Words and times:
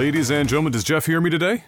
ladies 0.00 0.30
and 0.30 0.48
gentlemen. 0.48 0.72
Does 0.72 0.82
Jeff 0.82 1.04
hear 1.04 1.20
me 1.20 1.28
today? 1.28 1.64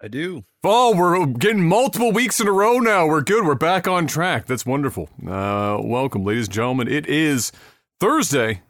I 0.00 0.06
do. 0.06 0.44
Oh, 0.62 0.94
we're 0.94 1.26
getting 1.26 1.68
multiple 1.68 2.12
weeks 2.12 2.38
in 2.38 2.46
a 2.46 2.52
row 2.52 2.78
now. 2.78 3.08
We're 3.08 3.22
good. 3.22 3.44
We're 3.44 3.56
back 3.56 3.88
on 3.88 4.06
track. 4.06 4.46
That's 4.46 4.64
wonderful. 4.64 5.08
Uh, 5.26 5.80
welcome, 5.82 6.22
ladies 6.22 6.46
and 6.46 6.54
gentlemen. 6.54 6.86
It 6.86 7.08
is 7.08 7.50
Thursday, 7.98 8.62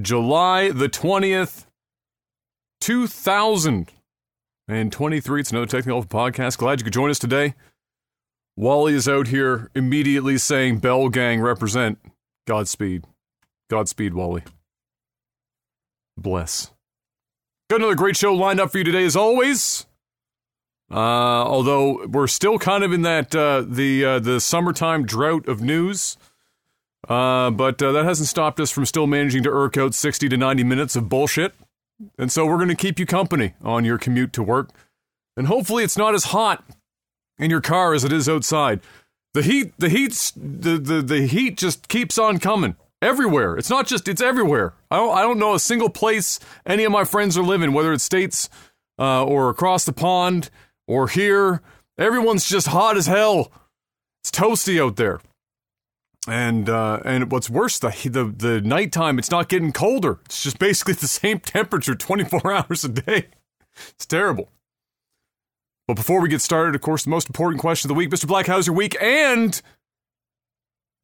July 0.00 0.70
the 0.70 0.88
20th, 0.88 1.66
2023. 2.80 5.40
It's 5.40 5.50
another 5.50 5.66
Technical 5.66 6.04
podcast. 6.04 6.58
Glad 6.58 6.78
you 6.78 6.84
could 6.84 6.92
join 6.92 7.10
us 7.10 7.18
today. 7.18 7.56
Wally 8.56 8.94
is 8.94 9.08
out 9.08 9.26
here 9.26 9.72
immediately 9.74 10.38
saying, 10.38 10.78
Bell 10.78 11.08
Gang 11.08 11.40
represent. 11.40 11.98
Godspeed. 12.46 13.02
Godspeed, 13.68 14.14
Wally. 14.14 14.44
Bless. 16.16 16.70
Got 17.68 17.80
another 17.80 17.96
great 17.96 18.16
show 18.16 18.32
lined 18.32 18.60
up 18.60 18.70
for 18.70 18.78
you 18.78 18.84
today, 18.84 19.04
as 19.04 19.16
always. 19.16 19.86
Uh, 20.88 20.94
although 20.94 22.06
we're 22.06 22.28
still 22.28 22.60
kind 22.60 22.84
of 22.84 22.92
in 22.92 23.02
that 23.02 23.34
uh, 23.34 23.64
the 23.66 24.04
uh, 24.04 24.18
the 24.20 24.38
summertime 24.38 25.04
drought 25.04 25.48
of 25.48 25.60
news, 25.60 26.16
uh, 27.08 27.50
but 27.50 27.82
uh, 27.82 27.90
that 27.90 28.04
hasn't 28.04 28.28
stopped 28.28 28.60
us 28.60 28.70
from 28.70 28.86
still 28.86 29.08
managing 29.08 29.42
to 29.42 29.50
irk 29.50 29.76
out 29.76 29.94
sixty 29.94 30.28
to 30.28 30.36
ninety 30.36 30.62
minutes 30.62 30.94
of 30.94 31.08
bullshit. 31.08 31.54
And 32.16 32.30
so 32.30 32.46
we're 32.46 32.56
going 32.56 32.68
to 32.68 32.76
keep 32.76 33.00
you 33.00 33.06
company 33.06 33.54
on 33.62 33.84
your 33.84 33.98
commute 33.98 34.32
to 34.34 34.44
work, 34.44 34.70
and 35.36 35.48
hopefully 35.48 35.82
it's 35.82 35.96
not 35.96 36.14
as 36.14 36.26
hot 36.26 36.62
in 37.36 37.50
your 37.50 37.60
car 37.60 37.94
as 37.94 38.04
it 38.04 38.12
is 38.12 38.28
outside. 38.28 38.78
The 39.34 39.42
heat, 39.42 39.72
the 39.76 39.88
heat, 39.88 40.12
the 40.36 40.78
the, 40.78 41.02
the 41.02 41.26
heat 41.26 41.56
just 41.56 41.88
keeps 41.88 42.16
on 42.16 42.38
coming 42.38 42.76
everywhere. 43.06 43.56
It's 43.56 43.70
not 43.70 43.86
just 43.86 44.08
it's 44.08 44.20
everywhere. 44.20 44.74
I 44.90 44.96
don't 44.96 45.16
I 45.16 45.22
don't 45.22 45.38
know 45.38 45.54
a 45.54 45.60
single 45.60 45.88
place 45.88 46.40
any 46.66 46.84
of 46.84 46.92
my 46.92 47.04
friends 47.04 47.38
are 47.38 47.42
living, 47.42 47.72
whether 47.72 47.92
it's 47.92 48.04
states 48.04 48.48
uh, 48.98 49.24
or 49.24 49.48
across 49.48 49.84
the 49.84 49.92
pond 49.92 50.50
or 50.86 51.08
here. 51.08 51.62
Everyone's 51.98 52.48
just 52.48 52.68
hot 52.68 52.96
as 52.96 53.06
hell. 53.06 53.50
It's 54.22 54.30
toasty 54.30 54.82
out 54.82 54.96
there. 54.96 55.20
And 56.28 56.68
uh, 56.68 57.00
and 57.04 57.30
what's 57.30 57.48
worse, 57.48 57.78
the 57.78 57.90
the 58.04 58.24
the 58.24 58.60
nighttime, 58.60 59.18
it's 59.18 59.30
not 59.30 59.48
getting 59.48 59.72
colder. 59.72 60.18
It's 60.24 60.42
just 60.42 60.58
basically 60.58 60.94
the 60.94 61.06
same 61.06 61.38
temperature 61.38 61.94
24 61.94 62.52
hours 62.52 62.84
a 62.84 62.88
day. 62.88 63.28
It's 63.90 64.06
terrible. 64.06 64.50
But 65.86 65.94
before 65.94 66.20
we 66.20 66.28
get 66.28 66.40
started, 66.40 66.74
of 66.74 66.80
course, 66.80 67.04
the 67.04 67.10
most 67.10 67.28
important 67.28 67.60
question 67.60 67.88
of 67.88 67.94
the 67.94 67.98
week, 67.98 68.10
Mr. 68.10 68.26
Black, 68.26 68.48
how's 68.48 68.66
your 68.66 68.74
week? 68.74 68.96
And 69.00 69.62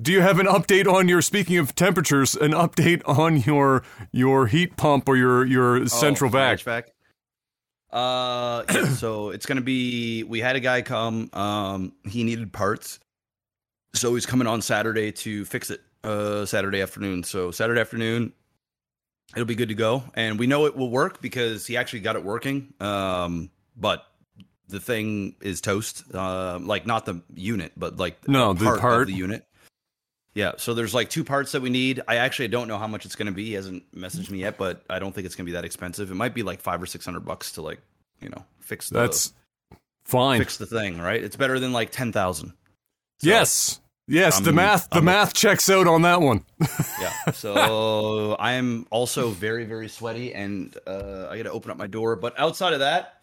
do 0.02 0.12
you 0.12 0.20
have 0.20 0.38
an 0.38 0.46
update 0.46 0.92
on 0.92 1.08
your 1.08 1.22
speaking 1.22 1.58
of 1.58 1.74
temperatures, 1.74 2.34
an 2.34 2.52
update 2.52 3.02
on 3.06 3.38
your 3.38 3.82
your 4.10 4.46
heat 4.46 4.76
pump 4.76 5.08
or 5.08 5.16
your 5.16 5.46
your 5.46 5.86
central 5.86 6.28
oh, 6.28 6.32
vac? 6.32 6.60
vac? 6.60 6.88
Uh, 7.90 8.64
yeah, 8.72 8.88
so 8.88 9.30
it's 9.30 9.46
gonna 9.46 9.60
be. 9.60 10.24
We 10.24 10.40
had 10.40 10.56
a 10.56 10.60
guy 10.60 10.82
come. 10.82 11.30
Um, 11.32 11.92
he 12.04 12.24
needed 12.24 12.52
parts, 12.52 12.98
so 13.94 14.14
he's 14.14 14.26
coming 14.26 14.46
on 14.46 14.62
Saturday 14.62 15.12
to 15.12 15.44
fix 15.44 15.70
it. 15.70 15.80
Uh, 16.02 16.44
Saturday 16.44 16.82
afternoon. 16.82 17.22
So 17.22 17.52
Saturday 17.52 17.80
afternoon, 17.80 18.32
it'll 19.36 19.44
be 19.46 19.54
good 19.54 19.68
to 19.68 19.74
go, 19.74 20.02
and 20.14 20.38
we 20.38 20.48
know 20.48 20.66
it 20.66 20.76
will 20.76 20.90
work 20.90 21.22
because 21.22 21.64
he 21.66 21.76
actually 21.76 22.00
got 22.00 22.16
it 22.16 22.24
working. 22.24 22.74
Um, 22.80 23.50
but 23.76 24.04
the 24.68 24.80
thing 24.80 25.36
is 25.42 25.60
toast. 25.60 26.02
Uh, 26.12 26.58
like 26.60 26.86
not 26.86 27.06
the 27.06 27.22
unit, 27.34 27.72
but 27.76 27.98
like 27.98 28.26
No, 28.26 28.52
the 28.52 28.64
part, 28.64 28.80
part. 28.80 29.02
of 29.02 29.08
the 29.08 29.14
unit. 29.14 29.46
Yeah, 30.34 30.52
so 30.56 30.72
there's 30.72 30.94
like 30.94 31.10
two 31.10 31.24
parts 31.24 31.52
that 31.52 31.60
we 31.60 31.68
need. 31.68 32.00
I 32.08 32.16
actually 32.16 32.48
don't 32.48 32.66
know 32.66 32.78
how 32.78 32.86
much 32.86 33.04
it's 33.04 33.16
going 33.16 33.26
to 33.26 33.32
be. 33.32 33.44
He 33.46 33.52
hasn't 33.52 33.82
messaged 33.94 34.30
me 34.30 34.38
yet, 34.40 34.56
but 34.56 34.82
I 34.88 34.98
don't 34.98 35.14
think 35.14 35.26
it's 35.26 35.34
going 35.34 35.44
to 35.44 35.50
be 35.50 35.54
that 35.54 35.64
expensive. 35.66 36.10
It 36.10 36.14
might 36.14 36.34
be 36.34 36.42
like 36.42 36.60
five 36.60 36.82
or 36.82 36.86
six 36.86 37.04
hundred 37.04 37.20
bucks 37.26 37.52
to 37.52 37.62
like 37.62 37.80
you 38.20 38.30
know 38.30 38.42
fix 38.60 38.88
the 38.88 38.98
That's 39.00 39.34
fine. 40.04 40.38
fix 40.40 40.56
the 40.56 40.64
thing, 40.66 40.98
right? 40.98 41.22
It's 41.22 41.36
better 41.36 41.60
than 41.60 41.72
like 41.74 41.90
ten 41.90 42.12
thousand. 42.12 42.54
yes, 43.22 43.78
yes. 44.08 44.40
the 44.40 44.46
I'm- 44.46 44.54
math, 44.54 44.88
the 44.88 44.96
I'm- 44.96 45.04
math 45.04 45.34
checks 45.34 45.68
out 45.68 45.86
on 45.86 46.02
that 46.02 46.20
one. 46.22 46.44
Yeah. 47.00 47.32
So 47.32 48.34
I 48.38 48.52
am 48.52 48.86
also 48.90 49.30
very 49.30 49.64
very 49.64 49.88
sweaty, 49.88 50.32
and 50.34 50.74
uh, 50.86 51.26
I 51.30 51.36
got 51.36 51.42
to 51.42 51.50
open 51.52 51.70
up 51.70 51.76
my 51.76 51.88
door. 51.88 52.16
But 52.16 52.38
outside 52.40 52.72
of 52.72 52.78
that, 52.80 53.20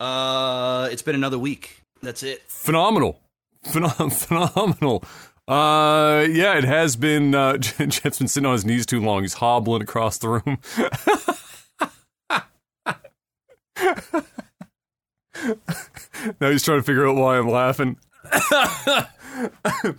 uh, 0.00 0.88
it's 0.90 1.02
been 1.02 1.14
another 1.14 1.38
week. 1.38 1.82
That's 2.02 2.22
it. 2.22 2.42
phenomenal, 2.48 3.20
Phenom- 3.66 4.12
phenomenal. 4.26 5.04
Uh, 5.48 6.26
yeah, 6.30 6.56
it 6.56 6.64
has 6.64 6.96
been. 6.96 7.34
Uh, 7.34 7.56
Jeff's 7.58 8.18
been 8.18 8.28
sitting 8.28 8.46
on 8.46 8.52
his 8.52 8.64
knees 8.64 8.86
too 8.86 9.00
long. 9.00 9.22
He's 9.22 9.34
hobbling 9.34 9.82
across 9.82 10.18
the 10.18 10.28
room. 10.28 10.58
now 16.40 16.50
he's 16.50 16.62
trying 16.62 16.78
to 16.78 16.82
figure 16.82 17.08
out 17.08 17.16
why 17.16 17.38
I'm 17.38 17.48
laughing. 17.48 17.96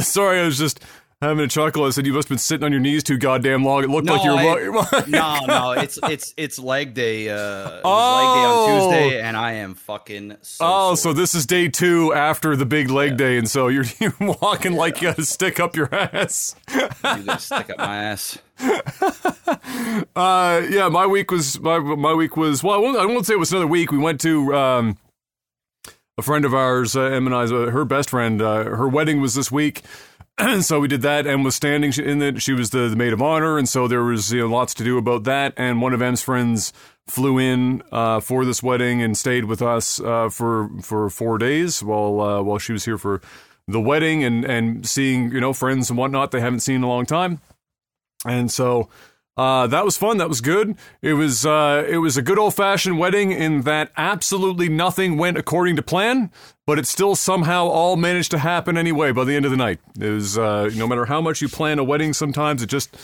Sorry, 0.00 0.40
I 0.40 0.44
was 0.44 0.58
just 0.58 0.80
having 1.22 1.44
a 1.44 1.48
chuckle. 1.48 1.84
I 1.84 1.90
said 1.90 2.06
you 2.06 2.12
must 2.12 2.26
have 2.28 2.34
been 2.34 2.38
sitting 2.38 2.64
on 2.64 2.72
your 2.72 2.80
knees 2.80 3.02
too 3.02 3.16
goddamn 3.16 3.64
long. 3.64 3.82
It 3.84 3.88
looked 3.90 4.04
No, 4.06 4.14
like 4.14 4.24
you 4.62 4.72
were. 4.72 4.80
I- 4.92 5.04
no, 5.08 5.44
no, 5.46 5.70
it's 5.72 5.98
it's 6.02 6.34
it's 6.36 6.58
leg 6.58 6.92
day. 6.94 7.30
Uh, 7.30 7.80
Oh. 7.84 8.16
leg 8.16 8.34
day 8.34 8.44
on 8.44 8.68
Tuesday, 9.08 9.20
and 9.22 9.36
I 9.36 9.52
am 9.54 9.74
fucking. 9.74 10.36
So 10.42 10.64
Oh, 10.64 10.94
sore. 10.94 10.96
so 10.96 11.12
this 11.18 11.34
is 11.34 11.46
day 11.46 11.68
two 11.68 12.12
after 12.12 12.54
the 12.56 12.66
big 12.66 12.90
leg 12.90 13.16
day, 13.16 13.38
and 13.38 13.48
so 13.48 13.68
you're, 13.68 13.84
you're 14.00 14.14
walking 14.20 14.74
like 14.74 15.00
you 15.00 15.08
got 15.08 15.16
to 15.16 15.24
stick 15.24 15.58
up 15.60 15.74
your 15.76 15.88
ass. 15.94 16.54
you 16.74 16.88
gonna 17.02 17.38
stick 17.38 17.70
up 17.70 17.78
my 17.78 17.96
ass. 18.04 18.38
Uh, 20.14 20.62
yeah, 20.68 20.88
my 20.88 21.06
week 21.06 21.30
was 21.30 21.58
my 21.60 21.78
my 21.78 22.12
week 22.14 22.36
was 22.36 22.62
well. 22.62 22.74
I 22.74 22.78
won't, 22.78 22.98
I 22.98 23.06
won't 23.06 23.26
say 23.26 23.34
it 23.34 23.38
was 23.38 23.52
another 23.52 23.66
week. 23.66 23.90
We 23.92 23.98
went 23.98 24.20
to 24.22 24.54
um, 24.54 24.98
a 26.18 26.22
friend 26.22 26.44
of 26.44 26.54
ours, 26.54 26.94
uh, 26.96 27.02
Em 27.02 27.26
and 27.26 27.34
I's, 27.34 27.52
uh, 27.52 27.66
her 27.70 27.84
best 27.84 28.10
friend. 28.10 28.40
Uh, 28.40 28.64
her 28.64 28.88
wedding 28.88 29.20
was 29.20 29.34
this 29.34 29.50
week, 29.50 29.82
so 30.60 30.80
we 30.80 30.88
did 30.88 31.02
that. 31.02 31.26
and 31.26 31.44
was 31.44 31.54
standing 31.54 31.92
in 31.92 32.22
it. 32.22 32.42
She 32.42 32.52
was 32.52 32.70
the, 32.70 32.88
the 32.88 32.96
maid 32.96 33.12
of 33.12 33.22
honor, 33.22 33.58
and 33.58 33.68
so 33.68 33.86
there 33.86 34.02
was 34.02 34.32
you 34.32 34.40
know, 34.40 34.48
lots 34.48 34.74
to 34.74 34.84
do 34.84 34.98
about 34.98 35.24
that. 35.24 35.54
And 35.56 35.82
one 35.82 35.92
of 35.92 36.02
Em's 36.02 36.22
friends 36.22 36.72
flew 37.06 37.38
in 37.38 37.82
uh, 37.92 38.20
for 38.20 38.44
this 38.44 38.62
wedding 38.62 39.02
and 39.02 39.16
stayed 39.16 39.44
with 39.44 39.60
us 39.60 40.00
uh, 40.00 40.28
for 40.28 40.70
for 40.82 41.10
four 41.10 41.38
days 41.38 41.82
while 41.82 42.20
uh, 42.20 42.42
while 42.42 42.58
she 42.58 42.72
was 42.72 42.84
here 42.84 42.98
for 42.98 43.20
the 43.68 43.80
wedding 43.80 44.24
and 44.24 44.44
and 44.44 44.86
seeing 44.86 45.32
you 45.32 45.40
know 45.40 45.52
friends 45.52 45.90
and 45.90 45.98
whatnot 45.98 46.30
they 46.30 46.40
haven't 46.40 46.60
seen 46.60 46.76
in 46.76 46.82
a 46.82 46.88
long 46.88 47.06
time. 47.06 47.40
And 48.24 48.50
so 48.50 48.88
uh, 49.36 49.66
that 49.66 49.84
was 49.84 49.96
fun. 49.96 50.18
That 50.18 50.28
was 50.28 50.40
good. 50.40 50.76
It 51.00 51.14
was 51.14 51.46
uh, 51.46 51.84
it 51.88 51.98
was 51.98 52.16
a 52.16 52.22
good 52.22 52.38
old 52.38 52.54
fashioned 52.54 52.98
wedding 52.98 53.32
in 53.32 53.62
that 53.62 53.90
absolutely 53.96 54.68
nothing 54.68 55.16
went 55.16 55.38
according 55.38 55.76
to 55.76 55.82
plan, 55.82 56.30
but 56.66 56.78
it 56.78 56.86
still 56.86 57.14
somehow 57.16 57.66
all 57.66 57.96
managed 57.96 58.30
to 58.32 58.38
happen 58.38 58.76
anyway 58.76 59.12
by 59.12 59.24
the 59.24 59.34
end 59.34 59.44
of 59.44 59.50
the 59.50 59.56
night. 59.56 59.80
It 59.98 60.10
was 60.10 60.38
uh, 60.38 60.70
no 60.74 60.86
matter 60.86 61.06
how 61.06 61.20
much 61.20 61.42
you 61.42 61.48
plan 61.48 61.78
a 61.78 61.84
wedding, 61.84 62.12
sometimes 62.12 62.62
it 62.62 62.66
just 62.66 62.96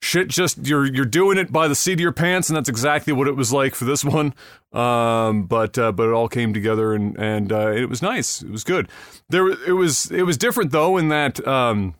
shit 0.00 0.28
just 0.28 0.66
you're 0.66 0.86
you're 0.86 1.04
doing 1.04 1.38
it 1.38 1.52
by 1.52 1.68
the 1.68 1.74
seat 1.74 1.94
of 1.94 2.00
your 2.00 2.12
pants, 2.12 2.48
and 2.48 2.56
that's 2.56 2.68
exactly 2.68 3.12
what 3.12 3.28
it 3.28 3.36
was 3.36 3.52
like 3.52 3.74
for 3.74 3.84
this 3.84 4.04
one. 4.04 4.34
Um, 4.72 5.44
but 5.44 5.78
uh, 5.78 5.92
but 5.92 6.08
it 6.08 6.12
all 6.12 6.28
came 6.28 6.54
together 6.54 6.94
and 6.94 7.16
and 7.18 7.52
uh, 7.52 7.72
it 7.72 7.88
was 7.88 8.02
nice. 8.02 8.42
It 8.42 8.50
was 8.50 8.64
good. 8.64 8.88
There 9.28 9.48
it 9.48 9.76
was 9.76 10.10
it 10.10 10.22
was 10.22 10.36
different 10.36 10.70
though 10.70 10.96
in 10.96 11.08
that. 11.08 11.46
Um, 11.46 11.94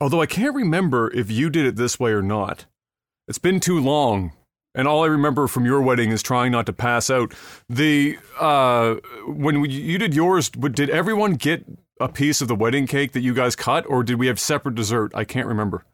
Although 0.00 0.20
I 0.20 0.26
can't 0.26 0.54
remember 0.54 1.10
if 1.14 1.30
you 1.30 1.48
did 1.48 1.64
it 1.64 1.76
this 1.76 1.98
way 1.98 2.10
or 2.10 2.20
not. 2.20 2.66
It's 3.28 3.38
been 3.38 3.60
too 3.60 3.80
long. 3.80 4.32
And 4.76 4.86
all 4.86 5.02
I 5.02 5.06
remember 5.08 5.48
from 5.48 5.64
your 5.64 5.80
wedding 5.80 6.12
is 6.12 6.22
trying 6.22 6.52
not 6.52 6.66
to 6.66 6.72
pass 6.72 7.10
out. 7.10 7.34
The 7.68 8.18
uh, 8.38 8.96
when 9.26 9.62
we, 9.62 9.70
you 9.70 9.98
did 9.98 10.14
yours, 10.14 10.50
did 10.50 10.90
everyone 10.90 11.32
get 11.32 11.64
a 11.98 12.08
piece 12.08 12.42
of 12.42 12.48
the 12.48 12.54
wedding 12.54 12.86
cake 12.86 13.12
that 13.12 13.22
you 13.22 13.32
guys 13.32 13.56
cut, 13.56 13.86
or 13.88 14.04
did 14.04 14.18
we 14.18 14.26
have 14.26 14.38
separate 14.38 14.74
dessert? 14.74 15.12
I 15.14 15.24
can't 15.24 15.46
remember. 15.46 15.84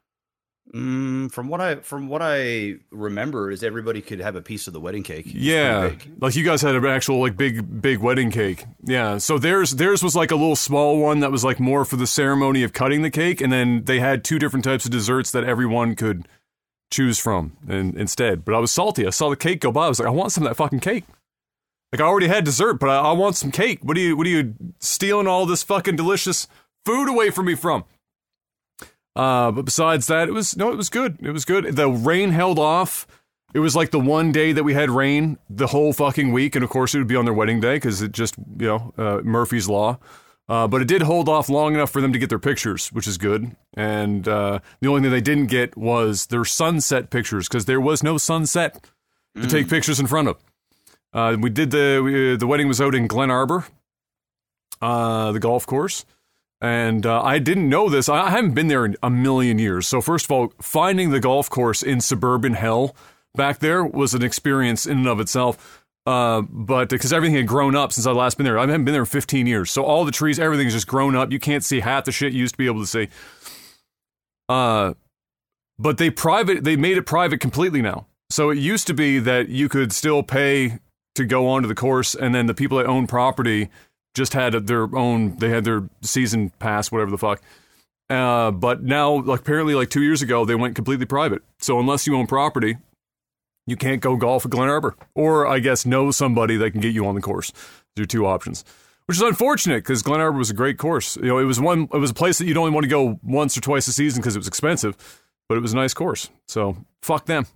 Mm, 0.75 1.31
from 1.31 1.49
what 1.49 1.61
I 1.61 1.77
from 1.77 2.09
what 2.09 2.23
I 2.23 2.77
remember, 2.91 3.51
is 3.51 3.63
everybody 3.63 4.01
could 4.01 4.21
have 4.21 4.37
a 4.37 4.43
piece 4.43 4.67
of 4.67 4.73
the 4.73 4.81
wedding 4.81 5.03
cake. 5.03 5.27
Yeah, 5.27 5.93
like 6.19 6.35
you 6.35 6.45
guys 6.45 6.63
had 6.63 6.75
an 6.75 6.85
actual 6.87 7.21
like 7.21 7.37
big 7.37 7.83
big 7.83 7.99
wedding 7.99 8.31
cake. 8.31 8.65
Yeah, 8.83 9.19
so 9.19 9.39
theirs 9.39 9.73
theirs 9.73 10.03
was 10.03 10.17
like 10.17 10.31
a 10.31 10.37
little 10.37 10.57
small 10.57 10.99
one 10.99 11.21
that 11.21 11.31
was 11.31 11.45
like 11.45 11.61
more 11.61 11.85
for 11.85 11.97
the 11.97 12.07
ceremony 12.07 12.63
of 12.63 12.73
cutting 12.73 13.03
the 13.03 13.11
cake, 13.11 13.41
and 13.43 13.53
then 13.53 13.85
they 13.85 14.01
had 14.01 14.25
two 14.25 14.39
different 14.39 14.65
types 14.65 14.87
of 14.87 14.91
desserts 14.91 15.31
that 15.33 15.45
everyone 15.45 15.95
could 15.95 16.27
choose 16.93 17.19
from 17.19 17.57
instead. 17.69 18.45
But 18.45 18.55
I 18.55 18.59
was 18.59 18.71
salty. 18.71 19.07
I 19.07 19.11
saw 19.11 19.31
the 19.31 19.37
cake 19.37 19.61
go 19.61 19.73
by. 19.73 19.87
I 19.87 19.89
was 19.89 19.99
like, 19.99 20.09
I 20.09 20.13
want 20.13 20.33
some 20.33 20.45
of 20.45 20.51
that 20.51 20.55
fucking 20.55 20.81
cake. 20.81 21.05
Like 21.93 22.01
I 22.01 22.05
already 22.05 22.29
had 22.29 22.45
dessert, 22.45 22.75
but 22.75 22.89
I, 22.89 22.97
I 22.97 23.13
want 23.13 23.37
some 23.37 23.51
cake. 23.51 23.81
What 23.83 23.97
are 23.97 24.01
you 24.01 24.17
what 24.17 24.27
are 24.27 24.31
you 24.31 24.55
stealing 24.79 25.27
all 25.27 25.45
this 25.45 25.63
fucking 25.63 25.97
delicious 25.97 26.47
food 26.87 27.09
away 27.09 27.31
from 27.31 27.47
me 27.47 27.55
from? 27.55 27.85
Uh, 29.15 29.51
but 29.51 29.67
besides 29.67 30.07
that, 30.07 30.29
it 30.29 30.33
was 30.33 30.57
no, 30.57 30.73
it 30.73 30.77
was 30.77 30.89
good. 30.89 31.19
It 31.21 31.33
was 31.33 31.45
good. 31.45 31.77
The 31.77 31.91
rain 31.91 32.31
held 32.31 32.59
off. 32.59 33.07
It 33.53 33.59
was 33.59 33.77
like 33.77 33.91
the 33.91 34.01
one 34.01 34.33
day 34.33 34.53
that 34.53 34.65
we 34.65 34.73
had 34.73 34.89
rain 34.89 35.37
the 35.51 35.67
whole 35.67 35.93
fucking 35.93 36.33
week, 36.33 36.55
and 36.55 36.65
of 36.65 36.71
course 36.71 36.95
it 36.95 36.99
would 36.99 37.07
be 37.07 37.17
on 37.17 37.27
their 37.27 37.35
wedding 37.35 37.61
day 37.61 37.77
because 37.77 38.01
it 38.01 38.13
just 38.13 38.37
you 38.59 38.67
know 38.67 38.95
uh, 38.97 39.21
Murphy's 39.23 39.69
law. 39.69 39.99
Uh, 40.53 40.69
but 40.69 40.83
it 40.83 40.87
did 40.87 41.01
hold 41.01 41.31
off 41.31 41.49
long 41.49 41.73
enough 41.73 41.89
for 41.89 42.03
them 42.03 42.13
to 42.13 42.19
get 42.19 42.29
their 42.29 42.39
pictures, 42.39 42.93
which 42.93 43.07
is 43.07 43.17
good. 43.17 43.57
And 43.73 44.29
uh, 44.29 44.59
the 44.83 44.89
only 44.89 45.01
thing 45.01 45.11
they 45.11 45.23
didn't 45.23 45.47
get 45.47 45.79
was 45.79 46.27
their 46.27 46.45
sunset 46.45 47.09
pictures 47.09 47.49
because 47.49 47.65
there 47.65 47.81
was 47.81 48.03
no 48.03 48.19
sunset 48.19 48.85
to 49.41 49.49
take 49.49 49.71
pictures 49.71 49.99
in 49.99 50.07
front 50.07 50.29
of. 50.29 50.37
Uh, 51.15 51.39
we 51.41 51.49
did 51.49 51.71
the 51.71 52.03
we, 52.05 52.37
the 52.37 52.47
wedding 52.47 52.69
was 52.69 52.83
out 52.83 52.95
in 52.95 53.07
Glen 53.07 53.31
Arbor, 53.31 53.65
uh, 54.83 55.33
the 55.33 55.41
golf 55.41 55.65
course, 55.67 56.05
and 56.61 57.07
uh, 57.07 57.23
I 57.23 57.39
didn't 57.39 57.71
know 57.71 57.89
this. 57.89 58.11
I, 58.11 58.27
I 58.27 58.29
haven't 58.29 58.53
been 58.53 58.69
there 58.69 58.85
in 58.85 58.97
a 59.03 59.09
million 59.09 59.59
years. 59.59 59.89
So 59.89 60.03
first 60.03 60.27
of 60.27 60.33
all, 60.33 60.53
finding 60.61 61.13
the 61.13 61.21
golf 61.21 61.49
course 61.49 61.83
in 61.83 62.03
suburban 62.03 62.53
hell 62.53 62.95
back 63.35 63.61
there 63.61 63.83
was 63.83 64.13
an 64.13 64.23
experience 64.23 64.85
in 64.85 64.99
and 64.99 65.09
of 65.09 65.19
itself. 65.19 65.82
Uh, 66.05 66.43
but 66.43 66.89
because 66.89 67.13
everything 67.13 67.37
had 67.37 67.47
grown 67.47 67.77
up 67.77 67.93
since 67.93 68.07
I 68.07 68.13
last 68.13 68.37
been 68.37 68.45
there, 68.45 68.59
I 68.59 68.63
haven't 68.63 68.85
been 68.85 68.93
there 68.93 69.03
in 69.03 69.07
15 69.07 69.47
years. 69.47 69.71
So 69.71 69.85
all 69.85 70.05
the 70.05 70.13
trees, 70.13 70.39
everything's 70.39 70.73
just 70.73 70.89
grown 70.89 71.15
up. 71.15 71.31
You 71.31 71.39
can't 71.39 71.65
see 71.65 71.81
half 71.81 72.05
the 72.05 72.13
shit 72.13 72.33
you 72.33 72.41
used 72.41 72.55
to 72.55 72.59
be 72.59 72.67
able 72.67 72.81
to 72.81 72.87
see. 72.87 73.09
Uh, 74.49 74.95
but 75.79 75.99
they 75.99 76.11
private, 76.11 76.65
they 76.65 76.77
made 76.77 76.97
it 76.97 77.03
private 77.03 77.41
completely 77.41 77.83
now. 77.83 78.07
So 78.31 78.51
it 78.51 78.59
used 78.59 78.87
to 78.87 78.95
be 78.95 79.19
that 79.21 79.49
you 79.49 79.69
could 79.69 79.93
still 79.93 80.23
pay 80.23 80.79
to 81.15 81.25
go 81.25 81.49
onto 81.49 81.69
the 81.69 81.75
course, 81.75 82.15
and 82.15 82.35
then 82.35 82.47
the 82.47 82.55
people 82.55 82.79
that 82.79 82.87
own 82.87 83.07
property 83.07 83.69
just 84.15 84.33
had 84.33 84.53
their 84.67 84.95
own. 84.97 85.37
They 85.37 85.51
had 85.51 85.65
their 85.65 85.89
season 86.01 86.51
pass, 86.59 86.91
whatever 86.91 87.11
the 87.11 87.19
fuck. 87.19 87.43
Uh, 88.09 88.51
but 88.51 88.83
now, 88.83 89.21
like 89.23 89.41
apparently, 89.41 89.75
like 89.75 89.91
two 89.91 90.03
years 90.03 90.23
ago, 90.23 90.45
they 90.45 90.55
went 90.55 90.75
completely 90.75 91.07
private. 91.07 91.43
So 91.61 91.79
unless 91.79 92.07
you 92.07 92.17
own 92.17 92.27
property, 92.27 92.77
you 93.67 93.77
can't 93.77 94.01
go 94.01 94.17
golf 94.17 94.45
at 94.45 94.51
Glen 94.51 94.69
Arbor, 94.69 94.97
or 95.15 95.47
I 95.47 95.59
guess 95.59 95.87
know 95.87 96.11
somebody 96.11 96.57
that 96.57 96.73
can 96.73 96.81
get 96.81 96.95
you 96.95 97.07
on 97.07 97.15
the 97.15 97.21
course. 97.21 97.53
Those 97.97 98.05
are 98.05 98.07
two 98.07 98.27
options, 98.27 98.65
which 99.07 99.17
is 99.17 99.23
unfortunate 99.23 99.85
because 99.85 100.03
Glen 100.03 100.21
Arbor 100.21 100.39
was 100.39 100.51
a 100.51 100.55
great 100.55 100.79
course. 100.79 101.17
You 101.17 101.29
know, 101.29 101.39
it 101.39 101.45
was 101.45 101.61
one. 101.61 101.89
It 101.93 101.99
was 101.99 102.11
a 102.11 102.15
place 102.15 102.39
that 102.39 102.47
you'd 102.47 102.57
only 102.57 102.73
want 102.73 102.85
to 102.85 102.91
go 102.91 103.19
once 103.23 103.57
or 103.57 103.61
twice 103.61 103.87
a 103.89 103.93
season 103.93 104.21
because 104.21 104.37
it 104.37 104.41
was 104.41 104.49
expensive, 104.49 104.97
but 105.49 105.57
it 105.57 105.61
was 105.61 105.73
a 105.73 105.77
nice 105.77 105.95
course. 105.95 106.31
So 106.49 106.77
fuck 107.03 107.27
them. 107.27 107.47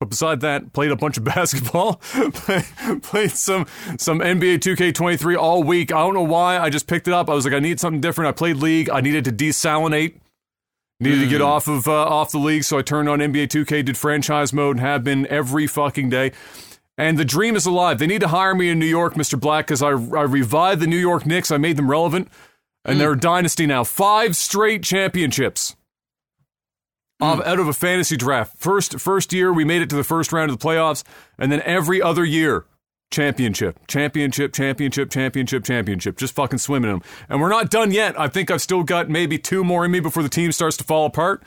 But 0.00 0.10
beside 0.10 0.40
that, 0.40 0.72
played 0.72 0.90
a 0.90 0.96
bunch 0.96 1.16
of 1.16 1.24
basketball, 1.34 1.94
played 3.02 3.30
some 3.30 3.66
some 3.98 4.18
NBA 4.20 4.58
2K23 4.58 5.36
all 5.36 5.62
week. 5.62 5.92
I 5.92 5.98
don't 5.98 6.14
know 6.14 6.22
why. 6.22 6.58
I 6.58 6.70
just 6.70 6.86
picked 6.86 7.08
it 7.08 7.14
up. 7.14 7.30
I 7.30 7.34
was 7.34 7.44
like, 7.44 7.54
I 7.54 7.58
need 7.58 7.80
something 7.80 8.00
different. 8.00 8.28
I 8.28 8.32
played 8.32 8.56
League. 8.56 8.90
I 8.90 9.00
needed 9.00 9.24
to 9.24 9.32
desalinate. 9.32 10.20
Needed 11.00 11.20
to 11.20 11.26
get 11.26 11.40
hmm. 11.40 11.46
off 11.46 11.66
of 11.66 11.88
uh, 11.88 11.92
off 11.92 12.30
the 12.30 12.38
league, 12.38 12.62
so 12.62 12.78
I 12.78 12.82
turned 12.82 13.08
on 13.08 13.18
NBA 13.18 13.48
2K, 13.48 13.84
did 13.84 13.98
franchise 13.98 14.52
mode, 14.52 14.76
and 14.76 14.86
have 14.86 15.02
been 15.02 15.26
every 15.26 15.66
fucking 15.66 16.08
day. 16.08 16.32
And 16.96 17.18
the 17.18 17.24
dream 17.24 17.56
is 17.56 17.66
alive. 17.66 17.98
They 17.98 18.06
need 18.06 18.20
to 18.20 18.28
hire 18.28 18.54
me 18.54 18.70
in 18.70 18.78
New 18.78 18.86
York, 18.86 19.14
Mr. 19.14 19.38
Black, 19.38 19.66
because 19.66 19.82
I, 19.82 19.88
I 19.88 20.22
revived 20.22 20.80
the 20.80 20.86
New 20.86 20.98
York 20.98 21.26
Knicks. 21.26 21.50
I 21.50 21.56
made 21.56 21.76
them 21.76 21.90
relevant, 21.90 22.28
and 22.84 23.00
they're 23.00 23.10
a 23.10 23.14
hmm. 23.14 23.20
dynasty 23.20 23.66
now. 23.66 23.82
Five 23.82 24.36
straight 24.36 24.84
championships 24.84 25.74
hmm. 27.20 27.26
of, 27.26 27.40
out 27.40 27.58
of 27.58 27.66
a 27.66 27.72
fantasy 27.72 28.16
draft. 28.16 28.56
First 28.58 29.00
first 29.00 29.32
year 29.32 29.52
we 29.52 29.64
made 29.64 29.82
it 29.82 29.90
to 29.90 29.96
the 29.96 30.04
first 30.04 30.32
round 30.32 30.52
of 30.52 30.58
the 30.58 30.64
playoffs, 30.64 31.02
and 31.38 31.50
then 31.50 31.60
every 31.62 32.00
other 32.00 32.24
year 32.24 32.66
championship, 33.14 33.78
championship, 33.86 34.52
championship, 34.52 35.10
championship, 35.10 35.64
championship. 35.64 36.18
Just 36.18 36.34
fucking 36.34 36.58
swimming 36.58 36.90
them. 36.90 37.02
And 37.28 37.40
we're 37.40 37.48
not 37.48 37.70
done 37.70 37.92
yet. 37.92 38.18
I 38.18 38.28
think 38.28 38.50
I've 38.50 38.60
still 38.60 38.82
got 38.82 39.08
maybe 39.08 39.38
two 39.38 39.62
more 39.62 39.84
in 39.84 39.90
me 39.90 40.00
before 40.00 40.22
the 40.22 40.28
team 40.28 40.52
starts 40.52 40.76
to 40.78 40.84
fall 40.84 41.06
apart. 41.06 41.42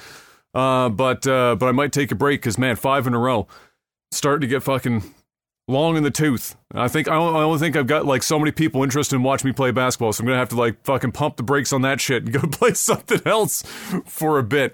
Uh, 0.54 0.90
but 0.90 1.28
uh, 1.28 1.56
but 1.56 1.68
I 1.68 1.72
might 1.72 1.92
take 1.92 2.12
a 2.12 2.16
break 2.16 2.42
because 2.42 2.58
man, 2.58 2.78
five 2.78 3.06
in 3.06 3.14
a 3.14 3.20
row, 3.20 3.48
starting 4.12 4.42
to 4.42 4.48
get 4.48 4.64
fucking 4.64 5.04
long 5.68 5.98
in 5.98 6.04
the 6.04 6.10
tooth. 6.10 6.56
I 6.74 6.88
think 6.88 7.10
I 7.10 7.16
only, 7.16 7.40
I 7.40 7.44
only 7.44 7.60
think 7.60 7.76
I've 7.76 7.86
got 7.86 8.06
like 8.06 8.24
so 8.24 8.40
many 8.40 8.52
people 8.52 8.82
interested 8.82 9.18
in 9.18 9.24
watching 9.24 9.50
me 9.50 9.54
play 9.54 9.72
basketball, 9.72 10.14
so 10.14 10.22
I'm 10.22 10.28
gonna 10.28 10.40
have 10.40 10.50
to 10.50 10.56
like 10.56 10.84
fucking 10.84 11.12
pump 11.12 11.36
the 11.36 11.44
brakes 11.44 11.74
on 11.74 11.82
that 11.82 12.00
shit 12.00 12.24
and 12.24 12.34
go 12.34 12.40
play 12.52 12.74
something 12.74 13.22
else 13.26 13.62
for 14.06 14.40
a 14.40 14.44
bit. 14.44 14.74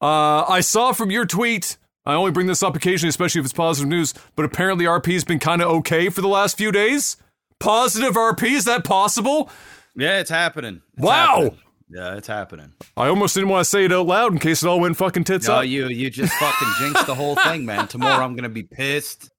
Uh, 0.00 0.44
I 0.48 0.60
saw 0.60 0.92
from 0.92 1.10
your 1.10 1.26
tweet. 1.26 1.76
I 2.06 2.14
only 2.14 2.30
bring 2.32 2.46
this 2.46 2.62
up 2.62 2.76
occasionally, 2.76 3.08
especially 3.10 3.38
if 3.40 3.44
it's 3.46 3.52
positive 3.54 3.88
news. 3.88 4.12
But 4.36 4.44
apparently, 4.44 4.84
RP's 4.84 5.24
been 5.24 5.38
kind 5.38 5.62
of 5.62 5.68
okay 5.78 6.08
for 6.10 6.20
the 6.20 6.28
last 6.28 6.56
few 6.58 6.70
days. 6.70 7.16
Positive 7.60 8.14
RP 8.14 8.42
is 8.52 8.64
that 8.66 8.84
possible? 8.84 9.50
Yeah, 9.96 10.18
it's 10.20 10.30
happening. 10.30 10.82
It's 10.94 11.02
Wow. 11.02 11.34
happening. 11.42 11.58
Yeah, 11.88 12.16
it's 12.16 12.26
happening. 12.26 12.72
I 12.96 13.08
almost 13.08 13.34
didn't 13.34 13.50
want 13.50 13.62
to 13.64 13.70
say 13.70 13.84
it 13.84 13.92
out 13.92 14.06
loud 14.06 14.32
in 14.32 14.38
case 14.38 14.62
it 14.62 14.68
all 14.68 14.80
went 14.80 14.96
fucking 14.96 15.24
tits 15.24 15.46
No, 15.46 15.56
up. 15.56 15.66
you 15.66 15.86
you 15.88 16.10
just 16.10 16.32
fucking 16.34 16.68
jinxed 16.80 17.06
the 17.06 17.14
whole 17.14 17.36
thing, 17.36 17.64
man. 17.66 17.86
Tomorrow 17.88 18.24
I'm 18.24 18.34
gonna 18.34 18.48
be 18.48 18.64
pissed. 18.64 19.30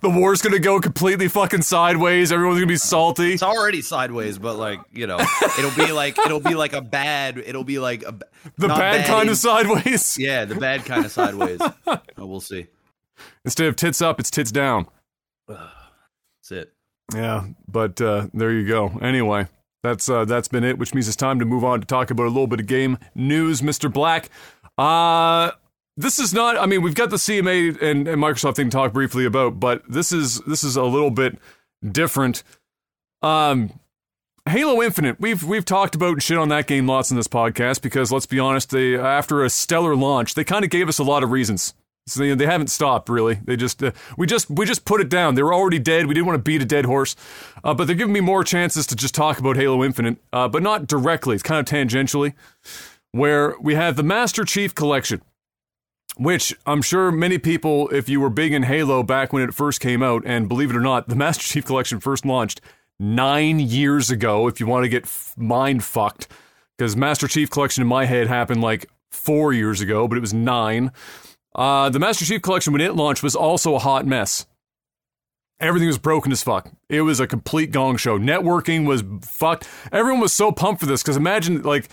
The 0.00 0.10
war's 0.10 0.40
gonna 0.42 0.58
go 0.58 0.80
completely 0.80 1.28
fucking 1.28 1.62
sideways. 1.62 2.30
Everyone's 2.32 2.58
gonna 2.58 2.66
be 2.66 2.76
salty. 2.76 3.34
It's 3.34 3.42
already 3.42 3.82
sideways, 3.82 4.38
but 4.38 4.56
like 4.56 4.80
you 4.92 5.06
know, 5.06 5.18
it'll 5.58 5.74
be 5.76 5.92
like 5.92 6.18
it'll 6.18 6.40
be 6.40 6.54
like 6.54 6.72
a 6.72 6.80
bad. 6.80 7.38
It'll 7.38 7.64
be 7.64 7.78
like 7.78 8.02
a 8.02 8.12
The 8.58 8.68
not 8.68 8.78
bad 8.78 9.06
kind 9.06 9.24
in- 9.24 9.28
of 9.30 9.36
sideways. 9.38 10.16
Yeah, 10.18 10.44
the 10.44 10.54
bad 10.54 10.84
kind 10.84 11.04
of 11.04 11.12
sideways. 11.12 11.60
Oh, 12.18 12.26
we'll 12.26 12.40
see. 12.40 12.66
Instead 13.46 13.66
of 13.68 13.76
tits 13.76 14.02
up, 14.02 14.20
it's 14.20 14.30
tits 14.30 14.52
down. 14.52 14.86
That's 15.48 16.50
it. 16.50 16.72
Yeah, 17.14 17.46
but 17.66 17.98
uh, 18.00 18.26
there 18.34 18.52
you 18.52 18.66
go. 18.68 18.88
Anyway, 19.00 19.46
that's 19.82 20.08
uh, 20.08 20.24
that's 20.26 20.48
been 20.48 20.64
it, 20.64 20.78
which 20.78 20.92
means 20.94 21.08
it's 21.08 21.16
time 21.16 21.38
to 21.38 21.44
move 21.46 21.64
on 21.64 21.80
to 21.80 21.86
talk 21.86 22.10
about 22.10 22.24
a 22.24 22.28
little 22.28 22.46
bit 22.46 22.60
of 22.60 22.66
game 22.66 22.98
news, 23.14 23.62
Mr. 23.62 23.90
Black. 23.92 24.28
Uh 24.78 25.50
this 25.96 26.18
is 26.18 26.32
not. 26.32 26.56
I 26.56 26.66
mean, 26.66 26.82
we've 26.82 26.94
got 26.94 27.10
the 27.10 27.16
CMA 27.16 27.80
and, 27.82 28.08
and 28.08 28.22
Microsoft 28.22 28.56
thing 28.56 28.70
to 28.70 28.76
talk 28.76 28.92
briefly 28.92 29.24
about, 29.24 29.60
but 29.60 29.82
this 29.88 30.12
is 30.12 30.40
this 30.40 30.64
is 30.64 30.76
a 30.76 30.84
little 30.84 31.10
bit 31.10 31.38
different. 31.90 32.42
Um, 33.22 33.78
Halo 34.48 34.82
Infinite. 34.82 35.20
We've 35.20 35.42
we've 35.44 35.64
talked 35.64 35.94
about 35.94 36.22
shit 36.22 36.38
on 36.38 36.48
that 36.48 36.66
game 36.66 36.86
lots 36.86 37.10
in 37.10 37.16
this 37.16 37.28
podcast 37.28 37.82
because 37.82 38.10
let's 38.10 38.26
be 38.26 38.38
honest, 38.38 38.70
they 38.70 38.96
after 38.98 39.44
a 39.44 39.50
stellar 39.50 39.94
launch, 39.94 40.34
they 40.34 40.44
kind 40.44 40.64
of 40.64 40.70
gave 40.70 40.88
us 40.88 40.98
a 40.98 41.04
lot 41.04 41.22
of 41.22 41.30
reasons. 41.30 41.74
So 42.06 42.20
they, 42.20 42.34
they 42.34 42.46
haven't 42.46 42.68
stopped 42.68 43.08
really. 43.08 43.34
They 43.44 43.56
just 43.56 43.82
uh, 43.82 43.92
we 44.16 44.26
just 44.26 44.50
we 44.50 44.66
just 44.66 44.84
put 44.84 45.00
it 45.00 45.08
down. 45.08 45.34
They 45.34 45.42
were 45.42 45.54
already 45.54 45.78
dead. 45.78 46.06
We 46.06 46.14
didn't 46.14 46.26
want 46.26 46.38
to 46.38 46.42
beat 46.42 46.62
a 46.62 46.64
dead 46.64 46.86
horse, 46.86 47.14
uh, 47.62 47.74
but 47.74 47.86
they're 47.86 47.96
giving 47.96 48.14
me 48.14 48.20
more 48.20 48.42
chances 48.42 48.86
to 48.88 48.96
just 48.96 49.14
talk 49.14 49.38
about 49.38 49.56
Halo 49.56 49.84
Infinite, 49.84 50.16
uh, 50.32 50.48
but 50.48 50.62
not 50.62 50.86
directly. 50.86 51.34
It's 51.34 51.42
kind 51.42 51.60
of 51.60 51.66
tangentially, 51.66 52.32
where 53.12 53.54
we 53.60 53.74
have 53.74 53.96
the 53.96 54.02
Master 54.02 54.44
Chief 54.44 54.74
Collection, 54.74 55.22
which 56.20 56.54
I'm 56.66 56.82
sure 56.82 57.10
many 57.10 57.38
people, 57.38 57.88
if 57.88 58.06
you 58.06 58.20
were 58.20 58.28
big 58.28 58.52
in 58.52 58.64
Halo 58.64 59.02
back 59.02 59.32
when 59.32 59.42
it 59.42 59.54
first 59.54 59.80
came 59.80 60.02
out, 60.02 60.22
and 60.26 60.50
believe 60.50 60.68
it 60.68 60.76
or 60.76 60.82
not, 60.82 61.08
the 61.08 61.14
Master 61.16 61.42
Chief 61.42 61.64
Collection 61.64 61.98
first 61.98 62.26
launched 62.26 62.60
nine 62.98 63.58
years 63.58 64.10
ago. 64.10 64.46
If 64.46 64.60
you 64.60 64.66
want 64.66 64.84
to 64.84 64.90
get 64.90 65.04
f- 65.04 65.32
mind 65.38 65.82
fucked, 65.82 66.28
because 66.76 66.94
Master 66.94 67.26
Chief 67.26 67.48
Collection 67.48 67.80
in 67.80 67.88
my 67.88 68.04
head 68.04 68.26
happened 68.26 68.60
like 68.60 68.84
four 69.10 69.54
years 69.54 69.80
ago, 69.80 70.06
but 70.06 70.18
it 70.18 70.20
was 70.20 70.34
nine. 70.34 70.92
Uh, 71.54 71.88
the 71.88 71.98
Master 71.98 72.26
Chief 72.26 72.42
Collection, 72.42 72.74
when 72.74 72.82
it 72.82 72.94
launched, 72.94 73.22
was 73.22 73.34
also 73.34 73.74
a 73.74 73.78
hot 73.78 74.06
mess. 74.06 74.44
Everything 75.58 75.88
was 75.88 75.98
broken 75.98 76.32
as 76.32 76.42
fuck. 76.42 76.70
It 76.90 77.00
was 77.00 77.18
a 77.18 77.26
complete 77.26 77.70
gong 77.70 77.96
show. 77.96 78.18
Networking 78.18 78.86
was 78.86 79.02
fucked. 79.22 79.66
Everyone 79.90 80.20
was 80.20 80.34
so 80.34 80.52
pumped 80.52 80.80
for 80.80 80.86
this 80.86 81.02
because 81.02 81.16
imagine 81.16 81.62
like 81.62 81.88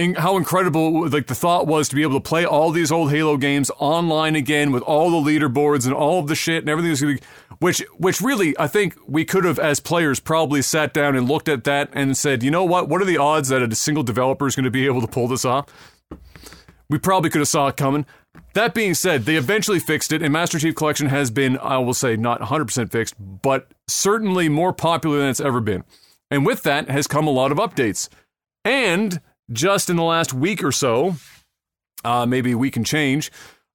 in, 0.00 0.14
how 0.14 0.36
incredible 0.36 1.08
like 1.08 1.26
the 1.26 1.34
thought 1.34 1.66
was 1.66 1.88
to 1.88 1.96
be 1.96 2.02
able 2.02 2.20
to 2.20 2.28
play 2.28 2.44
all 2.44 2.70
these 2.70 2.90
old 2.90 3.10
Halo 3.10 3.36
games 3.36 3.70
online 3.78 4.34
again 4.34 4.72
with 4.72 4.82
all 4.82 5.10
the 5.10 5.30
leaderboards 5.30 5.84
and 5.84 5.94
all 5.94 6.18
of 6.18 6.26
the 6.26 6.34
shit 6.34 6.62
and 6.62 6.68
everything 6.68 7.16
be, 7.16 7.20
which 7.58 7.84
which 7.98 8.20
really 8.20 8.58
I 8.58 8.66
think 8.66 8.96
we 9.06 9.24
could 9.24 9.44
have 9.44 9.58
as 9.58 9.80
players 9.80 10.18
probably 10.18 10.62
sat 10.62 10.94
down 10.94 11.14
and 11.14 11.28
looked 11.28 11.48
at 11.48 11.64
that 11.64 11.90
and 11.92 12.16
said, 12.16 12.42
you 12.42 12.50
know 12.50 12.64
what, 12.64 12.88
what 12.88 13.02
are 13.02 13.04
the 13.06 13.18
odds 13.18 13.48
that 13.50 13.62
a 13.62 13.74
single 13.74 14.02
developer 14.02 14.46
is 14.46 14.56
going 14.56 14.64
to 14.64 14.70
be 14.70 14.86
able 14.86 15.02
to 15.02 15.08
pull 15.08 15.28
this 15.28 15.44
off? 15.44 15.66
We 16.88 16.98
probably 16.98 17.30
could 17.30 17.40
have 17.40 17.48
saw 17.48 17.68
it 17.68 17.76
coming. 17.76 18.06
That 18.54 18.74
being 18.74 18.94
said, 18.94 19.24
they 19.24 19.36
eventually 19.36 19.78
fixed 19.78 20.12
it, 20.12 20.22
and 20.22 20.32
Master 20.32 20.58
Chief 20.58 20.74
Collection 20.74 21.06
has 21.06 21.30
been, 21.30 21.56
I 21.58 21.78
will 21.78 21.94
say, 21.94 22.16
not 22.16 22.40
100% 22.40 22.90
fixed, 22.90 23.14
but 23.18 23.72
certainly 23.86 24.48
more 24.48 24.72
popular 24.72 25.18
than 25.18 25.28
it's 25.28 25.40
ever 25.40 25.60
been. 25.60 25.84
And 26.30 26.44
with 26.44 26.62
that 26.62 26.88
has 26.90 27.06
come 27.06 27.26
a 27.26 27.30
lot 27.30 27.52
of 27.52 27.58
updates. 27.58 28.08
And 28.64 29.20
just 29.52 29.90
in 29.90 29.96
the 29.96 30.02
last 30.02 30.32
week 30.32 30.62
or 30.62 30.72
so, 30.72 31.16
uh, 32.04 32.26
maybe 32.26 32.54
we 32.54 32.70
can 32.70 32.84
change, 32.84 33.30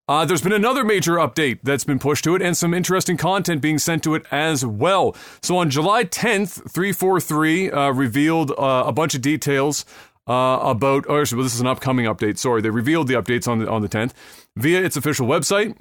uh, 0.08 0.24
there's 0.24 0.42
been 0.42 0.54
another 0.54 0.84
major 0.84 1.14
update 1.14 1.60
that's 1.64 1.84
been 1.84 1.98
pushed 1.98 2.24
to 2.24 2.36
it 2.36 2.42
and 2.42 2.56
some 2.56 2.76
interesting 2.76 3.18
content 3.18 3.60
being 3.60 3.80
sent 3.80 4.04
to 4.04 4.14
it 4.14 4.24
as 4.32 4.64
well. 4.64 5.16
So 5.42 5.58
on 5.58 5.72
July 5.72 6.04
10th, 6.04 6.72
343 6.72 7.72
uh, 7.72 7.90
revealed 7.92 8.52
uh, 8.52 8.84
a 8.86 8.92
bunch 8.92 9.16
of 9.16 9.22
details 9.22 9.84
uh, 10.28 10.60
about, 10.62 11.06
or 11.08 11.26
well, 11.32 11.44
this 11.44 11.56
is 11.56 11.60
an 11.60 11.66
upcoming 11.66 12.06
update. 12.06 12.38
Sorry, 12.38 12.62
they 12.62 12.70
revealed 12.70 13.08
the 13.08 13.16
updates 13.16 13.48
on 13.48 13.60
the 13.60 13.70
on 13.70 13.82
the 13.82 13.90
10th 13.90 14.12
via 14.56 14.84
its 14.84 14.96
official 14.96 15.28
website. 15.28 15.76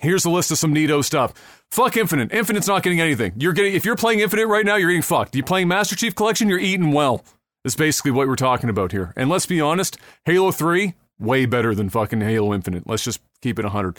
Here's 0.00 0.24
a 0.24 0.30
list 0.30 0.50
of 0.50 0.58
some 0.58 0.74
neato 0.74 1.02
stuff. 1.02 1.32
Fuck 1.70 1.96
Infinite. 1.96 2.32
Infinite's 2.32 2.66
not 2.66 2.82
getting 2.82 3.00
anything. 3.00 3.32
You're 3.36 3.52
getting 3.52 3.72
if 3.72 3.86
you're 3.86 3.96
playing 3.96 4.20
Infinite 4.20 4.46
right 4.46 4.66
now, 4.66 4.76
you're 4.76 4.90
getting 4.90 5.02
fucked. 5.02 5.34
You're 5.34 5.46
playing 5.46 5.68
Master 5.68 5.96
Chief 5.96 6.14
Collection, 6.14 6.48
you're 6.48 6.58
eating 6.58 6.92
well. 6.92 7.24
Is 7.64 7.76
basically 7.76 8.10
what 8.10 8.26
we're 8.26 8.34
talking 8.34 8.68
about 8.68 8.90
here. 8.90 9.12
And 9.16 9.30
let's 9.30 9.46
be 9.46 9.60
honest, 9.60 9.96
Halo 10.24 10.50
3 10.50 10.94
way 11.20 11.46
better 11.46 11.76
than 11.76 11.88
fucking 11.88 12.20
Halo 12.20 12.52
Infinite. 12.52 12.88
Let's 12.88 13.04
just 13.04 13.20
keep 13.40 13.58
it 13.58 13.64
100. 13.64 13.98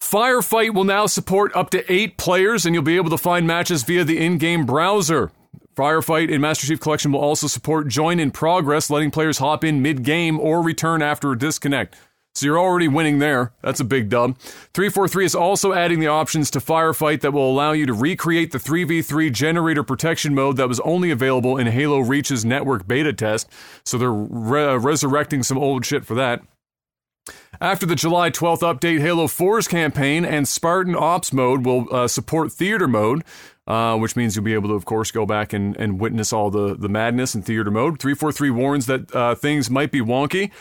Firefight 0.00 0.72
will 0.72 0.84
now 0.84 1.04
support 1.04 1.54
up 1.54 1.68
to 1.70 1.92
8 1.92 2.16
players 2.16 2.64
and 2.64 2.74
you'll 2.74 2.82
be 2.82 2.96
able 2.96 3.10
to 3.10 3.18
find 3.18 3.46
matches 3.46 3.82
via 3.82 4.02
the 4.02 4.18
in-game 4.18 4.64
browser. 4.64 5.30
Firefight 5.76 6.30
in 6.30 6.40
Master 6.40 6.66
Chief 6.66 6.80
Collection 6.80 7.12
will 7.12 7.20
also 7.20 7.46
support 7.46 7.86
join 7.88 8.18
in 8.18 8.30
progress, 8.30 8.88
letting 8.88 9.10
players 9.10 9.38
hop 9.38 9.62
in 9.62 9.82
mid 9.82 10.02
game 10.02 10.40
or 10.40 10.62
return 10.62 11.02
after 11.02 11.30
a 11.30 11.38
disconnect. 11.38 11.96
So 12.38 12.46
you're 12.46 12.58
already 12.58 12.88
winning 12.88 13.18
there. 13.18 13.52
That's 13.62 13.80
a 13.80 13.84
big 13.84 14.08
dub. 14.08 14.38
343 14.38 15.24
is 15.24 15.34
also 15.34 15.72
adding 15.72 15.98
the 15.98 16.06
options 16.06 16.50
to 16.52 16.60
Firefight 16.60 17.20
that 17.22 17.32
will 17.32 17.50
allow 17.50 17.72
you 17.72 17.84
to 17.86 17.92
recreate 17.92 18.52
the 18.52 18.58
3v3 18.58 19.32
generator 19.32 19.82
protection 19.82 20.34
mode 20.34 20.56
that 20.56 20.68
was 20.68 20.78
only 20.80 21.10
available 21.10 21.56
in 21.56 21.66
Halo 21.66 21.98
Reach's 21.98 22.44
network 22.44 22.86
beta 22.86 23.12
test. 23.12 23.50
So 23.84 23.98
they're 23.98 24.12
re- 24.12 24.76
resurrecting 24.76 25.42
some 25.42 25.58
old 25.58 25.84
shit 25.84 26.04
for 26.04 26.14
that. 26.14 26.42
After 27.60 27.86
the 27.86 27.96
July 27.96 28.30
12th 28.30 28.60
update, 28.60 29.00
Halo 29.00 29.26
4's 29.26 29.66
campaign 29.66 30.24
and 30.24 30.46
Spartan 30.46 30.94
Ops 30.94 31.32
mode 31.32 31.66
will 31.66 31.92
uh, 31.92 32.06
support 32.06 32.52
theater 32.52 32.86
mode, 32.86 33.24
uh, 33.66 33.96
which 33.96 34.14
means 34.14 34.36
you'll 34.36 34.44
be 34.44 34.54
able 34.54 34.68
to, 34.68 34.74
of 34.74 34.84
course, 34.84 35.10
go 35.10 35.26
back 35.26 35.52
and, 35.52 35.76
and 35.76 36.00
witness 36.00 36.32
all 36.32 36.50
the, 36.50 36.76
the 36.76 36.88
madness 36.88 37.34
in 37.34 37.42
theater 37.42 37.70
mode. 37.70 37.98
343 37.98 38.50
warns 38.50 38.86
that 38.86 39.14
uh, 39.14 39.34
things 39.34 39.68
might 39.68 39.90
be 39.90 40.00
wonky, 40.00 40.52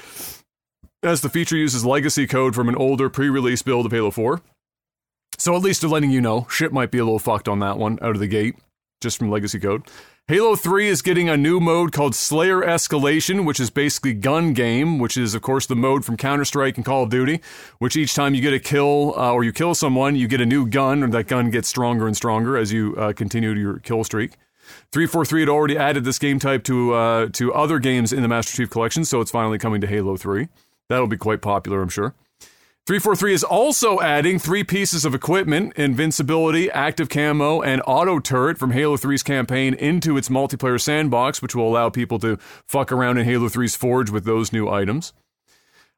as 1.04 1.22
the 1.22 1.30
feature 1.30 1.58
uses 1.58 1.86
legacy 1.86 2.28
code 2.28 2.56
from 2.56 2.70
an 2.70 2.76
older 2.76 3.10
pre 3.10 3.30
release 3.30 3.62
build 3.62 3.86
of 3.86 3.92
Halo 3.92 4.12
4. 4.12 4.42
So 5.38 5.56
at 5.56 5.62
least 5.62 5.82
they're 5.82 5.90
letting 5.90 6.12
you 6.12 6.22
know, 6.22 6.48
shit 6.50 6.74
might 6.74 6.92
be 6.92 6.98
a 6.98 7.04
little 7.04 7.20
fucked 7.20 7.48
on 7.48 7.60
that 7.60 7.78
one 7.78 8.00
out 8.02 8.16
of 8.16 8.20
the 8.20 8.28
gate, 8.28 8.56
just 9.02 9.20
from 9.20 9.30
legacy 9.30 9.60
code. 9.60 9.84
Halo 10.28 10.58
3 10.58 10.90
is 10.90 11.02
getting 11.02 11.30
a 11.30 11.38
new 11.38 11.62
mode 11.62 11.94
called 11.94 12.14
Slayer 12.14 12.62
Escalation, 12.62 13.46
which 13.46 13.62
is 13.62 13.70
basically 13.70 14.14
gun 14.14 14.52
game, 14.52 15.00
which 15.00 15.16
is, 15.16 15.34
of 15.34 15.42
course, 15.42 15.66
the 15.68 15.76
mode 15.76 16.04
from 16.04 16.18
Counter 16.18 16.44
Strike 16.44 16.76
and 16.76 16.86
Call 16.86 17.04
of 17.04 17.10
Duty, 17.10 17.40
which 17.78 17.96
each 17.96 18.14
time 18.14 18.36
you 18.36 18.42
get 18.42 18.52
a 18.52 18.60
kill 18.60 19.14
uh, 19.16 19.32
or 19.32 19.46
you 19.46 19.54
kill 19.54 19.74
someone, 19.74 20.18
you 20.18 20.28
get 20.28 20.42
a 20.42 20.46
new 20.46 20.68
gun, 20.68 21.02
and 21.02 21.14
that 21.14 21.28
gun 21.28 21.50
gets 21.50 21.70
stronger 21.70 22.08
and 22.08 22.18
stronger 22.18 22.58
as 22.58 22.74
you 22.74 22.94
uh, 22.98 23.14
continue 23.14 23.52
your 23.52 23.80
kill 23.80 24.04
streak. 24.04 24.34
343 24.92 25.42
had 25.42 25.50
already 25.50 25.78
added 25.78 26.04
this 26.04 26.20
game 26.20 26.40
type 26.40 26.64
to, 26.66 26.94
uh, 26.94 27.28
to 27.32 27.54
other 27.54 27.80
games 27.80 28.12
in 28.12 28.22
the 28.22 28.28
Master 28.28 28.52
Chief 28.52 28.70
Collection, 28.70 29.06
so 29.06 29.22
it's 29.22 29.32
finally 29.32 29.58
coming 29.58 29.80
to 29.80 29.88
Halo 29.88 30.18
3. 30.18 30.50
That'll 30.90 31.08
be 31.08 31.18
quite 31.18 31.42
popular, 31.42 31.82
I'm 31.82 31.90
sure. 31.90 32.14
343 32.88 33.34
is 33.34 33.44
also 33.44 34.00
adding 34.00 34.40
three 34.40 34.64
pieces 34.64 35.04
of 35.04 35.14
equipment 35.14 35.74
invincibility, 35.76 36.72
active 36.72 37.10
camo, 37.10 37.62
and 37.62 37.82
auto 37.86 38.18
turret 38.20 38.58
from 38.58 38.72
Halo 38.72 38.96
3's 38.96 39.24
campaign 39.24 39.74
into 39.74 40.16
its 40.16 40.30
multiplayer 40.30 40.80
sandbox, 40.80 41.42
which 41.42 41.54
will 41.54 41.68
allow 41.68 41.90
people 41.90 42.18
to 42.20 42.38
fuck 42.66 42.94
around 42.94 43.18
in 43.18 43.26
Halo 43.26 43.50
3's 43.50 43.76
Forge 43.76 44.10
with 44.10 44.24
those 44.24 44.54
new 44.54 44.70
items. 44.70 45.12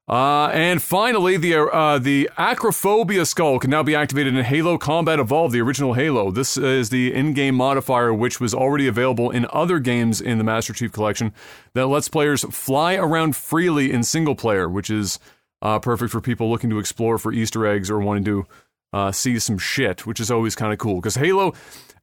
Uh, 0.10 0.48
and 0.48 0.82
finally, 0.82 1.38
the 1.38 1.54
uh, 1.56 2.00
the 2.00 2.28
Acrophobia 2.36 3.28
skull 3.28 3.60
can 3.60 3.70
now 3.70 3.84
be 3.84 3.94
activated 3.94 4.36
in 4.36 4.44
Halo 4.44 4.76
Combat 4.80 5.20
Evolved, 5.20 5.54
the 5.54 5.62
original 5.62 5.94
Halo. 5.94 6.32
This 6.32 6.58
is 6.58 6.90
the 6.90 7.14
in-game 7.14 7.54
modifier, 7.54 8.12
which 8.12 8.40
was 8.40 8.56
already 8.56 8.88
available 8.88 9.30
in 9.30 9.46
other 9.54 9.78
games 9.78 10.20
in 10.20 10.40
the 10.40 10.44
Master 10.44 10.74
Chief 10.74 10.92
Collection, 10.92 11.32
that 11.74 11.86
lets 11.86 12.10
players 12.10 12.44
fly 12.46 12.96
around 12.96 13.36
freely 13.36 13.92
in 13.92 14.04
single 14.04 14.34
player, 14.34 14.68
which 14.68 14.90
is 14.90 15.20
uh, 15.62 15.78
perfect 15.78 16.12
for 16.12 16.22
people 16.22 16.50
looking 16.50 16.72
to 16.72 16.80
explore 16.80 17.20
for 17.20 17.32
Easter 17.32 17.68
eggs 17.68 17.92
or 17.92 18.00
wanting 18.00 18.24
to 18.24 18.48
uh, 18.92 19.12
see 19.12 19.38
some 19.38 19.60
shit, 19.60 20.08
which 20.08 20.20
is 20.20 20.32
always 20.32 20.56
kind 20.56 20.74
of 20.74 20.80
cool. 20.80 20.96
Because 20.96 21.16
Halo, 21.16 21.54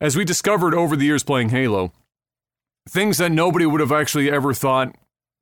as 0.01 0.17
we 0.17 0.25
discovered 0.25 0.75
over 0.75 0.95
the 0.95 1.07
years 1.07 1.25
playing 1.25 1.49
Halo, 1.49 1.93
things 2.89 3.19
that 3.19 3.33
nobody 3.33 3.67
would 3.67 3.81
have 3.81 3.91
actually 3.91 4.31
ever 4.31 4.55
thought 4.55 4.95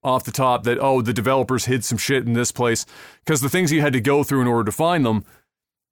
off 0.05 0.25
the 0.25 0.33
top 0.33 0.65
that, 0.65 0.79
oh, 0.81 1.01
the 1.01 1.13
developers 1.13 1.65
hid 1.65 1.85
some 1.85 1.99
shit 1.99 2.27
in 2.27 2.35
this 2.35 2.53
place, 2.53 2.85
because 3.25 3.41
the 3.41 3.49
things 3.49 3.73
you 3.73 3.81
had 3.81 3.93
to 3.95 4.01
go 4.01 4.23
through 4.23 4.43
in 4.43 4.47
order 4.47 4.65
to 4.65 4.73
find 4.73 5.05
them. 5.05 5.25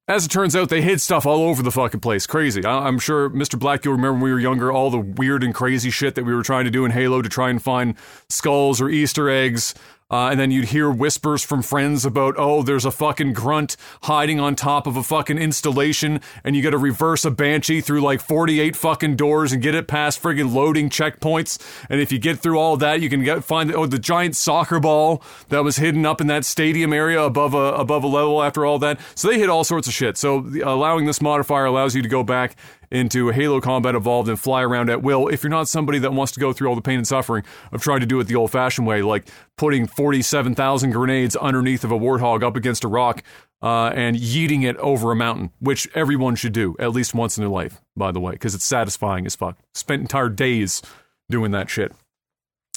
As 0.05 0.25
it 0.25 0.29
turns 0.29 0.53
out, 0.53 0.67
they 0.67 0.81
hid 0.81 0.99
stuff 0.99 1.25
all 1.25 1.43
over 1.43 1.63
the 1.63 1.71
fucking 1.71 2.01
place. 2.01 2.27
Crazy. 2.27 2.63
I- 2.65 2.89
am 2.89 2.99
sure, 2.99 3.29
Mr. 3.29 3.57
Black, 3.57 3.85
you'll 3.85 3.93
remember 3.93 4.13
when 4.15 4.23
we 4.23 4.33
were 4.33 4.39
younger, 4.39 4.69
all 4.69 4.89
the 4.89 4.99
weird 4.99 5.43
and 5.43 5.55
crazy 5.55 5.89
shit 5.89 6.15
that 6.15 6.25
we 6.25 6.35
were 6.35 6.43
trying 6.43 6.65
to 6.65 6.71
do 6.71 6.83
in 6.83 6.91
Halo 6.91 7.21
to 7.21 7.29
try 7.29 7.49
and 7.49 7.61
find 7.61 7.95
skulls 8.29 8.81
or 8.81 8.89
Easter 8.89 9.29
eggs 9.29 9.73
uh, 10.13 10.29
and 10.29 10.39
then 10.39 10.51
you'd 10.51 10.65
hear 10.65 10.91
whispers 10.91 11.43
from 11.43 11.63
friends 11.63 12.05
about, 12.05 12.35
oh, 12.37 12.61
there's 12.61 12.85
a 12.85 12.91
fucking 12.91 13.33
grunt 13.33 13.75
hiding 14.03 14.39
on 14.39 14.53
top 14.53 14.85
of 14.85 14.95
a 14.95 15.01
fucking 15.01 15.39
installation, 15.39 16.21
and 16.43 16.55
you 16.55 16.61
got 16.61 16.69
to 16.69 16.77
reverse 16.77 17.25
a 17.25 17.31
banshee 17.31 17.81
through 17.81 17.99
like 17.99 18.21
48 18.21 18.75
fucking 18.75 19.15
doors 19.15 19.51
and 19.51 19.59
get 19.59 19.73
it 19.73 19.87
past 19.87 20.21
friggin' 20.21 20.53
loading 20.53 20.91
checkpoints. 20.91 21.57
And 21.89 21.99
if 21.99 22.11
you 22.11 22.19
get 22.19 22.37
through 22.37 22.59
all 22.59 22.77
that, 22.77 23.01
you 23.01 23.09
can 23.09 23.23
get 23.23 23.43
find 23.43 23.73
oh 23.73 23.87
the 23.87 23.97
giant 23.97 24.35
soccer 24.35 24.79
ball 24.79 25.23
that 25.49 25.63
was 25.63 25.77
hidden 25.77 26.05
up 26.05 26.21
in 26.21 26.27
that 26.27 26.45
stadium 26.45 26.93
area 26.93 27.19
above 27.19 27.55
a 27.55 27.73
above 27.73 28.03
a 28.03 28.07
level. 28.07 28.43
After 28.43 28.67
all 28.67 28.77
that, 28.79 28.99
so 29.15 29.29
they 29.29 29.39
hit 29.39 29.49
all 29.49 29.63
sorts 29.63 29.87
of 29.87 29.95
shit. 29.95 30.15
So 30.17 30.45
allowing 30.63 31.05
this 31.05 31.21
modifier 31.23 31.65
allows 31.65 31.95
you 31.95 32.03
to 32.03 32.09
go 32.09 32.21
back 32.21 32.55
into 32.93 33.29
Halo 33.29 33.59
Combat 33.59 33.95
Evolved 33.95 34.29
and 34.29 34.39
fly 34.39 34.61
around 34.61 34.89
at 34.89 35.01
will 35.01 35.27
if 35.27 35.43
you're 35.43 35.49
not 35.49 35.67
somebody 35.67 35.99
that 35.99 36.13
wants 36.13 36.31
to 36.33 36.39
go 36.39 36.53
through 36.53 36.69
all 36.69 36.75
the 36.75 36.81
pain 36.81 36.97
and 36.97 37.07
suffering 37.07 37.43
of 37.71 37.81
trying 37.81 37.99
to 37.99 38.05
do 38.05 38.19
it 38.19 38.25
the 38.25 38.35
old 38.35 38.51
fashioned 38.51 38.87
way, 38.87 39.01
like 39.01 39.27
putting 39.57 39.87
47,000 39.87 40.91
grenades 40.91 41.35
underneath 41.35 41.83
of 41.83 41.91
a 41.91 41.97
warthog 41.97 42.43
up 42.43 42.55
against 42.55 42.83
a 42.83 42.87
rock 42.87 43.23
uh, 43.61 43.87
and 43.95 44.15
yeeting 44.15 44.63
it 44.63 44.77
over 44.77 45.11
a 45.11 45.15
mountain, 45.15 45.49
which 45.59 45.87
everyone 45.95 46.35
should 46.35 46.53
do 46.53 46.75
at 46.79 46.91
least 46.91 47.15
once 47.15 47.37
in 47.37 47.41
their 47.41 47.49
life, 47.49 47.81
by 47.97 48.11
the 48.11 48.19
way, 48.19 48.33
because 48.33 48.53
it's 48.53 48.65
satisfying 48.65 49.25
as 49.25 49.35
fuck. 49.35 49.57
Spent 49.73 50.01
entire 50.01 50.29
days 50.29 50.81
doing 51.29 51.51
that 51.51 51.69
shit. 51.69 51.91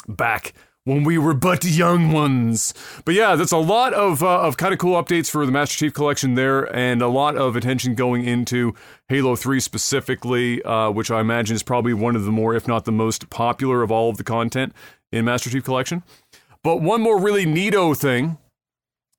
Back 0.08 0.54
when 0.86 1.02
we 1.02 1.18
were 1.18 1.34
but 1.34 1.64
young 1.64 2.12
ones. 2.12 2.72
But 3.04 3.14
yeah, 3.14 3.34
that's 3.34 3.52
a 3.52 3.58
lot 3.58 3.92
of 3.92 4.22
uh, 4.22 4.40
of 4.40 4.56
kind 4.56 4.72
of 4.72 4.78
cool 4.78 5.02
updates 5.02 5.28
for 5.28 5.44
the 5.44 5.52
Master 5.52 5.76
Chief 5.76 5.92
Collection 5.92 6.34
there, 6.34 6.74
and 6.74 7.02
a 7.02 7.08
lot 7.08 7.36
of 7.36 7.56
attention 7.56 7.94
going 7.94 8.24
into 8.24 8.72
Halo 9.08 9.36
Three 9.36 9.60
specifically, 9.60 10.62
uh, 10.62 10.90
which 10.90 11.10
I 11.10 11.20
imagine 11.20 11.56
is 11.56 11.62
probably 11.62 11.92
one 11.92 12.16
of 12.16 12.24
the 12.24 12.30
more, 12.30 12.54
if 12.54 12.66
not 12.66 12.84
the 12.86 12.92
most 12.92 13.28
popular 13.28 13.82
of 13.82 13.90
all 13.90 14.08
of 14.08 14.16
the 14.16 14.24
content 14.24 14.72
in 15.12 15.24
Master 15.26 15.50
Chief 15.50 15.64
Collection. 15.64 16.04
But 16.62 16.76
one 16.76 17.02
more 17.02 17.20
really 17.20 17.46
neato 17.46 17.96
thing 17.96 18.38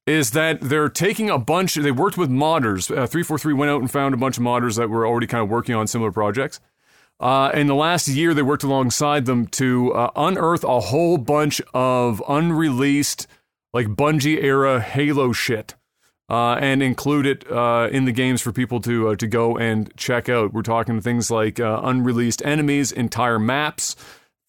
is 0.05 0.31
that 0.31 0.61
they're 0.61 0.89
taking 0.89 1.29
a 1.29 1.37
bunch. 1.37 1.75
They 1.75 1.91
worked 1.91 2.17
with 2.17 2.29
modders. 2.29 2.95
Uh, 2.95 3.05
Three 3.07 3.23
Four 3.23 3.37
Three 3.37 3.53
went 3.53 3.69
out 3.69 3.81
and 3.81 3.91
found 3.91 4.13
a 4.13 4.17
bunch 4.17 4.37
of 4.37 4.43
modders 4.43 4.77
that 4.77 4.89
were 4.89 5.05
already 5.05 5.27
kind 5.27 5.43
of 5.43 5.49
working 5.49 5.75
on 5.75 5.85
similar 5.85 6.13
projects 6.13 6.61
uh, 7.19 7.51
in 7.53 7.67
the 7.67 7.75
last 7.75 8.07
year, 8.07 8.33
they 8.33 8.43
worked 8.43 8.63
alongside 8.63 9.25
them 9.25 9.47
to 9.47 9.91
uh, 9.93 10.11
unearth 10.15 10.63
a 10.63 10.79
whole 10.79 11.17
bunch 11.17 11.61
of 11.73 12.21
unreleased, 12.27 13.25
like 13.73 13.87
Bungie 13.87 14.41
era 14.41 14.79
Halo 14.79 15.33
shit, 15.33 15.75
uh, 16.29 16.53
and 16.53 16.83
include 16.83 17.25
it 17.25 17.51
uh, 17.51 17.89
in 17.91 18.05
the 18.05 18.11
games 18.11 18.41
for 18.41 18.51
people 18.51 18.79
to 18.81 19.09
uh, 19.09 19.15
to 19.15 19.27
go 19.27 19.57
and 19.57 19.91
check 19.97 20.29
out. 20.29 20.53
We're 20.53 20.61
talking 20.61 21.01
things 21.01 21.31
like 21.31 21.59
unreleased 21.59 22.45
enemies, 22.45 22.91
entire 22.91 23.39
maps, 23.39 23.95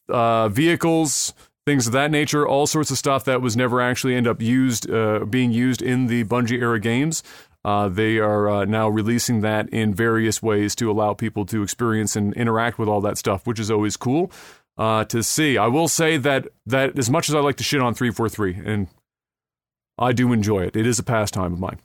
vehicles, 0.09 1.33
things 1.65 1.87
of 1.87 1.95
that 1.95 2.11
nature. 2.11 2.47
All 2.47 2.67
sorts 2.67 2.91
of 2.91 2.99
stuff 2.99 3.25
that 3.25 3.41
was 3.41 3.57
never 3.57 3.81
actually 3.81 4.15
end 4.15 4.27
up 4.27 4.43
used 4.43 4.87
being 5.31 5.53
used 5.53 5.81
in 5.81 6.09
the 6.09 6.25
Bungie 6.25 6.61
era 6.61 6.79
games. 6.79 7.23
Uh, 7.65 7.89
they 7.89 8.19
are 8.19 8.49
uh, 8.49 8.65
now 8.65 8.89
releasing 8.89 9.41
that 9.41 9.69
in 9.71 9.93
various 9.93 10.43
ways 10.43 10.75
to 10.77 10.91
allow 10.91 11.13
people 11.13 11.45
to 11.45 11.63
experience 11.63 12.17
and 12.17 12.33
interact 12.35 12.79
with 12.79 12.89
all 12.89 13.01
that 13.01 13.19
stuff, 13.19 13.47
which 13.47 13.59
is 13.59 13.71
always 13.71 13.97
cool 13.97 14.31
uh, 14.79 15.05
to 15.05 15.23
see. 15.23 15.59
I 15.59 15.67
will 15.67 15.89
say 15.89 16.17
that 16.19 16.49
that 16.67 16.99
as 16.99 17.11
much 17.11 17.29
as 17.29 17.35
I 17.35 17.41
like 17.41 17.57
to 17.57 17.65
shit 17.65 17.81
on 17.81 17.95
343, 17.95 18.63
and 18.65 18.89
I 19.99 20.13
do 20.13 20.33
enjoy 20.33 20.61
it, 20.61 20.77
it 20.77 20.87
is 20.87 20.99
a 20.99 21.03
pastime 21.03 21.53
of 21.53 21.59
mine. 21.59 21.81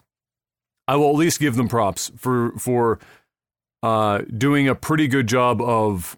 I 0.87 0.95
will 0.95 1.09
at 1.09 1.15
least 1.15 1.39
give 1.39 1.55
them 1.55 1.67
props 1.67 2.11
for 2.17 2.51
for 2.59 2.99
uh, 3.81 4.19
doing 4.37 4.67
a 4.67 4.75
pretty 4.75 5.07
good 5.07 5.27
job 5.27 5.61
of 5.61 6.17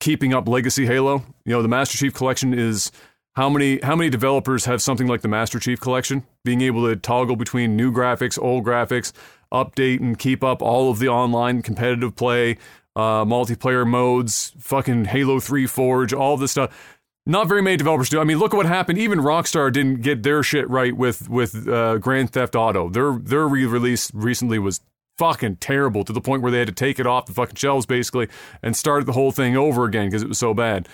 keeping 0.00 0.32
up 0.32 0.48
legacy 0.48 0.86
Halo. 0.86 1.22
You 1.44 1.52
know, 1.52 1.62
the 1.62 1.68
Master 1.68 1.98
Chief 1.98 2.14
Collection 2.14 2.54
is 2.54 2.90
how 3.34 3.48
many 3.48 3.80
how 3.82 3.96
many 3.96 4.10
developers 4.10 4.64
have 4.64 4.82
something 4.82 5.06
like 5.06 5.20
the 5.20 5.28
Master 5.28 5.58
Chief 5.58 5.80
collection, 5.80 6.24
being 6.44 6.60
able 6.60 6.86
to 6.88 6.96
toggle 6.96 7.36
between 7.36 7.76
new 7.76 7.92
graphics, 7.92 8.40
old 8.40 8.64
graphics, 8.64 9.12
update 9.52 10.00
and 10.00 10.18
keep 10.18 10.42
up 10.42 10.62
all 10.62 10.90
of 10.90 10.98
the 10.98 11.08
online 11.08 11.62
competitive 11.62 12.16
play, 12.16 12.56
uh, 12.96 13.24
multiplayer 13.24 13.86
modes, 13.86 14.52
fucking 14.58 15.06
Halo 15.06 15.40
3 15.40 15.66
Forge, 15.66 16.12
all 16.12 16.36
this 16.36 16.52
stuff. 16.52 16.98
Not 17.26 17.48
very 17.48 17.62
many 17.62 17.76
developers 17.76 18.08
do. 18.08 18.20
I 18.20 18.24
mean, 18.24 18.38
look 18.38 18.54
at 18.54 18.56
what 18.56 18.66
happened. 18.66 18.98
Even 18.98 19.20
Rockstar 19.20 19.72
didn't 19.72 20.00
get 20.00 20.22
their 20.22 20.42
shit 20.42 20.68
right 20.68 20.96
with 20.96 21.28
with 21.28 21.68
uh, 21.68 21.98
Grand 21.98 22.32
Theft 22.32 22.56
Auto. 22.56 22.88
Their 22.88 23.12
their 23.12 23.46
re-release 23.46 24.12
recently 24.14 24.58
was 24.58 24.80
fucking 25.18 25.56
terrible 25.56 26.02
to 26.02 26.14
the 26.14 26.20
point 26.20 26.40
where 26.40 26.50
they 26.50 26.60
had 26.60 26.68
to 26.68 26.72
take 26.72 26.98
it 26.98 27.06
off 27.06 27.26
the 27.26 27.34
fucking 27.34 27.54
shelves 27.54 27.84
basically 27.84 28.26
and 28.62 28.74
start 28.74 29.04
the 29.04 29.12
whole 29.12 29.30
thing 29.30 29.54
over 29.54 29.84
again 29.84 30.06
because 30.06 30.22
it 30.22 30.28
was 30.28 30.38
so 30.38 30.54
bad. 30.54 30.88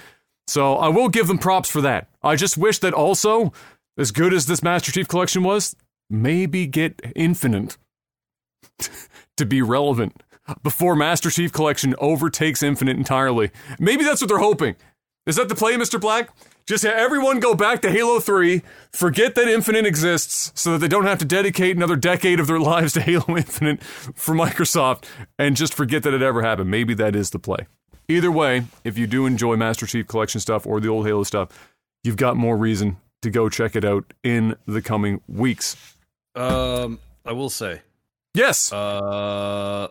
So 0.47 0.77
I 0.77 0.89
will 0.89 1.09
give 1.09 1.27
them 1.27 1.39
props 1.39 1.71
for 1.71 1.81
that. 1.81 2.09
I 2.23 2.37
just 2.37 2.57
wish 2.57 2.79
that 2.81 2.95
also, 2.95 3.53
as 3.99 4.11
good 4.11 4.33
as 4.33 4.47
this 4.47 4.63
Master 4.63 4.93
Chief 4.93 5.09
collection 5.09 5.43
was, 5.43 5.75
maybe 6.09 6.67
get 6.67 7.01
Infinite 7.15 7.77
to 9.37 9.47
be 9.47 9.63
relevant 9.63 10.23
before 10.63 10.95
Master 10.95 11.31
Chief 11.31 11.53
collection 11.53 11.95
overtakes 11.99 12.63
Infinite 12.63 12.97
entirely. 12.97 13.51
Maybe 13.79 14.05
that's 14.05 14.21
what 14.21 14.29
they're 14.29 14.39
hoping. 14.39 14.77
Is 15.27 15.37
that 15.37 15.49
the 15.49 15.57
play, 15.57 15.75
Mr. 15.75 16.01
Black? 16.01 16.31
Just 16.67 16.85
have 16.85 16.95
everyone 16.95 17.41
go 17.41 17.55
back 17.55 17.81
to 17.83 17.91
Halo 17.91 18.19
3, 18.19 18.63
forget 18.93 19.37
that 19.37 19.49
Infinite 19.49 19.87
exists, 19.87 20.53
so 20.55 20.73
that 20.73 20.79
they 20.79 20.89
don't 20.89 21.05
have 21.05 21.19
to 21.19 21.25
dedicate 21.25 21.77
another 21.77 21.95
decade 21.97 22.41
of 22.41 22.49
their 22.49 22.59
lives 22.75 22.93
to 22.95 23.01
Halo 23.01 23.37
Infinite 23.37 23.83
for 23.83 24.35
Microsoft, 24.35 25.05
and 25.39 25.57
just 25.57 25.75
forget 25.75 26.03
that 26.03 26.15
it 26.15 26.23
ever 26.23 26.43
happened. 26.43 26.71
Maybe 26.71 26.95
that 26.95 27.15
is 27.15 27.31
the 27.31 27.39
play. 27.39 27.67
Either 28.09 28.31
way, 28.31 28.65
if 28.85 28.97
you 28.99 29.07
do 29.07 29.27
enjoy 29.27 29.57
Master 29.57 29.87
Chief 29.87 30.07
Collection 30.07 30.41
stuff 30.41 30.67
or 30.67 30.81
the 30.81 30.89
old 30.89 31.07
Halo 31.07 31.25
stuff, 31.25 31.49
you've 32.05 32.17
got 32.17 32.37
more 32.37 32.57
reason 32.57 32.97
to 33.23 33.31
go 33.31 33.49
check 33.49 33.75
it 33.77 33.85
out 33.85 34.13
in 34.23 34.57
the 34.67 34.83
coming 34.83 35.21
weeks. 35.27 35.77
Um, 36.35 36.99
I 37.25 37.33
will 37.33 37.51
say, 37.51 37.83
Yes. 38.35 38.73
uh, 38.73 39.89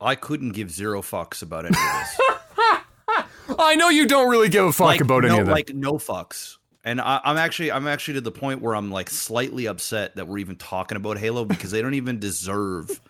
I 0.00 0.14
couldn't 0.16 0.50
give 0.50 0.70
zero 0.70 1.02
fucks 1.02 1.42
about 1.42 1.64
any 1.66 1.76
of 1.76 1.82
this. 3.06 3.56
I 3.58 3.76
know 3.76 3.88
you 3.88 4.06
don't 4.06 4.28
really 4.28 4.48
give 4.48 4.64
a 4.64 4.72
fuck 4.72 4.86
like, 4.88 5.00
about 5.00 5.22
no, 5.22 5.28
any 5.28 5.38
of 5.38 5.46
that. 5.46 5.52
Like 5.52 5.74
no 5.74 5.94
fucks. 5.94 6.56
And 6.84 7.00
I, 7.00 7.20
I'm 7.24 7.36
actually, 7.36 7.70
I'm 7.72 7.86
actually 7.86 8.14
to 8.14 8.20
the 8.20 8.30
point 8.32 8.60
where 8.62 8.74
I'm 8.74 8.90
like 8.90 9.10
slightly 9.10 9.66
upset 9.66 10.16
that 10.16 10.26
we're 10.26 10.38
even 10.38 10.56
talking 10.56 10.96
about 10.96 11.18
Halo 11.18 11.44
because 11.44 11.70
they 11.70 11.82
don't 11.82 11.94
even 11.94 12.18
deserve 12.18 13.00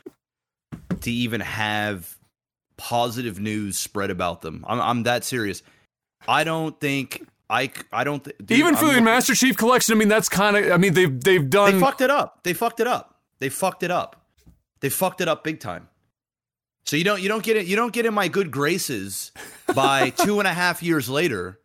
to 1.00 1.10
even 1.10 1.40
have 1.40 2.17
positive 2.78 3.38
news 3.38 3.78
spread 3.78 4.10
about 4.10 4.40
them. 4.40 4.64
I'm, 4.66 4.80
I'm 4.80 5.02
that 5.02 5.24
serious. 5.24 5.62
I 6.26 6.44
don't 6.44 6.78
think 6.80 7.26
I, 7.50 7.70
I 7.92 8.04
don't 8.04 8.24
th- 8.24 8.36
dude, 8.38 8.58
Even 8.58 8.74
I'm 8.74 8.80
for 8.86 8.94
the 8.94 9.02
Master 9.02 9.34
Chief 9.34 9.56
Collection, 9.56 9.94
I 9.94 9.98
mean, 9.98 10.08
that's 10.08 10.28
kind 10.30 10.56
of. 10.56 10.72
I 10.72 10.78
mean, 10.78 10.94
they've 10.94 11.20
they've 11.20 11.48
done. 11.48 11.74
They 11.74 11.80
fucked 11.80 12.00
it 12.00 12.10
up. 12.10 12.40
They 12.42 12.54
fucked 12.54 12.80
it 12.80 12.86
up. 12.86 13.20
They 13.40 13.50
fucked 13.50 13.82
it 13.82 13.90
up. 13.90 14.24
They 14.80 14.88
fucked 14.88 15.20
it 15.20 15.28
up 15.28 15.44
big 15.44 15.60
time. 15.60 15.88
So 16.88 16.96
you 16.96 17.04
don't 17.04 17.20
you 17.20 17.28
don't 17.28 17.42
get 17.42 17.58
it 17.58 17.66
you 17.66 17.76
don't 17.76 17.92
get 17.92 18.06
in 18.06 18.14
my 18.14 18.28
good 18.28 18.50
graces 18.50 19.30
by 19.74 20.08
two 20.24 20.38
and 20.38 20.48
a 20.48 20.54
half 20.54 20.82
years 20.82 21.06
later 21.10 21.60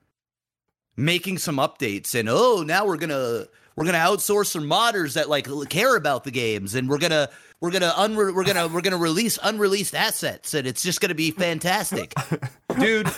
making 0.98 1.38
some 1.38 1.58
updates 1.58 2.14
and 2.14 2.28
oh 2.30 2.62
now 2.68 2.86
we're 2.86 2.98
gonna 2.98 3.46
we're 3.78 3.86
gonna 3.86 3.98
outsource 3.98 4.48
some 4.48 4.66
modders 4.66 5.14
that 5.14 5.30
like 5.30 5.48
care 5.70 5.96
about 5.96 6.26
the 6.26 6.32
games 6.32 6.76
and 6.76 6.90
we're 6.90 6.98
gonna 6.98 7.30
we're 7.64 7.72
gonna 7.72 7.94
unre- 7.96 8.36
we're 8.36 8.44
gonna 8.44 8.68
we're 8.68 8.82
gonna 8.82 8.98
release 8.98 9.40
unreleased 9.42 9.96
assets 9.96 10.54
and 10.54 10.68
it's 10.68 10.84
just 10.84 11.00
gonna 11.00 11.16
be 11.16 11.32
fantastic. 11.32 12.14
Dude 12.78 13.10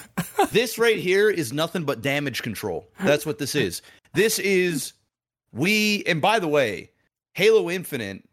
this 0.51 0.77
right 0.77 0.97
here 0.99 1.31
is 1.31 1.51
nothing 1.51 1.83
but 1.83 2.03
damage 2.03 2.43
control. 2.43 2.87
That's 3.03 3.25
what 3.25 3.39
this 3.39 3.55
is. 3.55 3.81
This 4.13 4.37
is 4.37 4.93
we 5.51 6.03
and 6.05 6.21
by 6.21 6.37
the 6.37 6.47
way 6.47 6.91
halo 7.33 7.71
infinite 7.71 8.23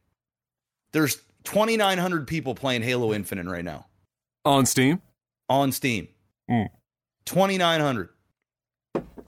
there's 0.92 1.16
2900 1.44 2.28
people 2.28 2.54
playing 2.54 2.82
halo 2.82 3.14
infinite 3.14 3.46
right 3.46 3.64
now. 3.64 3.86
On 4.44 4.66
Steam. 4.66 5.00
on 5.48 5.72
steam. 5.72 6.08
Mm. 6.50 6.68
2900 7.24 8.10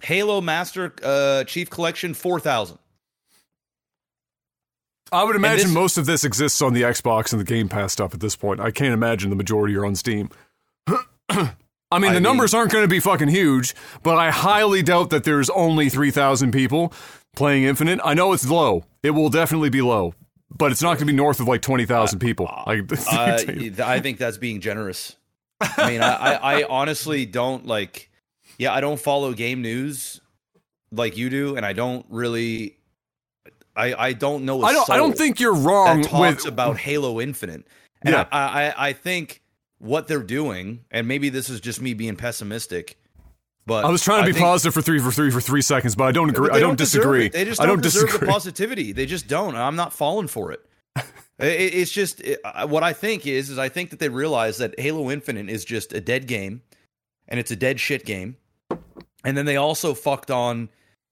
halo 0.03 0.43
master 0.43 0.95
uh 1.03 1.45
chief 1.45 1.71
collection 1.71 2.13
4000 2.13 2.79
I 5.15 5.25
would 5.25 5.37
imagine 5.37 5.67
this- 5.69 5.75
most 5.75 5.99
of 5.99 6.07
this 6.07 6.25
exists 6.25 6.61
on 6.63 6.75
the 6.75 6.83
Xbox 6.83 7.33
and 7.33 7.41
the 7.41 7.45
Game 7.45 7.69
Pass 7.69 7.93
stuff 7.93 8.15
at 8.15 8.21
this 8.21 8.37
point. 8.37 8.61
I 8.61 8.71
can't 8.71 8.93
imagine 8.93 9.31
the 9.31 9.37
majority 9.37 9.75
are 9.77 9.87
on 9.87 9.95
Steam. 9.95 10.31
I 10.89 10.99
mean, 11.31 11.55
I 11.91 11.99
the 12.09 12.15
mean- 12.15 12.23
numbers 12.23 12.55
aren't 12.55 12.73
going 12.73 12.85
to 12.85 12.89
be 12.89 13.01
fucking 13.01 13.29
huge, 13.29 13.75
but 14.03 14.17
I 14.17 14.31
highly 14.31 14.83
doubt 14.83 15.11
that 15.11 15.25
there's 15.25 15.49
only 15.51 15.89
3,000 15.89 16.51
people 16.53 16.93
playing 17.37 17.65
Infinite. 17.65 18.01
I 18.05 18.15
know 18.15 18.33
it's 18.33 18.49
low. 18.49 18.85
It 19.03 19.11
will 19.11 19.29
definitely 19.31 19.71
be 19.71 19.83
low, 19.83 20.15
but 20.57 20.73
it's 20.73 20.83
not 20.83 20.99
going 20.99 21.07
to 21.07 21.07
be 21.07 21.13
north 21.13 21.41
of 21.41 21.47
like 21.49 21.63
20,000 21.63 22.19
people. 22.19 22.47
I, 22.67 22.81
uh, 22.81 23.39
i 23.85 24.01
think 24.01 24.19
that's 24.19 24.39
being 24.39 24.61
generous 24.61 25.17
i 25.61 25.91
mean 25.91 26.03
I, 26.03 26.15
I 26.15 26.35
i 26.61 26.65
honestly 26.69 27.27
don't 27.27 27.67
like 27.67 28.11
yeah 28.59 28.73
i 28.73 28.81
don't 28.81 28.99
follow 29.01 29.33
game 29.33 29.63
news 29.63 30.21
like 30.91 31.17
you 31.17 31.31
do 31.31 31.57
and 31.57 31.65
i 31.65 31.73
don't 31.73 32.05
really 32.09 32.77
i 33.77 33.95
i 33.95 34.13
don't 34.13 34.45
know 34.45 34.63
I 34.63 34.73
don't. 34.73 34.91
I 34.91 34.97
don't 34.97 35.17
think 35.17 35.41
you're 35.41 35.55
wrong 35.55 36.03
that 36.03 36.11
talks 36.11 36.45
with. 36.45 36.53
about 36.53 36.79
Halo 36.79 37.21
Infinite. 37.21 37.67
And 38.03 38.13
Yeah. 38.15 38.27
I, 38.31 38.67
I, 38.69 38.89
I 38.89 38.93
think 38.93 39.43
what 39.79 40.09
they're 40.09 40.23
doing, 40.23 40.85
and 40.91 41.09
maybe 41.09 41.29
this 41.29 41.49
is 41.51 41.61
just 41.61 41.81
me 41.81 41.95
being 41.95 42.17
pessimistic, 42.17 42.97
but 43.67 43.85
I 43.85 43.89
was 43.91 44.03
trying 44.03 44.25
to 44.25 44.29
I 44.31 44.33
be 44.33 44.39
positive 44.39 44.75
for 44.75 44.83
three 44.83 44.99
for 45.01 45.11
three 45.11 45.31
for 45.31 45.41
three 45.41 45.63
seconds, 45.63 45.95
but 45.97 46.05
I 46.05 46.13
don't 46.13 46.31
agree. 46.31 46.51
I 46.51 46.61
don't, 46.61 46.77
disagree. 46.79 47.27
it. 47.27 47.33
They 47.33 47.45
just 47.45 47.61
I 47.61 47.67
don't, 47.67 47.77
don't 47.77 47.83
deserve 47.83 48.07
disagree. 48.07 48.27
the 48.27 48.33
positivity. 48.33 48.93
They 48.93 49.07
just 49.07 49.27
don't. 49.27 49.57
I'm 49.57 49.77
not 49.77 49.93
falling 49.93 50.29
for 50.29 50.53
it. 50.53 50.61
It- 50.97 51.03
it- 51.39 51.75
it's 51.75 51.91
just 51.91 52.21
it, 52.21 52.41
what 52.69 52.83
I 52.85 52.93
think 52.93 53.27
is 53.27 53.51
is 53.51 53.59
I 53.59 53.69
think 53.69 53.91
that 53.91 53.99
they 53.99 54.09
realize 54.09 54.59
that 54.59 54.79
Halo 54.79 55.11
Infinite 55.11 55.49
is 55.51 55.65
just 55.65 55.93
a 55.93 56.01
dead 56.01 56.27
game, 56.29 56.63
and 57.27 57.41
it's 57.41 57.51
a 57.51 57.57
dead 57.57 57.81
shit 57.81 58.05
game. 58.05 58.37
And 59.25 59.37
then 59.37 59.45
they 59.47 59.57
also 59.57 59.95
fucked 59.95 60.31
on 60.31 60.69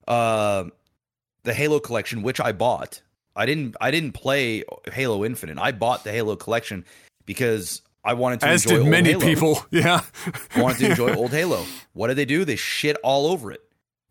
uh, 0.06 0.64
the 1.44 1.52
Halo 1.54 1.80
collection, 1.80 2.22
which 2.22 2.40
I 2.40 2.52
bought. 2.52 3.02
I 3.34 3.46
didn't. 3.46 3.76
I 3.80 3.90
didn't 3.90 4.12
play 4.12 4.64
Halo 4.92 5.24
Infinite. 5.24 5.58
I 5.58 5.72
bought 5.72 6.04
the 6.04 6.12
Halo 6.12 6.36
collection 6.36 6.84
because 7.24 7.80
I 8.04 8.14
wanted 8.14 8.40
to. 8.40 8.48
As 8.48 8.64
enjoy 8.64 8.76
did 8.76 8.80
old 8.82 8.90
many 8.90 9.10
Halo. 9.10 9.20
people. 9.24 9.66
Yeah. 9.70 10.00
I 10.54 10.60
wanted 10.60 10.78
to 10.80 10.90
enjoy 10.90 11.14
old 11.14 11.30
Halo. 11.30 11.64
What 11.94 12.08
did 12.08 12.16
they 12.18 12.24
do? 12.26 12.44
They 12.44 12.56
shit 12.56 12.96
all 13.02 13.26
over 13.28 13.50
it. 13.52 13.62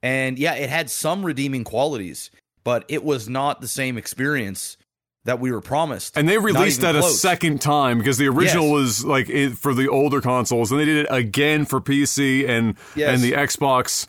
And 0.04 0.39
yeah, 0.39 0.56
it 0.56 0.70
had 0.70 0.89
some 0.89 1.24
redeeming 1.24 1.63
qualities, 1.63 2.32
but 2.63 2.84
it 2.88 3.04
was 3.04 3.30
not 3.30 3.62
the 3.62 3.67
same 3.67 3.98
experience 3.98 4.78
that 5.26 5.39
we 5.39 5.52
were 5.52 5.62
promised. 5.62 6.17
And 6.17 6.28
they 6.28 6.39
released 6.39 6.82
that 6.82 6.96
a 6.96 7.04
second 7.04 7.62
time 7.62 8.00
because 8.00 8.17
the 8.17 8.28
original 8.28 8.65
Yes. 8.70 8.74
was 8.74 9.06
like 9.06 9.30
it, 9.30 9.52
for 9.56 9.76
the 9.76 9.88
older 9.88 10.20
consoles, 10.20 10.72
and 10.72 10.82
they 10.82 10.86
did 10.86 11.06
it 11.06 11.08
again 11.12 11.65
for 11.65 11.80
PC 11.80 12.50
and 12.50 12.74
Yes. 12.96 13.13
and 13.13 13.22
the 13.22 13.34
Xbox 13.34 14.08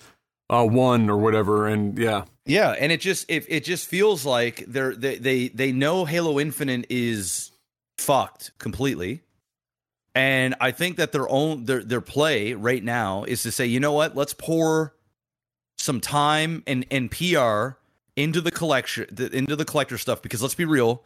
uh, 0.53 0.65
One 0.65 1.09
or 1.09 1.17
whatever. 1.17 1.67
And 1.67 1.99
yeah, 1.99 2.25
Yeah, 2.45 2.71
and 2.73 2.93
it 2.93 3.01
just 3.01 3.25
it, 3.29 3.47
it 3.49 3.65
just 3.65 3.89
feels 3.89 4.27
like 4.27 4.65
they're 4.69 4.95
they, 4.95 5.17
they 5.17 5.49
they 5.49 5.73
know 5.73 6.05
Halo 6.05 6.39
Infinite 6.39 6.87
is 6.91 7.51
fucked 7.99 8.57
completely. 8.59 9.23
And 10.15 10.55
I 10.61 10.73
think 10.73 10.99
that 10.99 11.13
their 11.13 11.29
own 11.29 11.65
their 11.65 11.83
their 11.83 12.03
play 12.03 12.53
right 12.53 12.85
now 12.85 13.25
is 13.25 13.43
to 13.45 13.51
say, 13.51 13.67
you 13.67 13.81
know 13.81 13.93
what, 13.93 14.15
let's 14.15 14.35
pour 14.35 14.95
some 15.79 16.01
time 16.01 16.63
and, 16.67 16.85
and 16.91 17.11
PR 17.11 17.79
into 18.15 18.41
the 18.41 18.51
collection 18.51 19.07
into 19.33 19.57
the 19.57 19.65
collector 19.65 19.97
stuff 19.97 20.21
because 20.21 20.43
let's 20.43 20.55
be 20.55 20.67
real, 20.67 21.03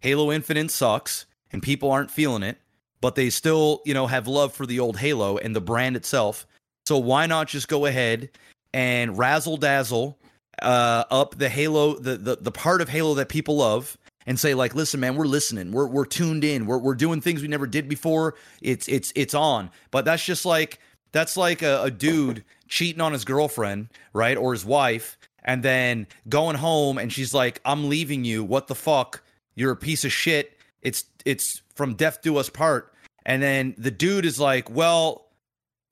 Halo 0.00 0.30
Infinite 0.30 0.70
sucks 0.70 1.24
and 1.52 1.62
people 1.62 1.90
aren't 1.90 2.10
feeling 2.10 2.42
it, 2.42 2.58
but 3.00 3.14
they 3.14 3.30
still, 3.30 3.80
you 3.86 3.94
know, 3.94 4.06
have 4.06 4.28
love 4.28 4.52
for 4.52 4.66
the 4.66 4.78
old 4.78 4.98
Halo 4.98 5.38
and 5.38 5.56
the 5.56 5.60
brand 5.60 5.96
itself. 5.96 6.46
So 6.86 6.98
why 6.98 7.26
not 7.26 7.48
just 7.48 7.68
go 7.68 7.86
ahead 7.86 8.30
and 8.72 9.16
razzle 9.18 9.56
dazzle 9.56 10.18
uh, 10.62 11.04
up 11.10 11.38
the 11.38 11.48
Halo, 11.48 11.94
the, 11.94 12.16
the 12.16 12.36
the 12.36 12.52
part 12.52 12.80
of 12.80 12.88
Halo 12.88 13.14
that 13.14 13.28
people 13.28 13.56
love, 13.56 13.96
and 14.26 14.38
say 14.38 14.54
like, 14.54 14.74
listen, 14.74 15.00
man, 15.00 15.16
we're 15.16 15.26
listening, 15.26 15.72
we're 15.72 15.86
we're 15.86 16.04
tuned 16.04 16.44
in, 16.44 16.66
we're 16.66 16.78
we're 16.78 16.94
doing 16.94 17.20
things 17.20 17.42
we 17.42 17.48
never 17.48 17.66
did 17.66 17.88
before. 17.88 18.34
It's 18.60 18.88
it's 18.88 19.12
it's 19.16 19.34
on, 19.34 19.70
but 19.90 20.04
that's 20.04 20.24
just 20.24 20.44
like 20.44 20.78
that's 21.12 21.36
like 21.36 21.62
a, 21.62 21.84
a 21.84 21.90
dude 21.90 22.44
cheating 22.68 23.00
on 23.00 23.12
his 23.12 23.24
girlfriend, 23.24 23.88
right, 24.12 24.36
or 24.36 24.52
his 24.52 24.64
wife, 24.64 25.18
and 25.44 25.62
then 25.62 26.06
going 26.28 26.56
home 26.56 26.98
and 26.98 27.12
she's 27.12 27.34
like, 27.34 27.60
I'm 27.64 27.88
leaving 27.88 28.24
you. 28.24 28.44
What 28.44 28.66
the 28.66 28.74
fuck? 28.74 29.22
You're 29.54 29.72
a 29.72 29.76
piece 29.76 30.04
of 30.04 30.12
shit. 30.12 30.56
It's 30.82 31.04
it's 31.24 31.62
from 31.74 31.94
death 31.94 32.22
do 32.22 32.36
us 32.36 32.48
part. 32.48 32.92
And 33.26 33.42
then 33.42 33.74
the 33.76 33.90
dude 33.90 34.24
is 34.24 34.40
like, 34.40 34.70
well, 34.70 35.26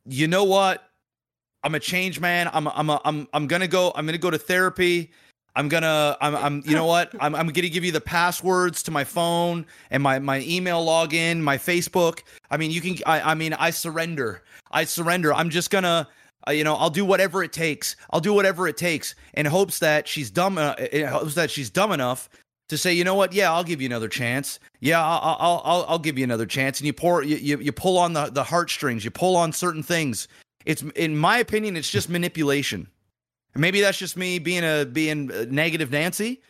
you 0.07 0.29
know 0.29 0.45
what? 0.45 0.88
I'm 1.69 1.75
a 1.75 1.81
change 1.81 2.19
man. 2.19 2.49
I'm 2.55 2.67
I'm 2.67 2.89
a, 2.89 2.99
I'm 3.05 3.29
I'm 3.35 3.47
gonna 3.47 3.69
go. 3.69 3.93
I'm 3.95 4.07
gonna 4.07 4.17
go 4.17 4.31
to 4.31 4.39
therapy. 4.39 5.11
I'm 5.55 5.69
gonna 5.69 6.17
I'm 6.19 6.35
I'm 6.35 6.63
you 6.65 6.75
know 6.75 6.87
what? 6.87 7.13
I'm 7.21 7.35
I'm 7.35 7.49
gonna 7.49 7.69
give 7.69 7.85
you 7.85 7.93
the 7.93 8.01
passwords 8.01 8.83
to 8.85 8.91
my 8.91 9.05
phone 9.05 9.67
and 9.91 10.03
my 10.03 10.19
my 10.19 10.41
email 10.41 10.83
login, 10.83 11.41
my 11.41 11.59
Facebook. 11.59 12.23
I 12.51 12.57
mean, 12.57 12.71
you 12.71 12.81
can. 12.81 12.97
I 13.05 13.33
I 13.33 13.35
mean, 13.35 13.53
I 13.53 13.69
surrender. 13.69 14.45
I 14.71 14.85
surrender. 14.85 15.35
I'm 15.35 15.51
just 15.51 15.71
gonna. 15.71 16.09
Uh, 16.49 16.53
you 16.53 16.65
know, 16.65 16.75
I'll 16.75 16.89
do 16.89 17.05
whatever 17.05 17.43
it 17.43 17.53
takes. 17.53 17.97
I'll 18.09 18.21
do 18.21 18.33
whatever 18.33 18.67
it 18.67 18.79
takes 18.79 19.15
in 19.35 19.45
hopes 19.45 19.79
that 19.81 20.09
she's 20.09 20.31
dumb. 20.31 20.57
Uh, 20.57 20.73
in 20.91 21.07
hopes 21.07 21.35
that 21.35 21.51
she's 21.51 21.69
dumb 21.69 21.93
enough 21.93 22.31
to 22.71 22.79
say, 22.79 22.95
you 22.95 23.05
know 23.05 23.15
what? 23.15 23.35
Yeah, 23.35 23.53
I'll 23.53 23.63
give 23.63 23.83
you 23.83 23.87
another 23.89 24.09
chance. 24.09 24.59
Yeah, 24.81 25.05
I'll 25.05 25.37
I'll 25.39 25.63
I'll, 25.67 25.85
I'll 25.87 25.99
give 25.99 26.17
you 26.17 26.25
another 26.25 26.47
chance. 26.47 26.81
And 26.81 26.87
you 26.87 26.95
pour 26.95 27.23
you, 27.23 27.37
you 27.37 27.59
you 27.59 27.73
pull 27.73 27.99
on 27.99 28.15
the 28.15 28.31
the 28.31 28.45
heartstrings. 28.45 29.05
You 29.05 29.11
pull 29.11 29.37
on 29.37 29.53
certain 29.53 29.83
things. 29.83 30.29
It's 30.69 30.83
in 30.83 31.17
my 31.17 31.39
opinion, 31.39 31.79
it's 31.79 31.91
just 31.91 32.11
manipulation. 32.11 32.89
Maybe 33.57 33.81
that's 33.81 33.99
just 33.99 34.19
me 34.19 34.39
being 34.39 34.63
a 34.63 34.85
being 34.85 35.31
a 35.33 35.47
negative 35.47 35.91
Nancy, 35.91 36.43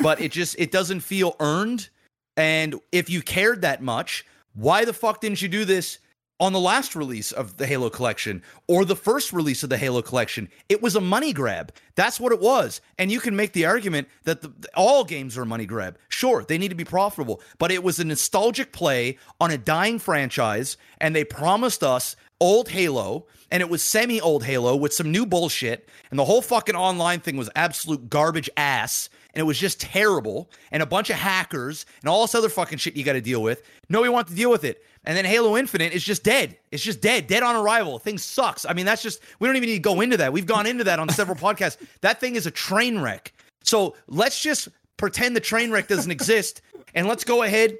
but 0.00 0.20
it 0.20 0.30
just 0.30 0.54
it 0.60 0.70
doesn't 0.70 1.00
feel 1.00 1.34
earned. 1.40 1.88
And 2.36 2.76
if 2.92 3.10
you 3.10 3.20
cared 3.20 3.62
that 3.62 3.82
much, 3.82 4.24
why 4.54 4.84
the 4.84 4.92
fuck 4.92 5.20
didn't 5.20 5.42
you 5.42 5.48
do 5.48 5.64
this 5.64 5.98
on 6.38 6.52
the 6.52 6.60
last 6.60 6.94
release 6.94 7.32
of 7.32 7.56
the 7.56 7.66
Halo 7.66 7.90
collection 7.90 8.42
or 8.68 8.84
the 8.84 8.96
first 8.96 9.32
release 9.32 9.64
of 9.64 9.70
the 9.70 9.76
Halo 9.76 10.02
collection? 10.02 10.48
It 10.68 10.80
was 10.80 10.94
a 10.94 11.00
money 11.00 11.32
grab. 11.32 11.72
That's 11.96 12.20
what 12.20 12.32
it 12.32 12.40
was. 12.40 12.80
And 12.96 13.10
you 13.10 13.18
can 13.18 13.34
make 13.34 13.54
the 13.54 13.66
argument 13.66 14.06
that 14.22 14.40
the, 14.40 14.52
all 14.76 15.02
games 15.02 15.36
are 15.36 15.42
a 15.42 15.46
money 15.46 15.66
grab. 15.66 15.98
Sure, 16.10 16.44
they 16.44 16.58
need 16.58 16.70
to 16.70 16.76
be 16.76 16.84
profitable, 16.84 17.40
but 17.58 17.72
it 17.72 17.82
was 17.82 17.98
a 17.98 18.04
nostalgic 18.04 18.70
play 18.72 19.18
on 19.40 19.50
a 19.50 19.58
dying 19.58 19.98
franchise, 19.98 20.76
and 21.00 21.14
they 21.14 21.24
promised 21.24 21.82
us 21.82 22.14
old 22.44 22.68
Halo, 22.68 23.26
and 23.50 23.62
it 23.62 23.70
was 23.70 23.82
semi 23.82 24.20
old 24.20 24.44
Halo 24.44 24.76
with 24.76 24.92
some 24.92 25.10
new 25.10 25.24
bullshit, 25.24 25.88
and 26.10 26.18
the 26.18 26.26
whole 26.26 26.42
fucking 26.42 26.76
online 26.76 27.20
thing 27.20 27.38
was 27.38 27.48
absolute 27.56 28.10
garbage 28.10 28.50
ass. 28.56 29.08
and 29.32 29.40
it 29.40 29.44
was 29.44 29.58
just 29.58 29.80
terrible, 29.80 30.50
and 30.70 30.82
a 30.82 30.86
bunch 30.86 31.08
of 31.08 31.16
hackers 31.16 31.86
and 32.02 32.08
all 32.08 32.20
this 32.22 32.34
other 32.34 32.50
fucking 32.50 32.76
shit 32.78 32.96
you 32.96 33.02
got 33.02 33.14
to 33.14 33.20
deal 33.22 33.42
with. 33.42 33.62
Nobody 33.88 34.10
wants 34.10 34.30
to 34.30 34.36
deal 34.36 34.50
with 34.50 34.62
it. 34.62 34.84
And 35.06 35.16
then 35.16 35.24
Halo 35.24 35.56
Infinite 35.56 35.92
is 35.92 36.04
just 36.04 36.22
dead. 36.22 36.56
It's 36.70 36.82
just 36.82 37.00
dead, 37.00 37.26
dead 37.26 37.42
on 37.42 37.56
arrival. 37.56 37.98
Thing 37.98 38.18
sucks. 38.18 38.64
I 38.64 38.74
mean, 38.74 38.86
that's 38.86 39.02
just 39.02 39.20
we 39.38 39.48
don't 39.48 39.56
even 39.56 39.68
need 39.68 39.76
to 39.76 39.80
go 39.80 40.02
into 40.02 40.18
that. 40.18 40.32
We've 40.32 40.46
gone 40.46 40.66
into 40.66 40.84
that 40.84 40.98
on 40.98 41.08
several 41.08 41.36
podcasts. 41.46 41.78
That 42.02 42.20
thing 42.20 42.36
is 42.36 42.46
a 42.46 42.50
train 42.50 42.98
wreck. 43.00 43.32
So 43.62 43.96
let's 44.06 44.40
just 44.40 44.68
pretend 44.98 45.34
the 45.34 45.40
train 45.40 45.70
wreck 45.70 45.88
doesn't 45.88 46.10
exist, 46.10 46.60
and 46.94 47.08
let's 47.08 47.24
go 47.24 47.42
ahead 47.42 47.76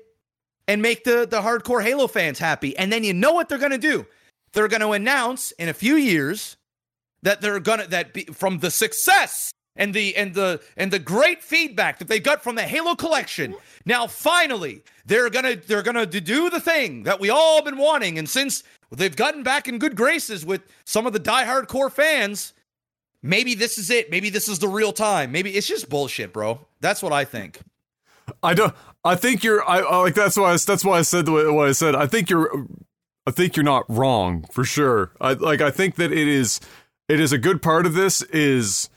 and 0.66 0.80
make 0.80 1.04
the 1.04 1.26
the 1.30 1.40
hardcore 1.40 1.82
Halo 1.82 2.06
fans 2.08 2.38
happy. 2.38 2.76
And 2.76 2.90
then 2.92 3.04
you 3.04 3.12
know 3.12 3.32
what 3.32 3.48
they're 3.48 3.58
gonna 3.58 3.78
do? 3.78 4.06
They're 4.54 4.68
gonna 4.68 4.90
announce 4.92 5.50
in 5.52 5.68
a 5.68 5.74
few 5.74 5.96
years 5.96 6.56
that 7.22 7.40
they're 7.40 7.60
gonna 7.60 7.86
that 7.88 8.14
be, 8.14 8.24
from 8.24 8.58
the 8.60 8.70
success 8.70 9.52
and 9.76 9.92
the 9.92 10.16
and 10.16 10.34
the 10.34 10.60
and 10.76 10.92
the 10.92 10.98
great 10.98 11.42
feedback 11.42 11.98
that 11.98 12.08
they 12.08 12.20
got 12.20 12.42
from 12.42 12.54
the 12.54 12.62
Halo 12.62 12.94
collection. 12.94 13.54
Now 13.84 14.06
finally, 14.06 14.82
they're 15.04 15.30
gonna 15.30 15.56
they're 15.56 15.82
gonna 15.82 16.06
do 16.06 16.50
the 16.50 16.60
thing 16.60 17.02
that 17.02 17.20
we 17.20 17.30
all 17.30 17.62
been 17.62 17.76
wanting, 17.76 18.18
and 18.18 18.28
since 18.28 18.62
they've 18.90 19.14
gotten 19.14 19.42
back 19.42 19.68
in 19.68 19.78
good 19.78 19.96
graces 19.96 20.46
with 20.46 20.62
some 20.84 21.06
of 21.06 21.12
the 21.12 21.20
diehard 21.20 21.66
core 21.66 21.90
fans, 21.90 22.52
maybe 23.22 23.54
this 23.54 23.78
is 23.78 23.90
it. 23.90 24.10
Maybe 24.10 24.30
this 24.30 24.48
is 24.48 24.60
the 24.60 24.68
real 24.68 24.92
time. 24.92 25.32
Maybe 25.32 25.50
it's 25.50 25.66
just 25.66 25.88
bullshit, 25.88 26.32
bro. 26.32 26.60
That's 26.80 27.02
what 27.02 27.12
I 27.12 27.24
think. 27.24 27.60
I 28.42 28.54
don't. 28.54 28.74
I 29.04 29.16
think 29.16 29.44
you're. 29.44 29.68
I, 29.68 29.80
I 29.80 29.96
like 29.98 30.14
that's 30.14 30.36
why. 30.36 30.52
I, 30.52 30.56
that's 30.56 30.84
why 30.84 30.98
I 30.98 31.02
said 31.02 31.26
the 31.26 31.32
way, 31.32 31.46
what 31.48 31.68
I 31.68 31.72
said. 31.72 31.94
I 31.94 32.06
think 32.06 32.30
you're. 32.30 32.66
I 33.26 33.30
think 33.30 33.56
you're 33.56 33.64
not 33.64 33.84
wrong 33.88 34.44
for 34.50 34.64
sure. 34.64 35.12
I 35.20 35.32
like. 35.32 35.60
I 35.60 35.70
think 35.70 35.96
that 35.96 36.12
it 36.12 36.28
is. 36.28 36.60
It 37.08 37.20
is 37.20 37.32
a 37.32 37.38
good 37.38 37.62
part 37.62 37.86
of 37.86 37.94
this. 37.94 38.22
Is 38.22 38.90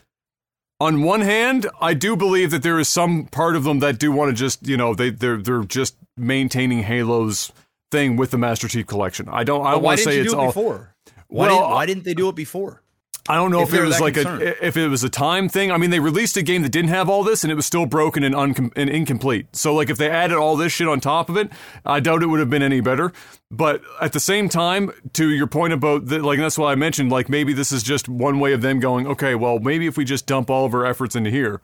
on 0.80 1.04
one 1.04 1.22
hand, 1.22 1.68
I 1.82 1.94
do 1.94 2.16
believe 2.16 2.52
that 2.52 2.64
there 2.64 2.80
is 2.80 2.90
some 2.90 3.26
part 3.26 3.56
of 3.56 3.64
them 3.64 3.80
that 3.80 4.00
do 4.00 4.12
want 4.12 4.30
to 4.30 4.36
just, 4.36 4.68
you 4.68 4.78
know, 4.78 4.94
they 4.94 5.10
they're 5.10 5.38
they're 5.38 5.64
just 5.64 5.96
maintaining 6.18 6.84
Halo's 6.84 7.52
thing 7.92 8.18
with 8.18 8.32
the 8.32 8.38
Master 8.38 8.68
Chief 8.68 8.86
Collection. 8.86 9.28
I 9.30 9.44
don't. 9.44 9.66
I 9.66 9.76
want 9.76 10.00
to 10.00 10.04
say 10.04 10.20
it's 10.20 10.34
it 10.34 10.38
all. 10.38 10.48
Before? 10.48 10.94
Why, 11.30 11.48
Well, 11.48 11.58
didn't, 11.60 11.72
why 11.72 11.86
didn't 11.86 12.04
they 12.04 12.14
do 12.14 12.30
it 12.30 12.36
before? 12.36 12.82
I 13.30 13.36
don't 13.36 13.52
know 13.52 13.62
If 13.62 13.74
if, 13.74 13.80
it 13.80 13.84
was 13.84 14.00
like 14.00 14.14
concerned. 14.14 14.42
a 14.42 14.66
if 14.66 14.78
it 14.78 14.88
was 14.88 15.04
a 15.04 15.10
time 15.10 15.50
thing. 15.50 15.72
I 15.72 15.78
mean, 15.78 15.90
they 15.90 16.00
released 16.00 16.38
a 16.38 16.42
game 16.42 16.62
that 16.64 16.70
didn't 16.72 16.90
have 16.90 17.10
all 17.10 17.24
this, 17.24 17.44
and 17.44 17.52
it 17.52 17.56
was 17.56 17.66
still 17.66 17.86
broken 17.86 18.24
and, 18.24 18.34
uncom- 18.34 18.72
and 18.76 18.90
incomplete. 18.90 19.48
So, 19.56 19.74
like, 19.74 19.90
if 19.90 19.98
they 19.98 20.10
added 20.10 20.38
all 20.38 20.56
this 20.56 20.72
shit 20.72 20.88
on 20.88 21.00
top 21.00 21.30
of 21.30 21.38
it, 21.38 21.50
I 21.86 22.00
doubt 22.00 22.24
it 22.24 22.28
would 22.28 22.40
have 22.40 22.50
been 22.50 22.64
any 22.64 22.80
better. 22.82 23.12
But 23.52 23.82
at 24.02 24.14
the 24.14 24.20
same 24.20 24.50
time, 24.50 24.92
to 25.14 25.30
your 25.30 25.48
point 25.48 25.74
about 25.74 26.06
the, 26.08 26.20
like 26.20 26.40
that's 26.40 26.58
why 26.58 26.72
I 26.72 26.76
mentioned 26.76 27.12
like 27.12 27.30
maybe 27.30 27.54
this 27.54 27.72
is 27.72 27.84
just 27.84 28.08
one 28.10 28.40
way 28.40 28.54
of 28.54 28.62
them 28.62 28.80
going. 28.80 29.08
Okay, 29.08 29.36
well, 29.36 29.60
maybe 29.60 29.88
if 29.88 29.98
we 29.98 30.06
just 30.06 30.26
dump 30.26 30.50
all 30.50 30.66
of 30.66 30.74
our 30.74 30.86
efforts 30.86 31.16
into 31.16 31.30
here, 31.30 31.62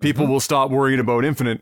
people 0.00 0.26
will 0.26 0.40
stop 0.40 0.70
worrying 0.70 1.00
about 1.00 1.24
Infinite. 1.24 1.60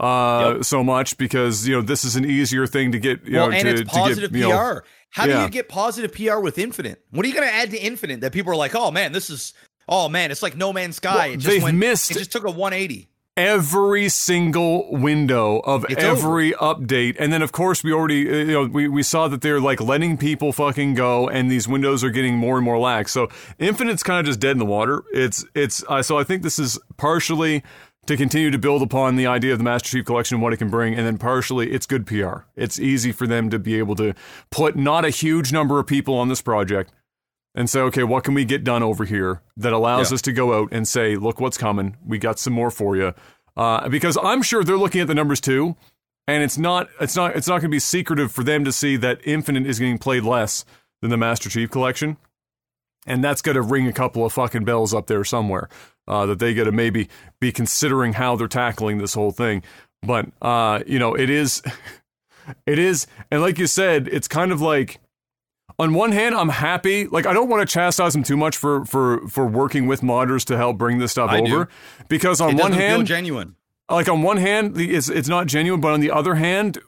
Uh, 0.00 0.04
Mm-hmm. 0.04 0.56
Yep. 0.58 0.64
so 0.64 0.84
much 0.84 1.18
because 1.18 1.66
you 1.66 1.74
know 1.74 1.82
this 1.82 2.04
is 2.04 2.14
an 2.14 2.24
easier 2.24 2.68
thing 2.68 2.92
to 2.92 3.00
get. 3.00 3.24
You 3.26 3.38
well, 3.38 3.48
know, 3.50 3.56
and 3.56 3.64
to, 3.64 3.70
it's 3.70 3.80
to 3.80 3.86
positive 3.98 4.32
get, 4.32 4.38
you 4.38 4.48
know, 4.48 4.80
How 5.10 5.26
do 5.26 5.32
you 5.42 5.48
get 5.50 5.68
positive 5.68 6.12
PR 6.12 6.38
with 6.38 6.58
Infinite? 6.58 7.02
What 7.10 7.24
are 7.24 7.28
you 7.28 7.34
going 7.34 7.48
to 7.48 7.52
add 7.54 7.70
to 7.70 7.78
Infinite 7.78 8.20
that 8.20 8.32
people 8.32 8.52
are 8.52 8.56
like, 8.56 8.74
oh 8.74 8.90
man, 8.90 9.12
this 9.12 9.30
is, 9.30 9.54
oh 9.88 10.08
man, 10.08 10.30
it's 10.30 10.42
like 10.42 10.56
No 10.56 10.72
Man's 10.72 10.96
Sky. 10.96 11.14
Well, 11.14 11.34
it 11.34 11.36
just 11.38 11.46
they've 11.48 11.62
went, 11.62 11.78
missed- 11.78 12.10
It 12.10 12.18
just 12.18 12.32
took 12.32 12.44
a 12.44 12.50
180. 12.50 13.08
every 13.36 14.08
single 14.08 14.90
window 14.92 15.60
of 15.60 15.86
It's 15.88 16.02
every 16.02 16.50
update 16.52 17.14
and 17.20 17.32
then 17.32 17.40
of 17.40 17.52
course 17.52 17.84
we 17.84 17.92
already 17.92 18.28
uh, 18.28 18.34
you 18.34 18.52
know 18.52 18.64
we, 18.66 18.88
we 18.88 19.04
saw 19.04 19.28
that 19.28 19.42
they're 19.42 19.60
like 19.60 19.80
letting 19.80 20.16
people 20.16 20.52
fucking 20.52 20.94
go 20.94 21.28
and 21.28 21.48
these 21.48 21.68
windows 21.68 22.02
are 22.02 22.10
getting 22.10 22.34
more 22.36 22.56
and 22.56 22.64
more 22.64 22.78
lax 22.80 23.12
so 23.12 23.28
infinite's 23.60 24.02
kind 24.02 24.18
of 24.18 24.26
just 24.26 24.40
dead 24.40 24.50
in 24.52 24.58
the 24.58 24.66
water 24.66 25.04
it's 25.12 25.44
it's 25.54 25.84
uh, 25.88 26.02
so 26.02 26.18
i 26.18 26.24
think 26.24 26.42
this 26.42 26.58
is 26.58 26.80
partially 26.96 27.62
to 28.08 28.16
continue 28.16 28.50
to 28.50 28.58
build 28.58 28.82
upon 28.82 29.14
the 29.16 29.26
idea 29.26 29.52
of 29.52 29.58
the 29.58 29.64
master 29.64 29.88
chief 29.90 30.04
collection 30.04 30.34
and 30.34 30.42
what 30.42 30.52
it 30.52 30.56
can 30.56 30.68
bring 30.68 30.94
and 30.94 31.06
then 31.06 31.16
partially 31.18 31.70
it's 31.70 31.86
good 31.86 32.06
pr 32.06 32.38
it's 32.56 32.80
easy 32.80 33.12
for 33.12 33.26
them 33.26 33.48
to 33.50 33.58
be 33.58 33.78
able 33.78 33.94
to 33.94 34.12
put 34.50 34.76
not 34.76 35.04
a 35.04 35.10
huge 35.10 35.52
number 35.52 35.78
of 35.78 35.86
people 35.86 36.14
on 36.14 36.28
this 36.28 36.42
project 36.42 36.92
and 37.54 37.68
say, 37.68 37.80
okay, 37.80 38.04
what 38.04 38.22
can 38.22 38.34
we 38.34 38.44
get 38.44 38.62
done 38.62 38.82
over 38.84 39.04
here 39.04 39.40
that 39.56 39.72
allows 39.72 40.10
Yeah. 40.10 40.14
us 40.16 40.22
to 40.22 40.32
go 40.32 40.60
out 40.60 40.68
and 40.70 40.86
say, 40.86 41.16
look 41.16 41.40
what's 41.40 41.58
coming. 41.58 41.96
We 42.06 42.18
got 42.18 42.38
some 42.38 42.52
more 42.52 42.70
for 42.70 42.94
you. 42.94 43.14
Uh, 43.56 43.88
because 43.88 44.16
I'm 44.22 44.42
sure 44.42 44.62
they're 44.62 44.76
looking 44.78 45.00
at 45.00 45.08
the 45.08 45.14
numbers 45.14 45.40
too, 45.40 45.74
and 46.28 46.44
it's 46.44 46.56
not 46.58 46.88
it's 47.00 47.16
not 47.16 47.34
it's 47.34 47.48
not 47.48 47.54
going 47.54 47.62
to 47.70 47.74
be 47.74 47.80
secretive 47.80 48.30
for 48.30 48.44
them 48.44 48.64
to 48.64 48.70
see 48.70 48.96
that 48.98 49.20
Infinite 49.24 49.66
is 49.66 49.80
getting 49.80 49.98
played 49.98 50.22
less 50.22 50.64
than 51.00 51.10
the 51.10 51.16
Master 51.16 51.48
Chief 51.48 51.68
Collection, 51.68 52.16
and 53.08 53.24
that's 53.24 53.42
going 53.42 53.56
to 53.56 53.62
ring 53.62 53.88
a 53.88 53.92
couple 53.92 54.24
of 54.24 54.32
fucking 54.32 54.64
bells 54.64 54.94
up 54.94 55.06
there 55.08 55.24
somewhere 55.24 55.68
uh, 56.06 56.26
that 56.26 56.38
they 56.38 56.54
got 56.54 56.64
to 56.64 56.72
maybe 56.72 57.08
be 57.40 57.50
considering 57.50 58.12
how 58.12 58.36
they're 58.36 58.46
tackling 58.48 58.98
this 58.98 59.14
whole 59.14 59.32
thing. 59.32 59.62
But 60.02 60.26
uh, 60.40 60.80
you 60.86 60.98
know, 60.98 61.14
it 61.14 61.30
is, 61.30 61.62
it 62.66 62.78
is, 62.78 63.06
and 63.30 63.40
like 63.42 63.58
you 63.58 63.66
said, 63.66 64.06
it's 64.08 64.28
kind 64.28 64.52
of 64.52 64.60
like 64.60 65.00
on 65.78 65.94
one 65.94 66.12
hand, 66.12 66.34
I'm 66.34 66.48
happy. 66.48 67.06
Like 67.06 67.26
I 67.26 67.32
don't 67.32 67.48
want 67.48 67.66
to 67.68 67.72
chastise 67.72 68.12
them 68.12 68.22
too 68.22 68.36
much 68.36 68.56
for 68.56 68.84
for 68.84 69.26
for 69.28 69.46
working 69.46 69.86
with 69.86 70.00
modders 70.00 70.44
to 70.46 70.56
help 70.56 70.78
bring 70.78 70.98
this 70.98 71.12
stuff 71.12 71.30
I 71.30 71.40
do. 71.40 71.52
over, 71.52 71.68
because 72.08 72.40
on 72.40 72.50
it 72.50 72.60
one 72.60 72.72
hand, 72.72 73.06
genuine. 73.06 73.56
like 73.90 74.08
on 74.08 74.22
one 74.22 74.36
hand, 74.36 74.74
the- 74.74 74.94
it's 74.94 75.08
it's 75.08 75.28
not 75.28 75.46
genuine, 75.46 75.80
but 75.80 75.92
on 75.92 76.00
the 76.00 76.10
other 76.10 76.34
hand, 76.36 76.78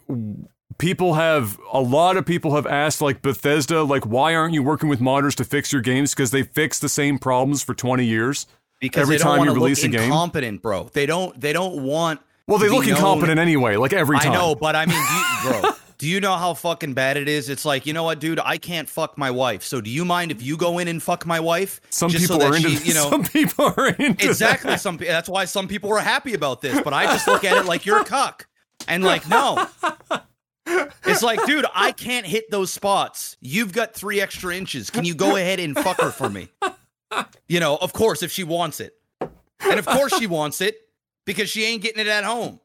people 0.80 1.14
have 1.14 1.60
a 1.72 1.80
lot 1.80 2.16
of 2.16 2.26
people 2.26 2.56
have 2.56 2.66
asked 2.66 3.00
like 3.00 3.22
Bethesda, 3.22 3.84
like 3.84 4.04
why 4.04 4.34
aren't 4.34 4.54
you 4.54 4.62
working 4.62 4.88
with 4.88 4.98
modders 4.98 5.34
to 5.36 5.44
fix 5.44 5.72
your 5.72 5.82
games? 5.82 6.12
Because 6.12 6.32
they 6.32 6.42
fix 6.42 6.80
the 6.80 6.88
same 6.88 7.18
problems 7.18 7.62
for 7.62 7.74
20 7.74 8.04
years. 8.04 8.46
Because 8.80 9.02
every 9.02 9.18
time 9.18 9.44
you 9.44 9.52
release 9.52 9.84
a 9.84 9.88
game? 9.88 10.04
incompetent, 10.04 10.62
bro. 10.62 10.90
They 10.92 11.04
don't. 11.04 11.38
They 11.38 11.52
don't 11.52 11.82
want. 11.84 12.20
Well, 12.46 12.58
they 12.58 12.70
look 12.70 12.86
known- 12.86 12.96
incompetent 12.96 13.38
anyway, 13.38 13.76
like 13.76 13.92
every 13.92 14.18
time. 14.18 14.32
I 14.32 14.34
know, 14.34 14.54
but 14.54 14.74
I 14.74 14.86
mean, 14.86 14.96
do 14.96 15.14
you, 15.14 15.60
bro, 15.60 15.70
do 15.98 16.08
you 16.08 16.18
know 16.18 16.34
how 16.34 16.54
fucking 16.54 16.94
bad 16.94 17.18
it 17.18 17.28
is? 17.28 17.50
It's 17.50 17.66
like, 17.66 17.84
you 17.84 17.92
know 17.92 18.04
what, 18.04 18.18
dude? 18.18 18.40
I 18.40 18.56
can't 18.56 18.88
fuck 18.88 19.18
my 19.18 19.30
wife. 19.30 19.62
So, 19.62 19.82
do 19.82 19.90
you 19.90 20.06
mind 20.06 20.32
if 20.32 20.42
you 20.42 20.56
go 20.56 20.78
in 20.78 20.88
and 20.88 21.00
fuck 21.02 21.26
my 21.26 21.40
wife? 21.40 21.82
Some 21.90 22.10
Just 22.10 22.26
so 22.26 22.38
people 22.38 22.50
that 22.50 22.54
are 22.54 22.56
into 22.56 22.70
she, 22.70 22.88
you 22.88 22.94
know, 22.94 23.10
some 23.10 23.24
people 23.24 23.72
are 23.76 23.88
into 23.88 24.26
exactly. 24.26 24.70
that. 24.70 24.80
Some 24.80 24.96
that's 24.96 25.28
why 25.28 25.44
some 25.44 25.68
people 25.68 25.92
are 25.92 26.00
happy 26.00 26.32
about 26.32 26.62
this, 26.62 26.80
but 26.80 26.94
I 26.94 27.04
just 27.04 27.28
look 27.28 27.44
at 27.44 27.58
it 27.58 27.66
like 27.66 27.84
you're 27.84 28.00
a 28.00 28.04
cuck, 28.04 28.48
and 28.88 29.04
like, 29.04 29.28
no. 29.28 29.68
It's 31.04 31.22
like, 31.22 31.44
dude, 31.46 31.66
I 31.74 31.92
can't 31.92 32.26
hit 32.26 32.50
those 32.50 32.72
spots. 32.72 33.36
You've 33.40 33.72
got 33.72 33.94
three 33.94 34.20
extra 34.20 34.54
inches. 34.54 34.90
Can 34.90 35.04
you 35.04 35.14
go 35.14 35.36
ahead 35.36 35.60
and 35.60 35.76
fuck 35.76 36.00
her 36.00 36.10
for 36.10 36.30
me? 36.30 36.48
You 37.48 37.58
know, 37.58 37.76
of 37.76 37.92
course, 37.92 38.22
if 38.22 38.30
she 38.30 38.44
wants 38.44 38.80
it. 38.80 38.94
And 39.20 39.78
of 39.78 39.86
course 39.86 40.16
she 40.16 40.26
wants 40.26 40.60
it 40.60 40.76
because 41.26 41.50
she 41.50 41.64
ain't 41.64 41.82
getting 41.82 42.00
it 42.00 42.06
at 42.06 42.24
home. 42.24 42.60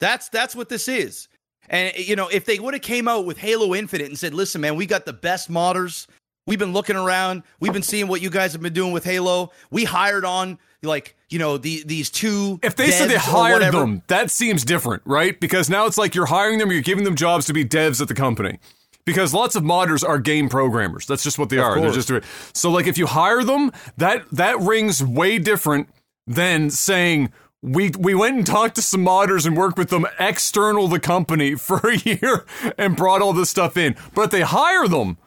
That's 0.00 0.28
that's 0.28 0.54
what 0.54 0.68
this 0.68 0.88
is. 0.88 1.28
And 1.68 1.96
you 1.96 2.16
know, 2.16 2.28
if 2.28 2.44
they 2.44 2.58
would 2.58 2.74
have 2.74 2.82
came 2.82 3.08
out 3.08 3.24
with 3.24 3.38
Halo 3.38 3.74
Infinite 3.74 4.08
and 4.08 4.18
said, 4.18 4.34
"Listen, 4.34 4.60
man, 4.60 4.76
we 4.76 4.86
got 4.86 5.06
the 5.06 5.12
best 5.12 5.50
modders. 5.50 6.06
We've 6.46 6.58
been 6.58 6.72
looking 6.72 6.96
around. 6.96 7.42
We've 7.58 7.72
been 7.72 7.82
seeing 7.82 8.06
what 8.06 8.20
you 8.20 8.30
guys 8.30 8.52
have 8.52 8.60
been 8.60 8.74
doing 8.74 8.92
with 8.92 9.04
Halo. 9.04 9.50
We 9.70 9.84
hired 9.84 10.24
on 10.24 10.58
like, 10.82 11.16
you 11.30 11.38
know, 11.38 11.56
the 11.56 11.82
these 11.84 12.10
two 12.10 12.60
If 12.62 12.76
they 12.76 12.90
said 12.90 13.08
they 13.08 13.16
hired 13.16 13.72
them, 13.72 14.02
that 14.08 14.30
seems 14.30 14.64
different, 14.64 15.02
right? 15.06 15.38
Because 15.38 15.70
now 15.70 15.86
it's 15.86 15.96
like 15.96 16.14
you're 16.14 16.26
hiring 16.26 16.58
them, 16.58 16.70
you're 16.70 16.82
giving 16.82 17.04
them 17.04 17.16
jobs 17.16 17.46
to 17.46 17.52
be 17.52 17.64
devs 17.64 18.00
at 18.00 18.08
the 18.08 18.14
company. 18.14 18.58
Because 19.06 19.34
lots 19.34 19.54
of 19.54 19.62
modders 19.62 20.06
are 20.06 20.18
game 20.18 20.48
programmers. 20.48 21.06
That's 21.06 21.22
just 21.22 21.38
what 21.38 21.50
they 21.50 21.58
are. 21.58 21.78
They're 21.78 21.90
course. 21.90 22.06
just 22.06 22.56
so 22.56 22.70
like 22.70 22.86
if 22.86 22.96
you 22.96 23.06
hire 23.06 23.44
them, 23.44 23.70
that 23.98 24.24
that 24.32 24.58
rings 24.60 25.02
way 25.02 25.38
different 25.38 25.88
than 26.26 26.70
saying 26.70 27.30
we 27.62 27.90
we 27.98 28.14
went 28.14 28.36
and 28.36 28.46
talked 28.46 28.76
to 28.76 28.82
some 28.82 29.04
modders 29.04 29.46
and 29.46 29.56
worked 29.56 29.78
with 29.78 29.88
them 29.88 30.06
external 30.18 30.88
the 30.88 31.00
company 31.00 31.54
for 31.54 31.80
a 31.88 31.96
year 31.96 32.44
and 32.78 32.96
brought 32.96 33.22
all 33.22 33.32
this 33.32 33.50
stuff 33.50 33.76
in. 33.76 33.96
But 34.14 34.30
they 34.30 34.42
hire 34.42 34.86
them. 34.88 35.18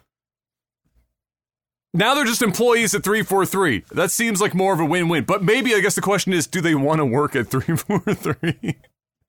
Now 1.94 2.14
they're 2.14 2.26
just 2.26 2.42
employees 2.42 2.94
at 2.94 3.04
343. 3.04 3.86
That 3.92 4.12
seems 4.12 4.42
like 4.42 4.54
more 4.54 4.74
of 4.74 4.80
a 4.80 4.86
win-win. 4.86 5.24
But 5.24 5.44
maybe 5.44 5.74
I 5.74 5.80
guess 5.80 5.96
the 5.96 6.02
question 6.02 6.34
is 6.34 6.48
do 6.48 6.62
they 6.62 6.76
want 6.76 7.00
to 7.00 7.06
work 7.06 7.36
at 7.36 7.48
343? 7.48 8.76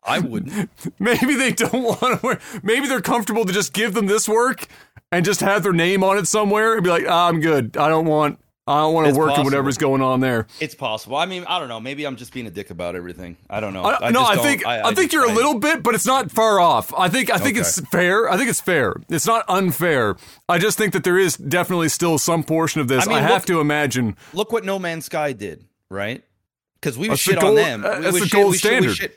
I 0.05 0.19
wouldn't. 0.21 0.71
maybe 0.99 1.35
they 1.35 1.53
don't 1.53 1.83
want 1.83 2.21
to 2.21 2.21
work. 2.23 2.43
Maybe 2.63 2.87
they're 2.87 3.01
comfortable 3.01 3.45
to 3.45 3.53
just 3.53 3.73
give 3.73 3.95
them 3.95 4.07
this 4.07 4.29
work 4.29 4.67
and 5.11 5.25
just 5.25 5.41
have 5.41 5.63
their 5.63 5.73
name 5.73 6.05
on 6.05 6.19
it 6.19 6.27
somewhere 6.27 6.75
and 6.75 6.85
be 6.85 6.91
like, 6.91 7.05
ah, 7.09 7.29
"I'm 7.29 7.41
good. 7.41 7.77
I 7.77 7.89
don't 7.89 8.07
want 8.07 8.39
I 8.69 8.81
don't 8.83 8.95
want 8.95 9.09
to 9.09 9.15
work 9.19 9.37
in 9.39 9.45
whatever's 9.45 9.79
going 9.79 10.03
on 10.03 10.21
there." 10.21 10.47
It's 10.61 10.75
possible. 10.75 11.17
I 11.17 11.27
mean, 11.27 11.45
I 11.49 11.59
don't 11.59 11.69
know. 11.69 11.81
Maybe 11.81 12.07
I'm 12.07 12.17
just 12.17 12.33
being 12.33 12.47
a 12.47 12.51
dick 12.51 12.71
about 12.71 12.95
everything. 12.97 13.37
I 13.49 13.61
don't 13.61 13.73
know. 13.73 13.85
I, 13.85 14.11
no, 14.11 14.21
just 14.21 14.31
I 14.33 14.43
think 14.43 14.67
I, 14.67 14.83
think 14.95 14.97
just- 14.97 15.13
you're 15.15 15.27
a 15.27 15.31
I- 15.31 15.35
little 15.35 15.59
bit, 15.59 15.83
but 15.83 15.95
it's 15.95 16.07
not 16.07 16.31
far 16.31 16.61
off. 16.61 16.93
I 16.97 17.09
think 17.09 17.31
I 17.31 17.39
think 17.39 17.57
Okay. 17.57 17.61
it's 17.61 17.81
fair. 17.91 18.31
I 18.31 18.37
think 18.37 18.51
it's 18.51 18.61
fair. 18.61 18.95
It's 19.09 19.27
not 19.27 19.45
unfair. 19.49 20.17
I 20.49 20.59
just 20.59 20.77
think 20.79 20.93
that 20.93 21.05
there 21.05 21.19
is 21.19 21.37
definitely 21.37 21.89
still 21.89 22.19
some 22.19 22.43
portion 22.45 22.81
of 22.81 22.89
this. 22.89 23.07
I, 23.07 23.11
I 23.11 23.15
mean, 23.15 23.23
have 23.23 23.31
look- 23.33 23.47
to 23.47 23.61
imagine. 23.61 24.17
look 24.33 24.53
what 24.53 24.65
No 24.65 24.79
Man's 24.79 25.07
Sky 25.07 25.33
did, 25.33 25.65
right? 25.91 26.23
Because 26.81 26.97
we 26.97 27.09
That's 27.09 27.21
shit 27.21 27.41
gold- 27.41 27.59
on 27.59 27.83
them. 27.83 27.85
uh, 27.85 27.97
We- 27.97 28.03
that's 28.03 28.15
we 28.15 28.21
the 28.21 28.27
shit- 28.27 28.33
gold 28.33 28.51
we 28.53 28.59
shit- 28.59 28.71
we 28.71 28.77
standard. 28.77 28.97
shit. 28.97 29.17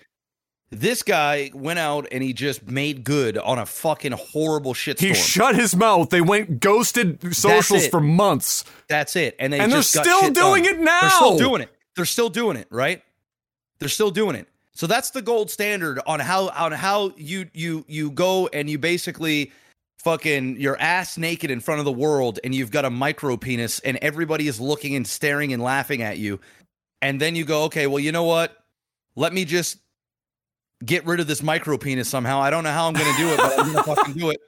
This 0.73 1.03
guy 1.03 1.51
went 1.53 1.79
out 1.79 2.07
and 2.13 2.23
he 2.23 2.31
just 2.31 2.65
made 2.65 3.03
good 3.03 3.37
on 3.37 3.59
a 3.59 3.65
fucking 3.65 4.13
horrible 4.13 4.73
shitstorm. 4.73 4.99
He 5.09 5.13
shut 5.13 5.53
his 5.53 5.75
mouth. 5.75 6.09
They 6.09 6.21
went 6.21 6.61
ghosted 6.61 7.35
socials 7.35 7.87
for 7.87 7.99
months. 7.99 8.63
That's 8.87 9.17
it. 9.17 9.35
And 9.37 9.51
they 9.51 9.59
And 9.59 9.69
they're 9.69 9.83
still 9.83 10.31
doing 10.31 10.63
done. 10.63 10.75
it 10.75 10.79
now. 10.79 11.01
They're 11.01 11.09
still 11.09 11.37
doing 11.37 11.61
it. 11.61 11.69
They're 11.97 12.05
still 12.05 12.29
doing 12.29 12.55
it, 12.55 12.67
right? 12.69 13.03
They're 13.79 13.89
still 13.89 14.11
doing 14.11 14.37
it. 14.37 14.47
So 14.73 14.87
that's 14.87 15.09
the 15.09 15.21
gold 15.21 15.51
standard 15.51 15.99
on 16.07 16.21
how 16.21 16.47
on 16.49 16.71
how 16.71 17.11
you 17.17 17.47
you 17.53 17.83
you 17.89 18.09
go 18.09 18.47
and 18.47 18.69
you 18.69 18.77
basically 18.79 19.51
fucking 19.99 20.57
your 20.59 20.79
ass 20.79 21.17
naked 21.17 21.51
in 21.51 21.59
front 21.59 21.79
of 21.79 21.85
the 21.85 21.91
world 21.91 22.39
and 22.45 22.55
you've 22.55 22.71
got 22.71 22.85
a 22.85 22.89
micro 22.89 23.35
penis 23.35 23.79
and 23.81 23.97
everybody 24.01 24.47
is 24.47 24.59
looking 24.61 24.95
and 24.95 25.05
staring 25.05 25.51
and 25.51 25.61
laughing 25.61 26.01
at 26.01 26.17
you. 26.17 26.39
And 27.01 27.19
then 27.19 27.35
you 27.35 27.43
go, 27.43 27.63
okay, 27.65 27.87
well, 27.87 27.99
you 27.99 28.13
know 28.13 28.23
what? 28.23 28.55
Let 29.17 29.33
me 29.33 29.43
just 29.43 29.77
get 30.85 31.05
rid 31.05 31.19
of 31.19 31.27
this 31.27 31.41
micro 31.43 31.77
penis 31.77 32.09
somehow. 32.09 32.39
I 32.41 32.49
don't 32.49 32.63
know 32.63 32.71
how 32.71 32.87
I'm 32.87 32.93
going 32.93 33.11
to 33.11 33.17
do 33.21 33.29
it, 33.29 33.37
but 33.37 33.59
I'm 33.59 33.71
going 33.71 33.77
to 33.77 33.83
fucking 33.95 34.13
do 34.15 34.29
it. 34.29 34.39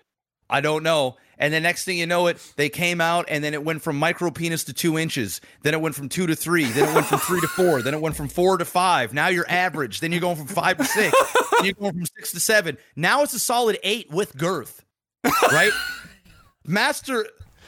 I 0.49 0.61
don't 0.61 0.83
know. 0.83 1.17
And 1.39 1.53
the 1.53 1.59
next 1.59 1.83
thing 1.85 1.97
you 1.97 2.05
know 2.05 2.27
it, 2.27 2.37
they 2.57 2.69
came 2.69 3.01
out 3.01 3.25
and 3.27 3.43
then 3.43 3.53
it 3.53 3.63
went 3.63 3.81
from 3.81 3.97
micro 3.97 4.29
penis 4.29 4.63
to 4.65 4.73
two 4.73 4.99
inches. 4.99 5.41
Then 5.63 5.73
it 5.73 5.81
went 5.81 5.95
from 5.95 6.07
two 6.07 6.27
to 6.27 6.35
three. 6.35 6.65
Then 6.65 6.87
it 6.89 6.93
went 6.93 7.07
from 7.07 7.19
three 7.19 7.41
to 7.41 7.47
four. 7.47 7.81
Then 7.81 7.93
it 7.95 8.01
went 8.01 8.15
from 8.15 8.27
four 8.27 8.57
to 8.57 8.65
five. 8.65 9.13
Now 9.13 9.27
you're 9.29 9.49
average. 9.49 9.99
Then 9.99 10.11
you're 10.11 10.21
going 10.21 10.35
from 10.35 10.45
five 10.47 10.77
to 10.77 10.85
six. 10.85 11.17
Then 11.57 11.65
you're 11.65 11.73
going 11.73 11.93
from 11.93 12.05
six 12.05 12.31
to 12.33 12.39
seven. 12.39 12.77
Now 12.95 13.23
it's 13.23 13.33
a 13.33 13.39
solid 13.39 13.79
eight 13.83 14.11
with 14.11 14.37
girth, 14.37 14.85
right? 15.51 15.71
Master. 16.65 17.25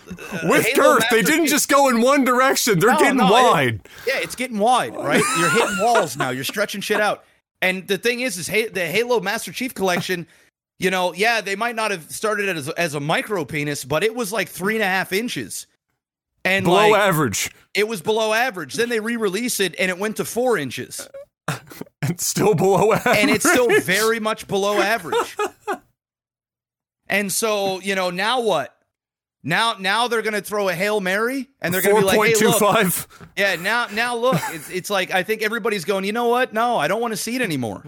uh, 0.09 0.39
With 0.43 0.65
Halo 0.67 0.95
girth, 0.95 1.05
they 1.09 1.21
didn't 1.23 1.47
just 1.47 1.67
go 1.67 1.89
in 1.89 2.01
one 2.01 2.23
direction. 2.23 2.79
They're 2.79 2.91
No, 2.91 2.99
getting 2.99 3.17
no, 3.17 3.27
it- 3.27 3.31
wide. 3.31 3.81
yeah, 4.07 4.17
it's 4.19 4.35
getting 4.35 4.59
wide, 4.59 4.95
right? 4.95 5.23
You're 5.39 5.49
hitting 5.49 5.77
walls 5.81 6.15
now. 6.15 6.29
You're 6.29 6.43
stretching 6.43 6.81
shit 6.81 7.01
out. 7.01 7.23
And 7.61 7.87
the 7.87 7.97
thing 7.97 8.19
is, 8.21 8.37
is 8.37 8.47
the 8.47 8.85
Halo 8.85 9.19
Master 9.19 9.51
Chief 9.51 9.73
Collection, 9.73 10.27
you 10.79 10.91
know, 10.91 11.13
yeah, 11.13 11.41
they 11.41 11.55
might 11.55 11.75
not 11.75 11.91
have 11.91 12.11
started 12.11 12.49
it 12.49 12.57
as, 12.57 12.69
as 12.69 12.93
a 12.95 12.99
micro 12.99 13.45
penis, 13.45 13.85
but 13.85 14.03
it 14.03 14.13
was 14.15 14.31
like 14.31 14.49
three 14.49 14.75
and 14.75 14.83
a 14.83 14.87
half 14.87 15.13
inches. 15.13 15.67
And 16.43 16.65
Below 16.65 16.89
like, 16.89 17.01
average. 17.01 17.51
it 17.73 17.87
was 17.87 18.01
below 18.03 18.31
average. 18.31 18.75
Then 18.75 18.89
they 18.89 18.99
re-release 18.99 19.59
it 19.59 19.73
and 19.79 19.89
it 19.89 19.97
went 19.97 20.17
to 20.17 20.25
four 20.25 20.57
inches. 20.57 21.07
It's 22.07 22.25
still 22.27 22.53
below 22.53 22.93
average. 22.93 23.17
And 23.17 23.31
it's 23.31 23.49
still 23.49 23.67
very 23.81 24.19
much 24.19 24.47
below 24.47 24.79
average. 24.79 25.35
And 27.07 27.31
so, 27.31 27.79
you 27.81 27.93
know, 27.95 28.09
now 28.09 28.41
what? 28.41 28.74
Now 29.47 29.75
now 29.79 30.07
they're 30.07 30.23
gonna 30.23 30.41
throw 30.41 30.69
a 30.69 30.73
Hail 30.73 30.99
Mary 30.99 31.47
and 31.61 31.71
they're 31.71 31.83
gonna 31.83 31.99
be 31.99 32.01
like, 32.01 32.19
hey, 32.19 32.45
look, 32.45 32.55
4.25. 32.57 33.27
Yeah, 33.37 33.55
now 33.55 33.85
now 33.93 34.15
look, 34.17 34.41
it's 34.49 34.69
it's 34.71 34.89
like 34.89 35.11
I 35.11 35.21
think 35.21 35.43
everybody's 35.43 35.85
going, 35.85 36.03
you 36.03 36.13
know 36.13 36.27
what? 36.27 36.51
No, 36.51 36.77
I 36.77 36.87
don't 36.87 36.99
want 36.99 37.11
to 37.13 37.17
see 37.17 37.35
it 37.35 37.43
anymore. 37.43 37.83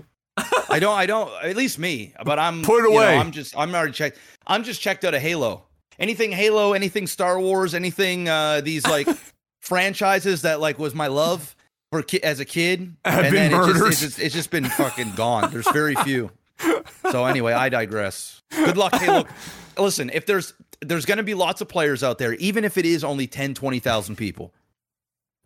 I 0.69 0.77
don't 0.79 0.95
I 0.95 1.07
don't 1.07 1.31
at 1.43 1.55
least 1.57 1.79
me, 1.79 2.13
but 2.23 2.37
I'm 2.37 2.61
Put 2.61 2.81
it 2.85 2.89
you 2.89 2.93
know, 2.93 2.97
away. 2.97 3.17
I'm 3.17 3.31
just 3.31 3.57
I'm 3.57 3.73
already 3.73 3.91
checked. 3.93 4.19
I'm 4.45 4.63
just 4.63 4.81
checked 4.81 5.03
out 5.03 5.15
of 5.15 5.21
Halo. 5.21 5.63
Anything 5.97 6.31
Halo, 6.31 6.73
anything 6.73 7.07
Star 7.07 7.39
Wars, 7.39 7.73
anything 7.73 8.29
uh 8.29 8.61
these 8.61 8.85
like 8.85 9.07
franchises 9.61 10.43
that 10.43 10.59
like 10.59 10.77
was 10.77 10.93
my 10.93 11.07
love 11.07 11.55
for 11.91 12.03
ki- 12.03 12.21
as 12.23 12.39
a 12.39 12.45
kid 12.45 12.95
Have 13.03 13.25
and 13.25 13.35
then 13.35 13.51
it 13.51 13.65
just, 13.65 13.85
it's, 13.85 13.99
just, 14.01 14.19
it's 14.19 14.35
just 14.35 14.51
been 14.51 14.65
fucking 14.65 15.13
gone. 15.15 15.51
There's 15.51 15.69
very 15.71 15.95
few. 15.95 16.29
So 17.11 17.25
anyway, 17.25 17.53
I 17.53 17.69
digress. 17.69 18.41
Good 18.49 18.75
luck. 18.75 18.93
Hey, 18.95 19.07
look, 19.07 19.29
listen, 19.77 20.09
if 20.13 20.25
there's 20.25 20.53
there's 20.81 21.05
going 21.05 21.17
to 21.17 21.23
be 21.23 21.33
lots 21.33 21.61
of 21.61 21.67
players 21.67 22.03
out 22.03 22.17
there, 22.17 22.33
even 22.35 22.63
if 22.65 22.77
it 22.77 22.85
is 22.85 23.03
only 23.03 23.27
10, 23.27 23.53
20,000 23.53 24.15
people, 24.15 24.53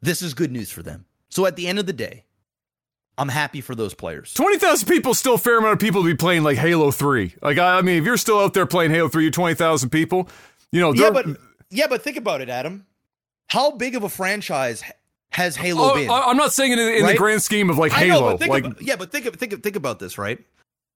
this 0.02 0.22
is 0.22 0.34
good 0.34 0.52
news 0.52 0.72
for 0.72 0.84
them. 0.84 1.06
So 1.30 1.46
at 1.46 1.56
the 1.56 1.68
end 1.68 1.80
of 1.80 1.86
the 1.86 1.94
day, 1.94 2.26
I'm 3.18 3.30
happy 3.30 3.62
for 3.62 3.76
those 3.76 3.94
players. 3.94 4.34
20,000 4.34 4.88
people, 4.88 5.14
still 5.14 5.36
a 5.36 5.38
fair 5.38 5.60
amount 5.60 5.74
of 5.74 5.80
people 5.80 6.02
to 6.02 6.08
be 6.08 6.16
playing 6.16 6.44
like 6.44 6.58
Halo 6.58 6.92
3. 6.92 7.36
Like, 7.42 7.58
I, 7.58 7.78
I 7.78 7.82
mean, 7.82 7.98
if 7.98 8.06
you're 8.06 8.18
still 8.18 8.40
out 8.40 8.54
there 8.54 8.66
playing 8.66 8.92
Halo 8.92 9.10
3, 9.10 9.24
you're 9.24 9.32
20,000 9.32 9.90
people. 9.90 10.28
You 10.72 10.82
know, 10.82 10.94
Yeah, 10.94 11.12
but 11.12 11.26
yeah, 11.70 11.88
but 11.88 12.02
think 12.02 12.18
about 12.18 12.42
it, 12.42 12.50
Adam. 12.50 12.86
How 13.48 13.72
big 13.72 13.96
of 13.96 14.04
a 14.04 14.10
franchise 14.10 14.84
has 15.32 15.56
Halo 15.56 15.92
Oh, 15.92 15.96
been? 15.96 16.10
I'm 16.10 16.38
not 16.38 16.54
saying 16.54 16.72
it 16.72 16.80
in, 16.80 16.88
in 16.96 17.06
the 17.06 17.16
grand 17.16 17.42
scheme 17.42 17.70
of 17.70 17.78
like 17.78 17.92
know, 17.92 17.98
Halo. 17.98 18.38
like, 18.38 18.66
about, 18.66 18.82
yeah, 18.82 18.96
but 18.96 19.12
think 19.12 19.26
of, 19.26 19.36
think 19.36 19.54
of, 19.54 19.62
think 19.62 19.76
about 19.76 20.00
this, 20.00 20.18
right? 20.18 20.40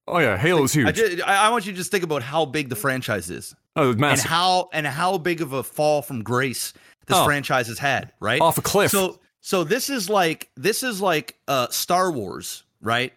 Oh 0.07 0.19
yeah, 0.19 0.37
Halo's 0.37 0.73
huge. 0.73 0.87
I, 0.87 0.91
just, 0.91 1.21
I, 1.23 1.49
want 1.49 1.65
you 1.65 1.71
to 1.71 1.77
just 1.77 1.91
think 1.91 2.03
about 2.03 2.21
how 2.23 2.45
big 2.45 2.69
the 2.69 2.75
franchise 2.75 3.29
is. 3.29 3.55
oh, 3.75 3.91
it's 3.91 4.01
and 4.01 4.19
how 4.19 4.69
and 4.73 4.85
how 4.87 5.17
big 5.17 5.41
of 5.41 5.53
a 5.53 5.63
fall 5.63 6.01
from 6.01 6.23
grace 6.23 6.73
this 7.07 7.17
Oh. 7.17 7.25
franchise 7.25 7.67
has 7.67 7.79
had, 7.79 8.11
right? 8.19 8.41
Off 8.41 8.57
a 8.57 8.61
cliff. 8.61 8.91
So 8.91 9.19
so 9.41 9.63
this 9.63 9.89
is 9.89 10.09
like 10.09 10.49
this 10.55 10.83
is 10.83 11.01
like 11.01 11.37
uh 11.47 11.67
Star 11.69 12.11
Wars, 12.11 12.63
right? 12.81 13.13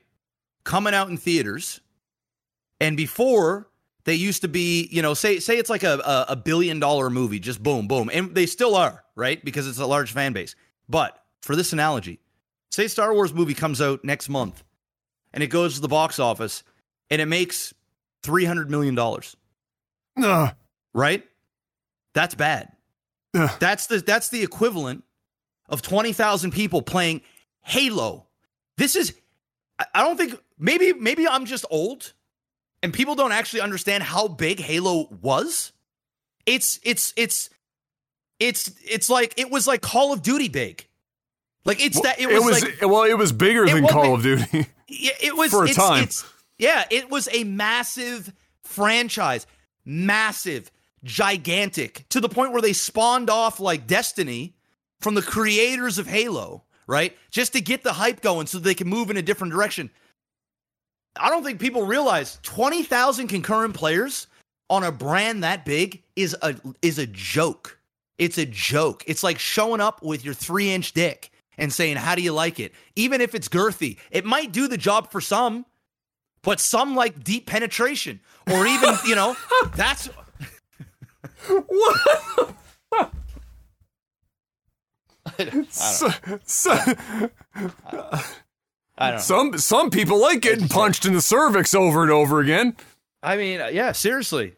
Coming 0.64 0.94
out 0.94 1.08
in 1.08 1.16
theaters. 1.16 1.80
And 2.80 2.96
before 2.96 3.68
they 4.04 4.14
used 4.14 4.42
to 4.42 4.48
be, 4.48 4.88
you 4.90 5.02
know, 5.02 5.14
say 5.14 5.38
say 5.38 5.58
it's 5.58 5.70
like 5.70 5.82
a, 5.82 5.98
a 6.04 6.32
a 6.32 6.36
billion 6.36 6.80
dollar 6.80 7.10
movie, 7.10 7.38
just 7.38 7.62
boom, 7.62 7.88
boom. 7.88 8.10
And 8.12 8.34
they 8.34 8.46
still 8.46 8.74
are, 8.74 9.04
right? 9.16 9.42
Because 9.44 9.66
it's 9.66 9.78
a 9.78 9.86
large 9.86 10.12
fan 10.12 10.32
base. 10.32 10.54
But 10.88 11.18
for 11.42 11.56
this 11.56 11.72
analogy, 11.72 12.20
say 12.70 12.88
Star 12.88 13.12
Wars 13.14 13.32
movie 13.32 13.54
comes 13.54 13.80
out 13.80 14.04
next 14.04 14.28
month 14.28 14.62
and 15.32 15.42
it 15.42 15.48
goes 15.48 15.74
to 15.74 15.80
the 15.80 15.88
box 15.88 16.18
office 16.18 16.62
and 17.10 17.20
it 17.20 17.26
makes 17.26 17.72
three 18.22 18.44
hundred 18.44 18.70
million 18.70 18.94
dollars 18.94 19.36
Ugh. 20.22 20.54
right? 20.94 21.24
That's 22.14 22.34
bad. 22.34 22.72
Ugh. 23.34 23.50
That's 23.60 23.86
the 23.86 23.98
that's 24.00 24.28
the 24.30 24.42
equivalent 24.42 25.04
of 25.68 25.82
20,000 25.82 26.50
people 26.50 26.82
playing 26.82 27.20
Halo. 27.62 28.26
This 28.76 28.96
is 28.96 29.14
I- 29.78 30.02
don't 30.02 30.16
think 30.16 30.34
maybe 30.58 30.92
maybe 30.92 31.28
I'm 31.28 31.44
just 31.44 31.64
old 31.70 32.12
and 32.82 32.92
people 32.92 33.14
don't 33.14 33.32
actually 33.32 33.60
understand 33.60 34.02
how 34.02 34.28
big 34.28 34.60
Halo 34.60 35.08
was. 35.20 35.72
It's 36.46 36.80
it's 36.82 37.12
it's 37.16 37.50
it's 38.40 38.70
it's 38.88 39.10
like 39.10 39.34
it 39.36 39.50
was 39.50 39.66
like 39.66 39.82
Call 39.82 40.12
of 40.12 40.22
Duty 40.22 40.48
big. 40.48 40.86
Like 41.64 41.84
it's 41.84 42.00
that 42.00 42.18
it 42.18 42.28
was, 42.28 42.62
like 42.62 42.80
well, 42.82 43.02
it 43.02 43.18
was 43.18 43.32
bigger 43.32 43.64
It 43.64 43.72
than 43.74 43.82
was 43.82 43.92
Call 43.92 44.16
big- 44.16 44.38
of 44.40 44.48
Duty. 44.52 44.66
yeah, 44.88 45.10
it 45.20 45.36
was 45.36 45.50
For 45.50 45.64
a 45.64 45.68
it's, 45.68 45.76
time. 45.76 46.04
It's, 46.04 46.24
yeah, 46.58 46.84
it 46.90 47.10
was 47.10 47.28
a 47.32 47.44
massive 47.44 48.32
franchise, 48.62 49.46
massive, 49.84 50.70
gigantic, 51.04 52.04
to 52.10 52.20
the 52.20 52.28
point 52.28 52.52
where 52.52 52.62
they 52.62 52.72
spawned 52.72 53.30
off 53.30 53.60
like 53.60 53.86
Destiny 53.86 54.54
from 55.00 55.14
the 55.14 55.22
creators 55.22 55.98
of 55.98 56.06
Halo, 56.06 56.64
right? 56.86 57.16
Just 57.30 57.52
to 57.52 57.60
get 57.60 57.84
the 57.84 57.92
hype 57.92 58.20
going 58.20 58.46
so 58.46 58.58
they 58.58 58.74
can 58.74 58.88
move 58.88 59.10
in 59.10 59.16
a 59.16 59.22
different 59.22 59.52
direction. 59.52 59.90
I 61.16 61.30
don't 61.30 61.44
think 61.44 61.60
people 61.60 61.84
realize 61.84 62.38
20,000 62.42 63.28
concurrent 63.28 63.74
players 63.74 64.26
on 64.70 64.84
a 64.84 64.92
brand 64.92 65.44
that 65.44 65.64
big 65.64 66.02
is 66.16 66.36
a 66.42 66.56
is 66.82 66.98
a 66.98 67.06
joke. 67.06 67.78
It's 68.18 68.38
a 68.38 68.46
joke. 68.46 69.04
It's 69.06 69.22
like 69.22 69.38
showing 69.38 69.80
up 69.80 70.02
with 70.02 70.24
your 70.24 70.34
3-inch 70.34 70.92
dick 70.92 71.30
and 71.56 71.72
saying, 71.72 71.96
"How 71.96 72.14
do 72.14 72.22
you 72.22 72.32
like 72.32 72.60
it?" 72.60 72.72
Even 72.96 73.20
if 73.20 73.34
it's 73.34 73.48
girthy, 73.48 73.96
it 74.10 74.24
might 74.24 74.52
do 74.52 74.68
the 74.68 74.76
job 74.76 75.10
for 75.10 75.20
some, 75.20 75.64
but 76.42 76.60
some 76.60 76.94
like 76.94 77.22
deep 77.22 77.46
penetration 77.46 78.20
or 78.50 78.66
even, 78.66 78.94
you 79.06 79.14
know, 79.14 79.36
that's 79.74 80.08
So, 85.70 86.08
so, 86.44 86.72
I 88.98 89.10
don't 89.10 89.12
know. 89.12 89.18
some 89.18 89.58
some 89.58 89.90
people 89.90 90.20
like 90.20 90.40
getting 90.40 90.68
punched 90.68 91.04
in 91.06 91.12
the 91.12 91.20
cervix 91.20 91.74
over 91.74 92.02
and 92.02 92.10
over 92.10 92.40
again. 92.40 92.76
I 93.22 93.36
mean, 93.36 93.60
uh, 93.60 93.66
yeah, 93.66 93.92
seriously. 93.92 94.54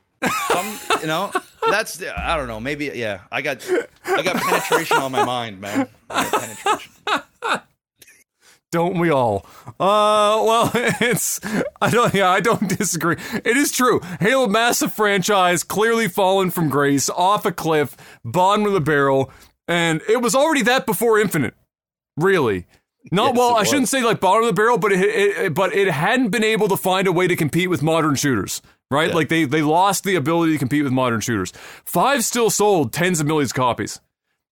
Some, 0.49 0.79
you 1.01 1.07
know, 1.07 1.33
that's 1.71 2.03
I 2.03 2.37
don't 2.37 2.47
know. 2.47 2.61
Maybe 2.61 2.87
yeah. 2.95 3.21
I 3.31 3.43
got 3.43 3.69
I 4.05 4.23
got 4.23 4.37
penetration 4.37 4.97
on 4.99 5.13
my 5.13 5.25
mind, 5.25 5.61
man. 5.61 5.89
I 6.09 6.25
got 6.31 6.41
penetration. 6.41 6.93
Don't 8.73 8.99
we 8.99 9.11
all? 9.11 9.47
Uh, 9.67 10.41
well, 10.45 10.71
it's 10.75 11.41
I 11.81 11.91
don't. 11.91 12.15
Yeah, 12.15 12.31
I 12.31 12.41
don't 12.41 12.69
disagree. 12.79 13.17
It 13.45 13.57
is 13.57 13.73
true. 13.73 14.01
Halo, 14.21 14.47
massive 14.47 14.93
franchise, 14.93 15.65
clearly 15.65 16.07
fallen 16.07 16.51
from 16.51 16.69
grace, 16.69 17.11
off 17.11 17.45
a 17.45 17.53
cliff, 17.53 17.97
bottom 18.25 18.67
of 18.67 18.73
the 18.73 18.81
barrel, 18.81 19.31
and 19.67 20.01
it 20.09 20.23
was 20.23 20.35
already 20.35 20.63
that 20.63 20.87
before 20.87 21.19
Infinite. 21.19 21.55
Really. 22.17 22.67
Not 23.11 23.31
Yes, 23.31 23.39
well. 23.39 23.57
I 23.57 23.65
shouldn't 23.65 23.89
say 23.89 24.03
like 24.03 24.21
bottom 24.21 24.43
of 24.43 24.49
the 24.49 24.53
barrel, 24.53 24.79
but 24.79 24.93
it, 24.93 25.01
it, 25.01 25.55
but 25.55 25.75
it 25.75 25.89
hadn't 25.89 26.29
been 26.29 26.45
able 26.45 26.69
to 26.69 26.77
find 26.77 27.09
a 27.09 27.13
way 27.13 27.27
to 27.27 27.35
compete 27.35 27.71
with 27.71 27.83
modern 27.83 28.15
shooters. 28.15 28.61
Right? 28.91 29.09
Yeah. 29.09 29.15
Like 29.15 29.29
they 29.29 29.45
they 29.47 29.63
lost 29.63 30.05
the 30.05 30.17
ability 30.17 30.53
to 30.53 30.59
compete 30.59 30.85
with 30.85 30.93
modern 30.93 31.21
shooters. 31.21 31.53
Five 31.85 32.25
still 32.25 32.51
sold 32.51 32.93
tens 32.93 33.21
of 33.21 33.27
millions 33.27 33.51
of 33.51 33.57
copies 33.57 34.01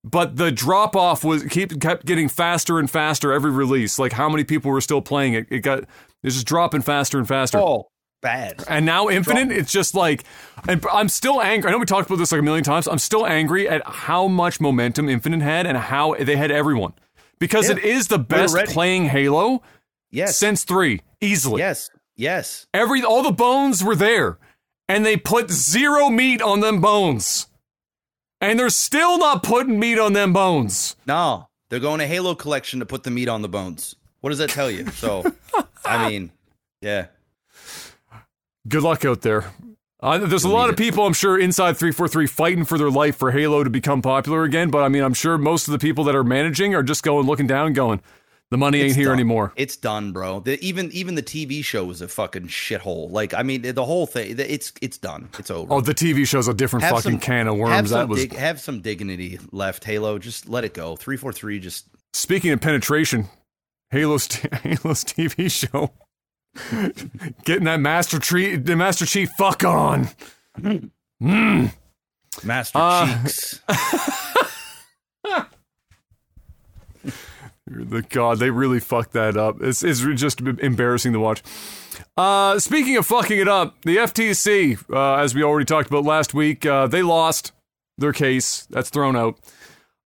but 0.04 0.36
the 0.36 0.50
drop 0.52 0.94
off 0.96 1.24
was 1.24 1.42
keep 1.44 1.80
kept 1.80 2.06
getting 2.06 2.28
faster 2.28 2.78
and 2.78 2.90
faster 2.90 3.32
every 3.32 3.50
release. 3.50 3.98
Like 3.98 4.12
how 4.12 4.28
many 4.28 4.44
people 4.44 4.70
were 4.70 4.80
still 4.80 5.02
playing 5.02 5.34
it? 5.34 5.46
It 5.50 5.60
got 5.60 5.80
it's 6.22 6.34
just 6.34 6.46
dropping 6.46 6.82
faster 6.82 7.18
and 7.18 7.26
faster. 7.28 7.58
Oh, 7.58 7.88
bad. 8.22 8.62
And 8.68 8.84
now 8.86 9.08
Infinite, 9.08 9.52
it's 9.56 9.70
just 9.72 9.94
like, 9.94 10.24
and 10.68 10.84
I'm 10.92 11.08
still 11.08 11.40
angry. 11.40 11.68
I 11.68 11.72
know 11.72 11.78
we 11.78 11.86
talked 11.86 12.08
about 12.08 12.18
this 12.18 12.32
like 12.32 12.40
a 12.40 12.44
million 12.44 12.64
times. 12.64 12.88
I'm 12.88 12.98
still 12.98 13.26
angry 13.26 13.68
at 13.68 13.82
how 13.86 14.26
much 14.28 14.60
momentum 14.60 15.08
Infinite 15.08 15.42
had 15.42 15.66
and 15.66 15.76
how 15.78 16.14
they 16.18 16.36
had 16.36 16.50
everyone 16.50 16.92
because 17.38 17.66
Yeah. 17.68 17.76
it 17.76 17.84
is 17.84 18.08
the 18.08 18.18
best 18.18 18.56
playing 18.66 19.06
Halo 19.06 19.62
Yes. 20.10 20.36
since 20.36 20.64
three 20.64 21.02
easily. 21.20 21.60
Yes. 21.60 21.90
Yes. 22.16 22.66
Every 22.74 23.02
all 23.04 23.22
the 23.22 23.30
bones 23.30 23.84
were 23.84 23.94
there, 23.94 24.38
and 24.88 25.06
they 25.06 25.16
put 25.16 25.50
zero 25.52 26.08
meat 26.08 26.42
on 26.42 26.58
them 26.60 26.80
bones, 26.80 27.46
and 28.40 28.58
they're 28.58 28.70
still 28.70 29.18
not 29.18 29.42
putting 29.42 29.78
meat 29.78 29.98
on 29.98 30.12
them 30.12 30.32
bones. 30.32 30.96
No, 31.06 31.48
they're 31.68 31.80
going 31.80 32.00
to 32.00 32.06
Halo 32.06 32.34
collection 32.34 32.80
to 32.80 32.86
put 32.86 33.02
the 33.02 33.10
meat 33.10 33.28
on 33.28 33.42
the 33.42 33.48
bones. 33.48 33.96
What 34.20 34.30
does 34.30 34.38
that 34.38 34.50
tell 34.50 34.70
you? 34.70 34.86
So, 34.90 35.24
I 35.84 36.08
mean, 36.08 36.32
yeah. 36.80 37.06
Good 38.68 38.82
luck 38.82 39.04
out 39.04 39.22
there. 39.22 39.52
Uh, 40.00 40.18
there's 40.18 40.44
a 40.44 40.48
lot 40.48 40.70
of 40.70 40.76
people, 40.76 41.04
I'm 41.04 41.12
sure, 41.12 41.38
inside 41.38 41.76
343 41.76 42.26
fighting 42.28 42.64
for 42.64 42.78
their 42.78 42.90
life 42.90 43.16
for 43.16 43.32
Halo 43.32 43.64
to 43.64 43.70
become 43.70 44.00
popular 44.00 44.44
again. 44.44 44.70
But 44.70 44.84
I 44.84 44.88
mean, 44.88 45.02
I'm 45.02 45.14
sure 45.14 45.36
most 45.38 45.66
of 45.66 45.72
the 45.72 45.78
people 45.78 46.04
that 46.04 46.14
are 46.14 46.22
managing 46.22 46.74
are 46.74 46.84
just 46.84 47.02
going, 47.02 47.26
looking 47.26 47.48
down, 47.48 47.72
going, 47.72 48.00
the 48.50 48.56
money 48.58 48.80
ain't 48.80 48.96
here 48.96 49.06
done. 49.06 49.14
anymore. 49.14 49.52
It's 49.56 49.76
done, 49.76 50.12
bro. 50.12 50.40
The, 50.40 50.58
even 50.64 50.90
even 50.92 51.14
the 51.14 51.22
TV 51.22 51.62
show 51.64 51.84
was 51.84 52.00
a 52.00 52.08
fucking 52.08 52.48
shithole. 52.48 53.10
Like, 53.10 53.34
I 53.34 53.42
mean, 53.42 53.62
the 53.62 53.84
whole 53.84 54.06
thing. 54.06 54.36
It's 54.38 54.72
it's 54.80 54.96
done. 54.98 55.28
It's 55.38 55.50
over. 55.50 55.72
Oh, 55.74 55.80
the 55.80 55.94
TV 55.94 56.26
show's 56.26 56.48
a 56.48 56.54
different 56.54 56.84
Have 56.84 56.96
fucking 56.96 57.12
some- 57.12 57.20
can 57.20 57.48
of 57.48 57.56
worms. 57.56 57.90
That 57.90 58.08
was. 58.08 58.20
dig- 58.20 58.34
have 58.36 58.60
some 58.60 58.80
dignity 58.80 59.38
left, 59.52 59.84
Halo. 59.84 60.18
Just 60.18 60.48
let 60.48 60.64
it 60.64 60.74
go. 60.74 60.96
Three 60.96 61.16
four 61.16 61.32
three. 61.32 61.58
Just 61.60 61.86
Speaking 62.14 62.50
of 62.52 62.60
penetration, 62.60 63.26
Halo's, 63.90 64.26
t- 64.28 64.48
Halo's 64.52 65.04
TV 65.04 65.50
show. 65.50 65.92
Getting 67.44 67.64
that 67.64 67.80
Master 67.80 68.18
Chief, 68.18 68.64
the 68.64 68.74
Master 68.76 69.04
Chief 69.06 69.28
fuck 69.38 69.64
on. 69.64 70.08
Mm. 71.20 71.72
master 72.44 72.78
Uh, 72.78 73.22
cheeks. 73.24 73.60
The 77.70 78.02
God, 78.02 78.38
they 78.38 78.50
really 78.50 78.80
fucked 78.80 79.12
that 79.12 79.36
up. 79.36 79.60
It's, 79.60 79.82
it's 79.82 80.00
just 80.00 80.40
embarrassing 80.40 81.12
to 81.12 81.20
watch. 81.20 81.42
Uh, 82.16 82.58
speaking 82.58 82.96
of 82.96 83.06
fucking 83.06 83.38
it 83.38 83.48
up, 83.48 83.80
the 83.82 83.96
FTC, 83.96 84.90
uh, 84.90 85.22
as 85.22 85.34
we 85.34 85.42
already 85.42 85.66
talked 85.66 85.88
about 85.88 86.04
last 86.04 86.34
week, 86.34 86.64
uh, 86.64 86.86
they 86.86 87.02
lost 87.02 87.52
their 87.98 88.12
case. 88.12 88.66
That's 88.70 88.90
thrown 88.90 89.16
out. 89.16 89.38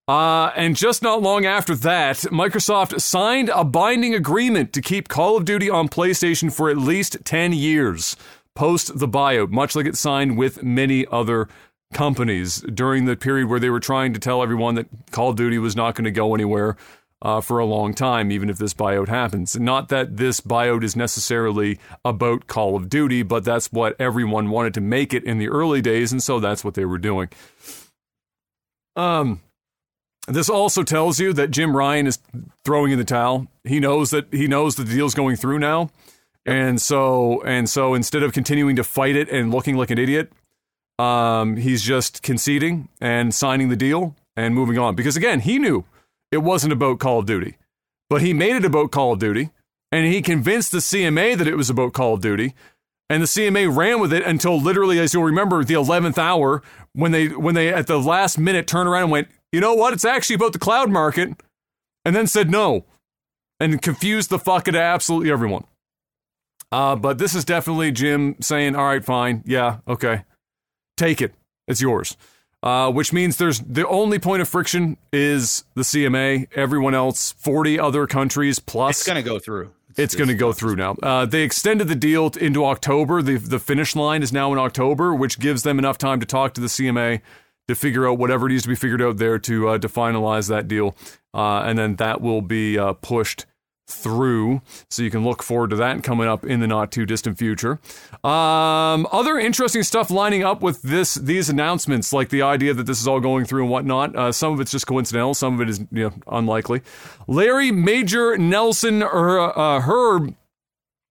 Uh, 0.08 0.50
and 0.56 0.74
just 0.76 1.02
not 1.02 1.22
long 1.22 1.46
after 1.46 1.74
that, 1.76 2.16
Microsoft 2.16 3.00
signed 3.00 3.50
a 3.54 3.64
binding 3.64 4.14
agreement 4.14 4.72
to 4.72 4.82
keep 4.82 5.08
Call 5.08 5.36
of 5.36 5.44
Duty 5.44 5.70
on 5.70 5.88
PlayStation 5.88 6.52
for 6.52 6.68
at 6.68 6.76
least 6.76 7.18
10 7.24 7.52
years 7.52 8.16
post 8.54 8.98
the 8.98 9.08
buyout, 9.08 9.50
much 9.50 9.74
like 9.76 9.86
it 9.86 9.96
signed 9.96 10.36
with 10.36 10.62
many 10.62 11.06
other 11.06 11.48
companies 11.92 12.60
during 12.62 13.04
the 13.04 13.16
period 13.16 13.48
where 13.48 13.60
they 13.60 13.70
were 13.70 13.80
trying 13.80 14.12
to 14.12 14.20
tell 14.20 14.42
everyone 14.42 14.74
that 14.74 14.86
Call 15.10 15.30
of 15.30 15.36
Duty 15.36 15.58
was 15.58 15.76
not 15.76 15.94
going 15.94 16.04
to 16.04 16.10
go 16.10 16.34
anywhere 16.34 16.76
uh, 17.22 17.40
for 17.40 17.58
a 17.58 17.64
long 17.64 17.94
time, 17.94 18.30
even 18.30 18.50
if 18.50 18.58
this 18.58 18.74
buyout 18.74 19.08
happens. 19.08 19.58
Not 19.58 19.88
that 19.88 20.16
this 20.16 20.40
buyout 20.40 20.82
is 20.82 20.96
necessarily 20.96 21.78
about 22.04 22.48
Call 22.48 22.76
of 22.76 22.88
Duty, 22.88 23.22
but 23.22 23.44
that's 23.44 23.72
what 23.72 23.98
everyone 24.00 24.50
wanted 24.50 24.74
to 24.74 24.80
make 24.80 25.14
it 25.14 25.24
in 25.24 25.38
the 25.38 25.48
early 25.48 25.80
days, 25.80 26.10
and 26.12 26.22
so 26.22 26.40
that's 26.40 26.64
what 26.64 26.74
they 26.74 26.84
were 26.84 26.98
doing. 26.98 27.28
Um, 28.96 29.40
this 30.26 30.50
also 30.50 30.82
tells 30.82 31.20
you 31.20 31.32
that 31.32 31.52
Jim 31.52 31.76
Ryan 31.76 32.08
is 32.08 32.18
throwing 32.64 32.92
in 32.92 32.98
the 32.98 33.04
towel. 33.04 33.46
He 33.64 33.80
knows 33.80 34.10
that 34.10 34.26
he 34.32 34.48
knows 34.48 34.74
that 34.76 34.84
the 34.84 34.94
deal's 34.94 35.14
going 35.14 35.36
through 35.36 35.60
now, 35.60 35.90
and 36.44 36.82
so 36.82 37.42
and 37.44 37.70
so 37.70 37.94
instead 37.94 38.22
of 38.22 38.32
continuing 38.32 38.76
to 38.76 38.84
fight 38.84 39.16
it 39.16 39.28
and 39.30 39.52
looking 39.52 39.76
like 39.76 39.90
an 39.90 39.98
idiot, 39.98 40.32
um, 40.98 41.56
he's 41.56 41.82
just 41.82 42.22
conceding 42.22 42.88
and 43.00 43.32
signing 43.32 43.68
the 43.68 43.76
deal 43.76 44.16
and 44.36 44.54
moving 44.54 44.78
on. 44.78 44.94
Because 44.94 45.16
again, 45.16 45.40
he 45.40 45.58
knew 45.58 45.84
it 46.32 46.38
wasn't 46.38 46.72
about 46.72 46.98
Call 46.98 47.20
of 47.20 47.26
Duty, 47.26 47.58
but 48.10 48.22
he 48.22 48.32
made 48.32 48.56
it 48.56 48.64
about 48.64 48.90
Call 48.90 49.12
of 49.12 49.18
Duty, 49.20 49.50
and 49.92 50.06
he 50.06 50.22
convinced 50.22 50.72
the 50.72 50.78
CMA 50.78 51.36
that 51.36 51.46
it 51.46 51.56
was 51.56 51.70
about 51.70 51.92
Call 51.92 52.14
of 52.14 52.22
Duty, 52.22 52.54
and 53.10 53.22
the 53.22 53.26
CMA 53.26 53.74
ran 53.74 54.00
with 54.00 54.12
it 54.12 54.24
until 54.24 54.58
literally, 54.58 54.98
as 54.98 55.12
you'll 55.12 55.22
remember, 55.22 55.62
the 55.62 55.74
eleventh 55.74 56.18
hour 56.18 56.62
when 56.94 57.12
they 57.12 57.28
when 57.28 57.54
they 57.54 57.72
at 57.72 57.86
the 57.86 58.00
last 58.00 58.38
minute 58.38 58.66
turned 58.66 58.88
around 58.88 59.04
and 59.04 59.12
went, 59.12 59.28
you 59.52 59.60
know 59.60 59.74
what? 59.74 59.92
It's 59.92 60.04
actually 60.04 60.36
about 60.36 60.54
the 60.54 60.58
cloud 60.58 60.90
market, 60.90 61.30
and 62.04 62.16
then 62.16 62.26
said 62.26 62.50
no, 62.50 62.86
and 63.60 63.82
confused 63.82 64.30
the 64.30 64.38
fuck 64.38 64.66
out 64.66 64.74
of 64.74 64.80
absolutely 64.80 65.30
everyone. 65.30 65.64
Uh, 66.72 66.96
but 66.96 67.18
this 67.18 67.34
is 67.34 67.44
definitely 67.44 67.92
Jim 67.92 68.36
saying, 68.40 68.74
all 68.74 68.86
right, 68.86 69.04
fine, 69.04 69.42
yeah, 69.44 69.78
okay, 69.86 70.24
take 70.96 71.20
it, 71.20 71.34
it's 71.68 71.82
yours. 71.82 72.16
Uh, 72.62 72.92
which 72.92 73.12
means 73.12 73.38
there's 73.38 73.58
the 73.58 73.86
only 73.88 74.20
point 74.20 74.40
of 74.40 74.48
friction 74.48 74.96
is 75.12 75.64
the 75.74 75.82
CMA. 75.82 76.46
Everyone 76.54 76.94
else, 76.94 77.32
40 77.32 77.80
other 77.80 78.06
countries 78.06 78.60
plus. 78.60 78.98
It's 79.00 79.06
gonna 79.06 79.22
go 79.22 79.40
through. 79.40 79.72
It's 79.96 80.14
going 80.14 80.28
to 80.28 80.34
go 80.34 80.52
through 80.52 80.76
now. 80.76 80.96
Uh, 81.02 81.26
they 81.26 81.42
extended 81.42 81.88
the 81.88 81.94
deal 81.94 82.28
into 82.40 82.64
October. 82.64 83.20
The 83.22 83.36
the 83.36 83.58
finish 83.58 83.94
line 83.94 84.22
is 84.22 84.32
now 84.32 84.52
in 84.52 84.58
October, 84.58 85.14
which 85.14 85.38
gives 85.38 85.64
them 85.64 85.78
enough 85.78 85.98
time 85.98 86.20
to 86.20 86.26
talk 86.26 86.54
to 86.54 86.60
the 86.60 86.66
CMA 86.66 87.20
to 87.68 87.74
figure 87.74 88.08
out 88.08 88.18
whatever 88.18 88.48
needs 88.48 88.62
to 88.62 88.68
be 88.68 88.74
figured 88.74 89.02
out 89.02 89.18
there 89.18 89.38
to 89.40 89.68
uh, 89.68 89.78
to 89.78 89.88
finalize 89.88 90.48
that 90.48 90.68
deal, 90.68 90.96
uh, 91.34 91.60
and 91.60 91.78
then 91.78 91.96
that 91.96 92.20
will 92.20 92.42
be 92.42 92.78
uh, 92.78 92.94
pushed 92.94 93.46
through. 93.92 94.62
So 94.90 95.02
you 95.02 95.10
can 95.10 95.24
look 95.24 95.42
forward 95.42 95.70
to 95.70 95.76
that 95.76 96.02
coming 96.02 96.28
up 96.28 96.44
in 96.44 96.60
the 96.60 96.66
not 96.66 96.90
too 96.90 97.06
distant 97.06 97.38
future. 97.38 97.78
Um, 98.24 99.06
other 99.12 99.38
interesting 99.38 99.82
stuff 99.82 100.10
lining 100.10 100.44
up 100.44 100.62
with 100.62 100.82
this 100.82 101.14
these 101.14 101.48
announcements, 101.48 102.12
like 102.12 102.30
the 102.30 102.42
idea 102.42 102.74
that 102.74 102.84
this 102.84 103.00
is 103.00 103.08
all 103.08 103.20
going 103.20 103.44
through 103.44 103.62
and 103.62 103.70
whatnot. 103.70 104.16
Uh, 104.16 104.32
some 104.32 104.52
of 104.52 104.60
it's 104.60 104.70
just 104.70 104.86
coincidental. 104.86 105.34
Some 105.34 105.54
of 105.54 105.60
it 105.60 105.68
is 105.68 105.80
you 105.90 106.10
know, 106.10 106.12
unlikely. 106.26 106.82
Larry 107.26 107.70
Major 107.70 108.36
Nelson 108.38 109.02
or 109.02 109.40
uh, 109.40 109.80
Hryb 109.80 110.34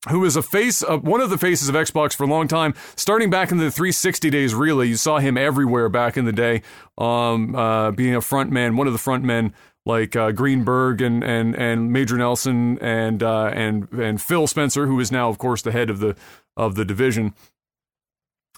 who 0.10 0.26
is 0.26 0.36
a 0.36 0.42
face 0.42 0.82
of 0.82 1.04
one 1.04 1.22
of 1.22 1.30
the 1.30 1.38
faces 1.38 1.70
of 1.70 1.76
Xbox 1.76 2.16
for 2.16 2.24
a 2.24 2.28
long 2.28 2.48
time, 2.48 2.74
starting 2.96 3.30
back 3.30 3.52
in 3.52 3.60
the 3.60 3.70
360 3.70 4.30
days. 4.32 4.56
Really, 4.56 4.90
you 4.90 4.96
saw 4.96 5.20
him 5.20 5.38
everywhere 5.38 5.90
back 5.90 6.18
in 6.18 6.26
the 6.26 6.32
day, 6.32 6.64
um, 6.98 7.56
uh, 7.56 7.92
being 7.92 8.16
a 8.16 8.22
front 8.22 8.52
man, 8.52 8.78
one 8.78 8.88
of 8.88 8.94
the 8.94 9.00
front 9.00 9.24
men 9.24 9.54
like 9.86 10.16
uh, 10.16 10.32
Greenberg 10.32 11.02
and 11.02 11.24
and 11.24 11.56
and 11.56 11.92
Major 11.92 12.18
Nelson 12.18 12.78
and 12.80 13.24
uh, 13.24 13.52
and 13.54 13.92
and 13.94 14.22
Phil 14.22 14.48
Spencer, 14.48 14.88
who 14.88 15.00
is 15.00 15.12
now, 15.12 15.30
of 15.30 15.38
course, 15.38 15.62
the 15.62 15.72
head 15.72 15.90
of 15.90 16.00
the 16.00 16.16
of 16.56 16.76
the 16.76 16.86
division. 16.86 17.34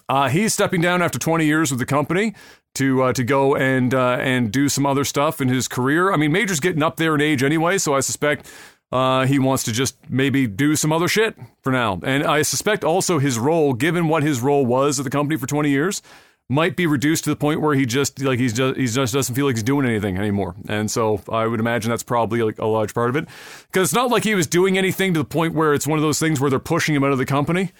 Uh, 0.06 0.28
he's 0.28 0.52
stepping 0.52 0.82
down 0.82 1.00
after 1.00 1.18
20 1.18 1.46
years 1.46 1.70
with 1.70 1.80
the 1.80 1.86
company 1.86 2.34
to 2.74 3.02
uh, 3.04 3.12
to 3.14 3.24
go 3.24 3.56
and 3.56 3.94
uh, 3.94 4.18
and 4.20 4.52
do 4.52 4.68
some 4.68 4.84
other 4.84 5.04
stuff 5.04 5.40
in 5.40 5.48
his 5.48 5.68
career. 5.68 6.12
I 6.12 6.16
mean, 6.16 6.32
Major's 6.32 6.60
getting 6.60 6.82
up 6.82 6.96
there 6.96 7.14
in 7.14 7.20
age 7.20 7.42
anyway, 7.42 7.78
so 7.78 7.94
I 7.94 8.00
suspect 8.00 8.50
uh, 8.92 9.26
he 9.26 9.38
wants 9.38 9.64
to 9.64 9.72
just 9.72 9.96
maybe 10.08 10.46
do 10.46 10.76
some 10.76 10.92
other 10.92 11.08
shit 11.08 11.36
for 11.62 11.72
now. 11.72 12.00
And 12.04 12.24
I 12.24 12.42
suspect 12.42 12.84
also 12.84 13.18
his 13.18 13.38
role, 13.38 13.72
given 13.72 14.08
what 14.08 14.22
his 14.22 14.40
role 14.40 14.66
was 14.66 15.00
at 15.00 15.04
the 15.04 15.10
company 15.10 15.38
for 15.38 15.46
20 15.46 15.70
years, 15.70 16.02
might 16.50 16.76
be 16.76 16.86
reduced 16.86 17.24
to 17.24 17.30
the 17.30 17.36
point 17.36 17.60
where 17.60 17.74
he 17.74 17.86
just 17.86 18.20
like 18.20 18.38
he's 18.38 18.52
just 18.52 18.76
he 18.76 18.86
just 18.86 19.14
doesn't 19.14 19.34
feel 19.34 19.46
like 19.46 19.56
he's 19.56 19.62
doing 19.62 19.86
anything 19.86 20.18
anymore. 20.18 20.54
And 20.68 20.90
so 20.90 21.22
I 21.28 21.46
would 21.46 21.60
imagine 21.60 21.90
that's 21.90 22.02
probably 22.02 22.42
like 22.42 22.58
a 22.58 22.66
large 22.66 22.94
part 22.94 23.10
of 23.10 23.16
it 23.16 23.26
because 23.66 23.88
it's 23.88 23.94
not 23.94 24.10
like 24.10 24.24
he 24.24 24.34
was 24.34 24.46
doing 24.46 24.76
anything 24.76 25.14
to 25.14 25.20
the 25.20 25.24
point 25.24 25.54
where 25.54 25.72
it's 25.72 25.86
one 25.86 25.98
of 25.98 26.02
those 26.02 26.18
things 26.18 26.40
where 26.40 26.50
they're 26.50 26.58
pushing 26.58 26.94
him 26.94 27.04
out 27.04 27.12
of 27.12 27.18
the 27.18 27.26
company. 27.26 27.72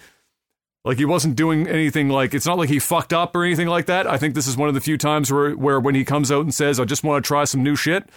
Like 0.83 0.97
he 0.97 1.05
wasn't 1.05 1.35
doing 1.35 1.67
anything 1.67 2.09
like 2.09 2.33
it's 2.33 2.45
not 2.45 2.57
like 2.57 2.69
he 2.69 2.79
fucked 2.79 3.13
up 3.13 3.35
or 3.35 3.43
anything 3.43 3.67
like 3.67 3.85
that. 3.87 4.07
I 4.07 4.17
think 4.17 4.35
this 4.35 4.47
is 4.47 4.57
one 4.57 4.67
of 4.69 4.75
the 4.75 4.81
few 4.81 4.97
times 4.97 5.31
where 5.31 5.51
where 5.51 5.79
when 5.79 5.95
he 5.95 6.05
comes 6.05 6.31
out 6.31 6.41
and 6.41 6.53
says, 6.53 6.79
"I 6.79 6.85
just 6.85 7.03
want 7.03 7.23
to 7.23 7.27
try 7.27 7.43
some 7.43 7.63
new 7.63 7.75
shit," 7.75 8.07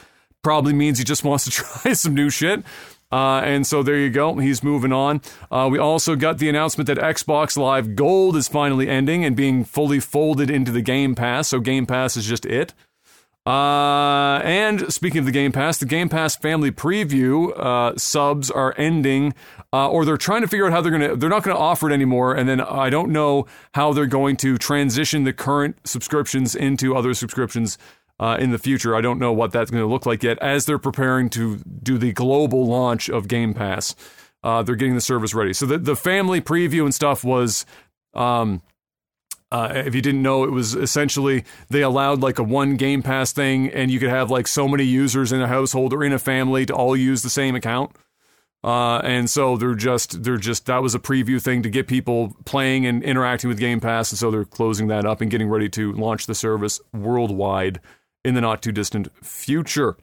probably 0.42 0.72
means 0.72 0.98
he 0.98 1.04
just 1.04 1.24
wants 1.24 1.44
to 1.44 1.50
try 1.82 1.92
some 1.92 2.14
new 2.14 2.30
shit. 2.30 2.62
Uh, 3.10 3.40
and 3.44 3.66
so 3.66 3.82
there 3.82 3.96
you 3.96 4.10
go. 4.10 4.36
He's 4.36 4.62
moving 4.62 4.92
on. 4.92 5.22
Uh, 5.50 5.68
we 5.70 5.78
also 5.78 6.14
got 6.14 6.38
the 6.38 6.48
announcement 6.48 6.86
that 6.88 6.98
Xbox 6.98 7.56
Live 7.56 7.96
Gold 7.96 8.36
is 8.36 8.48
finally 8.48 8.88
ending 8.88 9.24
and 9.24 9.34
being 9.34 9.64
fully 9.64 10.00
folded 10.00 10.50
into 10.50 10.70
the 10.70 10.82
Game 10.82 11.14
Pass. 11.14 11.48
So 11.48 11.60
Game 11.60 11.86
Pass 11.86 12.16
is 12.16 12.26
just 12.26 12.44
it. 12.44 12.74
Uh, 13.48 14.42
and 14.44 14.92
speaking 14.92 15.20
of 15.20 15.24
the 15.24 15.32
Game 15.32 15.52
Pass, 15.52 15.78
the 15.78 15.86
Game 15.86 16.10
Pass 16.10 16.36
Family 16.36 16.70
Preview 16.70 17.58
uh, 17.58 17.96
subs 17.96 18.50
are 18.50 18.74
ending, 18.76 19.32
uh, 19.72 19.88
or 19.88 20.04
they're 20.04 20.18
trying 20.18 20.42
to 20.42 20.48
figure 20.48 20.66
out 20.66 20.72
how 20.72 20.82
they're 20.82 20.92
gonna. 20.92 21.16
They're 21.16 21.30
not 21.30 21.44
going 21.44 21.56
to 21.56 21.62
offer 21.62 21.88
it 21.88 21.94
anymore, 21.94 22.34
and 22.34 22.46
then 22.46 22.60
I 22.60 22.90
don't 22.90 23.10
know 23.10 23.46
how 23.72 23.94
they're 23.94 24.04
going 24.04 24.36
to 24.38 24.58
transition 24.58 25.24
the 25.24 25.32
current 25.32 25.76
subscriptions 25.84 26.54
into 26.54 26.94
other 26.94 27.14
subscriptions 27.14 27.78
uh, 28.20 28.36
in 28.40 28.50
the 28.50 28.58
future. 28.58 28.96
I 28.96 29.00
don't 29.00 29.18
know 29.18 29.32
what 29.32 29.52
that's 29.52 29.70
going 29.70 29.82
to 29.82 29.88
look 29.88 30.06
like 30.06 30.22
yet, 30.22 30.38
as 30.40 30.66
they're 30.66 30.78
preparing 30.78 31.30
to 31.30 31.58
do 31.82 31.98
the 31.98 32.12
global 32.12 32.66
launch 32.66 33.08
of 33.08 33.28
Game 33.28 33.54
Pass. 33.54 33.94
Uh, 34.42 34.62
they're 34.62 34.76
getting 34.76 34.94
the 34.94 35.00
service 35.00 35.34
ready. 35.34 35.52
So 35.52 35.66
the 35.66 35.78
the 35.78 35.96
Family 35.96 36.40
Preview 36.40 36.84
and 36.84 36.94
stuff 36.94 37.24
was. 37.24 37.66
Um, 38.14 38.62
uh, 39.50 39.72
if 39.74 39.94
you 39.94 40.02
didn't 40.02 40.20
know, 40.20 40.44
it 40.44 40.50
was 40.50 40.74
essentially 40.74 41.42
they 41.70 41.80
allowed 41.80 42.20
like 42.20 42.38
a 42.38 42.42
one 42.42 42.76
Game 42.76 43.02
Pass 43.02 43.32
thing, 43.32 43.68
and 43.70 43.90
you 43.90 43.98
could 43.98 44.10
have 44.10 44.30
like 44.30 44.46
so 44.46 44.68
many 44.68 44.84
users 44.84 45.32
in 45.32 45.40
a 45.40 45.48
household 45.48 45.94
or 45.94 46.04
in 46.04 46.12
a 46.12 46.18
family 46.18 46.66
to 46.66 46.74
all 46.74 46.94
use 46.94 47.22
the 47.22 47.30
same 47.30 47.54
account. 47.54 47.92
Uh, 48.62 48.98
and 48.98 49.30
so 49.30 49.56
they're 49.56 49.74
just 49.74 50.22
they're 50.22 50.36
just 50.36 50.66
that 50.66 50.82
was 50.82 50.94
a 50.94 50.98
preview 50.98 51.40
thing 51.40 51.62
to 51.62 51.70
get 51.70 51.86
people 51.86 52.36
playing 52.44 52.84
and 52.84 53.02
interacting 53.02 53.48
with 53.48 53.58
Game 53.58 53.80
Pass, 53.80 54.12
and 54.12 54.18
so 54.18 54.30
they're 54.30 54.44
closing 54.44 54.88
that 54.88 55.06
up 55.06 55.22
and 55.22 55.30
getting 55.30 55.48
ready 55.48 55.70
to 55.70 55.92
launch 55.92 56.26
the 56.26 56.34
service 56.34 56.78
worldwide 56.92 57.80
in 58.24 58.34
the 58.34 58.40
not 58.40 58.62
too 58.62 58.72
distant 58.72 59.08
future. 59.24 59.96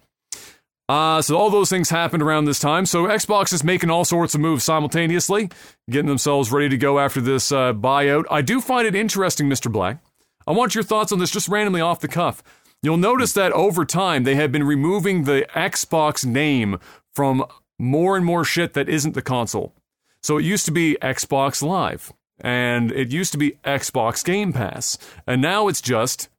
Uh, 0.88 1.22
so 1.22 1.36
all 1.36 1.50
those 1.50 1.70
things 1.70 1.90
happened 1.90 2.22
around 2.22 2.46
this 2.46 2.60
time. 2.60 2.86
So 2.86 3.06
Xbox 3.06 3.52
is 3.54 3.64
making 3.64 3.90
all 3.90 4.06
sorts 4.06 4.36
of 4.36 4.42
moves 4.42 4.64
simultaneously, 4.64 5.50
getting 5.90 6.08
themselves 6.08 6.52
ready 6.52 6.70
to 6.70 6.78
go 6.78 7.00
after 7.00 7.22
this 7.22 7.52
uh, 7.52 7.74
buyout. 7.74 8.26
I 8.30 8.42
do 8.42 8.62
find 8.62 8.88
it 8.88 8.94
interesting, 8.96 9.50
Mr. 9.50 9.72
Black. 9.72 9.98
I 10.46 10.52
want 10.52 10.76
your 10.76 10.84
thoughts 10.84 11.12
on 11.12 11.18
this 11.18 11.32
just 11.32 11.50
randomly 11.50 11.82
off 11.82 12.02
the 12.02 12.08
cuff. 12.08 12.44
You'll 12.84 12.98
notice 12.98 13.34
that 13.34 13.52
over 13.54 13.84
time 13.84 14.26
they 14.26 14.36
have 14.36 14.52
been 14.52 14.64
removing 14.64 15.24
the 15.24 15.48
Xbox 15.56 16.24
name 16.24 16.78
from 17.16 17.44
more 17.80 18.16
and 18.16 18.26
more 18.26 18.46
shit 18.46 18.74
that 18.74 18.88
isn't 18.88 19.16
the 19.16 19.24
console. 19.24 19.74
So 20.22 20.38
it 20.38 20.46
used 20.46 20.66
to 20.66 20.72
be 20.72 20.98
Xbox 21.02 21.64
Live, 21.64 22.14
and 22.40 22.92
it 22.92 23.12
used 23.12 23.32
to 23.32 23.40
be 23.40 23.58
Xbox 23.64 24.24
Game 24.24 24.54
Pass, 24.54 25.00
and 25.26 25.42
now 25.42 25.68
it's 25.68 25.82
just 25.82 26.30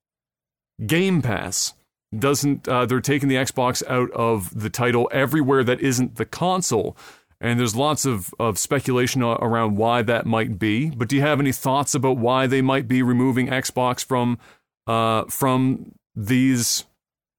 Game 0.84 1.22
Pass. 1.22 1.74
Doesn't 2.16 2.68
uh, 2.68 2.86
they're 2.86 3.00
taking 3.00 3.28
the 3.28 3.34
Xbox 3.34 3.86
out 3.88 4.10
of 4.12 4.58
the 4.58 4.70
title 4.70 5.08
everywhere 5.12 5.64
that 5.64 5.80
isn't 5.80 6.16
the 6.16 6.24
console? 6.24 6.96
And 7.40 7.60
there's 7.60 7.76
lots 7.76 8.06
of, 8.06 8.32
of 8.38 8.58
speculation 8.58 9.22
around 9.22 9.76
why 9.76 10.00
that 10.02 10.24
might 10.24 10.58
be. 10.58 10.88
But 10.88 11.08
do 11.08 11.16
you 11.16 11.22
have 11.22 11.38
any 11.38 11.52
thoughts 11.52 11.94
about 11.94 12.16
why 12.16 12.46
they 12.46 12.62
might 12.62 12.88
be 12.88 13.02
removing 13.02 13.48
Xbox 13.48 14.04
from 14.04 14.38
uh, 14.86 15.24
from 15.24 15.92
these 16.14 16.84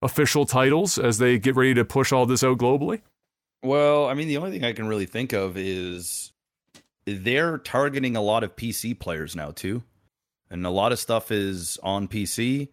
official 0.02 0.46
titles 0.46 1.00
as 1.00 1.18
they 1.18 1.40
get 1.40 1.56
ready 1.56 1.74
to 1.74 1.86
push 1.86 2.12
all 2.12 2.26
this 2.26 2.44
out 2.44 2.58
globally? 2.58 3.02
Well, 3.64 4.06
I 4.06 4.14
mean, 4.14 4.28
the 4.28 4.38
only 4.38 4.52
thing 4.52 4.64
I 4.64 4.74
can 4.74 4.88
really 4.88 5.08
think 5.08 5.34
of 5.34 5.58
is 5.58 6.32
they're 7.06 7.58
targeting 7.58 8.16
a 8.16 8.22
lot 8.22 8.44
of 8.44 8.56
PC 8.56 9.00
players 9.00 9.36
now 9.36 9.52
too, 9.52 9.84
and 10.50 10.66
a 10.66 10.70
lot 10.70 10.92
of 10.92 11.00
stuff 11.00 11.32
is 11.32 11.80
on 11.82 12.08
PC. 12.08 12.70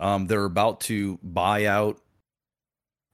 Um, 0.00 0.26
they're 0.26 0.44
about 0.44 0.80
to 0.82 1.18
buy 1.22 1.66
out 1.66 2.00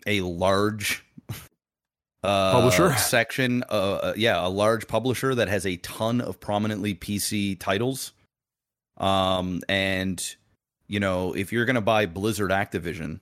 a 0.06 0.20
large 0.20 1.04
uh, 2.22 2.52
publisher 2.52 2.94
section. 2.96 3.64
Uh, 3.70 3.94
uh, 3.94 4.14
yeah, 4.16 4.44
a 4.44 4.48
large 4.48 4.86
publisher 4.86 5.34
that 5.34 5.48
has 5.48 5.66
a 5.66 5.76
ton 5.76 6.20
of 6.20 6.40
prominently 6.40 6.94
PC 6.94 7.58
titles. 7.58 8.12
Um, 8.98 9.62
and 9.68 10.22
you 10.86 11.00
know, 11.00 11.32
if 11.34 11.52
you're 11.52 11.64
gonna 11.64 11.80
buy 11.80 12.06
Blizzard 12.06 12.50
Activision, 12.50 13.20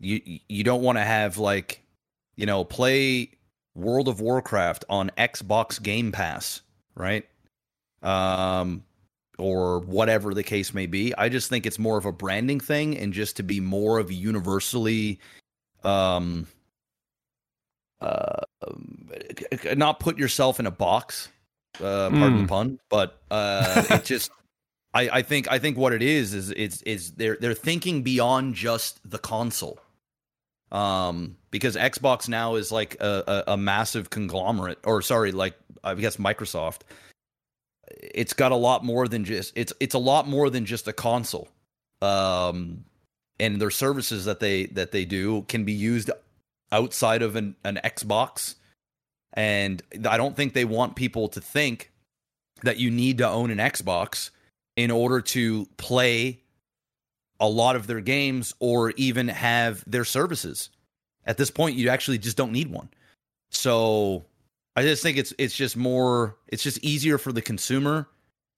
you 0.00 0.40
you 0.48 0.64
don't 0.64 0.82
want 0.82 0.98
to 0.98 1.04
have 1.04 1.38
like, 1.38 1.82
you 2.36 2.46
know, 2.46 2.64
play 2.64 3.30
World 3.74 4.08
of 4.08 4.20
Warcraft 4.20 4.84
on 4.88 5.10
Xbox 5.16 5.80
Game 5.80 6.10
Pass, 6.10 6.62
right? 6.94 7.26
Um, 8.02 8.84
or 9.40 9.80
whatever 9.80 10.34
the 10.34 10.42
case 10.42 10.72
may 10.74 10.86
be. 10.86 11.14
I 11.16 11.28
just 11.28 11.48
think 11.48 11.66
it's 11.66 11.78
more 11.78 11.98
of 11.98 12.06
a 12.06 12.12
branding 12.12 12.60
thing 12.60 12.96
and 12.96 13.12
just 13.12 13.36
to 13.36 13.42
be 13.42 13.60
more 13.60 13.98
of 13.98 14.10
a 14.10 14.14
universally, 14.14 15.18
um, 15.82 16.46
uh, 18.00 18.40
not 19.74 20.00
put 20.00 20.18
yourself 20.18 20.60
in 20.60 20.66
a 20.66 20.70
box. 20.70 21.28
Uh, 21.76 22.10
pardon 22.10 22.20
mm. 22.20 22.36
the 22.36 22.40
hmm. 22.40 22.46
pun, 22.46 22.80
but 22.88 23.20
uh, 23.30 23.84
it 23.90 24.04
just. 24.04 24.30
I, 24.92 25.08
I 25.08 25.22
think 25.22 25.48
I 25.48 25.60
think 25.60 25.78
what 25.78 25.92
it 25.92 26.02
is 26.02 26.34
is 26.34 26.50
it's 26.50 26.82
is 26.82 27.12
they're 27.12 27.36
they're 27.40 27.54
thinking 27.54 28.02
beyond 28.02 28.56
just 28.56 28.98
the 29.08 29.18
console 29.18 29.78
um, 30.72 31.36
because 31.50 31.76
Xbox 31.76 32.28
now 32.28 32.54
is 32.54 32.70
like 32.70 32.96
a, 33.00 33.44
a, 33.46 33.52
a, 33.52 33.56
massive 33.56 34.10
conglomerate, 34.10 34.78
or 34.84 35.02
sorry, 35.02 35.32
like 35.32 35.54
I 35.82 35.94
guess 35.94 36.16
Microsoft. 36.16 36.80
It's 37.90 38.32
got 38.32 38.52
a 38.52 38.56
lot 38.56 38.84
more 38.84 39.08
than 39.08 39.24
just 39.24 39.52
it's 39.56 39.72
it's 39.80 39.94
a 39.94 39.98
lot 39.98 40.28
more 40.28 40.50
than 40.50 40.64
just 40.64 40.88
a 40.88 40.92
console, 40.92 41.48
um, 42.02 42.84
and 43.38 43.60
their 43.60 43.70
services 43.70 44.24
that 44.24 44.40
they 44.40 44.66
that 44.66 44.92
they 44.92 45.04
do 45.04 45.42
can 45.42 45.64
be 45.64 45.72
used 45.72 46.10
outside 46.72 47.22
of 47.22 47.36
an, 47.36 47.56
an 47.64 47.80
Xbox, 47.84 48.54
and 49.32 49.82
I 50.08 50.16
don't 50.16 50.36
think 50.36 50.52
they 50.52 50.64
want 50.64 50.96
people 50.96 51.28
to 51.28 51.40
think 51.40 51.90
that 52.62 52.78
you 52.78 52.90
need 52.90 53.18
to 53.18 53.28
own 53.28 53.50
an 53.50 53.58
Xbox 53.58 54.30
in 54.76 54.90
order 54.90 55.20
to 55.20 55.66
play 55.76 56.40
a 57.40 57.48
lot 57.48 57.74
of 57.74 57.86
their 57.86 58.00
games 58.00 58.54
or 58.60 58.90
even 58.92 59.28
have 59.28 59.82
their 59.86 60.04
services. 60.04 60.68
At 61.24 61.38
this 61.38 61.50
point, 61.50 61.76
you 61.76 61.88
actually 61.88 62.18
just 62.18 62.36
don't 62.36 62.52
need 62.52 62.70
one. 62.70 62.88
So 63.50 64.24
I 64.76 64.82
just 64.82 65.02
think 65.02 65.18
it's 65.18 65.32
it's 65.38 65.56
just 65.56 65.76
more 65.76 66.36
it's 66.48 66.62
just 66.62 66.78
easier 66.84 67.18
for 67.18 67.32
the 67.32 67.42
consumer 67.42 68.08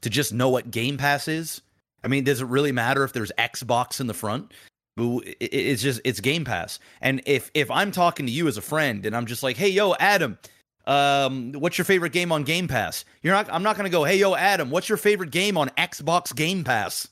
to 0.02 0.10
just 0.10 0.32
know 0.32 0.48
what 0.48 0.70
Game 0.70 0.98
Pass 0.98 1.28
is. 1.28 1.62
I 2.04 2.08
mean, 2.08 2.24
does 2.24 2.40
it 2.40 2.46
really 2.46 2.72
matter 2.72 3.04
if 3.04 3.12
there's 3.12 3.32
Xbox 3.38 4.00
in 4.00 4.06
the 4.06 4.14
front? 4.14 4.52
It's 4.96 5.80
just 5.80 6.00
it's 6.04 6.20
Game 6.20 6.44
Pass. 6.44 6.78
And 7.00 7.22
if 7.26 7.50
if 7.54 7.70
I'm 7.70 7.92
talking 7.92 8.26
to 8.26 8.32
you 8.32 8.46
as 8.48 8.56
a 8.56 8.62
friend 8.62 9.06
and 9.06 9.16
I'm 9.16 9.26
just 9.26 9.42
like, 9.42 9.56
hey 9.56 9.70
yo, 9.70 9.94
Adam, 9.94 10.38
um, 10.86 11.52
what's 11.52 11.78
your 11.78 11.84
favorite 11.84 12.12
game 12.12 12.30
on 12.30 12.42
Game 12.42 12.68
Pass? 12.68 13.04
You're 13.22 13.34
not. 13.34 13.48
I'm 13.50 13.62
not 13.62 13.76
gonna 13.76 13.88
go, 13.88 14.04
hey 14.04 14.16
yo, 14.16 14.34
Adam, 14.34 14.70
what's 14.70 14.88
your 14.88 14.98
favorite 14.98 15.30
game 15.30 15.56
on 15.56 15.70
Xbox 15.70 16.34
Game 16.34 16.62
Pass? 16.64 17.08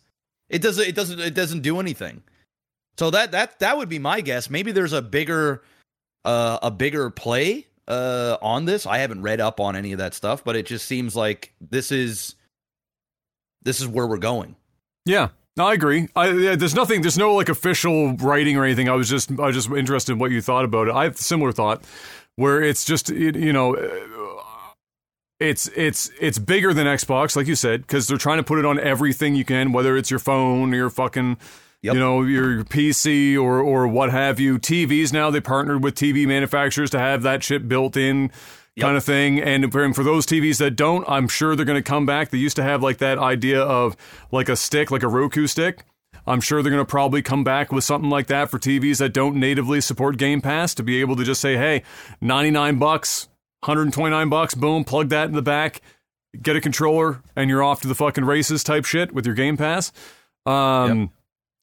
It 0.51 0.61
doesn't. 0.61 0.87
It 0.87 0.95
doesn't. 0.95 1.21
It 1.21 1.35
doesn't 1.35 1.61
do 1.61 1.81
anything. 1.81 2.23
So 2.99 3.11
that 3.11 3.33
that 3.33 3.61
that 3.61 3.79
would 3.79 3.89
be 3.89 3.99
my 3.99 4.21
guess. 4.21 4.51
Maybe 4.51 4.73
there's 4.73 4.93
a 4.93 5.01
bigger 5.01 5.63
uh, 6.25 6.59
a 6.63 6.71
bigger 6.71 7.09
play 7.09 7.67
uh, 7.91 8.39
on 8.41 8.65
this. 8.65 8.87
I 8.87 8.99
haven't 8.99 9.23
read 9.23 9.41
up 9.41 9.61
on 9.61 9.77
any 9.77 9.93
of 9.93 9.99
that 9.99 10.15
stuff, 10.15 10.45
but 10.45 10.57
it 10.57 10.67
just 10.67 10.87
seems 10.87 11.17
like 11.17 11.53
this 11.61 11.93
is 11.93 12.37
this 13.63 13.81
is 13.81 13.87
where 13.87 14.07
we're 14.07 14.17
going. 14.17 14.57
Yeah, 15.05 15.29
no, 15.57 15.67
I 15.67 15.75
agree. 15.75 16.09
I, 16.15 16.31
yeah, 16.31 16.55
there's 16.55 16.75
nothing. 16.75 17.03
There's 17.03 17.19
no 17.19 17.35
like 17.35 17.49
official 17.49 18.15
writing 18.17 18.57
or 18.57 18.65
anything. 18.65 18.89
I 18.89 18.95
was 18.95 19.09
just 19.11 19.31
I 19.33 19.47
was 19.47 19.57
just 19.57 19.71
interested 19.71 20.13
in 20.13 20.19
what 20.19 20.31
you 20.31 20.41
thought 20.41 20.65
about 20.65 20.89
it. 20.89 20.95
I 20.95 21.05
have 21.05 21.17
a 21.17 21.19
similar 21.19 21.53
thought 21.53 21.85
where 22.37 22.63
it's 22.63 22.85
just 22.85 23.11
you 23.11 23.53
know 23.53 23.75
it's 25.41 25.69
it's 25.75 26.11
it's 26.21 26.39
bigger 26.39 26.73
than 26.73 26.87
Xbox, 26.87 27.35
like 27.35 27.47
you 27.47 27.55
said, 27.55 27.83
because 27.83 28.07
they're 28.07 28.19
trying 28.19 28.37
to 28.37 28.45
put 28.45 28.59
it 28.59 28.65
on 28.65 28.79
everything 28.79 29.35
you 29.35 29.45
can, 29.45 29.73
whether 29.73 29.97
it's 29.97 30.11
your 30.11 30.21
phone 30.21 30.73
or 30.73 30.77
your 30.77 30.91
fucking, 30.91 31.39
yep. 31.83 31.95
you 31.95 32.01
know, 32.01 32.23
your 32.23 32.65
PC 32.65 33.41
or 33.41 33.61
or 33.61 33.89
what 33.89 34.11
have 34.11 34.41
you. 34.41 34.59
TVs 34.59 35.13
now 35.13 35.31
they 35.31 35.41
partnered 35.41 35.83
with 35.83 35.95
TV 35.95 36.27
manufacturers 36.27 36.91
to 36.91 36.99
have 36.99 37.23
that 37.23 37.43
chip 37.43 37.69
built 37.69 37.97
in. 37.97 38.31
Yep. 38.77 38.87
Kind 38.87 38.97
of 38.97 39.05
thing, 39.05 39.41
and 39.41 39.73
for 39.73 40.05
those 40.05 40.25
TVs 40.25 40.59
that 40.59 40.71
don't, 40.71 41.05
I'm 41.09 41.27
sure 41.27 41.57
they're 41.57 41.67
going 41.67 41.83
to 41.83 41.83
come 41.83 42.07
back. 42.07 42.31
They 42.31 42.39
used 42.39 42.55
to 42.57 42.63
have 42.63 42.83
like 42.83 42.99
that 42.99 43.19
idea 43.19 43.61
of 43.61 43.97
like 44.31 44.49
a 44.49 44.55
stick, 44.55 44.93
like 44.93 45.03
a 45.03 45.09
Roku 45.09 45.49
stick. 45.49 45.85
I'm 46.25 46.41
sure 46.41 46.63
they're 46.63 46.71
going 46.71 46.85
to 46.85 46.89
probably 46.89 47.21
come 47.21 47.43
back 47.43 47.73
with 47.73 47.83
something 47.83 48.09
like 48.09 48.29
that 48.29 48.49
for 48.49 48.61
TVs 48.61 48.99
that 48.99 49.13
don't 49.13 49.37
natively 49.37 49.81
support 49.81 50.19
Game 50.19 50.41
Pass 50.41 50.73
to 50.77 50.85
be 50.85 51.01
able 51.01 51.17
to 51.17 51.25
just 51.25 51.41
say, 51.41 51.57
"Hey, 51.57 51.83
99 52.21 52.79
bucks, 52.79 53.29
129 53.65 54.29
bucks, 54.29 54.55
boom, 54.55 54.85
plug 54.85 55.09
that 55.09 55.29
in 55.29 55.35
the 55.35 55.43
back, 55.43 55.81
get 56.41 56.57
a 56.57 56.61
controller, 56.61 57.23
and 57.35 57.51
you're 57.51 57.65
off 57.65 57.81
to 57.81 57.89
the 57.89 57.95
fucking 57.95 58.25
races 58.25 58.63
type 58.63 58.85
shit 58.85 59.13
with 59.13 59.27
your 59.27 59.35
Game 59.35 59.57
Pass. 59.57 59.93
Um, 60.47 61.01
yep. 61.01 61.09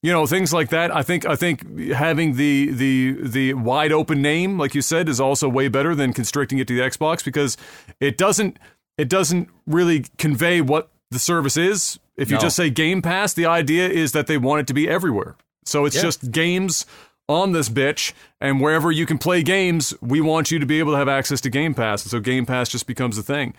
You 0.02 0.12
know 0.12 0.26
things 0.26 0.52
like 0.52 0.70
that. 0.70 0.94
I 0.94 1.02
think 1.02 1.26
I 1.26 1.34
think 1.34 1.90
having 1.90 2.36
the 2.36 2.70
the 2.70 3.16
the 3.20 3.54
wide 3.54 3.90
open 3.90 4.22
name, 4.22 4.56
like 4.56 4.74
you 4.74 4.82
said, 4.82 5.08
is 5.08 5.20
also 5.20 5.48
way 5.48 5.66
better 5.68 5.94
than 5.94 6.12
constricting 6.12 6.58
it 6.58 6.68
to 6.68 6.76
the 6.76 6.82
Xbox 6.82 7.24
because 7.24 7.56
it 7.98 8.16
doesn't 8.16 8.58
it 8.96 9.08
doesn't 9.08 9.48
really 9.66 10.04
convey 10.16 10.60
what 10.60 10.90
the 11.10 11.18
service 11.18 11.56
is. 11.56 11.98
If 12.16 12.30
you 12.30 12.36
no. 12.36 12.42
just 12.42 12.56
say 12.56 12.70
Game 12.70 13.02
Pass, 13.02 13.32
the 13.32 13.46
idea 13.46 13.88
is 13.88 14.12
that 14.12 14.26
they 14.26 14.38
want 14.38 14.60
it 14.60 14.66
to 14.68 14.74
be 14.74 14.88
everywhere. 14.88 15.36
So 15.64 15.84
it's 15.84 16.00
just 16.00 16.30
games 16.30 16.86
on 17.28 17.52
this 17.52 17.68
bitch, 17.68 18.12
and 18.40 18.60
wherever 18.60 18.90
you 18.90 19.04
can 19.04 19.18
play 19.18 19.42
games, 19.42 19.94
we 20.00 20.20
want 20.20 20.50
you 20.50 20.58
to 20.58 20.66
be 20.66 20.78
able 20.78 20.92
to 20.92 20.98
have 20.98 21.08
access 21.08 21.40
to 21.42 21.50
Game 21.50 21.74
Pass. 21.74 22.02
And 22.04 22.10
so 22.10 22.20
Game 22.20 22.46
Pass 22.46 22.68
just 22.68 22.86
becomes 22.86 23.18
a 23.18 23.22
thing. 23.22 23.54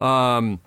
Um, 0.00 0.60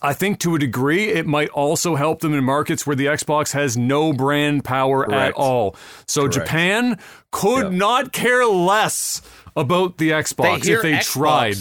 I 0.00 0.12
think 0.12 0.38
to 0.40 0.54
a 0.54 0.58
degree, 0.58 1.08
it 1.08 1.26
might 1.26 1.48
also 1.50 1.96
help 1.96 2.20
them 2.20 2.34
in 2.34 2.44
markets 2.44 2.86
where 2.86 2.96
the 2.96 3.06
Xbox 3.06 3.52
has 3.52 3.76
no 3.76 4.12
brand 4.12 4.64
power 4.64 5.04
Correct. 5.04 5.20
at 5.20 5.34
all. 5.34 5.76
So 6.06 6.22
Correct. 6.22 6.34
Japan 6.34 6.98
could 7.30 7.64
yep. 7.64 7.72
not 7.72 8.12
care 8.12 8.46
less 8.46 9.22
about 9.56 9.98
the 9.98 10.10
Xbox 10.10 10.62
they 10.62 10.72
if 10.72 10.82
they 10.82 10.92
Xbox. 10.92 11.12
tried. 11.12 11.56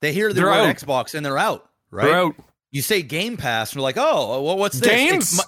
They 0.00 0.12
hear 0.12 0.32
the 0.32 0.42
word 0.42 0.76
Xbox 0.76 1.14
and 1.14 1.24
they're 1.24 1.38
out. 1.38 1.68
Right? 1.90 2.04
They're 2.04 2.16
out. 2.16 2.34
You 2.70 2.82
say 2.82 3.02
Game 3.02 3.36
Pass, 3.36 3.72
and 3.72 3.78
they're 3.80 3.82
like, 3.82 3.96
"Oh, 3.96 4.42
well, 4.42 4.58
what's 4.58 4.78
this?" 4.78 4.88
Games. 4.88 5.40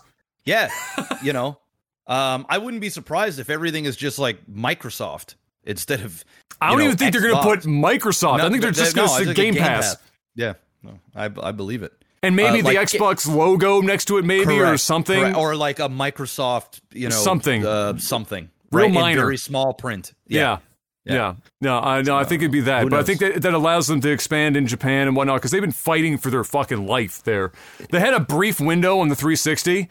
yeah, 0.44 0.70
you 1.22 1.34
know. 1.34 1.58
Um, 2.06 2.46
I 2.48 2.58
wouldn't 2.58 2.80
be 2.80 2.88
surprised 2.88 3.38
if 3.38 3.50
everything 3.50 3.84
is 3.84 3.94
just 3.94 4.18
like 4.18 4.38
Microsoft 4.46 5.34
instead 5.64 6.00
of. 6.00 6.24
I 6.62 6.70
don't 6.70 6.78
know, 6.78 6.84
even 6.86 6.96
think 6.96 7.14
Xbox. 7.14 7.20
they're 7.20 7.30
going 7.30 7.42
to 7.42 7.62
put 7.62 7.68
Microsoft. 7.68 8.38
No, 8.38 8.46
I 8.46 8.48
think 8.48 8.62
they're 8.62 8.70
just 8.70 8.96
going 8.96 9.08
to 9.08 9.14
no, 9.14 9.18
say 9.18 9.34
Game, 9.34 9.54
Game 9.54 9.62
Pass. 9.62 9.96
Pass. 9.96 10.02
Yeah, 10.34 10.54
no, 10.82 10.98
I, 11.14 11.24
I 11.24 11.52
believe 11.52 11.82
it. 11.82 11.92
And 12.22 12.36
maybe 12.36 12.60
uh, 12.60 12.70
the 12.70 12.76
like, 12.76 12.88
Xbox 12.88 13.32
logo 13.32 13.80
next 13.80 14.06
to 14.06 14.18
it, 14.18 14.24
maybe 14.24 14.56
correct, 14.56 14.74
or 14.74 14.76
something, 14.76 15.20
correct. 15.20 15.36
or 15.36 15.56
like 15.56 15.78
a 15.78 15.88
Microsoft, 15.88 16.80
you 16.92 17.08
know, 17.08 17.14
something, 17.14 17.64
uh, 17.64 17.96
something, 17.96 18.50
real 18.70 18.86
right? 18.86 18.94
minor, 18.94 19.20
In 19.20 19.24
very 19.24 19.36
small 19.38 19.72
print. 19.72 20.12
Yeah. 20.26 20.40
yeah. 20.40 20.58
Yeah. 21.06 21.34
No, 21.60 21.78
I 21.78 22.02
no, 22.02 22.16
I 22.16 22.24
think 22.24 22.42
it'd 22.42 22.52
be 22.52 22.60
that. 22.60 22.88
But 22.88 22.98
I 22.98 23.02
think 23.02 23.20
that, 23.20 23.42
that 23.42 23.54
allows 23.54 23.88
them 23.88 24.00
to 24.02 24.10
expand 24.10 24.56
in 24.56 24.66
Japan 24.66 25.08
and 25.08 25.16
whatnot 25.16 25.36
because 25.36 25.50
they've 25.50 25.60
been 25.60 25.72
fighting 25.72 26.18
for 26.18 26.30
their 26.30 26.44
fucking 26.44 26.86
life 26.86 27.22
there. 27.22 27.52
They 27.90 28.00
had 28.00 28.14
a 28.14 28.20
brief 28.20 28.60
window 28.60 28.98
on 29.00 29.08
the 29.08 29.16
360 29.16 29.88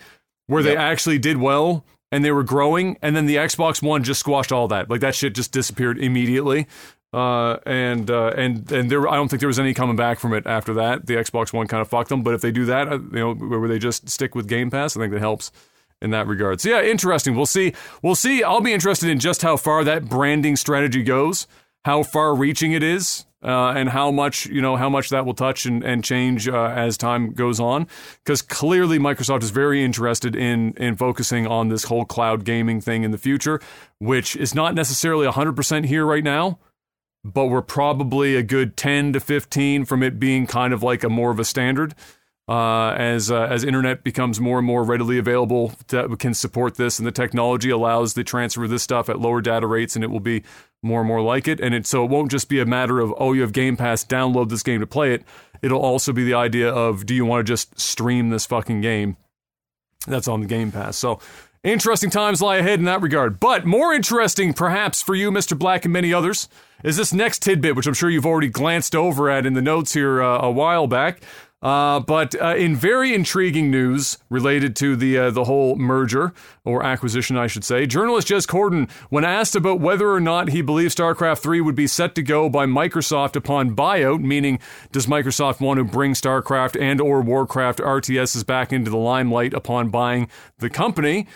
where 0.47 0.61
yep. 0.61 0.69
they 0.69 0.77
actually 0.77 1.17
did 1.17 1.37
well, 1.37 1.83
and 2.11 2.23
they 2.23 2.31
were 2.31 2.43
growing, 2.43 2.97
and 3.01 3.15
then 3.15 3.25
the 3.25 3.35
Xbox 3.37 3.81
One 3.81 4.03
just 4.03 4.19
squashed 4.19 4.51
all 4.51 4.67
that. 4.69 4.89
Like 4.89 5.01
that 5.01 5.15
shit 5.15 5.35
just 5.35 5.51
disappeared 5.51 5.97
immediately. 5.97 6.67
Uh, 7.11 7.57
and 7.65 8.11
uh, 8.11 8.33
and 8.37 8.71
and 8.71 8.91
there, 8.91 9.07
I 9.07 9.15
don't 9.15 9.29
think 9.29 9.39
there 9.39 9.47
was 9.47 9.59
any 9.59 9.73
coming 9.73 9.95
back 9.95 10.19
from 10.19 10.33
it 10.33 10.45
after 10.45 10.73
that. 10.75 11.07
The 11.07 11.15
Xbox 11.15 11.51
One 11.51 11.67
kind 11.67 11.81
of 11.81 11.87
fucked 11.87 12.09
them. 12.09 12.21
But 12.21 12.35
if 12.35 12.41
they 12.41 12.51
do 12.51 12.65
that, 12.65 12.87
uh, 12.87 12.99
you 12.99 13.19
know, 13.19 13.33
where 13.33 13.67
they 13.67 13.79
just 13.79 14.09
stick 14.09 14.35
with 14.35 14.47
Game 14.47 14.69
Pass, 14.69 14.95
I 14.95 14.99
think 14.99 15.13
that 15.13 15.19
helps 15.19 15.51
in 16.01 16.11
that 16.11 16.27
regard. 16.27 16.61
So 16.61 16.69
yeah, 16.69 16.81
interesting. 16.83 17.35
We'll 17.35 17.45
see. 17.47 17.73
We'll 18.03 18.15
see. 18.15 18.43
I'll 18.43 18.61
be 18.61 18.73
interested 18.73 19.09
in 19.09 19.19
just 19.19 19.41
how 19.41 19.57
far 19.57 19.83
that 19.83 20.05
branding 20.05 20.55
strategy 20.55 21.03
goes. 21.03 21.47
how 21.85 22.03
far 22.03 22.35
reaching 22.35 22.73
it 22.73 22.83
is 22.83 23.25
uh, 23.43 23.69
and 23.69 23.89
how 23.89 24.11
much 24.11 24.45
you 24.47 24.61
know 24.61 24.75
how 24.75 24.89
much 24.89 25.09
that 25.09 25.25
will 25.25 25.33
touch 25.33 25.65
and, 25.65 25.83
and 25.83 26.03
change 26.03 26.47
uh, 26.47 26.65
as 26.75 26.97
time 26.97 27.31
goes 27.31 27.59
on 27.59 27.87
because 28.23 28.41
clearly 28.41 28.99
Microsoft 28.99 29.43
is 29.43 29.49
very 29.49 29.83
interested 29.83 30.35
in 30.35 30.73
in 30.73 30.95
focusing 30.95 31.47
on 31.47 31.69
this 31.69 31.85
whole 31.85 32.05
cloud 32.05 32.43
gaming 32.43 32.81
thing 32.81 33.03
in 33.03 33.11
the 33.11 33.17
future 33.17 33.61
which 33.99 34.35
is 34.35 34.53
not 34.53 34.75
necessarily 34.75 35.25
100% 35.25 35.85
here 35.85 36.05
right 36.05 36.23
now 36.23 36.59
but 37.23 37.47
we're 37.47 37.61
probably 37.61 38.35
a 38.35 38.43
good 38.43 38.77
10 38.77 39.13
to 39.13 39.19
15 39.19 39.85
from 39.85 40.03
it 40.03 40.19
being 40.19 40.47
kind 40.47 40.73
of 40.73 40.83
like 40.83 41.03
a 41.03 41.09
more 41.09 41.31
of 41.31 41.39
a 41.39 41.45
standard 41.45 41.93
uh, 42.49 42.95
as 42.97 43.29
uh, 43.29 43.43
as 43.43 43.63
internet 43.63 44.03
becomes 44.03 44.39
more 44.39 44.57
and 44.57 44.65
more 44.65 44.83
readily 44.83 45.19
available 45.19 45.71
that 45.89 46.17
can 46.17 46.33
support 46.33 46.75
this, 46.75 46.97
and 46.97 47.07
the 47.07 47.11
technology 47.11 47.69
allows 47.69 48.15
the 48.15 48.23
transfer 48.23 48.63
of 48.63 48.71
this 48.71 48.81
stuff 48.81 49.07
at 49.07 49.19
lower 49.19 49.39
data 49.39 49.67
rates, 49.67 49.95
and 49.95 50.03
it 50.03 50.09
will 50.09 50.19
be 50.19 50.43
more 50.81 51.01
and 51.01 51.07
more 51.07 51.21
like 51.21 51.47
it. 51.47 51.59
And 51.59 51.75
it, 51.75 51.85
so 51.85 52.03
it 52.03 52.09
won't 52.09 52.31
just 52.31 52.49
be 52.49 52.59
a 52.59 52.65
matter 52.65 52.99
of 52.99 53.13
oh, 53.19 53.33
you 53.33 53.41
have 53.41 53.53
Game 53.53 53.77
Pass, 53.77 54.03
download 54.03 54.49
this 54.49 54.63
game 54.63 54.79
to 54.79 54.87
play 54.87 55.13
it. 55.13 55.23
It'll 55.61 55.81
also 55.81 56.11
be 56.11 56.23
the 56.23 56.33
idea 56.33 56.73
of 56.73 57.05
do 57.05 57.13
you 57.13 57.23
want 57.23 57.45
to 57.45 57.53
just 57.53 57.79
stream 57.79 58.31
this 58.31 58.47
fucking 58.47 58.81
game 58.81 59.17
that's 60.07 60.27
on 60.27 60.41
the 60.41 60.47
Game 60.47 60.71
Pass. 60.71 60.97
So 60.97 61.19
interesting 61.63 62.09
times 62.09 62.41
lie 62.41 62.57
ahead 62.57 62.79
in 62.79 62.85
that 62.85 63.01
regard. 63.01 63.39
But 63.39 63.65
more 63.65 63.93
interesting, 63.93 64.53
perhaps 64.53 65.01
for 65.01 65.15
you, 65.15 65.31
Mr. 65.31 65.57
Black, 65.57 65.85
and 65.85 65.93
many 65.93 66.13
others, 66.13 66.47
is 66.83 66.97
this 66.97 67.13
next 67.13 67.41
tidbit, 67.41 67.75
which 67.75 67.87
I'm 67.87 67.93
sure 67.93 68.09
you've 68.09 68.25
already 68.25 68.49
glanced 68.49 68.95
over 68.95 69.29
at 69.29 69.45
in 69.45 69.53
the 69.53 69.61
notes 69.61 69.93
here 69.93 70.21
uh, 70.21 70.39
a 70.39 70.51
while 70.51 70.87
back. 70.87 71.21
Uh, 71.61 71.99
but 71.99 72.41
uh, 72.41 72.55
in 72.55 72.73
very 72.73 73.13
intriguing 73.13 73.69
news 73.69 74.17
related 74.29 74.77
to 74.77 74.95
the 74.95 75.17
uh, 75.17 75.29
the 75.29 75.43
whole 75.43 75.75
merger 75.75 76.33
or 76.63 76.85
acquisition, 76.85 77.35
I 77.35 77.47
should 77.47 77.65
say, 77.65 77.85
journalist 77.85 78.29
Jez 78.29 78.47
Corden, 78.47 78.89
when 79.09 79.25
asked 79.25 79.57
about 79.57 79.81
whether 79.81 80.09
or 80.09 80.21
not 80.21 80.49
he 80.49 80.61
believes 80.61 80.95
StarCraft 80.95 81.39
3 81.39 81.59
would 81.59 81.75
be 81.75 81.87
set 81.87 82.15
to 82.15 82.21
go 82.21 82.47
by 82.47 82.65
Microsoft 82.65 83.35
upon 83.35 83.75
buyout, 83.75 84.21
meaning 84.21 84.59
does 84.93 85.05
Microsoft 85.07 85.59
want 85.59 85.79
to 85.79 85.83
bring 85.83 86.13
StarCraft 86.13 86.79
and 86.79 87.01
or 87.01 87.21
Warcraft 87.21 87.79
RTSs 87.79 88.45
back 88.45 88.71
into 88.71 88.89
the 88.89 88.97
limelight 88.97 89.53
upon 89.53 89.89
buying 89.89 90.29
the 90.59 90.69
company? 90.69 91.27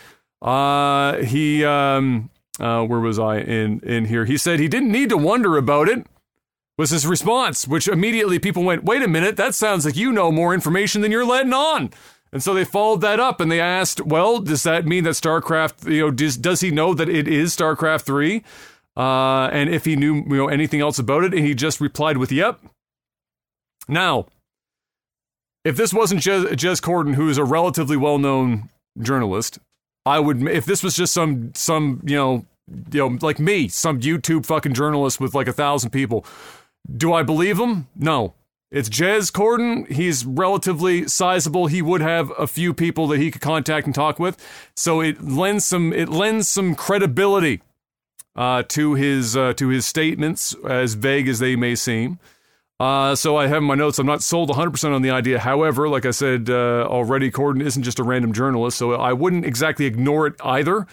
Uh, 0.44 1.24
he 1.24 1.64
um, 1.64 2.30
uh, 2.60 2.84
where 2.84 3.00
was 3.00 3.18
I 3.18 3.38
in 3.38 3.80
in 3.80 4.06
here? 4.06 4.26
He 4.26 4.38
said 4.38 4.60
he 4.60 4.68
didn't 4.68 4.92
need 4.92 5.10
to 5.10 5.18
wonder 5.18 5.58
about 5.58 5.88
it 5.88 6.06
was 6.78 6.90
his 6.90 7.06
response, 7.06 7.68
which 7.68 7.88
immediately 7.88 8.40
people 8.40 8.64
went, 8.64 8.84
wait 8.84 9.04
a 9.04 9.08
minute, 9.08 9.38
that 9.38 9.54
sounds 9.56 9.86
like 9.86 9.96
you 9.96 10.12
know 10.12 10.32
more 10.32 10.54
information 10.54 11.02
than 11.02 11.12
you're 11.12 11.26
letting 11.26 11.54
on. 11.54 11.92
And 12.32 12.42
so 12.42 12.54
they 12.54 12.66
followed 12.66 13.02
that 13.02 13.20
up 13.20 13.40
and 13.40 13.52
they 13.52 13.62
asked, 13.62 14.02
well, 14.02 14.40
does 14.40 14.64
that 14.64 14.86
mean 14.88 15.04
that 15.04 15.12
StarCraft, 15.12 15.90
you 15.90 16.02
know, 16.02 16.12
does, 16.12 16.36
does 16.36 16.62
he 16.62 16.72
know 16.72 16.96
that 16.96 17.10
it 17.10 17.28
is 17.28 17.56
StarCraft 17.56 18.02
3? 18.02 18.44
Uh, 18.98 19.50
and 19.52 19.70
if 19.70 19.86
he 19.86 19.96
knew, 19.96 20.16
you 20.16 20.36
know, 20.36 20.48
anything 20.48 20.82
else 20.82 20.98
about 20.98 21.24
it, 21.24 21.34
and 21.34 21.46
he 21.46 21.54
just 21.54 21.80
replied 21.80 22.18
with, 22.18 22.32
yep. 22.32 22.60
Now, 23.88 24.26
if 25.64 25.78
this 25.78 25.94
wasn't 25.94 26.22
Jez, 26.22 26.46
Jez 26.54 26.82
Corden, 26.82 27.16
who 27.16 27.30
is 27.30 27.38
a 27.38 27.44
relatively 27.44 27.98
well-known 27.98 28.70
journalist, 29.00 29.60
I 30.06 30.20
would, 30.20 30.42
if 30.48 30.66
this 30.66 30.84
was 30.84 30.96
just 30.96 31.14
some, 31.14 31.54
some, 31.56 32.02
you 32.06 32.16
know, 32.16 32.46
you 32.92 33.00
know, 33.00 33.18
like 33.22 33.40
me, 33.40 33.68
some 33.68 34.00
YouTube 34.00 34.46
fucking 34.46 34.74
journalist 34.74 35.20
with 35.20 35.34
like 35.34 35.48
a 35.48 35.54
thousand 35.54 35.92
people, 35.92 36.26
do 36.96 37.14
I 37.14 37.24
believe 37.24 37.60
him? 37.60 37.88
No. 37.96 38.34
It's 38.72 38.90
Jez 38.90 39.32
Corden. 39.32 39.88
He's 39.90 40.26
relatively 40.26 41.08
sizable. 41.08 41.68
He 41.68 41.84
would 41.84 42.02
have 42.02 42.32
a 42.40 42.48
few 42.48 42.74
people 42.74 43.08
that 43.08 43.20
he 43.20 43.30
could 43.30 43.42
contact 43.42 43.86
and 43.86 43.94
talk 43.94 44.18
with, 44.18 44.36
so 44.76 45.00
it 45.00 45.24
lends 45.24 45.64
some 45.64 45.94
it 45.94 46.10
lends 46.10 46.50
some 46.50 46.74
credibility 46.74 47.62
uh, 48.36 48.64
to 48.70 48.96
his 48.96 49.38
uh, 49.38 49.54
to 49.54 49.68
his 49.68 49.86
statements, 49.86 50.56
as 50.68 50.96
vague 50.96 51.28
as 51.28 51.38
they 51.38 51.56
may 51.56 51.76
seem. 51.76 52.18
Uh, 52.84 53.16
so 53.16 53.38
I 53.38 53.48
have 53.48 53.64
my 53.64 53.76
notes. 53.76 53.98
I'm 53.98 54.06
not 54.06 54.22
sold 54.22 54.50
100% 54.50 54.94
on 54.94 55.02
the 55.02 55.12
idea. 55.12 55.40
However, 55.40 55.88
like 55.88 56.06
I 56.06 56.12
said 56.12 56.50
uh, 56.50 56.86
already, 56.86 57.32
Corden 57.32 57.64
isn't 57.64 57.84
just 57.84 57.98
a 57.98 58.04
random 58.04 58.34
journalist, 58.34 58.78
so 58.78 58.92
I 58.92 59.14
wouldn't 59.14 59.46
exactly 59.46 59.86
ignore 59.86 60.28
it 60.28 60.34
either 60.44 60.86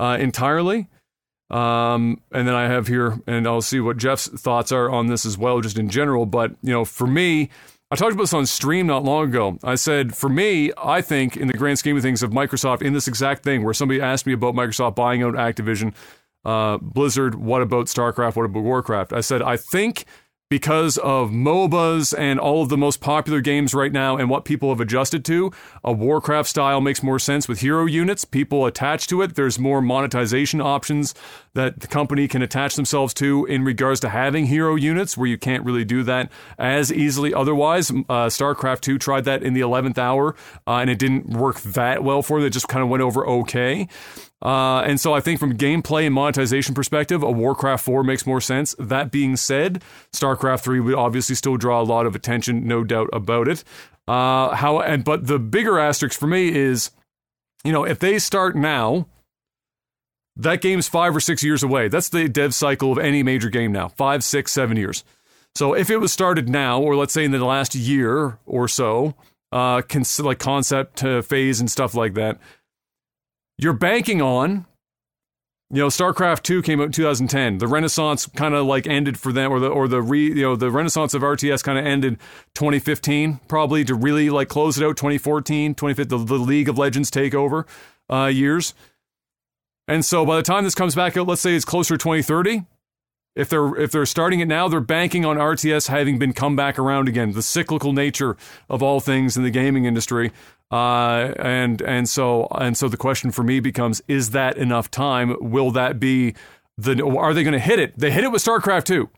uh, 0.00 0.16
entirely. 0.18 0.88
Um, 1.50 2.22
and 2.32 2.48
then 2.48 2.54
I 2.54 2.68
have 2.68 2.86
here, 2.86 3.20
and 3.26 3.46
I'll 3.46 3.60
see 3.60 3.80
what 3.80 3.98
Jeff's 3.98 4.28
thoughts 4.28 4.72
are 4.72 4.90
on 4.90 5.08
this 5.08 5.26
as 5.26 5.36
well, 5.36 5.60
just 5.60 5.78
in 5.78 5.90
general. 5.90 6.24
But, 6.24 6.52
you 6.62 6.72
know, 6.72 6.86
for 6.86 7.06
me, 7.06 7.50
I 7.90 7.96
talked 7.96 8.14
about 8.14 8.22
this 8.22 8.32
on 8.32 8.46
stream 8.46 8.86
not 8.86 9.04
long 9.04 9.28
ago. 9.28 9.58
I 9.62 9.74
said, 9.74 10.16
for 10.16 10.30
me, 10.30 10.72
I 10.82 11.02
think 11.02 11.36
in 11.36 11.48
the 11.48 11.54
grand 11.54 11.78
scheme 11.78 11.98
of 11.98 12.02
things 12.02 12.22
of 12.22 12.30
Microsoft, 12.30 12.80
in 12.80 12.94
this 12.94 13.08
exact 13.08 13.44
thing 13.44 13.62
where 13.62 13.74
somebody 13.74 14.00
asked 14.00 14.24
me 14.24 14.32
about 14.32 14.54
Microsoft 14.54 14.94
buying 14.94 15.22
out 15.22 15.34
Activision, 15.34 15.94
uh, 16.46 16.78
Blizzard, 16.78 17.34
what 17.34 17.60
about 17.60 17.88
StarCraft, 17.88 18.36
what 18.36 18.46
about 18.46 18.62
Warcraft? 18.62 19.12
I 19.12 19.20
said, 19.20 19.42
I 19.42 19.58
think 19.58 20.06
because 20.48 20.96
of 20.98 21.30
MOBAs 21.30 22.16
and 22.16 22.38
all 22.38 22.62
of 22.62 22.68
the 22.68 22.76
most 22.76 23.00
popular 23.00 23.40
games 23.40 23.74
right 23.74 23.90
now 23.90 24.16
and 24.16 24.30
what 24.30 24.44
people 24.44 24.68
have 24.68 24.80
adjusted 24.80 25.24
to. 25.24 25.50
A 25.82 25.92
Warcraft 25.92 26.48
style 26.48 26.80
makes 26.80 27.02
more 27.02 27.18
sense 27.18 27.48
with 27.48 27.60
hero 27.60 27.86
units, 27.86 28.24
people 28.24 28.64
attach 28.64 29.08
to 29.08 29.22
it. 29.22 29.34
There's 29.34 29.58
more 29.58 29.82
monetization 29.82 30.60
options 30.60 31.14
that 31.54 31.80
the 31.80 31.88
company 31.88 32.28
can 32.28 32.42
attach 32.42 32.76
themselves 32.76 33.12
to 33.14 33.44
in 33.46 33.64
regards 33.64 33.98
to 34.00 34.08
having 34.08 34.46
hero 34.46 34.76
units 34.76 35.16
where 35.16 35.26
you 35.26 35.38
can't 35.38 35.64
really 35.64 35.84
do 35.84 36.04
that 36.04 36.30
as 36.58 36.92
easily 36.92 37.34
otherwise. 37.34 37.90
Uh, 37.90 38.28
StarCraft 38.28 38.82
2 38.82 38.98
tried 38.98 39.24
that 39.24 39.42
in 39.42 39.54
the 39.54 39.62
11th 39.62 39.98
hour 39.98 40.36
uh, 40.66 40.76
and 40.76 40.90
it 40.90 40.98
didn't 40.98 41.26
work 41.30 41.60
that 41.62 42.04
well 42.04 42.22
for 42.22 42.38
them. 42.38 42.46
It 42.46 42.50
just 42.50 42.68
kind 42.68 42.84
of 42.84 42.88
went 42.88 43.02
over 43.02 43.26
okay. 43.26 43.88
Uh, 44.42 44.80
and 44.80 45.00
so 45.00 45.14
I 45.14 45.20
think 45.20 45.40
from 45.40 45.56
gameplay 45.56 46.04
and 46.04 46.14
monetization 46.14 46.74
perspective, 46.74 47.22
a 47.22 47.30
Warcraft 47.30 47.84
4 47.84 48.04
makes 48.04 48.26
more 48.26 48.40
sense. 48.40 48.74
That 48.78 49.10
being 49.10 49.36
said, 49.36 49.82
StarCraft 50.12 50.60
3 50.60 50.80
would 50.80 50.94
obviously 50.94 51.34
still 51.34 51.56
draw 51.56 51.80
a 51.80 51.84
lot 51.84 52.06
of 52.06 52.14
attention, 52.14 52.66
no 52.66 52.84
doubt 52.84 53.08
about 53.12 53.48
it. 53.48 53.64
Uh, 54.06 54.54
how 54.54 54.78
and 54.80 55.04
but 55.04 55.26
the 55.26 55.38
bigger 55.38 55.78
asterisk 55.78 56.18
for 56.18 56.28
me 56.28 56.54
is, 56.54 56.90
you 57.64 57.72
know, 57.72 57.84
if 57.84 57.98
they 57.98 58.18
start 58.18 58.54
now, 58.54 59.08
that 60.36 60.60
game's 60.60 60.86
five 60.86 61.16
or 61.16 61.20
six 61.20 61.42
years 61.42 61.62
away. 61.62 61.88
That's 61.88 62.10
the 62.10 62.28
dev 62.28 62.54
cycle 62.54 62.92
of 62.92 62.98
any 62.98 63.22
major 63.22 63.48
game 63.48 63.72
now, 63.72 63.88
five, 63.88 64.22
six, 64.22 64.52
seven 64.52 64.76
years. 64.76 65.02
So 65.54 65.72
if 65.74 65.88
it 65.88 65.96
was 65.96 66.12
started 66.12 66.48
now, 66.48 66.80
or 66.80 66.94
let's 66.94 67.14
say 67.14 67.24
in 67.24 67.30
the 67.30 67.42
last 67.42 67.74
year 67.74 68.38
or 68.44 68.68
so, 68.68 69.14
uh, 69.50 69.80
cons- 69.82 70.20
like 70.20 70.38
concept 70.38 71.02
uh, 71.02 71.22
phase 71.22 71.60
and 71.60 71.70
stuff 71.70 71.94
like 71.94 72.12
that, 72.14 72.38
you're 73.58 73.72
banking 73.72 74.20
on 74.20 74.66
you 75.70 75.78
know 75.78 75.88
starcraft 75.88 76.42
2 76.42 76.62
came 76.62 76.80
out 76.80 76.86
in 76.86 76.92
2010 76.92 77.58
the 77.58 77.66
renaissance 77.66 78.26
kind 78.26 78.54
of 78.54 78.66
like 78.66 78.86
ended 78.86 79.18
for 79.18 79.32
them 79.32 79.50
or 79.50 79.58
the 79.58 79.68
or 79.68 79.88
the 79.88 80.00
re 80.00 80.28
you 80.28 80.42
know 80.42 80.54
the 80.54 80.70
renaissance 80.70 81.12
of 81.12 81.22
rts 81.22 81.64
kind 81.64 81.78
of 81.78 81.84
ended 81.84 82.18
2015 82.54 83.40
probably 83.48 83.84
to 83.84 83.94
really 83.94 84.30
like 84.30 84.48
close 84.48 84.78
it 84.78 84.84
out 84.84 84.96
2014 84.96 85.74
2015 85.74 86.18
the, 86.18 86.24
the 86.24 86.38
league 86.40 86.68
of 86.68 86.78
legends 86.78 87.10
takeover 87.10 87.64
uh, 88.08 88.26
years. 88.26 88.74
And 89.88 90.04
so 90.04 90.26
by 90.26 90.36
the 90.36 90.42
time 90.42 90.64
this 90.64 90.74
comes 90.74 90.94
back 90.94 91.16
out 91.16 91.26
let's 91.26 91.40
say 91.40 91.54
it's 91.54 91.64
closer 91.64 91.96
to 91.96 92.02
2030 92.02 92.64
if 93.36 93.50
they're 93.50 93.76
if 93.76 93.92
they're 93.92 94.06
starting 94.06 94.40
it 94.40 94.48
now, 94.48 94.66
they're 94.66 94.80
banking 94.80 95.26
on 95.26 95.36
RTS 95.36 95.88
having 95.88 96.18
been 96.18 96.32
come 96.32 96.56
back 96.56 96.78
around 96.78 97.06
again. 97.06 97.32
The 97.32 97.42
cyclical 97.42 97.92
nature 97.92 98.34
of 98.70 98.82
all 98.82 98.98
things 98.98 99.36
in 99.36 99.42
the 99.42 99.50
gaming 99.50 99.84
industry, 99.84 100.32
uh, 100.70 101.32
and 101.38 101.80
and 101.82 102.08
so 102.08 102.48
and 102.52 102.76
so 102.76 102.88
the 102.88 102.96
question 102.96 103.30
for 103.30 103.42
me 103.42 103.60
becomes: 103.60 104.02
Is 104.08 104.30
that 104.30 104.56
enough 104.56 104.90
time? 104.90 105.36
Will 105.40 105.70
that 105.72 106.00
be 106.00 106.34
the? 106.76 107.04
Are 107.04 107.34
they 107.34 107.44
going 107.44 107.52
to 107.52 107.58
hit 107.58 107.78
it? 107.78 107.98
They 107.98 108.10
hit 108.10 108.24
it 108.24 108.32
with 108.32 108.44
StarCraft 108.44 108.84
two. 108.84 109.10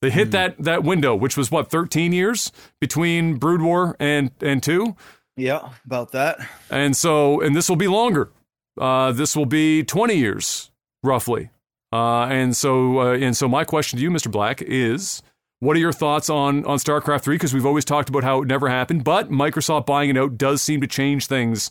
They 0.00 0.10
hit 0.10 0.28
mm. 0.28 0.32
that 0.32 0.58
that 0.58 0.82
window, 0.84 1.14
which 1.14 1.36
was 1.36 1.50
what 1.50 1.70
thirteen 1.70 2.12
years 2.12 2.50
between 2.80 3.36
Brood 3.36 3.62
War 3.62 3.96
and 4.00 4.30
and 4.40 4.62
two. 4.62 4.96
Yeah, 5.36 5.70
about 5.84 6.12
that. 6.12 6.40
And 6.68 6.96
so, 6.96 7.40
and 7.40 7.54
this 7.54 7.68
will 7.68 7.76
be 7.76 7.86
longer. 7.86 8.32
Uh, 8.80 9.12
this 9.12 9.36
will 9.36 9.46
be 9.46 9.84
twenty 9.84 10.16
years 10.16 10.70
roughly. 11.02 11.50
Uh, 11.92 12.24
and 12.24 12.54
so, 12.54 13.00
uh, 13.00 13.14
and 13.14 13.36
so, 13.36 13.48
my 13.48 13.64
question 13.64 13.98
to 13.98 14.02
you, 14.02 14.10
Mr. 14.10 14.30
Black, 14.30 14.60
is 14.60 15.22
what 15.60 15.76
are 15.76 15.80
your 15.80 15.92
thoughts 15.92 16.30
on 16.30 16.64
on 16.64 16.78
StarCraft 16.78 17.22
3 17.22 17.34
because 17.34 17.54
we've 17.54 17.66
always 17.66 17.84
talked 17.84 18.08
about 18.08 18.24
how 18.24 18.42
it 18.42 18.48
never 18.48 18.68
happened, 18.68 19.04
but 19.04 19.30
Microsoft 19.30 19.86
buying 19.86 20.10
it 20.10 20.16
out 20.16 20.38
does 20.38 20.62
seem 20.62 20.80
to 20.80 20.86
change 20.86 21.26
things 21.26 21.70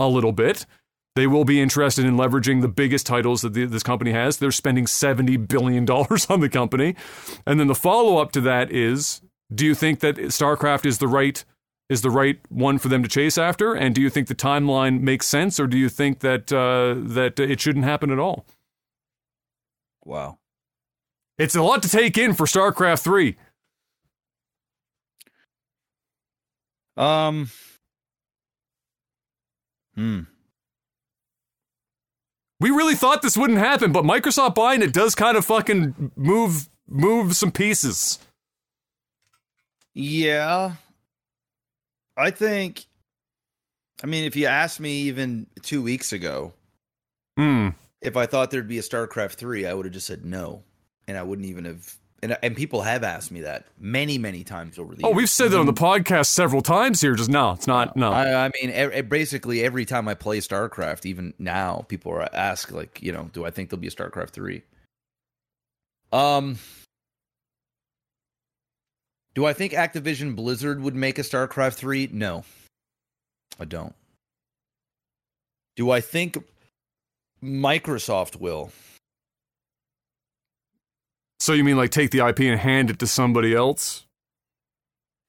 a 0.00 0.08
little 0.08 0.32
bit. 0.32 0.66
They 1.14 1.26
will 1.26 1.44
be 1.44 1.60
interested 1.60 2.04
in 2.04 2.16
leveraging 2.16 2.60
the 2.60 2.68
biggest 2.68 3.06
titles 3.06 3.42
that 3.42 3.52
the, 3.52 3.64
this 3.64 3.82
company 3.82 4.12
has. 4.12 4.36
They're 4.36 4.52
spending 4.52 4.86
70 4.86 5.36
billion 5.38 5.84
dollars 5.84 6.26
on 6.26 6.40
the 6.40 6.48
company. 6.48 6.94
And 7.46 7.58
then 7.58 7.66
the 7.66 7.74
follow-up 7.74 8.32
to 8.32 8.40
that 8.42 8.70
is 8.70 9.20
do 9.52 9.64
you 9.64 9.74
think 9.74 10.00
that 10.00 10.16
StarCraft 10.16 10.86
is 10.86 10.98
the 10.98 11.08
right 11.08 11.44
is 11.88 12.02
the 12.02 12.10
right 12.10 12.38
one 12.50 12.78
for 12.78 12.88
them 12.88 13.02
to 13.02 13.08
chase 13.08 13.38
after 13.38 13.72
and 13.74 13.94
do 13.94 14.02
you 14.02 14.10
think 14.10 14.28
the 14.28 14.34
timeline 14.34 15.00
makes 15.00 15.26
sense 15.26 15.58
or 15.58 15.66
do 15.66 15.78
you 15.78 15.88
think 15.88 16.20
that 16.20 16.52
uh, 16.52 16.94
that 16.98 17.40
it 17.40 17.60
shouldn't 17.60 17.84
happen 17.84 18.10
at 18.10 18.18
all? 18.18 18.44
Wow. 20.04 20.38
It's 21.38 21.54
a 21.54 21.62
lot 21.62 21.82
to 21.84 21.88
take 21.88 22.18
in 22.18 22.34
for 22.34 22.46
StarCraft 22.46 23.00
3. 23.02 23.36
Um. 26.96 27.48
Hmm. 29.94 30.20
We 32.60 32.70
really 32.70 32.96
thought 32.96 33.22
this 33.22 33.36
wouldn't 33.36 33.60
happen, 33.60 33.92
but 33.92 34.02
Microsoft 34.04 34.56
buying 34.56 34.82
it 34.82 34.92
does 34.92 35.14
kind 35.14 35.36
of 35.36 35.44
fucking 35.44 36.10
move 36.16 36.68
move 36.88 37.36
some 37.36 37.52
pieces. 37.52 38.18
Yeah. 39.94 40.72
I 42.16 42.30
think 42.32 42.84
I 44.02 44.06
mean 44.08 44.24
if 44.24 44.34
you 44.34 44.46
asked 44.46 44.80
me 44.80 45.02
even 45.02 45.46
2 45.62 45.82
weeks 45.82 46.12
ago 46.12 46.52
Hmm. 47.36 47.68
if 48.00 48.16
I 48.16 48.26
thought 48.26 48.50
there'd 48.50 48.66
be 48.66 48.78
a 48.78 48.82
StarCraft 48.82 49.34
3, 49.34 49.66
I 49.66 49.74
would 49.74 49.86
have 49.86 49.94
just 49.94 50.08
said 50.08 50.24
no. 50.24 50.64
And 51.08 51.18
I 51.18 51.22
wouldn't 51.22 51.48
even 51.48 51.64
have 51.64 51.98
and 52.22 52.36
and 52.42 52.56
people 52.56 52.82
have 52.82 53.04
asked 53.04 53.30
me 53.30 53.42
that 53.42 53.66
many 53.78 54.18
many 54.18 54.42
times 54.42 54.78
over 54.78 54.94
the 54.94 55.02
years. 55.02 55.04
Oh, 55.04 55.08
years. 55.10 55.16
we've 55.16 55.28
said 55.28 55.50
that 55.52 55.58
on 55.58 55.66
the 55.66 55.72
podcast 55.72 56.26
several 56.26 56.62
times 56.62 57.00
here. 57.00 57.14
Just 57.14 57.30
no, 57.30 57.52
it's 57.52 57.66
not. 57.66 57.96
No. 57.96 58.10
I, 58.12 58.46
I 58.46 58.50
mean, 58.60 58.70
e- 58.70 59.02
basically 59.02 59.62
every 59.62 59.84
time 59.84 60.08
I 60.08 60.14
play 60.14 60.38
StarCraft, 60.38 61.06
even 61.06 61.34
now, 61.38 61.84
people 61.88 62.12
are 62.12 62.28
ask 62.34 62.72
like, 62.72 63.00
you 63.02 63.12
know, 63.12 63.30
do 63.32 63.44
I 63.44 63.50
think 63.50 63.70
there'll 63.70 63.80
be 63.80 63.88
a 63.88 63.92
StarCraft 63.92 64.30
three? 64.30 64.62
Um, 66.12 66.58
do 69.34 69.46
I 69.46 69.52
think 69.52 69.72
Activision 69.72 70.34
Blizzard 70.34 70.80
would 70.82 70.96
make 70.96 71.18
a 71.18 71.22
StarCraft 71.22 71.74
three? 71.74 72.08
No, 72.10 72.44
I 73.60 73.64
don't. 73.64 73.94
Do 75.76 75.92
I 75.92 76.00
think 76.00 76.36
Microsoft 77.42 78.36
will? 78.36 78.72
So 81.40 81.52
you 81.52 81.64
mean 81.64 81.76
like 81.76 81.90
take 81.90 82.10
the 82.10 82.26
IP 82.26 82.40
and 82.40 82.58
hand 82.58 82.90
it 82.90 82.98
to 83.00 83.06
somebody 83.06 83.54
else? 83.54 84.04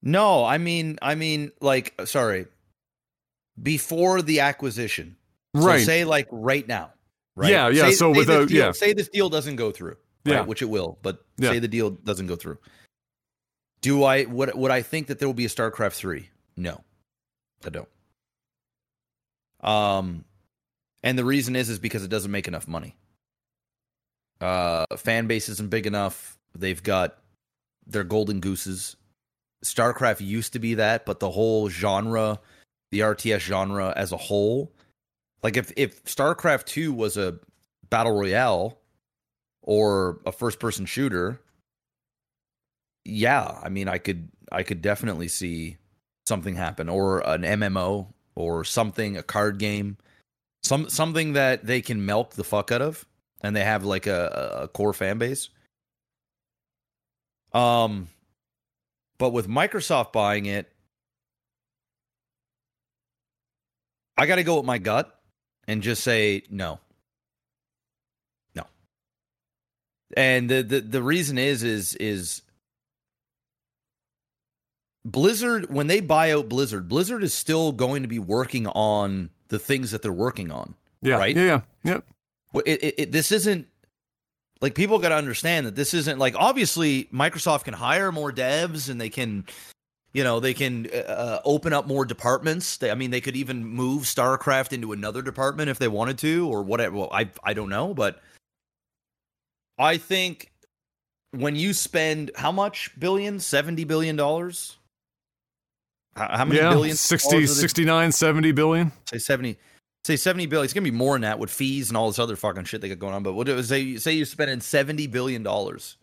No, 0.01 0.45
I 0.45 0.57
mean, 0.57 0.97
I 1.01 1.15
mean, 1.15 1.51
like, 1.59 1.93
sorry, 2.05 2.45
before 3.61 4.21
the 4.21 4.39
acquisition. 4.41 5.17
So 5.55 5.63
Right. 5.65 5.85
say 5.85 6.05
like 6.05 6.27
right 6.31 6.67
now. 6.67 6.93
Right? 7.35 7.51
Yeah, 7.51 7.69
yeah, 7.69 7.83
Say, 7.85 7.91
so 7.93 8.13
say 8.13 8.19
without- 8.19 8.39
this 8.43 8.49
deal, 8.49 8.65
yeah. 8.65 8.71
say 8.71 8.93
this 8.93 9.09
deal 9.09 9.29
doesn't 9.29 9.55
go 9.55 9.71
through. 9.71 9.97
Right? 10.25 10.33
Yeah. 10.35 10.41
Which 10.41 10.61
it 10.61 10.65
will, 10.69 10.99
but 11.01 11.25
Yeah. 11.37 11.51
say 11.51 11.59
the 11.59 11.67
deal 11.67 11.89
doesn't 11.91 12.27
go 12.27 12.35
through. 12.35 12.57
Do 13.81 14.03
I 14.03 14.25
would 14.25 14.53
would 14.55 14.71
I 14.71 14.81
think 14.81 15.07
that 15.07 15.19
there 15.19 15.27
will 15.27 15.33
be 15.33 15.45
a 15.45 15.49
StarCraft 15.49 15.93
three? 15.93 16.29
No, 16.57 16.83
I 17.65 17.69
don't. 17.69 17.87
Um, 19.61 20.25
and 21.03 21.17
the 21.17 21.23
reason 21.25 21.55
is 21.55 21.69
is 21.69 21.79
because 21.79 22.03
it 22.03 22.09
doesn't 22.09 22.31
make 22.31 22.47
enough 22.47 22.67
money. 22.67 22.95
Uh, 24.41 24.85
fan 24.97 25.27
base 25.27 25.49
isn't 25.49 25.69
big 25.69 25.85
enough. 25.85 26.37
They've 26.55 26.81
got 26.81 27.17
their 27.85 28.03
golden 28.03 28.39
gooses. 28.39 28.95
StarCraft 29.63 30.21
used 30.21 30.53
to 30.53 30.59
be 30.59 30.75
that, 30.75 31.05
but 31.05 31.19
the 31.19 31.31
whole 31.31 31.69
genre, 31.69 32.39
the 32.91 33.01
RTS 33.01 33.39
genre 33.39 33.93
as 33.95 34.11
a 34.11 34.17
whole, 34.17 34.71
like 35.43 35.57
if 35.57 35.71
if 35.75 36.03
StarCraft 36.05 36.65
2 36.65 36.93
was 36.93 37.17
a 37.17 37.39
battle 37.89 38.13
royale 38.13 38.79
or 39.61 40.19
a 40.25 40.31
first 40.31 40.59
person 40.59 40.85
shooter, 40.85 41.41
yeah, 43.03 43.59
I 43.61 43.69
mean 43.69 43.87
I 43.87 43.97
could 43.97 44.29
I 44.51 44.63
could 44.63 44.81
definitely 44.81 45.27
see 45.27 45.77
something 46.27 46.55
happen 46.55 46.87
or 46.87 47.19
an 47.27 47.41
MMO 47.41 48.07
or 48.35 48.63
something 48.63 49.17
a 49.17 49.23
card 49.23 49.57
game. 49.57 49.97
Some 50.63 50.89
something 50.89 51.33
that 51.33 51.65
they 51.65 51.81
can 51.81 52.05
milk 52.05 52.35
the 52.35 52.43
fuck 52.43 52.71
out 52.71 52.81
of 52.81 53.05
and 53.41 53.55
they 53.55 53.63
have 53.63 53.83
like 53.83 54.07
a, 54.07 54.61
a 54.63 54.67
core 54.67 54.93
fan 54.93 55.17
base. 55.17 55.49
Um 57.53 58.07
but 59.17 59.31
with 59.31 59.47
Microsoft 59.47 60.13
buying 60.13 60.45
it, 60.45 60.71
I 64.17 64.25
got 64.25 64.35
to 64.35 64.43
go 64.43 64.57
with 64.57 64.65
my 64.65 64.77
gut 64.79 65.17
and 65.67 65.83
just 65.83 66.03
say 66.03 66.43
no. 66.49 66.79
No. 68.55 68.65
And 70.15 70.49
the, 70.49 70.63
the 70.63 70.81
the 70.81 71.03
reason 71.03 71.37
is 71.37 71.63
is 71.63 71.95
is 71.95 72.41
Blizzard 75.05 75.71
when 75.71 75.87
they 75.87 75.99
buy 75.99 76.31
out 76.31 76.49
Blizzard, 76.49 76.87
Blizzard 76.87 77.23
is 77.23 77.33
still 77.33 77.71
going 77.71 78.01
to 78.01 78.07
be 78.07 78.19
working 78.19 78.67
on 78.67 79.29
the 79.49 79.59
things 79.59 79.91
that 79.91 80.01
they're 80.01 80.11
working 80.11 80.51
on. 80.51 80.75
Yeah. 81.01 81.17
Right? 81.17 81.35
Yeah. 81.35 81.43
Yeah. 81.43 81.61
Yeah. 81.83 81.99
It, 82.53 82.83
it, 82.83 82.95
it, 82.97 83.11
this 83.11 83.31
isn't 83.31 83.67
like 84.61 84.75
people 84.75 84.99
got 84.99 85.09
to 85.09 85.15
understand 85.15 85.65
that 85.67 85.75
this 85.75 85.93
isn't 85.93 86.19
like 86.19 86.35
obviously 86.35 87.05
Microsoft 87.05 87.63
can 87.63 87.73
hire 87.73 88.11
more 88.11 88.31
devs 88.31 88.89
and 88.89 88.99
they 88.99 89.09
can, 89.09 89.45
you 90.13 90.23
know, 90.23 90.39
they 90.39 90.53
can 90.53 90.87
uh, 90.89 91.39
open 91.45 91.73
up 91.73 91.87
more 91.87 92.05
departments. 92.05 92.77
They, 92.77 92.91
I 92.91 92.95
mean, 92.95 93.11
they 93.11 93.21
could 93.21 93.35
even 93.35 93.65
move 93.65 94.03
StarCraft 94.03 94.73
into 94.73 94.91
another 94.91 95.21
department 95.21 95.69
if 95.69 95.79
they 95.79 95.87
wanted 95.87 96.17
to 96.19 96.49
or 96.49 96.63
whatever. 96.63 96.97
Well, 96.97 97.09
I 97.11 97.29
I 97.43 97.53
don't 97.53 97.69
know, 97.69 97.93
but 97.93 98.21
I 99.77 99.97
think 99.97 100.51
when 101.31 101.55
you 101.55 101.73
spend 101.73 102.31
how 102.35 102.51
much 102.51 102.91
billion, 102.99 103.39
seventy 103.39 103.83
billion 103.83 104.15
dollars. 104.15 104.75
How 106.15 106.43
many 106.43 106.59
yeah. 106.59 106.71
billion? 106.71 106.97
60, 106.97 107.29
dollars 107.29 107.51
are 107.51 107.53
they- 107.53 107.61
69, 107.61 108.11
70 108.11 108.51
billion. 108.51 108.91
say 109.05 109.19
70 109.19 109.57
say 110.09 110.15
70 110.15 110.47
billion 110.47 110.65
it's 110.65 110.73
gonna 110.73 110.83
be 110.83 110.91
more 110.91 111.13
than 111.13 111.21
that 111.21 111.37
with 111.37 111.51
fees 111.51 111.89
and 111.89 111.97
all 111.97 112.07
this 112.07 112.17
other 112.17 112.35
fucking 112.35 112.63
shit 112.63 112.81
they 112.81 112.89
got 112.89 112.97
going 112.97 113.13
on 113.13 113.21
but 113.21 113.33
what 113.33 113.47
say 113.63 113.95
say 113.97 114.13
you're 114.13 114.25
spending 114.25 114.59
70 114.59 115.07
billion 115.07 115.43
dollars. 115.43 115.97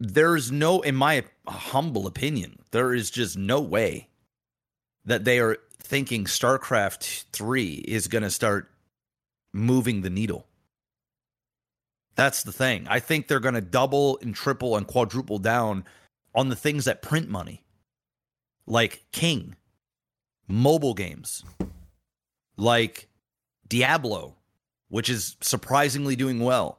There's 0.00 0.50
no 0.50 0.80
in 0.80 0.96
my 0.96 1.24
humble 1.46 2.06
opinion 2.06 2.60
there 2.70 2.94
is 2.94 3.10
just 3.10 3.36
no 3.36 3.60
way 3.60 4.08
that 5.04 5.24
they 5.24 5.38
are 5.38 5.58
thinking 5.78 6.24
starcraft 6.24 7.24
3 7.32 7.84
is 7.86 8.08
gonna 8.08 8.30
start 8.30 8.70
moving 9.52 10.00
the 10.00 10.10
needle. 10.10 10.46
That's 12.14 12.42
the 12.42 12.52
thing. 12.52 12.86
I 12.88 13.00
think 13.00 13.28
they're 13.28 13.40
gonna 13.40 13.60
double 13.60 14.18
and 14.22 14.34
triple 14.34 14.76
and 14.76 14.86
quadruple 14.86 15.38
down 15.38 15.84
on 16.34 16.48
the 16.48 16.56
things 16.56 16.86
that 16.86 17.02
print 17.02 17.28
money 17.28 17.65
like 18.66 19.04
King, 19.12 19.56
mobile 20.48 20.94
games, 20.94 21.44
like 22.56 23.08
Diablo, 23.68 24.36
which 24.88 25.08
is 25.08 25.36
surprisingly 25.40 26.16
doing 26.16 26.40
well, 26.40 26.78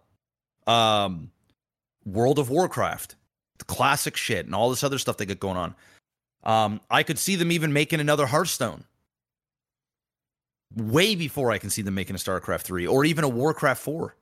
um, 0.66 1.32
World 2.06 2.40
of 2.40 2.50
Warcraft, 2.50 3.16
the 3.58 3.66
classic 3.66 4.16
shit, 4.16 4.46
and 4.46 4.56
all 4.56 4.70
this 4.70 4.84
other 4.84 4.98
stuff 4.98 5.18
they 5.18 5.26
got 5.26 5.40
going 5.40 5.58
on. 5.58 5.76
Um, 6.44 6.82
I 6.90 7.04
could 7.04 7.20
see 7.20 7.36
them 7.36 7.52
even 7.52 7.74
making 7.74 8.00
another 8.00 8.26
Hearthstone 8.26 8.86
way 10.76 11.16
before 11.16 11.52
I 11.52 11.58
can 11.58 11.70
see 11.70 11.82
them 11.82 11.96
making 11.96 12.16
a 12.16 12.20
StarCraft 12.20 12.62
three 12.62 12.88
or 12.88 13.06
even 13.06 13.24
a 13.24 13.30
Warcraft 13.30 13.82
four. 13.82 14.16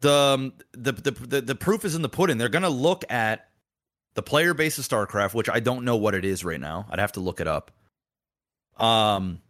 The, 0.00 0.12
um, 0.12 0.52
the 0.72 0.92
the 0.92 1.10
the 1.10 1.40
the 1.42 1.54
proof 1.54 1.84
is 1.84 1.94
in 1.94 2.00
the 2.00 2.08
pudding. 2.08 2.38
They're 2.38 2.48
gonna 2.48 2.70
look 2.70 3.04
at 3.10 3.49
the 4.14 4.22
player 4.22 4.54
base 4.54 4.78
of 4.78 4.86
StarCraft, 4.86 5.34
which 5.34 5.48
I 5.48 5.60
don't 5.60 5.84
know 5.84 5.96
what 5.96 6.14
it 6.14 6.24
is 6.24 6.44
right 6.44 6.60
now. 6.60 6.86
I'd 6.90 6.98
have 6.98 7.12
to 7.12 7.20
look 7.20 7.40
it 7.40 7.46
up. 7.46 7.70
Um, 8.76 9.40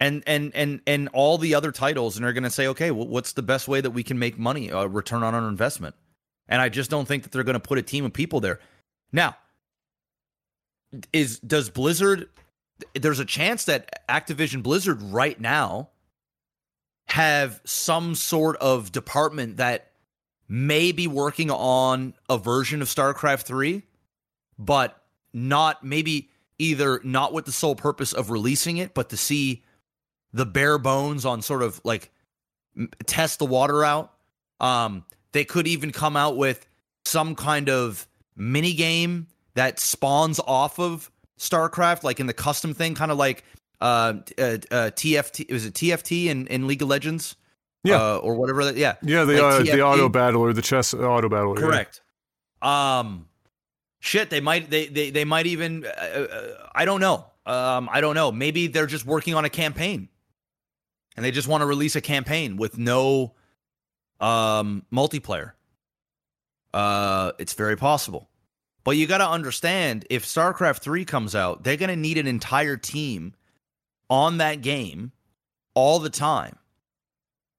and 0.00 0.22
and 0.26 0.52
and 0.54 0.80
and 0.86 1.08
all 1.12 1.38
the 1.38 1.54
other 1.54 1.70
titles, 1.70 2.16
and 2.16 2.24
they're 2.24 2.32
going 2.32 2.42
to 2.42 2.50
say, 2.50 2.66
okay, 2.68 2.90
well, 2.90 3.06
what's 3.06 3.34
the 3.34 3.42
best 3.42 3.68
way 3.68 3.80
that 3.80 3.92
we 3.92 4.02
can 4.02 4.18
make 4.18 4.38
money, 4.38 4.72
uh, 4.72 4.86
return 4.86 5.22
on 5.22 5.34
our 5.34 5.48
investment? 5.48 5.94
And 6.48 6.60
I 6.60 6.68
just 6.68 6.90
don't 6.90 7.06
think 7.06 7.22
that 7.22 7.32
they're 7.32 7.44
going 7.44 7.54
to 7.54 7.60
put 7.60 7.78
a 7.78 7.82
team 7.82 8.04
of 8.04 8.12
people 8.12 8.40
there. 8.40 8.58
Now, 9.12 9.36
is 11.12 11.38
does 11.38 11.70
Blizzard? 11.70 12.28
There's 12.94 13.20
a 13.20 13.24
chance 13.24 13.66
that 13.66 14.06
Activision 14.08 14.62
Blizzard 14.62 15.00
right 15.02 15.40
now 15.40 15.90
have 17.06 17.60
some 17.64 18.16
sort 18.16 18.56
of 18.56 18.90
department 18.90 19.58
that 19.58 19.92
may 20.48 20.90
be 20.90 21.06
working 21.06 21.50
on 21.50 22.14
a 22.28 22.38
version 22.38 22.82
of 22.82 22.88
StarCraft 22.88 23.42
3 23.42 23.84
but 24.58 25.02
not 25.32 25.84
maybe 25.84 26.30
either 26.58 27.00
not 27.04 27.32
with 27.32 27.44
the 27.44 27.52
sole 27.52 27.74
purpose 27.74 28.12
of 28.12 28.30
releasing 28.30 28.76
it, 28.76 28.94
but 28.94 29.10
to 29.10 29.16
see 29.16 29.62
the 30.32 30.46
bare 30.46 30.78
bones 30.78 31.24
on 31.24 31.42
sort 31.42 31.62
of 31.62 31.80
like 31.84 32.10
test 33.06 33.38
the 33.38 33.46
water 33.46 33.84
out. 33.84 34.12
Um, 34.60 35.04
they 35.32 35.44
could 35.44 35.66
even 35.66 35.90
come 35.90 36.16
out 36.16 36.36
with 36.36 36.66
some 37.04 37.34
kind 37.34 37.68
of 37.68 38.06
mini 38.36 38.74
game 38.74 39.26
that 39.54 39.78
spawns 39.78 40.40
off 40.40 40.78
of 40.78 41.10
StarCraft, 41.38 42.04
like 42.04 42.20
in 42.20 42.26
the 42.26 42.32
custom 42.32 42.74
thing, 42.74 42.94
kind 42.94 43.10
of 43.10 43.18
like 43.18 43.44
uh, 43.80 44.14
uh, 44.38 44.58
uh, 44.70 44.90
TFT. 44.94 45.50
Was 45.52 45.66
it 45.66 45.74
TFT 45.74 46.26
in, 46.26 46.46
in 46.46 46.66
League 46.66 46.82
of 46.82 46.88
Legends? 46.88 47.36
Yeah. 47.84 47.96
uh, 47.96 48.16
or 48.18 48.36
whatever. 48.36 48.64
That, 48.64 48.76
yeah, 48.76 48.94
Yeah. 49.02 49.24
The, 49.24 49.42
Like 49.42 49.68
uh, 49.68 49.76
the 49.76 49.82
auto 49.82 50.08
battler, 50.08 50.52
the 50.52 50.62
chess 50.62 50.94
auto 50.94 51.28
battler. 51.28 51.56
yeah. 51.58 51.66
Correct. 51.66 52.00
Um, 52.62 53.26
shit, 54.02 54.30
they 54.30 54.40
might 54.40 54.68
they 54.68 54.86
they 54.86 55.10
they 55.10 55.24
might 55.24 55.46
even 55.46 55.86
uh, 55.86 55.88
uh, 55.88 56.68
I 56.74 56.84
don't 56.84 57.00
know. 57.00 57.24
Um, 57.46 57.88
I 57.90 58.00
don't 58.00 58.14
know. 58.14 58.30
Maybe 58.30 58.66
they're 58.66 58.86
just 58.86 59.06
working 59.06 59.34
on 59.34 59.44
a 59.44 59.48
campaign, 59.48 60.08
and 61.16 61.24
they 61.24 61.30
just 61.30 61.48
want 61.48 61.62
to 61.62 61.66
release 61.66 61.96
a 61.96 62.00
campaign 62.00 62.56
with 62.56 62.76
no 62.76 63.34
um 64.20 64.84
multiplayer. 64.92 65.52
Uh, 66.74 67.32
it's 67.38 67.54
very 67.54 67.76
possible. 67.76 68.28
But 68.84 68.96
you 68.96 69.06
got 69.06 69.18
to 69.18 69.28
understand 69.28 70.04
if 70.10 70.24
StarCraft 70.24 70.80
3 70.80 71.04
comes 71.04 71.36
out, 71.36 71.62
they're 71.62 71.76
going 71.76 71.90
to 71.90 71.96
need 71.96 72.18
an 72.18 72.26
entire 72.26 72.76
team 72.76 73.34
on 74.10 74.38
that 74.38 74.60
game 74.60 75.12
all 75.74 76.00
the 76.00 76.10
time. 76.10 76.56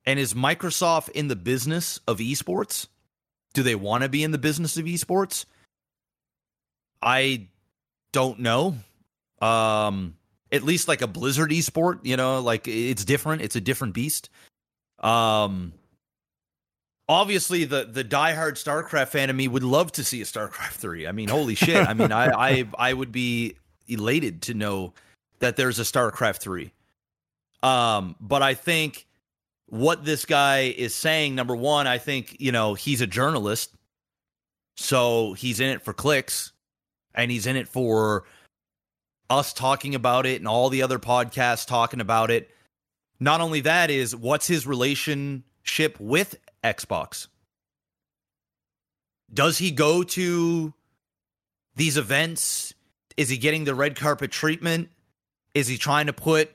And 0.05 0.19
is 0.19 0.33
Microsoft 0.33 1.09
in 1.11 1.29
the 1.29 1.37
business 1.37 2.01
of 2.09 2.17
esports? 2.17 2.87
Do 3.53 3.63
they 3.63 3.75
want 3.75 4.03
to 4.03 4.09
be 4.09 4.21
in 4.21 4.31
the 4.31 4.37
business 4.37 4.75
of 4.75 4.83
esports? 4.83 5.45
I 7.03 7.47
don't 8.13 8.39
know. 8.39 8.77
Um, 9.41 10.15
at 10.51 10.63
least 10.63 10.87
like 10.87 11.01
a 11.01 11.07
Blizzard 11.07 11.51
esport, 11.51 11.99
you 12.03 12.15
know, 12.15 12.39
like 12.39 12.67
it's 12.67 13.03
different. 13.03 13.41
It's 13.41 13.55
a 13.55 13.61
different 13.61 13.93
beast. 13.93 14.29
Um, 14.99 15.73
obviously 17.09 17.65
the 17.65 17.85
the 17.85 18.03
diehard 18.03 18.53
StarCraft 18.53 19.09
fan 19.09 19.29
of 19.29 19.35
me 19.35 19.47
would 19.47 19.63
love 19.63 19.91
to 19.93 20.03
see 20.03 20.21
a 20.21 20.25
StarCraft 20.25 20.73
three. 20.73 21.07
I 21.07 21.11
mean, 21.11 21.29
holy 21.29 21.55
shit! 21.55 21.87
I 21.87 21.93
mean, 21.93 22.11
I 22.11 22.27
I 22.31 22.67
I 22.77 22.93
would 22.93 23.11
be 23.11 23.55
elated 23.87 24.43
to 24.43 24.53
know 24.53 24.93
that 25.39 25.55
there's 25.55 25.79
a 25.79 25.83
StarCraft 25.83 26.37
three. 26.37 26.71
Um, 27.61 28.15
but 28.19 28.41
I 28.41 28.53
think 28.53 29.05
what 29.67 30.05
this 30.05 30.25
guy 30.25 30.73
is 30.75 30.93
saying, 30.93 31.35
number 31.35 31.55
one, 31.55 31.87
I 31.87 31.97
think 31.97 32.37
you 32.39 32.51
know 32.51 32.73
he's 32.73 33.01
a 33.01 33.07
journalist, 33.07 33.73
so 34.77 35.33
he's 35.33 35.59
in 35.59 35.69
it 35.69 35.81
for 35.81 35.93
clicks, 35.93 36.52
and 37.13 37.31
he's 37.31 37.45
in 37.45 37.55
it 37.55 37.67
for 37.67 38.23
us 39.29 39.53
talking 39.53 39.95
about 39.95 40.25
it 40.25 40.41
and 40.41 40.47
all 40.47 40.69
the 40.69 40.81
other 40.81 40.99
podcasts 40.99 41.65
talking 41.65 42.01
about 42.01 42.31
it. 42.31 42.49
Not 43.19 43.41
only 43.41 43.61
that 43.61 43.89
is 43.89 44.15
what's 44.15 44.47
his 44.47 44.67
relationship 44.67 45.99
with 45.99 46.35
Xbox? 46.63 47.27
Does 49.33 49.57
he 49.57 49.71
go 49.71 50.03
to 50.03 50.73
these 51.75 51.97
events? 51.97 52.73
Is 53.17 53.29
he 53.29 53.37
getting 53.37 53.63
the 53.63 53.75
red 53.75 53.95
carpet 53.95 54.31
treatment? 54.31 54.89
Is 55.53 55.67
he 55.67 55.77
trying 55.77 56.07
to 56.07 56.13
put 56.13 56.51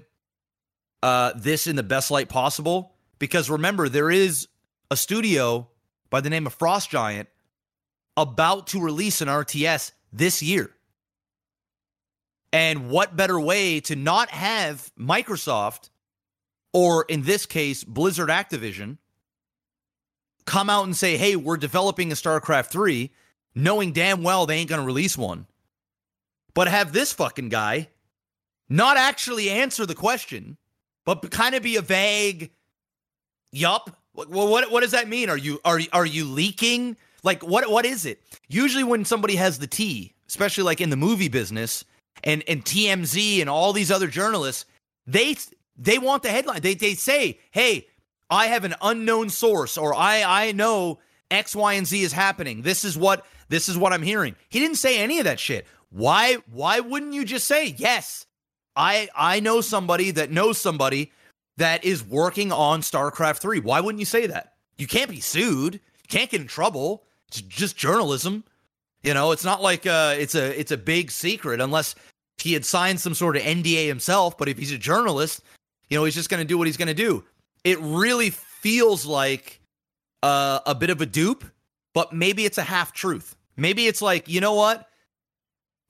uh, 1.03 1.33
this 1.37 1.67
in 1.67 1.77
the 1.77 1.83
best 1.83 2.11
light 2.11 2.29
possible? 2.29 2.93
Because 3.19 3.51
remember, 3.51 3.89
there 3.89 4.11
is 4.11 4.49
a 4.91 4.97
studio 4.97 5.69
by 6.11 6.21
the 6.21 6.31
name 6.31 6.47
of 6.47 6.55
Frost 6.55 6.91
Giant 6.91 7.29
about 8.17 8.69
to 8.69 8.81
release 8.81 9.21
an 9.21 9.29
RTS 9.29 9.93
this 10.13 10.43
year. 10.43 10.71
And 12.53 12.89
what 12.89 13.17
better 13.17 13.39
way 13.39 13.81
to 13.81 13.97
not 13.97 14.31
have 14.31 14.91
Microsoft, 14.99 15.91
or 16.73 17.05
in 17.09 17.23
this 17.23 17.47
case, 17.47 17.85
Blizzard 17.85 18.31
Activision, 18.31 18.99
come 20.47 20.71
out 20.71 20.85
and 20.85 20.97
say, 20.97 21.17
hey, 21.17 21.37
we're 21.37 21.59
developing 21.59 22.11
a 22.11 22.15
StarCraft 22.15 22.67
3, 22.67 23.11
knowing 23.55 23.93
damn 23.93 24.23
well 24.23 24.47
they 24.47 24.57
ain't 24.57 24.71
going 24.71 24.81
to 24.81 24.87
release 24.87 25.17
one. 25.17 25.47
But 26.55 26.69
have 26.69 26.93
this 26.93 27.13
fucking 27.13 27.51
guy 27.51 27.89
not 28.69 28.97
actually 28.97 29.51
answer 29.51 29.87
the 29.87 29.95
question, 29.95 30.57
but 31.05 31.31
kind 31.31 31.55
of 31.55 31.63
be 31.63 31.77
a 31.77 31.83
vague, 31.83 32.51
yup. 33.53 33.97
Well, 34.15 34.49
what, 34.49 34.71
what 34.71 34.81
does 34.81 34.91
that 34.91 35.09
mean? 35.09 35.31
Are 35.31 35.37
you 35.37 35.61
are 35.65 35.81
are 35.93 36.07
you 36.07 36.25
leaking? 36.25 36.97
Like 37.23 37.43
what 37.43 37.71
what 37.71 37.85
is 37.85 38.07
it? 38.07 38.23
Usually 38.49 38.85
when 38.85 39.05
somebody 39.05 39.37
has 39.37 39.59
the 39.59 39.67
T, 39.67 40.15
especially 40.29 40.65
like 40.65 40.81
in 40.81 40.91
the 40.91 40.97
movie 40.97 41.29
business 41.29 41.85
and 42.25 42.43
and 42.49 42.65
TMZ 42.65 43.41
and 43.41 43.51
all 43.51 43.73
these 43.73 43.91
other 43.91 44.09
journalists, 44.09 44.65
they 45.07 45.37
they 45.77 45.99
want 45.99 46.23
the 46.23 46.31
headline. 46.31 46.61
They 46.61 46.75
they 46.75 46.95
say, 46.95 47.39
"Hey, 47.51 47.89
I 48.31 48.47
have 48.47 48.65
an 48.65 48.75
unknown 48.83 49.31
source 49.31 49.79
or 49.79 49.95
I 49.95 50.23
I 50.23 50.53
know 50.53 51.01
X, 51.31 51.55
Y, 51.55 51.75
and 51.75 51.87
Z 51.87 52.03
is 52.03 52.13
happening. 52.13 52.63
This 52.63 52.85
is 52.85 52.97
what 52.97 53.27
this 53.49 53.69
is 53.69 53.77
what 53.77 53.93
I'm 53.93 54.03
hearing. 54.03 54.37
He 54.49 54.61
didn't 54.61 54.77
say 54.77 54.99
any 54.99 55.19
of 55.19 55.25
that 55.25 55.41
shit. 55.41 55.67
Why 55.91 56.39
why 56.51 56.81
wouldn't 56.81 57.15
you 57.15 57.25
just 57.25 57.47
say, 57.47 57.75
yes, 57.77 58.27
I 58.77 59.09
I 59.15 59.41
know 59.41 59.61
somebody 59.61 60.11
that 60.13 60.31
knows 60.31 60.59
somebody 60.59 61.13
that 61.57 61.85
is 61.85 62.05
working 62.05 62.53
on 62.53 62.83
StarCraft 62.83 63.39
3. 63.39 63.61
Why 63.61 63.81
wouldn't 63.81 63.99
you 63.99 64.07
say 64.07 64.27
that? 64.29 64.55
You 64.77 64.87
can't 64.87 65.11
be 65.11 65.21
sued. 65.21 65.75
You 65.75 66.09
can't 66.09 66.31
get 66.31 66.41
in 66.41 66.47
trouble. 66.47 67.05
It's 67.29 67.41
just 67.41 67.77
journalism. 67.77 68.45
You 69.03 69.15
know, 69.15 69.33
it's 69.33 69.45
not 69.45 69.63
like 69.63 69.87
uh 69.87 70.15
it's 70.19 70.35
a 70.35 70.59
it's 70.59 70.73
a 70.73 70.77
big 70.77 71.11
secret 71.11 71.61
unless 71.61 71.95
he 72.39 72.53
had 72.53 72.65
signed 72.65 73.01
some 73.01 73.15
sort 73.15 73.37
of 73.37 73.43
NDA 73.43 73.87
himself, 73.87 74.39
but 74.39 74.49
if 74.49 74.59
he's 74.59 74.73
a 74.73 74.79
journalist, 74.79 75.43
you 75.89 75.99
know, 75.99 76.05
he's 76.05 76.15
just 76.15 76.31
going 76.31 76.43
to 76.43 76.47
do 76.47 76.57
what 76.57 76.67
he's 76.67 76.77
going 76.77 76.89
to 76.89 76.95
do 76.95 77.25
it 77.65 77.79
really 77.81 78.31
feels 78.31 79.07
like 79.07 79.61
uh, 80.23 80.61
a 80.67 80.75
bit 80.75 80.91
of 80.91 81.01
a 81.01 81.07
dupe, 81.07 81.45
but 81.95 82.13
maybe 82.13 82.45
it's 82.45 82.59
a 82.59 82.63
half 82.63 82.93
truth. 82.93 83.37
Maybe 83.57 83.87
it's 83.87 84.03
like, 84.03 84.29
you 84.29 84.41
know 84.41 84.55
what? 84.55 84.89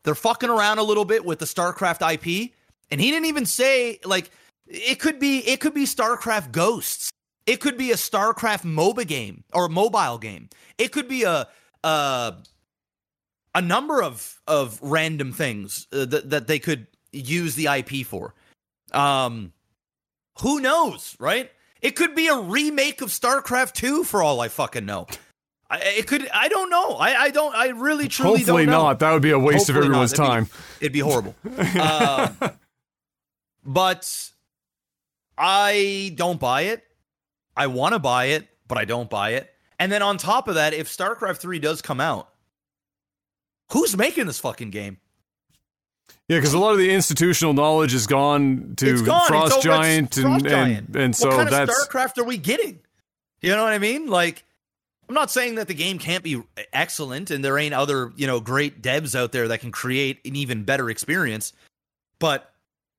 They're 0.05 0.15
fucking 0.15 0.49
around 0.49 0.79
a 0.79 0.83
little 0.83 1.05
bit 1.05 1.25
with 1.25 1.39
the 1.39 1.45
StarCraft 1.45 2.15
IP, 2.15 2.53
and 2.91 3.01
he 3.01 3.11
didn't 3.11 3.27
even 3.27 3.47
say 3.47 3.99
like 4.05 4.31
it 4.67 5.01
could 5.01 5.19
be 5.19 5.39
it 5.41 5.61
could 5.61 5.75
be 5.75 5.85
StarCraft 5.85 6.53
Ghosts. 6.53 7.11
It 7.49 7.61
could 7.61 7.79
be 7.79 7.91
a 7.93 7.95
StarCraft 7.97 8.65
MOBA 8.65 9.07
game 9.07 9.43
or 9.55 9.65
a 9.67 9.71
mobile 9.71 10.19
game. 10.19 10.51
It 10.77 10.93
could 10.93 11.09
be 11.09 11.23
a 11.23 11.49
a, 11.83 12.35
a 13.55 13.63
number 13.63 14.03
of 14.03 14.39
of 14.47 14.79
random 14.83 15.33
things 15.33 15.87
uh, 15.93 16.05
that 16.05 16.29
that 16.29 16.47
they 16.47 16.59
could 16.59 16.87
use 17.11 17.55
the 17.55 17.67
IP 17.67 18.07
for. 18.07 18.35
Um, 18.93 19.53
who 20.43 20.61
knows, 20.61 21.17
right? 21.19 21.51
It 21.81 21.93
could 21.97 22.15
be 22.15 22.29
a 22.29 22.37
remake 22.37 23.01
of 23.01 23.09
StarCraft 23.09 23.73
2 23.75 24.05
for 24.05 24.23
all 24.23 24.41
I 24.41 24.49
fucking 24.49 24.85
know. 24.85 25.07
I, 25.71 25.79
it 25.99 26.07
could. 26.07 26.29
I 26.29 26.49
don't 26.49 26.69
know. 26.71 26.97
I, 26.97 27.15
I 27.15 27.31
don't. 27.31 27.55
I 27.55 27.69
really 27.69 28.09
truly 28.09 28.39
Hopefully 28.41 28.67
don't 28.67 28.73
know. 28.73 28.83
not. 28.85 28.99
That 28.99 29.13
would 29.13 29.23
be 29.23 29.31
a 29.31 29.39
waste 29.39 29.69
Hopefully 29.69 29.79
of 29.79 29.85
everyone's 29.87 30.19
not. 30.19 30.27
time. 30.27 30.49
It'd 30.81 30.81
be, 30.81 30.85
it'd 30.87 30.93
be 30.93 31.01
horrible. 31.01 31.35
um, 31.81 32.37
but 33.65 34.31
I 35.39 36.13
don't 36.15 36.39
buy 36.41 36.63
it. 36.63 36.85
I 37.59 37.67
want 37.67 37.93
to 37.93 37.99
buy 37.99 38.27
it, 38.27 38.49
but 38.69 38.79
I 38.79 38.85
don't 38.85 39.11
buy 39.11 39.31
it. 39.31 39.53
And 39.79 39.93
then 39.93 40.01
on 40.01 40.17
top 40.17 40.49
of 40.49 40.55
that, 40.55 40.73
if 40.73 40.89
StarCraft 40.89 41.39
3 41.39 41.59
does 41.59 41.83
come 41.83 42.01
out, 42.01 42.29
who's 43.73 43.97
making 43.97 44.27
this 44.27 44.39
fucking 44.39 44.71
game? 44.71 44.99
Yeah, 46.29 46.39
because 46.39 46.55
a 46.55 46.59
lot 46.59 46.73
of 46.73 46.79
the 46.79 46.91
institutional 46.91 47.53
knowledge 47.53 47.95
is 47.95 48.07
gone 48.07 48.75
to 48.77 49.05
gone. 49.05 49.27
Frost 49.27 49.63
Giant, 49.63 50.15
Frost 50.15 50.27
and, 50.27 50.49
Giant. 50.49 50.87
and 50.89 50.97
and 50.97 51.17
so 51.17 51.29
what 51.29 51.37
kind 51.37 51.49
that's 51.49 51.83
of 51.83 51.89
StarCraft 51.89 52.19
are 52.19 52.25
we 52.25 52.37
getting? 52.37 52.81
You 53.41 53.51
know 53.51 53.65
what 53.65 53.73
I 53.73 53.79
mean? 53.79 54.09
Like, 54.09 54.45
I'm 55.09 55.15
not 55.15 55.31
saying 55.31 55.55
that 55.57 55.69
the 55.69 55.75
game 55.75 55.99
can't 55.99 56.23
be 56.23 56.43
excellent 56.73 57.31
and 57.31 57.43
there 57.43 57.57
ain't 57.59 57.73
other, 57.75 58.13
you 58.17 58.27
know, 58.27 58.41
great 58.41 58.83
devs 58.83 59.15
out 59.15 59.33
there 59.33 59.49
that 59.49 59.61
can 59.61 59.73
create 59.73 60.19
an 60.25 60.37
even 60.37 60.65
better 60.65 60.91
experience, 60.91 61.53
but 62.19 62.53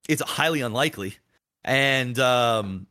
it's 0.08 0.22
highly 0.22 0.62
unlikely. 0.62 1.18
And 1.64 2.18
um 2.20 2.88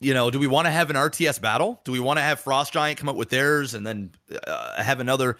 you 0.00 0.12
know, 0.14 0.30
do 0.30 0.38
we 0.38 0.46
want 0.46 0.66
to 0.66 0.70
have 0.70 0.90
an 0.90 0.96
RTS 0.96 1.40
battle? 1.40 1.80
Do 1.84 1.92
we 1.92 2.00
want 2.00 2.18
to 2.18 2.22
have 2.22 2.40
Frost 2.40 2.72
Giant 2.72 2.98
come 2.98 3.08
up 3.08 3.16
with 3.16 3.30
theirs 3.30 3.74
and 3.74 3.86
then 3.86 4.10
uh, 4.46 4.82
have 4.82 5.00
another 5.00 5.36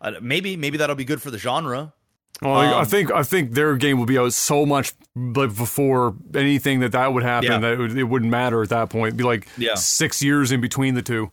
uh, 0.00 0.12
maybe 0.22 0.56
maybe 0.56 0.78
that'll 0.78 0.94
be 0.96 1.04
good 1.04 1.20
for 1.20 1.30
the 1.30 1.38
genre. 1.38 1.92
Well, 2.40 2.52
I 2.54 2.72
Um, 2.80 2.86
think 2.86 3.10
I 3.12 3.24
think 3.24 3.52
their 3.54 3.74
game 3.76 3.98
will 3.98 4.06
be 4.06 4.16
out 4.16 4.32
so 4.32 4.64
much 4.64 4.92
before 5.32 6.14
anything 6.34 6.78
that 6.80 6.92
that 6.92 7.12
would 7.12 7.24
happen 7.24 7.50
Yeah. 7.50 7.58
that 7.58 7.72
it, 7.72 7.78
would, 7.78 7.98
it 7.98 8.04
wouldn't 8.04 8.30
matter 8.30 8.62
at 8.62 8.68
that 8.68 8.90
point. 8.90 9.08
It'd 9.08 9.16
be 9.18 9.24
like 9.24 9.48
Yeah. 9.58 9.74
six 9.74 10.22
years 10.22 10.52
in 10.52 10.60
between 10.60 10.94
the 10.94 11.02
two. 11.02 11.30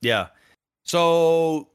Yeah. 0.00 0.28
So, 0.84 1.68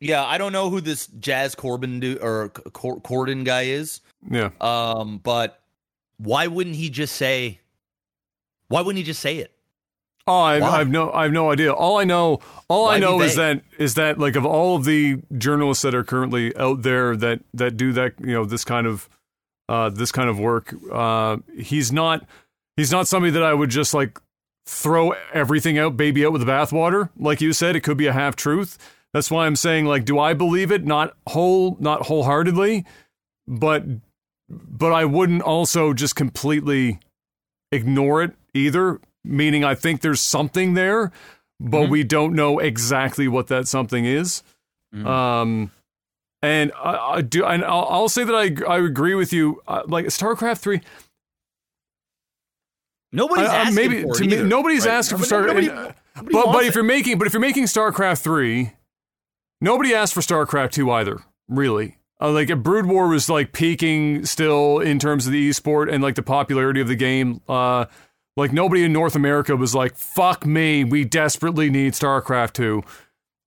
yeah, 0.00 0.24
I 0.24 0.38
don't 0.38 0.52
know 0.52 0.70
who 0.70 0.80
this 0.80 1.06
Jazz 1.20 1.54
Corbin 1.54 2.00
do 2.00 2.18
or 2.20 2.48
Cor- 2.48 3.00
Corden 3.00 3.44
guy 3.44 3.62
is. 3.64 4.00
Yeah, 4.30 4.50
Um, 4.60 5.18
but 5.22 5.60
why 6.16 6.46
wouldn't 6.46 6.76
he 6.76 6.88
just 6.90 7.14
say? 7.16 7.60
Why 8.68 8.80
wouldn't 8.80 8.98
he 8.98 9.04
just 9.04 9.20
say 9.20 9.38
it? 9.38 9.52
Oh, 10.28 10.40
I, 10.40 10.58
Why? 10.58 10.68
I 10.68 10.78
have 10.78 10.88
no, 10.88 11.12
I 11.12 11.22
have 11.24 11.32
no 11.32 11.52
idea. 11.52 11.72
All 11.72 11.98
I 11.98 12.04
know, 12.04 12.40
all 12.68 12.86
Why 12.86 12.96
I 12.96 12.98
know 12.98 13.20
is 13.20 13.36
that 13.36 13.62
is 13.78 13.94
that 13.94 14.18
like 14.18 14.34
of 14.34 14.44
all 14.44 14.74
of 14.74 14.84
the 14.84 15.22
journalists 15.38 15.82
that 15.82 15.94
are 15.94 16.02
currently 16.02 16.56
out 16.56 16.82
there 16.82 17.16
that 17.16 17.40
that 17.54 17.76
do 17.76 17.92
that, 17.92 18.14
you 18.18 18.32
know, 18.32 18.44
this 18.44 18.64
kind 18.64 18.88
of, 18.88 19.08
uh, 19.68 19.88
this 19.90 20.10
kind 20.10 20.28
of 20.28 20.38
work, 20.40 20.74
uh, 20.92 21.36
he's 21.56 21.92
not, 21.92 22.26
he's 22.76 22.90
not 22.90 23.06
somebody 23.06 23.30
that 23.32 23.44
I 23.44 23.54
would 23.54 23.70
just 23.70 23.94
like 23.94 24.18
throw 24.66 25.14
everything 25.32 25.78
out, 25.78 25.96
baby 25.96 26.26
out 26.26 26.32
with 26.32 26.44
the 26.44 26.50
bathwater. 26.50 27.10
Like 27.16 27.40
you 27.40 27.52
said, 27.52 27.76
it 27.76 27.82
could 27.82 27.96
be 27.96 28.08
a 28.08 28.12
half 28.12 28.34
truth. 28.34 28.78
That's 29.12 29.30
why 29.30 29.46
I'm 29.46 29.54
saying, 29.56 29.86
like, 29.86 30.04
do 30.04 30.18
I 30.18 30.34
believe 30.34 30.72
it? 30.72 30.84
Not 30.84 31.16
whole, 31.28 31.76
not 31.78 32.06
wholeheartedly, 32.06 32.84
but, 33.46 33.84
but 34.48 34.92
I 34.92 35.04
wouldn't 35.04 35.42
also 35.42 35.92
just 35.94 36.16
completely 36.16 36.98
ignore 37.70 38.24
it 38.24 38.34
either. 38.56 39.00
Meaning, 39.24 39.64
I 39.64 39.74
think 39.74 40.00
there's 40.02 40.20
something 40.20 40.74
there, 40.74 41.10
but 41.60 41.86
Mhm. 41.86 41.90
we 41.90 42.04
don't 42.04 42.34
know 42.34 42.58
exactly 42.60 43.26
what 43.28 43.48
that 43.48 43.66
something 43.66 44.04
is. 44.04 44.42
Mhm. 44.94 45.04
Um, 45.06 45.70
and 46.42 46.70
I, 46.76 46.96
I 47.16 47.20
do, 47.22 47.44
and 47.44 47.64
I'll, 47.64 47.86
I'll 47.90 48.08
say 48.08 48.22
that 48.24 48.34
I 48.34 48.72
I 48.72 48.78
agree 48.78 49.14
with 49.14 49.32
you. 49.32 49.60
Uh, 49.66 49.82
like 49.86 50.06
StarCraft 50.06 50.58
three, 50.58 50.80
Nobody's 53.12 53.48
I- 53.48 53.52
I- 53.54 53.56
asking 53.62 53.74
maybe 53.74 54.02
for 54.02 54.14
it 54.22 54.28
to 54.30 54.42
me, 54.42 54.48
nobody's 54.48 54.84
right? 54.86 54.94
asking 54.94 55.18
for 55.18 55.34
Nobody- 55.34 55.66
Star. 55.66 55.68
nobody- 55.68 55.68
and, 55.68 55.78
uh, 55.78 55.92
nobody 56.16 56.32
but 56.32 56.52
but 56.52 56.64
if 56.66 56.74
you're 56.74 56.84
making 56.84 57.18
but 57.18 57.26
if 57.26 57.32
you're 57.32 57.40
making 57.40 57.64
StarCraft 57.64 58.22
three, 58.22 58.72
nobody 59.60 59.94
asked 59.94 60.14
for 60.14 60.20
StarCraft 60.20 60.72
two 60.72 60.90
either. 60.90 61.20
Really, 61.48 61.98
uh, 62.20 62.30
like 62.30 62.48
Brood 62.62 62.86
War 62.86 63.08
was 63.08 63.28
like 63.28 63.52
peaking 63.52 64.24
still 64.26 64.80
in 64.80 64.98
terms 64.98 65.26
of 65.26 65.32
the 65.32 65.48
esport 65.48 65.92
and 65.92 66.02
like 66.02 66.16
the 66.16 66.22
popularity 66.22 66.80
of 66.80 66.88
the 66.88 66.96
game. 66.96 67.40
Uh, 67.48 67.86
Like 68.36 68.52
nobody 68.52 68.84
in 68.84 68.92
North 68.92 69.16
America 69.16 69.56
was 69.56 69.74
like, 69.74 69.96
"Fuck 69.96 70.44
me, 70.44 70.84
we 70.84 71.04
desperately 71.04 71.70
need 71.70 71.94
StarCraft 71.94 72.52
2." 72.52 72.82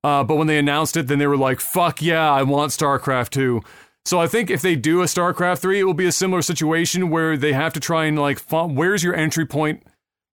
Uh, 0.03 0.23
but 0.23 0.35
when 0.35 0.47
they 0.47 0.57
announced 0.57 0.97
it, 0.97 1.07
then 1.07 1.19
they 1.19 1.27
were 1.27 1.37
like, 1.37 1.59
"Fuck 1.59 2.01
yeah, 2.01 2.31
I 2.31 2.43
want 2.43 2.71
StarCraft 2.71 3.29
2." 3.31 3.61
So 4.05 4.19
I 4.19 4.27
think 4.27 4.49
if 4.49 4.61
they 4.61 4.75
do 4.75 5.01
a 5.01 5.05
StarCraft 5.05 5.59
3, 5.59 5.81
it 5.81 5.83
will 5.83 5.93
be 5.93 6.07
a 6.07 6.11
similar 6.11 6.41
situation 6.41 7.09
where 7.11 7.37
they 7.37 7.53
have 7.53 7.73
to 7.73 7.79
try 7.79 8.05
and 8.05 8.17
like, 8.17 8.39
where's 8.49 9.03
your 9.03 9.15
entry 9.15 9.45
point 9.45 9.83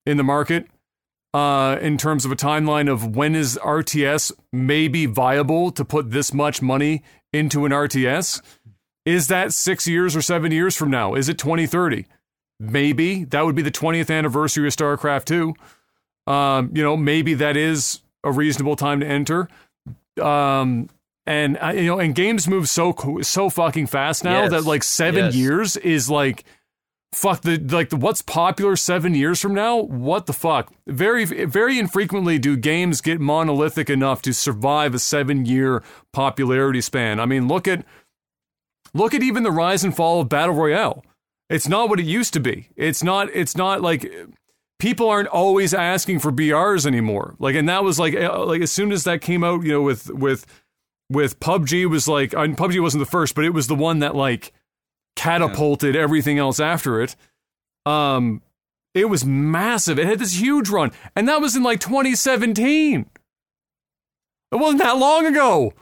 in 0.06 0.16
the 0.16 0.24
market? 0.24 0.66
Uh, 1.34 1.76
in 1.82 1.98
terms 1.98 2.24
of 2.24 2.32
a 2.32 2.36
timeline 2.36 2.90
of 2.90 3.14
when 3.14 3.34
is 3.34 3.58
RTS 3.62 4.32
maybe 4.50 5.04
viable 5.04 5.70
to 5.70 5.84
put 5.84 6.10
this 6.10 6.32
much 6.32 6.62
money 6.62 7.02
into 7.34 7.66
an 7.66 7.72
RTS? 7.72 8.40
Is 9.04 9.28
that 9.28 9.52
six 9.52 9.86
years 9.86 10.16
or 10.16 10.22
seven 10.22 10.50
years 10.52 10.74
from 10.74 10.90
now? 10.90 11.14
Is 11.14 11.28
it 11.28 11.36
2030? 11.36 12.06
Maybe 12.58 13.24
that 13.24 13.44
would 13.44 13.54
be 13.54 13.62
the 13.62 13.70
20th 13.70 14.10
anniversary 14.10 14.66
of 14.66 14.74
StarCraft 14.74 15.24
2. 15.26 15.54
Um, 16.32 16.70
you 16.74 16.82
know, 16.82 16.96
maybe 16.96 17.34
that 17.34 17.56
is 17.56 18.00
a 18.24 18.32
reasonable 18.32 18.76
time 18.76 19.00
to 19.00 19.06
enter. 19.06 19.48
Um, 20.20 20.88
and 21.26 21.58
uh, 21.62 21.68
you 21.68 21.84
know, 21.86 21.98
and 21.98 22.14
games 22.14 22.48
move 22.48 22.68
so 22.68 22.94
so 23.22 23.50
fucking 23.50 23.88
fast 23.88 24.24
now 24.24 24.42
Yes. 24.42 24.50
that 24.52 24.64
like 24.64 24.82
seven 24.84 25.26
Yes. 25.26 25.34
years 25.36 25.76
is 25.76 26.08
like 26.08 26.44
fuck 27.12 27.42
the 27.42 27.58
like 27.58 27.90
the 27.90 27.96
what's 27.96 28.22
popular 28.22 28.76
seven 28.76 29.14
years 29.14 29.40
from 29.40 29.52
now. 29.54 29.76
What 29.78 30.26
the 30.26 30.32
fuck? 30.32 30.72
Very 30.86 31.24
very 31.24 31.78
infrequently 31.78 32.38
do 32.38 32.56
games 32.56 33.00
get 33.00 33.20
monolithic 33.20 33.90
enough 33.90 34.22
to 34.22 34.32
survive 34.32 34.94
a 34.94 34.98
seven 34.98 35.44
year 35.46 35.82
popularity 36.12 36.80
span. 36.80 37.18
I 37.20 37.26
mean, 37.26 37.48
look 37.48 37.66
at 37.68 37.84
look 38.94 39.12
at 39.12 39.22
even 39.22 39.42
the 39.42 39.50
rise 39.52 39.84
and 39.84 39.94
fall 39.94 40.20
of 40.20 40.28
battle 40.28 40.54
royale. 40.54 41.04
It's 41.48 41.68
not 41.68 41.88
what 41.88 42.00
it 42.00 42.06
used 42.06 42.32
to 42.34 42.40
be. 42.40 42.68
It's 42.76 43.02
not. 43.02 43.28
It's 43.32 43.56
not 43.56 43.80
like 43.80 44.10
people 44.78 45.08
aren't 45.08 45.28
always 45.28 45.72
asking 45.72 46.18
for 46.18 46.32
BRs 46.32 46.86
anymore. 46.86 47.36
Like, 47.38 47.54
and 47.54 47.68
that 47.68 47.84
was 47.84 47.98
like, 47.98 48.14
uh, 48.14 48.44
like 48.44 48.62
as 48.62 48.72
soon 48.72 48.92
as 48.92 49.04
that 49.04 49.20
came 49.20 49.44
out, 49.44 49.62
you 49.62 49.72
know, 49.72 49.82
with 49.82 50.10
with 50.10 50.46
with 51.08 51.38
PUBG 51.40 51.88
was 51.88 52.08
like, 52.08 52.32
and 52.32 52.56
PUBG 52.56 52.80
wasn't 52.80 53.02
the 53.02 53.10
first, 53.10 53.34
but 53.34 53.44
it 53.44 53.50
was 53.54 53.68
the 53.68 53.74
one 53.74 54.00
that 54.00 54.16
like 54.16 54.52
catapulted 55.14 55.96
everything 55.96 56.38
else 56.38 56.60
after 56.60 57.00
it. 57.00 57.14
Um, 57.84 58.42
it 58.94 59.08
was 59.08 59.24
massive. 59.24 59.98
It 59.98 60.06
had 60.06 60.18
this 60.18 60.40
huge 60.40 60.68
run, 60.68 60.90
and 61.14 61.28
that 61.28 61.40
was 61.40 61.54
in 61.54 61.62
like 61.62 61.80
2017. 61.80 63.06
It 64.52 64.56
wasn't 64.56 64.82
that 64.82 64.98
long 64.98 65.26
ago. 65.26 65.72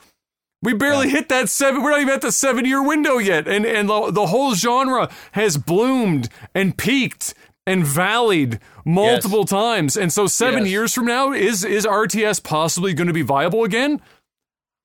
We 0.65 0.73
barely 0.73 1.09
hit 1.09 1.29
that 1.29 1.47
seven. 1.47 1.81
We're 1.83 1.91
not 1.91 2.01
even 2.01 2.13
at 2.15 2.21
the 2.21 2.31
seven-year 2.31 2.83
window 2.83 3.17
yet, 3.19 3.47
and 3.47 3.65
and 3.65 3.87
the, 3.87 4.11
the 4.11 4.25
whole 4.25 4.55
genre 4.55 5.09
has 5.33 5.57
bloomed 5.57 6.27
and 6.53 6.77
peaked 6.77 7.33
and 7.67 7.83
valleyed 7.83 8.59
multiple 8.83 9.45
times. 9.45 9.95
And 9.95 10.11
so, 10.11 10.27
seven 10.27 10.63
Yes. 10.63 10.71
years 10.71 10.93
from 10.93 11.05
now, 11.05 11.31
is 11.31 11.63
is 11.63 11.85
RTS 11.85 12.43
possibly 12.43 12.93
going 12.93 13.07
to 13.07 13.13
be 13.13 13.21
viable 13.21 13.63
again? 13.63 14.01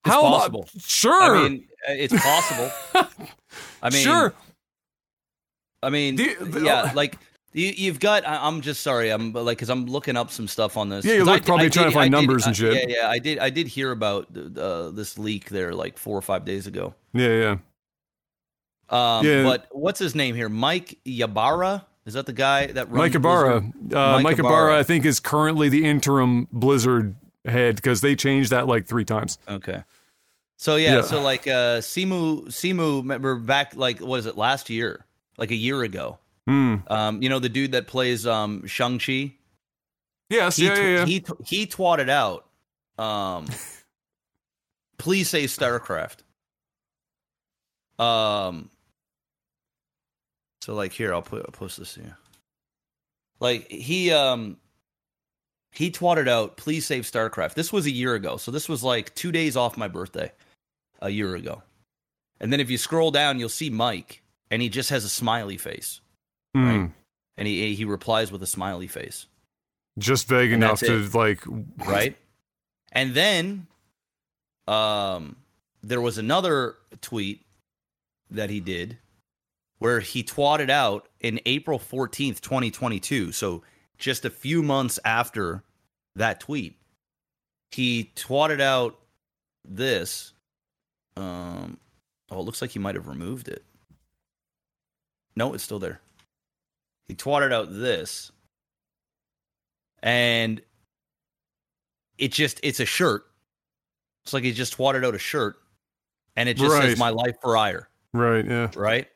It's 0.04 0.14
How 0.14 0.20
possible. 0.22 0.68
Sure, 0.78 1.36
I 1.36 1.48
mean, 1.48 1.64
uh, 1.88 1.92
it's 1.92 2.14
possible. 2.22 2.70
I 3.82 3.90
mean, 3.90 4.02
sure. 4.02 4.34
I 5.82 5.90
mean, 5.90 6.16
The- 6.16 6.36
the- 6.40 6.60
yeah, 6.60 6.92
like 6.94 7.16
you, 7.52 7.72
you've 7.76 8.00
got. 8.00 8.26
I, 8.26 8.46
I'm 8.46 8.60
just 8.60 8.82
sorry. 8.82 9.10
I'm 9.10 9.32
like 9.32 9.58
because 9.58 9.70
I'm 9.70 9.86
looking 9.86 10.16
up 10.16 10.30
some 10.30 10.46
stuff 10.48 10.76
on 10.76 10.88
this. 10.88 11.04
Yeah, 11.04 11.14
you're 11.14 11.28
I 11.28 11.38
d- 11.38 11.44
probably 11.44 11.66
I 11.66 11.68
trying 11.68 11.84
to 11.86 11.90
did- 11.90 11.94
find 11.94 12.14
I 12.14 12.18
did- 12.20 12.26
numbers 12.26 12.46
and 12.46 12.52
uh, 12.52 12.56
shit. 12.56 12.88
Yeah, 12.90 12.96
yeah. 13.02 13.08
I 13.08 13.18
did. 13.18 13.38
I 13.38 13.50
did 13.50 13.66
hear 13.68 13.90
about 13.90 14.28
uh, 14.56 14.90
this 14.90 15.18
leak 15.18 15.48
there 15.50 15.74
like 15.74 15.98
four 15.98 16.16
or 16.16 16.22
five 16.22 16.44
days 16.44 16.66
ago. 16.66 16.94
Yeah, 17.12 17.28
yeah. 17.28 17.56
Um, 18.88 19.24
Yeah. 19.26 19.42
But 19.44 19.66
what's 19.70 19.98
his 19.98 20.14
name 20.14 20.34
here? 20.34 20.48
Mike 20.48 20.98
Yabara. 21.06 21.84
Is 22.06 22.14
that 22.14 22.26
the 22.26 22.32
guy 22.32 22.66
that 22.66 22.86
runs 22.88 22.96
Mike 22.98 23.14
Ibarra. 23.14 23.56
Uh, 23.58 23.62
Mike 23.92 24.22
Mike 24.24 24.38
Ibarra. 24.38 24.78
I 24.78 24.82
think, 24.82 25.04
is 25.04 25.20
currently 25.20 25.68
the 25.68 25.84
interim 25.84 26.48
Blizzard 26.50 27.14
head 27.44 27.76
because 27.76 28.00
they 28.00 28.16
changed 28.16 28.50
that 28.50 28.66
like 28.66 28.86
three 28.86 29.04
times. 29.04 29.38
Okay. 29.46 29.82
So 30.56 30.76
yeah, 30.76 30.96
Yeah. 30.96 31.02
so 31.02 31.20
like 31.22 31.46
uh 31.46 31.78
Simu 31.80 32.46
Simu 32.48 32.98
remember 33.02 33.36
back 33.36 33.76
like 33.76 34.00
what 34.00 34.18
is 34.18 34.26
it 34.26 34.36
last 34.36 34.70
year? 34.70 35.04
Like 35.36 35.50
a 35.50 35.54
year 35.56 35.82
ago. 35.82 36.18
Hmm. 36.46 36.76
Um, 36.88 37.22
you 37.22 37.28
know 37.28 37.38
the 37.38 37.48
dude 37.48 37.72
that 37.72 37.86
plays 37.86 38.26
um 38.26 38.66
Shang-Chi? 38.66 39.34
Yes, 40.30 40.56
He 40.56 40.66
yeah, 40.66 40.74
yeah, 40.76 40.88
yeah. 40.90 41.06
he 41.06 41.24
he 41.44 41.66
twatted 41.66 42.08
out 42.08 42.46
um 42.98 43.46
please 44.98 45.28
say 45.28 45.44
StarCraft. 45.44 46.18
Um 47.98 48.70
so 50.62 50.74
like 50.74 50.92
here 50.92 51.12
I'll 51.12 51.22
put 51.22 51.42
I'll 51.44 51.52
post 51.52 51.78
this 51.78 51.94
here. 51.94 52.16
Like 53.40 53.70
he 53.70 54.10
um 54.12 54.56
he 55.72 55.90
twatted 55.90 56.28
out 56.28 56.56
please 56.56 56.86
save 56.86 57.04
StarCraft. 57.04 57.54
This 57.54 57.72
was 57.72 57.86
a 57.86 57.90
year 57.90 58.14
ago. 58.14 58.36
So 58.36 58.50
this 58.50 58.68
was 58.68 58.82
like 58.82 59.14
2 59.14 59.30
days 59.32 59.56
off 59.56 59.76
my 59.76 59.88
birthday 59.88 60.32
a 61.00 61.10
year 61.10 61.34
ago. 61.34 61.62
And 62.40 62.52
then 62.52 62.60
if 62.60 62.70
you 62.70 62.78
scroll 62.78 63.10
down 63.10 63.38
you'll 63.38 63.48
see 63.48 63.70
Mike 63.70 64.22
and 64.50 64.62
he 64.62 64.68
just 64.68 64.90
has 64.90 65.04
a 65.04 65.08
smiley 65.08 65.56
face 65.58 66.00
Hmm. 66.54 66.66
right. 66.66 66.90
and 67.36 67.46
he 67.48 67.74
he 67.74 67.84
replies 67.84 68.32
with 68.32 68.42
a 68.42 68.46
smiley 68.46 68.86
face. 68.88 69.26
Just 69.98 70.28
vague 70.28 70.52
And 70.52 70.62
enough 70.62 70.80
to 70.80 71.08
like. 71.16 71.42
right? 71.86 72.16
And 72.92 73.14
then 73.14 73.66
um 74.66 75.36
there 75.82 76.00
was 76.00 76.18
another 76.18 76.76
tweet 77.00 77.44
that 78.30 78.50
he 78.50 78.60
did 78.60 78.98
where 79.78 80.00
he 80.00 80.22
twatted 80.22 80.68
out 80.70 81.08
in 81.20 81.40
April 81.46 81.78
14th, 81.78 82.40
2022. 82.40 83.32
So 83.32 83.62
just 83.98 84.24
a 84.24 84.30
few 84.30 84.62
months 84.62 84.98
after 85.04 85.62
that 86.16 86.40
tweet, 86.40 86.76
he 87.70 88.10
twatted 88.16 88.60
out 88.60 88.98
this. 89.64 90.32
Um 91.16 91.78
oh, 92.30 92.40
it 92.40 92.44
looks 92.44 92.60
like 92.62 92.70
he 92.72 92.78
might 92.78 92.94
have 92.94 93.08
removed 93.08 93.48
it. 93.48 93.64
No, 95.36 95.54
it's 95.54 95.64
still 95.64 95.78
there. 95.78 96.00
He 97.08 97.14
twatted 97.14 97.52
out 97.52 97.68
this. 97.70 98.30
And 100.02 100.62
it 102.18 102.32
just 102.32 102.60
it's 102.62 102.80
a 102.80 102.86
shirt. 102.86 103.24
It's 104.24 104.32
like 104.32 104.44
he 104.44 104.52
just 104.52 104.76
twatted 104.76 105.04
out 105.06 105.14
a 105.14 105.18
shirt 105.18 105.56
and 106.36 106.48
it 106.48 106.56
just 106.56 106.72
Right. 106.72 106.82
says 106.90 106.98
my 106.98 107.10
life 107.10 107.36
for 107.42 107.54
Aiur, 107.54 107.86
Right, 108.12 108.44
yeah. 108.44 108.70
right? 108.76 109.08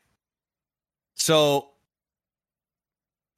So 1.15 1.71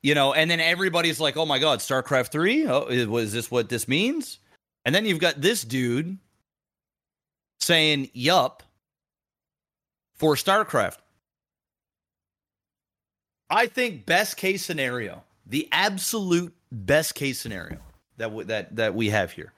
you 0.04 0.14
know, 0.16 0.34
and 0.34 0.50
then 0.50 0.60
everybody's 0.60 1.20
like, 1.20 1.36
"Oh 1.38 1.46
my 1.46 1.60
god, 1.60 1.80
StarCraft 1.80 2.32
3? 2.32 2.68
Oh, 2.68 2.84
i- 2.90 3.06
was 3.06 3.34
this 3.34 3.50
what 3.52 3.68
this 3.70 3.88
means?" 3.88 4.40
And 4.86 4.94
then 4.96 5.06
you've 5.06 5.20
got 5.20 5.42
this 5.42 5.64
dude 5.64 6.18
saying, 7.60 8.10
"Yup," 8.14 8.64
for 10.16 10.36
StarCraft. 10.36 10.98
I 13.50 13.68
think 13.68 14.06
best 14.06 14.38
case 14.38 14.66
scenario, 14.66 15.24
the 15.46 15.68
absolute 15.72 16.54
best 16.72 17.16
case 17.16 17.40
scenario 17.40 17.80
that 18.18 18.26
w- 18.26 18.46
that 18.48 18.76
that 18.76 18.94
we 18.94 19.10
have 19.10 19.32
here 19.32 19.54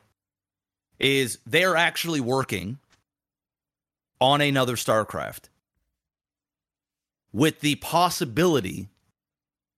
is 1.00 1.40
they're 1.46 1.76
actually 1.76 2.20
working 2.20 2.78
on 4.22 4.42
another 4.42 4.76
StarCraft 4.76 5.50
with 7.32 7.62
the 7.62 7.76
possibility 7.76 8.90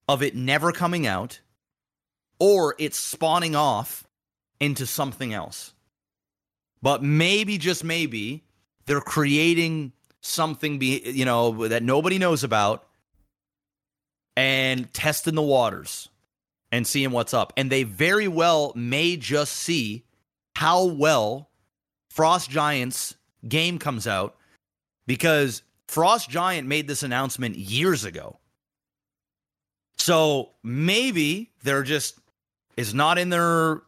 of 0.08 0.24
it 0.24 0.36
never 0.36 0.72
coming 0.72 1.06
out 1.06 1.40
or 2.40 2.76
it 2.80 2.94
spawning 2.96 3.56
off 3.56 4.06
into 4.60 4.86
something 4.86 5.34
else. 5.34 5.74
But 6.82 7.04
maybe 7.04 7.58
just 7.58 7.84
maybe 7.84 8.44
they're 8.88 9.00
creating 9.00 9.94
something 10.22 10.80
be 10.80 11.02
you 11.06 11.26
know 11.26 11.68
that 11.68 11.82
nobody 11.84 12.18
knows 12.18 12.44
about 12.44 12.88
and 14.42 14.92
testing 14.92 15.36
the 15.36 15.42
waters 15.44 16.10
and 16.72 16.88
seeing 16.88 17.12
what's 17.12 17.32
up. 17.32 17.54
And 17.58 17.70
they 17.70 17.84
very 17.84 18.28
well 18.28 18.74
may 18.76 19.16
just 19.16 19.54
see 19.54 20.04
how 20.56 20.84
well 20.86 21.52
Frost 22.10 22.50
Giants 22.50 23.16
game 23.48 23.78
comes 23.78 24.08
out 24.08 24.36
because 25.06 25.62
Frost 25.88 26.28
Giant 26.28 26.68
made 26.68 26.88
this 26.88 27.04
announcement 27.04 27.56
years 27.56 28.04
ago. 28.04 28.40
So 29.98 30.50
maybe 30.64 31.52
they're 31.62 31.84
just 31.84 32.18
it's 32.78 32.96
not 32.96 33.20
in 33.20 33.30
their 33.30 33.84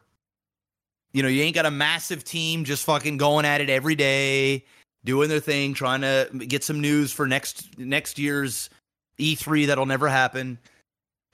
you 1.12 1.24
know, 1.24 1.28
you 1.28 1.42
ain't 1.42 1.56
got 1.56 1.66
a 1.66 1.70
massive 1.72 2.22
team 2.22 2.62
just 2.62 2.84
fucking 2.84 3.16
going 3.16 3.44
at 3.44 3.60
it 3.60 3.70
every 3.70 3.96
day, 3.96 4.64
doing 5.04 5.28
their 5.28 5.40
thing, 5.40 5.74
trying 5.74 6.02
to 6.02 6.28
get 6.46 6.62
some 6.62 6.80
news 6.80 7.10
for 7.10 7.26
next 7.26 7.76
next 7.76 8.20
year's 8.20 8.70
E3 9.18 9.66
that'll 9.68 9.86
never 9.86 10.08
happen. 10.08 10.58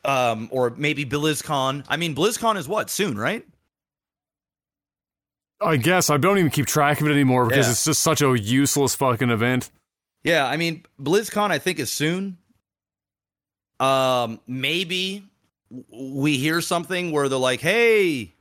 Um, 0.05 0.49
or 0.51 0.71
maybe 0.71 1.05
BlizzCon. 1.05 1.85
I 1.89 1.97
mean, 1.99 2.15
BlizzCon 2.15 2.57
is 2.57 2.67
what 2.67 2.89
soon, 2.89 3.19
right? 3.19 3.47
I 5.61 5.77
guess 5.77 6.09
I 6.09 6.17
don't 6.17 6.39
even 6.39 6.51
keep 6.51 6.67
track 6.67 7.01
of 7.01 7.07
it 7.07 7.13
anymore 7.13 7.47
because 7.47 7.67
Yeah. 7.67 7.73
it's 7.73 7.85
just 7.85 8.01
such 8.03 8.23
a 8.23 8.39
useless 8.39 8.95
fucking 8.95 9.29
event. 9.31 9.71
Yeah, 10.25 10.47
I 10.47 10.57
mean, 10.57 10.85
BlizzCon 11.01 11.51
I 11.51 11.59
think 11.59 11.79
is 11.79 11.93
soon. 11.93 12.39
Um, 13.79 14.41
maybe 14.47 15.25
we 15.91 16.37
hear 16.39 16.61
something 16.61 17.11
where 17.13 17.29
they're 17.29 17.39
like, 17.39 17.61
"Hey, 17.61 18.33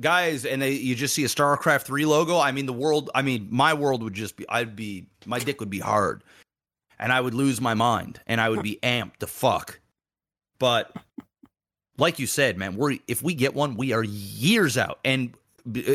guys," 0.00 0.44
and 0.44 0.60
they 0.60 0.72
you 0.72 0.94
just 0.94 1.14
see 1.14 1.24
a 1.24 1.28
StarCraft 1.28 1.82
three 1.82 2.04
logo. 2.04 2.38
I 2.38 2.52
mean, 2.52 2.66
the 2.66 2.72
world. 2.72 3.10
I 3.14 3.22
mean, 3.22 3.48
my 3.50 3.72
world 3.74 4.02
would 4.02 4.14
just 4.14 4.36
be. 4.36 4.46
I'd 4.48 4.74
be. 4.76 5.06
My 5.26 5.38
dick 5.38 5.60
would 5.60 5.70
be 5.70 5.78
hard, 5.80 6.22
and 6.98 7.12
I 7.12 7.20
would 7.20 7.34
lose 7.34 7.60
my 7.60 7.74
mind, 7.74 8.20
and 8.26 8.40
I 8.40 8.48
would 8.48 8.62
be 8.62 8.78
amped 8.82 9.18
to 9.18 9.26
fuck. 9.26 9.80
But 10.58 10.94
like 11.98 12.18
you 12.18 12.26
said, 12.26 12.56
man, 12.56 12.76
we're 12.76 12.98
if 13.06 13.22
we 13.22 13.34
get 13.34 13.54
one, 13.54 13.76
we 13.76 13.92
are 13.92 14.02
years 14.02 14.76
out, 14.78 14.98
and 15.04 15.34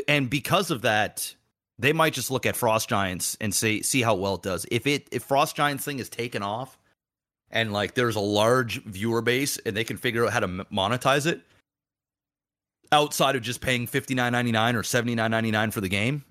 and 0.08 0.30
because 0.30 0.72
of 0.72 0.82
that, 0.84 1.34
they 1.78 1.94
might 1.94 2.14
just 2.14 2.32
look 2.32 2.46
at 2.46 2.56
Frost 2.56 2.90
Giants 2.90 3.38
and 3.40 3.54
see 3.54 3.84
see 3.84 4.02
how 4.02 4.16
well 4.16 4.36
it 4.36 4.44
does. 4.44 4.66
If 4.72 4.88
it 4.88 5.08
if 5.12 5.24
Frost 5.24 5.56
Giants 5.56 5.84
thing 5.84 6.00
is 6.00 6.10
taken 6.10 6.44
off, 6.44 6.78
and 7.52 7.74
like 7.74 7.94
there's 7.96 8.16
a 8.16 8.22
large 8.22 8.84
viewer 8.84 9.22
base, 9.22 9.58
and 9.58 9.76
they 9.76 9.84
can 9.84 9.98
figure 9.98 10.26
out 10.26 10.34
how 10.34 10.40
to 10.42 10.48
monetize 10.48 11.26
it 11.26 11.42
outside 12.92 13.36
of 13.36 13.42
just 13.42 13.62
paying 13.62 13.88
fifty 13.88 14.16
nine 14.16 14.32
ninety 14.32 14.52
nine 14.52 14.76
or 14.76 14.84
seventy 14.84 15.16
nine 15.16 15.32
ninety 15.32 15.52
nine 15.52 15.72
for 15.72 15.82
the 15.82 15.90
game, 15.90 16.24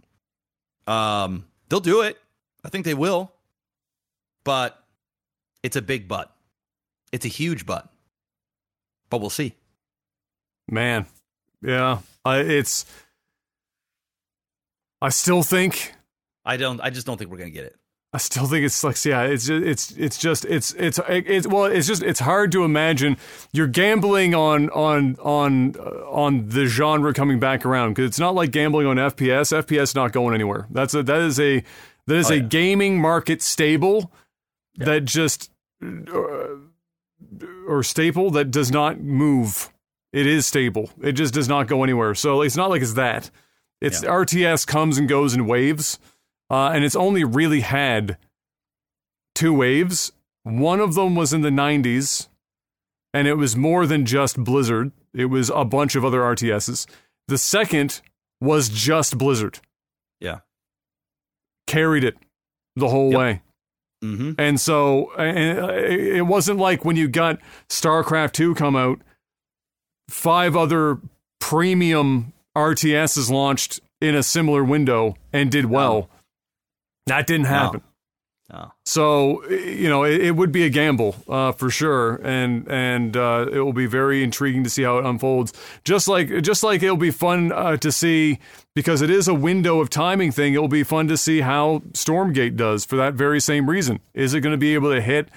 um, 0.87 1.45
they'll 1.69 1.81
do 1.81 2.03
it. 2.03 2.19
I 2.64 2.69
think 2.69 2.85
they 2.85 2.95
will, 2.95 3.33
but 4.45 4.82
it's 5.62 5.76
a 5.76 5.82
big 5.82 6.09
but. 6.09 6.34
It's 7.12 7.24
a 7.24 7.28
huge 7.28 7.66
but. 7.66 7.89
But 9.11 9.20
we'll 9.20 9.30
see. 9.30 9.55
Man, 10.70 11.07
yeah, 11.62 12.01
I, 12.24 12.39
it's. 12.41 12.84
I 15.01 15.09
still 15.11 15.43
think 15.43 15.93
I 16.45 16.57
don't. 16.57 16.80
I 16.80 16.91
just 16.91 17.07
don't 17.07 17.16
think 17.16 17.30
we're 17.30 17.39
gonna 17.39 17.51
get 17.51 17.64
it. 17.64 17.76
I 18.12 18.18
still 18.18 18.47
think 18.47 18.64
it's 18.64 18.82
like 18.82 19.03
yeah, 19.05 19.22
it's 19.22 19.47
just, 19.47 19.64
it's 19.64 19.91
it's 19.93 20.18
just 20.18 20.45
it's 20.47 20.74
it's 20.74 20.99
it's 21.09 21.47
well, 21.47 21.64
it's 21.66 21.86
just 21.86 22.03
it's 22.03 22.20
hard 22.20 22.53
to 22.53 22.64
imagine 22.64 23.16
you're 23.53 23.66
gambling 23.66 24.34
on 24.34 24.70
on 24.70 25.16
on 25.22 25.74
uh, 25.78 26.11
on 26.11 26.49
the 26.49 26.66
genre 26.66 27.12
coming 27.14 27.39
back 27.39 27.64
around 27.64 27.91
because 27.91 28.07
it's 28.07 28.18
not 28.18 28.34
like 28.34 28.51
gambling 28.51 28.86
on 28.86 28.97
FPS. 28.97 29.57
FPS 29.57 29.95
not 29.95 30.12
going 30.12 30.34
anywhere. 30.34 30.66
That's 30.70 30.95
a 30.95 31.03
that 31.05 31.20
is 31.20 31.39
a 31.39 31.62
that 32.07 32.16
is 32.16 32.30
Oh, 32.30 32.34
a 32.34 32.36
yeah. 32.39 32.43
gaming 32.43 33.01
market 33.01 33.41
stable 33.43 34.11
that 34.79 35.05
just 35.05 35.51
uh, 35.83 36.57
or 37.66 37.83
staple 37.83 38.31
that 38.33 38.51
does 38.51 38.70
not 38.70 39.01
move. 39.01 39.70
It 40.12 40.26
is 40.26 40.47
stable. 40.47 40.91
It 41.03 41.12
just 41.12 41.35
does 41.35 41.49
not 41.49 41.66
go 41.68 41.83
anywhere. 41.85 42.14
So 42.14 42.41
it's 42.43 42.57
not 42.57 42.70
like 42.70 42.81
it's 42.83 42.95
that. 42.95 43.31
It's 43.81 44.03
Yeah. 44.03 44.09
RTS 44.11 44.66
comes 44.66 44.97
and 44.99 45.09
goes 45.09 45.35
in 45.35 45.47
waves. 45.47 45.99
Uh, 46.51 46.70
and 46.70 46.83
it's 46.85 46.97
only 46.97 47.24
really 47.24 47.61
had 47.61 48.16
two 49.35 49.53
waves. 49.53 50.12
One 50.45 50.81
of 50.81 50.95
them 50.95 51.14
was 51.14 51.35
in 51.35 51.43
the 51.43 51.51
90s, 51.51 52.29
and 53.12 53.29
it 53.29 53.35
was 53.35 53.55
more 53.55 53.87
than 53.87 54.07
just 54.07 54.43
Blizzard, 54.43 54.93
it 55.12 55.26
was 55.26 55.51
a 55.51 55.64
bunch 55.66 55.95
of 55.95 56.05
other 56.07 56.20
RTSs. 56.22 56.87
The 57.29 57.37
second 57.37 58.01
was 58.41 58.70
just 58.70 59.18
Blizzard, 59.18 59.61
Yeah. 60.20 60.41
carried 61.66 62.05
it 62.05 62.16
the 62.76 62.89
whole 62.89 63.11
Yep. 63.11 63.18
way. 63.18 63.43
Mm-hmm. 64.03 64.32
And 64.38 64.61
so 64.61 65.12
and 65.14 65.59
it 65.70 66.26
wasn't 66.26 66.61
like 66.61 66.84
when 66.84 66.96
you 66.96 67.09
got 67.09 67.40
StarCraft 67.68 68.32
2 68.32 68.55
come 68.55 68.76
out, 68.76 69.01
five 70.09 70.57
other 70.57 70.99
premium 71.40 72.32
RTSs 72.57 73.30
launched 73.30 73.80
in 74.01 74.14
a 74.14 74.22
similar 74.22 74.62
window 74.62 75.16
and 75.32 75.51
did 75.51 75.66
well. 75.66 76.09
That 77.07 77.26
didn't 77.26 77.46
happen. 77.46 77.82
Oh. 78.51 78.72
So 78.86 79.46
you 79.51 79.90
know, 79.90 80.05
it, 80.05 80.22
it 80.22 80.30
would 80.30 80.53
be 80.53 80.64
a 80.64 80.70
gamble 80.70 81.16
uh, 81.28 81.53
for 81.53 81.68
sure, 81.68 82.16
and 82.24 82.66
and 82.70 83.14
uh, 83.14 83.46
it 83.53 83.61
will 83.61 83.74
be 83.74 83.86
very 83.86 84.22
intriguing 84.22 84.64
to 84.64 84.70
see 84.70 84.82
how 84.82 84.99
it 84.99 85.05
unfolds. 85.05 85.53
Just 85.84 86.09
like 86.09 86.28
just 86.42 86.62
like 86.62 86.82
it'll 86.82 86.96
be 86.96 87.11
fun 87.11 87.53
uh, 87.53 87.76
to 87.76 87.92
see 87.92 88.38
because 88.74 89.03
it 89.03 89.11
is 89.11 89.28
a 89.28 89.34
window 89.34 89.80
of 89.80 89.90
timing 89.90 90.32
thing. 90.32 90.55
It'll 90.55 90.66
be 90.66 90.82
fun 90.82 91.09
to 91.09 91.18
see 91.18 91.42
how 91.42 91.82
Stormgate 91.92 92.57
does 92.57 92.86
for 92.86 92.96
that 92.96 93.12
very 93.12 93.38
same 93.38 93.68
reason. 93.68 94.01
Is 94.14 94.32
it 94.32 94.40
going 94.40 94.55
to 94.55 94.59
be 94.59 94.72
able 94.72 94.94
to 94.94 95.03
hit 95.03 95.28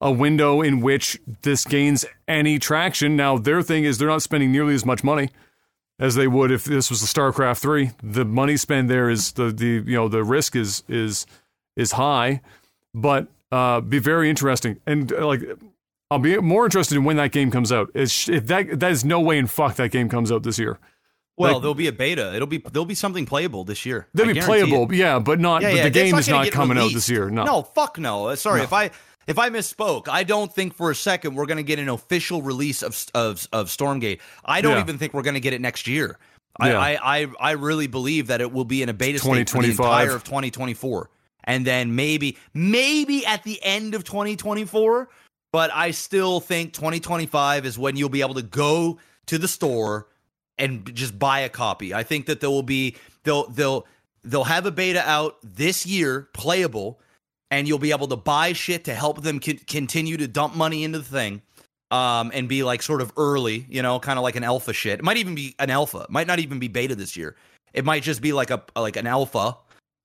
a 0.00 0.12
window 0.12 0.62
in 0.62 0.80
which 0.80 1.18
this 1.42 1.64
gains 1.64 2.04
any 2.28 2.60
traction? 2.60 3.16
Now 3.16 3.36
their 3.36 3.62
thing 3.62 3.82
is 3.82 3.98
they're 3.98 4.08
not 4.08 4.22
spending 4.22 4.52
nearly 4.52 4.74
as 4.74 4.86
much 4.86 5.02
money 5.02 5.30
as 5.98 6.14
they 6.14 6.28
would 6.28 6.52
if 6.52 6.64
this 6.64 6.88
was 6.88 7.00
the 7.00 7.08
StarCraft 7.08 7.58
three. 7.58 7.90
The 8.00 8.24
money 8.24 8.56
spent 8.56 8.86
there 8.86 9.10
is 9.10 9.32
the 9.32 9.50
the 9.50 9.82
you 9.84 9.96
know 9.96 10.06
the 10.06 10.22
risk 10.22 10.54
is 10.54 10.84
is 10.88 11.26
is 11.76 11.92
high, 11.92 12.40
but 12.94 13.28
uh, 13.52 13.80
be 13.80 13.98
very 13.98 14.30
interesting 14.30 14.78
and 14.86 15.12
uh, 15.12 15.26
like 15.26 15.42
I'll 16.10 16.18
be 16.18 16.36
more 16.38 16.64
interested 16.64 16.96
in 16.96 17.04
when 17.04 17.16
that 17.18 17.30
game 17.32 17.50
comes 17.50 17.70
out. 17.70 17.90
Is 17.94 18.28
if 18.28 18.46
that 18.48 18.80
that 18.80 18.90
is 18.90 19.04
no 19.04 19.20
way 19.20 19.38
in 19.38 19.46
fuck 19.46 19.76
that 19.76 19.90
game 19.90 20.08
comes 20.08 20.32
out 20.32 20.42
this 20.42 20.58
year. 20.58 20.78
Well, 21.36 21.54
Like- 21.54 21.62
there'll 21.62 21.74
be 21.74 21.86
a 21.86 21.92
beta. 21.92 22.34
It'll 22.34 22.46
be 22.48 22.58
there'll 22.58 22.84
be 22.84 22.94
something 22.96 23.26
playable 23.26 23.64
this 23.64 23.86
year. 23.86 24.08
They'll 24.12 24.28
I 24.28 24.32
be 24.34 24.40
playable, 24.40 24.90
it. 24.90 24.96
yeah, 24.96 25.18
but 25.20 25.38
not. 25.40 25.62
Yeah, 25.62 25.68
but 25.70 25.76
yeah, 25.76 25.82
the 25.84 25.90
game 25.90 26.10
not 26.12 26.20
is 26.20 26.28
not 26.28 26.50
coming 26.50 26.76
out 26.78 26.92
this 26.92 27.08
year. 27.08 27.30
No, 27.30 27.44
No, 27.44 27.62
fuck 27.62 27.98
no. 27.98 28.26
Uh, 28.28 28.36
Sorry 28.36 28.58
No. 28.58 28.64
if 28.64 28.72
I 28.72 28.90
if 29.26 29.38
I 29.38 29.48
misspoke. 29.50 30.08
I 30.08 30.24
don't 30.24 30.52
think 30.52 30.74
for 30.74 30.90
a 30.90 30.94
second 30.94 31.34
we're 31.36 31.46
going 31.46 31.56
to 31.58 31.62
get 31.62 31.78
an 31.78 31.88
official 31.88 32.42
release 32.42 32.82
of 32.82 33.00
of 33.14 33.46
of 33.52 33.68
Stormgate. 33.68 34.18
I 34.44 34.60
don't 34.60 34.72
Yeah. 34.72 34.80
even 34.80 34.98
think 34.98 35.14
we're 35.14 35.22
going 35.22 35.34
to 35.34 35.40
get 35.40 35.52
it 35.52 35.60
next 35.60 35.86
year. 35.86 36.18
Yeah. 36.60 36.76
I, 36.78 36.94
I 36.94 37.20
I 37.22 37.26
I 37.40 37.50
really 37.52 37.86
believe 37.86 38.26
that 38.26 38.40
it 38.40 38.52
will 38.52 38.64
be 38.66 38.82
in 38.82 38.88
a 38.88 38.92
beta 38.94 39.18
state 39.20 39.48
for 39.48 39.62
the 39.62 39.70
entire 39.70 40.14
of 40.16 40.24
2024, 40.24 41.08
and 41.44 41.66
then 41.66 41.94
maybe 41.94 42.36
maybe 42.54 43.24
at 43.26 43.42
the 43.42 43.62
end 43.62 43.94
of 43.94 44.04
2024. 44.04 45.08
But 45.52 45.72
I 45.74 45.90
still 45.90 46.40
think 46.40 46.72
2025 46.72 47.66
is 47.66 47.78
when 47.78 47.96
you'll 47.96 48.08
be 48.08 48.20
able 48.20 48.34
to 48.34 48.42
go 48.42 48.98
to 49.26 49.38
the 49.38 49.48
store 49.48 50.06
and 50.58 50.94
just 50.94 51.18
buy 51.18 51.40
a 51.40 51.48
copy. 51.48 51.92
I 51.92 52.02
think 52.02 52.26
that 52.26 52.40
there 52.40 52.50
will 52.50 52.62
be 52.62 52.96
they'll 53.24 53.48
they'll 53.48 53.86
they'll 54.22 54.44
have 54.44 54.66
a 54.66 54.70
beta 54.70 55.02
out 55.08 55.38
this 55.42 55.86
year, 55.86 56.28
playable, 56.34 57.00
and 57.50 57.66
you'll 57.66 57.78
be 57.78 57.90
able 57.90 58.06
to 58.08 58.16
buy 58.16 58.52
shit 58.52 58.84
to 58.84 58.94
help 58.94 59.22
them 59.22 59.40
con- 59.40 59.60
continue 59.66 60.16
to 60.18 60.28
dump 60.28 60.54
money 60.54 60.84
into 60.84 60.98
the 60.98 61.04
thing. 61.04 61.42
Um, 61.92 62.30
and 62.32 62.48
be 62.48 62.62
like 62.62 62.82
sort 62.82 63.02
of 63.02 63.12
early, 63.16 63.66
you 63.68 63.82
know, 63.82 63.98
kind 63.98 64.16
of 64.16 64.22
like 64.22 64.36
an 64.36 64.44
alpha 64.44 64.72
shit. 64.72 65.00
It 65.00 65.04
might 65.04 65.16
even 65.16 65.34
be 65.34 65.56
an 65.58 65.70
alpha. 65.70 66.02
It 66.02 66.10
might 66.10 66.28
not 66.28 66.38
even 66.38 66.60
be 66.60 66.68
beta 66.68 66.94
this 66.94 67.16
year. 67.16 67.34
It 67.72 67.84
might 67.84 68.04
just 68.04 68.22
be 68.22 68.32
like 68.32 68.50
a 68.50 68.62
like 68.76 68.94
an 68.94 69.08
alpha, 69.08 69.56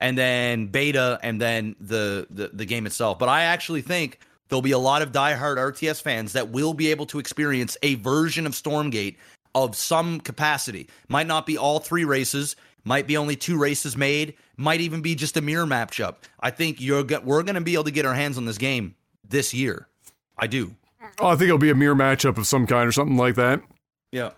and 0.05 0.15
then 0.15 0.67
beta, 0.67 1.19
and 1.23 1.41
then 1.41 1.75
the 1.79 2.27
the, 2.29 2.49
the 2.53 2.65
game 2.65 2.85
itself. 2.85 3.17
But 3.17 3.27
I 3.27 3.41
actually 3.41 3.81
think 3.81 4.19
there'll 4.47 4.61
be 4.61 4.71
a 4.71 4.77
lot 4.77 5.01
of 5.01 5.11
diehard 5.11 5.57
RTS 5.57 5.99
fans 5.99 6.33
that 6.33 6.49
will 6.49 6.75
be 6.75 6.91
able 6.91 7.07
to 7.07 7.17
experience 7.17 7.75
a 7.81 7.95
version 7.95 8.45
of 8.45 8.53
Stormgate 8.53 9.15
of 9.55 9.75
some 9.75 10.19
capacity. 10.19 10.87
Might 11.07 11.25
not 11.25 11.47
be 11.47 11.57
all 11.57 11.79
three 11.79 12.05
races, 12.05 12.55
might 12.83 13.07
be 13.07 13.17
only 13.17 13.35
two 13.35 13.57
races 13.57 13.97
made, 13.97 14.35
might 14.57 14.79
even 14.79 15.01
be 15.01 15.15
just 15.15 15.37
a 15.37 15.41
mirror 15.41 15.65
matchup. 15.65 16.17
I 16.39 16.51
think 16.51 16.79
you're 16.79 17.03
go- 17.03 17.21
we're 17.21 17.41
going 17.41 17.55
to 17.55 17.61
be 17.61 17.73
able 17.73 17.85
to 17.85 17.91
get 17.91 18.05
our 18.05 18.13
hands 18.13 18.37
on 18.37 18.45
this 18.45 18.59
game 18.59 18.93
this 19.27 19.55
year. 19.55 19.87
I 20.37 20.45
do. 20.45 20.75
oh, 21.19 21.29
I 21.29 21.31
think 21.35 21.47
it'll 21.47 21.57
be 21.57 21.71
a 21.71 21.75
mirror 21.75 21.95
matchup 21.95 22.37
of 22.37 22.45
some 22.45 22.67
kind 22.67 22.87
or 22.87 22.91
something 22.91 23.17
like 23.17 23.35
that. 23.35 23.59
Yeah. 24.11 24.31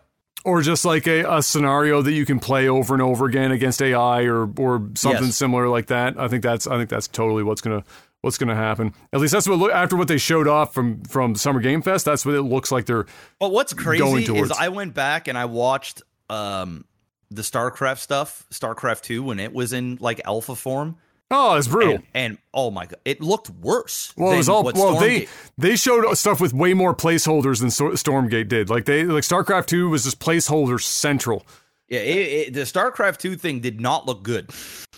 Or 0.48 0.62
just 0.62 0.86
like 0.86 1.06
a, 1.08 1.24
a 1.38 1.44
scenario 1.44 2.02
that 2.02 2.14
you 2.14 2.26
can 2.26 2.40
play 2.40 2.68
over 2.70 2.94
and 2.94 3.04
over 3.04 3.26
again 3.26 3.52
against 3.52 3.82
AI 3.82 4.24
or 4.24 4.50
or 4.58 4.90
something 4.96 5.26
Yes. 5.26 5.36
similar 5.36 5.68
like 5.70 5.88
that. 5.88 6.18
I 6.20 6.28
think 6.28 6.42
that's 6.42 6.66
I 6.66 6.78
think 6.78 6.90
that's 6.90 7.08
totally 7.08 7.44
what's 7.44 7.62
gonna 7.62 7.84
what's 8.22 8.38
gonna 8.38 8.56
happen. 8.56 8.94
At 9.14 9.20
least 9.20 9.34
that's 9.34 9.48
what 9.48 9.72
after 9.72 9.96
what 9.96 10.08
they 10.08 10.18
showed 10.18 10.48
off 10.48 10.74
from 10.74 11.04
from 11.04 11.36
Summer 11.36 11.60
Game 11.60 11.82
Fest. 11.82 12.06
That's 12.06 12.26
what 12.26 12.34
it 12.36 12.44
looks 12.44 12.72
like 12.72 12.86
they're 12.86 13.06
But 13.40 13.52
what's 13.52 13.74
Going 13.74 14.00
crazy 14.00 14.38
is. 14.38 14.52
I 14.52 14.70
went 14.70 14.94
back 14.94 15.28
and 15.28 15.38
I 15.38 15.46
watched 15.46 16.02
um 16.30 16.86
the 17.30 17.42
StarCraft 17.42 18.00
stuff, 18.00 18.46
StarCraft 18.54 19.02
2 19.02 19.22
when 19.22 19.40
it 19.40 19.52
was 19.54 19.74
in 19.74 19.98
like 20.00 20.22
alpha 20.24 20.56
form. 20.56 20.96
Oh 21.32 21.56
it's 21.56 21.68
brutal. 21.68 21.96
And, 21.96 22.04
and 22.14 22.38
oh 22.54 22.72
my 22.72 22.86
god, 22.86 23.00
it 23.06 23.22
looked 23.22 23.50
worse. 23.50 24.14
well, 24.18 24.32
it 24.34 24.38
was 24.38 24.50
all 24.50 24.64
what 24.64 24.76
well. 24.76 25.00
They 25.00 25.22
Stormgate- 25.22 25.30
they 25.58 25.76
showed 25.76 26.16
stuff 26.16 26.42
with 26.42 26.54
way 26.54 26.74
more 26.74 26.96
placeholders 26.96 27.60
than 27.60 27.70
Stormgate 27.70 28.48
did. 28.48 28.70
Like 28.70 28.86
they 28.86 29.04
like 29.04 29.24
StarCraft 29.24 29.68
Two 29.68 29.90
was 29.90 30.04
just 30.04 30.20
placeholder 30.20 30.82
central. 30.82 31.46
Yeah, 31.90 32.00
it, 32.00 32.48
it, 32.48 32.54
the 32.54 32.62
StarCraft 32.62 33.18
2 33.20 33.38
thing 33.38 33.62
did 33.62 33.80
not 33.80 34.06
look 34.06 34.22
good. 34.22 34.50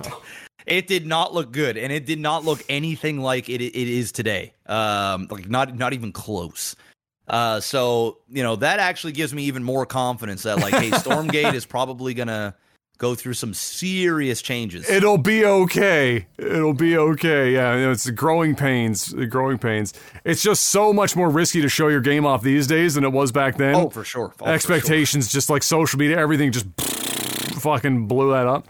it 0.65 0.87
did 0.87 1.05
not 1.05 1.33
look 1.33 1.51
good, 1.51 1.77
and 1.77 1.93
it 1.93 2.05
did 2.05 2.19
not 2.19 2.43
look 2.43 2.63
anything 2.67 3.19
like 3.19 3.47
it, 3.47 3.61
it 3.61 3.75
is 3.75 4.11
today. 4.11 4.53
Um, 4.65 5.27
like 5.29 5.47
not 5.47 5.75
not 5.77 5.93
even 5.93 6.11
close. 6.11 6.75
Uh, 7.27 7.59
so 7.59 8.17
you 8.27 8.41
know 8.41 8.55
that 8.55 8.79
actually 8.79 9.13
gives 9.13 9.33
me 9.33 9.43
even 9.43 9.63
more 9.63 9.85
confidence 9.85 10.43
that 10.43 10.57
like, 10.57 10.73
hey, 10.73 10.89
Stormgate 10.91 11.53
is 11.53 11.65
probably 11.65 12.13
gonna 12.13 12.55
go 12.99 13.15
through 13.15 13.33
some 13.33 13.53
serious 13.53 14.41
changes. 14.41 14.87
It'll 14.87 15.17
be 15.17 15.43
okay. 15.43 16.27
It'll 16.37 16.73
be 16.73 16.95
okay. 16.97 17.53
Yeah, 17.53 17.91
it's 17.91 18.07
growing 18.11 18.55
pains. 18.55 19.07
The 19.07 19.25
growing 19.25 19.57
pains. 19.57 19.93
It's 20.23 20.43
just 20.43 20.63
so 20.63 20.93
much 20.93 21.15
more 21.15 21.29
risky 21.29 21.61
to 21.61 21.69
show 21.69 21.87
your 21.87 22.01
game 22.01 22.25
off 22.25 22.43
these 22.43 22.67
days 22.67 22.93
than 22.93 23.03
it 23.03 23.11
was 23.11 23.31
back 23.31 23.57
then. 23.57 23.73
oh, 23.73 23.89
for 23.89 24.03
sure. 24.03 24.25
Oh, 24.25 24.37
for 24.37 24.45
sure. 24.45 24.53
Expectations, 24.53 25.31
just 25.31 25.49
like 25.49 25.63
social 25.63 25.97
media, 25.97 26.17
everything 26.19 26.51
just 26.51 26.67
fucking 27.61 28.07
blew 28.07 28.31
that 28.31 28.45
up. 28.45 28.67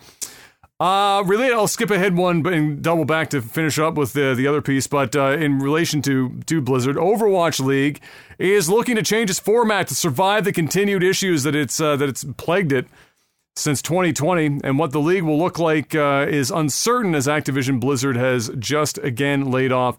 Uh, 0.79 1.23
really, 1.25 1.51
I'll 1.51 1.67
skip 1.67 1.91
ahead 1.91 2.15
one 2.15 2.45
and 2.47 2.81
double 2.81 3.03
back 3.03 3.31
to 3.31 3.41
finish 3.41 3.77
up 3.79 3.95
with 3.95 4.13
the 4.13 4.33
the 4.33 4.47
other 4.47 4.61
piece. 4.61 4.87
But 4.87 5.13
uh, 5.13 5.31
in 5.31 5.59
relation 5.59 6.01
to 6.03 6.39
to 6.45 6.61
Blizzard, 6.61 6.95
Overwatch 6.95 7.59
League 7.59 7.99
is 8.37 8.69
looking 8.69 8.95
to 8.95 9.03
change 9.03 9.29
its 9.29 9.39
format 9.41 9.87
to 9.89 9.95
survive 9.95 10.45
the 10.45 10.53
continued 10.53 11.03
issues 11.03 11.43
that 11.43 11.53
it's 11.53 11.81
uh, 11.81 11.97
that 11.97 12.07
it's 12.07 12.23
plagued 12.37 12.71
it 12.71 12.87
since 13.59 13.81
2020. 13.81 14.61
And 14.63 14.79
what 14.79 14.91
the 14.91 15.01
league 15.01 15.23
will 15.23 15.37
look 15.37 15.59
like 15.59 15.93
uh, 15.93 16.25
is 16.29 16.51
uncertain, 16.51 17.13
as 17.15 17.27
Activision 17.27 17.79
Blizzard 17.79 18.15
has 18.15 18.49
just 18.57 18.97
again 18.99 19.51
laid 19.51 19.71
off 19.71 19.97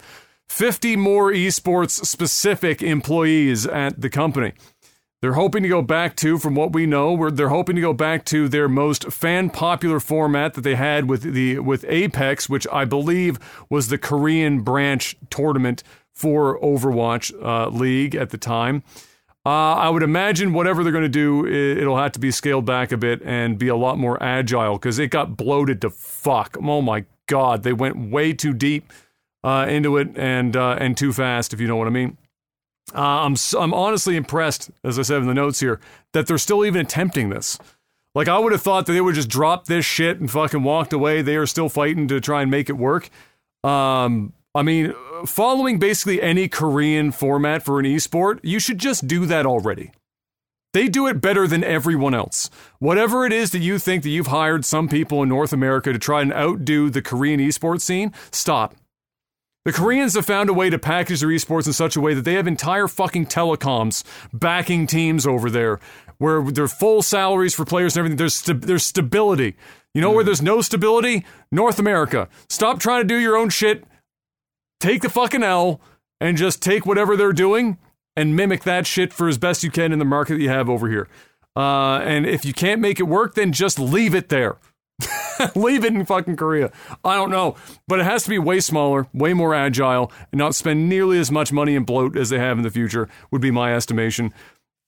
50 0.48 0.96
more 0.96 1.30
esports 1.30 2.04
specific 2.04 2.82
employees 2.82 3.66
at 3.66 4.00
the 4.00 4.11
company. 4.11 4.52
They're 5.22 5.34
hoping 5.34 5.62
to 5.62 5.68
go 5.68 5.82
back 5.82 6.16
to, 6.16 6.38
from 6.38 6.54
what 6.54 6.72
we 6.72 6.86
know, 6.86 7.28
they're 7.28 7.50
hoping 7.50 7.76
to 7.76 7.82
go 7.82 7.92
back 7.92 8.24
to 8.26 8.48
their 8.48 8.68
most 8.68 9.12
fan 9.12 9.50
popular 9.50 10.00
format 10.00 10.54
that 10.54 10.62
they 10.62 10.76
had 10.76 11.11
with 11.11 11.34
the 11.34 11.58
with 11.58 11.84
Apex, 11.86 12.48
which 12.48 12.66
I 12.72 12.86
believe 12.86 13.38
was 13.68 13.88
the 13.88 13.98
Korean 13.98 14.62
branch 14.62 15.16
tournament 15.28 15.82
for 16.14 16.58
Overwatch 16.61 17.32
uh, 17.44 17.68
League 17.68 18.14
at 18.14 18.30
the 18.30 18.38
time. 18.38 18.82
Uh, 19.47 19.74
I 19.74 19.88
would 19.88 20.03
imagine 20.03 20.53
whatever 20.53 20.82
they're 20.82 20.93
going 20.93 21.03
to 21.03 21.09
do, 21.09 21.47
it'll 21.47 21.97
have 21.97 22.12
to 22.12 22.18
be 22.18 22.30
scaled 22.30 22.66
back 22.66 22.93
a 22.93 22.99
bit 22.99 23.22
and 23.24 23.59
be 23.59 23.68
a 23.68 23.76
lot 23.76 23.97
more 23.97 24.22
agile 24.22 24.74
because 24.74 24.99
it 24.99 25.09
got 25.09 25.36
bloated 25.36 25.80
to 25.80 25.91
fuck. 25.91 26.59
Oh 26.62 26.82
my 26.82 27.07
god, 27.26 27.62
they 27.62 27.72
went 27.72 28.11
way 28.11 28.34
too 28.34 28.53
deep 28.53 28.93
uh, 29.43 29.66
into 29.68 29.97
it 29.97 30.09
and 30.16 30.57
uh, 30.57 30.76
and 30.78 30.97
too 30.97 31.12
fast, 31.12 31.55
if 31.55 31.61
you 31.61 31.66
know 31.66 31.76
what 31.76 31.86
I 31.86 31.91
mean. 31.91 32.18
Uh, 32.95 33.24
I'm 33.24 33.36
I'm 33.59 33.72
honestly 33.72 34.16
impressed, 34.16 34.70
as 34.84 34.99
I 34.99 35.03
said 35.03 35.18
in 35.18 35.26
the 35.26 35.34
notes 35.34 35.61
here, 35.61 35.80
that 36.12 36.26
they're 36.26 36.38
still 36.38 36.64
even 36.64 36.82
attempting 36.82 37.30
this. 37.30 37.59
Like 38.14 38.28
I 38.28 38.38
would 38.38 38.53
have 38.53 38.62
thought 38.62 38.86
that 38.86 38.93
they 38.93 39.01
would 39.01 39.14
just 39.14 39.28
drop 39.28 39.66
this 39.66 39.86
shit 39.86 40.20
and 40.20 40.30
fucking 40.30 40.64
walked 40.64 40.93
away. 40.93 41.22
They 41.22 41.36
are 41.36 41.47
still 41.47 41.68
fighting 41.68 42.09
to 42.09 42.20
try 42.20 42.43
and 42.43 42.51
make 42.51 42.68
it 42.68 42.76
work. 42.76 43.09
Um, 43.62 44.32
I 44.55 44.62
mean, 44.62 44.94
following 45.26 45.78
basically 45.78 46.20
any 46.20 46.48
Korean 46.48 47.12
format 47.12 47.62
for 47.62 47.78
an 47.78 47.86
esport, 47.86 48.40
you 48.42 48.59
should 48.59 48.78
just 48.78 49.07
do 49.07 49.26
that 49.26 49.46
already. 49.46 49.92
They 50.72 50.88
do 50.88 51.07
it 51.07 51.20
better 51.20 51.46
than 51.46 51.64
everyone 51.64 52.14
else. 52.14 52.51
Whatever 52.78 53.26
it 53.26 53.32
is 53.32 53.51
that 53.51 53.59
you 53.59 53.78
think 53.78 54.03
that 54.03 54.11
you've 54.11 54.28
hired 54.28 54.64
some 54.64 54.88
people 54.88 55.22
in 55.22 55.28
North 55.28 55.53
America 55.53 55.92
to 55.92 55.98
try 55.98 56.22
and 56.22 56.32
outdo 56.32 56.90
the 56.90 57.03
Korean 57.03 57.40
esports 57.40 57.82
scene, 57.82 58.12
stop. 58.30 58.74
The 59.64 59.72
Koreans 59.72 60.14
have 60.14 60.26
found 60.26 60.48
a 60.48 60.55
way 60.55 60.70
to 60.70 60.78
package 60.78 61.20
their 61.20 61.28
esports 61.28 61.66
in 61.66 61.72
such 61.72 61.94
a 61.94 62.01
way 62.01 62.14
that 62.14 62.22
they 62.22 62.34
have 62.34 62.46
entire 62.46 62.88
fucking 62.88 63.26
telecoms 63.26 64.05
backing 64.32 64.86
teams 64.86 65.26
over 65.26 65.51
there, 65.51 65.80
where 66.18 66.42
they're 66.42 66.68
full 66.68 67.03
salaries 67.03 67.55
for 67.55 67.64
players 67.64 67.94
and 67.94 68.01
everything. 68.01 68.16
There's 68.16 68.34
st- 68.34 68.62
there's 68.62 68.86
stability. 68.86 69.57
You 69.92 70.01
know 70.01 70.12
mm. 70.12 70.14
where 70.14 70.24
there's 70.24 70.40
no 70.40 70.62
stability? 70.62 71.26
North 71.53 71.78
America. 71.78 72.28
Stop 72.48 72.78
trying 72.78 73.03
to 73.03 73.07
do 73.07 73.16
your 73.16 73.36
own 73.36 73.51
shit. 73.51 73.84
Take 74.81 75.03
the 75.03 75.09
fucking 75.09 75.43
L 75.43 75.81
and 76.20 76.37
just 76.37 76.62
take 76.62 76.87
whatever 76.87 77.16
they're 77.16 77.33
doing 77.33 77.78
and 78.16 78.35
mimic 78.35 78.64
that 78.64 78.87
shit 78.87 79.12
for 79.12 79.28
as 79.28 79.39
best 79.39 79.62
you 79.62 79.70
can 79.70 79.93
in 79.93 79.99
the 79.99 80.05
market 80.05 80.35
that 80.35 80.43
you 80.43 80.49
have 80.49 80.68
over 80.68 80.89
here. 80.89 81.09
Uh, 81.57 81.99
and 81.99 82.26
if 82.26 82.45
you 82.45 82.53
can't 82.53 82.81
make 82.81 82.99
it 82.99 83.05
work, 83.05 83.35
then 83.35 83.53
just 83.53 83.78
leave 83.78 84.14
it 84.14 84.28
there. 84.28 84.57
Leave 85.55 85.85
it 85.85 85.95
in 85.95 86.05
fucking 86.05 86.37
Korea. 86.37 86.70
I 87.03 87.14
don't 87.14 87.31
know. 87.31 87.57
But 87.89 88.01
it 88.01 88.05
has 88.05 88.24
to 88.24 88.28
be 88.31 88.39
way 88.39 88.61
smaller, 88.61 89.07
way 89.14 89.33
more 89.33 89.55
agile, 89.55 90.12
and 90.31 90.39
not 90.39 90.55
spend 90.55 90.89
nearly 90.89 91.18
as 91.18 91.31
much 91.31 91.51
money 91.51 91.74
and 91.74 91.87
bloat 91.87 92.16
as 92.16 92.28
they 92.28 92.39
have 92.39 92.59
in 92.59 92.62
the 92.62 92.70
future, 92.70 93.09
would 93.31 93.41
be 93.41 93.51
my 93.51 93.74
estimation. 93.74 94.35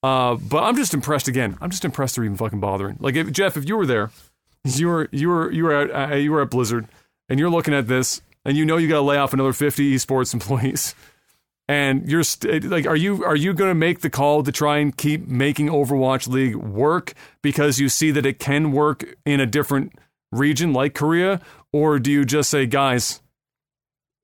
Uh, 0.03 0.35
but 0.35 0.63
I'm 0.63 0.77
just 0.77 0.93
impressed 0.93 1.29
again. 1.29 1.57
I'm 1.61 1.71
just 1.71 1.87
impressed 1.87 2.17
they're 2.17 2.25
even 2.25 2.37
fucking 2.37 2.61
bothering. 2.61 2.99
Like, 3.01 3.15
if, 3.15 3.33
Jeff, 3.33 3.57
if 3.57 3.67
you 3.67 3.77
were 3.77 3.87
there, 3.87 4.11
you 4.65 4.89
were 4.89 5.09
you 5.11 5.29
were 5.29 5.51
you 5.51 5.65
were 5.65 5.73
at 5.73 6.13
uh, 6.13 6.15
you 6.15 6.33
were 6.33 6.43
at 6.43 6.51
Blizzard, 6.51 6.87
and 7.29 7.39
you're 7.39 7.51
looking 7.51 7.75
at 7.75 7.89
this, 7.89 8.21
and 8.45 8.57
you 8.57 8.65
know 8.65 8.77
you 8.77 8.89
got 8.89 8.97
to 8.97 9.03
lay 9.03 9.17
off 9.17 9.33
another 9.33 9.53
50 9.53 9.95
esports 9.95 10.35
employees, 10.35 10.95
and 11.69 12.09
you're 12.09 12.25
st- 12.25 12.65
like, 12.65 12.87
are 12.87 12.97
you 12.97 13.25
are 13.25 13.37
you 13.37 13.53
going 13.53 13.71
to 13.71 13.75
make 13.75 14.01
the 14.01 14.11
call 14.11 14.43
to 14.43 14.53
try 14.53 14.79
and 14.79 14.97
keep 14.97 15.27
making 15.29 15.69
Overwatch 15.69 16.29
League 16.29 16.57
work 16.57 17.15
because 17.43 17.79
you 17.79 17.89
see 17.89 18.11
that 18.11 18.27
it 18.27 18.39
can 18.39 18.73
work 18.73 19.05
in 19.25 19.41
a 19.41 19.47
different 19.47 19.93
region 20.31 20.73
like 20.73 20.95
Korea, 20.95 21.41
or 21.73 21.99
do 21.99 22.11
you 22.11 22.25
just 22.25 22.51
say, 22.51 22.67
guys, 22.67 23.21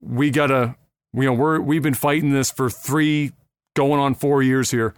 we 0.00 0.30
gotta, 0.30 0.76
you 1.12 1.22
know, 1.22 1.32
we're 1.32 1.60
we've 1.60 1.82
been 1.82 1.94
fighting 1.94 2.32
this 2.32 2.50
for 2.50 2.70
three, 2.70 3.32
going 3.74 4.00
on 4.00 4.14
four 4.14 4.42
years 4.42 4.70
here. 4.70 4.94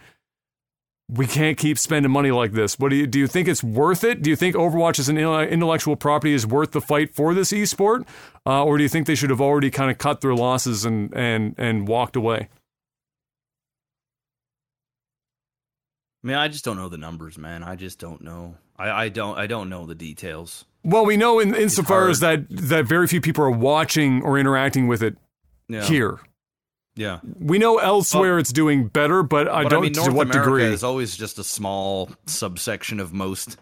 We 1.12 1.26
can't 1.26 1.58
keep 1.58 1.78
spending 1.78 2.12
money 2.12 2.30
like 2.30 2.52
this. 2.52 2.78
What 2.78 2.90
do 2.90 2.96
you 2.96 3.06
do? 3.06 3.18
You 3.18 3.26
think 3.26 3.48
it's 3.48 3.64
worth 3.64 4.04
it? 4.04 4.22
Do 4.22 4.30
you 4.30 4.36
think 4.36 4.54
Overwatch 4.54 4.98
as 4.98 5.08
an 5.08 5.18
intellectual 5.18 5.96
property 5.96 6.32
is 6.32 6.46
worth 6.46 6.70
the 6.70 6.80
fight 6.80 7.14
for 7.14 7.34
this 7.34 7.52
esport, 7.52 8.06
uh, 8.46 8.64
or 8.64 8.76
do 8.76 8.84
you 8.84 8.88
think 8.88 9.06
they 9.06 9.16
should 9.16 9.30
have 9.30 9.40
already 9.40 9.70
kind 9.70 9.90
of 9.90 9.98
cut 9.98 10.20
their 10.20 10.34
losses 10.34 10.84
and 10.84 11.12
and 11.14 11.54
and 11.58 11.88
walked 11.88 12.14
away? 12.14 12.48
I 16.22 16.26
mean, 16.26 16.36
I 16.36 16.48
just 16.48 16.64
don't 16.64 16.76
know 16.76 16.88
the 16.88 16.98
numbers, 16.98 17.38
man. 17.38 17.62
I 17.62 17.76
just 17.76 17.98
don't 17.98 18.22
know. 18.22 18.56
I, 18.76 18.90
I 18.90 19.08
don't 19.08 19.38
I 19.38 19.46
don't 19.46 19.68
know 19.68 19.86
the 19.86 19.94
details. 19.94 20.64
Well, 20.84 21.04
we 21.04 21.16
know 21.16 21.40
in 21.40 21.54
insofar 21.54 22.08
as 22.08 22.20
that 22.20 22.46
that 22.50 22.86
very 22.86 23.06
few 23.06 23.20
people 23.20 23.44
are 23.44 23.50
watching 23.50 24.22
or 24.22 24.38
interacting 24.38 24.86
with 24.86 25.02
it 25.02 25.16
yeah. 25.68 25.82
here. 25.82 26.20
Yeah, 27.00 27.20
we 27.38 27.56
know 27.56 27.78
elsewhere 27.78 28.32
well, 28.32 28.40
it's 28.40 28.52
doing 28.52 28.88
better, 28.88 29.22
but 29.22 29.48
I 29.48 29.62
but 29.62 29.70
don't 29.70 29.78
I 29.78 29.82
mean, 29.84 29.92
North 29.92 30.08
to 30.08 30.12
what 30.12 30.26
America 30.26 30.50
degree. 30.50 30.64
Is 30.64 30.84
always 30.84 31.16
just 31.16 31.38
a 31.38 31.44
small 31.44 32.10
subsection 32.26 33.00
of 33.00 33.14
most, 33.14 33.56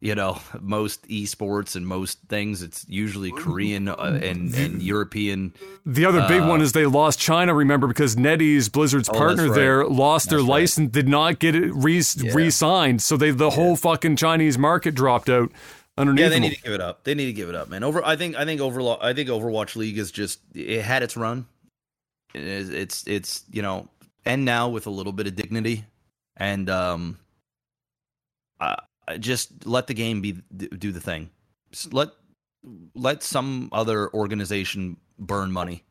you 0.00 0.16
know, 0.16 0.40
most 0.60 1.06
esports 1.06 1.76
and 1.76 1.86
most 1.86 2.18
things. 2.28 2.60
It's 2.60 2.84
usually 2.88 3.30
Korean 3.30 3.86
uh, 3.86 4.18
and 4.20 4.52
and 4.56 4.82
European. 4.82 5.54
The 5.86 6.06
other 6.06 6.26
big 6.26 6.42
uh, 6.42 6.48
one 6.48 6.60
is 6.60 6.72
they 6.72 6.86
lost 6.86 7.20
China. 7.20 7.54
Remember, 7.54 7.86
because 7.86 8.16
NetEase, 8.16 8.72
Blizzard's 8.72 9.08
oh, 9.08 9.12
partner 9.12 9.46
right. 9.46 9.54
there, 9.54 9.84
lost 9.86 10.24
that's 10.24 10.30
their 10.30 10.40
right. 10.40 10.62
license, 10.62 10.90
did 10.90 11.06
not 11.06 11.38
get 11.38 11.54
it 11.54 11.72
re 11.72 12.02
yeah. 12.16 12.48
signed 12.48 13.00
so 13.00 13.16
they 13.16 13.30
the 13.30 13.44
yeah. 13.44 13.54
whole 13.54 13.76
fucking 13.76 14.16
Chinese 14.16 14.58
market 14.58 14.96
dropped 14.96 15.28
out 15.28 15.52
underneath. 15.96 16.20
Yeah, 16.20 16.28
they 16.30 16.34
them. 16.34 16.42
need 16.42 16.56
to 16.56 16.62
give 16.62 16.72
it 16.72 16.80
up. 16.80 17.04
They 17.04 17.14
need 17.14 17.26
to 17.26 17.32
give 17.32 17.48
it 17.48 17.54
up, 17.54 17.68
man. 17.68 17.84
Over, 17.84 18.04
I 18.04 18.16
think, 18.16 18.34
I 18.34 18.44
think 18.44 18.60
Overwatch, 18.60 18.98
I 19.00 19.14
think 19.14 19.28
Overwatch 19.28 19.76
League 19.76 19.98
is 19.98 20.10
just 20.10 20.40
it 20.52 20.82
had 20.82 21.04
its 21.04 21.16
run. 21.16 21.46
It 22.34 22.42
is, 22.42 22.70
it's, 22.70 23.06
it's 23.06 23.44
you 23.50 23.62
know, 23.62 23.88
end 24.24 24.44
now 24.44 24.68
with 24.68 24.86
a 24.86 24.90
little 24.90 25.12
bit 25.12 25.26
of 25.26 25.36
dignity, 25.36 25.84
and 26.36 26.68
um, 26.70 27.18
uh, 28.60 28.76
just 29.18 29.66
let 29.66 29.86
the 29.86 29.94
game 29.94 30.20
be 30.20 30.32
do 30.32 30.92
the 30.92 31.00
thing. 31.00 31.30
Just 31.70 31.92
let 31.92 32.10
let 32.94 33.22
some 33.22 33.68
other 33.72 34.12
organization 34.14 34.96
burn 35.18 35.52
money. 35.52 35.84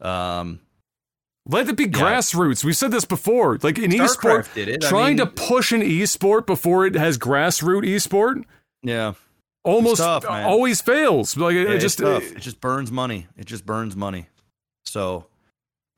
Um, 0.00 0.60
let 1.46 1.68
it 1.68 1.76
be 1.76 1.84
yeah. 1.84 1.90
grassroots. 1.90 2.64
We've 2.64 2.76
said 2.76 2.90
this 2.90 3.04
before. 3.04 3.58
Like 3.62 3.78
in 3.78 3.92
esport, 3.92 4.46
trying 4.80 5.04
I 5.04 5.08
mean, 5.08 5.16
to 5.18 5.26
push 5.26 5.72
an 5.72 5.82
esport 5.82 6.46
before 6.46 6.86
it 6.86 6.94
has 6.94 7.16
grassroots 7.18 7.86
esport. 7.86 8.44
Yeah 8.82 9.14
almost 9.64 10.00
tough, 10.00 10.24
always 10.28 10.80
fails. 10.80 11.36
Like 11.36 11.54
yeah, 11.54 11.62
it 11.62 11.78
just 11.78 12.00
it 12.00 12.40
just 12.40 12.60
burns 12.60 12.90
money. 12.90 13.26
It 13.36 13.46
just 13.46 13.66
burns 13.66 13.96
money. 13.96 14.26
So 14.84 15.26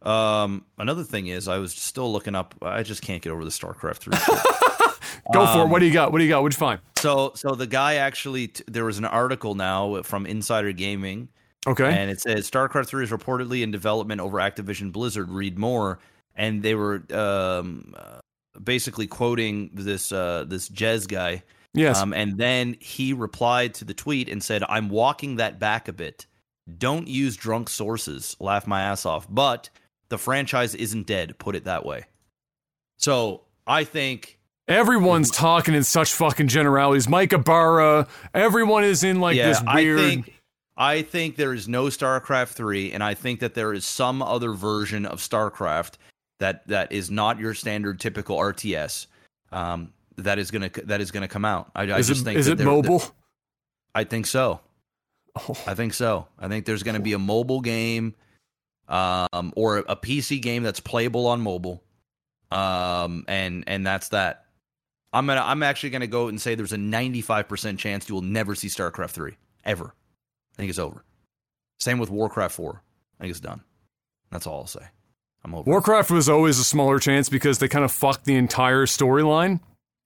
um 0.06 0.64
another 0.78 1.04
thing 1.04 1.26
is 1.26 1.48
I 1.48 1.58
was 1.58 1.72
still 1.72 2.12
looking 2.12 2.34
up 2.34 2.54
I 2.62 2.82
just 2.82 3.02
can't 3.02 3.22
get 3.22 3.30
over 3.30 3.44
the 3.44 3.50
StarCraft 3.50 3.98
3. 3.98 4.12
Go 5.32 5.42
um, 5.42 5.52
for 5.52 5.66
it. 5.66 5.68
What 5.68 5.78
do 5.80 5.86
you 5.86 5.92
got? 5.92 6.10
What 6.10 6.18
do 6.18 6.24
you 6.24 6.30
got? 6.30 6.42
What'd 6.42 6.56
you 6.56 6.60
find? 6.60 6.80
So 6.98 7.32
so 7.34 7.54
the 7.54 7.66
guy 7.66 7.94
actually 7.96 8.48
t- 8.48 8.64
there 8.66 8.84
was 8.84 8.98
an 8.98 9.04
article 9.04 9.54
now 9.54 10.02
from 10.02 10.26
Insider 10.26 10.72
Gaming. 10.72 11.28
Okay. 11.66 11.92
And 11.92 12.10
it 12.10 12.20
says 12.20 12.50
StarCraft 12.50 12.86
3 12.86 13.04
is 13.04 13.10
reportedly 13.10 13.62
in 13.62 13.70
development 13.70 14.20
over 14.20 14.38
Activision 14.38 14.90
Blizzard. 14.90 15.30
Read 15.30 15.58
more. 15.58 16.00
And 16.34 16.62
they 16.62 16.74
were 16.74 17.04
um, 17.12 17.94
uh, 17.96 18.18
basically 18.62 19.06
quoting 19.06 19.70
this 19.74 20.10
uh, 20.10 20.44
this 20.48 20.68
Jez 20.68 21.06
guy 21.06 21.44
Yes. 21.74 22.00
Um, 22.00 22.12
and 22.12 22.36
then 22.36 22.76
he 22.80 23.12
replied 23.12 23.74
to 23.74 23.84
the 23.84 23.94
tweet 23.94 24.28
and 24.28 24.42
said, 24.42 24.62
I'm 24.68 24.88
walking 24.88 25.36
that 25.36 25.58
back 25.58 25.88
a 25.88 25.92
bit. 25.92 26.26
Don't 26.78 27.08
use 27.08 27.36
drunk 27.36 27.68
sources. 27.68 28.36
Laugh 28.38 28.66
my 28.66 28.82
ass 28.82 29.06
off. 29.06 29.26
But 29.28 29.70
the 30.12 30.18
franchise 30.18 30.74
isn't 30.74 31.06
dead, 31.06 31.38
put 31.38 31.56
it 31.56 31.64
that 31.64 31.86
way. 31.86 32.04
So 32.98 33.40
I 33.66 33.84
think. 33.84 34.38
Everyone's 34.68 35.30
talking 35.30 35.74
in 35.74 35.84
such 35.84 36.12
fucking 36.12 36.48
generalities. 36.48 37.08
Mike 37.08 37.32
Ybarra, 37.32 38.06
everyone 38.34 38.84
is 38.84 39.02
in 39.02 39.20
like 39.20 39.36
yeah, 39.36 39.48
this 39.48 39.62
weird. 39.74 39.98
I 39.98 40.02
think, 40.02 40.40
I 40.76 41.02
think 41.02 41.36
there 41.36 41.54
is 41.54 41.66
no 41.66 41.86
StarCraft 41.86 42.50
3, 42.50 42.92
and 42.92 43.02
I 43.02 43.14
think 43.14 43.40
that 43.40 43.54
there 43.54 43.72
is 43.72 43.86
some 43.86 44.22
other 44.22 44.52
version 44.52 45.06
of 45.06 45.18
StarCraft 45.18 45.94
that 46.38 46.68
that 46.68 46.92
is 46.92 47.10
not 47.10 47.40
your 47.40 47.54
standard 47.54 47.98
typical 47.98 48.36
RTS. 48.36 49.06
Um, 49.50 49.94
that 50.18 50.38
is 50.38 50.50
gonna 50.50 50.70
that 50.84 51.00
is 51.00 51.10
gonna 51.10 51.26
come 51.26 51.46
out. 51.46 51.70
I, 51.74 51.84
I 51.84 52.02
just 52.02 52.20
it, 52.20 52.24
think 52.24 52.38
is 52.38 52.48
it 52.48 52.60
mobile? 52.60 53.02
I 53.94 54.04
think 54.04 54.26
so. 54.26 54.60
Oh. 55.34 55.56
I 55.66 55.74
think 55.74 55.94
so. 55.94 56.28
I 56.38 56.48
think 56.48 56.66
there's 56.66 56.82
going 56.82 56.94
to 56.94 57.00
be 57.00 57.14
a 57.14 57.18
mobile 57.18 57.62
game, 57.62 58.14
um, 58.88 59.52
or 59.56 59.78
a 59.78 59.96
PC 59.96 60.40
game 60.40 60.62
that's 60.62 60.80
playable 60.80 61.26
on 61.26 61.40
mobile, 61.40 61.82
um, 62.50 63.24
and 63.28 63.64
and 63.66 63.86
that's 63.86 64.08
that. 64.08 64.46
I'm 65.12 65.26
gonna 65.26 65.42
I'm 65.44 65.62
actually 65.62 65.90
gonna 65.90 66.06
go 66.06 66.28
and 66.28 66.40
say 66.40 66.54
there's 66.54 66.72
a 66.72 66.78
95% 66.78 67.78
chance 67.78 68.08
you 68.08 68.14
will 68.14 68.22
never 68.22 68.54
see 68.54 68.68
StarCraft 68.68 69.10
three 69.10 69.36
ever. 69.64 69.94
I 70.54 70.56
think 70.56 70.70
it's 70.70 70.78
over. 70.78 71.04
Same 71.78 71.98
with 71.98 72.10
Warcraft 72.10 72.54
4. 72.54 72.82
I 73.18 73.22
think 73.22 73.30
it's 73.30 73.40
done. 73.40 73.62
That's 74.30 74.46
all 74.46 74.60
I'll 74.60 74.66
say. 74.66 74.86
I'm 75.44 75.54
over. 75.54 75.68
Warcraft 75.68 76.10
was 76.10 76.28
always 76.28 76.58
a 76.58 76.64
smaller 76.64 76.98
chance 76.98 77.28
because 77.28 77.58
they 77.58 77.68
kind 77.68 77.84
of 77.84 77.90
fucked 77.90 78.24
the 78.24 78.36
entire 78.36 78.86
storyline 78.86 79.60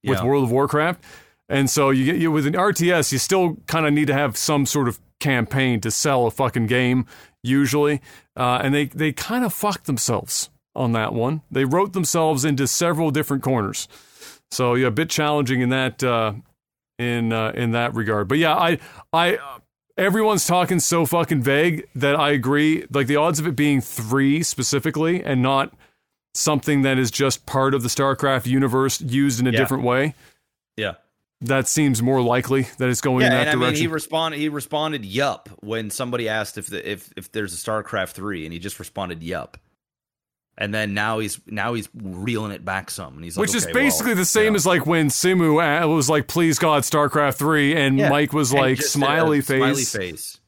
with 0.04 0.22
World 0.22 0.44
of 0.44 0.50
Warcraft. 0.50 1.02
And 1.48 1.68
so 1.68 1.90
you 1.90 2.04
get 2.04 2.16
you 2.16 2.32
with 2.32 2.46
an 2.46 2.54
RTS, 2.54 3.12
you 3.12 3.18
still 3.18 3.56
kind 3.66 3.86
of 3.86 3.92
need 3.92 4.06
to 4.06 4.14
have 4.14 4.36
some 4.36 4.66
sort 4.66 4.88
of 4.88 4.98
campaign 5.20 5.80
to 5.82 5.90
sell 5.90 6.26
a 6.26 6.30
fucking 6.30 6.66
game 6.66 7.06
usually. 7.46 8.00
Uh, 8.36 8.60
and 8.62 8.74
they 8.74 8.86
they 8.86 9.12
kind 9.12 9.44
of 9.44 9.52
fucked 9.52 9.86
themselves 9.86 10.50
on 10.74 10.92
that 10.92 11.12
one. 11.14 11.42
They 11.50 11.64
wrote 11.64 11.92
themselves 11.94 12.44
into 12.44 12.66
several 12.66 13.10
different 13.10 13.42
corners. 13.42 13.88
So 14.50 14.74
yeah, 14.74 14.88
a 14.88 14.90
bit 14.90 15.08
challenging 15.10 15.60
in 15.60 15.70
that 15.70 16.02
uh, 16.04 16.34
in 16.98 17.32
uh, 17.32 17.52
in 17.54 17.72
that 17.72 17.94
regard. 17.94 18.28
But 18.28 18.38
yeah, 18.38 18.54
I 18.54 18.78
I 19.12 19.38
everyone's 19.96 20.46
talking 20.46 20.78
so 20.80 21.06
fucking 21.06 21.42
vague 21.42 21.86
that 21.94 22.14
I 22.16 22.30
agree. 22.30 22.84
Like 22.90 23.06
the 23.06 23.16
odds 23.16 23.38
of 23.40 23.46
it 23.46 23.56
being 23.56 23.80
three 23.80 24.42
specifically 24.42 25.22
and 25.24 25.42
not 25.42 25.72
something 26.34 26.82
that 26.82 26.98
is 26.98 27.10
just 27.10 27.46
part 27.46 27.72
of 27.72 27.82
the 27.82 27.88
StarCraft 27.88 28.44
universe 28.46 29.00
used 29.00 29.40
in 29.40 29.46
a 29.46 29.50
Yeah. 29.50 29.58
different 29.58 29.84
way. 29.84 30.14
Yeah. 30.76 30.94
That 31.42 31.68
seems 31.68 32.02
more 32.02 32.22
likely 32.22 32.62
that 32.78 32.88
it's 32.88 33.02
going 33.02 33.20
Yeah, 33.20 33.26
in 33.26 33.32
that 33.32 33.48
and 33.48 33.62
I 33.62 33.66
mean, 33.66 33.76
he 33.76 33.86
responded. 33.86 34.38
He 34.38 34.48
responded, 34.48 35.04
"Yup," 35.04 35.50
when 35.60 35.90
somebody 35.90 36.30
asked 36.30 36.56
if 36.56 36.68
the, 36.68 36.90
if 36.90 37.12
if 37.14 37.30
there's 37.30 37.52
a 37.52 37.56
StarCraft 37.56 38.12
three, 38.12 38.44
and 38.46 38.52
he 38.54 38.58
just 38.58 38.78
responded, 38.78 39.22
"Yup." 39.22 39.58
And 40.56 40.72
then 40.72 40.94
now 40.94 41.18
he's 41.18 41.38
now 41.46 41.74
he's 41.74 41.90
reeling 41.94 42.52
it 42.52 42.64
back 42.64 42.90
some, 42.90 43.16
and 43.16 43.22
he's 43.22 43.36
like, 43.36 43.48
which 43.48 43.54
is 43.54 43.64
"Okay, 43.64 43.74
basically 43.74 44.12
well, 44.12 44.16
the 44.16 44.24
same 44.24 44.54
yeah." 44.54 44.56
as 44.56 44.64
like 44.66 44.86
when 44.86 45.08
Simu 45.08 45.84
uh, 45.84 45.86
was 45.86 46.08
like, 46.08 46.26
"Please 46.26 46.58
God, 46.58 46.84
StarCraft 46.84 47.34
3," 47.34 47.76
and 47.76 47.98
Yeah, 47.98 48.08
Mike 48.08 48.32
was 48.32 48.52
and 48.52 48.60
like, 48.60 48.78
uh, 48.78 48.82
"Smiley 48.82 49.42
face." 49.42 49.58
smiley 49.58 49.84
face. 49.84 50.40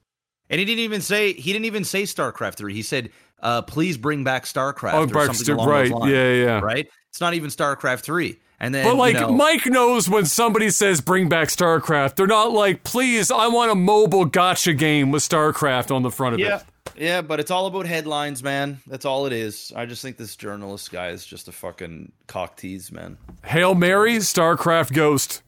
And 0.51 0.59
he 0.59 0.65
didn't 0.65 0.85
even 0.85 1.03
say 1.03 1.35
he 1.35 1.53
didn't 1.53 1.67
even 1.67 1.85
say 1.85 2.05
StarCraft 2.05 2.55
three. 2.55 2.73
He 2.73 2.83
said, 2.83 3.11
uh, 3.43 3.63
"Please 3.63 3.99
bring 3.99 4.25
back 4.25 4.45
StarCraft." 4.45 4.95
Oh, 4.95 5.03
or 5.03 5.27
something 5.27 5.55
along 5.55 5.69
right, 5.69 5.91
those 5.91 6.01
lines, 6.01 6.13
yeah, 6.13 6.33
yeah. 6.33 6.61
right. 6.61 6.89
It's 7.11 7.21
not 7.21 7.35
even 7.35 7.51
StarCraft 7.51 8.01
three. 8.01 8.39
And 8.61 8.75
then, 8.75 8.85
But 8.85 8.97
like 8.97 9.15
you 9.15 9.21
know, 9.21 9.33
Mike 9.33 9.67
knows 9.67 10.09
when 10.09 10.25
somebody 10.25 10.71
says 10.71 11.01
bring 11.01 11.29
back 11.29 11.49
StarCraft, 11.49 12.17
they're 12.17 12.27
not 12.27 12.53
like, 12.53 12.83
please, 12.83 13.31
I 13.31 13.47
want 13.47 13.71
a 13.71 13.75
mobile 13.77 14.29
gacha 14.29 14.77
game 14.77 15.13
with 15.13 15.23
StarCraft 15.23 15.95
on 15.95 16.03
the 16.03 16.11
front 16.11 16.35
of 16.35 16.41
Yeah. 16.41 16.57
it. 16.57 16.63
Yeah, 16.97 17.21
but 17.23 17.39
it's 17.39 17.53
all 17.53 17.67
about 17.67 17.87
headlines, 17.87 18.43
man. 18.43 18.81
That's 18.89 19.05
all 19.05 19.27
it 19.27 19.33
is. 19.33 19.73
I 19.77 19.87
just 19.87 20.03
think 20.03 20.17
this 20.17 20.35
journalist 20.35 20.91
guy 20.91 21.11
is 21.11 21.25
just 21.25 21.47
a 21.47 21.53
fucking 21.53 22.11
cock 22.27 22.57
tease, 22.57 22.91
man. 22.91 23.19
Hail 23.45 23.77
Mary, 23.77 24.17
StarCraft 24.17 24.93
Ghost. 24.93 25.43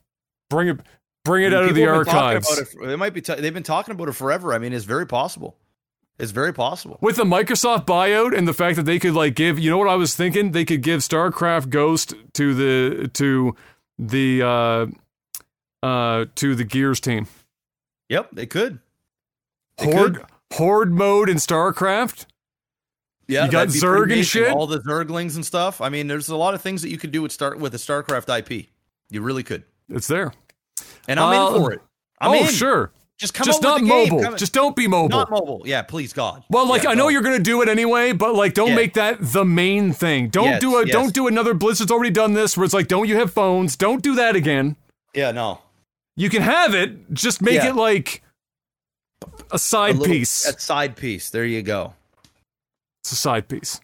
Bring 0.49 0.69
it 0.69 0.81
bring 1.24 1.45
it 1.45 1.53
out 1.53 1.65
of 1.65 1.70
the 1.70 1.81
People 1.81 1.95
have 1.95 2.05
been 2.05 2.12
talking 2.15 2.37
archives. 2.37 2.73
about 2.74 2.85
it- 2.85 2.89
They 2.89 2.97
might 2.97 3.12
be. 3.12 3.20
T- 3.20 3.35
they've 3.35 3.53
been 3.53 3.62
talking 3.65 3.93
about 3.93 4.09
it 4.09 4.12
forever. 4.15 4.55
I 4.55 4.59
mean, 4.59 4.73
it's 4.73 4.85
very 4.85 5.07
possible. 5.07 5.57
It's 6.21 6.33
very 6.33 6.53
possible. 6.53 6.99
With 7.01 7.17
the 7.17 7.25
Microsoft 7.25 7.87
buyout 7.87 8.37
and 8.37 8.47
the 8.47 8.53
fact 8.55 8.77
that 8.77 8.85
they 8.85 8.99
could 8.99 9.15
like 9.15 9.35
give, 9.35 9.59
you 9.59 9.71
know 9.71 9.79
what 9.79 9.89
I 9.89 9.95
was 9.97 10.15
thinking? 10.15 10.53
They 10.53 10.65
could 10.65 10.83
give 10.83 11.01
StarCraft 11.01 11.71
Ghost 11.71 12.15
to 12.35 12.55
the 12.55 13.09
to 13.15 13.57
the 13.99 14.43
uh 14.43 14.87
uh 15.87 16.27
to 16.35 16.55
the 16.55 16.65
Gears 16.65 17.01
team. 17.01 17.27
Yep, 18.09 18.31
they 18.33 18.47
could. 18.47 18.81
They 19.79 19.87
Horde 19.93 20.17
could. 20.17 20.27
Horde 20.53 20.93
mode 20.93 21.29
in 21.31 21.37
StarCraft. 21.39 22.27
Yeah, 23.29 23.45
You 23.45 23.51
got 23.53 23.69
Zerg 23.69 24.13
and 24.13 24.27
shit? 24.27 24.51
All 24.51 24.67
the 24.67 24.81
Zerglings 24.81 25.37
and 25.37 25.47
stuff. 25.47 25.81
I 25.81 25.89
mean, 25.89 26.09
there's 26.09 26.29
a 26.29 26.37
lot 26.37 26.55
of 26.55 26.61
things 26.61 26.83
that 26.83 26.91
you 26.91 26.99
could 26.99 27.13
do 27.13 27.23
with 27.23 27.31
start 27.31 27.61
with 27.61 27.73
a 27.75 27.79
StarCraft 27.79 28.29
IP. 28.37 28.67
You 29.09 29.23
really 29.23 29.45
could, 29.45 29.63
It's 29.89 30.09
there. 30.09 30.33
and 31.07 31.21
I'm 31.21 31.33
Uh, 31.41 31.55
in 31.55 31.63
for 31.63 31.73
it. 31.73 31.81
I'm 32.21 32.31
oh, 32.33 32.41
in. 32.41 32.47
sure. 32.49 32.91
Just 33.21 33.35
come 33.35 33.45
Just 33.45 33.63
out 33.63 33.69
not 33.69 33.81
with 33.83 33.89
the 33.91 33.95
mobile. 34.11 34.23
Come- 34.23 34.37
Just 34.39 34.55
don't 34.55 34.75
be 34.75 34.87
mobile. 34.89 35.11
not 35.11 35.31
mobile. 35.31 35.61
Yeah, 35.67 35.83
please 35.83 36.15
God. 36.15 36.43
Well, 36.49 36.67
like 36.67 36.85
Yeah, 36.85 36.91
I 36.91 36.95
know 36.95 37.05
no. 37.05 37.09
you're 37.11 37.21
gonna 37.21 37.39
do 37.39 37.61
it 37.61 37.69
anyway, 37.69 38.13
but 38.13 38.35
like 38.35 38.55
don't 38.55 38.69
Yeah. 38.71 38.77
make 38.77 38.95
that 38.95 39.19
the 39.21 39.45
main 39.45 39.93
thing. 39.93 40.29
Don't 40.31 40.47
Yes, 40.47 40.61
do 40.63 40.77
a 40.79 40.87
yes. 40.87 40.93
don't 40.93 41.13
do 41.13 41.27
another 41.29 41.53
Blizzard's 41.53 41.93
already 41.93 42.11
done 42.11 42.33
this 42.33 42.57
where 42.57 42.65
it's 42.65 42.73
like 42.73 42.89
don't 42.89 43.07
you 43.09 43.17
have 43.17 43.31
phones? 43.31 43.77
Don't 43.77 44.03
do 44.03 44.15
that 44.15 44.37
again. 44.37 44.77
Yeah, 45.15 45.33
no. 45.33 45.59
You 46.17 46.31
can 46.31 46.41
have 46.41 46.75
it, 46.75 47.13
just 47.13 47.43
make 47.43 47.57
Yeah. 47.57 47.69
it 47.69 47.77
like 47.77 48.23
a 49.51 49.59
side 49.59 49.97
A 49.97 49.99
little- 49.99 50.15
piece. 50.15 50.47
A 50.47 50.59
side 50.59 50.97
piece. 50.97 51.29
There 51.29 51.45
you 51.45 51.61
go. 51.61 51.93
It's 53.03 53.13
a 53.13 53.17
side 53.17 53.49
piece. 53.49 53.81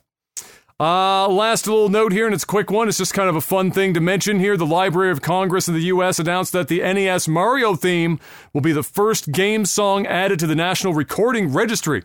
Uh, 0.78 1.27
last 1.28 1.66
little 1.66 1.89
note 1.89 2.12
here, 2.12 2.27
and 2.27 2.35
it's 2.35 2.44
a 2.44 2.47
quick 2.47 2.70
one. 2.70 2.86
It's 2.86 2.98
just 2.98 3.15
kind 3.15 3.31
of 3.31 3.36
a 3.36 3.40
fun 3.40 3.70
thing 3.70 3.94
to 3.94 4.01
mention 4.01 4.39
here. 4.39 4.59
The 4.59 4.66
Library 4.66 5.11
of 5.11 5.23
Congress 5.23 5.69
in 5.69 5.74
the 5.74 5.85
U.S. 5.85 6.19
announced 6.19 6.53
that 6.53 6.69
the 6.69 6.81
NES 6.81 7.27
Mario 7.28 7.77
theme 7.77 8.20
will 8.53 8.61
be 8.61 8.73
the 8.73 8.82
first 8.82 9.32
game 9.32 9.65
song 9.65 10.07
added 10.07 10.39
to 10.40 10.47
the 10.47 10.55
National 10.55 10.93
Recording 10.93 11.51
Registry. 11.51 12.03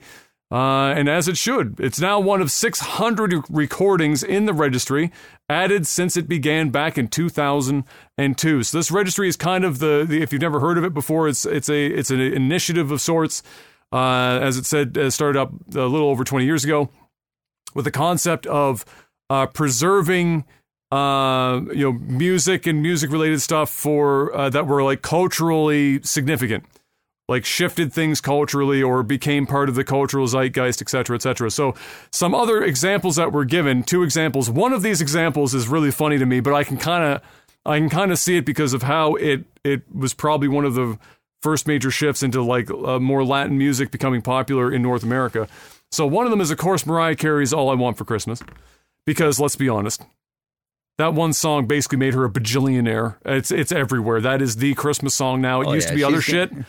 Uh, 0.49 0.93
and 0.95 1.09
as 1.09 1.27
it 1.27 1.35
should, 1.35 1.79
it's 1.81 1.99
now 1.99 2.17
one 2.21 2.41
of 2.41 2.49
600 2.49 3.43
recordings 3.49 4.23
in 4.23 4.45
the 4.45 4.53
registry 4.53 5.11
added 5.49 5.85
since 5.85 6.15
it 6.15 6.29
began 6.29 6.69
back 6.69 6.97
in 6.97 7.09
2002. 7.09 8.63
So 8.63 8.77
this 8.77 8.89
registry 8.91 9.27
is 9.27 9.35
kind 9.35 9.65
of 9.65 9.79
the, 9.79 10.05
the 10.07 10.21
if 10.21 10.31
you've 10.31 10.41
never 10.41 10.61
heard 10.61 10.77
of 10.77 10.85
it 10.85 10.93
before, 10.93 11.27
it's 11.27 11.45
it's 11.45 11.69
a 11.69 11.87
it's 11.87 12.09
an 12.09 12.21
initiative 12.21 12.89
of 12.89 13.01
sorts. 13.01 13.43
Uh, 13.93 14.39
as 14.41 14.55
it 14.55 14.65
said, 14.65 14.97
uh, 14.97 15.09
started 15.09 15.37
up 15.37 15.51
a 15.75 15.85
little 15.85 16.07
over 16.07 16.23
20 16.23 16.45
years 16.45 16.63
ago 16.63 16.89
with 17.73 17.85
the 17.85 17.91
concept 17.91 18.45
of 18.47 18.85
uh, 19.29 19.47
preserving 19.47 20.45
uh, 20.91 21.61
you 21.73 21.91
know 21.91 21.93
music 21.93 22.67
and 22.67 22.81
music 22.81 23.11
related 23.11 23.41
stuff 23.41 23.69
for 23.69 24.35
uh, 24.35 24.49
that 24.49 24.67
were 24.67 24.83
like 24.83 25.01
culturally 25.01 26.01
significant 26.03 26.65
like 27.31 27.45
shifted 27.45 27.93
things 27.93 28.19
culturally 28.19 28.83
or 28.83 29.03
became 29.03 29.47
part 29.47 29.69
of 29.69 29.75
the 29.75 29.85
cultural 29.85 30.27
zeitgeist, 30.27 30.81
etc 30.81 30.89
cetera, 30.89 31.15
et 31.15 31.21
cetera. 31.21 31.49
So 31.49 31.73
some 32.11 32.35
other 32.35 32.61
examples 32.61 33.15
that 33.15 33.31
were 33.31 33.45
given, 33.45 33.83
two 33.83 34.03
examples. 34.03 34.49
One 34.49 34.73
of 34.73 34.81
these 34.81 34.99
examples 35.01 35.53
is 35.53 35.69
really 35.69 35.91
funny 35.91 36.17
to 36.17 36.25
me, 36.25 36.41
but 36.41 36.53
I 36.53 36.65
can 36.65 36.77
kind 36.77 37.03
of 37.03 37.21
I 37.65 37.79
can 37.79 37.89
kind 37.89 38.11
of 38.11 38.19
see 38.19 38.37
it 38.37 38.45
because 38.45 38.73
of 38.73 38.83
how 38.83 39.15
it 39.15 39.45
it 39.63 39.83
was 39.95 40.13
probably 40.13 40.49
one 40.49 40.65
of 40.65 40.73
the 40.73 40.99
first 41.41 41.67
major 41.67 41.89
shifts 41.89 42.21
into 42.21 42.43
like 42.43 42.69
uh, 42.69 42.99
more 42.99 43.23
Latin 43.23 43.57
music 43.57 43.91
becoming 43.91 44.21
popular 44.21 44.71
in 44.71 44.81
North 44.81 45.03
America. 45.03 45.47
So 45.91 46.07
one 46.07 46.25
of 46.25 46.31
them 46.31 46.41
is 46.41 46.51
of 46.51 46.57
course 46.57 46.85
Mariah 46.85 47.15
Carey's 47.15 47.53
"All 47.53 47.69
I 47.69 47.75
Want 47.75 47.97
for 47.97 48.05
Christmas," 48.05 48.41
because 49.05 49.39
let's 49.39 49.55
be 49.55 49.67
honest, 49.69 50.01
that 50.97 51.13
one 51.13 51.33
song 51.33 51.67
basically 51.67 51.97
made 51.97 52.13
her 52.13 52.23
a 52.25 52.29
bajillionaire. 52.29 53.17
It's 53.25 53.51
it's 53.51 53.71
everywhere. 53.71 54.21
That 54.21 54.41
is 54.41 54.57
the 54.57 54.73
Christmas 54.75 55.13
song 55.13 55.41
now. 55.41 55.61
It 55.61 55.67
Oh, 55.67 55.73
used 55.73 55.87
yeah, 55.87 55.91
to 55.91 55.95
be 55.97 56.03
other 56.03 56.21
she's 56.21 56.33
shit. 56.33 56.49
getting- 56.49 56.65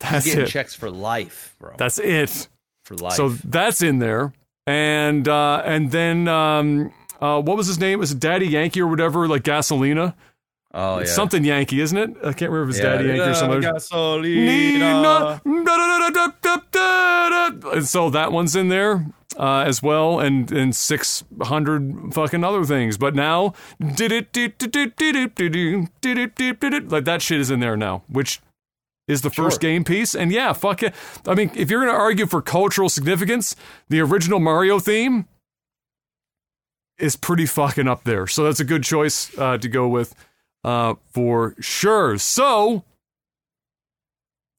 That's 0.00 0.24
Getting 0.26 0.42
it. 0.42 0.48
checks 0.48 0.74
for 0.74 0.90
life, 0.90 1.54
bro. 1.58 1.74
That's 1.78 1.98
it. 1.98 2.48
for 2.84 2.96
life. 2.96 3.14
So 3.14 3.30
that's 3.30 3.80
in 3.82 3.98
there, 3.98 4.32
and 4.66 5.26
uh, 5.26 5.62
and 5.64 5.90
then 5.90 6.28
um, 6.28 6.92
uh, 7.20 7.40
what 7.40 7.56
was 7.56 7.66
his 7.66 7.78
name? 7.80 7.98
Was 8.00 8.12
it 8.12 8.20
Daddy 8.20 8.46
Yankee 8.46 8.80
or 8.82 8.86
whatever? 8.88 9.26
Like 9.26 9.42
Gasolina, 9.42 10.14
oh 10.76 10.98
yeah. 11.00 11.04
Something 11.06 11.44
Yankee, 11.44 11.80
isn't 11.80 11.98
it? 11.98 12.10
I 12.22 12.32
can't 12.32 12.52
remember 12.52 12.70
if 12.70 12.76
it's 12.76 12.78
Yeah. 12.84 12.92
Daddy 12.96 13.08
Yankee 13.08 13.30
or 13.30 13.34
something. 13.34 13.62
Gasolina. 13.62 15.40
And 17.74 17.86
so 17.86 18.10
that 18.10 18.30
one's 18.32 18.54
in 18.54 18.68
there 18.68 19.06
uh, 19.38 19.64
as 19.66 19.82
well, 19.82 20.20
and 20.20 20.50
and 20.52 20.74
six 20.74 21.24
hundred 21.42 22.12
fucking 22.14 22.44
other 22.44 22.64
things. 22.64 22.96
But 22.98 23.14
now, 23.14 23.54
like 23.80 23.94
that 27.04 27.18
shit 27.20 27.40
is 27.40 27.50
in 27.50 27.60
there 27.60 27.76
now, 27.76 28.02
which 28.08 28.40
is 29.08 29.22
the 29.22 29.30
first 29.30 29.60
Sure. 29.60 29.70
game 29.70 29.84
piece. 29.84 30.14
And 30.14 30.32
yeah, 30.32 30.52
fuck 30.52 30.82
it. 30.82 30.94
I 31.26 31.34
mean, 31.34 31.50
if 31.54 31.70
you're 31.70 31.84
gonna 31.84 31.96
argue 31.96 32.26
for 32.26 32.42
cultural 32.42 32.88
significance, 32.88 33.54
the 33.88 34.00
original 34.00 34.40
Mario 34.40 34.78
theme 34.78 35.26
is 36.98 37.14
pretty 37.16 37.46
fucking 37.46 37.86
up 37.88 38.04
there. 38.04 38.26
So 38.26 38.44
that's 38.44 38.60
a 38.60 38.64
good 38.64 38.82
choice 38.82 39.36
uh, 39.38 39.58
to 39.58 39.68
go 39.68 39.86
with 39.86 40.14
uh, 40.66 40.94
for 41.12 41.54
sure. 41.60 42.18
So 42.18 42.84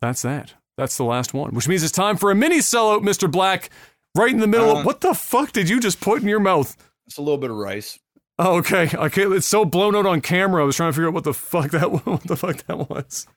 that's 0.01 0.23
that. 0.23 0.55
That's 0.77 0.97
the 0.97 1.03
last 1.03 1.33
one, 1.35 1.53
which 1.53 1.67
means 1.67 1.83
it's 1.83 1.91
time 1.91 2.17
for 2.17 2.31
a 2.31 2.35
mini 2.35 2.57
sellout, 2.59 3.01
Mr. 3.03 3.31
Black. 3.31 3.69
Right 4.15 4.31
in 4.31 4.39
the 4.39 4.47
middle. 4.47 4.77
Uh, 4.77 4.79
of, 4.79 4.85
what 4.85 5.01
the 5.01 5.13
fuck 5.13 5.51
did 5.51 5.69
you 5.69 5.79
just 5.79 6.01
put 6.01 6.21
in 6.23 6.27
your 6.27 6.39
mouth? 6.39 6.75
It's 7.05 7.17
a 7.17 7.21
little 7.21 7.37
bit 7.37 7.51
of 7.51 7.57
rice. 7.57 7.99
Oh, 8.39 8.57
okay, 8.57 8.89
okay. 8.95 9.23
It's 9.23 9.45
so 9.47 9.63
blown 9.65 9.95
out 9.95 10.05
on 10.07 10.21
camera. 10.21 10.61
I 10.63 10.65
was 10.65 10.75
trying 10.75 10.89
to 10.91 10.93
figure 10.93 11.07
out 11.09 11.13
what 11.13 11.23
the 11.23 11.33
fuck 11.33 11.71
that 11.71 11.91
what 12.05 12.23
the 12.23 12.35
fuck 12.35 12.65
that 12.67 12.89
was. 12.89 13.27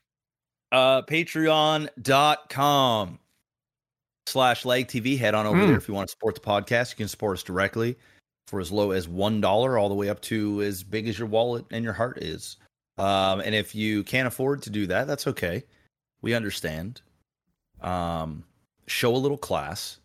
Uh, 0.71 1.01
Patreon.com 1.03 3.19
slash 4.27 4.65
leg 4.65 4.87
TV. 4.87 5.17
Head 5.17 5.33
on 5.35 5.45
over 5.45 5.59
Hmm. 5.59 5.67
there 5.67 5.77
if 5.77 5.87
you 5.87 5.93
want 5.93 6.07
to 6.07 6.11
support 6.11 6.35
the 6.35 6.41
podcast. 6.41 6.91
You 6.91 6.97
can 6.97 7.07
support 7.07 7.37
us 7.37 7.43
directly 7.43 7.97
for 8.47 8.59
as 8.59 8.71
low 8.71 8.91
as 8.91 9.07
one 9.07 9.41
dollar, 9.41 9.77
all 9.77 9.89
the 9.89 9.95
way 9.95 10.09
up 10.09 10.21
to 10.23 10.61
as 10.61 10.83
big 10.83 11.07
as 11.07 11.17
your 11.17 11.27
wallet 11.27 11.65
and 11.71 11.83
your 11.83 11.93
heart 11.93 12.17
is. 12.19 12.57
Um, 12.97 13.39
and 13.39 13.55
if 13.55 13.73
you 13.73 14.03
can't 14.03 14.27
afford 14.27 14.63
to 14.63 14.69
do 14.69 14.87
that, 14.87 15.07
that's 15.07 15.27
okay. 15.27 15.63
We 16.21 16.33
understand. 16.33 17.01
Um, 17.81 18.43
show 18.87 19.15
a 19.15 19.17
little 19.17 19.37
class 19.37 19.97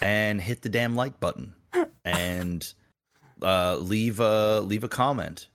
and 0.00 0.40
hit 0.40 0.62
the 0.62 0.68
damn 0.68 0.94
like 0.94 1.18
button 1.18 1.54
and 2.04 2.72
uh, 3.42 3.76
leave 3.76 4.20
a 4.20 4.60
leave 4.60 4.84
a 4.84 4.88
comment. 4.88 5.48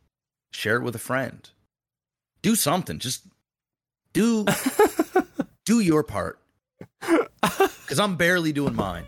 Share 0.51 0.77
it 0.77 0.83
with 0.83 0.95
a 0.95 0.99
friend. 0.99 1.49
Do 2.41 2.55
something. 2.55 2.99
Just 2.99 3.25
do 4.11 4.45
do 5.65 5.79
your 5.79 6.03
part 6.03 6.39
because 6.99 7.99
I'm 7.99 8.17
barely 8.17 8.51
doing 8.51 8.75
mine. 8.75 9.05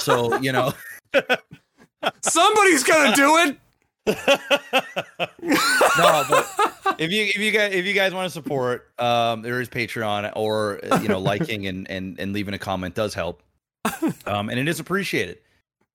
So 0.00 0.36
you 0.38 0.52
know, 0.52 0.72
Somebody's 2.22 2.84
gonna 2.84 3.14
do 3.14 3.36
it. 3.38 3.58
No, 4.06 4.14
but 6.28 6.46
if 6.98 7.10
you 7.10 7.24
if 7.24 7.38
you 7.38 7.50
guys 7.50 7.72
if 7.74 7.84
you 7.86 7.92
guys 7.94 8.12
want 8.14 8.26
to 8.26 8.30
support, 8.32 8.90
um, 8.98 9.42
there 9.42 9.60
is 9.60 9.68
Patreon 9.68 10.32
or 10.36 10.80
you 11.02 11.08
know 11.08 11.18
liking 11.18 11.66
and 11.66 11.90
and 11.90 12.18
and 12.18 12.32
leaving 12.32 12.54
a 12.54 12.58
comment 12.58 12.94
does 12.94 13.14
help, 13.14 13.42
um, 14.26 14.48
and 14.48 14.58
it 14.58 14.68
is 14.68 14.80
appreciated. 14.80 15.38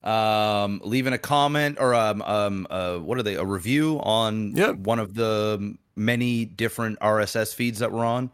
Um, 0.04 0.82
leaving 0.84 1.14
a 1.14 1.18
comment 1.18 1.78
or 1.80 1.96
um 1.96 2.22
um 2.22 2.68
uh 2.70 2.98
what 2.98 3.18
are 3.18 3.24
they 3.24 3.36
a 3.36 3.44
review 3.44 4.00
on 4.04 4.56
Yep. 4.56 4.76
one 4.78 5.00
of 5.00 5.16
the 5.16 5.76
many 5.96 6.46
different 6.46 7.00
RSS 7.00 7.56
feeds 7.56 7.80
that 7.80 7.92
we're 7.92 8.06
on, 8.06 8.30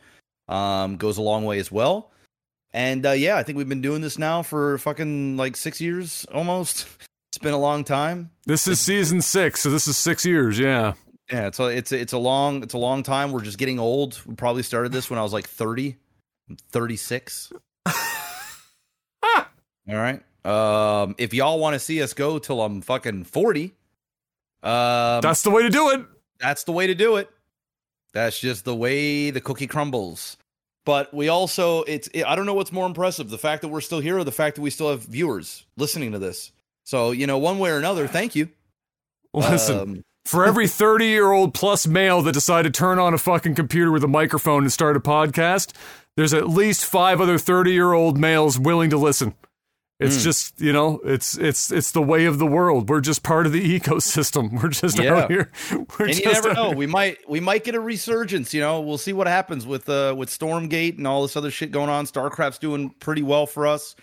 um, 0.50 0.98
goes 0.98 1.18
a 1.18 1.22
long 1.22 1.46
way 1.46 1.60
as 1.60 1.72
well. 1.72 2.12
And 2.74 3.06
uh, 3.06 3.12
yeah, 3.12 3.38
I 3.38 3.44
think 3.44 3.58
we've 3.58 3.70
been 3.70 3.82
doing 3.82 4.02
this 4.02 4.18
now 4.18 4.42
for 4.42 4.78
fucking 4.80 5.38
like 5.38 5.56
six 5.56 5.80
years 5.80 6.26
almost. 6.34 6.88
Been 7.42 7.54
a 7.54 7.58
long 7.60 7.84
time. 7.84 8.30
This 8.46 8.68
is 8.68 8.80
season 8.80 9.22
six, 9.22 9.62
so 9.62 9.72
this 9.72 9.88
is 9.88 9.98
six 9.98 10.26
years. 10.26 10.60
Yeah. 10.60 10.94
Yeah, 11.32 11.48
it's 11.48 11.60
a 11.60 11.66
it's 11.68 11.92
a, 11.92 12.00
it's 12.00 12.14
a 12.14 12.18
long 12.20 12.62
it's 12.62 12.74
a 12.74 12.78
long 12.78 13.02
time. 13.04 13.32
We're 13.32 13.42
just 13.42 13.58
getting 13.58 13.80
old. 13.80 14.22
We 14.28 14.36
probably 14.36 14.62
started 14.64 14.92
this 14.92 15.10
when 15.10 15.18
I 15.18 15.24
was 15.24 15.34
like 15.34 15.48
30. 15.48 15.96
I'm 16.50 16.58
36. 16.72 17.52
All 17.88 17.96
right. 19.88 20.22
Um 20.46 21.16
if 21.18 21.34
y'all 21.34 21.58
want 21.60 21.74
to 21.74 21.80
see 21.80 22.02
us 22.04 22.14
go 22.14 22.38
till 22.38 22.62
I'm 22.62 22.82
fucking 22.82 23.24
40, 23.24 23.74
um 24.62 25.22
That's 25.22 25.42
the 25.42 25.50
way 25.52 25.64
to 25.64 25.70
do 25.70 25.90
it. 25.92 26.06
that's 26.40 26.64
the 26.66 26.72
way 26.74 26.86
to 26.88 26.96
do 26.96 27.16
it. 27.18 27.30
That's 28.14 28.40
just 28.40 28.66
the 28.66 28.76
way 28.76 29.32
the 29.32 29.42
cookie 29.42 29.68
crumbles. 29.68 30.38
But 30.86 31.12
we 31.14 31.30
also 31.30 31.84
it's 31.84 32.08
I 32.26 32.36
don't 32.36 32.46
know 32.46 32.54
what's 32.54 32.72
more 32.72 32.86
impressive, 32.86 33.30
the 33.30 33.38
fact 33.40 33.62
that 33.64 33.70
we're 33.70 33.82
still 33.82 34.00
here 34.00 34.18
or 34.20 34.24
the 34.24 34.32
fact 34.32 34.58
that 34.58 34.62
we 34.62 34.70
still 34.70 34.92
have 34.92 35.04
viewers 35.06 35.66
listening 35.78 36.12
to 36.12 36.20
this. 36.20 36.52
So, 36.84 37.12
you 37.12 37.28
know, 37.28 37.38
one 37.38 37.60
way 37.60 37.70
or 37.72 37.78
another, 37.78 38.08
thank 38.08 38.36
you. 38.36 38.50
Listen, 39.34 39.80
Um, 39.80 40.04
for 40.26 40.46
every 40.46 40.68
30 40.68 41.06
year 41.08 41.32
old 41.32 41.54
plus 41.54 41.88
male 41.88 42.22
that 42.24 42.34
decided 42.34 42.74
to 42.74 42.78
turn 42.78 43.00
on 43.00 43.14
a 43.14 43.18
fucking 43.18 43.56
computer 43.56 43.92
with 43.92 44.04
a 44.04 44.08
microphone 44.08 44.64
and 44.64 44.72
start 44.72 44.98
a 44.98 45.00
podcast, 45.00 45.72
there's 46.18 46.34
at 46.34 46.50
least 46.50 46.86
five 46.86 47.22
other 47.22 47.38
30 47.38 47.72
year 47.72 47.94
old 47.94 48.18
males 48.18 48.60
willing 48.60 48.90
to 48.90 48.98
listen. 48.98 49.34
It's 50.00 50.18
Mm. 50.18 50.24
just, 50.24 50.60
you 50.60 50.74
know, 50.74 51.00
it's 51.06 51.38
it's 51.38 51.72
it's 51.72 51.92
the 51.92 52.02
way 52.02 52.26
of 52.26 52.40
the 52.40 52.46
world. 52.48 52.90
We're 52.90 53.02
just 53.02 53.22
part 53.24 53.46
of 53.46 53.52
the 53.52 53.62
ecosystem. 53.80 54.62
We're 54.62 54.70
just 54.70 54.98
Yeah. 55.00 55.14
out 55.16 55.32
here. 55.32 55.52
We're 56.00 56.08
and 56.08 56.18
you 56.20 56.26
never 56.26 56.54
know. 56.54 56.68
here. 56.70 56.76
We 56.76 56.88
might 56.88 57.18
we 57.30 57.40
might 57.40 57.64
get 57.64 57.76
a 57.76 57.80
resurgence. 57.80 58.52
You 58.54 58.62
know, 58.62 58.82
we'll 58.82 58.98
see 58.98 59.14
what 59.14 59.28
happens 59.28 59.66
with 59.66 59.88
uh 59.88 60.14
with 60.18 60.30
Stormgate 60.30 60.98
and 60.98 61.06
all 61.08 61.22
this 61.22 61.38
other 61.38 61.52
shit 61.52 61.72
going 61.72 61.90
on. 61.90 62.06
Starcraft's 62.08 62.58
doing 62.58 62.90
pretty 63.00 63.22
well 63.22 63.46
for 63.46 63.68
us, 63.68 63.96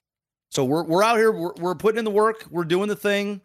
so 0.51 0.65
we're 0.65 0.83
we're 0.85 1.03
out 1.03 1.17
here. 1.17 1.31
We're, 1.33 1.53
we're 1.59 1.75
putting 1.75 1.99
in 1.99 2.05
the 2.05 2.11
work. 2.11 2.47
We're 2.51 2.65
doing 2.65 2.89
the 2.89 2.97
thing. 2.97 3.41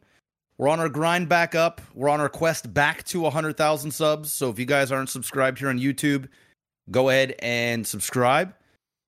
We're 0.58 0.70
on 0.70 0.80
our 0.80 0.90
grind 0.90 1.30
back 1.30 1.56
up. 1.56 1.82
We're 1.94 2.10
on 2.10 2.20
our 2.22 2.30
quest 2.30 2.74
back 2.74 3.04
to 3.06 3.30
hundred 3.30 3.58
thousand 3.58 3.92
subs. 3.92 4.32
So 4.32 4.50
if 4.50 4.60
you 4.60 4.66
guys 4.66 4.92
aren't 4.92 5.10
subscribed 5.10 5.60
here 5.60 5.70
on 5.70 5.80
YouTube, 5.80 6.28
go 6.92 7.10
ahead 7.10 7.36
and 7.40 7.86
subscribe. 7.86 8.54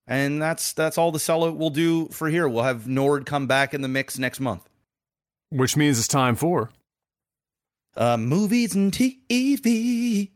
And 0.08 0.40
that's 0.40 0.72
that's 0.72 0.98
all 0.98 1.10
the 1.12 1.18
sellout 1.18 1.56
will 1.56 1.70
do 1.70 2.06
for 2.08 2.28
here. 2.28 2.48
We'll 2.48 2.64
have 2.64 2.86
Nord 2.86 3.26
come 3.26 3.46
back 3.46 3.74
in 3.74 3.80
the 3.82 3.88
mix 3.88 4.18
next 4.18 4.40
month. 4.40 4.68
Which 5.50 5.76
means 5.76 5.98
it's 5.98 6.08
time 6.08 6.34
for 6.36 6.70
Uh, 7.96 8.16
movies 8.16 8.74
and 8.74 8.92
TV. 8.92 10.30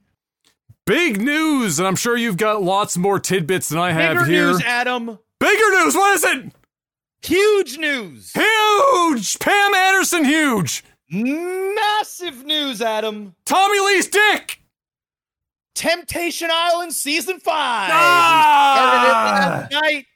big 0.87 1.21
news. 1.21 1.79
And 1.79 1.87
I'm 1.89 1.97
sure 1.97 2.17
you've 2.17 2.37
got 2.37 2.63
lots 2.63 2.97
more 2.97 3.19
tidbits 3.21 3.69
than 3.69 3.79
I 3.79 3.93
have 3.93 4.15
Bigger 4.19 4.25
here. 4.27 4.47
news, 4.53 4.63
Adam. 4.65 5.19
Bigger 5.39 5.71
news. 5.73 5.95
What 5.95 6.15
is 6.17 6.25
it? 6.25 6.53
Huge 7.23 7.79
news. 7.79 8.33
Huge. 8.33 9.39
Pam 9.39 9.75
Anderson, 9.75 10.25
huge. 10.25 10.83
Massive 11.11 12.45
news, 12.45 12.81
Adam. 12.81 13.35
Tommy 13.45 13.79
Lee's 13.81 14.09
dick. 14.09 14.61
Temptation 15.75 16.51
Island 16.53 16.93
season 16.93 17.39
five. 17.41 17.91
Ah! 17.93 18.75
Started 18.77 19.07
it 19.07 19.13
last 19.13 19.73
night. 19.93 20.07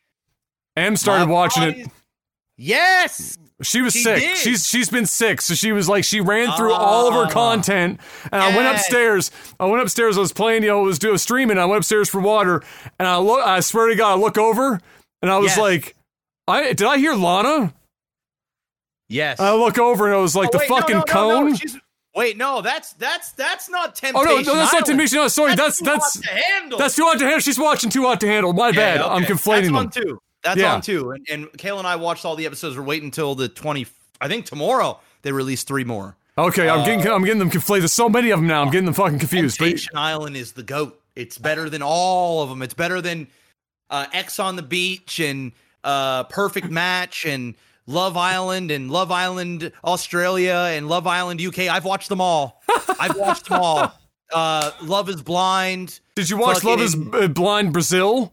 Em 0.76 0.96
started 0.96 1.26
My 1.26 1.32
watching 1.32 1.62
it. 1.62 1.88
Yes. 2.56 3.38
She 3.62 3.80
was 3.82 3.92
She 3.92 4.02
sick. 4.02 4.20
did. 4.20 4.36
She's 4.36 4.66
she's 4.66 4.88
been 4.90 5.06
sick, 5.06 5.40
so 5.40 5.54
she 5.54 5.72
was 5.72 5.88
like 5.88 6.04
she 6.04 6.20
ran 6.20 6.52
through 6.56 6.72
all 6.72 7.06
of 7.08 7.14
her 7.14 7.26
Ah. 7.26 7.30
content. 7.30 8.00
And 8.32 8.42
I 8.42 8.54
went 8.56 8.68
upstairs. 8.74 9.30
I 9.60 9.66
went 9.66 9.82
upstairs. 9.82 10.16
I 10.16 10.20
was 10.20 10.32
playing, 10.32 10.62
you 10.64 10.68
know, 10.68 10.80
I 10.80 10.82
was 10.82 10.98
doing 10.98 11.18
streaming. 11.18 11.56
I 11.58 11.64
went 11.64 11.78
upstairs 11.78 12.08
for 12.10 12.20
water, 12.20 12.62
and 12.98 13.06
I 13.08 13.16
look. 13.18 13.46
I 13.46 13.60
swear 13.60 13.88
to 13.88 13.94
God, 13.94 14.12
I 14.12 14.16
look 14.20 14.36
over, 14.38 14.80
and 15.22 15.30
I 15.30 15.38
was 15.38 15.52
Yes. 15.52 15.58
like, 15.58 15.96
I 16.46 16.72
did 16.72 16.82
I 16.82 16.98
hear 16.98 17.14
Lana? 17.14 17.72
Yes. 19.08 19.38
I 19.40 19.54
look 19.54 19.78
over, 19.78 20.06
and 20.06 20.14
I 20.14 20.18
was 20.18 20.34
like, 20.34 20.48
Oh, 20.48 20.50
the 20.52 20.58
wait, 20.58 20.70
no, 20.70 20.76
fucking 20.76 20.94
no, 20.96 21.00
no, 21.00 21.04
cone. 21.04 21.50
no, 21.50 21.56
she's- 21.56 21.76
Wait, 22.16 22.36
no, 22.36 22.62
that's 22.62 22.92
that's 22.92 23.32
that's 23.32 23.68
not 23.68 23.88
oh 23.88 23.92
Temptation. 24.22 24.24
no, 24.24 24.36
no, 24.36 24.42
that's 24.54 24.72
not 24.72 24.74
Island. 24.74 24.86
Temptation. 24.86 25.16
No, 25.18 25.26
sorry, 25.28 25.56
that's 25.56 25.78
Too 25.80 25.84
that's 25.84 26.14
Hot 26.14 26.22
to 26.22 26.28
handle. 26.30 26.78
that's 26.78 26.94
too 26.94 27.02
hot 27.02 27.18
to 27.18 27.24
handle. 27.24 27.40
She's 27.40 27.58
watching 27.58 27.90
Too 27.90 28.02
Hot 28.04 28.20
to 28.20 28.28
Handle. 28.28 28.52
My 28.52 28.68
Yeah, 28.68 28.72
bad. 28.76 29.00
okay. 29.00 29.10
I'm 29.10 29.22
conflating 29.24 29.54
That's 29.56 29.66
them. 29.66 29.76
on 29.76 29.90
too. 29.90 30.18
That's 30.44 30.60
Yeah. 30.60 30.74
on 30.74 30.80
too. 30.80 31.10
And, 31.10 31.26
and 31.28 31.46
Kayla 31.58 31.78
and 31.78 31.88
I 31.88 31.96
watched 31.96 32.24
all 32.24 32.36
the 32.36 32.46
episodes. 32.46 32.76
We're 32.76 32.84
waiting 32.84 33.06
until 33.06 33.34
the 33.34 33.48
twenty. 33.48 33.88
I 34.20 34.28
think 34.28 34.46
tomorrow 34.46 35.00
they 35.22 35.32
release 35.32 35.64
three 35.64 35.82
more. 35.82 36.16
Okay, 36.38 36.68
I'm 36.68 36.84
getting 36.84 37.04
I'm 37.12 37.24
getting 37.24 37.40
them 37.40 37.50
conflated. 37.50 37.80
There's 37.80 37.92
so 37.92 38.08
many 38.08 38.30
of 38.30 38.38
them 38.38 38.46
now. 38.46 38.62
I'm 38.62 38.70
getting 38.70 38.84
them 38.84 38.94
fucking 38.94 39.18
confused. 39.18 39.58
But- 39.58 39.64
Temptation 39.64 39.96
Island 39.96 40.36
is 40.36 40.52
the 40.52 40.62
goat. 40.62 41.00
It's 41.16 41.36
better 41.36 41.68
than 41.68 41.82
all 41.82 42.42
of 42.44 42.48
them. 42.48 42.62
It's 42.62 42.74
better 42.74 43.00
than 43.00 43.26
uh, 43.90 44.06
X 44.12 44.38
on 44.38 44.54
the 44.54 44.62
Beach 44.62 45.18
and 45.18 45.50
uh, 45.84 46.24
Perfect 46.24 46.70
Match 46.70 47.24
and 47.24 47.54
Love 47.86 48.16
Island 48.16 48.70
and 48.70 48.90
Love 48.90 49.10
Island 49.12 49.70
Australia 49.84 50.70
and 50.72 50.88
Love 50.88 51.06
Island 51.06 51.40
UK. 51.40 51.60
I've 51.60 51.84
watched 51.84 52.08
them 52.08 52.20
all. 52.20 52.62
I've 52.98 53.16
watched 53.16 53.48
them 53.48 53.60
all. 53.60 53.92
Uh, 54.32 54.72
Love 54.82 55.08
is 55.10 55.22
Blind. 55.22 56.00
Did 56.16 56.28
you 56.28 56.38
watch 56.38 56.64
Love 56.64 56.80
Is 56.80 56.96
uh, 57.12 57.28
Blind 57.28 57.72
Brazil? 57.72 58.32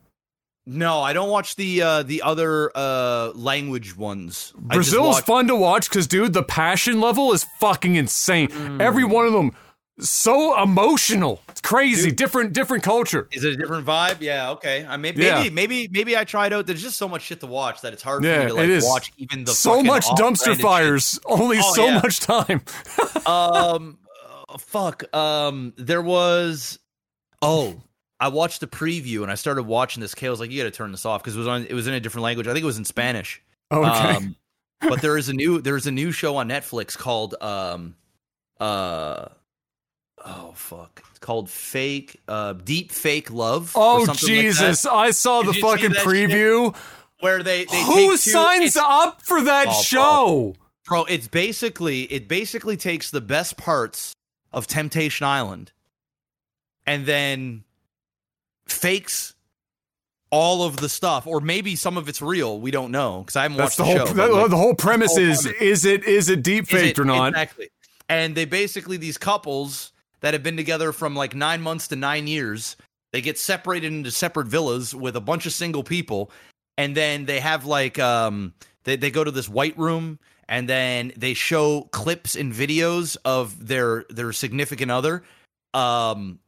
No, 0.65 1.01
I 1.01 1.13
don't 1.13 1.29
watch 1.29 1.57
the 1.57 1.81
uh, 1.81 2.03
the 2.03 2.21
other 2.21 2.71
uh, 2.73 3.31
language 3.35 3.95
ones. 3.95 4.53
Brazil 4.57 5.09
watch- 5.09 5.25
fun 5.25 5.47
to 5.47 5.55
watch 5.55 5.89
because, 5.89 6.07
dude, 6.07 6.33
the 6.33 6.43
passion 6.43 7.01
level 7.01 7.33
is 7.33 7.45
fucking 7.59 7.95
insane. 7.95 8.47
Mm. 8.47 8.81
Every 8.81 9.03
one 9.03 9.27
of 9.27 9.33
them 9.33 9.51
so 9.99 10.59
emotional. 10.61 11.41
It's 11.61 11.69
crazy. 11.69 12.11
different, 12.11 12.53
different 12.53 12.83
culture. 12.83 13.27
Is 13.31 13.43
it 13.43 13.53
a 13.53 13.55
different 13.55 13.85
vibe? 13.85 14.17
Yeah, 14.19 14.51
okay. 14.51 14.85
I 14.87 14.97
maybe 14.97 15.21
Yeah. 15.23 15.39
maybe 15.43 15.49
maybe 15.51 15.87
maybe 15.91 16.17
I 16.17 16.23
tried 16.23 16.53
out. 16.53 16.65
There's 16.67 16.81
just 16.81 16.97
so 16.97 17.07
much 17.07 17.21
shit 17.21 17.39
to 17.41 17.47
watch 17.47 17.81
that 17.81 17.93
it's 17.93 18.01
hard 18.03 18.23
for 18.23 18.27
Yeah, 18.27 18.39
me 18.39 18.45
to 18.47 18.53
like 18.55 18.63
it 18.63 18.69
is. 18.71 18.83
watch 18.85 19.11
even 19.17 19.43
the 19.43 19.51
so 19.53 19.83
much 19.83 20.05
dumpster 20.05 20.53
off-branded 20.53 20.55
shit. 20.57 20.61
fires. 20.61 21.19
Only 21.25 21.59
Oh, 21.59 21.73
so 21.73 21.85
yeah. 21.85 21.99
much 22.03 22.19
time. 22.19 22.61
um 23.25 23.97
uh, 24.49 24.57
fuck 24.57 25.13
um 25.15 25.73
there 25.77 26.01
was 26.01 26.79
oh 27.41 27.79
i 28.19 28.27
watched 28.27 28.59
the 28.59 28.67
preview 28.67 29.21
and 29.21 29.31
i 29.31 29.35
started 29.35 29.63
watching 29.63 30.01
this 30.01 30.13
kale 30.15 30.31
was 30.31 30.39
like 30.39 30.51
you 30.51 30.57
gotta 30.57 30.71
turn 30.71 30.91
this 30.91 31.05
off 31.05 31.21
because 31.23 31.35
it 31.35 31.39
was 31.39 31.47
on 31.47 31.65
it 31.65 31.73
was 31.73 31.87
in 31.87 31.93
a 31.93 31.99
different 31.99 32.23
language 32.23 32.47
i 32.47 32.51
think 32.53 32.63
it 32.63 32.65
was 32.65 32.77
in 32.77 32.85
spanish 32.85 33.41
Okay. 33.71 33.87
um 33.87 34.35
but 34.81 35.01
there 35.01 35.17
is 35.17 35.29
a 35.29 35.33
new 35.33 35.61
there's 35.61 35.87
a 35.87 35.91
new 35.91 36.11
show 36.11 36.35
on 36.37 36.49
netflix 36.49 36.97
called 36.97 37.35
um 37.41 37.95
uh 38.59 39.25
oh 40.25 40.51
fuck 40.55 41.03
it's 41.09 41.19
called 41.19 41.49
fake 41.49 42.19
uh 42.27 42.53
deep 42.53 42.91
fake 42.91 43.31
love 43.31 43.75
or 43.75 43.81
oh 44.01 44.05
something 44.05 44.29
like 44.29 44.43
Jesus! 44.45 44.85
I 44.85 45.11
saw 45.11 45.41
Did 45.41 45.55
the 45.55 45.59
fucking 45.61 45.91
preview. 45.91 46.75
where 47.19 47.43
they, 47.43 47.65
they 47.65 47.83
Who 47.83 47.93
take 47.95 48.09
two- 48.11 48.17
signs 48.17 48.75
it's- 48.75 48.77
up 48.77 49.21
for 49.21 49.41
that 49.43 49.67
Oh, 49.69 49.81
show? 49.81 50.55
Bro, 50.85 51.05
it's 51.05 51.27
basically 51.27 52.03
it 52.03 52.27
basically 52.27 52.75
takes 52.77 53.11
the 53.11 53.21
best 53.21 53.55
parts 53.57 54.13
of 54.51 54.67
Temptation 54.67 55.25
Island 55.25 55.71
and 56.85 57.05
then 57.05 57.63
fakes 58.67 59.33
all 60.31 60.63
of 60.63 60.77
the 60.77 60.87
stuff, 60.89 61.27
or 61.27 61.41
maybe 61.41 61.75
some 61.75 61.97
of 61.97 62.07
it's 62.07 62.21
real. 62.21 62.59
We 62.59 62.71
don't 62.71 62.91
know 62.91 63.19
because 63.21 63.35
I 63.35 63.43
haven't 63.43 63.57
That's 63.57 63.77
watched 63.77 63.89
the 63.89 63.93
the, 63.93 63.99
whole. 63.99 64.07
show. 64.07 64.13
that- 64.13 64.31
like, 64.33 64.49
the 64.49 64.57
whole 64.57 64.75
premise 64.75 65.11
whole 65.15 65.23
is: 65.23 65.41
premise. 65.43 65.61
is 65.61 65.85
it 65.85 66.03
is 66.05 66.29
it 66.29 66.41
deep 66.43 66.67
faked 66.67 66.99
or 66.99 67.05
not? 67.05 67.29
Exactly. 67.29 67.69
And 68.09 68.35
they 68.35 68.45
basically 68.45 68.97
these 68.97 69.17
couples 69.17 69.91
that 70.21 70.33
have 70.33 70.43
been 70.43 70.57
together 70.57 70.91
from 70.91 71.15
like 71.15 71.35
nine 71.35 71.61
months 71.61 71.87
to 71.89 71.95
nine 71.95 72.27
years. 72.27 72.77
They 73.11 73.21
get 73.21 73.37
separated 73.37 73.91
into 73.91 74.11
separate 74.11 74.47
villas 74.47 74.95
with 74.95 75.15
a 75.15 75.21
bunch 75.21 75.45
of 75.45 75.51
single 75.51 75.83
people, 75.83 76.31
and 76.77 76.95
then 76.95 77.25
they 77.25 77.39
have 77.39 77.65
like 77.65 77.99
um 77.99 78.53
they 78.83 78.95
they 78.95 79.11
go 79.11 79.23
to 79.23 79.31
this 79.31 79.49
white 79.49 79.77
room 79.77 80.19
and 80.47 80.67
then 80.67 81.13
they 81.15 81.33
show 81.33 81.83
clips 81.91 82.35
and 82.35 82.53
videos 82.53 83.17
of 83.25 83.67
their 83.67 84.05
their 84.09 84.33
significant 84.33 84.91
other 84.91 85.23
um 85.73 86.39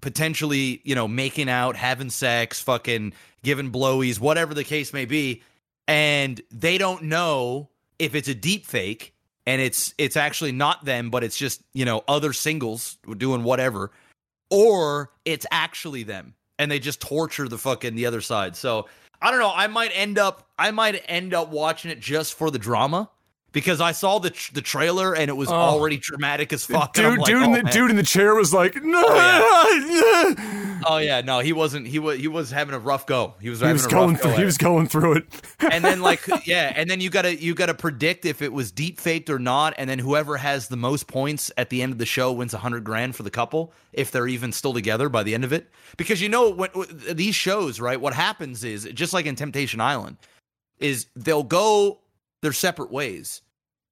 potentially 0.00 0.80
you 0.84 0.94
know 0.94 1.08
making 1.08 1.48
out 1.48 1.76
having 1.76 2.10
sex 2.10 2.60
fucking 2.60 3.12
giving 3.42 3.70
blowies 3.70 4.20
whatever 4.20 4.54
the 4.54 4.64
case 4.64 4.92
may 4.92 5.04
be 5.04 5.42
and 5.88 6.40
they 6.50 6.78
don't 6.78 7.02
know 7.02 7.68
if 7.98 8.14
it's 8.14 8.28
a 8.28 8.34
deep 8.34 8.66
fake 8.66 9.13
and 9.46 9.60
it's 9.60 9.94
it's 9.98 10.16
actually 10.16 10.52
not 10.52 10.84
them 10.84 11.10
but 11.10 11.24
it's 11.24 11.36
just 11.36 11.62
you 11.72 11.84
know 11.84 12.02
other 12.08 12.32
singles 12.32 12.98
doing 13.16 13.42
whatever 13.42 13.90
or 14.50 15.10
it's 15.24 15.46
actually 15.50 16.02
them 16.02 16.34
and 16.58 16.70
they 16.70 16.78
just 16.78 17.00
torture 17.00 17.48
the 17.48 17.58
fucking 17.58 17.94
the 17.94 18.06
other 18.06 18.20
side 18.20 18.56
so 18.56 18.86
I 19.24 19.30
don't 19.30 19.40
know. 19.40 19.52
I 19.54 19.68
might 19.68 19.90
end 19.94 20.18
up. 20.18 20.50
I 20.58 20.70
might 20.70 21.02
end 21.08 21.32
up 21.32 21.48
watching 21.48 21.90
it 21.90 21.98
just 21.98 22.34
for 22.34 22.50
the 22.50 22.58
drama 22.58 23.08
because 23.54 23.80
I 23.80 23.92
saw 23.92 24.18
the 24.18 24.28
tr- 24.28 24.52
the 24.52 24.60
trailer 24.60 25.14
and 25.16 25.30
it 25.30 25.36
was 25.36 25.48
Oh. 25.48 25.54
already 25.54 25.96
dramatic 25.96 26.52
as 26.52 26.66
fuck. 26.66 26.92
Dude, 26.92 27.16
like, 27.18 27.26
dude, 27.26 27.36
oh, 27.40 27.44
in 27.44 27.52
the, 27.52 27.62
man. 27.62 27.72
dude 27.72 27.90
in 27.90 27.96
the 27.96 28.02
chair 28.02 28.34
was 28.34 28.52
like, 28.52 28.74
no. 28.84 29.02
Oh 30.86 30.98
yeah, 31.00 31.18
oh, 31.22 31.24
no, 31.24 31.38
he 31.40 31.52
wasn't. 31.52 31.86
He 31.86 31.98
was 31.98 32.18
he 32.18 32.28
was 32.28 32.50
having 32.50 32.74
a 32.74 32.78
rough 32.78 33.06
go. 33.06 33.34
He 33.40 33.48
was 33.48 33.60
He 33.60 33.64
having 33.66 33.76
was 33.76 33.86
a 33.86 33.90
going 33.90 34.10
rough 34.14 34.20
through. 34.22 34.32
He 34.32 34.42
it. 34.42 34.44
was 34.44 34.58
going 34.58 34.86
through 34.86 35.12
it. 35.14 35.24
and 35.72 35.84
then 35.84 36.00
like 36.02 36.20
yeah, 36.46 36.72
and 36.76 36.90
then 36.90 37.00
you 37.00 37.08
gotta 37.10 37.34
you 37.40 37.54
gotta 37.54 37.74
predict 37.74 38.26
if 38.26 38.42
it 38.42 38.52
was 38.52 38.70
deep 38.70 39.00
faked 39.00 39.30
or 39.30 39.38
not, 39.38 39.74
and 39.78 39.88
then 39.88 39.98
whoever 39.98 40.36
has 40.36 40.68
the 40.68 40.76
most 40.76 41.06
points 41.06 41.50
at 41.56 41.70
the 41.70 41.80
end 41.82 41.92
of 41.92 41.98
the 41.98 42.06
show 42.06 42.32
wins 42.32 42.52
a 42.52 42.58
hundred 42.58 42.84
grand 42.84 43.16
for 43.16 43.22
the 43.22 43.30
couple 43.30 43.72
if 43.92 44.10
they're 44.10 44.28
even 44.28 44.52
still 44.52 44.72
together 44.74 45.08
by 45.08 45.22
the 45.22 45.34
end 45.34 45.44
of 45.44 45.52
it. 45.52 45.70
Because 45.96 46.20
you 46.20 46.28
know 46.28 46.50
when 46.50 46.70
when- 46.74 46.88
these 47.12 47.34
shows, 47.34 47.80
right? 47.80 48.00
What 48.00 48.12
happens 48.14 48.64
is 48.64 48.84
just 48.92 49.12
like 49.12 49.26
in 49.26 49.36
Temptation 49.36 49.80
Island, 49.80 50.16
is 50.80 51.06
they'll 51.16 51.42
go 51.44 52.00
their 52.44 52.52
separate 52.52 52.92
ways, 52.92 53.42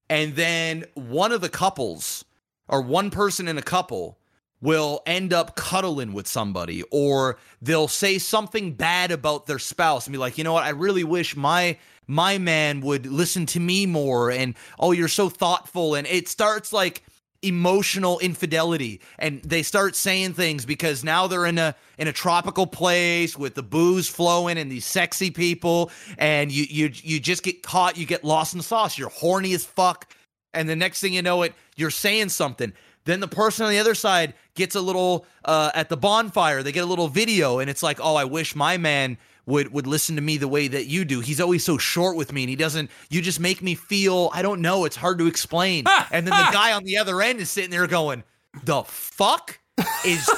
and 0.09 0.37
then 0.37 0.85
one 0.95 1.33
of 1.33 1.41
the 1.41 1.49
couples 1.49 2.25
or 2.69 2.83
one 2.83 3.11
person 3.11 3.49
in 3.49 3.59
a 3.59 3.63
couple 3.63 4.19
will 4.61 5.03
end 5.07 5.33
up 5.33 5.57
cuddling 5.57 6.13
with 6.13 6.29
somebody 6.29 6.83
or 6.93 7.39
they'll 7.61 7.89
say 7.89 8.19
something 8.19 8.75
bad 8.75 9.11
about 9.11 9.47
their 9.47 9.59
spouse 9.59 10.07
and 10.07 10.13
be 10.13 10.19
like, 10.19 10.39
"You 10.39 10.45
know 10.45 10.53
what? 10.53 10.65
I 10.65 10.71
really 10.71 11.03
wish 11.03 11.35
my 11.35 11.79
my 12.07 12.39
man 12.39 12.81
would 12.83 13.07
listen 13.07 13.47
to 13.47 13.61
me 13.61 13.87
more 13.87 14.31
and 14.31 14.55
oh, 14.79 14.93
you're 14.93 15.09
so 15.09 15.29
thoughtful." 15.29 15.95
And 15.95 16.07
it 16.07 16.29
starts 16.29 16.73
like 16.73 17.03
emotional 17.43 18.19
infidelity. 18.21 19.01
And 19.19 19.43
they 19.43 19.63
start 19.63 19.97
saying 19.97 20.35
things 20.35 20.65
because 20.65 21.05
now 21.05 21.27
they're 21.27 21.47
in 21.47 21.59
a 21.59 21.75
in 21.99 22.09
a 22.09 22.13
tropical 22.13 22.67
place 22.67 23.37
with 23.37 23.55
the 23.55 23.63
booze 23.63 24.09
flowing 24.09 24.59
and 24.59 24.71
these 24.71 24.87
sexy 24.87 25.31
people. 25.31 25.91
And 26.19 26.51
you 26.51 26.65
you 26.69 26.91
you 26.95 27.21
just 27.21 27.43
get 27.43 27.63
caught 27.63 27.97
you 27.97 28.07
get 28.07 28.25
lost 28.25 28.55
in 28.55 28.59
the 28.59 28.65
sauce. 28.65 28.97
You're 28.97 29.11
horny 29.11 29.53
as 29.53 29.65
fuck. 29.65 30.15
And 30.55 30.69
the 30.69 30.77
next 30.77 31.01
thing 31.01 31.13
you 31.13 31.23
know 31.23 31.43
it 31.43 31.55
you're 31.77 31.91
saying 31.91 32.31
something. 32.31 32.73
Then 33.05 33.19
the 33.19 33.29
person 33.29 33.67
on 33.67 33.73
the 33.73 33.79
other 33.79 33.97
side 33.97 34.35
gets 34.55 34.77
a 34.77 34.81
little 34.81 35.27
uh, 35.45 35.73
at 35.75 35.89
the 35.89 35.97
bonfire. 35.97 36.63
They 36.63 36.71
get 36.71 36.85
a 36.85 36.87
little 36.87 37.09
video 37.09 37.59
and 37.59 37.69
it's 37.69 37.83
like 37.83 37.99
oh 38.01 38.15
i 38.15 38.25
wish 38.25 38.55
my 38.55 38.77
man 38.77 39.19
would 39.47 39.73
would 39.73 39.87
listen 39.87 40.17
to 40.17 40.23
me 40.23 40.37
the 40.37 40.49
way 40.49 40.69
that 40.69 40.87
you 40.87 41.05
do 41.05 41.21
he's 41.21 41.41
always 41.41 41.65
so 41.65 41.77
short 41.77 42.17
with 42.17 42.33
me 42.33 42.43
and 42.43 42.51
he 42.51 42.57
doesn't 42.57 42.91
you 43.11 43.21
just 43.21 43.41
make 43.41 43.61
me 43.61 43.75
feel 43.75 44.31
i 44.33 44.43
don't 44.43 44.61
know 44.61 44.85
it's 44.85 44.97
hard 44.97 45.19
to 45.19 45.27
explain 45.27 45.85
and 46.11 46.27
then 46.27 46.37
the 46.37 46.53
guy 46.53 46.73
on 46.73 46.85
the 46.85 46.97
other 46.97 47.21
end 47.21 47.41
is 47.41 47.51
sitting 47.51 47.71
there 47.71 47.87
going 47.87 48.23
the 48.65 48.83
fuck 48.85 49.59
is 50.05 50.29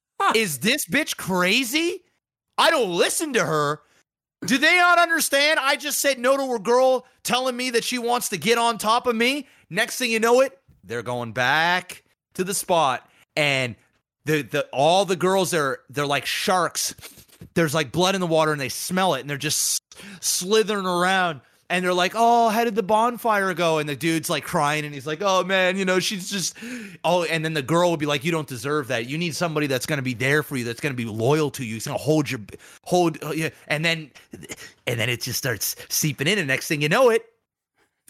is 0.34 0.60
this 0.60 0.86
bitch 0.86 1.16
crazy 1.16 2.02
i 2.56 2.70
don't 2.70 2.90
listen 2.90 3.32
to 3.32 3.44
her 3.44 3.80
do 4.44 4.58
they 4.58 4.76
not 4.76 4.98
understand? 4.98 5.58
I 5.58 5.76
just 5.76 5.98
said 5.98 6.18
no 6.18 6.36
to 6.36 6.54
a 6.54 6.58
girl 6.58 7.06
telling 7.24 7.56
me 7.56 7.70
that 7.70 7.84
she 7.84 7.98
wants 7.98 8.28
to 8.30 8.36
get 8.36 8.58
on 8.58 8.78
top 8.78 9.06
of 9.06 9.16
me. 9.16 9.48
Next 9.70 9.96
thing 9.96 10.10
you 10.10 10.20
know 10.20 10.40
it, 10.40 10.58
they're 10.84 11.02
going 11.02 11.32
back 11.32 12.04
to 12.34 12.44
the 12.44 12.54
spot 12.54 13.08
and 13.34 13.76
the 14.24 14.42
the 14.42 14.66
all 14.72 15.04
the 15.04 15.16
girls 15.16 15.54
are 15.54 15.80
they're 15.88 16.06
like 16.06 16.26
sharks. 16.26 16.94
There's 17.56 17.74
like 17.74 17.90
blood 17.90 18.14
in 18.14 18.20
the 18.20 18.26
water 18.26 18.52
and 18.52 18.60
they 18.60 18.68
smell 18.68 19.14
it 19.14 19.22
and 19.22 19.28
they're 19.28 19.36
just 19.36 19.82
slithering 20.20 20.86
around 20.86 21.40
and 21.68 21.84
they're 21.84 21.94
like, 21.94 22.12
"Oh, 22.14 22.48
how 22.48 22.64
did 22.64 22.74
the 22.74 22.82
bonfire 22.82 23.52
go?" 23.54 23.78
And 23.78 23.88
the 23.88 23.96
dude's 23.96 24.30
like 24.30 24.44
crying 24.44 24.84
and 24.84 24.94
he's 24.94 25.06
like, 25.06 25.20
"Oh 25.22 25.42
man, 25.42 25.76
you 25.76 25.84
know, 25.84 25.98
she's 25.98 26.30
just 26.30 26.56
oh." 27.02 27.24
And 27.24 27.44
then 27.44 27.54
the 27.54 27.62
girl 27.62 27.90
would 27.90 28.00
be 28.00 28.06
like, 28.06 28.24
"You 28.24 28.30
don't 28.30 28.46
deserve 28.46 28.88
that. 28.88 29.06
You 29.06 29.18
need 29.18 29.34
somebody 29.34 29.66
that's 29.66 29.86
going 29.86 29.98
to 29.98 30.02
be 30.02 30.14
there 30.14 30.42
for 30.42 30.56
you, 30.56 30.64
that's 30.64 30.80
going 30.80 30.92
to 30.92 30.96
be 30.96 31.06
loyal 31.06 31.50
to 31.52 31.64
you. 31.64 31.74
He's 31.74 31.86
going 31.86 31.98
to 31.98 32.04
hold 32.04 32.30
your 32.30 32.40
hold 32.84 33.22
uh, 33.24 33.30
yeah." 33.30 33.50
And 33.68 33.84
then 33.84 34.10
and 34.86 35.00
then 35.00 35.08
it 35.08 35.22
just 35.22 35.38
starts 35.38 35.74
seeping 35.88 36.28
in 36.28 36.38
and 36.38 36.46
next 36.46 36.68
thing 36.68 36.82
you 36.82 36.88
know 36.88 37.10
it 37.10 37.24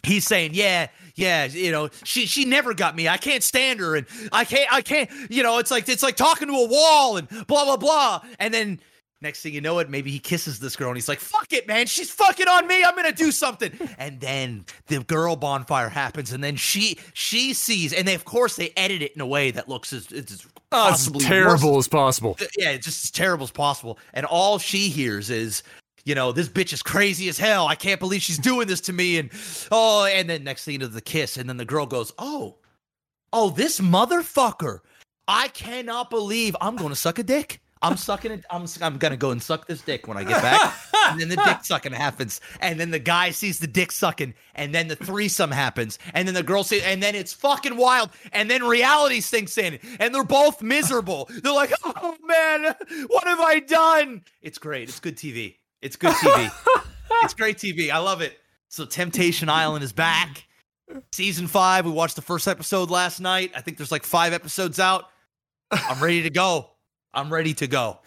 he's 0.03 0.25
saying 0.25 0.51
yeah 0.53 0.87
yeah 1.15 1.45
you 1.45 1.71
know 1.71 1.89
she 2.03 2.27
she 2.27 2.45
never 2.45 2.73
got 2.73 2.95
me 2.95 3.09
i 3.09 3.17
can't 3.17 3.41
stand 3.41 3.79
her 3.79 3.95
and 3.95 4.05
i 4.31 4.45
can't 4.45 4.71
i 4.71 4.79
can't 4.79 5.09
you 5.29 5.41
know 5.41 5.57
it's 5.57 5.71
like 5.71 5.89
it's 5.89 6.03
like 6.03 6.15
talking 6.15 6.47
to 6.47 6.53
a 6.53 6.67
wall 6.67 7.17
and 7.17 7.27
blah 7.47 7.65
blah 7.65 7.77
blah 7.77 8.21
and 8.37 8.53
then 8.53 8.79
next 9.21 9.41
thing 9.41 9.53
you 9.53 9.61
know 9.61 9.79
it 9.79 9.89
maybe 9.89 10.11
he 10.11 10.19
kisses 10.19 10.59
this 10.59 10.75
girl 10.75 10.89
and 10.89 10.97
he's 10.97 11.07
like 11.07 11.19
fuck 11.19 11.51
it 11.51 11.67
man 11.67 11.85
she's 11.87 12.11
fucking 12.11 12.47
on 12.47 12.67
me 12.67 12.83
i'm 12.83 12.95
gonna 12.95 13.11
do 13.11 13.31
something 13.31 13.71
and 13.97 14.19
then 14.19 14.65
the 14.87 14.99
girl 15.03 15.35
bonfire 15.35 15.89
happens 15.89 16.31
and 16.31 16.43
then 16.43 16.55
she 16.55 16.97
she 17.13 17.53
sees 17.53 17.93
and 17.93 18.07
they 18.07 18.13
of 18.13 18.25
course 18.25 18.55
they 18.55 18.71
edit 18.77 19.01
it 19.01 19.13
in 19.13 19.21
a 19.21 19.27
way 19.27 19.49
that 19.49 19.67
looks 19.67 19.91
as 19.91 20.11
it's 20.11 20.45
Oh, 20.71 20.89
it's 20.89 21.09
terrible 21.25 21.75
worse 21.75 21.85
as 21.85 21.87
possible. 21.87 22.35
Uh, 22.41 22.45
yeah, 22.57 22.71
it's 22.71 22.85
just 22.85 23.05
as 23.05 23.11
terrible 23.11 23.45
as 23.45 23.51
possible. 23.51 23.97
And 24.13 24.25
all 24.25 24.59
she 24.59 24.89
hears 24.89 25.29
is, 25.29 25.63
you 26.03 26.13
know, 26.13 26.31
this 26.31 26.49
bitch 26.49 26.73
is 26.73 26.83
crazy 26.83 27.29
as 27.29 27.37
hell. 27.37 27.67
I 27.67 27.75
can't 27.75 27.99
believe 27.99 28.21
she's 28.21 28.37
doing 28.37 28.67
this 28.67 28.81
to 28.81 28.93
me. 28.93 29.17
And 29.17 29.29
oh, 29.71 30.05
and 30.05 30.29
then 30.29 30.43
next 30.43 30.65
thing 30.65 30.73
you 30.73 30.79
know, 30.79 30.87
the 30.87 31.01
kiss, 31.01 31.37
and 31.37 31.47
then 31.47 31.57
the 31.57 31.65
girl 31.65 31.85
goes, 31.85 32.11
oh, 32.17 32.57
oh, 33.31 33.49
this 33.49 33.79
motherfucker. 33.79 34.79
I 35.29 35.49
cannot 35.49 36.09
believe 36.09 36.55
I'm 36.61 36.77
going 36.77 36.89
to 36.89 36.95
suck 36.95 37.19
a 37.19 37.23
dick. 37.23 37.61
I'm 37.81 37.97
sucking 37.97 38.31
it. 38.31 38.45
I'm 38.49 38.65
I'm 38.81 38.97
gonna 38.97 39.17
go 39.17 39.31
and 39.31 39.41
suck 39.41 39.67
this 39.67 39.81
dick 39.81 40.07
when 40.07 40.17
I 40.17 40.23
get 40.23 40.41
back. 40.41 40.75
and 41.09 41.19
then 41.19 41.29
the 41.29 41.35
dick 41.35 41.57
sucking 41.63 41.91
happens, 41.93 42.41
and 42.59 42.79
then 42.79 42.91
the 42.91 42.99
guy 42.99 43.31
sees 43.31 43.59
the 43.59 43.67
dick 43.67 43.91
sucking, 43.91 44.33
and 44.55 44.73
then 44.73 44.87
the 44.87 44.95
threesome 44.95 45.51
happens, 45.51 45.99
and 46.13 46.27
then 46.27 46.35
the 46.35 46.43
girl 46.43 46.63
says, 46.63 46.81
and 46.83 47.01
then 47.01 47.15
it's 47.15 47.33
fucking 47.33 47.77
wild, 47.77 48.09
and 48.31 48.49
then 48.49 48.63
reality 48.63 49.21
sinks 49.21 49.57
in, 49.57 49.79
and 49.99 50.13
they're 50.13 50.23
both 50.23 50.61
miserable. 50.61 51.29
They're 51.43 51.53
like, 51.53 51.73
oh 51.83 52.15
man, 52.25 52.75
what 53.07 53.27
have 53.27 53.39
I 53.39 53.59
done? 53.59 54.23
It's 54.41 54.57
great. 54.57 54.89
It's 54.89 54.99
good 54.99 55.17
TV. 55.17 55.55
It's 55.81 55.95
good 55.95 56.13
TV. 56.13 56.51
it's 57.23 57.33
great 57.33 57.57
TV. 57.57 57.91
I 57.91 57.99
love 57.99 58.21
it. 58.21 58.37
So 58.69 58.85
Temptation 58.85 59.49
Island 59.49 59.83
is 59.83 59.93
back. 59.93 60.45
Season 61.11 61.47
five. 61.47 61.85
We 61.85 61.91
watched 61.91 62.15
the 62.15 62.21
first 62.21 62.47
episode 62.47 62.89
last 62.89 63.19
night. 63.19 63.51
I 63.55 63.61
think 63.61 63.77
there's 63.77 63.91
like 63.91 64.03
five 64.03 64.33
episodes 64.33 64.79
out. 64.79 65.05
I'm 65.71 66.01
ready 66.01 66.23
to 66.23 66.29
go. 66.29 66.71
I'm 67.13 67.31
ready 67.33 67.53
to 67.55 67.67
go. 67.67 67.99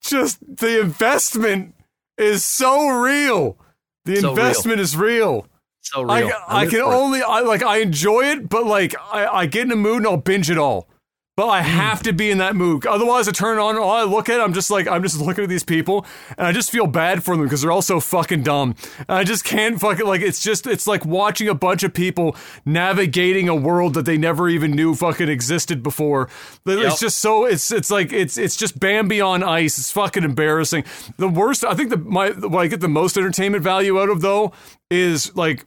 Just 0.00 0.38
the 0.56 0.80
investment 0.80 1.74
is 2.18 2.44
so 2.44 2.88
real. 3.00 3.56
The 4.04 4.16
So 4.16 4.22
real. 4.22 4.30
investment 4.30 4.80
is 4.80 4.96
real. 4.96 5.46
So 5.80 6.02
real. 6.02 6.10
I, 6.48 6.62
I 6.62 6.66
can 6.66 6.80
only 6.80 7.22
I 7.22 7.40
like 7.40 7.62
I 7.62 7.78
enjoy 7.78 8.22
it, 8.26 8.48
but 8.48 8.66
like 8.66 8.94
I, 9.12 9.26
I 9.26 9.46
get 9.46 9.66
in 9.66 9.72
a 9.72 9.76
mood 9.76 9.98
and 9.98 10.06
I'll 10.06 10.16
binge 10.16 10.50
it 10.50 10.58
all. 10.58 10.88
But. 11.36 11.48
I 11.48 11.62
have 11.62 12.02
to 12.02 12.12
be 12.12 12.30
in 12.30 12.38
that 12.38 12.56
mood. 12.56 12.86
Otherwise, 12.86 13.26
I 13.26 13.32
turn 13.32 13.58
it 13.58 13.60
on. 13.60 13.76
All 13.76 13.90
I 13.90 14.04
look 14.04 14.28
at, 14.28 14.40
I'm 14.40 14.52
just 14.52 14.70
like 14.70 14.86
I'm 14.86 15.02
just 15.02 15.18
looking 15.20 15.44
at 15.44 15.50
these 15.50 15.64
people, 15.64 16.06
and 16.36 16.46
I 16.46 16.52
just 16.52 16.70
feel 16.70 16.86
bad 16.86 17.24
for 17.24 17.36
them 17.36 17.44
because 17.46 17.62
they're 17.62 17.72
all 17.72 17.82
so 17.82 18.00
fucking 18.00 18.42
dumb. 18.42 18.74
And 19.08 19.18
I 19.18 19.24
just 19.24 19.44
can't 19.44 19.80
fucking 19.80 20.06
like. 20.06 20.20
It's 20.20 20.42
just 20.42 20.66
it's 20.66 20.86
like 20.86 21.04
watching 21.04 21.48
a 21.48 21.54
bunch 21.54 21.82
of 21.82 21.94
people 21.94 22.36
navigating 22.64 23.48
a 23.48 23.54
world 23.54 23.94
that 23.94 24.04
they 24.04 24.18
never 24.18 24.48
even 24.48 24.72
knew 24.72 24.94
fucking 24.94 25.28
existed 25.28 25.82
before. 25.82 26.28
Yep. 26.66 26.78
It's 26.78 27.00
just 27.00 27.18
so 27.18 27.44
it's 27.46 27.72
it's 27.72 27.90
like 27.90 28.12
it's 28.12 28.36
it's 28.36 28.56
just 28.56 28.78
Bambi 28.78 29.20
on 29.20 29.42
ice. 29.42 29.78
It's 29.78 29.90
fucking 29.90 30.24
embarrassing. 30.24 30.84
The 31.16 31.28
worst. 31.28 31.64
I 31.64 31.74
think 31.74 31.90
the 31.90 31.96
my 31.96 32.30
what 32.30 32.60
I 32.60 32.66
get 32.66 32.80
the 32.80 32.88
most 32.88 33.16
entertainment 33.16 33.64
value 33.64 33.98
out 34.00 34.10
of 34.10 34.20
though 34.20 34.52
is 34.90 35.34
like 35.34 35.64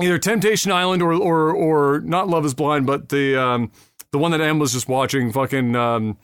either 0.00 0.18
Temptation 0.18 0.72
Island 0.72 1.02
or 1.02 1.12
or 1.14 1.54
or 1.54 2.00
not 2.00 2.28
Love 2.28 2.44
Is 2.44 2.54
Blind, 2.54 2.86
but 2.86 3.08
the 3.08 3.36
um 3.40 3.70
the 4.12 4.18
one 4.18 4.30
that 4.32 4.40
Em 4.40 4.58
was 4.58 4.72
just 4.72 4.88
watching. 4.88 5.32
Fucking 5.32 5.74
um, 5.76 6.16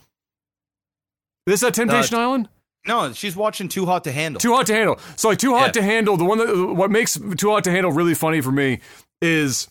is 1.47 1.61
that 1.61 1.75
Temptation 1.75 2.17
Island? 2.17 2.49
No, 2.87 3.13
she's 3.13 3.35
watching 3.35 3.69
Too 3.69 3.87
Hot 3.87 4.05
to 4.05 4.13
Handle. 4.13 4.39
Too 4.41 4.55
hot 4.55 4.67
to 4.69 4.75
handle. 4.75 4.99
So 5.17 5.29
like 5.29 5.39
Too 5.39 5.55
hot 5.55 5.67
Yeah. 5.67 5.73
to 5.73 5.83
handle. 5.83 6.17
The 6.17 6.25
one 6.25 6.39
that 6.39 6.75
what 6.75 6.91
makes 6.91 7.19
Too 7.37 7.51
hot 7.51 7.65
to 7.65 7.71
handle 7.71 7.91
really 7.93 8.15
funny 8.15 8.41
for 8.41 8.53
me 8.53 8.81
is. 9.21 9.69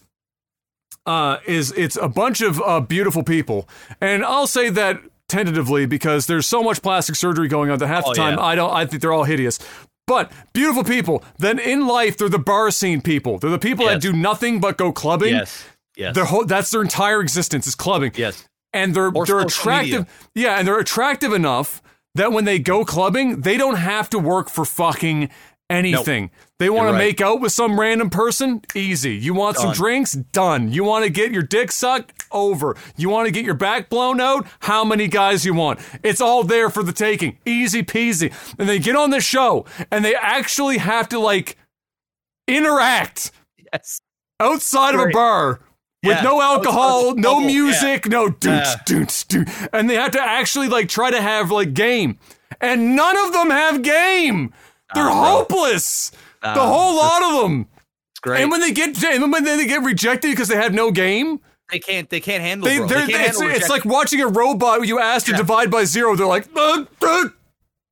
Uh, 1.07 1.37
is 1.45 1.71
it's 1.73 1.95
a 1.97 2.09
bunch 2.09 2.41
of 2.41 2.59
uh, 2.65 2.79
beautiful 2.79 3.21
people, 3.21 3.69
and 4.01 4.25
I'll 4.25 4.47
say 4.47 4.69
that 4.71 4.99
tentatively 5.29 5.85
because 5.85 6.25
there's 6.25 6.47
so 6.47 6.63
much 6.63 6.81
plastic 6.81 7.15
surgery 7.15 7.47
going 7.47 7.69
on 7.69 7.77
that 7.77 7.85
half 7.85 8.05
Oh, 8.07 8.09
the 8.09 8.15
time 8.15 8.33
yeah. 8.39 8.43
I 8.43 8.55
don't 8.55 8.73
I 8.73 8.87
think 8.87 9.03
they're 9.03 9.13
all 9.13 9.23
hideous. 9.23 9.59
But 10.07 10.31
beautiful 10.53 10.83
people. 10.83 11.23
Then 11.37 11.59
in 11.59 11.85
life 11.85 12.17
they're 12.17 12.27
the 12.27 12.39
bar 12.39 12.71
scene 12.71 13.01
people. 13.01 13.37
They're 13.37 13.51
the 13.51 13.59
people 13.59 13.85
that 13.85 14.01
do 14.01 14.13
nothing 14.13 14.59
but 14.59 14.77
go 14.77 14.91
clubbing. 14.91 15.35
yes. 15.35 15.63
Yes. 15.97 16.15
Their 16.15 16.25
whole 16.25 16.45
that's 16.45 16.71
their 16.71 16.81
entire 16.81 17.21
existence 17.21 17.67
is 17.67 17.75
clubbing. 17.75 18.11
yes. 18.15 18.47
And 18.73 18.93
they're 18.93 19.11
Or 19.13 19.25
they're 19.25 19.39
attractive. 19.39 20.05
Yeah, 20.35 20.57
and 20.59 20.67
they're 20.67 20.79
attractive 20.79 21.31
enough 21.31 21.81
that 22.15 22.33
when 22.33 22.43
they 22.43 22.59
go 22.59 22.83
clubbing, 22.83 23.41
they 23.41 23.55
don't 23.57 23.75
have 23.77 24.09
to 24.09 24.19
work 24.19 24.49
for 24.49 24.65
fucking 24.65 25.29
anything. 25.69 26.29
They 26.59 26.69
want 26.69 26.87
to 26.89 26.91
right. 26.93 26.97
make 26.99 27.21
out 27.21 27.39
with 27.41 27.51
some 27.53 27.79
random 27.79 28.09
person? 28.09 28.61
Easy. 28.75 29.15
You 29.15 29.33
want 29.33 29.57
some 29.57 29.71
drinks? 29.73 30.11
Done. 30.13 30.71
You 30.71 30.83
want 30.83 31.05
to 31.05 31.09
get 31.09 31.31
your 31.31 31.41
dick 31.43 31.71
sucked? 31.71 32.11
Over. 32.31 32.75
You 32.97 33.09
want 33.09 33.27
to 33.27 33.31
get 33.31 33.45
your 33.45 33.55
back 33.55 33.89
blown 33.89 34.19
out? 34.19 34.45
How 34.59 34.83
many 34.83 35.07
guys 35.07 35.45
you 35.45 35.53
want? 35.53 35.79
It's 36.03 36.19
all 36.21 36.43
there 36.43 36.69
for 36.69 36.83
the 36.83 36.91
taking. 36.93 37.37
Easy 37.45 37.81
peasy. 37.81 38.33
And 38.59 38.67
they 38.67 38.79
get 38.79 38.95
on 38.97 39.09
the 39.09 39.21
show 39.21 39.65
and 39.89 40.03
they 40.03 40.15
actually 40.15 40.77
have 40.79 41.07
to 41.09 41.19
like 41.19 41.57
interact 42.47 43.31
Yes. 43.73 44.01
outside 44.39 44.95
of 44.95 45.01
a 45.01 45.09
bar 45.11 45.59
with 46.05 46.17
Yeah. 46.17 46.21
no 46.23 46.41
alcohol, 46.41 47.09
Outside 47.09 47.15
the 47.17 47.21
no 47.21 47.39
music, 47.41 48.07
no 48.07 48.27
doonch, 48.29 48.65
Yeah. 48.65 48.75
doonch, 48.85 49.25
doonch. 49.27 49.69
And 49.73 49.89
they 49.89 49.95
have 49.95 50.11
to 50.11 50.21
actually 50.21 50.67
like 50.67 50.87
try 50.89 51.09
to 51.11 51.21
have 51.21 51.51
like 51.51 51.73
game. 51.73 52.17
And 52.61 52.95
none 52.95 53.17
of 53.25 53.33
them 53.33 53.49
have 53.49 53.81
game. 53.81 54.53
They're 54.93 55.09
hopeless. 55.09 56.11
the 56.41 56.53
whole 56.53 56.95
lot 56.95 57.23
of 57.23 57.41
them. 57.41 57.67
It's 58.11 58.19
great. 58.21 58.41
And 58.41 58.51
when 58.51 58.61
they 58.61 58.71
get 58.71 59.03
and 59.03 59.31
when 59.31 59.43
they 59.43 59.65
get 59.65 59.81
rejected 59.83 60.29
because 60.31 60.47
they 60.47 60.55
have 60.55 60.73
no 60.73 60.91
game, 60.91 61.39
They 61.71 61.79
can't. 61.79 62.07
They 62.09 62.19
can't 62.19 62.43
handle. 62.43 62.67
they, 62.69 62.77
they're, 62.77 62.87
can't 63.07 63.09
it's, 63.09 63.39
handle 63.39 63.55
it's 63.55 63.69
like 63.69 63.83
watching 63.85 64.21
a 64.21 64.27
robot 64.27 64.85
you 64.87 64.99
asked 64.99 65.25
to 65.25 65.31
Yeah. 65.31 65.37
divide 65.39 65.71
by 65.71 65.83
zero. 65.85 66.15
They're 66.15 66.27
like, 66.27 66.47
uh, 66.55 66.85
uh, 67.01 67.23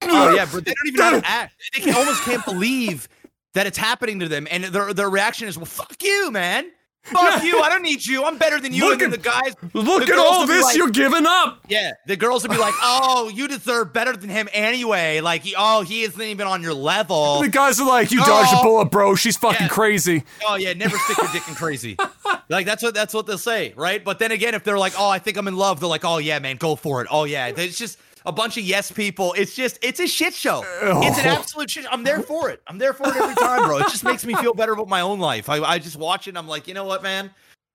Oh 0.06 0.34
yeah, 0.36 0.46
but 0.52 0.66
they 0.66 0.74
don't 0.74 0.88
even 0.88 0.98
know 1.00 1.04
how 1.06 1.20
to 1.22 1.28
act. 1.28 1.54
They 1.74 1.82
can, 1.82 1.96
almost 1.96 2.22
can't 2.24 2.44
believe 2.46 3.08
that 3.54 3.66
it's 3.68 3.78
happening 3.78 4.20
to 4.20 4.28
them, 4.28 4.48
and 4.52 4.66
their 4.66 4.94
their 4.94 5.10
reaction 5.10 5.48
is, 5.48 5.58
"Well, 5.58 5.66
fuck 5.66 5.96
you, 6.04 6.30
man. 6.30 6.70
Fuck 7.04 7.44
you. 7.44 7.60
I 7.62 7.68
don't 7.70 7.82
need 7.82 8.06
you. 8.06 8.24
I'm 8.24 8.38
better 8.38 8.60
than 8.60 8.74
you." 8.74 8.86
Look 8.90 9.02
and 9.02 9.14
at- 9.14 9.22
the 9.22 9.30
guys, 9.30 9.54
look 9.74 10.06
the 10.06 10.14
at 10.14 10.20
all 10.20 10.48
this 10.48 10.64
like- 10.64 10.78
you're 10.78 10.90
giving 10.90 11.26
up. 11.26 11.60
Yeah, 11.68 11.92
the 12.08 12.16
girls 12.16 12.44
would 12.44 12.52
be 12.52 12.58
like, 12.58 12.74
"Oh, 12.82 13.30
you 13.34 13.48
deserve 13.48 13.92
better 13.94 14.16
than 14.16 14.30
him 14.30 14.48
anyway. 14.54 15.20
Like, 15.20 15.44
he- 15.44 15.56
oh, 15.58 15.82
he 15.82 16.04
isn't 16.04 16.22
even 16.22 16.48
on 16.48 16.62
your 16.62 16.74
level. 16.74 17.42
The 17.42 17.50
guys 17.50 17.80
are 17.80 17.88
like, 17.88 18.12
you 18.12 18.20
oh. 18.22 18.26
No. 18.26 18.30
dodged 18.30 18.54
a 18.60 18.64
bullet, 18.64 18.86
bro. 18.86 19.16
She's 19.16 19.36
fucking 19.38 19.64
Yeah. 19.68 19.68
crazy. 19.68 20.24
Oh 20.48 20.56
yeah, 20.56 20.74
never 20.74 20.98
stick 20.98 21.18
your 21.18 21.32
dick 21.32 21.48
in 21.48 21.56
crazy. 21.56 21.98
like 22.50 22.66
that's 22.66 22.82
what 22.82 22.94
that's 22.94 23.14
what 23.14 23.26
they'll 23.26 23.38
say, 23.38 23.74
right? 23.76 24.04
But 24.04 24.20
then 24.20 24.32
again, 24.32 24.54
if 24.56 24.64
they're 24.64 24.78
like, 24.80 24.94
"Oh, 24.98 25.10
I 25.10 25.20
think 25.20 25.38
I'm 25.38 25.48
in 25.48 25.56
love," 25.58 25.80
they're 25.82 25.90
like, 25.90 26.06
"Oh 26.06 26.20
yeah, 26.20 26.40
man, 26.40 26.56
go 26.58 26.76
for 26.76 27.02
it." 27.02 27.08
Oh 27.12 27.26
yeah, 27.26 27.48
it's 27.48 27.78
just 27.78 28.00
a 28.26 28.32
bunch 28.32 28.58
of 28.58 28.64
yes 28.64 28.92
people. 28.92 29.34
It's 29.38 29.56
just 29.56 29.80
it's 29.82 30.00
a 30.00 30.08
shit 30.08 30.34
show. 30.34 30.64
It's 31.04 31.20
an 31.20 31.28
absolute 31.28 31.70
shit. 31.70 31.86
I'm 31.92 32.04
there 32.04 32.22
for 32.22 32.50
it. 32.50 32.62
I'm 32.68 32.78
there 32.78 32.94
for 32.94 33.08
it 33.08 33.16
every 33.16 33.36
time, 33.36 33.64
bro. 33.68 33.80
It 33.80 33.90
just 33.90 34.04
makes 34.04 34.26
me 34.26 34.34
feel 34.36 34.54
better 34.54 34.74
about 34.74 34.88
my 34.88 35.02
own 35.02 35.20
life. 35.20 35.50
I, 35.50 35.62
I 35.62 35.80
just 35.80 35.98
watch 35.98 36.28
it. 36.28 36.32
and 36.32 36.38
I'm 36.38 36.48
like, 36.48 36.68
you 36.68 36.74
know 36.74 36.86
what, 36.86 37.04
man? 37.04 37.32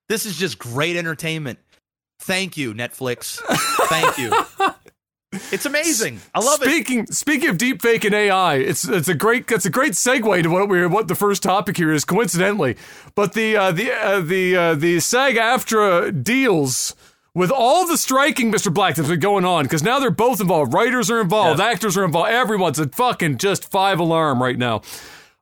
This 0.09 0.25
is 0.27 0.37
just 0.37 0.59
great 0.59 0.97
entertainment. 0.97 1.59
Thank 2.21 2.57
you, 2.57 2.75
Netflix. 2.75 3.39
Thank 3.89 4.19
you. 4.19 4.33
It's 5.53 5.67
amazing. 5.67 6.21
I 6.35 6.41
love 6.41 6.63
it. 6.63 6.71
speaking, 6.71 7.07
Speaking 7.07 7.51
of 7.51 7.59
deep 7.59 7.83
fake 7.83 8.05
and 8.05 8.15
AI, 8.15 8.55
it's 8.57 8.89
it's 8.89 9.09
a 9.09 9.15
great 9.15 9.51
it's 9.51 9.67
a 9.67 9.71
great 9.71 9.93
segue 9.93 10.43
to 10.43 10.49
what 10.49 10.71
we 10.71 10.87
what 10.87 11.09
the 11.09 11.15
first 11.15 11.43
topic 11.43 11.77
here 11.77 11.93
is 11.93 12.07
coincidentally. 12.07 12.77
But 13.15 13.35
the 13.35 13.55
uh, 13.55 13.73
the 13.73 13.93
uh, 13.93 14.21
the 14.21 14.57
uh, 14.57 14.75
the 14.75 15.01
SAG 15.01 15.35
AFTRA 15.37 16.25
deals 16.25 16.95
with 17.39 17.51
all 17.51 17.87
the 17.87 17.97
striking, 17.97 18.53
Mr. 18.53 18.73
Black, 18.73 18.97
that's 18.97 19.09
been 19.09 19.21
going 19.21 19.45
on 19.45 19.65
because 19.65 19.83
now 19.83 19.99
they're 19.99 20.11
both 20.11 20.41
involved. 20.41 20.75
Writers 20.75 21.11
are 21.11 21.21
involved, 21.21 21.61
actors 21.61 21.97
are 21.97 22.05
involved. 22.05 22.31
Everyone's 22.31 22.79
a 22.79 22.89
fucking 22.89 23.39
just 23.39 23.71
five 23.71 23.99
alarm 24.01 24.43
right 24.43 24.59
now. 24.59 24.83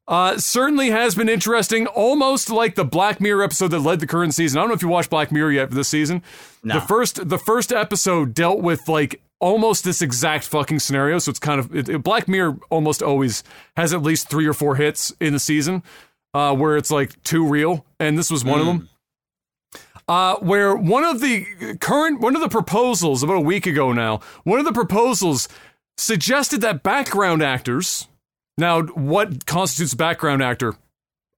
Uh, 0.09 0.39
certainly 0.39 0.91
has 0.91 1.17
been 1.17 1.29
interesting, 1.29 1.89
almost 1.89 2.49
like 2.49 2.77
the 2.77 2.85
Black 2.85 3.21
Mirror 3.21 3.43
episode 3.43 3.69
that 3.73 3.81
led 3.81 3.99
the 3.99 4.07
current 4.07 4.35
season. 4.35 4.59
I 4.59 4.63
don't 4.63 4.69
know 4.69 4.75
if 4.75 4.83
you 4.83 4.89
watched 4.89 5.11
Black 5.11 5.33
Mirror 5.33 5.51
yet 5.51 5.69
for 5.71 5.75
this 5.75 5.89
season. 5.89 6.23
The 6.63 6.81
first 6.81 7.29
the 7.29 7.39
first 7.39 7.73
episode 7.73 8.33
dealt 8.33 8.61
with 8.61 8.89
like 8.89 9.21
almost 9.41 9.83
this 9.85 10.01
exact 10.03 10.45
fucking 10.47 10.79
scenario. 10.79 11.19
So 11.19 11.31
it's 11.31 11.41
kind 11.41 11.59
of 11.59 11.75
it, 11.75 11.89
it- 11.89 12.03
Black 12.05 12.29
Mirror 12.29 12.57
almost 12.71 13.03
always 13.03 13.43
has 13.77 13.93
at 13.93 14.03
least 14.03 14.29
three 14.31 14.47
or 14.47 14.53
four 14.55 14.77
hits 14.77 15.13
in 15.21 15.33
the 15.33 15.41
season, 15.41 15.83
uh, 16.35 16.55
where 16.55 16.77
it's 16.77 16.93
like 16.93 17.21
too 17.25 17.45
real, 17.45 17.85
and 17.99 18.17
this 18.17 18.31
was 18.31 18.45
one 18.45 18.61
of 18.61 18.67
them. 18.67 18.89
Uh, 20.09 20.37
where 20.37 20.77
one 20.77 21.03
of 21.03 21.21
the 21.21 21.45
current 21.81 22.21
one 22.21 22.37
of 22.37 22.41
the 22.41 22.49
proposals 22.49 23.25
about 23.25 23.37
a 23.39 23.41
week 23.41 23.67
ago 23.67 23.93
now, 23.93 24.21
one 24.45 24.59
of 24.61 24.65
the 24.65 24.73
proposals 24.73 25.49
suggested 25.99 26.61
that 26.61 26.83
background 26.85 27.43
actors. 27.43 28.07
Now, 28.57 28.83
what 28.83 29.47
constitutes 29.47 29.93
a 29.95 29.97
background 29.97 30.43
actor? 30.45 30.75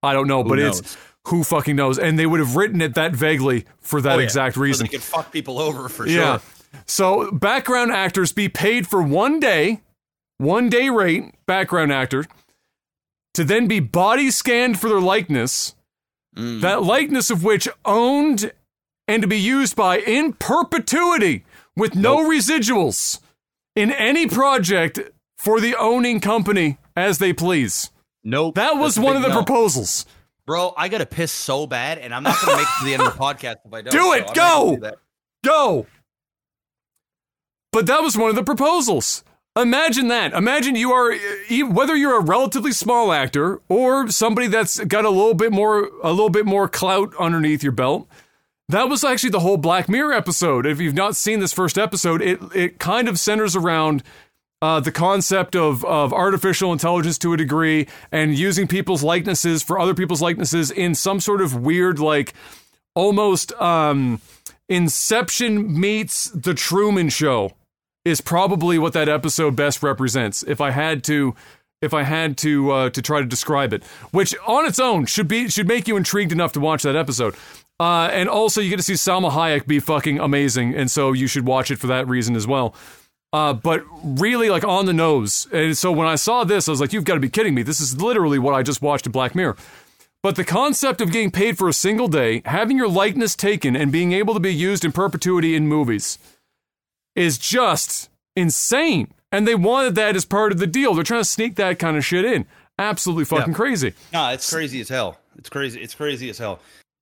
I 0.02 0.12
don't 0.12 0.28
know, 0.28 0.44
but 0.44 0.58
knows? 0.58 0.80
it's 0.80 0.96
who 1.28 1.44
fucking 1.44 1.76
knows. 1.76 1.98
And 1.98 2.18
they 2.18 2.26
would 2.26 2.40
have 2.40 2.56
written 2.56 2.80
it 2.82 2.94
that 2.94 3.12
vaguely 3.12 3.64
for 3.80 4.00
that 4.02 4.16
Oh, 4.16 4.18
yeah. 4.18 4.24
exact 4.24 4.54
So 4.56 4.60
reason. 4.60 4.84
they 4.84 4.90
can 4.90 5.00
fuck 5.00 5.32
people 5.32 5.58
over 5.58 5.88
for 5.88 6.06
Yeah. 6.06 6.38
sure. 6.38 6.42
So 6.86 7.30
background 7.32 7.90
actors 7.92 8.32
be 8.32 8.48
paid 8.50 8.86
for 8.86 9.02
one 9.02 9.40
day, 9.40 9.80
one 10.36 10.68
day 10.68 10.90
rate, 10.90 11.34
background 11.46 11.90
actor, 11.92 12.26
to 13.34 13.44
then 13.44 13.66
be 13.66 13.80
body 13.80 14.30
scanned 14.30 14.78
for 14.78 14.88
their 14.90 15.00
likeness, 15.00 15.74
Mm. 16.36 16.60
that 16.60 16.82
likeness 16.82 17.30
of 17.30 17.42
which 17.42 17.66
owned 17.84 18.52
and 19.08 19.22
to 19.22 19.28
be 19.28 19.40
used 19.40 19.74
by 19.74 19.98
in 19.98 20.34
perpetuity 20.34 21.44
with 21.74 21.96
no 21.96 22.18
residuals 22.18 23.20
in 23.74 23.90
any 23.90 24.28
project 24.28 25.00
for 25.38 25.60
the 25.60 25.74
owning 25.74 26.20
company 26.20 26.78
as 26.94 27.18
they 27.18 27.32
please. 27.32 27.90
Nope. 28.22 28.56
That 28.56 28.76
was 28.76 28.98
one 28.98 29.16
of 29.16 29.22
the 29.22 29.28
no. 29.28 29.34
proposals. 29.34 30.04
Bro, 30.46 30.74
I 30.76 30.88
gotta 30.88 31.06
piss 31.06 31.32
so 31.32 31.66
bad, 31.66 31.98
and 31.98 32.14
I'm 32.14 32.22
not 32.22 32.40
gonna 32.40 32.56
make 32.56 32.66
it 32.66 32.78
to 32.78 32.84
the 32.84 32.94
end 32.94 33.02
of 33.02 33.12
the 33.12 33.18
podcast 33.24 33.56
if 33.64 33.72
I 33.72 33.82
don't. 33.82 33.92
Do 33.92 34.12
it, 34.12 34.28
I'm 34.28 34.34
go! 34.34 34.76
do. 34.76 34.90
Go. 35.44 35.86
But 37.70 37.86
that 37.86 38.02
was 38.02 38.16
one 38.16 38.30
of 38.30 38.36
the 38.36 38.42
proposals. 38.42 39.24
Imagine 39.56 40.08
that. 40.08 40.32
Imagine 40.32 40.76
you 40.76 40.92
are 40.92 41.14
whether 41.70 41.96
you're 41.96 42.18
a 42.18 42.22
relatively 42.22 42.72
small 42.72 43.12
actor 43.12 43.60
or 43.68 44.08
somebody 44.08 44.46
that's 44.46 44.78
got 44.84 45.04
a 45.04 45.10
little 45.10 45.34
bit 45.34 45.52
more 45.52 45.90
a 46.02 46.10
little 46.10 46.30
bit 46.30 46.46
more 46.46 46.68
clout 46.68 47.12
underneath 47.18 47.62
your 47.62 47.72
belt. 47.72 48.08
That 48.70 48.90
was 48.90 49.02
actually 49.02 49.30
the 49.30 49.40
whole 49.40 49.56
Black 49.56 49.88
Mirror 49.88 50.12
episode. 50.12 50.66
If 50.66 50.78
you've 50.78 50.94
not 50.94 51.16
seen 51.16 51.40
this 51.40 51.52
first 51.52 51.78
episode, 51.78 52.20
it 52.20 52.38
it 52.54 52.78
kind 52.78 53.08
of 53.08 53.18
centers 53.18 53.56
around 53.56 54.02
uh, 54.60 54.80
the 54.80 54.92
concept 54.92 55.56
of, 55.56 55.84
of 55.84 56.12
artificial 56.12 56.72
intelligence 56.72 57.16
to 57.18 57.32
a 57.32 57.36
degree 57.36 57.86
and 58.10 58.36
using 58.36 58.66
people's 58.66 59.02
likenesses 59.02 59.62
for 59.62 59.78
other 59.78 59.94
people's 59.94 60.20
likenesses 60.20 60.70
in 60.70 60.94
some 60.94 61.20
sort 61.20 61.40
of 61.40 61.54
weird, 61.54 61.98
like 61.98 62.34
almost 62.94 63.52
um, 63.54 64.20
Inception 64.68 65.80
meets 65.80 66.28
The 66.30 66.52
Truman 66.52 67.08
Show 67.08 67.52
is 68.04 68.20
probably 68.20 68.78
what 68.78 68.92
that 68.92 69.08
episode 69.08 69.56
best 69.56 69.82
represents. 69.82 70.42
If 70.42 70.60
I 70.60 70.72
had 70.72 71.04
to, 71.04 71.34
if 71.80 71.94
I 71.94 72.02
had 72.02 72.36
to 72.38 72.70
uh, 72.70 72.90
to 72.90 73.00
try 73.00 73.20
to 73.20 73.26
describe 73.26 73.72
it, 73.72 73.84
which 74.10 74.34
on 74.46 74.66
its 74.66 74.78
own 74.78 75.06
should 75.06 75.28
be 75.28 75.48
should 75.48 75.68
make 75.68 75.88
you 75.88 75.96
intrigued 75.96 76.32
enough 76.32 76.52
to 76.52 76.60
watch 76.60 76.82
that 76.82 76.96
episode. 76.96 77.34
Uh, 77.80 78.08
and 78.12 78.28
also, 78.28 78.60
you 78.60 78.70
get 78.70 78.76
to 78.76 78.82
see 78.82 78.94
Salma 78.94 79.30
Hayek 79.30 79.66
be 79.66 79.78
fucking 79.78 80.18
amazing, 80.18 80.74
and 80.74 80.90
so 80.90 81.12
you 81.12 81.26
should 81.26 81.46
watch 81.46 81.70
it 81.70 81.76
for 81.76 81.86
that 81.86 82.08
reason 82.08 82.34
as 82.34 82.46
well. 82.46 82.74
Uh, 83.32 83.52
but 83.52 83.84
really, 84.02 84.50
like 84.50 84.64
on 84.64 84.86
the 84.86 84.92
nose. 84.92 85.46
And 85.52 85.76
so 85.76 85.92
when 85.92 86.08
I 86.08 86.16
saw 86.16 86.44
this, 86.44 86.66
I 86.66 86.72
was 86.72 86.80
like, 86.80 86.92
"You've 86.92 87.04
got 87.04 87.14
to 87.14 87.20
be 87.20 87.28
kidding 87.28 87.54
me! 87.54 87.62
This 87.62 87.80
is 87.80 88.00
literally 88.00 88.38
what 88.38 88.54
I 88.54 88.62
just 88.62 88.82
watched 88.82 89.06
in 89.06 89.12
Black 89.12 89.34
Mirror." 89.34 89.56
But 90.22 90.34
the 90.34 90.44
concept 90.44 91.00
of 91.00 91.12
getting 91.12 91.30
paid 91.30 91.56
for 91.56 91.68
a 91.68 91.72
single 91.72 92.08
day, 92.08 92.42
having 92.44 92.76
your 92.76 92.88
likeness 92.88 93.36
taken, 93.36 93.76
and 93.76 93.92
being 93.92 94.12
able 94.12 94.34
to 94.34 94.40
be 94.40 94.52
used 94.52 94.84
in 94.84 94.90
perpetuity 94.90 95.54
in 95.54 95.68
movies 95.68 96.18
is 97.14 97.38
just 97.38 98.08
insane. 98.34 99.12
And 99.30 99.46
they 99.46 99.54
wanted 99.54 99.94
that 99.96 100.16
as 100.16 100.24
part 100.24 100.50
of 100.50 100.58
the 100.58 100.66
deal. 100.66 100.94
They're 100.94 101.04
trying 101.04 101.20
to 101.20 101.28
sneak 101.28 101.56
that 101.56 101.78
kind 101.78 101.96
of 101.96 102.04
shit 102.04 102.24
in. 102.24 102.46
Absolutely 102.78 103.26
fucking 103.26 103.54
crazy. 103.54 103.92
No, 104.12 104.30
it's 104.30 104.50
crazy 104.50 104.80
as 104.80 104.88
hell. 104.88 105.18
It's 105.36 105.48
crazy. 105.48 105.80
It's 105.80 105.94
crazy 105.94 106.30
as 106.30 106.38
hell. 106.38 106.60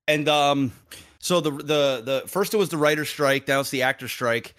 And 0.09 0.29
um, 0.29 0.73
so 1.19 1.41
the 1.41 1.51
the 1.51 2.03
the 2.05 2.23
first 2.27 2.55
it 2.55 2.57
was 2.57 2.69
the 2.69 2.77
writer 2.77 3.05
strike. 3.05 3.49
Now 3.49 3.61
it's 3.61 3.71
the 3.71 3.83
actor 3.83 4.09
strike. 4.09 4.55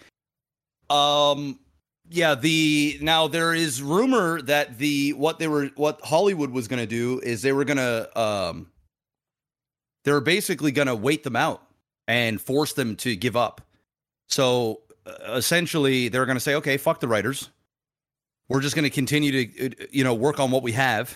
Um, 0.89 1.59
yeah. 2.09 2.35
The 2.35 2.97
now 3.01 3.27
there 3.27 3.53
is 3.53 3.81
rumor 3.81 4.41
that 4.43 4.77
the 4.77 5.13
what 5.13 5.39
they 5.39 5.47
were 5.47 5.69
what 5.75 6.01
Hollywood 6.03 6.51
was 6.51 6.67
going 6.67 6.81
to 6.81 6.87
do 6.87 7.19
is 7.21 7.41
they 7.41 7.53
were 7.53 7.65
going 7.65 7.77
to 7.77 8.19
um, 8.19 8.67
they 10.03 10.11
were 10.11 10.21
basically 10.21 10.71
going 10.71 10.87
to 10.87 10.95
wait 10.95 11.23
them 11.23 11.35
out 11.35 11.61
and 12.07 12.39
force 12.39 12.73
them 12.73 12.95
to 12.97 13.15
give 13.15 13.35
up. 13.35 13.61
So 14.27 14.81
uh, 15.05 15.33
essentially, 15.33 16.09
they're 16.09 16.25
going 16.25 16.37
to 16.37 16.41
say, 16.41 16.55
okay, 16.55 16.77
fuck 16.77 16.99
the 16.99 17.07
writers. 17.07 17.49
We're 18.49 18.61
just 18.61 18.75
going 18.75 18.83
to 18.83 18.89
continue 18.89 19.45
to 19.45 19.65
uh, 19.65 19.85
you 19.91 20.03
know 20.03 20.13
work 20.13 20.39
on 20.39 20.51
what 20.51 20.63
we 20.63 20.73
have 20.73 21.15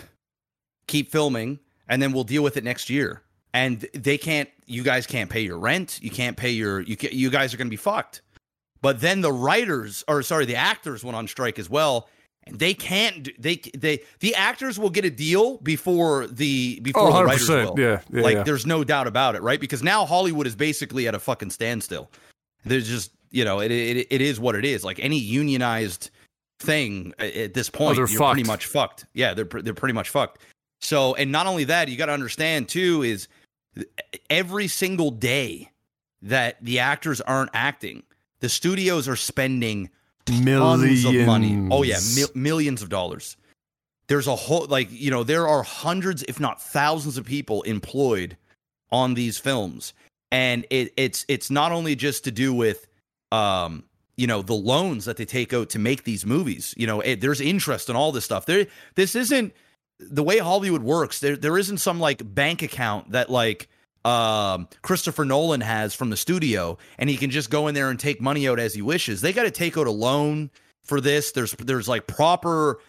keep 0.86 1.10
filming 1.10 1.58
and 1.88 2.02
then 2.02 2.12
we'll 2.12 2.24
deal 2.24 2.42
with 2.42 2.56
it 2.56 2.64
next 2.64 2.90
year 2.90 3.22
and 3.54 3.86
they 3.94 4.18
can't 4.18 4.48
you 4.66 4.82
guys 4.82 5.06
can't 5.06 5.30
pay 5.30 5.40
your 5.40 5.58
rent. 5.58 5.98
You 6.02 6.10
can't 6.10 6.36
pay 6.36 6.50
your 6.50 6.80
you 6.80 6.96
ca 6.96 7.10
you 7.12 7.30
guys 7.30 7.52
are 7.52 7.56
going 7.56 7.66
to 7.68 7.70
be 7.70 7.76
fucked. 7.76 8.22
But 8.80 9.00
then 9.00 9.20
the 9.20 9.32
writers 9.32 10.04
or 10.08 10.22
sorry 10.22 10.44
the 10.44 10.56
actors 10.56 11.04
went 11.04 11.16
on 11.16 11.28
strike 11.28 11.58
as 11.58 11.68
well. 11.68 12.08
And 12.44 12.58
they 12.58 12.74
can't 12.74 13.28
they 13.40 13.56
they 13.76 14.00
the 14.20 14.34
actors 14.34 14.78
will 14.78 14.90
get 14.90 15.04
a 15.04 15.10
deal 15.10 15.58
before 15.58 16.26
the 16.26 16.80
before 16.80 17.08
Oh, 17.08 17.18
the 17.18 17.24
writers 17.24 17.48
will. 17.48 17.78
Yeah, 17.78 18.00
yeah, 18.10 18.22
like 18.22 18.34
yeah. 18.36 18.42
there's 18.42 18.66
no 18.66 18.82
doubt 18.82 19.06
about 19.06 19.36
it 19.36 19.42
right? 19.42 19.60
Because 19.60 19.82
now 19.82 20.04
hollywood 20.04 20.46
is 20.46 20.56
basically 20.56 21.06
at 21.06 21.14
a 21.14 21.20
fucking 21.20 21.50
standstill. 21.50 22.10
There's 22.64 22.88
just 22.88 23.12
you 23.30 23.44
know 23.44 23.60
it 23.60 23.70
it, 23.70 24.06
it 24.10 24.20
is 24.20 24.40
what 24.40 24.56
it 24.56 24.64
is. 24.64 24.82
Like 24.82 24.98
any 24.98 25.18
unionized 25.18 26.10
thing 26.58 27.12
at 27.18 27.54
this 27.54 27.68
point 27.68 27.96
they're 27.96 28.08
you're 28.08 28.32
pretty 28.32 28.44
much 28.44 28.66
fucked. 28.66 29.06
Yeah 29.14 29.34
they're 29.34 29.44
they're 29.44 29.74
pretty 29.74 29.94
much 29.94 30.10
fucked. 30.10 30.42
So, 30.82 31.14
and 31.14 31.30
not 31.30 31.46
only 31.46 31.62
that, 31.64 31.88
you 31.88 31.96
got 31.96 32.06
to 32.06 32.12
understand 32.12 32.68
too 32.68 33.04
is 33.04 33.28
every 34.30 34.68
single 34.68 35.10
day 35.10 35.70
that 36.22 36.62
the 36.62 36.78
actors 36.78 37.20
aren't 37.20 37.50
acting, 37.52 38.02
the 38.40 38.48
studios 38.48 39.08
are 39.08 39.16
spending 39.16 39.90
tons 40.24 41.04
of 41.04 41.14
money. 41.26 41.68
Oh 41.70 41.82
yeah, 41.82 41.98
mil- 42.14 42.30
millions 42.34 42.82
of 42.82 42.88
dollars. 42.88 43.36
There's 44.08 44.26
a 44.26 44.36
whole 44.36 44.66
like 44.66 44.88
you 44.90 45.10
know 45.10 45.24
there 45.24 45.48
are 45.48 45.62
hundreds, 45.62 46.22
if 46.24 46.38
not 46.38 46.60
thousands, 46.60 47.16
of 47.16 47.24
people 47.24 47.62
employed 47.62 48.36
on 48.90 49.14
these 49.14 49.38
films, 49.38 49.94
and 50.30 50.66
it, 50.70 50.92
it's 50.96 51.24
it's 51.28 51.50
not 51.50 51.72
only 51.72 51.94
just 51.94 52.24
to 52.24 52.30
do 52.30 52.52
with 52.52 52.86
um 53.30 53.84
you 54.16 54.26
know 54.26 54.42
the 54.42 54.54
loans 54.54 55.04
that 55.06 55.16
they 55.16 55.24
take 55.24 55.52
out 55.52 55.70
to 55.70 55.78
make 55.78 56.04
these 56.04 56.26
movies. 56.26 56.74
You 56.76 56.86
know, 56.86 57.00
it, 57.00 57.20
there's 57.20 57.40
interest 57.40 57.88
in 57.88 57.96
all 57.96 58.12
this 58.12 58.24
stuff. 58.24 58.46
There, 58.46 58.66
this 58.94 59.14
isn't 59.14 59.54
the 60.10 60.22
way 60.22 60.38
Hollywood 60.38 60.82
works. 60.82 61.20
There, 61.20 61.36
there 61.36 61.58
isn't 61.58 61.78
some 61.78 62.00
like 62.00 62.22
bank 62.34 62.62
account 62.62 63.12
that 63.12 63.30
like 63.30 63.68
um, 64.04 64.68
Christopher 64.82 65.24
Nolan 65.24 65.60
has 65.60 65.94
from 65.94 66.10
the 66.10 66.16
studio, 66.16 66.78
and 66.98 67.08
he 67.08 67.16
can 67.16 67.30
just 67.30 67.50
go 67.50 67.68
in 67.68 67.74
there 67.74 67.90
and 67.90 67.98
take 67.98 68.20
money 68.20 68.48
out 68.48 68.58
as 68.58 68.74
he 68.74 68.82
wishes. 68.82 69.20
They 69.20 69.32
got 69.32 69.44
to 69.44 69.50
take 69.50 69.78
out 69.78 69.86
a 69.86 69.92
loan 69.92 70.50
for 70.84 71.00
this. 71.00 71.32
There's 71.32 71.52
there's 71.52 71.88
like 71.88 72.06
proper 72.06 72.80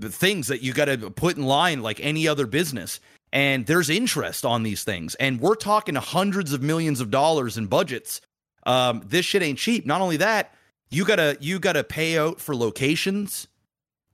things 0.00 0.48
that 0.48 0.62
you 0.62 0.72
got 0.72 0.86
to 0.86 1.10
put 1.10 1.36
in 1.36 1.44
line 1.44 1.82
like 1.82 2.00
any 2.00 2.28
other 2.28 2.46
business. 2.46 3.00
And 3.32 3.66
there's 3.66 3.88
interest 3.88 4.44
on 4.44 4.64
these 4.64 4.82
things, 4.82 5.14
and 5.14 5.40
we're 5.40 5.54
talking 5.54 5.94
hundreds 5.94 6.52
of 6.52 6.62
millions 6.62 7.00
of 7.00 7.12
dollars 7.12 7.56
in 7.56 7.66
budgets. 7.66 8.20
Um, 8.66 9.02
this 9.06 9.24
shit 9.24 9.40
ain't 9.40 9.58
cheap. 9.58 9.86
Not 9.86 10.00
only 10.00 10.16
that, 10.16 10.52
you 10.90 11.04
gotta 11.04 11.38
you 11.40 11.60
gotta 11.60 11.84
pay 11.84 12.18
out 12.18 12.40
for 12.40 12.56
locations. 12.56 13.46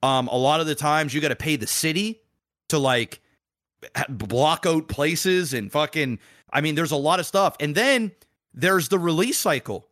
Um, 0.03 0.27
a 0.27 0.37
lot 0.37 0.59
of 0.59 0.67
the 0.67 0.75
times 0.75 1.13
you 1.13 1.21
gotta 1.21 1.35
pay 1.35 1.55
the 1.55 1.67
city 1.67 2.21
to 2.69 2.77
like 2.77 3.21
block 4.09 4.65
out 4.65 4.87
places 4.87 5.53
and 5.53 5.71
fucking 5.71 6.19
I 6.51 6.61
mean 6.61 6.75
there's 6.75 6.91
a 6.91 6.97
lot 6.97 7.19
of 7.19 7.25
stuff. 7.25 7.55
And 7.59 7.75
then 7.75 8.11
there's 8.53 8.89
the 8.89 8.99
release 8.99 9.37
cycle. 9.37 9.87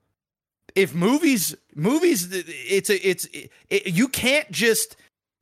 If 0.75 0.93
movies 0.93 1.55
movies 1.73 2.27
it's 2.31 2.89
a 2.89 3.07
it's 3.07 3.27
it, 3.69 3.87
you 3.87 4.07
can't 4.07 4.49
just 4.51 4.95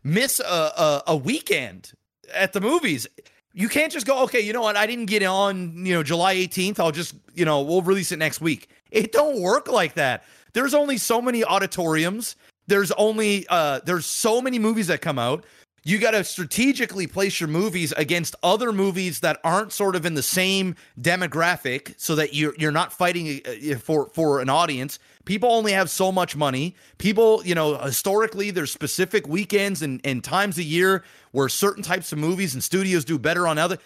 miss 0.03 0.40
a, 0.40 0.44
a 0.44 1.03
a 1.07 1.15
weekend 1.15 1.94
at 2.34 2.53
the 2.53 2.61
movies. 2.61 3.07
You 3.53 3.69
can't 3.69 3.91
just 3.91 4.07
go, 4.07 4.23
okay, 4.23 4.41
you 4.41 4.52
know 4.52 4.61
what? 4.61 4.76
I 4.76 4.88
didn't 4.88 5.06
get 5.06 5.22
on, 5.23 5.85
you 5.85 5.94
know, 5.94 6.02
July 6.02 6.35
18th. 6.35 6.80
I'll 6.80 6.91
just, 6.91 7.14
you 7.35 7.45
know, 7.45 7.61
we'll 7.61 7.84
release 7.84 8.11
it 8.11 8.18
next 8.18 8.41
week. 8.41 8.68
It 8.90 9.11
don't 9.11 9.41
work 9.41 9.68
like 9.68 9.94
that. 9.94 10.23
There's 10.53 10.73
only 10.73 10.98
so 10.98 11.22
many 11.22 11.44
auditoriums. 11.44 12.35
There's 12.68 12.91
only 12.94 13.45
uh 13.49 13.81
there's 13.85 14.06
so 14.06 14.41
many 14.41 14.60
movies 14.60 14.88
that 14.88 15.02
come 15.02 15.19
out. 15.19 15.45
You 15.85 15.98
got 15.98 16.11
to 16.11 16.23
strategically 16.23 17.07
place 17.07 17.41
your 17.41 17.49
movies 17.49 17.91
against 17.98 18.38
other 18.41 18.72
movies 18.72 19.19
that 19.19 19.41
aren't 19.44 19.73
sort 19.73 19.98
of 19.98 20.06
in 20.06 20.14
the 20.14 20.23
same 20.23 20.76
demographic 21.02 21.94
so 21.98 22.15
that 22.15 22.34
you're 22.34 22.53
you're 22.57 22.72
not 22.72 22.94
fighting 22.94 23.41
uh, 23.45 23.77
for 23.77 24.10
for 24.14 24.40
an 24.40 24.49
audience. 24.49 24.98
People 25.26 25.52
only 25.52 25.73
have 25.73 25.90
so 25.90 26.11
much 26.11 26.35
money. 26.38 26.76
People 26.99 27.41
you 27.45 27.53
know 27.53 27.77
historically 27.77 28.49
there's 28.49 28.72
specific 28.72 29.27
weekends 29.27 29.81
and, 29.81 29.99
and 30.06 30.23
times 30.23 30.57
a 30.57 30.64
year 30.64 31.03
where 31.31 31.49
certain 31.49 31.84
types 31.84 32.14
of 32.14 32.18
movies 32.18 32.53
and 32.53 32.64
studios 32.64 33.03
do 33.03 33.19
better 33.19 33.48
on 33.48 33.57
other 33.57 33.77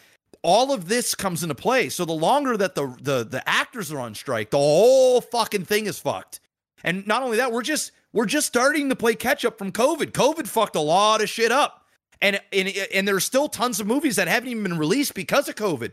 all 0.43 0.71
of 0.71 0.87
this 0.87 1.15
comes 1.15 1.43
into 1.43 1.55
play. 1.55 1.89
So 1.89 2.05
the 2.05 2.13
longer 2.13 2.57
that 2.57 2.75
the 2.75 2.95
the 3.01 3.23
the 3.23 3.47
actors 3.47 3.91
are 3.91 3.99
on 3.99 4.15
strike 4.15 4.51
the 4.51 4.57
whole 4.57 5.21
fucking 5.21 5.65
thing 5.65 5.87
is 5.87 5.99
fucked. 5.99 6.39
And 6.83 7.07
not 7.07 7.23
only 7.23 7.37
that 7.37 7.51
we're 7.51 7.63
just 7.63 7.91
we're 8.13 8.25
just 8.25 8.47
starting 8.47 8.89
to 8.89 8.95
play 8.95 9.15
catch 9.15 9.45
up 9.45 9.57
from 9.57 9.71
covid 9.71 10.11
covid 10.11 10.47
fucked 10.47 10.75
a 10.75 10.81
lot 10.81 11.21
of 11.21 11.29
shit 11.29 11.51
up 11.51 11.87
and 12.21 12.39
and 12.51 12.67
and 12.93 13.07
there's 13.07 13.25
still 13.25 13.47
tons 13.47 13.79
of 13.79 13.87
movies 13.87 14.15
that 14.15 14.27
haven't 14.27 14.49
even 14.49 14.63
been 14.63 14.77
released 14.77 15.13
because 15.13 15.47
of 15.47 15.55
COVID. 15.55 15.91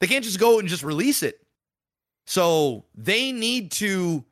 They 0.00 0.06
can't 0.06 0.24
just 0.24 0.40
go 0.40 0.58
and 0.58 0.68
just 0.68 0.82
release 0.82 1.22
it. 1.22 1.40
So 2.26 2.84
they 2.94 3.32
need 3.32 3.70
to 3.72 4.24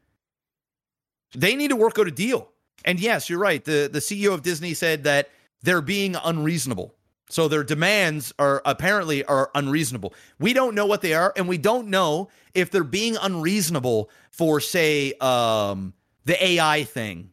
they 1.35 1.57
need 1.57 1.69
to 1.69 1.77
work 1.77 1.99
out 1.99 2.09
a 2.09 2.11
deal. 2.11 2.49
And 2.85 3.01
yes, 3.01 3.29
you're 3.29 3.39
right. 3.39 3.65
The 3.65 3.89
the 3.93 4.01
CEO 4.01 4.33
of 4.33 4.43
Disney 4.43 4.75
said 4.75 5.05
that 5.05 5.31
they're 5.63 5.83
being 5.83 6.17
unreasonable. 6.23 6.95
So 7.29 7.49
their 7.49 7.65
demands 7.65 8.33
are 8.39 8.61
apparently 8.67 9.25
are 9.25 9.51
unreasonable. 9.55 10.13
We 10.39 10.53
don't 10.53 10.75
know 10.75 10.85
what 10.85 11.01
they 11.01 11.15
are, 11.15 11.33
and 11.35 11.49
we 11.49 11.57
don't 11.57 11.89
know 11.89 12.29
if 12.53 12.71
they're 12.71 12.85
being 12.85 13.17
unreasonable 13.17 14.11
for, 14.31 14.61
say, 14.61 15.15
um, 15.15 15.95
the 16.25 16.45
AI 16.45 16.85
thing 16.85 17.31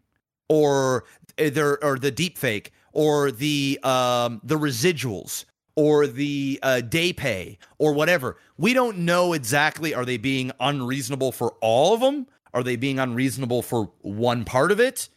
or 0.47 1.05
uh, 1.39 1.49
their 1.49 1.83
or 1.83 1.97
the 1.99 2.11
deep 2.11 2.37
fake 2.37 2.73
or 2.91 3.31
the 3.31 3.79
um, 3.83 4.41
the 4.43 4.57
residuals 4.57 5.45
or 5.75 6.07
the 6.07 6.59
uh, 6.61 6.81
day 6.81 7.13
pay 7.13 7.57
or 7.77 7.93
whatever. 7.93 8.37
We 8.57 8.73
don't 8.73 8.99
know 8.99 9.33
exactly. 9.33 9.93
Are 9.93 10.05
they 10.05 10.17
being 10.17 10.51
unreasonable 10.59 11.31
for 11.31 11.55
all 11.61 11.93
of 11.93 12.01
them? 12.01 12.27
Are 12.53 12.63
they 12.63 12.75
being 12.75 12.99
unreasonable 12.99 13.61
for 13.61 13.91
one 14.01 14.43
part 14.43 14.71
of 14.71 14.79
it? 14.79 15.07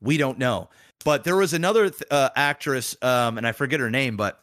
We 0.00 0.16
don't 0.16 0.38
know. 0.38 0.70
But 1.04 1.24
there 1.24 1.36
was 1.36 1.52
another 1.52 1.90
uh, 2.10 2.30
actress, 2.36 2.96
um, 3.02 3.38
and 3.38 3.46
I 3.46 3.52
forget 3.52 3.80
her 3.80 3.90
name, 3.90 4.16
but 4.16 4.42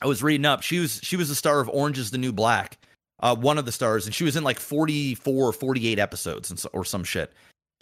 I 0.00 0.06
was 0.06 0.22
reading 0.22 0.46
up. 0.46 0.62
She 0.62 0.78
was 0.78 1.00
she 1.02 1.16
was 1.16 1.28
the 1.28 1.34
star 1.34 1.60
of 1.60 1.68
Orange 1.68 1.98
Is 1.98 2.10
the 2.10 2.18
New 2.18 2.32
Black, 2.32 2.78
uh, 3.20 3.34
one 3.34 3.58
of 3.58 3.66
the 3.66 3.72
stars, 3.72 4.06
and 4.06 4.14
she 4.14 4.24
was 4.24 4.36
in 4.36 4.44
like 4.44 4.58
forty 4.58 5.14
four 5.14 5.48
or 5.48 5.52
forty 5.52 5.88
eight 5.88 5.98
episodes 5.98 6.50
and 6.50 6.58
so, 6.58 6.68
or 6.72 6.84
some 6.84 7.04
shit. 7.04 7.32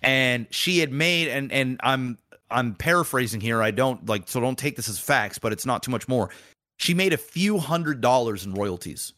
And 0.03 0.47
she 0.51 0.81
had 0.81 0.93
made, 0.93 1.29
and 1.29 1.53
and 1.53 1.81
I'm 1.83 2.19
I'm 2.51 2.75
paraphrasing 2.75 3.41
here. 3.41 3.63
I 3.63 3.71
don't 3.71 4.09
like 4.09 4.29
so 4.29 4.41
don't 4.41 4.59
take 4.59 4.77
this 4.77 4.89
as 4.89 4.99
facts, 4.99 5.39
but 5.39 5.53
it's 5.53 5.67
not 5.67 5.83
too 5.83 5.91
much 5.91 6.09
more. 6.09 6.31
She 6.79 6.95
made 6.95 7.13
a 7.13 7.19
few 7.19 7.59
hundred 7.59 8.01
dollars 8.01 8.45
in 8.45 8.55
royalties. 8.55 9.13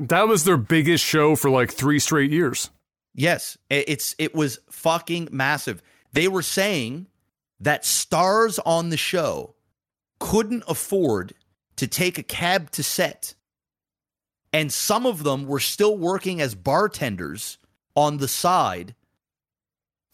That 0.00 0.28
was 0.28 0.44
their 0.44 0.56
biggest 0.56 1.04
show 1.04 1.34
for 1.34 1.50
like 1.50 1.72
3 1.72 1.98
straight 1.98 2.30
years. 2.30 2.70
Yes, 3.14 3.58
it's 3.68 4.14
it 4.18 4.34
was 4.34 4.60
fucking 4.70 5.28
massive. 5.32 5.82
They 6.12 6.28
were 6.28 6.42
saying 6.42 7.06
that 7.60 7.84
stars 7.84 8.58
on 8.60 8.90
the 8.90 8.96
show 8.96 9.54
couldn't 10.20 10.64
afford 10.68 11.34
to 11.76 11.86
take 11.86 12.18
a 12.18 12.22
cab 12.22 12.70
to 12.72 12.82
set. 12.82 13.34
And 14.52 14.72
some 14.72 15.04
of 15.04 15.24
them 15.24 15.46
were 15.46 15.60
still 15.60 15.96
working 15.96 16.40
as 16.40 16.54
bartenders 16.54 17.58
on 17.94 18.18
the 18.18 18.28
side 18.28 18.94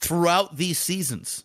throughout 0.01 0.57
these 0.57 0.79
seasons. 0.79 1.45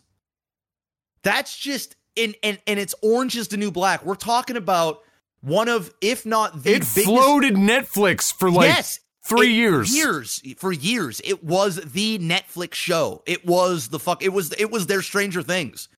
That's 1.22 1.56
just 1.56 1.96
and 2.16 2.34
and 2.42 2.58
and 2.66 2.78
it's 2.78 2.94
Orange 3.02 3.36
is 3.36 3.48
the 3.48 3.56
New 3.56 3.70
Black. 3.70 4.04
We're 4.04 4.14
talking 4.14 4.56
about 4.56 5.02
one 5.40 5.68
of, 5.68 5.92
if 6.00 6.26
not 6.26 6.62
the 6.62 6.74
it 6.74 6.80
biggest, 6.80 7.04
floated 7.04 7.54
Netflix 7.54 8.32
for 8.32 8.50
like 8.50 8.68
yes, 8.68 9.00
three 9.24 9.48
it, 9.48 9.56
years. 9.56 9.96
Years 9.96 10.42
for 10.56 10.72
years. 10.72 11.20
It 11.24 11.42
was 11.42 11.76
the 11.76 12.18
Netflix 12.18 12.74
show. 12.74 13.22
It 13.26 13.46
was 13.46 13.88
the 13.88 13.98
fuck. 13.98 14.22
It 14.22 14.32
was 14.32 14.52
it 14.52 14.70
was 14.70 14.86
their 14.86 15.02
Stranger 15.02 15.42
Things. 15.42 15.88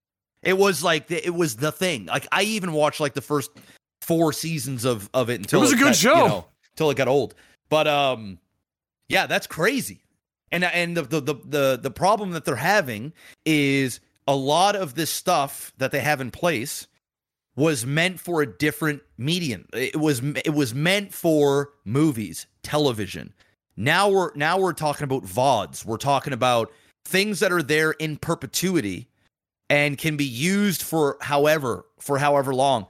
It 0.43 0.59
was 0.59 0.83
like 0.83 1.09
the, 1.09 1.24
it 1.24 1.35
was 1.35 1.57
the 1.57 1.73
thing. 1.73 2.07
Like 2.07 2.27
I 2.33 2.43
even 2.43 2.73
watched 2.73 3.01
like 3.01 3.15
the 3.15 3.20
first 3.20 3.51
four 4.01 4.33
seasons 4.33 4.85
of 4.85 5.09
of 5.15 5.31
it 5.31 5.41
until 5.41 5.61
it 5.61 5.62
was 5.62 5.73
it 5.73 5.77
a 5.77 5.79
good 5.79 5.85
got, 5.87 5.97
show 5.97 6.16
you 6.16 6.29
know, 6.29 6.45
until 6.73 6.91
it 6.91 6.97
got 6.97 7.09
old. 7.09 7.35
But 7.69 7.87
um, 7.87 8.39
yeah, 9.09 9.27
that's 9.27 9.47
crazy. 9.47 10.03
And 10.53 10.65
and 10.65 10.97
the 10.97 11.03
the 11.03 11.35
the 11.35 11.81
the, 11.83 11.91
problem 11.91 12.31
that 12.33 12.45
they're 12.45 12.57
having 12.57 13.15
is 13.45 14.01
a 14.29 14.37
lot 14.37 14.77
of 14.77 14.95
this 14.95 15.11
stuff 15.11 15.73
that 15.79 15.91
they 15.91 16.01
have 16.01 16.20
in 16.20 16.31
place 16.31 16.87
was 17.57 17.85
meant 17.85 18.20
for 18.20 18.43
a 18.43 18.47
different 18.47 19.03
medium. 19.16 19.66
It 19.73 19.97
was 19.97 20.20
it 20.45 20.55
was 20.55 20.74
meant 20.74 21.12
for 21.12 21.70
movies, 21.85 22.47
television. 22.62 23.33
Now 23.77 24.11
we're 24.11 24.35
now 24.35 24.59
we're 24.59 24.74
talking 24.74 25.05
about 25.05 25.24
VODs. 25.24 25.85
We're 25.87 25.97
talking 25.97 26.35
about 26.35 26.70
things 27.05 27.41
that 27.41 27.51
are 27.51 27.62
there 27.62 27.93
in 27.93 28.19
perpetuity 28.19 29.09
and 29.70 29.97
can 29.97 30.19
be 30.19 30.24
used 30.24 30.83
for 30.83 31.16
however 31.23 31.87
for 31.99 32.19
however 32.19 32.55
long. 32.55 32.87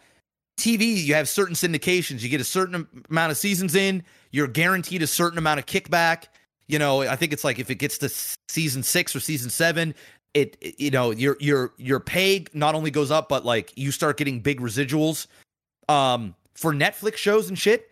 TV, 0.58 1.02
you 1.02 1.14
have 1.14 1.28
certain 1.28 1.54
syndications. 1.54 2.22
You 2.22 2.28
get 2.28 2.40
a 2.40 2.44
certain 2.44 2.86
amount 3.08 3.30
of 3.30 3.38
seasons 3.38 3.74
in, 3.74 4.02
you're 4.30 4.46
guaranteed 4.46 5.02
a 5.02 5.06
certain 5.06 5.38
amount 5.38 5.58
of 5.58 5.66
kickback. 5.66 6.24
You 6.68 6.78
know, 6.78 7.02
I 7.02 7.16
think 7.16 7.32
it's 7.32 7.44
like 7.44 7.58
if 7.58 7.70
it 7.70 7.76
gets 7.76 7.98
to 7.98 8.08
season 8.48 8.82
6 8.82 9.16
or 9.16 9.20
season 9.20 9.50
7, 9.50 9.94
it, 10.34 10.56
it, 10.60 10.80
you 10.80 10.90
know 10.90 11.10
your 11.10 11.36
your 11.40 11.72
your 11.76 12.00
pay 12.00 12.44
not 12.54 12.74
only 12.74 12.90
goes 12.90 13.10
up 13.10 13.28
but 13.28 13.44
like 13.44 13.72
you 13.76 13.90
start 13.90 14.16
getting 14.16 14.40
big 14.40 14.60
residuals. 14.60 15.26
Um 15.88 16.34
for 16.54 16.72
netflix 16.72 17.16
shows 17.16 17.48
and 17.48 17.58
shit 17.58 17.90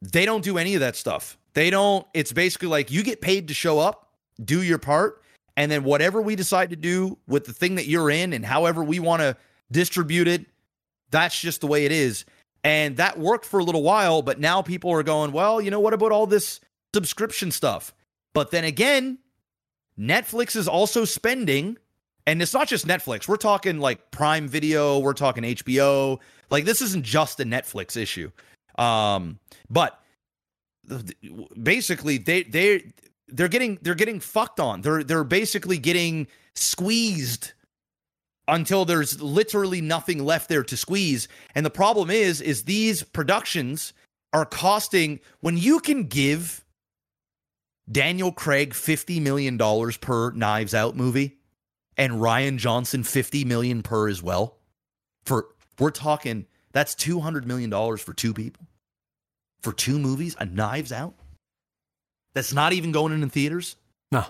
they 0.00 0.26
don't 0.26 0.44
do 0.44 0.58
any 0.58 0.74
of 0.74 0.80
that 0.80 0.96
stuff. 0.96 1.38
They 1.54 1.70
don't 1.70 2.06
it's 2.14 2.32
basically 2.32 2.68
like 2.68 2.90
you 2.90 3.02
get 3.02 3.20
paid 3.20 3.48
to 3.48 3.54
show 3.54 3.78
up 3.78 4.08
do 4.42 4.62
your 4.62 4.78
part 4.78 5.22
and 5.56 5.70
then 5.70 5.84
whatever 5.84 6.22
we 6.22 6.34
decide 6.34 6.70
to 6.70 6.76
do 6.76 7.18
with 7.28 7.44
the 7.44 7.52
thing 7.52 7.74
that 7.74 7.86
you're 7.86 8.10
in 8.10 8.32
and 8.32 8.44
however 8.44 8.82
we 8.82 8.98
want 8.98 9.20
to 9.20 9.36
distribute 9.70 10.28
it 10.28 10.46
that's 11.10 11.38
just 11.38 11.60
the 11.60 11.66
way 11.66 11.84
it 11.84 11.92
is. 11.92 12.24
And 12.64 12.96
that 12.96 13.18
worked 13.18 13.44
for 13.44 13.60
a 13.60 13.64
little 13.64 13.82
while 13.82 14.22
but 14.22 14.40
now 14.40 14.62
people 14.62 14.90
are 14.90 15.02
going 15.02 15.32
well 15.32 15.60
you 15.60 15.70
know 15.70 15.80
what 15.80 15.92
about 15.92 16.12
all 16.12 16.26
this 16.26 16.60
subscription 16.94 17.50
stuff 17.50 17.94
but 18.34 18.50
then 18.50 18.64
again 18.64 19.18
Netflix 19.98 20.56
is 20.56 20.68
also 20.68 21.04
spending, 21.04 21.76
and 22.26 22.40
it's 22.40 22.54
not 22.54 22.68
just 22.68 22.86
Netflix. 22.86 23.28
We're 23.28 23.36
talking 23.36 23.78
like 23.78 24.10
Prime 24.10 24.48
Video, 24.48 24.98
we're 24.98 25.12
talking 25.12 25.44
HBO. 25.44 26.18
Like 26.50 26.64
this 26.64 26.80
isn't 26.82 27.04
just 27.04 27.40
a 27.40 27.44
Netflix 27.44 27.96
issue. 27.96 28.30
Um, 28.78 29.38
but 29.68 30.00
basically 31.62 32.18
they 32.18 32.42
they 32.44 32.92
they're 33.28 33.48
getting 33.48 33.78
they're 33.82 33.94
getting 33.94 34.20
fucked 34.20 34.60
on. 34.60 34.80
They're 34.80 35.04
they're 35.04 35.24
basically 35.24 35.78
getting 35.78 36.26
squeezed 36.54 37.52
until 38.48 38.84
there's 38.84 39.22
literally 39.22 39.80
nothing 39.80 40.24
left 40.24 40.48
there 40.48 40.64
to 40.64 40.76
squeeze. 40.76 41.28
And 41.54 41.64
the 41.66 41.70
problem 41.70 42.10
is 42.10 42.40
is 42.40 42.64
these 42.64 43.02
productions 43.02 43.92
are 44.32 44.46
costing 44.46 45.20
when 45.40 45.58
you 45.58 45.78
can 45.78 46.04
give 46.04 46.61
Daniel 47.90 48.32
Craig 48.32 48.74
fifty 48.74 49.20
million 49.20 49.56
dollars 49.56 49.96
per 49.96 50.30
Knives 50.30 50.74
Out 50.74 50.96
movie, 50.96 51.38
and 51.96 52.14
Rian 52.14 52.58
Johnson 52.58 53.02
fifty 53.02 53.44
million 53.44 53.82
per 53.82 54.08
as 54.08 54.22
well. 54.22 54.58
For 55.24 55.48
we're 55.78 55.90
talking 55.90 56.46
that's 56.72 56.94
two 56.94 57.20
hundred 57.20 57.46
million 57.46 57.70
dollars 57.70 58.00
for 58.00 58.14
two 58.14 58.32
people, 58.32 58.66
for 59.62 59.72
two 59.72 59.98
movies, 59.98 60.36
a 60.38 60.44
Knives 60.44 60.92
Out. 60.92 61.14
That's 62.34 62.52
not 62.52 62.72
even 62.72 62.92
going 62.92 63.12
in 63.12 63.28
theaters. 63.28 63.76
No. 64.10 64.24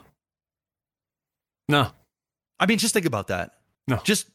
No. 1.68 1.90
I 2.58 2.66
mean, 2.66 2.78
just 2.78 2.94
think 2.94 3.06
about 3.06 3.28
that. 3.28 3.54
No. 3.86 4.00
Just 4.02 4.28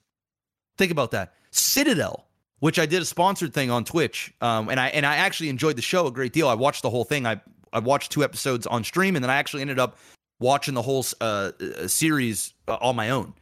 think 0.77 0.91
about 0.91 1.11
that. 1.11 1.34
Citadel, 1.52 2.27
which 2.60 2.80
I 2.80 2.85
did 2.85 3.02
a 3.02 3.06
sponsored 3.06 3.53
thing 3.53 3.72
on 3.72 3.84
Twitch, 3.84 4.34
um, 4.41 4.69
and 4.69 4.80
I 4.80 4.88
and 4.88 5.06
I 5.06 5.18
actually 5.18 5.49
enjoyed 5.49 5.76
the 5.76 5.81
show 5.81 6.07
a 6.07 6.11
great 6.11 6.34
deal. 6.34 6.48
I 6.48 6.53
watched 6.53 6.81
the 6.81 6.89
whole 6.89 7.03
thing. 7.03 7.26
I 7.26 7.41
I 7.73 7.80
watched 7.80 8.11
two 8.11 8.23
episodes 8.23 8.68
on 8.68 8.84
stream, 8.84 9.15
and 9.15 9.23
then 9.23 9.30
I 9.30 9.35
actually 9.35 9.61
ended 9.61 9.80
up 9.80 9.98
watching 10.39 10.73
the 10.73 10.81
whole 10.81 11.06
uh, 11.22 11.52
uh, 11.60 11.88
series 11.88 12.53
uh, 12.68 12.77
on 12.81 12.95
my 12.95 13.10
own. 13.10 13.34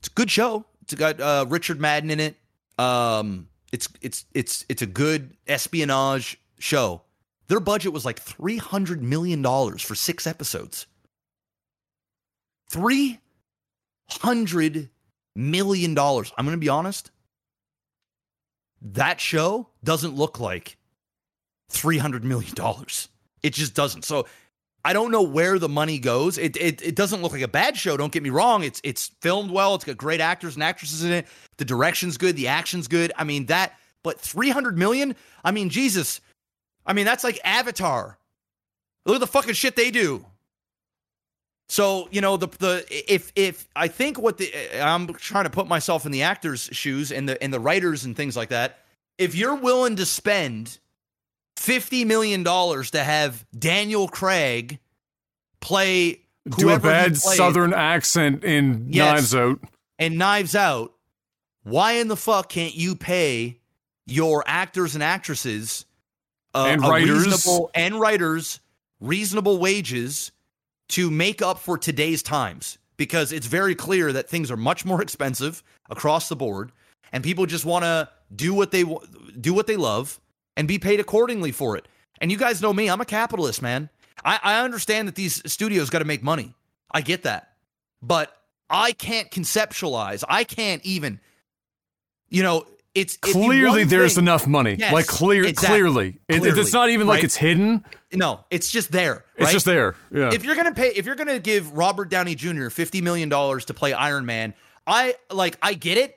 It's 0.00 0.08
a 0.08 0.12
good 0.12 0.30
show. 0.30 0.64
It's 0.82 0.94
got 0.94 1.20
uh, 1.20 1.46
Richard 1.48 1.80
Madden 1.80 2.10
in 2.10 2.20
it. 2.20 2.36
Um, 2.78 3.48
it's 3.72 3.88
it's 4.00 4.24
it's 4.32 4.64
it's 4.68 4.82
a 4.82 4.86
good 4.86 5.36
espionage 5.46 6.40
show. 6.58 7.02
Their 7.48 7.60
budget 7.60 7.92
was 7.92 8.04
like 8.04 8.18
three 8.18 8.56
hundred 8.56 9.02
million 9.02 9.42
dollars 9.42 9.82
for 9.82 9.94
six 9.94 10.26
episodes. 10.26 10.86
Three 12.70 13.20
hundred 14.08 14.90
million 15.34 15.94
dollars. 15.94 16.32
I'm 16.36 16.46
to 16.46 16.56
be 16.56 16.68
honest. 16.68 17.10
That 18.80 19.20
show 19.20 19.68
doesn't 19.82 20.14
look 20.14 20.38
like 20.38 20.76
three 21.68 21.98
hundred 21.98 22.24
million 22.24 22.54
dollars. 22.54 23.08
It 23.42 23.54
just 23.54 23.74
doesn't. 23.74 24.04
So 24.04 24.26
I 24.84 24.92
don't 24.92 25.10
know 25.10 25.22
where 25.22 25.58
the 25.58 25.68
money 25.68 25.98
goes. 25.98 26.38
It, 26.38 26.56
it 26.56 26.80
it 26.82 26.94
doesn't 26.94 27.20
look 27.20 27.32
like 27.32 27.42
a 27.42 27.48
bad 27.48 27.76
show. 27.76 27.96
Don't 27.96 28.12
get 28.12 28.22
me 28.22 28.30
wrong. 28.30 28.62
It's 28.62 28.80
it's 28.84 29.10
filmed 29.20 29.50
well. 29.50 29.74
It's 29.74 29.84
got 29.84 29.96
great 29.96 30.20
actors 30.20 30.54
and 30.54 30.62
actresses 30.62 31.04
in 31.04 31.12
it. 31.12 31.26
The 31.56 31.64
direction's 31.64 32.16
good. 32.16 32.36
The 32.36 32.48
action's 32.48 32.88
good. 32.88 33.12
I 33.16 33.24
mean 33.24 33.46
that. 33.46 33.74
But 34.02 34.20
three 34.20 34.50
hundred 34.50 34.78
million. 34.78 35.14
I 35.44 35.50
mean 35.50 35.68
Jesus. 35.68 36.20
I 36.86 36.92
mean 36.92 37.04
that's 37.04 37.24
like 37.24 37.40
Avatar. 37.44 38.18
Look 39.04 39.16
at 39.16 39.20
the 39.20 39.26
fucking 39.26 39.54
shit 39.54 39.76
they 39.76 39.90
do. 39.90 40.24
So 41.68 42.08
you 42.10 42.20
know 42.20 42.36
the 42.36 42.46
the 42.46 42.86
if 42.88 43.32
if 43.36 43.68
I 43.76 43.88
think 43.88 44.18
what 44.18 44.38
the 44.38 44.50
I'm 44.80 45.12
trying 45.14 45.44
to 45.44 45.50
put 45.50 45.66
myself 45.66 46.06
in 46.06 46.12
the 46.12 46.22
actors' 46.22 46.68
shoes 46.72 47.12
and 47.12 47.28
the 47.28 47.42
and 47.42 47.52
the 47.52 47.60
writers 47.60 48.04
and 48.04 48.16
things 48.16 48.36
like 48.36 48.50
that. 48.50 48.78
If 49.18 49.34
you're 49.34 49.56
willing 49.56 49.96
to 49.96 50.06
spend 50.06 50.78
fifty 51.58 52.04
million 52.04 52.42
dollars 52.42 52.92
to 52.92 53.02
have 53.02 53.44
Daniel 53.58 54.08
Craig 54.08 54.78
play 55.60 56.20
Do 56.48 56.70
a 56.70 56.78
bad 56.78 57.16
southern 57.16 57.74
accent 57.74 58.44
in 58.44 58.86
Yes. 58.90 59.32
Knives 59.32 59.34
Out. 59.34 59.60
and 59.98 60.16
Knives 60.18 60.54
Out, 60.54 60.94
why 61.64 61.92
in 61.94 62.08
the 62.08 62.16
fuck 62.16 62.48
can't 62.48 62.74
you 62.74 62.94
pay 62.94 63.58
your 64.06 64.44
actors 64.46 64.94
and 64.94 65.02
actresses 65.02 65.84
uh, 66.54 66.66
And 66.68 66.80
writers. 66.82 67.26
reasonable 67.26 67.70
and 67.74 68.00
writers 68.00 68.60
reasonable 69.00 69.58
wages 69.58 70.32
to 70.90 71.10
make 71.10 71.42
up 71.42 71.58
for 71.58 71.76
today's 71.76 72.22
times? 72.22 72.78
Because 72.96 73.32
it's 73.32 73.46
very 73.46 73.74
clear 73.74 74.12
that 74.12 74.28
things 74.28 74.50
are 74.50 74.56
much 74.56 74.84
more 74.84 75.02
expensive 75.06 75.62
across 75.90 76.28
the 76.28 76.36
board, 76.36 76.70
and 77.12 77.22
people 77.24 77.46
just 77.46 77.64
want 77.64 77.84
to 77.84 78.08
do 78.34 78.54
what 78.54 78.70
they 78.70 78.84
do 79.40 79.52
what 79.54 79.66
they 79.66 79.76
love 79.76 80.20
and 80.58 80.68
be 80.68 80.78
paid 80.78 81.00
accordingly 81.00 81.52
for 81.52 81.76
it. 81.78 81.88
And 82.20 82.30
you 82.30 82.36
guys 82.36 82.60
know 82.60 82.74
me; 82.74 82.90
I'm 82.90 83.00
a 83.00 83.06
capitalist, 83.06 83.62
man. 83.62 83.88
I, 84.24 84.38
I 84.42 84.60
understand 84.64 85.08
that 85.08 85.14
these 85.14 85.40
studios 85.50 85.88
got 85.88 86.00
to 86.00 86.04
make 86.04 86.22
money. 86.22 86.52
I 86.90 87.00
get 87.00 87.22
that, 87.22 87.52
but 88.02 88.36
I 88.68 88.92
can't 88.92 89.30
conceptualize. 89.30 90.24
I 90.28 90.42
can't 90.44 90.84
even, 90.84 91.20
you 92.28 92.42
know, 92.42 92.66
it's 92.94 93.16
Clearly, 93.16 93.84
there's 93.84 94.16
thing- 94.16 94.24
enough 94.24 94.46
money. 94.48 94.74
Yes, 94.78 94.92
like 94.92 95.06
clear, 95.06 95.44
exactly. 95.44 95.78
clearly, 95.78 96.08
It- 96.28 96.40
Clearly, 96.40 96.60
it's 96.60 96.72
not 96.72 96.90
even 96.90 97.06
like 97.06 97.22
it's 97.22 97.36
hidden. 97.36 97.84
No, 98.12 98.44
it's 98.50 98.70
just 98.70 98.90
there. 98.90 99.24
It's 99.36 99.52
just 99.52 99.66
there. 99.66 99.94
Yeah. 100.10 100.30
If 100.32 100.44
you're 100.44 100.56
gonna 100.56 100.74
pay, 100.74 100.88
if 100.88 101.06
you're 101.06 101.14
gonna 101.14 101.38
give 101.38 101.72
Robert 101.72 102.08
Downey 102.08 102.34
Jr. 102.34 102.68
fifty 102.70 103.00
million 103.00 103.28
dollars 103.28 103.66
to 103.66 103.74
play 103.74 103.92
Iron 103.92 104.26
Man, 104.26 104.54
I 104.86 105.14
like, 105.30 105.56
I 105.62 105.74
get 105.74 105.98
it 105.98 106.16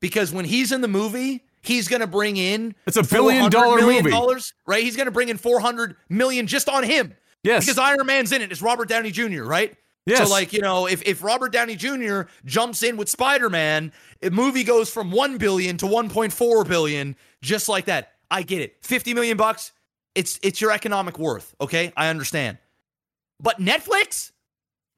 because 0.00 0.32
when 0.32 0.44
he's 0.46 0.72
in 0.72 0.80
the 0.80 0.88
movie, 0.88 1.44
he's 1.68 1.86
gonna 1.86 2.06
bring 2.06 2.36
in 2.36 2.74
It's 2.86 2.96
a 2.96 3.02
billion 3.04 3.50
$400 3.50 3.76
million 3.76 4.04
movie. 4.04 4.10
dollars, 4.10 4.52
right? 4.66 4.82
He's 4.82 4.96
gonna 4.96 5.10
bring 5.10 5.28
in 5.28 5.36
four 5.36 5.60
hundred 5.60 5.96
million 6.08 6.46
just 6.46 6.68
on 6.68 6.82
him 6.82 7.14
yes. 7.44 7.64
because 7.64 7.78
Iron 7.78 8.06
Man's 8.06 8.32
in 8.32 8.42
it. 8.42 8.50
It's 8.50 8.62
Robert 8.62 8.88
Downey 8.88 9.10
Jr., 9.10 9.44
right? 9.44 9.76
yes. 10.06 10.26
So, 10.26 10.32
like, 10.32 10.52
you 10.52 10.60
know, 10.60 10.86
if, 10.86 11.02
if 11.06 11.22
Robert 11.22 11.52
Downey 11.52 11.76
Jr. 11.76 12.22
jumps 12.44 12.82
in 12.82 12.96
with 12.96 13.08
Spider 13.08 13.50
Man, 13.50 13.92
a 14.22 14.30
movie 14.30 14.64
goes 14.64 14.90
from 14.90 15.10
1 15.10 15.38
billion 15.38 15.76
to 15.78 15.86
1.4 15.86 16.66
billion, 16.68 17.14
just 17.42 17.68
like 17.68 17.84
that. 17.84 18.12
I 18.30 18.42
get 18.42 18.60
it. 18.60 18.76
50 18.82 19.14
million 19.14 19.36
bucks, 19.36 19.72
it's 20.14 20.38
it's 20.42 20.60
your 20.60 20.72
economic 20.72 21.18
worth. 21.18 21.54
Okay. 21.60 21.92
I 21.96 22.08
understand. 22.08 22.58
But 23.40 23.60
Netflix? 23.60 24.32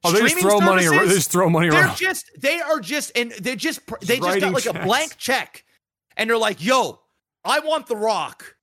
oh, 0.03 0.11
they 0.11 0.21
just 0.21 0.39
throw 0.39 0.59
money. 0.59 0.85
Around, 0.87 1.07
they 1.07 1.13
just 1.13 1.31
throw 1.31 1.49
money 1.49 1.69
They're 1.69 1.83
around. 1.83 1.97
just, 1.97 2.29
they 2.39 2.59
are 2.59 2.79
just, 2.79 3.11
and 3.15 3.31
they 3.31 3.55
just, 3.55 3.81
they 4.01 4.17
just 4.17 4.21
writing 4.21 4.51
got 4.51 4.53
like 4.53 4.65
a 4.65 4.83
blank 4.85 5.17
check. 5.17 5.63
And 6.17 6.29
they're 6.29 6.37
like, 6.37 6.63
yo, 6.63 6.99
I 7.43 7.59
want 7.59 7.87
The 7.87 7.95
Rock. 7.95 8.55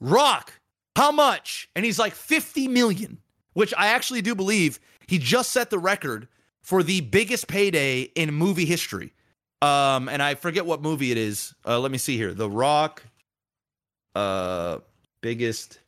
Rock, 0.00 0.52
how 0.94 1.12
much? 1.12 1.68
And 1.74 1.84
he's 1.84 1.98
like, 1.98 2.14
50 2.14 2.68
million, 2.68 3.18
which 3.54 3.72
I 3.76 3.88
actually 3.88 4.22
do 4.22 4.34
believe 4.34 4.80
he 5.06 5.18
just 5.18 5.50
set 5.50 5.70
the 5.70 5.78
record 5.78 6.28
for 6.62 6.82
the 6.82 7.00
biggest 7.00 7.46
payday 7.48 8.02
in 8.02 8.34
movie 8.34 8.64
history. 8.64 9.12
Um, 9.62 10.08
and 10.08 10.22
I 10.22 10.34
forget 10.34 10.66
what 10.66 10.82
movie 10.82 11.12
it 11.12 11.18
is. 11.18 11.54
Uh, 11.64 11.78
let 11.78 11.90
me 11.90 11.98
see 11.98 12.16
here. 12.16 12.34
The 12.34 12.50
Rock, 12.50 13.02
uh, 14.14 14.78
biggest 15.22 15.80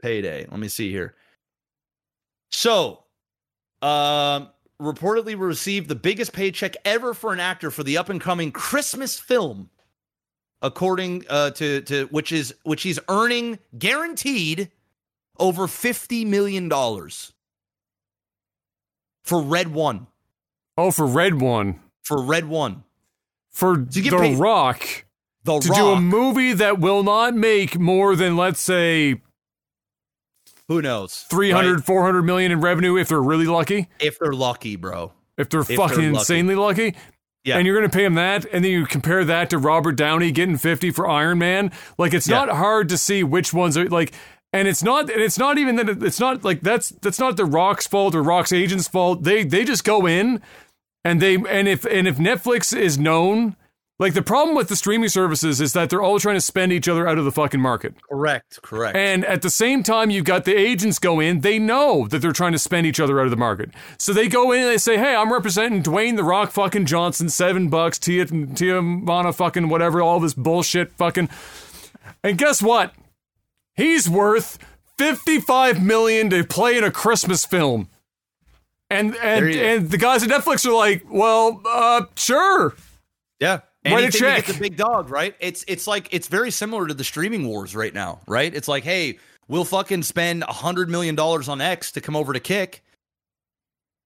payday. 0.00 0.46
Let 0.50 0.60
me 0.60 0.68
see 0.68 0.90
here. 0.90 1.14
So, 2.50 3.04
um, 3.82 4.48
reportedly 4.80 5.38
received 5.38 5.88
the 5.88 5.94
biggest 5.94 6.32
paycheck 6.32 6.74
ever 6.84 7.14
for 7.14 7.32
an 7.32 7.40
actor 7.40 7.70
for 7.70 7.82
the 7.82 7.98
up 7.98 8.08
and 8.08 8.20
coming 8.20 8.52
Christmas 8.52 9.18
film, 9.18 9.70
according 10.62 11.24
uh, 11.28 11.50
to 11.52 11.80
to 11.82 12.06
which 12.06 12.32
is 12.32 12.54
which 12.64 12.82
he's 12.82 12.98
earning 13.08 13.58
guaranteed 13.78 14.70
over 15.38 15.66
fifty 15.66 16.24
million 16.24 16.68
dollars 16.68 17.32
for 19.22 19.40
Red 19.42 19.68
One. 19.68 20.06
oh, 20.76 20.90
for 20.90 21.06
Red 21.06 21.40
One. 21.40 21.80
For 22.04 22.22
Red 22.22 22.46
One, 22.48 22.84
For 23.50 23.76
The 23.76 24.08
paid- 24.10 24.38
Rock. 24.38 25.04
The 25.44 25.58
to 25.60 25.68
Rock. 25.68 25.76
do 25.78 25.88
a 25.88 26.00
movie 26.00 26.52
that 26.54 26.78
will 26.78 27.02
not 27.02 27.34
make 27.34 27.78
more 27.78 28.16
than, 28.16 28.36
let's 28.36 28.60
say, 28.60 29.20
who 30.68 30.80
knows? 30.82 31.24
300, 31.30 31.74
right? 31.76 31.84
400 31.84 32.22
million 32.22 32.52
in 32.52 32.60
revenue 32.60 32.96
if 32.96 33.08
they're 33.08 33.20
really 33.22 33.46
lucky. 33.46 33.88
if 34.00 34.18
they're 34.18 34.32
lucky, 34.32 34.76
bro. 34.76 35.12
If 35.36 35.48
they're 35.48 35.62
they're 35.62 35.76
fucking 35.76 35.96
lucky. 35.96 36.18
insanely 36.18 36.54
lucky. 36.54 36.94
Yeah. 37.44 37.56
And 37.56 37.66
you're 37.66 37.78
going 37.78 37.88
to 37.90 37.96
pay 37.96 38.04
him 38.04 38.14
that, 38.16 38.44
and 38.52 38.64
then 38.64 38.70
you 38.72 38.84
compare 38.84 39.24
that 39.24 39.48
to 39.50 39.58
Robert 39.58 39.92
Downey 39.96 40.30
getting 40.32 40.56
50 40.58 40.90
for 40.90 41.08
Iron 41.08 41.38
Man. 41.38 41.70
Like, 41.96 42.12
it's 42.12 42.28
Yeah. 42.28 42.44
not 42.44 42.56
hard 42.56 42.88
to 42.90 42.98
see 42.98 43.22
which 43.22 43.52
ones 43.54 43.76
are 43.76 43.88
like. 43.88 44.12
And 44.52 44.66
it's 44.66 44.82
not, 44.82 45.10
and 45.10 45.20
it's 45.22 45.38
not 45.38 45.58
even 45.58 45.76
that. 45.76 46.02
It's 46.02 46.18
not 46.18 46.42
like 46.42 46.62
that's 46.62 46.88
that's 46.88 47.18
not 47.18 47.36
the 47.36 47.44
Rock's 47.44 47.86
fault 47.86 48.14
or 48.14 48.22
Rock's 48.22 48.50
agent's 48.52 48.88
fault. 48.88 49.22
They 49.22 49.44
they 49.44 49.62
just 49.62 49.84
go 49.84 50.06
in, 50.06 50.40
and 51.04 51.20
they 51.20 51.34
and 51.34 51.68
if 51.68 51.84
and 51.84 52.08
if 52.08 52.16
Netflix 52.16 52.74
is 52.74 52.98
known, 52.98 53.56
like 53.98 54.14
the 54.14 54.22
problem 54.22 54.56
with 54.56 54.68
the 54.68 54.76
streaming 54.76 55.08
services 55.08 55.60
is 55.60 55.72
that 55.72 55.90
they're 55.90 56.02
all 56.02 56.20
trying 56.20 56.36
to 56.36 56.40
spend 56.40 56.72
each 56.72 56.88
other 56.88 57.08
out 57.08 57.18
of 57.18 57.24
the 57.24 57.32
fucking 57.32 57.60
market. 57.60 57.94
Correct. 58.08 58.60
Correct. 58.62 58.96
And 58.96 59.24
at 59.24 59.42
the 59.42 59.50
same 59.50 59.82
time, 59.82 60.10
you've 60.10 60.24
got 60.24 60.44
the 60.44 60.56
agents 60.56 60.98
go 60.98 61.18
in. 61.18 61.40
They 61.40 61.58
know 61.58 62.06
that 62.08 62.20
they're 62.20 62.32
trying 62.32 62.52
to 62.52 62.58
spend 62.58 62.86
each 62.86 63.00
other 63.00 63.18
out 63.18 63.24
of 63.24 63.30
the 63.30 63.36
market. 63.36 63.70
So 63.98 64.12
they 64.12 64.28
go 64.28 64.52
in 64.52 64.60
and 64.60 64.68
they 64.70 64.78
say, 64.78 64.98
"Hey, 64.98 65.16
I'm 65.16 65.32
representing 65.32 65.82
Dwayne 65.82 66.16
the 66.16 66.22
Rock 66.22 66.52
fucking 66.52 66.86
Johnson, 66.86 67.28
seven 67.28 67.68
bucks, 67.68 67.98
Tia 67.98 68.26
Tia 68.26 68.80
Teremana 68.80 69.34
fucking 69.34 69.68
whatever, 69.68 70.00
all 70.00 70.20
this 70.20 70.34
bullshit 70.34 70.92
fucking." 70.92 71.28
And 72.22 72.38
guess 72.38 72.62
what? 72.62 72.94
He's 73.74 74.08
worth 74.08 74.58
fifty-five 74.96 75.82
million 75.82 76.30
to 76.30 76.44
play 76.44 76.78
in 76.78 76.84
a 76.84 76.90
Christmas 76.90 77.44
film. 77.44 77.88
And 78.90 79.16
and 79.16 79.50
and 79.50 79.90
the 79.90 79.98
guys 79.98 80.22
at 80.22 80.30
Netflix 80.30 80.64
are 80.64 80.72
like, 80.72 81.04
"Well, 81.10 81.60
uh, 81.66 82.02
sure." 82.16 82.74
Yeah. 83.40 83.60
Write 83.92 84.00
a 84.00 84.02
Anything 84.04 84.10
to 84.12 84.18
check. 84.18 84.46
get 84.46 84.54
the 84.54 84.60
big 84.60 84.76
dog, 84.76 85.10
right? 85.10 85.34
It's 85.40 85.64
it's 85.68 85.86
like 85.86 86.08
it's 86.12 86.28
very 86.28 86.50
similar 86.50 86.86
to 86.86 86.94
the 86.94 87.04
streaming 87.04 87.46
wars 87.46 87.74
right 87.76 87.92
now, 87.94 88.20
right? 88.26 88.54
It's 88.54 88.68
like, 88.68 88.84
hey, 88.84 89.18
we'll 89.48 89.64
fucking 89.64 90.02
spend 90.02 90.42
a 90.42 90.52
hundred 90.52 90.88
million 90.88 91.14
dollars 91.14 91.48
on 91.48 91.60
X 91.60 91.92
to 91.92 92.00
come 92.00 92.16
over 92.16 92.32
to 92.32 92.40
Kick, 92.40 92.82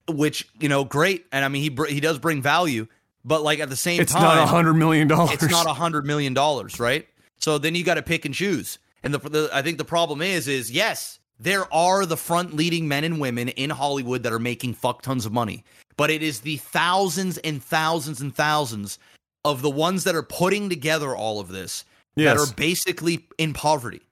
which 0.08 0.48
you 0.60 0.68
know, 0.68 0.84
great, 0.84 1.26
and 1.32 1.44
I 1.44 1.48
mean 1.48 1.62
he 1.62 1.68
br- 1.68 1.86
he 1.86 2.00
does 2.00 2.18
bring 2.18 2.42
value, 2.42 2.86
but 3.24 3.42
like 3.42 3.60
at 3.60 3.68
the 3.70 3.76
same 3.76 4.00
It's 4.00 4.12
time, 4.12 4.22
not 4.22 4.38
a 4.38 4.46
hundred 4.46 4.74
million 4.74 5.08
dollars. 5.08 5.32
it's 5.42 5.50
not 5.50 5.66
a 5.66 5.74
hundred 5.74 6.06
million 6.06 6.34
dollars, 6.34 6.80
right? 6.80 7.06
So 7.38 7.58
then 7.58 7.74
you 7.74 7.84
got 7.84 7.94
to 7.94 8.02
pick 8.02 8.24
and 8.24 8.34
choose. 8.34 8.78
And 9.02 9.12
the, 9.14 9.18
the 9.18 9.50
I 9.52 9.62
think 9.62 9.78
the 9.78 9.84
problem 9.84 10.22
is 10.22 10.46
is 10.48 10.70
yes, 10.70 11.18
there 11.40 11.72
are 11.74 12.06
the 12.06 12.16
front 12.16 12.54
leading 12.54 12.88
men 12.88 13.04
and 13.04 13.20
women 13.20 13.48
in 13.48 13.70
Hollywood 13.70 14.22
that 14.24 14.32
are 14.32 14.38
making 14.38 14.74
fuck 14.74 15.02
tons 15.02 15.26
of 15.26 15.32
money, 15.32 15.64
but 15.96 16.10
it 16.10 16.22
is 16.22 16.40
the 16.40 16.56
thousands 16.58 17.38
and 17.38 17.62
thousands 17.62 18.20
and 18.20 18.34
thousands 18.34 18.98
of 19.44 19.62
the 19.62 19.70
ones 19.70 20.04
that 20.04 20.14
are 20.14 20.22
putting 20.22 20.68
together 20.68 21.16
all 21.16 21.40
of 21.40 21.48
this 21.48 21.84
that 22.16 22.36
are 22.36 22.52
basically 22.54 23.26
in 23.38 23.52
poverty. 23.52 24.02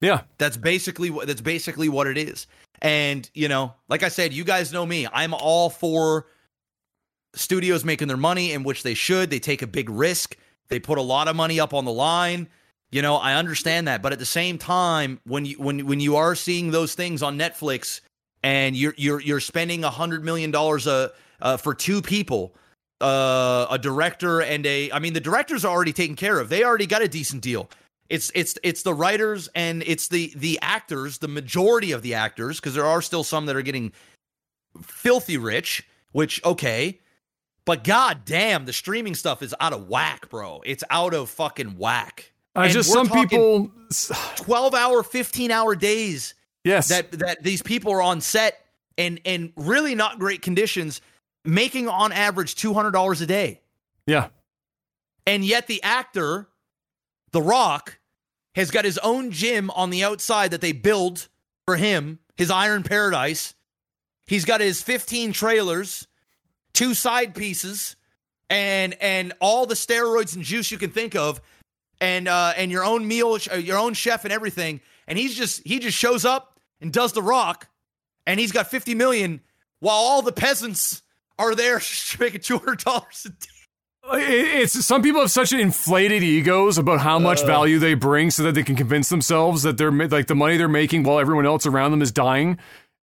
Yeah. 0.00 0.22
That's 0.38 0.56
basically 0.56 1.10
what 1.10 1.26
that's 1.26 1.40
basically 1.40 1.88
what 1.88 2.06
it 2.06 2.16
is. 2.16 2.46
And 2.82 3.28
you 3.34 3.48
know, 3.48 3.74
like 3.88 4.02
I 4.02 4.08
said, 4.08 4.32
you 4.32 4.44
guys 4.44 4.72
know 4.72 4.86
me. 4.86 5.06
I'm 5.12 5.34
all 5.34 5.70
for 5.70 6.26
studios 7.34 7.84
making 7.84 8.08
their 8.08 8.16
money 8.16 8.52
in 8.52 8.62
which 8.62 8.82
they 8.82 8.94
should. 8.94 9.30
They 9.30 9.38
take 9.38 9.62
a 9.62 9.66
big 9.66 9.90
risk. 9.90 10.36
They 10.68 10.78
put 10.78 10.98
a 10.98 11.02
lot 11.02 11.28
of 11.28 11.36
money 11.36 11.60
up 11.60 11.74
on 11.74 11.84
the 11.84 11.92
line. 11.92 12.48
You 12.90 13.02
know, 13.02 13.16
I 13.16 13.34
understand 13.34 13.86
that, 13.86 14.02
but 14.02 14.12
at 14.12 14.18
the 14.18 14.26
same 14.26 14.58
time, 14.58 15.20
when 15.24 15.44
you 15.44 15.56
when 15.58 15.86
when 15.86 16.00
you 16.00 16.16
are 16.16 16.34
seeing 16.34 16.72
those 16.72 16.94
things 16.94 17.22
on 17.22 17.38
Netflix 17.38 18.00
and 18.42 18.74
you're 18.74 18.94
you're 18.96 19.20
you're 19.20 19.40
spending 19.40 19.84
a 19.84 19.90
hundred 19.90 20.24
million 20.24 20.50
dollars 20.50 20.88
uh, 20.88 21.10
uh 21.40 21.56
for 21.56 21.72
two 21.72 22.02
people, 22.02 22.56
uh, 23.00 23.66
a 23.70 23.78
director 23.78 24.40
and 24.40 24.64
a 24.66 24.90
I 24.92 24.98
mean 24.98 25.12
the 25.12 25.20
directors 25.20 25.64
are 25.64 25.72
already 25.72 25.92
taken 25.92 26.16
care 26.16 26.38
of. 26.38 26.48
They 26.48 26.64
already 26.64 26.86
got 26.86 27.02
a 27.02 27.08
decent 27.08 27.42
deal. 27.42 27.70
It's 28.08 28.32
it's 28.34 28.58
it's 28.62 28.82
the 28.82 28.92
writers 28.92 29.48
and 29.54 29.82
it's 29.86 30.08
the 30.08 30.32
the 30.36 30.58
actors, 30.62 31.18
the 31.18 31.28
majority 31.28 31.92
of 31.92 32.02
the 32.02 32.14
actors, 32.14 32.58
because 32.58 32.74
there 32.74 32.86
are 32.86 33.00
still 33.00 33.24
some 33.24 33.46
that 33.46 33.56
are 33.56 33.62
getting 33.62 33.92
filthy 34.82 35.38
rich, 35.38 35.86
which 36.12 36.44
okay. 36.44 37.00
But 37.64 37.84
god 37.84 38.24
damn, 38.24 38.64
the 38.64 38.72
streaming 38.72 39.14
stuff 39.14 39.42
is 39.42 39.54
out 39.60 39.72
of 39.72 39.88
whack, 39.88 40.28
bro. 40.28 40.60
It's 40.66 40.82
out 40.90 41.14
of 41.14 41.30
fucking 41.30 41.78
whack. 41.78 42.32
I 42.56 42.64
And 42.64 42.72
just 42.72 42.92
some 42.92 43.08
people 43.08 43.70
12 44.36 44.74
hour, 44.74 45.02
15 45.02 45.50
hour 45.50 45.76
days 45.76 46.34
yes. 46.64 46.88
that 46.88 47.12
that 47.12 47.42
these 47.42 47.62
people 47.62 47.92
are 47.92 48.02
on 48.02 48.20
set 48.20 48.66
and 48.98 49.20
and 49.24 49.52
really 49.56 49.94
not 49.94 50.18
great 50.18 50.42
conditions, 50.42 51.00
making 51.44 51.88
on 51.88 52.12
average 52.12 52.54
$200 52.54 53.22
a 53.22 53.26
day. 53.26 53.60
yeah. 54.06 54.28
And 55.26 55.44
yet 55.44 55.66
the 55.66 55.82
actor, 55.82 56.48
The 57.32 57.42
Rock, 57.42 57.98
has 58.54 58.70
got 58.70 58.84
his 58.84 58.98
own 58.98 59.30
gym 59.30 59.70
on 59.70 59.90
the 59.90 60.02
outside 60.02 60.50
that 60.50 60.60
they 60.60 60.72
build 60.72 61.28
for 61.66 61.76
him, 61.76 62.18
his 62.36 62.50
Iron 62.50 62.82
Paradise. 62.82 63.54
He's 64.26 64.44
got 64.44 64.60
his 64.60 64.82
15 64.82 65.32
trailers, 65.32 66.08
two 66.72 66.94
side 66.94 67.34
pieces, 67.34 67.96
and 68.48 68.94
and 69.00 69.32
all 69.40 69.66
the 69.66 69.74
steroids 69.74 70.34
and 70.34 70.42
juice 70.42 70.72
you 70.72 70.78
can 70.78 70.90
think 70.90 71.14
of, 71.14 71.40
and 72.00 72.26
uh, 72.26 72.54
and 72.56 72.70
your 72.72 72.84
own 72.84 73.06
meal, 73.06 73.38
uh, 73.52 73.56
your 73.56 73.78
own 73.78 73.94
chef 73.94 74.24
and 74.24 74.32
everything. 74.32 74.80
And 75.06 75.18
he's 75.18 75.36
just 75.36 75.62
he 75.64 75.78
just 75.78 75.96
shows 75.96 76.24
up 76.24 76.58
and 76.80 76.92
does 76.92 77.12
The 77.12 77.22
Rock, 77.22 77.68
and 78.26 78.40
he's 78.40 78.52
got 78.52 78.68
50 78.68 78.94
million, 78.94 79.42
while 79.78 79.96
all 79.96 80.22
the 80.22 80.32
peasants 80.32 81.02
are 81.40 81.54
there 81.54 81.76
making 82.20 82.40
$200 82.40 83.24
a 83.26 83.28
day. 83.28 83.36
It's 84.12 84.72
some 84.84 85.02
people 85.02 85.20
have 85.20 85.30
such 85.30 85.52
inflated 85.52 86.22
egos 86.22 86.78
about 86.78 87.00
how 87.00 87.18
much 87.18 87.44
value 87.44 87.78
they 87.78 87.94
bring, 87.94 88.30
so 88.30 88.42
that 88.44 88.54
they 88.54 88.62
can 88.62 88.74
convince 88.74 89.08
themselves 89.08 89.62
that 89.62 89.76
they're 89.78 89.92
like 89.92 90.26
the 90.26 90.34
money 90.34 90.56
they're 90.56 90.68
making 90.68 91.02
while 91.04 91.20
everyone 91.20 91.46
else 91.46 91.66
around 91.66 91.90
them 91.92 92.02
is 92.02 92.10
dying 92.10 92.58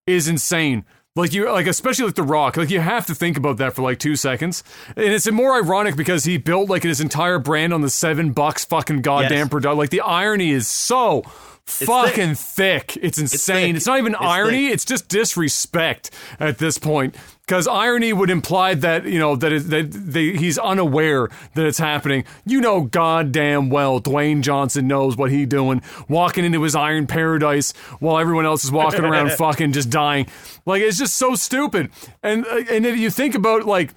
is 0.08 0.28
insane. 0.28 0.84
Like 1.16 1.34
you, 1.34 1.50
like 1.52 1.68
especially 1.68 2.06
like 2.06 2.16
The 2.16 2.24
Rock, 2.24 2.58
like 2.58 2.70
you 2.72 2.80
have 2.80 3.06
to 3.08 3.16
think 3.16 3.38
about 3.38 3.58
that 3.58 3.74
for 3.74 3.84
like 3.84 4.00
two 4.00 4.16
seconds, 4.16 4.64
and 4.96 5.06
it's 5.14 5.30
more 5.32 5.54
ironic 5.56 5.96
because 5.96 6.26
he 6.26 6.38
built 6.38 6.70
like 6.70 6.84
his 6.84 7.00
entire 7.00 7.40
brand 7.40 7.74
on 7.74 7.82
the 7.82 7.90
seven 7.90 8.32
bucks 8.34 8.66
fucking 8.66 9.02
goddamn 9.02 9.32
Yes. 9.32 9.50
product. 9.50 9.78
Like 9.78 9.90
the 9.92 10.02
irony 10.02 10.50
is 10.52 10.68
so 10.68 11.22
fucking 11.66 12.36
thick. 12.36 12.98
It's 13.02 13.18
insane. 13.18 13.68
thick. 13.74 13.76
It's, 13.78 13.86
not 13.88 14.00
even 14.00 14.14
It's 14.14 14.22
irony. 14.22 14.68
It's 14.68 14.86
just 14.86 15.08
disrespect 15.10 16.12
at 16.40 16.58
this 16.58 16.78
point. 16.78 17.16
Because 17.48 17.66
irony 17.66 18.12
would 18.12 18.30
imply 18.30 18.74
that 18.74 19.06
you 19.06 19.20
know 19.20 19.38
that, 19.38 19.54
it, 19.54 19.70
that 19.70 19.92
they, 19.92 20.34
he's 20.34 20.58
unaware 20.58 21.30
that 21.54 21.66
it's 21.66 21.78
happening. 21.78 22.26
You 22.46 22.60
know, 22.60 22.82
goddamn 22.82 23.70
well, 23.70 24.02
Dwayne 24.02 24.42
Johnson 24.42 24.86
knows 24.88 25.16
what 25.16 25.32
he's 25.32 25.48
doing, 25.48 25.82
walking 26.10 26.44
into 26.44 26.62
his 26.62 26.76
iron 26.76 27.08
paradise 27.08 27.72
while 28.00 28.20
everyone 28.20 28.46
else 28.46 28.66
is 28.66 28.72
walking 28.72 29.06
around 29.06 29.32
fucking 29.38 29.72
just 29.72 29.90
dying. 29.90 30.28
Like 30.66 30.82
it's 30.82 30.98
just 30.98 31.16
so 31.16 31.36
stupid. 31.36 31.90
And 32.22 32.46
uh, 32.46 32.64
and 32.70 32.86
if 32.86 32.98
you 32.98 33.10
think 33.10 33.34
about 33.34 33.66
like 33.66 33.94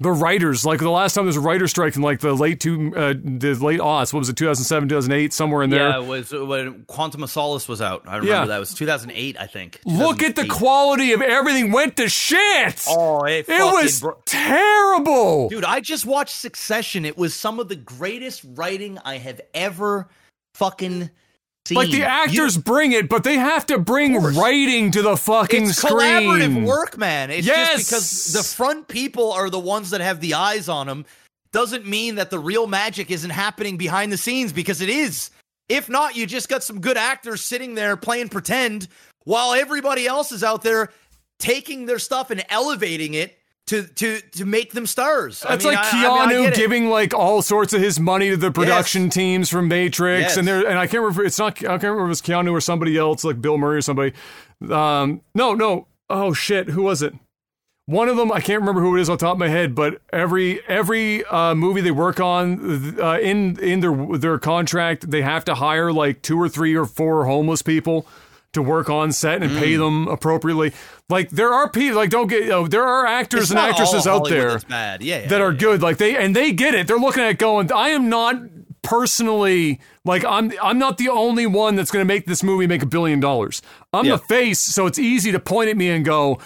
the 0.00 0.10
writers, 0.10 0.64
like 0.64 0.78
the 0.80 0.90
last 0.90 1.14
time 1.14 1.24
there 1.24 1.28
was 1.28 1.36
a 1.36 1.40
writer 1.40 1.68
strike 1.68 1.94
in 1.94 2.02
like 2.02 2.20
the 2.20 2.32
late 2.32 2.58
two, 2.58 2.92
uh, 2.96 3.12
the 3.22 3.54
late 3.54 3.80
aughts. 3.80 4.12
What 4.12 4.20
was 4.20 4.28
it, 4.30 4.36
2007, 4.36 4.88
2008, 4.88 5.32
somewhere 5.32 5.62
in 5.62 5.70
there? 5.70 5.90
Yeah, 5.90 6.00
it 6.00 6.06
was 6.06 6.32
when 6.32 6.84
Quantum 6.86 7.22
of 7.22 7.30
Solace 7.30 7.68
was 7.68 7.82
out. 7.82 8.02
I 8.06 8.16
remember 8.16 8.28
Yeah. 8.32 8.44
that 8.46 8.56
it 8.56 8.60
was 8.60 8.72
2008, 8.74 9.36
I 9.38 9.46
think. 9.46 9.78
Look 9.84 10.22
at 10.22 10.36
the 10.36 10.46
quality 10.46 11.12
of 11.12 11.20
everything 11.20 11.70
went 11.70 11.96
to 11.98 12.08
shit. 12.08 12.84
Oh, 12.88 13.24
it, 13.24 13.46
it 13.48 13.60
was 13.60 14.00
bro- 14.00 14.16
terrible. 14.26 15.48
dude. 15.50 15.64
I 15.64 15.80
just 15.80 16.06
watched 16.06 16.34
Succession. 16.34 17.04
It 17.04 17.18
was 17.18 17.34
some 17.34 17.60
of 17.60 17.68
the 17.68 17.76
greatest 17.76 18.42
writing 18.54 18.98
I 19.04 19.18
have 19.18 19.40
ever 19.54 20.08
fucking 20.54 21.10
like 21.76 21.90
the 21.90 22.04
actors 22.04 22.56
bring 22.56 22.92
it, 22.92 23.08
but 23.08 23.24
they 23.24 23.36
have 23.36 23.66
to 23.66 23.78
bring 23.78 24.16
writing 24.16 24.90
to 24.92 25.02
the 25.02 25.16
fucking 25.16 25.68
it's 25.68 25.78
screen. 25.78 25.92
collaborative 25.92 26.64
work, 26.66 26.96
man. 26.98 27.30
It's 27.30 27.46
Yes. 27.46 27.78
just 27.78 27.90
because 27.90 28.32
the 28.32 28.42
front 28.42 28.88
people 28.88 29.32
are 29.32 29.50
the 29.50 29.58
ones 29.58 29.90
that 29.90 30.00
have 30.00 30.20
the 30.20 30.34
eyes 30.34 30.68
on 30.68 30.86
them 30.86 31.04
doesn't 31.52 31.86
mean 31.86 32.14
that 32.14 32.30
the 32.30 32.38
real 32.38 32.66
magic 32.66 33.10
isn't 33.10 33.30
happening 33.30 33.76
behind 33.76 34.12
the 34.12 34.16
scenes 34.16 34.52
because 34.52 34.80
it 34.80 34.88
is. 34.88 35.30
If 35.68 35.88
not, 35.88 36.16
you 36.16 36.26
just 36.26 36.48
got 36.48 36.62
some 36.62 36.80
good 36.80 36.96
actors 36.96 37.44
sitting 37.44 37.74
there 37.74 37.96
playing 37.96 38.28
pretend 38.28 38.88
while 39.24 39.54
everybody 39.54 40.06
else 40.06 40.32
is 40.32 40.44
out 40.44 40.62
there 40.62 40.90
taking 41.38 41.86
their 41.86 41.98
stuff 41.98 42.30
and 42.30 42.44
elevating 42.50 43.14
it 43.14 43.36
to 43.70 43.82
to 43.86 44.20
to 44.20 44.44
make 44.44 44.72
them 44.72 44.86
stars. 44.86 45.44
I 45.44 45.50
That's 45.50 45.64
mean, 45.64 45.74
like 45.74 45.94
I- 45.94 46.06
I 46.06 46.26
mean, 46.26 46.46
I 46.46 46.50
Keanu 46.50 46.54
giving 46.54 46.88
like 46.90 47.14
all 47.14 47.42
sorts 47.42 47.72
of 47.72 47.80
his 47.80 47.98
money 47.98 48.30
to 48.30 48.36
the 48.36 48.50
production 48.50 49.10
teams 49.10 49.48
from 49.48 49.66
Matrix, 49.68 50.20
Yes. 50.22 50.36
and 50.36 50.46
there. 50.46 50.66
And 50.66 50.78
I 50.78 50.86
can't 50.86 51.02
remember. 51.02 51.24
It's 51.24 51.38
not. 51.38 51.56
I 51.58 51.78
can't 51.78 51.82
remember 51.84 52.02
if 52.04 52.06
it 52.06 52.08
was 52.08 52.22
Keanu 52.22 52.52
or 52.52 52.60
somebody 52.60 52.96
else, 52.96 53.24
like 53.24 53.40
Bill 53.40 53.58
Murray 53.58 53.78
or 53.78 53.82
somebody. 53.82 54.12
Um, 54.70 55.22
no, 55.34 55.54
no. 55.54 55.86
Oh 56.08 56.32
shit, 56.32 56.68
who 56.70 56.82
was 56.82 57.02
it? 57.02 57.14
One 57.86 58.08
of 58.08 58.16
them, 58.16 58.30
I 58.30 58.40
can't 58.40 58.60
remember 58.60 58.80
who 58.82 58.96
it 58.96 59.00
is 59.00 59.08
on 59.10 59.18
top 59.18 59.32
of 59.32 59.38
my 59.40 59.48
head, 59.48 59.74
but 59.74 60.00
every 60.12 60.60
every 60.68 61.24
uh, 61.24 61.54
movie 61.56 61.80
they 61.80 61.90
work 61.90 62.20
on, 62.20 62.98
uh, 63.00 63.18
in 63.18 63.58
in 63.58 63.80
their 63.80 64.18
their 64.18 64.38
contract, 64.38 65.10
they 65.10 65.22
have 65.22 65.44
to 65.46 65.54
hire 65.56 65.92
like 65.92 66.22
two 66.22 66.40
or 66.40 66.48
three 66.48 66.76
or 66.76 66.86
four 66.86 67.24
homeless 67.26 67.62
people 67.62 68.06
to 68.52 68.62
work 68.62 68.90
on 68.90 69.12
set 69.12 69.42
and 69.42 69.52
Mm. 69.52 69.58
pay 69.58 69.76
them 69.76 70.08
appropriately. 70.08 70.72
Like 71.08 71.30
there 71.30 71.52
are 71.52 71.68
people, 71.70 71.96
like 71.98 72.10
don't 72.10 72.26
get, 72.26 72.70
there 72.70 72.84
are 72.84 73.06
actors 73.06 73.42
It's 73.42 73.50
and 73.50 73.60
actresses 73.60 74.06
out 74.06 74.28
there. 74.28 74.60
Yeah, 74.68 74.96
yeah, 75.00 75.26
that 75.28 75.30
yeah, 75.30 75.40
are 75.40 75.52
good. 75.52 75.82
Like 75.82 75.98
they 75.98 76.16
and 76.16 76.34
they 76.34 76.52
get 76.52 76.74
it. 76.74 76.86
They're 76.86 76.98
looking 76.98 77.22
at 77.22 77.38
going, 77.38 77.72
I 77.72 77.90
am 77.90 78.08
not 78.08 78.36
personally 78.82 79.80
like 80.04 80.24
I'm 80.24 80.52
I'm 80.62 80.78
not 80.78 80.98
the 80.98 81.08
only 81.08 81.46
one 81.46 81.76
that's 81.76 81.90
going 81.90 82.00
to 82.02 82.06
make 82.12 82.26
this 82.26 82.42
movie 82.42 82.66
make 82.66 82.82
a 82.82 82.86
billion 82.86 83.20
dollars. 83.20 83.62
I'm 83.92 84.06
the 84.08 84.18
face, 84.18 84.58
so 84.58 84.86
it's 84.86 84.98
easy 84.98 85.32
to 85.32 85.38
point 85.40 85.70
at 85.70 85.76
me 85.76 85.88
and 85.90 86.04
go, 86.04 86.38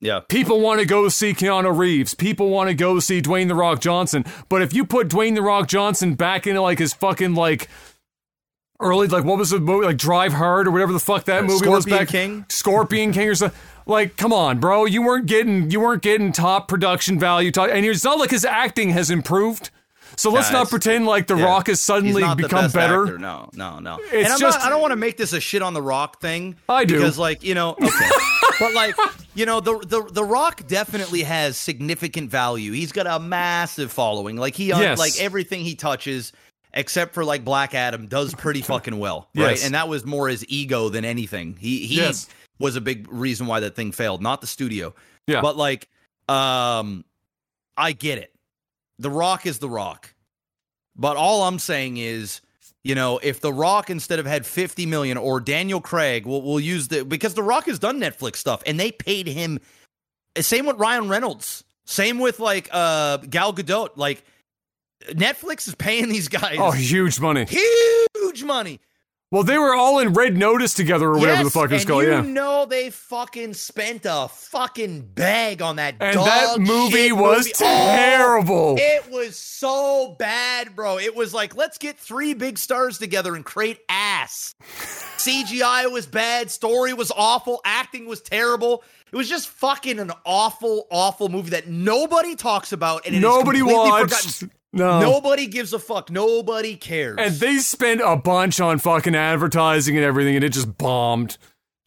Yeah. 0.00 0.20
people 0.28 0.60
want 0.60 0.80
to 0.80 0.86
go 0.86 1.08
see 1.08 1.32
Keanu 1.32 1.76
Reeves. 1.76 2.14
People 2.14 2.50
want 2.50 2.68
to 2.68 2.74
go 2.74 3.00
see 3.00 3.20
Dwayne 3.20 3.48
the 3.48 3.54
Rock 3.54 3.80
Johnson. 3.80 4.24
But 4.48 4.62
if 4.62 4.72
you 4.74 4.84
put 4.84 5.08
Dwayne 5.08 5.34
the 5.34 5.42
Rock 5.42 5.66
Johnson 5.68 6.14
back 6.14 6.46
into 6.46 6.60
like 6.60 6.78
his 6.78 6.92
fucking 6.94 7.34
like 7.34 7.68
early 8.80 9.08
like 9.08 9.24
what 9.24 9.38
was 9.38 9.50
the 9.50 9.58
movie 9.60 9.86
like 9.86 9.96
Drive 9.98 10.32
Hard 10.32 10.66
or 10.66 10.70
whatever 10.70 10.92
the 10.92 11.00
fuck 11.00 11.24
that 11.24 11.42
movie 11.42 11.66
was 11.68 11.84
Scorpion 11.84 11.98
back 11.98 12.08
King? 12.08 12.46
Scorpion 12.48 13.12
King 13.12 13.28
or 13.28 13.34
something. 13.34 13.58
Like, 13.86 14.16
come 14.18 14.32
on, 14.34 14.60
bro. 14.60 14.84
You 14.84 15.02
weren't 15.02 15.26
getting 15.26 15.70
you 15.70 15.80
weren't 15.80 16.02
getting 16.02 16.32
top 16.32 16.68
production 16.68 17.18
value. 17.18 17.50
Top, 17.50 17.70
and 17.70 17.84
it's 17.86 18.04
not 18.04 18.18
like 18.18 18.30
his 18.30 18.44
acting 18.44 18.90
has 18.90 19.10
improved. 19.10 19.70
So 20.16 20.30
let's 20.30 20.50
not 20.50 20.68
pretend 20.68 21.06
like 21.06 21.26
The 21.28 21.36
Yeah. 21.36 21.44
Rock 21.44 21.68
has 21.68 21.80
suddenly 21.80 22.22
He's 22.22 22.28
not 22.28 22.36
the 22.38 22.42
become 22.44 22.70
better. 22.70 23.04
actor. 23.04 23.18
No, 23.18 23.50
no, 23.54 23.78
no. 23.78 23.98
It's 23.98 24.12
and 24.14 24.26
I'm 24.28 24.38
just- 24.40 24.58
not, 24.58 24.66
I 24.66 24.68
don't 24.70 24.80
want 24.80 24.90
to 24.92 24.96
make 24.96 25.16
this 25.16 25.32
a 25.32 25.38
shit 25.40 25.62
on 25.62 25.74
the 25.74 25.82
Rock 25.82 26.20
thing. 26.20 26.56
I 26.68 26.84
do. 26.84 26.96
because, 26.96 27.18
like, 27.18 27.44
you 27.44 27.54
know, 27.54 27.70
okay. 27.80 28.08
but 28.58 28.74
like, 28.74 28.96
you 29.34 29.46
know, 29.46 29.60
the 29.60 29.78
the 29.78 30.02
the 30.10 30.24
Rock 30.24 30.66
definitely 30.66 31.22
has 31.22 31.56
significant 31.56 32.30
value. 32.30 32.72
He's 32.72 32.90
got 32.90 33.06
a 33.06 33.18
massive 33.20 33.92
following. 33.92 34.36
Like 34.36 34.54
he, 34.56 34.72
uh, 34.72 34.80
Yes. 34.80 34.98
like 34.98 35.20
everything 35.20 35.60
he 35.60 35.74
touches, 35.76 36.32
except 36.74 37.14
for 37.14 37.24
like 37.24 37.44
Black 37.44 37.74
Adam, 37.74 38.06
does 38.06 38.34
pretty 38.34 38.62
fucking 38.72 38.98
well, 38.98 39.28
right? 39.34 39.50
Yes. 39.50 39.64
And 39.64 39.74
that 39.74 39.88
was 39.88 40.04
more 40.04 40.28
his 40.28 40.44
ego 40.48 40.88
than 40.88 41.04
anything. 41.04 41.56
He 41.58 41.86
he 41.86 41.96
Yes. 41.96 42.28
was 42.58 42.76
a 42.76 42.80
big 42.80 43.10
reason 43.12 43.46
why 43.46 43.60
that 43.60 43.74
thing 43.76 43.92
failed, 43.92 44.22
not 44.22 44.40
the 44.40 44.46
studio. 44.46 44.94
Yeah. 45.26 45.40
But 45.42 45.56
like, 45.56 45.88
um, 46.28 47.04
I 47.76 47.92
get 47.92 48.18
it. 48.18 48.32
The 48.98 49.10
Rock 49.10 49.46
is 49.46 49.58
the 49.58 49.68
Rock. 49.68 50.14
But 50.96 51.16
all 51.16 51.42
I'm 51.44 51.60
saying 51.60 51.98
is, 51.98 52.40
you 52.82 52.94
know, 52.96 53.18
if 53.22 53.40
The 53.40 53.52
Rock 53.52 53.88
instead 53.90 54.18
of 54.18 54.26
had 54.26 54.44
50 54.44 54.86
million 54.86 55.16
or 55.16 55.38
Daniel 55.40 55.80
Craig, 55.80 56.26
we'll, 56.26 56.42
we'll 56.42 56.58
use 56.60 56.88
the 56.88 57.04
because 57.04 57.34
The 57.34 57.42
Rock 57.42 57.66
has 57.66 57.78
done 57.78 58.00
Netflix 58.00 58.36
stuff 58.36 58.62
and 58.66 58.78
they 58.80 58.90
paid 58.90 59.26
him. 59.28 59.60
Same 60.38 60.66
with 60.66 60.76
Ryan 60.78 61.08
Reynolds. 61.08 61.62
Same 61.84 62.18
with 62.18 62.40
like 62.40 62.68
uh 62.72 63.18
Gal 63.18 63.52
Gadot. 63.52 63.90
Like 63.96 64.24
Netflix 65.10 65.68
is 65.68 65.74
paying 65.74 66.08
these 66.08 66.28
guys 66.28 66.56
Oh, 66.58 66.70
huge 66.72 67.20
money. 67.20 67.46
huge 67.46 68.44
money. 68.44 68.80
Well, 69.30 69.42
they 69.42 69.58
were 69.58 69.74
all 69.74 69.98
in 69.98 70.14
Red 70.14 70.38
Notice 70.38 70.72
together 70.72 71.08
or 71.08 71.18
whatever 71.18 71.38
the 71.40 71.44
Yes, 71.44 71.52
fuck 71.52 71.70
it's 71.70 71.84
called. 71.84 72.04
you 72.04 72.10
Yeah. 72.12 72.20
know 72.22 72.64
they 72.64 72.88
fucking 72.88 73.52
spent 73.52 74.06
a 74.06 74.26
fucking 74.32 75.02
bag 75.02 75.60
on 75.60 75.76
that 75.76 75.96
And 76.00 76.16
that 76.18 76.58
movie 76.58 77.12
was 77.12 77.40
movie. 77.44 77.52
Oh, 77.60 77.64
terrible. 77.94 78.76
Oh, 78.80 78.82
it 78.82 79.10
was 79.10 79.36
so 79.38 80.16
bad, 80.18 80.74
bro. 80.74 80.98
It 80.98 81.14
was 81.14 81.34
like 81.34 81.54
let's 81.54 81.76
get 81.76 81.98
three 81.98 82.32
big 82.32 82.56
stars 82.56 82.96
together 82.96 83.36
and 83.36 83.44
create 83.44 83.80
ass. 83.90 84.54
CGI 85.18 85.90
was 85.92 86.06
bad, 86.06 86.50
story 86.50 86.94
was 86.94 87.12
awful, 87.14 87.60
acting 87.66 88.06
was 88.06 88.22
terrible. 88.22 88.82
It 89.12 89.16
was 89.16 89.28
just 89.28 89.48
fucking 89.48 89.98
an 89.98 90.12
awful, 90.24 90.86
awful 90.90 91.28
movie 91.28 91.50
that 91.50 91.66
nobody 91.68 92.34
talks 92.34 92.72
about 92.72 93.04
and 93.06 93.14
it 93.14 93.18
is 93.18 93.22
Nobody 93.22 93.60
watched. 93.62 94.10
forgotten. 94.14 94.50
No. 94.78 95.00
Nobody 95.00 95.46
gives 95.46 95.72
a 95.72 95.78
fuck. 95.78 96.10
Nobody 96.10 96.76
cares. 96.76 97.16
And 97.18 97.34
they 97.34 97.58
spent 97.58 98.00
a 98.02 98.16
bunch 98.16 98.60
on 98.60 98.78
fucking 98.78 99.14
advertising 99.14 99.96
and 99.96 100.04
everything, 100.04 100.36
and 100.36 100.44
it 100.44 100.50
just 100.50 100.78
bombed. 100.78 101.36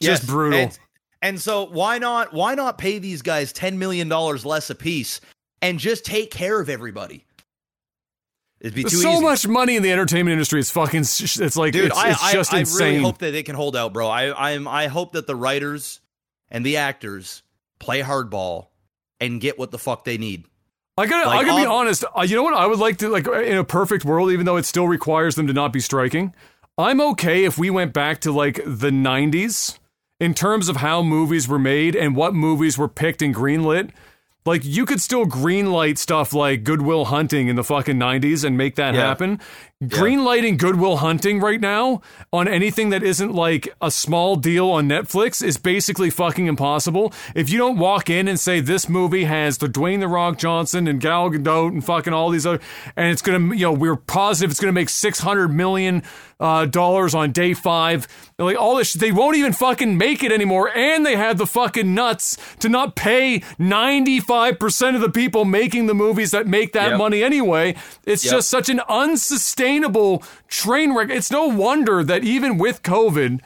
Just 0.00 0.26
brutal. 0.26 0.58
And, 0.58 0.78
and 1.20 1.40
so 1.40 1.66
why 1.66 1.98
not 1.98 2.32
why 2.32 2.54
not 2.54 2.78
pay 2.78 2.98
these 2.98 3.22
guys 3.22 3.52
ten 3.52 3.78
million 3.78 4.08
dollars 4.08 4.44
less 4.44 4.70
a 4.70 4.74
piece 4.74 5.20
and 5.60 5.78
just 5.78 6.04
take 6.04 6.30
care 6.30 6.60
of 6.60 6.68
everybody? 6.68 7.24
It'd 8.60 8.74
be 8.74 8.88
so 8.88 9.14
easy. 9.14 9.22
much 9.22 9.46
money 9.46 9.74
in 9.74 9.82
the 9.82 9.90
entertainment 9.90 10.32
industry. 10.32 10.60
It's 10.60 10.70
fucking. 10.70 11.00
It's 11.00 11.56
like 11.56 11.72
Dude, 11.72 11.86
it's, 11.86 11.98
I, 11.98 12.10
it's 12.10 12.22
I, 12.22 12.32
just 12.32 12.54
I 12.54 12.60
insane. 12.60 12.88
really 12.94 13.02
hope 13.02 13.18
that 13.18 13.32
they 13.32 13.42
can 13.42 13.56
hold 13.56 13.76
out, 13.76 13.92
bro. 13.92 14.08
I 14.08 14.50
I'm 14.52 14.68
I 14.68 14.86
hope 14.86 15.12
that 15.12 15.26
the 15.26 15.34
writers 15.34 16.00
and 16.48 16.64
the 16.64 16.76
actors 16.76 17.42
play 17.80 18.02
hardball 18.02 18.68
and 19.18 19.40
get 19.40 19.58
what 19.58 19.70
the 19.72 19.78
fuck 19.78 20.04
they 20.04 20.18
need. 20.18 20.44
I 20.98 21.06
gotta, 21.06 21.28
Like, 21.28 21.40
I 21.40 21.44
gotta 21.44 21.62
be 21.62 21.66
honest. 21.66 22.04
You 22.26 22.36
know 22.36 22.42
what? 22.42 22.54
I 22.54 22.66
would 22.66 22.78
like 22.78 22.98
to, 22.98 23.08
like, 23.08 23.26
in 23.26 23.56
a 23.56 23.64
perfect 23.64 24.04
world, 24.04 24.30
even 24.30 24.44
though 24.44 24.56
it 24.56 24.66
still 24.66 24.86
requires 24.88 25.34
them 25.36 25.46
to 25.46 25.52
not 25.52 25.72
be 25.72 25.80
striking. 25.80 26.34
I'm 26.76 27.00
okay 27.00 27.44
if 27.44 27.56
we 27.58 27.70
went 27.70 27.92
back 27.92 28.20
to 28.22 28.32
like 28.32 28.56
the 28.64 28.90
'90s 28.90 29.78
in 30.20 30.34
terms 30.34 30.68
of 30.68 30.76
how 30.76 31.02
movies 31.02 31.48
were 31.48 31.58
made 31.58 31.94
and 31.96 32.14
what 32.16 32.34
movies 32.34 32.76
were 32.78 32.88
picked 32.88 33.22
and 33.22 33.34
greenlit. 33.34 33.90
Like, 34.44 34.64
you 34.64 34.84
could 34.86 35.00
still 35.00 35.24
greenlight 35.24 35.98
stuff 35.98 36.32
like 36.34 36.64
Good 36.64 36.82
Will 36.82 37.04
Hunting 37.06 37.48
in 37.48 37.56
the 37.56 37.62
fucking 37.64 37.96
'90s 37.98 38.42
and 38.44 38.56
make 38.58 38.74
that 38.76 38.94
Yeah. 38.94 39.00
happen. 39.00 39.40
Greenlighting 39.82 40.58
Good 40.58 40.76
Will 40.78 40.98
Hunting 40.98 41.40
right 41.40 41.60
now 41.60 42.02
on 42.32 42.46
anything 42.46 42.90
that 42.90 43.02
isn't 43.02 43.34
like 43.34 43.68
a 43.80 43.90
small 43.90 44.36
deal 44.36 44.70
on 44.70 44.88
Netflix 44.88 45.42
is 45.44 45.56
basically 45.56 46.08
fucking 46.08 46.46
impossible. 46.46 47.12
If 47.34 47.50
you 47.50 47.58
don't 47.58 47.78
walk 47.78 48.08
in 48.08 48.28
and 48.28 48.38
say 48.38 48.60
this 48.60 48.88
movie 48.88 49.24
has 49.24 49.58
the 49.58 49.66
Dwayne 49.66 49.98
the 49.98 50.06
Rock 50.06 50.38
Johnson 50.38 50.86
and 50.86 51.00
Gal 51.00 51.30
Gadot 51.30 51.70
and 51.70 51.84
fucking 51.84 52.12
all 52.12 52.30
these 52.30 52.46
other, 52.46 52.60
and 52.94 53.10
it's 53.10 53.22
gonna, 53.22 53.54
you 53.56 53.62
know, 53.66 53.72
we're 53.72 53.96
positive 53.96 54.52
it's 54.52 54.60
gonna 54.60 54.72
make 54.72 54.88
six 54.88 55.18
hundred 55.18 55.48
million 55.48 56.04
uh, 56.38 56.66
dollars 56.66 57.12
on 57.14 57.32
day 57.32 57.52
five. 57.52 58.06
Like 58.38 58.56
all 58.56 58.76
this, 58.76 58.90
shit, 58.92 59.00
they 59.00 59.12
won't 59.12 59.36
even 59.36 59.52
fucking 59.52 59.98
make 59.98 60.22
it 60.22 60.30
anymore, 60.30 60.70
and 60.76 61.04
they 61.04 61.16
have 61.16 61.38
the 61.38 61.46
fucking 61.46 61.92
nuts 61.92 62.36
to 62.60 62.68
not 62.68 62.94
pay 62.94 63.42
ninety 63.58 64.20
five 64.20 64.60
percent 64.60 64.94
of 64.94 65.02
the 65.02 65.10
people 65.10 65.44
making 65.44 65.86
the 65.86 65.94
movies 65.94 66.30
that 66.30 66.46
make 66.46 66.72
that 66.72 66.90
Yep. 66.90 66.98
money 66.98 67.22
anyway. 67.24 67.74
It's 68.04 68.24
Yep. 68.24 68.32
just 68.32 68.48
such 68.50 68.68
an 68.68 68.80
unsustainable 68.88 69.71
train 70.48 70.94
wreck. 70.94 71.10
It's 71.10 71.30
no 71.30 71.46
wonder 71.46 72.04
that 72.04 72.24
even 72.24 72.58
with 72.58 72.82
COVID 72.82 73.40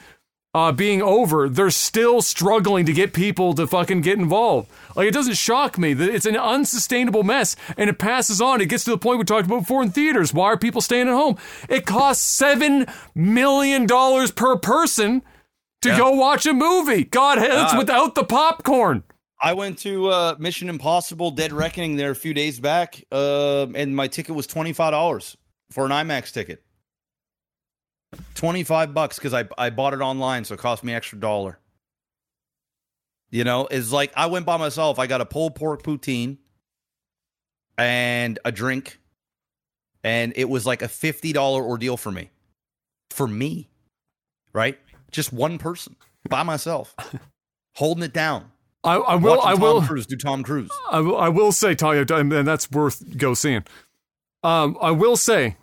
uh, 0.55 0.73
being 0.73 1.03
over, 1.03 1.49
they're 1.51 1.71
still 1.71 2.23
struggling 2.23 2.87
to 2.87 2.93
get 2.93 3.13
people 3.13 3.53
to 3.55 3.67
fucking 3.67 4.01
get 4.01 4.19
involved. 4.19 4.71
Like, 4.95 5.07
it 5.09 5.13
doesn't 5.15 5.35
shock 5.35 5.77
me 5.77 5.93
that 5.93 6.09
it's 6.09 6.25
an 6.25 6.37
unsustainable 6.37 7.23
mess 7.25 7.57
and 7.77 7.91
it 7.91 7.99
passes 7.99 8.41
on. 8.41 8.61
It 8.63 8.71
gets 8.71 8.85
to 8.85 8.91
the 8.91 8.97
point 8.99 9.19
we 9.19 9.25
talked 9.25 9.47
about 9.47 9.61
before 9.61 9.83
in 9.83 9.91
theaters. 9.91 10.33
Why 10.33 10.47
are 10.47 10.57
people 10.57 10.81
staying 10.81 11.09
at 11.09 11.13
home? 11.15 11.37
It 11.69 11.85
costs 11.85 12.41
$7 12.41 12.91
million 13.15 13.87
per 14.35 14.57
person 14.57 15.23
to 15.83 15.89
Yeah. 15.91 15.99
go 15.99 16.11
watch 16.13 16.47
a 16.47 16.55
movie. 16.55 17.05
God, 17.05 17.39
that's 17.39 17.75
Ah. 17.75 17.79
without 17.79 18.15
the 18.15 18.25
popcorn. 18.25 19.03
I 19.39 19.53
went 19.53 19.79
to 19.81 20.09
uh, 20.09 20.35
Mission 20.39 20.71
Impossible 20.71 21.31
Dead 21.31 21.53
Reckoning 21.53 21.97
there 21.97 22.11
a 22.11 22.15
few 22.17 22.33
days 22.33 22.59
back, 22.59 23.05
uh, 23.13 23.67
and 23.75 23.95
my 23.95 24.09
ticket 24.09 24.35
was 24.35 24.47
twenty 24.47 24.73
five 24.73 24.93
dollars 24.93 25.37
for 25.71 25.85
an 25.85 25.91
IMAX 25.91 26.33
ticket. 26.33 26.63
Twenty 28.35 28.65
five 28.65 28.95
bucks 28.95 29.19
because 29.19 29.35
I 29.35 29.45
I 29.59 29.71
bought 29.71 29.93
it 29.93 30.01
online, 30.01 30.45
so 30.45 30.55
it 30.55 30.61
cost 30.61 30.85
me 30.85 30.95
extra 30.95 31.19
dollar. 31.19 31.59
You 33.31 33.45
know, 33.45 33.67
it's 33.71 33.93
like 33.93 34.13
I 34.17 34.27
went 34.27 34.47
by 34.47 34.57
myself. 34.57 34.99
I 34.99 35.07
got 35.07 35.21
a 35.21 35.27
pulled 35.27 35.55
pork 35.55 35.83
poutine 35.83 36.39
and 37.77 38.39
a 38.45 38.53
drink, 38.53 39.01
and 40.05 40.33
it 40.37 40.49
was 40.49 40.65
like 40.65 40.83
a 40.83 40.89
fifty 40.89 41.33
dollar 41.33 41.63
ordeal 41.63 41.97
for 41.97 42.11
me. 42.11 42.31
For 43.11 43.27
me, 43.27 43.69
right? 44.53 44.79
Just 45.11 45.33
one 45.33 45.59
person 45.59 45.97
by 46.29 46.43
myself, 46.43 46.95
holding 47.75 48.05
it 48.05 48.13
down. 48.13 48.53
I, 48.85 48.95
I 48.95 49.15
will. 49.17 49.37
Watching 49.37 49.49
I 49.49 49.53
Tom 49.53 49.61
will. 49.61 49.83
Cruise 49.83 50.07
do 50.07 50.17
Tom 50.17 50.43
Cruise. 50.45 50.71
I 50.91 51.01
will, 51.01 51.19
I 51.19 51.29
will 51.29 51.51
say, 51.51 51.75
Talia, 51.75 52.07
and 52.09 52.31
that's 52.31 52.71
worth 52.71 53.19
go 53.19 53.35
seeing. 53.35 53.65
Um, 54.47 54.79
I 54.81 54.93
will 54.93 55.17
say 55.17 55.57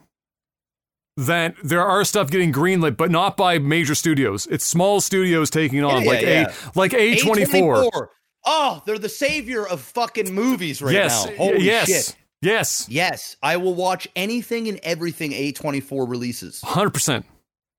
that 1.18 1.56
there 1.64 1.82
are 1.84 2.04
stuff 2.04 2.30
getting 2.30 2.52
greenlit, 2.52 2.98
but 2.98 3.12
not 3.12 3.38
by 3.38 3.60
major 3.60 3.96
studios. 3.96 4.48
It's 4.48 4.66
small 4.66 5.00
studios 5.00 5.50
taking 5.50 5.84
on, 5.84 6.02
Yeah, 6.04 6.10
like 6.10 6.22
yeah. 6.22 6.54
a 6.76 6.78
like 6.78 6.94
A 6.94 7.16
twenty 7.18 7.46
four. 7.46 7.84
A24. 7.84 8.08
Oh, 8.46 8.82
they're 8.86 9.00
the 9.00 9.08
savior 9.10 9.66
of 9.66 9.80
fucking 9.80 10.34
movies 10.34 10.82
right 10.82 10.94
Yes, 10.94 11.26
now. 11.26 11.36
Holy 11.38 11.64
yes, 11.64 11.88
shit. 11.88 12.16
yes, 12.42 12.86
Yes, 12.90 13.38
I 13.42 13.56
will 13.58 13.74
watch 13.76 14.08
anything 14.18 14.68
and 14.68 14.80
everything 14.84 15.32
A24 15.32 16.10
releases. 16.10 16.62
hundred 16.62 16.94
percent. 16.94 17.26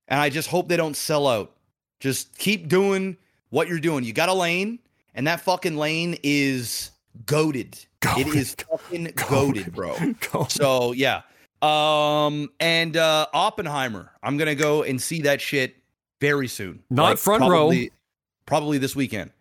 And 0.07 0.19
I 0.19 0.29
just 0.29 0.49
hope 0.49 0.67
they 0.67 0.77
don't 0.77 0.95
sell 0.97 1.27
out. 1.27 1.51
Just 1.99 2.37
keep 2.37 2.67
doing 2.67 3.17
what 3.49 3.67
you're 3.67 3.79
doing. 3.79 4.03
You 4.03 4.13
got 4.13 4.29
a 4.29 4.33
lane, 4.33 4.79
and 5.13 5.27
that 5.27 5.41
fucking 5.41 5.77
lane 5.77 6.17
is 6.23 6.89
goaded. 7.25 7.77
It 8.17 8.27
is 8.27 8.55
fucking 8.55 9.13
goaded, 9.29 9.73
bro. 9.73 9.95
So 10.49 10.91
yeah. 10.93 11.21
Um 11.61 12.49
and 12.59 12.95
uh 12.97 13.27
Oppenheimer. 13.33 14.11
I'm 14.21 14.37
gonna 14.37 14.55
go 14.55 14.83
and 14.83 15.01
see 15.01 15.21
that 15.23 15.41
shit 15.41 15.75
very 16.21 16.47
soon. 16.47 16.83
Not 16.89 17.19
front 17.19 17.41
row. 17.41 17.47
probably, 17.67 17.91
Probably 18.45 18.77
this 18.77 18.95
weekend. 18.95 19.31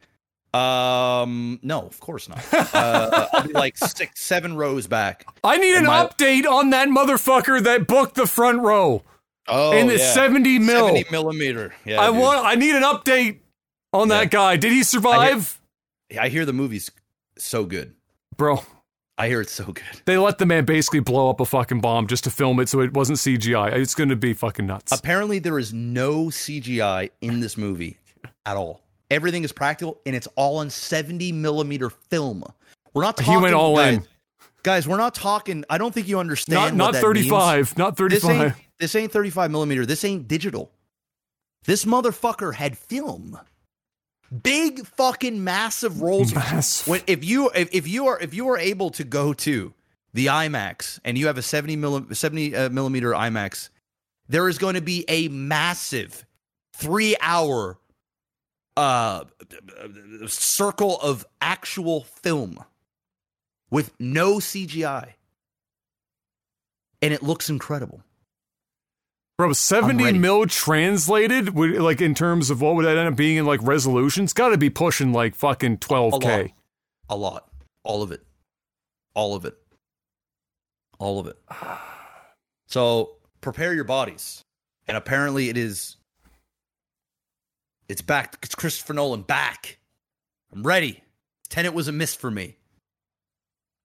Um 0.52 1.58
no, 1.62 1.80
of 1.82 1.98
course 2.00 2.28
not. 2.28 2.42
Uh, 2.52 3.26
I'll 3.32 3.50
like 3.50 3.76
six, 3.96 4.20
seven 4.22 4.56
rows 4.56 4.86
back. 4.86 5.26
I 5.42 5.58
need 5.58 5.76
an 5.76 5.84
my- 5.84 6.06
update 6.06 6.46
on 6.46 6.70
that 6.70 6.88
motherfucker 6.88 7.62
that 7.64 7.86
booked 7.86 8.14
the 8.14 8.26
front 8.26 8.60
row 8.62 9.02
Oh, 9.46 9.72
in 9.72 9.88
the 9.88 9.98
seventy 9.98 10.58
mil. 10.58 10.86
70 10.86 11.06
millimeter. 11.10 11.74
Yeah, 11.84 12.00
I 12.00 12.10
dude. 12.10 12.18
want. 12.20 12.46
I 12.46 12.54
need 12.54 12.74
an 12.74 12.82
update 12.82 13.40
on 13.92 14.08
Yeah. 14.08 14.20
that 14.20 14.30
guy. 14.30 14.56
Did 14.56 14.72
he 14.72 14.82
survive, 14.82 15.60
I 16.18 16.28
hear 16.30 16.46
the 16.46 16.54
movie's 16.54 16.90
so 17.36 17.64
good. 17.64 17.94
Bro? 18.36 18.62
I 19.16 19.28
hear 19.28 19.40
it's 19.40 19.52
so 19.52 19.66
good. 19.66 19.84
They 20.06 20.18
let 20.18 20.38
the 20.38 20.46
man 20.46 20.64
basically 20.64 21.00
blow 21.00 21.30
up 21.30 21.38
a 21.40 21.44
fucking 21.44 21.80
bomb 21.80 22.08
just 22.08 22.24
to 22.24 22.30
film 22.30 22.58
it, 22.58 22.68
so 22.68 22.80
it 22.80 22.92
wasn't 22.94 23.18
CGI. 23.18 23.72
It's 23.72 23.94
going 23.94 24.08
to 24.08 24.16
be 24.16 24.34
fucking 24.34 24.66
nuts. 24.66 24.90
Apparently, 24.90 25.38
there 25.38 25.58
is 25.58 25.72
no 25.72 26.26
CGI 26.26 27.10
in 27.20 27.40
this 27.40 27.56
movie 27.56 27.98
at 28.44 28.56
all. 28.56 28.82
Everything 29.10 29.44
is 29.44 29.52
practical, 29.52 30.00
and 30.04 30.16
it's 30.16 30.26
all 30.34 30.56
on 30.56 30.68
70 30.68 31.30
millimeter 31.30 31.90
film. 31.90 32.42
We're 32.92 33.02
not 33.02 33.16
talking. 33.16 33.34
He 33.34 33.40
went 33.40 33.54
all 33.54 33.76
guys, 33.76 33.96
in. 33.96 34.06
guys. 34.62 34.88
We're 34.88 34.96
not 34.96 35.14
talking. 35.14 35.64
I 35.70 35.78
don't 35.78 35.92
think 35.92 36.08
you 36.08 36.18
understand. 36.18 36.76
Not 36.76 36.92
not 36.92 37.00
thirty 37.00 37.28
means. 37.28 37.76
Not 37.76 37.96
thirty 37.96 38.16
This 38.16 38.24
ain't, 38.24 38.54
this 38.78 38.94
ain't 38.94 39.12
35 39.12 39.50
millimeter. 39.50 39.84
This 39.84 40.04
ain't 40.04 40.28
digital. 40.28 40.70
This 41.64 41.84
motherfucker 41.84 42.54
had 42.54 42.76
film. 42.78 43.38
Big 44.42 44.86
fucking 44.86 45.42
massive 45.44 46.00
rolls. 46.00 46.32
When 46.86 47.00
if 47.06 47.24
you 47.24 47.50
if, 47.54 47.74
if 47.74 47.88
you 47.88 48.06
are 48.08 48.18
if 48.20 48.34
you 48.34 48.48
are 48.48 48.58
able 48.58 48.90
to 48.90 49.04
go 49.04 49.32
to 49.32 49.72
the 50.12 50.26
IMAX 50.26 51.00
and 51.04 51.18
you 51.18 51.26
have 51.26 51.38
a 51.38 51.42
70 51.42 51.76
milli, 51.76 52.16
70 52.16 52.56
uh, 52.56 52.68
millimeter 52.70 53.10
IMAX, 53.10 53.70
there 54.28 54.48
is 54.48 54.58
going 54.58 54.74
to 54.74 54.80
be 54.80 55.04
a 55.08 55.28
massive 55.28 56.24
three 56.72 57.16
hour 57.20 57.78
uh 58.76 59.24
circle 60.26 60.98
of 61.00 61.24
actual 61.40 62.02
film 62.04 62.58
with 63.70 63.92
no 63.98 64.36
CGI. 64.36 65.14
And 67.02 67.12
it 67.12 67.22
looks 67.22 67.50
incredible. 67.50 68.02
Bro, 69.36 69.52
seventy 69.54 70.12
mil 70.12 70.46
translated, 70.46 71.54
would, 71.54 71.76
like 71.78 72.00
in 72.00 72.14
terms 72.14 72.50
of 72.50 72.60
what 72.60 72.76
would 72.76 72.84
that 72.84 72.96
end 72.96 73.08
up 73.08 73.16
being 73.16 73.36
in 73.36 73.46
like 73.46 73.60
resolution? 73.62 74.24
It's 74.24 74.32
got 74.32 74.50
to 74.50 74.58
be 74.58 74.70
pushing 74.70 75.12
like 75.12 75.34
fucking 75.34 75.78
twelve 75.78 76.12
A 76.12 76.16
lot. 76.16 76.50
A 77.08 77.16
lot. 77.16 77.48
All 77.82 78.02
of 78.02 78.12
it. 78.12 78.22
All 79.14 79.34
of 79.34 79.44
it. 79.44 79.56
All 80.98 81.18
of 81.20 81.26
it. 81.26 81.36
So 82.66 83.18
prepare 83.40 83.74
your 83.74 83.84
bodies. 83.84 84.42
And 84.88 84.96
apparently 84.96 85.48
it 85.50 85.56
is 85.56 85.96
it's 87.88 88.00
back. 88.02 88.36
It's 88.42 88.54
Christopher 88.54 88.94
Nolan 88.94 89.22
back. 89.22 89.78
I'm 90.52 90.62
ready. 90.66 91.04
Tenet 91.50 91.74
was 91.74 91.86
a 91.88 91.92
miss 91.92 92.14
for 92.14 92.30
me. 92.30 92.56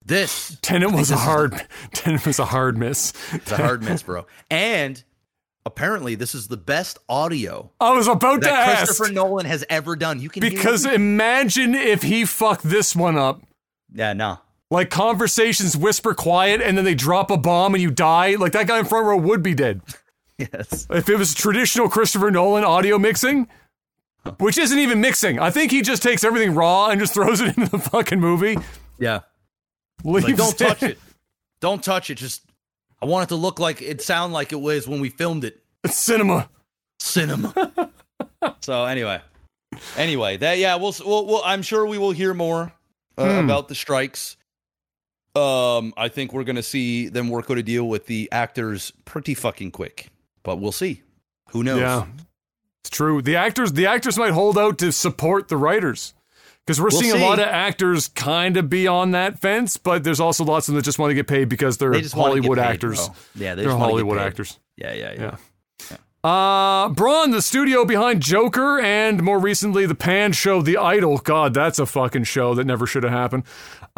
This 0.03 0.57
Tenet 0.61 0.91
was 0.93 1.11
a 1.11 1.15
is- 1.15 1.19
hard. 1.19 1.67
Tenet 1.93 2.25
was 2.25 2.39
a 2.39 2.45
hard 2.45 2.77
miss. 2.77 3.13
is 3.33 3.51
a 3.51 3.57
hard 3.57 3.83
miss, 3.83 4.01
bro. 4.01 4.25
And 4.49 5.03
apparently 5.65 6.15
this 6.15 6.33
is 6.35 6.47
the 6.47 6.57
best 6.57 6.97
audio 7.07 7.71
I 7.79 7.91
was 7.93 8.07
about 8.07 8.41
to 8.43 8.49
ask 8.51 8.85
Christopher 8.85 9.11
Nolan 9.11 9.45
has 9.45 9.65
ever 9.69 9.95
done. 9.95 10.19
You 10.19 10.29
can 10.29 10.41
because 10.41 10.85
it. 10.85 10.93
imagine 10.93 11.75
if 11.75 12.01
he 12.01 12.25
fucked 12.25 12.63
this 12.63 12.95
one 12.95 13.17
up. 13.17 13.41
yeah, 13.93 14.13
no. 14.13 14.39
Like 14.71 14.89
conversations 14.91 15.75
whisper 15.75 16.13
quiet 16.13 16.61
and 16.61 16.77
then 16.77 16.85
they 16.85 16.93
drop 16.95 17.31
a 17.31 17.37
bomb 17.37 17.73
and 17.73 17.81
you 17.81 17.89
die. 17.91 18.35
Like 18.35 18.51
that 18.53 18.67
guy 18.67 18.77
in 18.79 18.85
front 18.85 19.05
row 19.07 19.17
would 19.17 19.43
be 19.43 19.53
dead. 19.53 19.81
Yes. 20.39 20.87
If 20.89 21.09
it 21.09 21.17
was 21.17 21.33
traditional 21.33 21.89
Christopher 21.89 22.31
Nolan 22.31 22.63
audio 22.63 22.97
mixing, 22.97 23.49
which 24.37 24.57
isn't 24.57 24.79
even 24.79 25.01
mixing. 25.01 25.37
I 25.37 25.51
think 25.51 25.69
he 25.69 25.81
just 25.81 26.01
takes 26.01 26.23
everything 26.23 26.55
raw 26.55 26.87
and 26.87 26.97
just 26.97 27.13
throws 27.13 27.41
it 27.41 27.47
into 27.57 27.69
the 27.69 27.77
fucking 27.77 28.21
movie. 28.21 28.57
Yeah. 28.97 29.19
Leaves 30.05 30.27
Like, 30.27 30.37
don't 30.37 30.57
touch 30.57 30.83
it. 30.83 30.97
Don't 31.59 31.83
touch 31.83 32.09
it. 32.09 32.15
Just 32.15 32.43
I 33.01 33.05
want 33.05 33.23
it 33.23 33.29
to 33.29 33.35
look 33.35 33.59
like 33.59 33.81
it 33.81 34.01
sound 34.01 34.33
like 34.33 34.51
it 34.51 34.59
was 34.59 34.87
when 34.87 34.99
we 34.99 35.09
filmed 35.09 35.43
it. 35.43 35.61
It's 35.83 35.95
cinema. 35.97 36.49
Cinema. 36.99 37.53
so 38.61 38.85
anyway, 38.85 39.21
anyway, 39.97 40.37
that 40.37 40.57
yeah, 40.57 40.75
we'll, 40.75 40.93
we'll, 41.05 41.25
we'll 41.25 41.41
I'm 41.45 41.61
sure 41.61 41.85
we 41.85 41.97
will 41.97 42.11
hear 42.11 42.33
more 42.33 42.73
uh, 43.17 43.39
Hmm. 43.39 43.45
about 43.45 43.67
the 43.67 43.75
strikes. 43.75 44.35
Um, 45.35 45.93
I 45.95 46.09
think 46.09 46.33
we're 46.33 46.43
gonna 46.43 46.63
see 46.63 47.07
them 47.07 47.29
work 47.29 47.49
out 47.49 47.57
a 47.57 47.63
deal 47.63 47.87
with 47.87 48.07
the 48.07 48.27
actors 48.31 48.91
pretty 49.05 49.33
fucking 49.33 49.71
quick, 49.71 50.07
but 50.43 50.57
we'll 50.57 50.71
see. 50.71 51.03
Who 51.51 51.63
knows? 51.63 51.79
Yeah. 51.79 52.05
It's 52.81 52.89
true. 52.89 53.21
The 53.21 53.35
actors 53.37 53.71
the 53.73 53.85
actors 53.87 54.17
might 54.17 54.31
hold 54.31 54.57
out 54.57 54.77
to 54.79 54.91
support 54.91 55.47
the 55.47 55.57
writers. 55.57 56.13
Because 56.69 56.79
we're 56.79 56.89
We'll 56.91 57.01
seeing 57.01 57.13
see. 57.13 57.23
a 57.23 57.27
lot 57.27 57.39
of 57.39 57.47
actors 57.47 58.09
kind 58.09 58.55
of 58.55 58.69
be 58.69 58.85
on 58.85 59.09
that 59.11 59.39
fence, 59.39 59.75
but 59.77 60.03
there's 60.03 60.19
also 60.19 60.43
lots 60.43 60.67
of 60.67 60.73
them 60.73 60.79
that 60.79 60.85
just 60.85 60.99
want 60.99 61.09
to 61.09 61.15
get 61.15 61.25
paid 61.25 61.49
because 61.49 61.79
they're 61.79 61.89
They 61.89 62.01
just 62.01 62.15
wanna 62.15 62.35
get 62.35 62.41
Hollywood 62.41 62.57
paid, 62.59 62.63
actors. 62.63 63.07
bro. 63.07 63.15
Yeah, 63.33 63.55
they 63.55 63.63
They're 63.63 63.71
just 63.71 63.79
wanna 63.79 63.85
get 63.87 63.89
Hollywood 63.89 64.17
actors. 64.19 64.59
Yeah, 64.77 64.93
yeah, 64.93 65.13
yeah. 65.17 65.35
Yeah. 65.89 65.97
Uh, 66.23 66.89
Bron, 66.89 67.31
the 67.31 67.41
studio 67.41 67.85
behind 67.85 68.21
Joker, 68.21 68.79
and 68.79 69.23
more 69.23 69.39
recently 69.39 69.87
the 69.87 69.95
Pan 69.95 70.31
show, 70.31 70.61
The 70.61 70.77
Idol. 70.77 71.17
God, 71.17 71.55
that's 71.55 71.79
a 71.79 71.87
fucking 71.87 72.25
show 72.25 72.53
that 72.53 72.65
never 72.65 72.85
should 72.85 73.01
have 73.01 73.13
happened. 73.13 73.45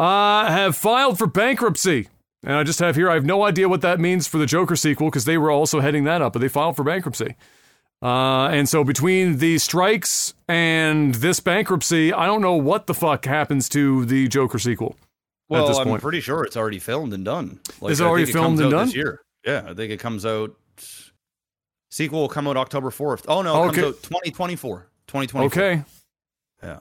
Uh, 0.00 0.46
have 0.50 0.74
filed 0.74 1.18
for 1.18 1.26
bankruptcy. 1.26 2.08
And 2.42 2.54
I 2.56 2.62
just 2.62 2.78
have 2.78 2.96
here, 2.96 3.10
I 3.10 3.14
have 3.14 3.26
no 3.26 3.44
idea 3.44 3.68
what 3.68 3.82
that 3.82 4.00
means 4.00 4.26
for 4.26 4.38
the 4.38 4.46
Joker 4.46 4.76
sequel 4.76 5.08
because 5.08 5.26
they 5.26 5.36
were 5.36 5.50
also 5.50 5.80
heading 5.80 6.04
that 6.04 6.22
up, 6.22 6.32
but 6.32 6.38
they 6.40 6.48
filed 6.48 6.76
for 6.76 6.84
bankruptcy. 6.84 7.36
Uh, 8.02 8.48
and 8.48 8.68
so 8.68 8.82
between 8.82 9.38
the 9.38 9.58
strikes 9.58 10.34
and 10.48 11.14
this 11.16 11.38
bankruptcy, 11.38 12.12
I 12.12 12.26
don't 12.26 12.40
know 12.42 12.54
what 12.56 12.86
the 12.88 12.94
fuck 12.94 13.24
happens 13.24 13.68
to 13.70 14.04
the 14.04 14.26
Joker 14.26 14.58
sequel 14.58 14.96
Well, 15.48 15.64
at 15.64 15.68
this 15.68 15.78
I'm 15.78 15.86
point. 15.86 16.02
pretty 16.02 16.20
sure 16.20 16.42
it's 16.42 16.56
already 16.56 16.80
filmed 16.80 17.12
and 17.12 17.24
done. 17.24 17.60
Is 17.82 18.00
it 18.00 18.04
already 18.04 18.24
think 18.24 18.36
filmed 18.36 18.60
and 18.60 18.70
done? 18.72 18.86
This 18.86 18.96
year. 18.96 19.20
Yeah, 19.46 19.64
I 19.68 19.74
think 19.74 19.92
it 19.92 19.98
comes 20.00 20.26
out. 20.26 20.54
Sequel 21.90 22.20
will 22.22 22.28
come 22.28 22.48
out 22.48 22.56
October 22.56 22.90
4th. 22.90 23.24
Oh 23.28 23.42
no, 23.42 23.64
it 23.64 23.66
Okay. 23.68 23.80
comes 23.82 23.96
out 23.96 24.02
2024. 24.02 24.86
2024. 25.06 25.42
Okay. 25.62 25.84
Yeah. 26.62 26.78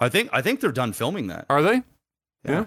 I 0.00 0.08
think 0.08 0.30
I 0.32 0.42
think 0.42 0.60
they're 0.60 0.72
done 0.72 0.92
filming 0.92 1.28
that. 1.28 1.46
Are 1.48 1.62
they? 1.62 1.82
Yeah. 2.44 2.64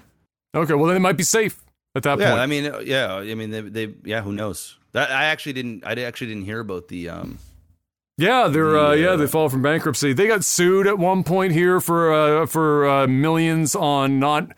Okay, 0.56 0.74
well, 0.74 0.86
then 0.88 0.96
it 0.96 1.02
might 1.02 1.18
be 1.18 1.24
safe 1.24 1.64
at 1.96 2.04
that 2.04 2.18
Yeah, 2.20 2.30
point. 2.30 2.42
I 2.42 2.46
mean, 2.46 2.72
yeah, 2.86 3.16
I 3.16 3.34
mean, 3.36 3.50
they, 3.52 3.62
they, 3.62 3.94
yeah, 4.06 4.22
who 4.22 4.32
knows? 4.32 4.78
That 4.94 5.12
I 5.12 5.26
actually 5.26 5.54
didn't, 5.54 5.86
I 5.86 5.92
actually 6.04 6.28
didn't 6.28 6.46
hear 6.46 6.60
about 6.62 6.88
the, 6.88 7.10
um, 7.10 7.38
Yeah, 8.18 8.48
they're 8.48 8.78
uh, 8.78 8.94
yeah 8.94 9.10
uh, 9.10 9.16
they 9.18 9.28
fall 9.28 9.48
from 9.48 9.62
bankruptcy. 9.62 10.12
They 10.12 10.28
got 10.28 10.44
sued 10.44 10.88
at 10.88 10.98
one 10.98 11.24
point 11.24 11.54
here 11.54 11.80
for 11.80 12.14
uh, 12.14 12.46
for 12.48 12.88
uh, 12.88 13.08
millions 13.08 13.76
on 13.76 14.20
not 14.20 14.52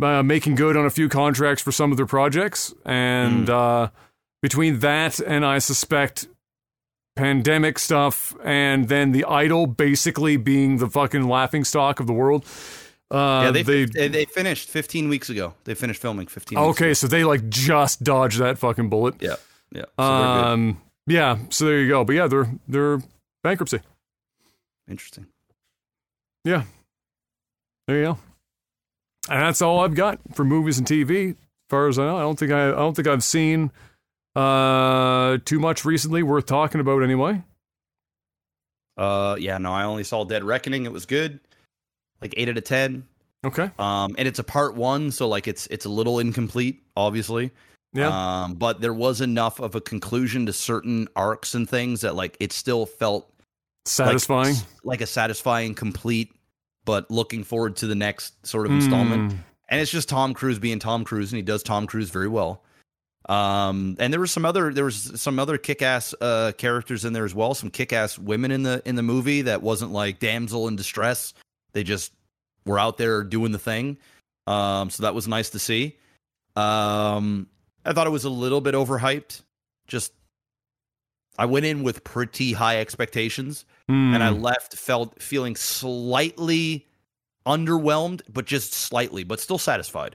uh, 0.00 0.22
making 0.22 0.54
good 0.54 0.76
on 0.76 0.86
a 0.86 0.90
few 0.90 1.08
contracts 1.08 1.62
for 1.62 1.72
some 1.72 1.90
of 1.90 1.96
their 1.96 2.06
projects, 2.06 2.72
and 2.84 3.50
uh, 3.50 3.90
between 4.40 4.78
that 4.80 5.18
and 5.18 5.44
I 5.44 5.58
suspect 5.58 6.28
pandemic 7.16 7.80
stuff, 7.80 8.36
and 8.44 8.88
then 8.88 9.10
the 9.10 9.24
idol 9.24 9.66
basically 9.66 10.36
being 10.36 10.78
the 10.78 10.88
fucking 10.88 11.26
laughing 11.28 11.64
stock 11.64 11.98
of 11.98 12.06
the 12.06 12.12
world. 12.12 12.44
Uh, 13.10 13.42
yeah, 13.44 13.50
they, 13.50 13.62
they 13.62 13.84
they 13.84 14.08
they 14.08 14.24
finished 14.26 14.68
15 14.68 15.08
weeks 15.08 15.28
ago. 15.28 15.54
They 15.64 15.74
finished 15.74 16.00
filming 16.00 16.28
15. 16.28 16.56
weeks 16.56 16.68
okay, 16.70 16.94
so 16.94 17.08
they 17.08 17.24
like 17.24 17.48
just 17.48 18.04
dodged 18.04 18.38
that 18.38 18.58
fucking 18.58 18.88
bullet. 18.88 19.16
Yeah, 19.20 19.36
yeah. 19.72 19.86
So. 19.98 20.04
Um, 20.04 20.80
yeah, 21.06 21.38
so 21.50 21.64
there 21.64 21.80
you 21.80 21.88
go. 21.88 22.04
But 22.04 22.14
yeah, 22.14 22.26
they're 22.26 22.50
they're 22.68 23.02
bankruptcy. 23.42 23.80
Interesting. 24.88 25.26
Yeah. 26.44 26.64
There 27.86 27.98
you 27.98 28.04
go. 28.04 28.18
And 29.30 29.42
that's 29.42 29.62
all 29.62 29.80
I've 29.80 29.94
got 29.94 30.18
for 30.34 30.44
movies 30.44 30.78
and 30.78 30.86
TV. 30.86 31.30
As 31.30 31.36
far 31.70 31.88
as 31.88 31.98
I 31.98 32.06
know, 32.06 32.16
I 32.16 32.20
don't 32.20 32.38
think 32.38 32.52
I, 32.52 32.68
I 32.68 32.72
don't 32.72 32.94
think 32.94 33.08
I've 33.08 33.24
seen 33.24 33.70
uh 34.34 35.38
too 35.44 35.60
much 35.60 35.84
recently 35.84 36.22
worth 36.22 36.46
talking 36.46 36.80
about 36.80 37.02
anyway. 37.02 37.42
Uh, 38.96 39.36
yeah, 39.38 39.58
no, 39.58 39.72
I 39.72 39.84
only 39.84 40.04
saw 40.04 40.24
Dead 40.24 40.44
Reckoning. 40.44 40.84
It 40.84 40.92
was 40.92 41.06
good, 41.06 41.40
like 42.20 42.34
eight 42.36 42.48
out 42.48 42.58
of 42.58 42.64
ten. 42.64 43.04
Okay. 43.44 43.70
Um, 43.78 44.14
and 44.18 44.28
it's 44.28 44.38
a 44.38 44.44
part 44.44 44.74
one, 44.74 45.10
so 45.10 45.28
like 45.28 45.48
it's 45.48 45.66
it's 45.68 45.84
a 45.84 45.88
little 45.88 46.18
incomplete, 46.18 46.82
obviously. 46.96 47.50
Yeah. 47.92 48.42
Um, 48.44 48.54
but 48.54 48.80
there 48.80 48.94
was 48.94 49.20
enough 49.20 49.60
of 49.60 49.74
a 49.74 49.80
conclusion 49.80 50.46
to 50.46 50.52
certain 50.52 51.08
arcs 51.14 51.54
and 51.54 51.68
things 51.68 52.00
that 52.02 52.14
like 52.14 52.36
it 52.40 52.52
still 52.52 52.86
felt 52.86 53.26
like- 53.28 53.36
Satisfying. 53.86 54.54
like, 54.84 55.00
a 55.00 55.06
satisfying, 55.06 55.74
complete, 55.74 56.32
but 56.84 57.10
looking 57.10 57.42
forward 57.44 57.76
to 57.76 57.86
the 57.86 57.94
next 57.96 58.46
sort 58.46 58.66
of 58.66 58.72
installment. 58.72 59.32
Mm. 59.32 59.38
And 59.68 59.80
it's 59.80 59.90
just 59.90 60.08
Tom 60.08 60.34
Cruise 60.34 60.58
being 60.58 60.78
Tom 60.78 61.04
Cruise, 61.04 61.32
and 61.32 61.36
he 61.36 61.42
does 61.42 61.62
Tom 61.62 61.86
Cruise 61.86 62.10
very 62.10 62.28
well. 62.28 62.62
Um, 63.28 63.96
and 63.98 64.12
there 64.12 64.20
was 64.20 64.30
some 64.32 64.44
other 64.44 64.72
there 64.72 64.84
was 64.84 65.20
some 65.20 65.38
other 65.38 65.56
kick 65.58 65.80
ass 65.82 66.14
uh, 66.20 66.52
characters 66.58 67.04
in 67.04 67.12
there 67.12 67.24
as 67.24 67.34
well. 67.34 67.54
Some 67.54 67.70
kick 67.70 67.92
ass 67.92 68.18
women 68.18 68.50
in 68.50 68.62
the 68.64 68.82
in 68.84 68.96
the 68.96 69.02
movie 69.02 69.42
that 69.42 69.62
wasn't 69.62 69.92
like 69.92 70.18
damsel 70.18 70.66
in 70.68 70.76
distress. 70.76 71.32
They 71.72 71.84
just 71.84 72.12
were 72.66 72.78
out 72.78 72.98
there 72.98 73.22
doing 73.24 73.52
the 73.52 73.58
thing. 73.58 73.96
Um, 74.46 74.90
so 74.90 75.04
that 75.04 75.14
was 75.14 75.26
nice 75.28 75.50
to 75.50 75.58
see. 75.58 75.96
Um, 76.56 77.46
I 77.84 77.92
thought 77.92 78.06
it 78.06 78.10
was 78.10 78.24
a 78.24 78.30
little 78.30 78.60
bit 78.60 78.74
overhyped. 78.74 79.42
Just 79.86 80.12
I 81.38 81.46
went 81.46 81.66
in 81.66 81.82
with 81.82 82.04
pretty 82.04 82.52
high 82.52 82.78
expectations 82.78 83.64
Mm. 83.90 84.14
and 84.14 84.22
I 84.22 84.30
left 84.30 84.76
felt 84.76 85.20
feeling 85.20 85.56
slightly 85.56 86.86
underwhelmed, 87.44 88.22
but 88.32 88.46
just 88.46 88.72
slightly, 88.72 89.24
but 89.24 89.40
still 89.40 89.58
satisfied. 89.58 90.14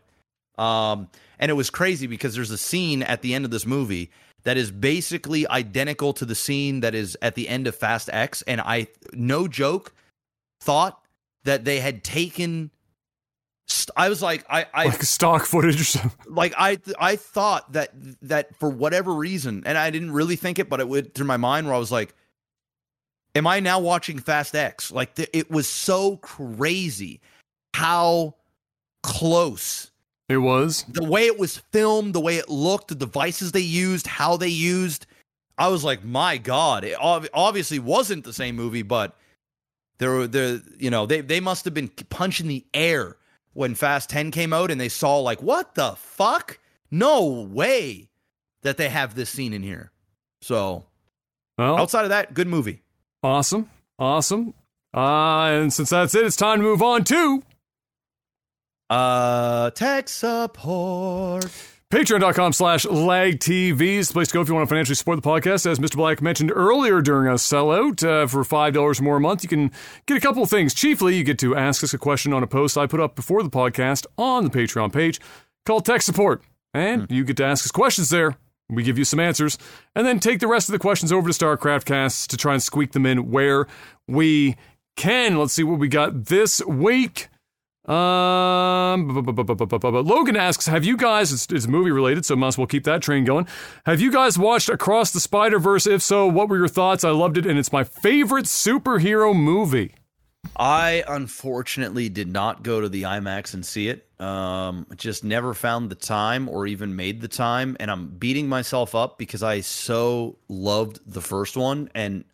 Um, 0.58 1.10
and 1.38 1.52
it 1.52 1.56
was 1.56 1.70
crazy 1.70 2.08
because 2.08 2.34
there's 2.34 2.50
a 2.50 2.58
scene 2.58 3.04
at 3.04 3.22
the 3.22 3.34
end 3.34 3.44
of 3.44 3.52
this 3.52 3.66
movie 3.66 4.10
that 4.44 4.56
is 4.56 4.72
basically 4.72 5.48
identical 5.50 6.14
to 6.14 6.26
the 6.26 6.34
scene 6.34 6.80
that 6.80 6.96
is 6.96 7.18
at 7.22 7.36
the 7.36 7.50
end 7.50 7.68
of 7.68 7.76
Fast 7.76 8.10
X, 8.14 8.42
and 8.44 8.62
I, 8.62 8.88
no 9.12 9.48
joke, 9.50 9.94
thought 10.62 11.04
that 11.44 11.66
they 11.66 11.82
had 11.82 12.04
taken. 12.04 12.72
I 13.96 14.10
was 14.10 14.22
like, 14.22 14.46
I, 14.50 14.66
I 14.74 14.86
like 14.86 15.04
stock 15.04 15.46
footage 15.46 15.82
or 15.82 15.84
something. 15.84 16.34
like 16.34 16.54
I 16.58 16.78
I 17.00 17.16
thought 17.16 17.74
that 17.74 17.92
that 18.22 18.56
for 18.58 18.70
whatever 18.70 19.14
reason, 19.14 19.64
and 19.66 19.78
I 19.78 19.90
didn't 19.90 20.12
really 20.12 20.36
think 20.36 20.60
it, 20.60 20.70
but 20.70 20.80
it 20.80 20.88
went 20.88 21.14
through 21.14 21.26
my 21.26 21.38
mind 21.38 21.68
where 21.68 21.76
I 21.76 21.80
was 21.80 21.92
like, 21.92 22.14
"Am 23.36 23.46
I 23.48 23.60
now 23.60 23.80
watching 23.80 24.20
Fast 24.20 24.56
X?" 24.56 24.92
Like 24.92 25.16
the, 25.16 25.38
it 25.38 25.52
was 25.52 25.68
so 25.68 26.18
crazy 26.18 27.20
how 27.74 28.36
close 29.04 29.92
It 30.30 30.38
was. 30.38 30.84
the 30.88 31.04
way 31.04 31.26
it 31.28 31.38
was 31.38 31.58
filmed, 31.58 32.14
the 32.14 32.20
way 32.20 32.38
it 32.38 32.50
looked, 32.50 32.88
the 32.90 32.96
devices 32.96 33.52
they 33.52 33.60
used, 33.60 34.08
how 34.08 34.38
they 34.38 34.48
used. 34.50 35.06
I 35.58 35.68
was 35.70 35.84
like, 35.84 36.04
"My 36.04 36.38
God!" 36.38 36.84
It 36.84 36.98
ob- 37.00 37.28
obviously 37.34 37.80
wasn't 37.80 38.24
the 38.24 38.34
same 38.34 38.56
movie, 38.56 38.84
but 38.84 39.16
there 39.98 40.12
were 40.12 40.28
there 40.28 40.62
you 40.78 40.90
know 40.90 41.06
they 41.06 41.22
they 41.22 41.40
must 41.40 41.66
have 41.66 41.74
been 41.74 41.90
punching 41.90 42.48
the 42.48 42.66
air 42.74 43.18
when 43.58 43.74
Fast 43.74 44.10
10 44.12 44.30
came 44.30 44.54
out 44.54 44.70
and 44.70 44.80
they 44.80 44.88
saw 44.90 45.18
like 45.18 45.42
what 45.42 45.74
the 45.76 45.92
fuck 45.98 46.60
no 46.92 47.24
way 47.28 48.10
that 48.62 48.78
they 48.78 48.90
have 48.90 49.16
this 49.16 49.30
scene 49.30 49.52
in 49.52 49.64
here 49.64 49.92
so 50.42 50.86
Well, 51.58 51.78
outside 51.78 52.04
of 52.04 52.10
that 52.10 52.34
good 52.34 52.48
movie 52.48 52.82
awesome. 53.24 53.70
Awesome. 54.00 54.54
Uh, 54.94 55.46
and 55.48 55.74
since 55.74 55.90
that's 55.90 56.14
it, 56.14 56.24
it's 56.26 56.36
time 56.36 56.60
to 56.60 56.64
move 56.64 56.84
on 56.84 57.04
to 57.06 57.42
uh 58.90 59.70
tech 59.72 60.08
support 60.08 61.52
Patreon.com 61.90 62.52
slash 62.52 62.84
lag 62.86 63.40
TV 63.40 63.94
is 63.94 64.10
the 64.10 64.14
place 64.14 64.28
to 64.28 64.34
go 64.34 64.42
if 64.42 64.50
you 64.50 64.54
want 64.54 64.68
to 64.68 64.70
financially 64.70 64.94
support 64.96 65.24
the 65.24 65.30
podcast. 65.30 65.66
As 65.66 65.80
Mr. 65.80 65.96
Black 65.96 66.22
mentioned 66.22 66.52
earlier 66.54 67.02
during 67.02 67.30
a 67.30 67.36
sellout, 67.36 68.04
uh, 68.06 68.28
for 68.28 68.44
$5 68.44 69.02
more 69.02 69.16
a 69.16 69.22
month, 69.22 69.42
you 69.42 69.48
can 69.48 69.72
get 70.06 70.18
a 70.18 70.20
couple 70.20 70.44
of 70.44 70.50
things. 70.50 70.74
Chiefly, 70.74 71.16
you 71.16 71.24
get 71.24 71.40
to 71.40 71.56
ask 71.56 71.86
us 71.86 71.94
a 71.94 71.98
question 71.98 72.34
on 72.34 72.44
a 72.44 72.48
post 72.48 72.78
I 72.78 72.88
put 72.88 73.00
up 73.00 73.16
before 73.16 73.42
the 73.42 73.50
podcast 73.50 74.06
on 74.18 74.44
the 74.44 74.50
Patreon 74.50 74.92
page 74.92 75.22
called 75.66 75.86
Tech 75.86 76.02
Support. 76.02 76.44
And 76.74 77.10
you 77.10 77.24
get 77.24 77.38
to 77.38 77.46
ask 77.46 77.66
us 77.66 77.72
questions 77.72 78.10
there. 78.10 78.36
We 78.70 78.84
give 78.84 78.98
you 78.98 79.06
some 79.06 79.22
answers, 79.22 79.58
and 79.96 80.06
then 80.06 80.20
take 80.20 80.42
the 80.42 80.48
rest 80.48 80.68
of 80.68 80.74
the 80.74 80.80
questions 80.80 81.14
over 81.14 81.32
to 81.32 81.34
StarCraft 81.34 81.86
Casts 81.86 82.28
to 82.28 82.36
try 82.36 82.52
and 82.52 82.62
squeak 82.62 82.92
them 82.92 83.06
in 83.06 83.32
where 83.32 83.66
we 84.10 84.58
can. 84.98 85.38
Let's 85.38 85.54
see 85.54 85.64
what 85.64 85.80
we 85.80 85.88
got 85.88 86.26
this 86.26 86.62
week. 86.66 87.30
Um, 87.88 89.08
Logan 89.08 90.36
asks, 90.36 90.66
"Have 90.66 90.84
you 90.84 90.98
guys? 90.98 91.32
It's, 91.32 91.48
it's 91.50 91.68
movie 91.68 91.92
related, 91.92 92.26
so 92.26 92.36
might 92.36 92.50
as 92.50 92.58
well 92.58 92.68
keep 92.68 92.84
that 92.84 93.02
train 93.02 93.24
going. 93.24 93.48
Have 93.86 94.02
you 94.02 94.12
guys 94.12 94.38
watched 94.38 94.68
Across 94.68 95.12
the 95.12 95.22
Spider 95.22 95.58
Verse? 95.58 95.88
If 95.88 96.02
so, 96.02 96.28
what 96.28 96.50
were 96.50 96.58
your 96.58 96.68
thoughts? 96.68 97.06
I 97.06 97.12
loved 97.12 97.38
it, 97.38 97.46
and 97.46 97.58
it's 97.58 97.72
my 97.72 97.86
favorite 97.86 98.46
superhero 98.46 99.34
movie." 99.34 99.96
I 100.56 101.04
unfortunately 101.08 102.10
did 102.10 102.28
not 102.28 102.64
go 102.64 102.82
to 102.82 102.90
the 102.90 103.04
IMAX 103.04 103.54
and 103.54 103.66
see 103.66 103.88
it. 103.88 104.06
Um, 104.20 104.88
just 104.96 105.24
never 105.24 105.54
found 105.54 105.90
the 105.90 105.96
time 105.96 106.50
or 106.50 106.68
even 106.68 106.96
made 106.96 107.22
the 107.22 107.28
time, 107.30 107.78
and 107.80 107.90
I'm 107.90 108.08
beating 108.08 108.50
myself 108.50 108.96
up 108.96 109.18
because 109.18 109.44
I 109.44 109.62
so 109.62 110.38
loved 110.50 111.00
the 111.06 111.22
first 111.22 111.56
one, 111.56 111.90
and 111.96 112.26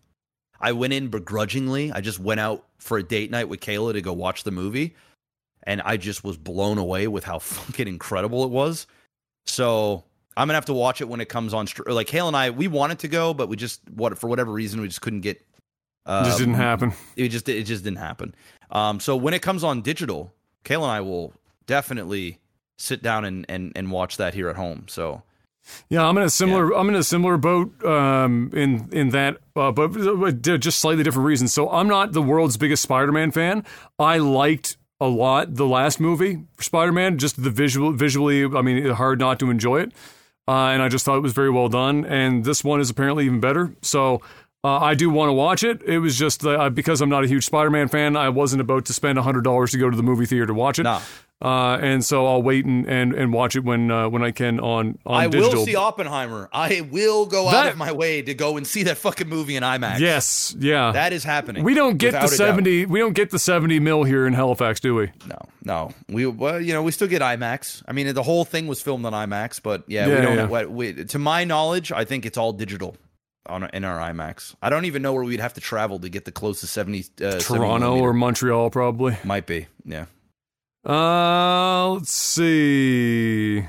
I 0.59 0.71
went 0.71 0.93
in 0.93 1.09
begrudgingly. 1.09 1.91
I 1.91 2.01
just 2.01 2.19
went 2.19 2.39
out 2.39 2.65
for 2.79 2.97
a 2.97 3.03
date 3.03 3.29
night 3.29 3.49
with 3.49 3.59
Kayla 3.59 3.93
to 3.93 4.01
go 4.01 4.13
watch 4.13 4.43
the 4.43 4.51
movie 4.51 4.95
and 5.63 5.81
I 5.81 5.97
just 5.97 6.23
was 6.23 6.37
blown 6.37 6.77
away 6.77 7.07
with 7.07 7.23
how 7.23 7.39
fucking 7.39 7.87
incredible 7.87 8.43
it 8.43 8.49
was. 8.49 8.87
So 9.45 10.03
I'm 10.35 10.47
gonna 10.47 10.55
have 10.55 10.65
to 10.65 10.73
watch 10.73 11.01
it 11.01 11.07
when 11.07 11.21
it 11.21 11.29
comes 11.29 11.53
on. 11.53 11.67
Str- 11.67 11.89
like 11.89 12.07
Kayla 12.07 12.27
and 12.27 12.37
I, 12.37 12.49
we 12.49 12.67
wanted 12.67 12.99
to 12.99 13.07
go, 13.07 13.33
but 13.33 13.49
we 13.49 13.55
just 13.55 13.81
what 13.89 14.17
for 14.17 14.27
whatever 14.27 14.51
reason 14.51 14.81
we 14.81 14.87
just 14.87 15.01
couldn't 15.01 15.21
get. 15.21 15.37
It 16.05 16.25
just 16.25 16.39
um, 16.39 16.45
didn't 16.45 16.55
happen. 16.55 16.93
it 17.15 17.29
just 17.29 17.47
it 17.47 17.63
just 17.63 17.83
didn't 17.83 17.99
happen. 17.99 18.35
Um, 18.71 18.99
so 18.99 19.15
when 19.15 19.33
it 19.33 19.41
comes 19.41 19.63
on 19.63 19.81
digital, 19.81 20.33
Kayla 20.65 20.83
and 20.83 20.91
I 20.91 21.01
will 21.01 21.33
definitely 21.65 22.39
sit 22.77 23.01
down 23.01 23.25
and 23.25 23.45
and 23.47 23.71
and 23.75 23.91
watch 23.91 24.17
that 24.17 24.33
here 24.33 24.49
at 24.49 24.55
home. 24.55 24.85
So 24.87 25.23
Yeah, 25.89 26.05
I'm 26.05 26.17
in 26.17 26.23
a 26.23 26.29
similar. 26.29 26.75
I'm 26.75 26.89
in 26.89 26.95
a 26.95 27.03
similar 27.03 27.37
boat. 27.37 27.83
Um, 27.85 28.49
in 28.53 28.89
in 28.91 29.09
that, 29.09 29.37
uh, 29.55 29.71
but, 29.71 29.89
but 29.89 30.41
just 30.41 30.79
slightly 30.79 31.03
different 31.03 31.25
reasons. 31.25 31.53
So 31.53 31.69
I'm 31.69 31.87
not 31.87 32.11
the 32.11 32.21
world's 32.21 32.57
biggest 32.57 32.83
Spider-Man 32.83 33.31
fan. 33.31 33.63
I 33.97 34.17
liked 34.17 34.77
a 35.05 35.09
lot 35.09 35.55
the 35.55 35.67
last 35.67 35.99
movie 35.99 36.43
for 36.55 36.63
Spider-Man. 36.63 37.17
Just 37.17 37.43
the 37.43 37.49
visual, 37.49 37.91
visually. 37.91 38.45
I 38.45 38.61
mean, 38.61 38.89
hard 38.89 39.19
not 39.19 39.39
to 39.39 39.49
enjoy 39.49 39.81
it. 39.81 39.91
Uh, 40.47 40.67
and 40.73 40.81
I 40.81 40.89
just 40.89 41.05
thought 41.05 41.17
it 41.17 41.21
was 41.21 41.33
very 41.33 41.49
well 41.49 41.69
done. 41.69 42.05
And 42.05 42.43
this 42.43 42.63
one 42.63 42.81
is 42.81 42.89
apparently 42.89 43.25
even 43.25 43.39
better. 43.39 43.75
So. 43.81 44.21
Uh, 44.65 44.79
I 44.79 44.93
do 44.93 45.09
want 45.09 45.27
to 45.27 45.33
watch 45.33 45.61
it. 45.65 45.81
It 45.81 45.99
was 45.99 46.17
just 46.17 46.45
uh, 46.45 46.69
because 46.69 47.01
I'm 47.01 47.09
not 47.09 47.25
a 47.25 47.27
huge 47.27 47.45
Spider-Man 47.45 47.89
fan. 47.89 48.15
I 48.15 48.29
wasn't 48.29 48.61
about 48.61 48.85
to 48.85 48.93
spend 48.93 49.19
hundred 49.19 49.43
dollars 49.43 49.71
to 49.71 49.77
go 49.77 49.89
to 49.89 49.97
the 49.97 50.03
movie 50.03 50.25
theater 50.25 50.45
to 50.45 50.53
watch 50.53 50.79
it. 50.79 50.83
Nah. 50.83 51.01
Uh, 51.43 51.77
and 51.81 52.05
so 52.05 52.25
I'll 52.25 52.41
wait 52.41 52.63
and, 52.63 52.87
and, 52.87 53.13
and 53.13 53.33
watch 53.33 53.57
it 53.57 53.65
when 53.65 53.91
uh, 53.91 54.07
when 54.07 54.23
I 54.23 54.31
can 54.31 54.61
on 54.61 54.97
on 55.05 55.23
I 55.23 55.27
digital. 55.27 55.59
will 55.59 55.65
see 55.65 55.75
Oppenheimer. 55.75 56.47
I 56.53 56.79
will 56.89 57.25
go 57.25 57.49
out 57.49 57.67
of 57.67 57.75
my 57.77 57.91
way 57.91 58.21
to 58.21 58.33
go 58.33 58.55
and 58.55 58.65
see 58.65 58.83
that 58.83 58.97
fucking 58.97 59.27
movie 59.27 59.57
in 59.57 59.63
IMAX. 59.63 59.99
Yes, 59.99 60.55
yeah. 60.57 60.93
that 60.93 61.11
is 61.11 61.25
happening. 61.25 61.63
we 61.65 61.73
don't 61.73 61.97
get 61.97 62.13
the 62.13 62.27
seventy. 62.29 62.85
We 62.85 62.99
don't 62.99 63.11
get 63.13 63.29
the 63.29 63.39
seventy 63.39 63.79
mil 63.81 64.03
here 64.05 64.25
in 64.25 64.31
Halifax, 64.33 64.79
do 64.79 64.95
we? 64.95 65.11
No, 65.27 65.37
no. 65.65 65.91
We 66.07 66.25
well, 66.27 66.61
you 66.61 66.71
know, 66.71 66.81
we 66.81 66.91
still 66.91 67.09
get 67.09 67.21
IMAX. 67.21 67.83
I 67.87 67.91
mean, 67.91 68.13
the 68.13 68.23
whole 68.23 68.45
thing 68.45 68.67
was 68.67 68.81
filmed 68.81 69.05
on 69.05 69.11
IMAX, 69.11 69.61
but 69.61 69.83
yeah, 69.87 70.07
Yeah, 70.07 70.15
we 70.15 70.21
don't. 70.25 70.35
yeah. 70.37 70.45
What, 70.45 70.71
we, 70.71 70.93
to 70.93 71.19
my 71.19 71.43
knowledge, 71.43 71.91
I 71.91 72.05
think 72.05 72.25
it's 72.25 72.37
all 72.37 72.53
digital 72.53 72.95
on 73.47 73.69
in 73.73 73.83
our 73.83 73.99
IMAX. 73.99 74.55
I 74.61 74.69
don't 74.69 74.85
even 74.85 75.01
know 75.01 75.11
where 75.11 75.25
we'd 75.25 75.41
have 75.41 75.55
to 75.55 75.61
travel 75.61 75.99
to 75.99 76.07
get 76.07 76.23
the 76.23 76.31
closest 76.31 76.71
seventy. 76.71 77.03
Uh, 77.21 77.39
Toronto 77.39 77.79
millimeter. 77.87 78.07
or 78.07 78.13
Montreal, 78.13 78.69
probably. 78.69 79.17
might 79.25 79.45
be. 79.45 79.67
Yeah. 79.83 80.05
Uh, 80.85 81.89
let's 81.91 82.11
see. 82.11 83.65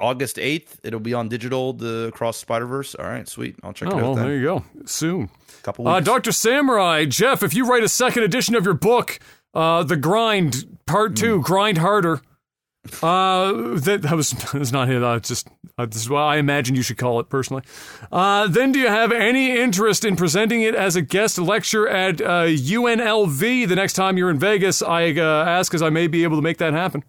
August 0.00 0.36
8th, 0.36 0.78
it'll 0.82 1.00
be 1.00 1.14
on 1.14 1.28
digital, 1.28 1.72
the 1.72 2.10
Cross 2.14 2.38
Spider 2.38 2.66
Verse. 2.66 2.94
All 2.94 3.06
right, 3.06 3.26
sweet. 3.28 3.56
I'll 3.62 3.72
check 3.72 3.88
Oh 3.88 3.92
it 3.92 3.94
out 4.00 4.02
well, 4.02 4.14
then. 4.16 4.24
there 4.26 4.36
you 4.36 4.42
go. 4.44 4.64
Soon. 4.84 5.30
couple 5.62 5.86
Uh. 5.88 6.00
Doctor 6.00 6.32
Samurai, 6.32 7.04
Jeff, 7.06 7.42
if 7.42 7.54
you 7.54 7.66
write 7.66 7.84
a 7.84 7.88
second 7.88 8.24
edition 8.24 8.54
of 8.54 8.64
your 8.64 8.74
book, 8.74 9.18
uh, 9.54 9.82
The 9.84 9.96
Grind 9.96 10.78
Part 10.86 11.16
Two, 11.16 11.40
Grind 11.40 11.78
Harder. 11.78 12.20
Uh, 13.02 13.78
that, 13.80 14.00
that 14.02 14.14
was 14.14 14.30
that's 14.52 14.72
not 14.72 14.90
it. 14.90 15.02
Uh, 15.02 15.18
just 15.18 15.48
uh, 15.78 15.86
this 15.86 15.96
is 16.02 16.10
what 16.10 16.20
I 16.20 16.36
imagine 16.36 16.74
you 16.76 16.82
should 16.82 16.98
call 16.98 17.18
it 17.20 17.28
personally. 17.28 17.62
Uh, 18.12 18.46
then, 18.46 18.72
do 18.72 18.78
you 18.78 18.88
have 18.88 19.10
any 19.12 19.56
interest 19.58 20.04
in 20.04 20.16
presenting 20.16 20.62
it 20.62 20.74
as 20.74 20.94
a 20.94 21.02
guest 21.02 21.38
lecture 21.38 21.88
at 21.88 22.20
uh, 22.20 22.44
UNLV 22.46 23.68
the 23.68 23.74
next 23.74 23.94
time 23.94 24.18
you're 24.18 24.30
in 24.30 24.38
Vegas? 24.38 24.82
I 24.82 25.12
uh, 25.12 25.44
ask 25.46 25.70
because 25.70 25.82
I 25.82 25.90
may 25.90 26.06
be 26.06 26.24
able 26.24 26.36
to 26.36 26.42
make 26.42 26.58
that 26.58 26.72
happen. 26.74 27.02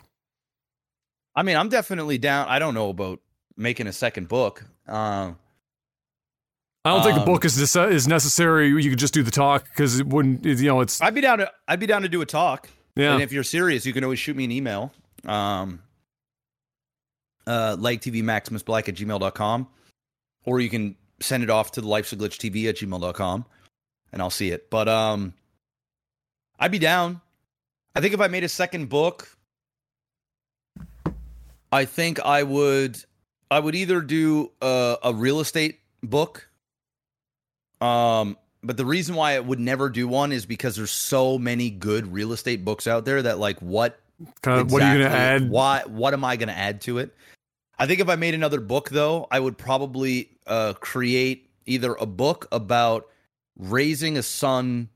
I 1.36 1.44
mean, 1.44 1.58
I'm 1.58 1.68
definitely 1.70 2.18
down. 2.18 2.48
I 2.48 2.60
don't 2.60 2.74
know 2.74 2.90
about 2.90 3.20
making 3.58 3.88
a 3.88 3.94
second 3.94 4.30
book. 4.30 4.64
Uh, 4.88 5.34
I 6.86 6.90
don't 6.94 7.04
think 7.04 7.16
the 7.16 7.22
Um, 7.22 7.26
book 7.26 7.44
is 7.44 7.76
is 7.76 8.08
necessary. 8.08 8.68
You 8.70 8.90
could 8.90 9.00
just 9.00 9.14
do 9.14 9.24
the 9.24 9.32
talk 9.32 9.66
because 9.66 10.00
it 10.00 10.08
wouldn't. 10.08 10.46
You 10.46 10.56
know, 10.68 10.82
it's 10.82 11.02
I'd 11.02 11.16
be 11.16 11.22
down 11.22 11.40
to 11.40 11.52
I'd 11.68 11.80
be 11.80 11.88
down 11.88 12.04
to 12.04 12.10
do 12.10 12.22
a 12.22 12.26
talk. 12.26 12.70
yeah. 12.96 13.14
And 13.14 13.22
if 13.24 13.32
you're 13.34 13.44
serious, 13.44 13.86
you 13.86 13.92
can 13.94 14.04
always 14.04 14.20
shoot 14.20 14.36
me 14.38 14.46
an 14.46 14.52
email. 14.52 14.94
Um, 15.28 15.82
uh, 17.48 17.76
LikeTVMaximusBlack 17.78 18.90
at 18.90 18.96
gmail.com. 18.96 19.68
Or 20.46 20.60
you 20.60 20.70
can 20.70 20.96
send 21.20 21.44
it 21.44 21.50
off 21.50 21.72
to 21.72 21.82
the 21.82 21.88
Life's 21.88 22.14
a 22.14 22.18
Glitch 22.18 22.38
TV 22.38 22.70
at 22.70 22.78
gmail.com 22.78 23.46
and 24.16 24.22
I'll 24.22 24.30
see 24.30 24.50
it. 24.50 24.70
But 24.70 24.88
um, 24.88 25.34
I'd 26.58 26.72
be 26.72 26.80
down. 26.80 27.22
I 27.96 28.02
think 28.02 28.14
if 28.14 28.22
I 28.22 28.28
made 28.28 28.44
a 28.44 28.50
second 28.50 28.90
book, 28.90 29.30
I 31.72 31.86
think 31.86 32.20
I 32.22 32.44
would 32.44 33.04
I 33.52 33.60
would 33.60 33.76
either 33.76 34.02
do 34.02 34.52
a, 34.62 34.98
a 35.04 35.14
real 35.14 35.40
estate 35.40 35.80
book. 36.02 36.50
Um, 37.82 38.38
but 38.64 38.78
the 38.78 38.86
reason 38.86 39.16
why 39.16 39.36
I 39.36 39.40
would 39.40 39.60
never 39.60 39.90
do 39.90 40.08
one 40.08 40.32
is 40.32 40.46
because 40.46 40.76
there's 40.76 40.92
so 40.92 41.38
many 41.38 41.70
good 41.70 42.12
real 42.12 42.32
estate 42.32 42.66
books 42.66 42.88
out 42.88 43.06
there 43.06 43.22
that 43.22 43.38
like 43.38 43.60
what 43.62 44.00
kind 44.42 44.62
of 44.62 44.72
what 44.72 44.82
are 44.82 44.94
you 44.94 45.00
going 45.00 45.12
to 45.12 45.18
add? 45.18 45.50
Why 45.50 45.84
what 45.88 46.14
am 46.14 46.24
I 46.24 46.36
going 46.36 46.50
to 46.50 46.58
add 46.58 46.82
to 46.82 47.00
it? 47.00 47.14
I 47.78 47.88
think 47.88 48.00
if 48.00 48.10
I 48.10 48.16
made 48.16 48.34
another 48.34 48.62
book 48.62 48.90
though, 48.90 49.28
I 49.30 49.40
would 49.40 49.58
probably 49.58 50.30
uh 50.48 50.74
create 50.74 51.50
either 51.66 51.94
a 51.96 52.06
book 52.06 52.48
about 52.52 53.08
raising 53.58 54.18
a 54.18 54.24
son 54.24 54.90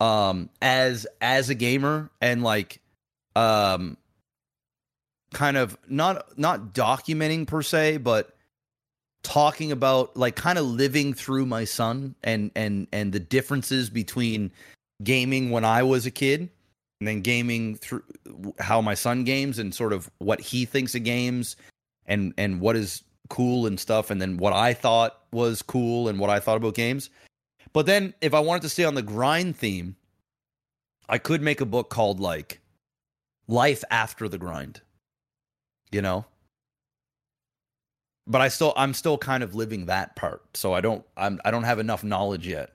um 0.00 0.50
as 0.60 1.06
as 1.20 1.50
a 1.50 1.54
gamer 1.54 2.10
and 2.20 2.42
like 2.42 2.80
um 3.36 3.96
kind 5.32 5.56
of 5.56 5.76
not 5.88 6.38
not 6.38 6.74
documenting 6.74 7.46
per 7.46 7.62
se, 7.62 7.98
but 7.98 8.34
talking 9.22 9.72
about 9.72 10.16
like 10.16 10.36
kind 10.36 10.58
of 10.58 10.64
living 10.64 11.12
through 11.12 11.46
my 11.46 11.64
son 11.64 12.14
and 12.22 12.50
and 12.54 12.86
and 12.92 13.12
the 13.12 13.20
differences 13.20 13.90
between 13.90 14.50
gaming 15.02 15.50
when 15.50 15.64
I 15.64 15.82
was 15.82 16.06
a 16.06 16.10
kid 16.10 16.50
and 17.00 17.08
then 17.08 17.20
gaming 17.20 17.76
through 17.76 18.02
how 18.58 18.80
my 18.80 18.94
son 18.94 19.24
games 19.24 19.58
and 19.58 19.74
sort 19.74 19.92
of 19.92 20.10
what 20.18 20.40
he 20.40 20.64
thinks 20.64 20.94
of 20.94 21.04
games 21.04 21.56
and 22.06 22.34
and 22.36 22.60
what 22.60 22.76
is 22.76 23.04
cool 23.28 23.66
and 23.66 23.78
stuff 23.78 24.10
and 24.10 24.20
then 24.20 24.36
what 24.38 24.52
I 24.52 24.72
thought 24.74 25.20
was 25.32 25.62
cool 25.62 26.08
and 26.08 26.18
what 26.18 26.30
I 26.30 26.40
thought 26.40 26.56
about 26.56 26.74
games. 26.74 27.10
But 27.72 27.86
then 27.86 28.14
if 28.20 28.34
I 28.34 28.40
wanted 28.40 28.62
to 28.62 28.68
stay 28.68 28.84
on 28.84 28.94
the 28.94 29.02
grind 29.02 29.56
theme, 29.56 29.94
I 31.08 31.18
could 31.18 31.42
make 31.42 31.60
a 31.60 31.66
book 31.66 31.90
called 31.90 32.18
like 32.20 32.60
Life 33.46 33.84
After 33.90 34.28
the 34.28 34.38
Grind. 34.38 34.80
You 35.90 36.02
know? 36.02 36.24
But 38.26 38.40
I 38.40 38.48
still 38.48 38.72
I'm 38.76 38.92
still 38.92 39.16
kind 39.18 39.42
of 39.42 39.54
living 39.54 39.86
that 39.86 40.16
part. 40.16 40.42
So 40.54 40.72
I 40.74 40.80
don't 40.80 41.04
I'm 41.16 41.40
I 41.44 41.50
don't 41.50 41.64
have 41.64 41.78
enough 41.78 42.02
knowledge 42.02 42.46
yet. 42.46 42.72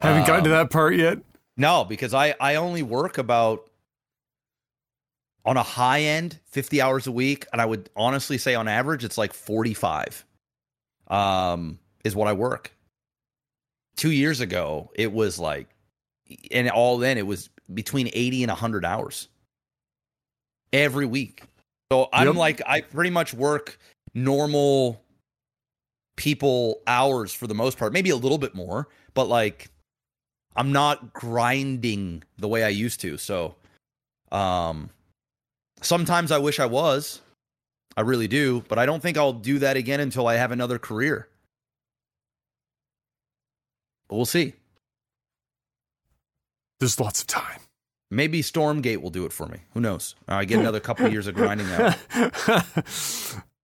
Haven't 0.00 0.26
gotten 0.26 0.44
to 0.44 0.50
Um, 0.50 0.56
that 0.56 0.70
part 0.70 0.96
yet. 0.96 1.18
No, 1.60 1.84
because 1.84 2.14
I 2.14 2.34
I 2.40 2.54
only 2.56 2.82
work 2.82 3.18
about 3.18 3.68
on 5.44 5.56
a 5.56 5.62
high 5.62 6.00
end 6.00 6.38
50 6.46 6.80
hours 6.80 7.06
a 7.06 7.12
week 7.12 7.46
and 7.52 7.60
I 7.60 7.66
would 7.66 7.88
honestly 7.96 8.38
say 8.38 8.54
on 8.54 8.66
average 8.66 9.04
it's 9.04 9.18
like 9.18 9.32
45. 9.34 10.24
Um 11.08 11.78
is 12.04 12.16
what 12.16 12.28
I 12.28 12.32
work. 12.32 12.72
2 13.96 14.10
years 14.10 14.40
ago 14.40 14.90
it 14.94 15.12
was 15.12 15.38
like 15.38 15.68
and 16.50 16.70
all 16.70 16.96
then 16.98 17.18
it 17.18 17.26
was 17.26 17.50
between 17.74 18.08
80 18.12 18.44
and 18.44 18.50
100 18.50 18.84
hours 18.84 19.28
every 20.72 21.04
week. 21.06 21.42
So 21.92 22.08
I'm 22.12 22.28
Yep. 22.28 22.36
like 22.36 22.62
I 22.66 22.80
pretty 22.80 23.10
much 23.10 23.34
work 23.34 23.78
normal 24.14 25.02
people 26.16 26.80
hours 26.86 27.32
for 27.34 27.46
the 27.46 27.54
most 27.54 27.76
part, 27.78 27.92
maybe 27.92 28.10
a 28.10 28.16
little 28.16 28.38
bit 28.38 28.54
more, 28.54 28.88
but 29.14 29.26
like 29.28 29.70
I'm 30.56 30.72
not 30.72 31.12
grinding 31.12 32.24
the 32.38 32.48
way 32.48 32.64
I 32.64 32.68
used 32.68 33.00
to. 33.00 33.18
So 33.18 33.56
um 34.32 34.90
sometimes 35.82 36.30
I 36.30 36.38
wish 36.38 36.60
I 36.60 36.66
was. 36.66 37.20
I 37.96 38.02
really 38.02 38.28
do, 38.28 38.64
but 38.68 38.78
I 38.78 38.86
don't 38.86 39.02
think 39.02 39.16
I'll 39.18 39.32
do 39.32 39.58
that 39.58 39.76
again 39.76 40.00
until 40.00 40.26
I 40.26 40.36
have 40.36 40.52
another 40.52 40.78
career. 40.78 41.28
But 44.08 44.16
we'll 44.16 44.26
see. 44.26 44.54
There's 46.78 46.98
lots 46.98 47.20
of 47.20 47.26
time. 47.26 47.60
Maybe 48.10 48.42
Stormgate 48.42 49.00
will 49.02 49.10
do 49.10 49.24
it 49.24 49.32
for 49.32 49.46
me. 49.46 49.58
Who 49.74 49.80
knows? 49.80 50.16
I 50.26 50.44
get 50.44 50.58
another 50.58 50.80
couple 50.80 51.06
of 51.06 51.12
years 51.12 51.28
of 51.28 51.36
grinding 51.36 51.70
out. 51.70 51.96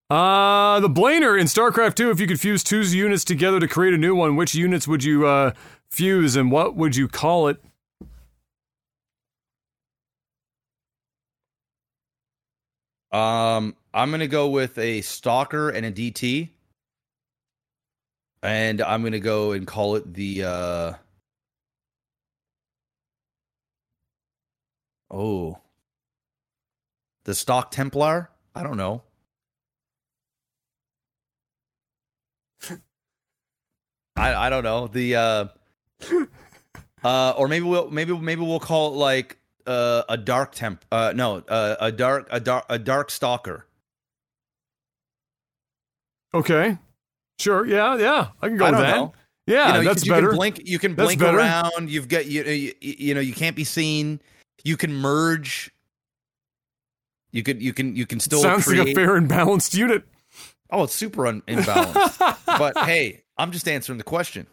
uh, 0.08 0.78
the 0.78 0.88
Blainer 0.88 1.40
in 1.40 1.46
StarCraft 1.46 1.96
2, 1.96 2.10
if 2.10 2.20
you 2.20 2.28
could 2.28 2.38
fuse 2.38 2.62
two 2.62 2.82
units 2.82 3.24
together 3.24 3.58
to 3.58 3.66
create 3.66 3.92
a 3.92 3.98
new 3.98 4.14
one, 4.14 4.36
which 4.36 4.54
units 4.54 4.86
would 4.86 5.02
you 5.02 5.26
uh, 5.26 5.52
fuse, 5.90 6.36
and 6.36 6.50
what 6.50 6.76
would 6.76 6.96
you 6.96 7.08
call 7.08 7.48
it? 7.48 7.62
Um, 13.12 13.76
I'm 13.94 14.10
gonna 14.10 14.28
go 14.28 14.48
with 14.48 14.78
a 14.78 15.00
stalker 15.02 15.70
and 15.70 15.86
a 15.86 15.92
DT, 15.92 16.50
and 18.42 18.80
I'm 18.82 19.02
gonna 19.02 19.20
go 19.20 19.52
and 19.52 19.66
call 19.66 19.96
it 19.96 20.12
the. 20.14 20.44
uh 20.44 20.94
Oh, 25.10 25.60
the 27.24 27.34
stock 27.34 27.70
Templar. 27.70 28.30
I 28.54 28.62
don't 28.62 28.76
know. 28.76 29.02
I 34.16 34.34
I 34.34 34.50
don't 34.50 34.64
know 34.64 34.86
the. 34.88 35.16
uh 35.16 35.46
Uh, 37.05 37.35
or 37.36 37.47
maybe 37.47 37.64
we'll 37.64 37.89
maybe 37.89 38.18
maybe 38.18 38.40
we'll 38.40 38.59
call 38.59 38.93
it 38.93 38.97
like 38.97 39.39
uh, 39.66 40.02
a 40.09 40.16
dark 40.16 40.52
temp. 40.52 40.85
Uh, 40.90 41.12
no, 41.14 41.36
uh, 41.47 41.77
a 41.78 41.93
dark 41.93 42.27
a 42.32 42.40
dark 42.40 42.64
a 42.68 42.81
dark 42.81 43.12
stalker. 43.12 43.64
Okay. 46.35 46.78
Sure. 47.39 47.64
Yeah. 47.64 47.97
Yeah. 47.97 48.28
I 48.43 48.48
can 48.48 48.56
go 48.56 48.64
I 48.64 48.70
with 48.70 48.81
that. 48.81 48.97
know. 48.97 49.12
Yeah, 49.47 49.68
you 49.68 49.73
know, 49.74 49.81
you 49.81 49.89
that's 49.89 50.05
you 50.05 50.12
better. 50.12 50.28
Can 50.28 50.36
blink. 50.36 50.60
You 50.64 50.78
can 50.81 50.97
That's 50.97 51.06
blink 51.06 51.20
better. 51.20 51.39
around. 51.39 51.89
You've 51.89 52.09
got 52.09 52.27
you, 52.27 52.43
you. 52.43 52.73
You 52.81 53.14
know, 53.14 53.20
you 53.20 53.32
can't 53.32 53.55
be 53.55 53.62
seen. 53.62 54.20
You 54.64 54.77
can 54.77 54.93
merge. 54.93 55.70
You 57.31 57.44
could. 57.44 57.62
You 57.62 57.73
can. 57.73 57.94
You 57.94 58.06
can 58.06 58.18
still. 58.18 58.43
Sounds 58.43 58.64
create, 58.64 58.81
like 58.81 58.89
a 58.89 58.94
fair 58.94 59.14
and 59.14 59.28
balanced 59.28 59.74
unit. 59.74 60.02
Oh, 60.70 60.82
it's 60.82 60.94
super 60.94 61.28
un- 61.28 61.43
imbalanced. 61.47 62.39
but 62.47 62.77
hey, 62.78 63.23
I'm 63.39 63.52
just 63.52 63.68
answering 63.68 63.98
the 63.98 64.05
question. 64.05 64.48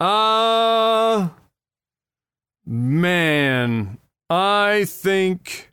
Uh 0.00 1.30
man, 2.64 3.98
I 4.30 4.84
think 4.86 5.72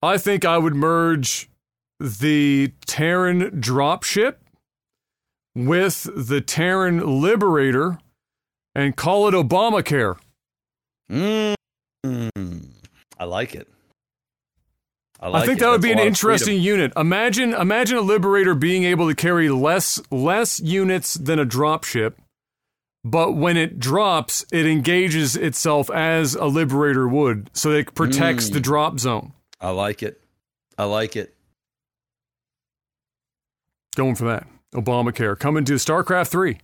I 0.00 0.18
think 0.18 0.44
I 0.44 0.58
would 0.58 0.76
merge 0.76 1.50
the 1.98 2.72
Terran 2.86 3.60
dropship 3.60 4.36
with 5.56 6.08
the 6.14 6.40
Terran 6.40 7.20
Liberator 7.20 7.98
and 8.74 8.94
call 8.94 9.26
it 9.26 9.34
Obamacare. 9.34 10.18
Mm, 11.10 11.56
I 13.18 13.24
like 13.24 13.54
it. 13.54 13.68
I, 15.20 15.28
like 15.28 15.42
I 15.42 15.46
think 15.46 15.58
it. 15.58 15.60
that 15.60 15.70
would 15.70 15.82
That's 15.82 15.94
be 15.94 16.00
an 16.00 16.06
interesting 16.06 16.60
unit. 16.60 16.92
Imagine 16.96 17.54
imagine 17.54 17.96
a 17.96 18.02
liberator 18.02 18.54
being 18.54 18.84
able 18.84 19.08
to 19.08 19.14
carry 19.14 19.48
less 19.48 20.00
less 20.10 20.60
units 20.60 21.14
than 21.14 21.38
a 21.38 21.46
dropship, 21.46 22.14
but 23.04 23.32
when 23.32 23.56
it 23.56 23.78
drops, 23.78 24.44
it 24.52 24.66
engages 24.66 25.36
itself 25.36 25.90
as 25.90 26.34
a 26.34 26.46
liberator 26.46 27.08
would, 27.08 27.50
so 27.52 27.70
it 27.70 27.94
protects 27.94 28.50
mm. 28.50 28.52
the 28.54 28.58
hmm. 28.58 28.64
drop 28.64 28.98
zone. 28.98 29.32
I 29.60 29.70
like 29.70 30.02
it. 30.02 30.20
I 30.76 30.84
like 30.84 31.16
it. 31.16 31.34
Going 33.94 34.14
for 34.14 34.26
that. 34.26 34.46
Obamacare 34.74 35.38
coming 35.38 35.64
to 35.64 35.74
StarCraft 35.74 36.28
3. 36.28 36.58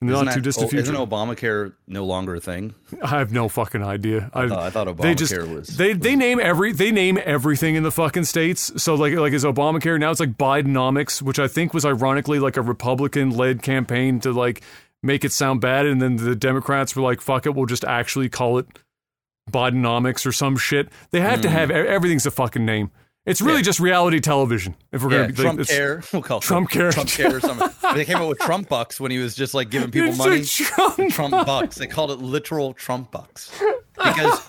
Not 0.00 0.12
isn't 0.12 0.26
too 0.26 0.34
that, 0.34 0.42
distant 0.42 0.66
oh, 0.66 0.68
future. 0.68 0.82
Isn't 0.82 0.94
Obamacare 0.94 1.72
no 1.88 2.04
longer 2.04 2.36
a 2.36 2.40
thing? 2.40 2.72
I 3.02 3.18
have 3.18 3.32
no 3.32 3.48
fucking 3.48 3.82
idea. 3.82 4.30
I, 4.32 4.44
I, 4.44 4.48
thought, 4.48 4.58
I 4.58 4.70
thought, 4.70 4.86
Obamacare 4.86 5.02
they 5.02 5.14
just, 5.16 5.36
was. 5.36 5.76
They 5.76 5.94
was, 5.94 5.98
they 5.98 6.14
name 6.14 6.38
every 6.38 6.72
they 6.72 6.92
name 6.92 7.18
everything 7.24 7.74
in 7.74 7.82
the 7.82 7.90
fucking 7.90 8.24
states. 8.24 8.80
So 8.80 8.94
like 8.94 9.14
like 9.14 9.32
is 9.32 9.44
Obamacare 9.44 9.98
now? 9.98 10.12
It's 10.12 10.20
like 10.20 10.38
Bidenomics, 10.38 11.20
which 11.20 11.40
I 11.40 11.48
think 11.48 11.74
was 11.74 11.84
ironically 11.84 12.38
like 12.38 12.56
a 12.56 12.62
Republican 12.62 13.30
led 13.30 13.62
campaign 13.62 14.20
to 14.20 14.32
like 14.32 14.62
make 15.02 15.24
it 15.24 15.32
sound 15.32 15.60
bad, 15.60 15.84
and 15.84 16.00
then 16.00 16.14
the 16.16 16.36
Democrats 16.36 16.94
were 16.94 17.02
like, 17.02 17.20
"Fuck 17.20 17.46
it, 17.46 17.56
we'll 17.56 17.66
just 17.66 17.84
actually 17.84 18.28
call 18.28 18.58
it 18.58 18.66
Bidenomics 19.50 20.24
or 20.24 20.30
some 20.30 20.56
shit." 20.56 20.90
They 21.10 21.18
hmm. 21.18 21.26
have 21.26 21.38
mm. 21.40 21.42
to 21.42 21.50
have 21.50 21.70
everything's 21.72 22.24
a 22.24 22.30
fucking 22.30 22.64
name. 22.64 22.92
It's 23.28 23.40
really. 23.40 23.58
Yeah. 23.58 23.62
just 23.62 23.80
reality 23.80 24.20
television. 24.20 24.74
If 24.90 25.02
we're 25.02 25.10
yeah, 25.10 25.18
gonna 25.18 25.28
be 25.28 25.42
Trump 25.42 25.58
like, 25.58 25.68
care. 25.68 26.02
We'll 26.12 26.22
call 26.22 26.38
it 26.38 26.44
Trump 26.44 26.70
care. 26.70 26.90
Trump 26.90 27.10
care 27.10 27.36
or 27.36 27.40
something. 27.40 27.68
they 27.94 28.04
came 28.04 28.16
up 28.16 28.28
with 28.28 28.38
Trump 28.38 28.68
bucks 28.68 28.98
when 29.00 29.10
he 29.10 29.18
was 29.18 29.34
just 29.34 29.54
like 29.54 29.70
giving 29.70 29.90
people 29.90 30.08
It's 30.08 30.18
money. 30.18 30.44
Trump. 30.44 31.12
Trump 31.12 31.46
bucks. 31.46 31.76
They 31.76 31.86
called 31.86 32.10
it 32.10 32.18
literal 32.18 32.72
Trump 32.72 33.10
bucks 33.10 33.50
because 33.96 34.40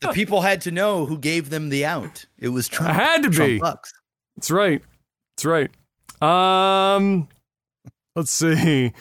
the 0.00 0.12
people 0.12 0.40
had 0.40 0.62
to 0.62 0.70
know 0.70 1.06
who 1.06 1.18
gave 1.18 1.50
them 1.50 1.68
the 1.68 1.84
out. 1.84 2.26
It 2.38 2.48
was 2.48 2.68
Trump. 2.68 2.90
It 2.90 2.94
had 2.94 3.22
to 3.22 3.30
Trump 3.30 3.48
be. 3.48 3.58
bucks. 3.58 3.92
That's 4.36 4.50
right. 4.50 4.82
That's 5.36 5.44
right. 5.44 5.70
Um, 6.20 7.28
let's 8.16 8.30
see. 8.30 8.92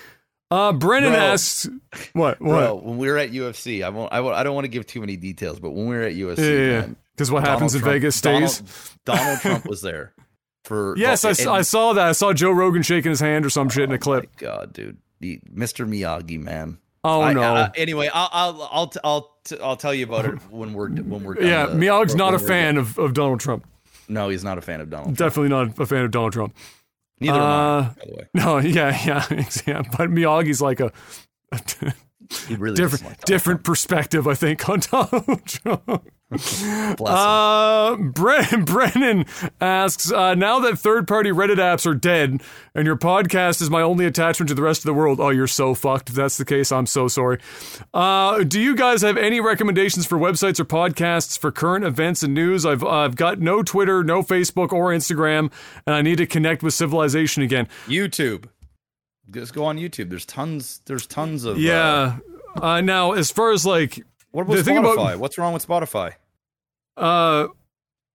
Uh, 0.50 0.72
Brennan 0.72 1.12
Bro. 1.12 1.20
asks, 1.20 1.68
"What? 2.14 2.40
What? 2.40 2.52
Bro, 2.60 2.76
when 2.84 2.98
we 2.98 3.08
were 3.10 3.18
at 3.18 3.32
UFC, 3.32 3.84
I 3.84 3.90
won't. 3.90 4.14
I, 4.14 4.22
won't, 4.22 4.36
I 4.36 4.44
don't 4.44 4.56
want 4.56 4.66
to 4.66 4.70
give 4.70 4.86
too 4.86 5.02
many 5.02 5.18
details, 5.18 5.60
but 5.60 5.72
when 5.72 5.88
we 5.88 5.96
were 5.96 6.04
at 6.04 6.14
UFC, 6.14 6.38
yeah. 6.38 6.82
man, 6.82 6.96
Because 7.18 7.32
what 7.32 7.44
happens 7.44 7.74
in 7.76 7.82
Trump- 7.82 7.94
Vegas 7.96 8.16
stays." 8.16 8.60
Donald, 9.06 9.20
Donald 9.26 9.40
Trump 9.42 9.66
was 9.70 9.82
there 9.82 10.14
for. 10.64 10.96
yes, 10.98 11.26
I, 11.26 11.30
and- 11.32 11.50
I 11.50 11.62
saw 11.64 11.94
that. 11.94 12.06
I 12.08 12.12
saw 12.12 12.32
Joe 12.34 12.52
Rogan 12.52 12.84
shaking 12.84 13.10
his 13.10 13.20
hand 13.20 13.46
or 13.46 13.50
some 13.50 13.70
shit 13.70 13.84
in 13.86 13.92
a 13.92 13.96
Oh 13.96 13.98
clip. 13.98 14.36
God, 14.38 14.72
dude, 14.74 14.98
The- 15.20 15.40
Mr. 15.54 15.88
Miyagi, 15.88 16.40
man. 16.40 16.78
Oh 17.04 17.22
I- 17.22 17.34
no. 17.34 17.56
I- 17.56 17.72
anyway, 17.76 18.10
I'll 18.14 18.30
I'll 18.32 18.70
I'll 18.72 18.88
t- 18.88 19.00
I'll, 19.04 19.36
t- 19.46 19.58
I'll 19.62 19.78
tell 19.78 19.94
you 19.94 20.06
about 20.06 20.26
it 20.26 20.36
when 20.52 20.74
we're 20.74 20.90
when 20.90 21.24
we're 21.24 21.34
done 21.36 21.46
yeah, 21.48 21.66
Miyagi's 21.68 22.16
not 22.16 22.34
a 22.34 22.40
fan 22.40 22.76
done. 22.76 22.84
of, 22.84 22.98
of 23.00 23.14
Donald 23.14 23.40
Trump. 23.40 23.66
No, 24.10 24.30
he's 24.30 24.44
not 24.44 24.58
a 24.58 24.62
fan 24.62 24.80
of 24.82 24.90
Donald. 24.90 25.16
Trump. 25.16 25.18
Definitely 25.18 25.50
not 25.50 25.80
a 25.80 25.86
fan 25.86 26.04
of 26.06 26.12
Donald 26.12 26.34
Trump. 26.34 26.56
Neither 27.20 27.34
am 27.38 27.42
I, 27.42 27.46
Uh, 27.46 27.82
by 27.82 28.06
the 28.06 28.14
way. 28.16 28.28
No, 28.36 28.58
yeah, 28.60 29.06
yeah, 29.06 29.26
yeah. 29.66 29.82
But 29.98 30.10
Miyagi's 30.12 30.62
like 30.62 30.80
a, 30.80 30.92
a 31.52 31.60
He 32.48 32.56
really 32.56 32.76
different 32.76 33.04
like 33.06 33.14
Donald 33.18 33.26
different 33.26 33.64
perspective, 33.64 34.28
I 34.28 34.34
think, 34.34 34.68
on 34.70 34.80
Donald 34.82 35.46
Trump. 35.46 36.10
Trump. 36.30 36.98
Bless. 36.98 37.14
Uh, 37.14 37.96
Bren- 37.98 38.66
Brennan 38.66 39.26
asks, 39.62 40.12
uh, 40.12 40.36
now 40.36 40.60
that 40.60 40.78
third 40.78 41.08
party 41.08 41.30
Reddit 41.32 41.56
apps 41.58 41.86
are 41.86 41.94
dead 41.94 42.42
and 42.76 42.86
your 42.86 42.98
podcast 42.98 43.62
is 43.62 43.70
my 43.70 43.82
only 43.82 44.06
attachment 44.06 44.50
to 44.50 44.56
the 44.56 44.62
rest 44.62 44.82
of 44.82 44.86
the 44.86 44.94
world, 44.94 45.20
oh, 45.20 45.30
you're 45.30 45.48
so 45.48 45.74
fucked. 45.74 46.10
If 46.10 46.16
that's 46.16 46.38
the 46.38 46.46
case, 46.46 46.72
I'm 46.72 46.86
so 46.86 47.08
sorry. 47.08 47.40
Uh, 47.94 48.44
do 48.44 48.60
you 48.60 48.76
guys 48.76 49.02
have 49.04 49.18
any 49.18 49.40
recommendations 49.40 50.06
for 50.06 50.18
websites 50.18 50.60
or 50.60 50.66
podcasts 50.66 51.38
for 51.40 51.52
current 51.52 51.86
events 51.86 52.24
and 52.24 52.34
news? 52.34 52.66
I've, 52.66 52.84
I've 52.84 53.16
got 53.16 53.40
no 53.40 53.64
Twitter, 53.64 54.04
no 54.04 54.22
Facebook 54.22 54.74
or 54.74 54.90
Instagram, 54.92 55.52
and 55.86 55.96
I 55.96 56.02
need 56.02 56.18
to 56.18 56.26
connect 56.28 56.62
with 56.62 56.74
civilization 56.74 57.42
again. 57.44 57.68
YouTube. 57.88 58.46
Just 59.30 59.54
go 59.54 59.66
on 59.66 59.78
YouTube. 59.78 60.10
There's 60.10 60.26
tons. 60.26 60.82
There's 60.86 61.06
tons 61.06 61.44
of. 61.46 61.58
Uh, 61.58 61.60
Yeah. 61.60 62.18
Uh, 62.62 62.82
now, 62.82 63.12
as 63.12 63.30
far 63.30 63.52
as 63.52 63.66
like, 63.66 64.04
what 64.46 64.48
about 64.56 64.64
the 64.66 64.72
Spotify? 64.72 64.94
about- 65.14 65.20
What's 65.20 65.38
wrong 65.38 65.54
with 65.54 65.66
Spotify? 65.68 66.14
Uh, 66.96 67.48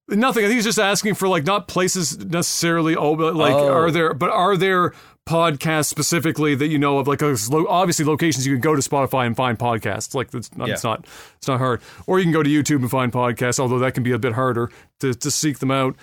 nothing. 0.09 0.45
I 0.45 0.49
think 0.49 0.57
he's 0.57 0.65
just 0.65 0.79
asking 0.79 1.15
for 1.15 1.29
like 1.29 1.45
not 1.45 1.69
places 1.69 2.19
necessarily. 2.19 2.97
Oh, 2.97 3.17
but 3.17 3.35
like 3.37 3.55
Oh. 3.55 3.73
are 3.73 3.91
there? 3.91 4.15
But 4.15 4.31
are 4.31 4.57
there 4.57 4.93
podcasts 5.29 5.87
specifically 5.87 6.55
that 6.57 6.67
you 6.69 6.79
know 6.79 6.99
of? 6.99 7.07
Like 7.07 7.23
obviously 7.23 8.05
locations 8.05 8.47
you 8.47 8.55
can 8.55 8.61
go 8.61 8.75
to 8.75 8.83
Spotify 8.83 9.27
and 9.27 9.37
find 9.37 9.59
podcasts. 9.59 10.15
Like 10.15 10.33
it's 10.35 10.55
not, 10.57 10.69
it's 10.69 10.85
not 10.85 11.07
it's 11.37 11.49
not 11.49 11.59
hard. 11.59 11.81
Or 12.07 12.19
you 12.19 12.25
can 12.25 12.33
go 12.33 12.43
to 12.43 12.51
YouTube 12.51 12.81
and 12.81 12.91
find 12.91 13.13
podcasts. 13.13 13.61
Although 13.61 13.79
that 13.81 13.95
can 13.95 14.03
be 14.03 14.13
a 14.13 14.19
bit 14.19 14.33
harder 14.33 14.71
to 15.01 15.15
to 15.15 15.31
seek 15.31 15.59
them 15.61 15.71
out. 15.71 15.95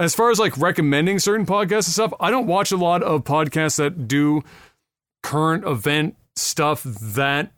As 0.00 0.14
far 0.14 0.30
as 0.30 0.38
like 0.38 0.56
recommending 0.58 1.18
certain 1.18 1.44
podcasts 1.46 1.86
and 1.86 1.94
stuff, 1.94 2.12
I 2.20 2.30
don't 2.30 2.46
watch 2.46 2.70
a 2.72 2.76
lot 2.76 3.02
of 3.02 3.24
podcasts 3.24 3.76
that 3.78 4.06
do 4.06 4.42
current 5.22 5.64
event 5.64 6.14
stuff 6.36 6.82
that 6.84 7.50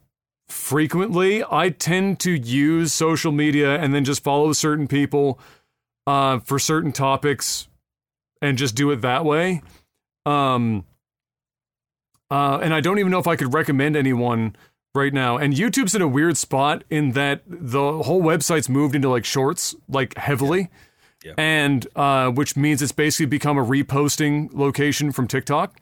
frequently. 0.51 1.44
I 1.51 1.70
tend 1.70 2.20
to 2.20 2.32
use 2.32 2.93
social 2.93 3.32
media 3.32 3.81
and 3.81 3.94
then 3.94 4.05
just 4.05 4.22
follow 4.22 4.52
certain 4.52 4.89
people 4.89 5.39
uh, 6.06 6.39
for 6.40 6.59
certain 6.59 6.93
topics 6.93 7.68
and 8.43 8.59
just 8.59 8.74
do 8.74 8.90
it 8.90 9.01
that 9.02 9.24
way. 9.24 9.62
Um, 10.27 10.85
uh, 12.31 12.59
and 12.62 12.72
I 12.72 12.81
don't 12.81 12.98
even 12.98 13.10
know 13.10 13.18
if 13.18 13.27
I 13.27 13.36
could 13.36 13.52
recommend 13.52 13.97
anyone 13.97 14.56
right 14.94 15.12
now. 15.12 15.36
And 15.36 15.55
YouTube's 15.55 15.94
in 15.94 16.02
a 16.02 16.09
weird 16.09 16.36
spot 16.36 16.85
in 16.90 17.12
that 17.12 17.43
the 17.47 18.02
whole 18.02 18.22
website's 18.22 18.68
moved 18.68 18.94
into 18.94 19.09
like 19.09 19.24
shorts, 19.24 19.74
like 19.89 20.16
heavily. 20.16 20.68
Yeah. 21.24 21.35
And 21.36 21.86
uh, 21.94 22.31
which 22.31 22.56
means 22.56 22.81
it's 22.81 22.93
basically 22.93 23.27
become 23.27 23.59
a 23.59 23.64
reposting 23.64 24.51
location 24.55 25.12
from 25.12 25.28
TikTok. 25.28 25.78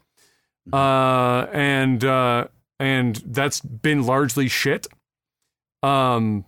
Mm-hmm. 0.68 0.74
Uh, 0.74 1.46
and 1.52 2.04
uh, 2.04 2.48
and 2.78 3.16
that's 3.26 3.60
been 3.60 4.04
largely 4.04 4.48
shit. 4.48 4.86
Um, 5.82 6.44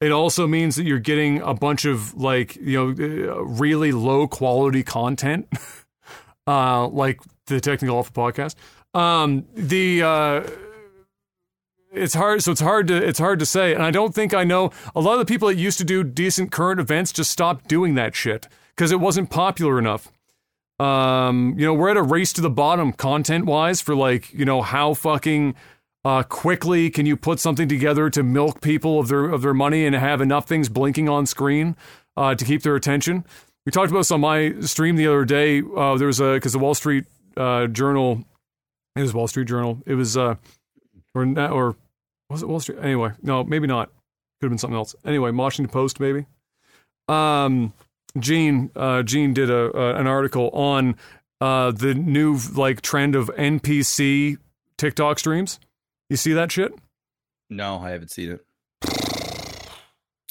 it 0.00 0.12
also 0.12 0.46
means 0.46 0.76
that 0.76 0.84
you're 0.84 0.98
getting 0.98 1.40
a 1.40 1.54
bunch 1.54 1.84
of 1.84 2.14
like 2.14 2.56
you 2.56 2.94
know 2.94 3.32
uh, 3.32 3.44
really 3.44 3.92
low 3.92 4.26
quality 4.26 4.82
content, 4.82 5.48
uh, 6.46 6.86
like 6.88 7.20
the 7.46 7.60
Technical 7.60 7.96
Alpha 7.96 8.12
podcast. 8.12 8.54
Um, 8.92 9.46
the 9.54 10.02
uh, 10.02 10.50
it's 11.92 12.14
hard, 12.14 12.42
so 12.42 12.52
it's 12.52 12.60
hard 12.60 12.88
to 12.88 12.96
it's 12.96 13.18
hard 13.18 13.38
to 13.38 13.46
say, 13.46 13.72
and 13.72 13.82
I 13.82 13.90
don't 13.90 14.14
think 14.14 14.34
I 14.34 14.44
know 14.44 14.70
a 14.94 15.00
lot 15.00 15.14
of 15.14 15.20
the 15.20 15.24
people 15.32 15.48
that 15.48 15.56
used 15.56 15.78
to 15.78 15.84
do 15.84 16.04
decent 16.04 16.52
current 16.52 16.80
events 16.80 17.12
just 17.12 17.30
stopped 17.30 17.68
doing 17.68 17.94
that 17.94 18.14
shit 18.14 18.48
because 18.76 18.92
it 18.92 19.00
wasn't 19.00 19.30
popular 19.30 19.78
enough. 19.78 20.10
Um, 20.78 21.54
you 21.56 21.64
know, 21.64 21.74
we're 21.74 21.90
at 21.90 21.96
a 21.96 22.02
race 22.02 22.32
to 22.34 22.40
the 22.40 22.50
bottom 22.50 22.92
content 22.92 23.46
wise 23.46 23.80
for 23.80 23.94
like, 23.94 24.32
you 24.32 24.44
know, 24.44 24.62
how 24.62 24.94
fucking 24.94 25.54
uh, 26.04 26.22
quickly 26.22 26.90
can 26.90 27.06
you 27.06 27.16
put 27.16 27.40
something 27.40 27.68
together 27.68 28.10
to 28.10 28.22
milk 28.22 28.60
people 28.60 28.98
of 28.98 29.08
their 29.08 29.24
of 29.24 29.42
their 29.42 29.54
money 29.54 29.86
and 29.86 29.94
have 29.94 30.20
enough 30.20 30.46
things 30.46 30.68
blinking 30.68 31.08
on 31.08 31.26
screen 31.26 31.76
uh, 32.16 32.34
to 32.34 32.44
keep 32.44 32.62
their 32.62 32.74
attention. 32.74 33.24
We 33.64 33.72
talked 33.72 33.90
about 33.90 34.00
this 34.00 34.10
on 34.10 34.20
my 34.20 34.60
stream 34.60 34.96
the 34.96 35.06
other 35.06 35.24
day. 35.24 35.62
Uh, 35.62 35.96
there 35.96 36.08
was 36.08 36.20
a 36.20 36.34
because 36.34 36.52
the 36.52 36.58
Wall 36.58 36.74
Street 36.74 37.04
uh, 37.36 37.66
Journal, 37.68 38.24
it 38.96 39.00
was 39.00 39.14
Wall 39.14 39.28
Street 39.28 39.48
Journal. 39.48 39.80
It 39.86 39.94
was 39.94 40.16
uh, 40.16 40.34
or 41.14 41.24
or 41.24 41.76
was 42.28 42.42
it 42.42 42.48
Wall 42.48 42.60
Street? 42.60 42.78
Anyway, 42.82 43.12
no, 43.22 43.44
maybe 43.44 43.66
not. 43.66 43.88
Could 44.40 44.46
have 44.46 44.50
been 44.50 44.58
something 44.58 44.76
else. 44.76 44.94
Anyway, 45.04 45.30
Washington 45.30 45.72
Post 45.72 46.00
maybe. 46.00 46.26
Um, 47.08 47.72
Gene 48.18 48.70
uh, 48.76 49.02
Gene 49.02 49.34
did 49.34 49.50
a, 49.50 49.76
uh, 49.76 49.94
an 49.98 50.06
article 50.06 50.50
on 50.50 50.96
uh, 51.40 51.70
the 51.72 51.94
new 51.94 52.38
like 52.54 52.80
trend 52.80 53.14
of 53.16 53.28
NPC 53.36 54.38
TikTok 54.76 55.18
streams. 55.18 55.58
You 56.08 56.16
see 56.16 56.32
that 56.32 56.52
shit? 56.52 56.72
No, 57.50 57.78
I 57.78 57.90
haven't 57.90 58.10
seen 58.10 58.32
it. 58.32 58.40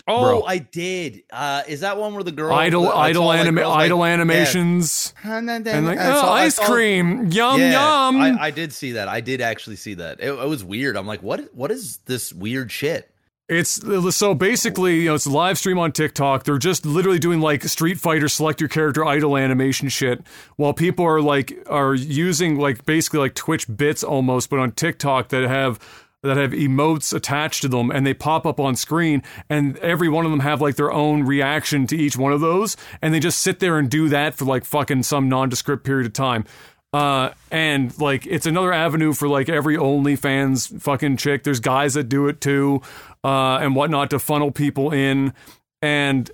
Oh, 0.06 0.22
Bro. 0.24 0.44
I 0.44 0.58
did. 0.58 1.24
Uh, 1.32 1.64
is 1.66 1.80
that 1.80 1.98
one 1.98 2.14
where 2.14 2.24
the 2.24 2.34
girl 2.34 2.52
idle 2.54 2.90
I 2.90 3.08
idle 3.10 3.24
saw, 3.24 3.32
anima- 3.34 3.68
like- 3.68 3.86
idle 3.86 4.04
animations 4.04 5.14
Yeah. 5.24 5.38
And 5.38 5.48
then, 5.48 5.86
like 5.86 5.98
oh, 6.02 6.22
saw- 6.22 6.34
ice 6.34 6.56
saw- 6.56 6.66
cream 6.66 7.32
yum 7.32 7.60
Yeah, 7.62 8.10
yum 8.10 8.22
I, 8.22 8.38
I 8.48 8.52
did 8.52 8.74
see 8.74 8.94
that. 8.94 9.08
I 9.08 9.22
did 9.22 9.40
actually 9.40 9.78
see 9.78 9.94
that. 9.94 10.20
It, 10.20 10.28
it 10.34 10.48
was 10.50 10.62
weird. 10.62 10.98
I'm 10.98 11.08
like, 11.08 11.24
what? 11.24 11.56
What 11.56 11.72
is 11.72 12.00
this 12.06 12.34
weird 12.34 12.70
shit? 12.70 13.13
It's 13.60 13.82
so 14.16 14.34
basically, 14.34 15.02
you 15.02 15.06
know, 15.10 15.16
it's 15.16 15.28
live 15.28 15.58
stream 15.58 15.78
on 15.78 15.92
TikTok. 15.92 16.44
They're 16.44 16.58
just 16.58 16.86
literally 16.86 17.20
doing 17.20 17.40
like 17.40 17.64
Street 17.64 18.00
Fighter 18.00 18.28
select 18.28 18.60
your 18.60 18.70
character 18.70 19.06
idle 19.06 19.38
animation 19.38 19.90
shit 19.90 20.22
while 20.56 20.74
people 20.74 21.06
are 21.06 21.22
like 21.22 21.58
are 21.70 21.94
using 21.94 22.58
like 22.58 22.86
basically 22.86 23.20
like 23.20 23.36
Twitch 23.36 23.68
bits 23.74 24.04
almost 24.04 24.50
but 24.50 24.60
on 24.60 24.72
TikTok 24.72 25.30
that 25.30 25.48
have 25.48 25.80
that 26.24 26.38
have 26.38 26.52
emotes 26.52 27.14
attached 27.14 27.62
to 27.62 27.68
them 27.68 27.92
and 27.92 28.08
they 28.08 28.14
pop 28.14 28.46
up 28.46 28.60
on 28.60 28.76
screen 28.76 29.22
and 29.50 29.78
every 29.80 30.10
one 30.10 30.26
of 30.26 30.32
them 30.32 30.40
have 30.40 30.62
like 30.62 30.76
their 30.76 30.92
own 30.92 31.24
reaction 31.24 31.86
to 31.88 31.98
each 31.98 32.18
one 32.18 32.32
of 32.32 32.40
those 32.40 32.78
and 33.02 33.14
they 33.14 33.20
just 33.20 33.40
sit 33.40 33.60
there 33.60 33.78
and 33.78 33.90
do 33.90 34.10
that 34.10 34.34
for 34.34 34.46
like 34.46 34.64
fucking 34.64 35.04
some 35.04 35.30
nondescript 35.30 35.84
period 35.84 36.08
of 36.08 36.14
time. 36.14 36.46
Uh, 36.94 37.34
and 37.50 37.98
like 38.00 38.28
it's 38.28 38.46
another 38.46 38.72
avenue 38.72 39.14
for 39.14 39.28
like 39.28 39.50
every 39.50 39.76
OnlyFans 39.78 40.80
fucking 40.80 41.18
chick. 41.18 41.44
There's 41.44 41.60
guys 41.60 41.96
that 41.96 42.04
do 42.04 42.28
it 42.28 42.40
too, 42.40 42.84
uh, 43.24 43.58
and 43.58 43.76
whatnot 43.76 44.10
to 44.12 44.20
funnel 44.20 44.52
people 44.52 44.92
in. 44.92 45.34
And 45.82 46.30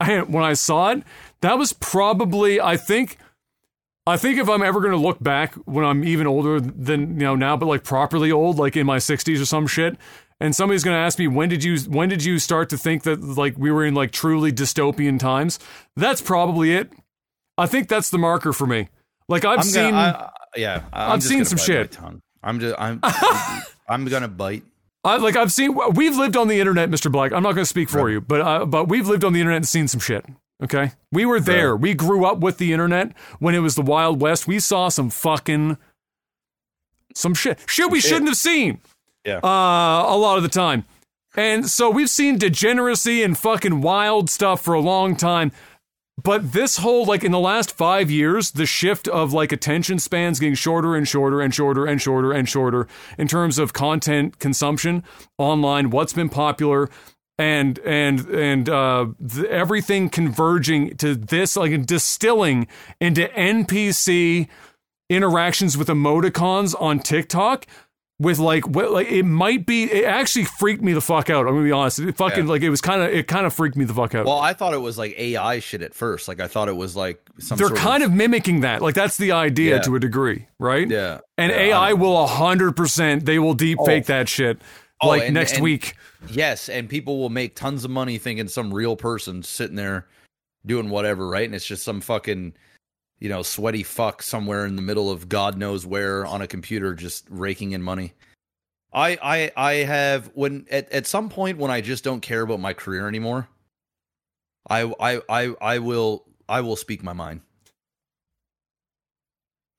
I, 0.00 0.20
when 0.20 0.44
I 0.44 0.54
saw 0.54 0.90
it, 0.90 1.02
that 1.40 1.58
was 1.58 1.72
probably 1.72 2.60
I 2.60 2.76
think. 2.76 3.18
I 4.04 4.16
think 4.16 4.40
if 4.40 4.48
I'm 4.48 4.64
ever 4.64 4.80
going 4.80 4.90
to 4.90 4.98
look 4.98 5.22
back 5.22 5.54
when 5.54 5.84
I'm 5.84 6.02
even 6.02 6.26
older 6.26 6.60
than 6.60 7.20
you 7.20 7.24
know 7.24 7.36
now, 7.36 7.56
but 7.56 7.66
like 7.66 7.84
properly 7.84 8.32
old, 8.32 8.58
like 8.58 8.76
in 8.76 8.84
my 8.84 8.96
60s 8.96 9.40
or 9.40 9.44
some 9.44 9.68
shit, 9.68 9.96
and 10.40 10.56
somebody's 10.56 10.82
going 10.82 10.96
to 10.96 10.98
ask 10.98 11.20
me 11.20 11.28
when 11.28 11.48
did 11.48 11.62
you 11.62 11.78
when 11.82 12.08
did 12.08 12.24
you 12.24 12.40
start 12.40 12.68
to 12.70 12.76
think 12.76 13.04
that 13.04 13.22
like 13.22 13.56
we 13.56 13.70
were 13.70 13.86
in 13.86 13.94
like 13.94 14.10
truly 14.10 14.50
dystopian 14.50 15.20
times? 15.20 15.60
That's 15.94 16.20
probably 16.20 16.72
it. 16.72 16.92
I 17.56 17.66
think 17.66 17.88
that's 17.88 18.10
the 18.10 18.18
marker 18.18 18.52
for 18.52 18.66
me. 18.66 18.88
Like 19.28 19.44
I've 19.44 19.60
I'm 19.60 19.64
seen. 19.64 19.90
Gonna, 19.92 20.30
I, 20.54 20.58
yeah, 20.58 20.82
I'm 20.92 21.12
I've 21.12 21.18
just 21.20 21.28
seen 21.28 21.44
some 21.44 21.58
shit. 21.58 21.96
I'm 22.42 22.58
just. 22.58 22.74
I'm. 22.78 23.00
I'm 23.88 24.04
gonna 24.06 24.26
bite. 24.28 24.64
I, 25.04 25.16
like 25.16 25.34
I've 25.36 25.50
seen, 25.52 25.76
we've 25.94 26.16
lived 26.16 26.36
on 26.36 26.46
the 26.48 26.60
internet, 26.60 26.88
Mr. 26.90 27.10
Black. 27.10 27.32
I'm 27.32 27.42
not 27.42 27.52
going 27.54 27.62
to 27.64 27.66
speak 27.66 27.88
for 27.88 28.04
Right. 28.04 28.12
you, 28.12 28.20
but 28.20 28.40
uh, 28.40 28.64
but 28.66 28.88
we've 28.88 29.08
lived 29.08 29.24
on 29.24 29.32
the 29.32 29.40
internet 29.40 29.56
and 29.56 29.68
seen 29.68 29.88
some 29.88 30.00
shit. 30.00 30.24
Okay, 30.62 30.92
we 31.10 31.26
were 31.26 31.40
there. 31.40 31.76
We 31.76 31.92
grew 31.94 32.24
up 32.24 32.38
with 32.38 32.58
the 32.58 32.72
internet 32.72 33.12
when 33.40 33.54
it 33.56 33.58
was 33.58 33.74
the 33.74 33.82
Wild 33.82 34.20
West. 34.20 34.46
We 34.46 34.60
saw 34.60 34.88
some 34.90 35.10
fucking 35.10 35.76
some 37.14 37.34
shit, 37.34 37.58
shit 37.66 37.90
we 37.90 38.00
shouldn't 38.00 38.28
have 38.28 38.36
seen. 38.36 38.80
Yeah. 39.24 39.36
uh, 39.42 40.04
a 40.08 40.16
lot 40.16 40.36
of 40.36 40.42
the 40.44 40.48
time, 40.48 40.84
and 41.36 41.68
so 41.68 41.90
we've 41.90 42.10
seen 42.10 42.38
degeneracy 42.38 43.22
and 43.24 43.36
fucking 43.38 43.80
wild 43.80 44.30
stuff 44.30 44.62
for 44.62 44.74
a 44.74 44.80
long 44.80 45.16
time. 45.16 45.50
But 46.22 46.52
this 46.52 46.78
whole 46.78 47.04
like 47.04 47.24
in 47.24 47.32
the 47.32 47.38
last 47.38 47.72
five 47.72 48.10
years, 48.10 48.50
the 48.50 48.66
shift 48.66 49.08
of 49.08 49.32
like 49.32 49.50
attention 49.50 49.98
spans 49.98 50.38
getting 50.38 50.54
shorter 50.54 50.94
and 50.94 51.08
shorter 51.08 51.40
and 51.40 51.54
shorter 51.54 51.86
and 51.86 52.00
shorter 52.00 52.32
and 52.32 52.48
shorter 52.48 52.86
in 53.18 53.28
terms 53.28 53.58
of 53.58 53.72
content 53.72 54.38
consumption 54.38 55.04
online, 55.38 55.90
what's 55.90 56.12
been 56.12 56.28
popular, 56.28 56.90
and 57.38 57.78
and 57.80 58.26
and 58.28 58.68
uh, 58.68 59.06
th- 59.26 59.46
everything 59.46 60.10
converging 60.10 60.96
to 60.98 61.14
this 61.14 61.56
like 61.56 61.86
distilling 61.86 62.68
into 63.00 63.26
NPC 63.28 64.48
interactions 65.08 65.76
with 65.76 65.88
emoticons 65.88 66.74
on 66.80 67.00
TikTok. 67.00 67.66
With 68.22 68.38
like, 68.38 68.68
what, 68.68 68.92
like 68.92 69.10
it 69.10 69.24
might 69.24 69.66
be. 69.66 69.84
It 69.84 70.04
actually 70.04 70.44
freaked 70.44 70.82
me 70.82 70.92
the 70.92 71.00
fuck 71.00 71.28
out. 71.28 71.46
I'm 71.46 71.54
gonna 71.54 71.64
be 71.64 71.72
honest. 71.72 71.98
It 71.98 72.16
fucking 72.16 72.44
Yeah. 72.44 72.50
like 72.50 72.62
it 72.62 72.70
was 72.70 72.80
kind 72.80 73.02
of. 73.02 73.08
It 73.08 73.26
kind 73.26 73.44
of 73.46 73.52
freaked 73.52 73.76
me 73.76 73.84
the 73.84 73.94
fuck 73.94 74.14
out. 74.14 74.26
Well, 74.26 74.38
I 74.38 74.52
thought 74.52 74.74
it 74.74 74.80
was 74.80 74.96
like 74.96 75.18
AI 75.18 75.58
shit 75.58 75.82
at 75.82 75.92
first. 75.92 76.28
Like 76.28 76.38
I 76.40 76.46
thought 76.46 76.68
it 76.68 76.76
was 76.76 76.94
like 76.94 77.20
some. 77.38 77.58
they're 77.58 77.70
kind 77.70 78.02
of, 78.04 78.12
mimicking 78.12 78.60
that. 78.60 78.80
Like 78.80 78.94
that's 78.94 79.16
the 79.16 79.32
idea 79.32 79.76
Yeah. 79.76 79.82
to 79.82 79.96
a 79.96 80.00
degree, 80.00 80.46
right? 80.58 80.88
Yeah. 80.88 81.18
And 81.36 81.50
Yeah, 81.50 81.58
AI 81.58 81.92
will 81.94 82.26
hundred 82.26 82.76
percent. 82.76 83.24
They 83.26 83.38
will 83.40 83.54
deep 83.54 83.78
oh. 83.80 83.84
fake 83.86 84.04
Oh. 84.04 84.12
that 84.14 84.28
shit. 84.28 84.62
Oh, 85.00 85.08
like 85.08 85.24
and- 85.24 85.34
next 85.34 85.54
and- 85.54 85.62
week. 85.64 85.96
Yes, 86.30 86.68
and 86.68 86.88
people 86.88 87.18
will 87.18 87.30
make 87.30 87.56
tons 87.56 87.84
of 87.84 87.90
money 87.90 88.16
thinking 88.18 88.46
some 88.46 88.72
real 88.72 88.94
person 88.94 89.42
sitting 89.42 89.74
there 89.74 90.06
doing 90.64 90.88
whatever, 90.90 91.26
right? 91.28 91.44
And 91.44 91.54
it's 91.56 91.66
just 91.66 91.82
some 91.82 92.00
fucking, 92.00 92.54
you 93.22 93.28
know, 93.28 93.42
sweaty 93.42 93.84
fuck 93.84 94.20
somewhere 94.20 94.66
in 94.66 94.74
the 94.74 94.82
middle 94.82 95.08
of 95.08 95.28
God 95.28 95.56
knows 95.56 95.86
where 95.86 96.26
on 96.26 96.42
a 96.42 96.48
computer 96.48 96.92
just 96.92 97.24
raking 97.30 97.70
in 97.70 97.80
money. 97.80 98.14
I 98.92 99.16
I 99.22 99.52
I 99.56 99.72
have 99.84 100.32
when 100.34 100.66
at, 100.72 100.90
at 100.90 101.06
some 101.06 101.28
point 101.28 101.58
when 101.58 101.70
I 101.70 101.82
just 101.82 102.02
don't 102.02 102.20
care 102.20 102.40
about 102.42 102.58
my 102.58 102.72
career 102.72 103.06
anymore, 103.06 103.46
I 104.68 104.92
I 104.98 105.22
I 105.28 105.54
I 105.60 105.78
will 105.78 106.24
I 106.48 106.62
will 106.62 106.74
speak 106.74 107.04
my 107.04 107.12
mind. 107.12 107.42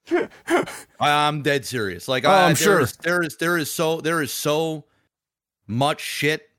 I, 0.09 0.65
I'm 0.99 1.41
dead 1.41 1.65
serious. 1.65 2.07
Like 2.07 2.23
Oh, 2.23 2.29
I, 2.31 2.43
I'm 2.45 2.53
there 2.53 2.55
sure. 2.55 2.79
is- 2.79 2.95
there 2.95 3.23
is 3.23 3.35
there 3.35 3.57
is 3.57 3.69
so 3.69 3.99
there 3.99 4.21
is 4.21 4.31
so 4.31 4.85
much 5.67 5.99
shit 5.99 6.49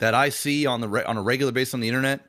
that 0.00 0.12
I 0.12 0.28
see 0.28 0.66
on 0.66 0.82
the 0.82 0.88
re- 0.88 1.04
on 1.04 1.16
a 1.16 1.22
regular 1.22 1.52
basis 1.52 1.72
on 1.72 1.80
the 1.80 1.88
internet 1.88 2.20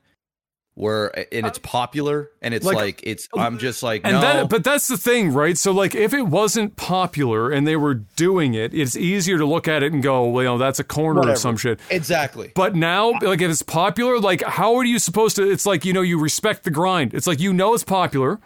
where 0.78 1.08
and 1.34 1.48
it's 1.48 1.58
um, 1.58 1.64
popular 1.64 2.30
and 2.40 2.54
it's 2.54 2.64
Like- 2.66 2.76
like, 2.76 3.00
it's 3.04 3.28
uh, 3.36 3.40
I'm 3.42 3.58
just 3.58 3.82
like 3.82 4.02
And 4.04 4.14
no 4.14 4.22
that, 4.22 4.50
but 4.50 4.64
that's 4.64 4.88
the 4.88 4.96
thing, 4.98 5.34
right? 5.34 5.58
So, 5.58 5.72
like, 5.72 5.96
if 5.96 6.14
it 6.14 6.22
wasn't 6.28 6.76
popular 6.76 7.50
and 7.50 7.66
they 7.66 7.76
were 7.76 7.96
doing 7.96 8.54
it, 8.54 8.76
it's 8.76 8.96
easier 8.96 9.40
to 9.40 9.46
look 9.46 9.68
at 9.68 9.82
it 9.82 9.92
and 9.92 10.04
go, 10.04 10.28
well, 10.28 10.44
you 10.44 10.50
know, 10.50 10.58
that's 10.60 10.80
a 10.80 10.84
corner 10.84 11.22
Whatever. 11.22 11.34
of 11.34 11.40
some 11.40 11.58
shit. 11.58 11.80
exactly 11.90 12.52
But 12.54 12.76
now, 12.76 13.14
like, 13.22 13.42
if 13.42 13.50
it's 13.50 13.64
popular, 13.64 14.20
like, 14.20 14.44
how 14.44 14.76
are 14.76 14.86
you 14.86 15.00
supposed 15.00 15.36
to? 15.38 15.50
It's 15.50 15.66
like, 15.66 15.84
you 15.84 15.94
know, 15.94 16.02
you 16.02 16.20
respect 16.20 16.64
the 16.64 16.72
grind. 16.72 17.14
It's 17.16 17.26
like, 17.26 17.40
you 17.40 17.54
know, 17.54 17.74
it's 17.74 17.84
popular. 17.84 18.40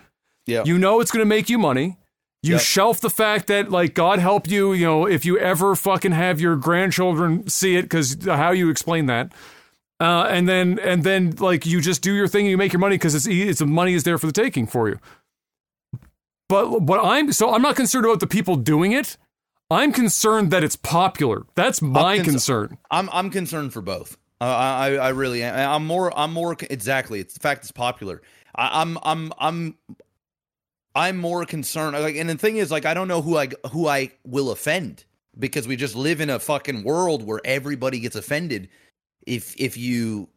yeah 0.47 0.63
You 0.65 0.77
know, 0.77 1.01
it's 1.01 1.11
going 1.11 1.21
to 1.21 1.25
make 1.37 1.49
you 1.49 1.57
money. 1.59 1.97
You 2.43 2.53
Yep. 2.53 2.61
shelf 2.61 3.01
the 3.01 3.09
fact 3.09 3.47
that, 3.47 3.69
like, 3.69 3.93
God 3.93 4.19
help 4.19 4.49
you, 4.49 4.73
you 4.73 4.85
know, 4.85 5.05
if 5.05 5.25
you 5.25 5.37
ever 5.37 5.75
fucking 5.75 6.13
have 6.13 6.39
your 6.41 6.55
grandchildren 6.55 7.47
see 7.49 7.75
it, 7.75 7.83
because 7.83 8.17
how 8.25 8.51
you 8.51 8.69
explain 8.69 9.05
that. 9.07 9.31
Uh, 10.01 10.25
and 10.29 10.49
then, 10.49 10.79
and 10.79 11.03
then, 11.03 11.35
like, 11.37 11.67
you 11.67 11.79
just 11.79 12.01
do 12.01 12.11
your 12.11 12.27
thing 12.27 12.45
and 12.45 12.49
you 12.49 12.57
make 12.57 12.73
your 12.73 12.79
money 12.79 12.95
because 12.95 13.13
it's, 13.13 13.27
it's 13.27 13.59
the 13.59 13.67
money 13.67 13.93
is 13.93 14.03
there 14.03 14.17
for 14.17 14.25
the 14.25 14.33
taking 14.33 14.65
for 14.65 14.89
you. 14.89 14.97
But 16.49 16.81
what 16.81 16.99
I'm, 17.03 17.31
so 17.31 17.53
I'm 17.53 17.61
not 17.61 17.75
concerned 17.75 18.05
about 18.05 18.19
the 18.19 18.25
people 18.25 18.55
doing 18.55 18.93
it. 18.93 19.17
I'm 19.69 19.93
concerned 19.93 20.51
that 20.51 20.63
it's 20.63 20.75
popular. 20.75 21.43
That's 21.55 21.81
my 21.81 22.17
cons- 22.17 22.27
concern. 22.27 22.77
I'm 22.89 23.09
I'm 23.13 23.29
concerned 23.29 23.71
for 23.71 23.81
both. 23.81 24.17
Uh, 24.41 24.45
I 24.45 24.95
I 24.95 25.09
really 25.09 25.43
am. 25.43 25.55
I'm 25.55 25.85
more 25.85 26.11
I'm 26.17 26.33
more 26.33 26.57
exactly. 26.69 27.21
It's 27.21 27.35
the 27.35 27.39
fact 27.39 27.63
it's 27.63 27.71
popular. 27.71 28.21
I, 28.53 28.81
I'm 28.81 28.97
I'm 29.03 29.31
I'm 29.39 29.77
I'm 30.93 31.17
more 31.17 31.45
concerned. 31.45 31.97
Like, 31.97 32.17
and 32.17 32.29
the 32.29 32.37
thing 32.37 32.57
is, 32.57 32.69
like, 32.69 32.85
I 32.85 32.93
don't 32.93 33.07
know 33.07 33.21
who 33.21 33.37
I 33.37 33.49
who 33.71 33.87
I 33.87 34.11
will 34.25 34.51
offend 34.51 35.05
because 35.39 35.69
we 35.69 35.77
just 35.77 35.95
live 35.95 36.19
in 36.19 36.29
a 36.29 36.39
fucking 36.39 36.83
world 36.83 37.23
where 37.23 37.39
everybody 37.45 38.01
gets 38.01 38.17
offended 38.17 38.67
if 39.25 39.55
if 39.59 39.77
you 39.77 40.29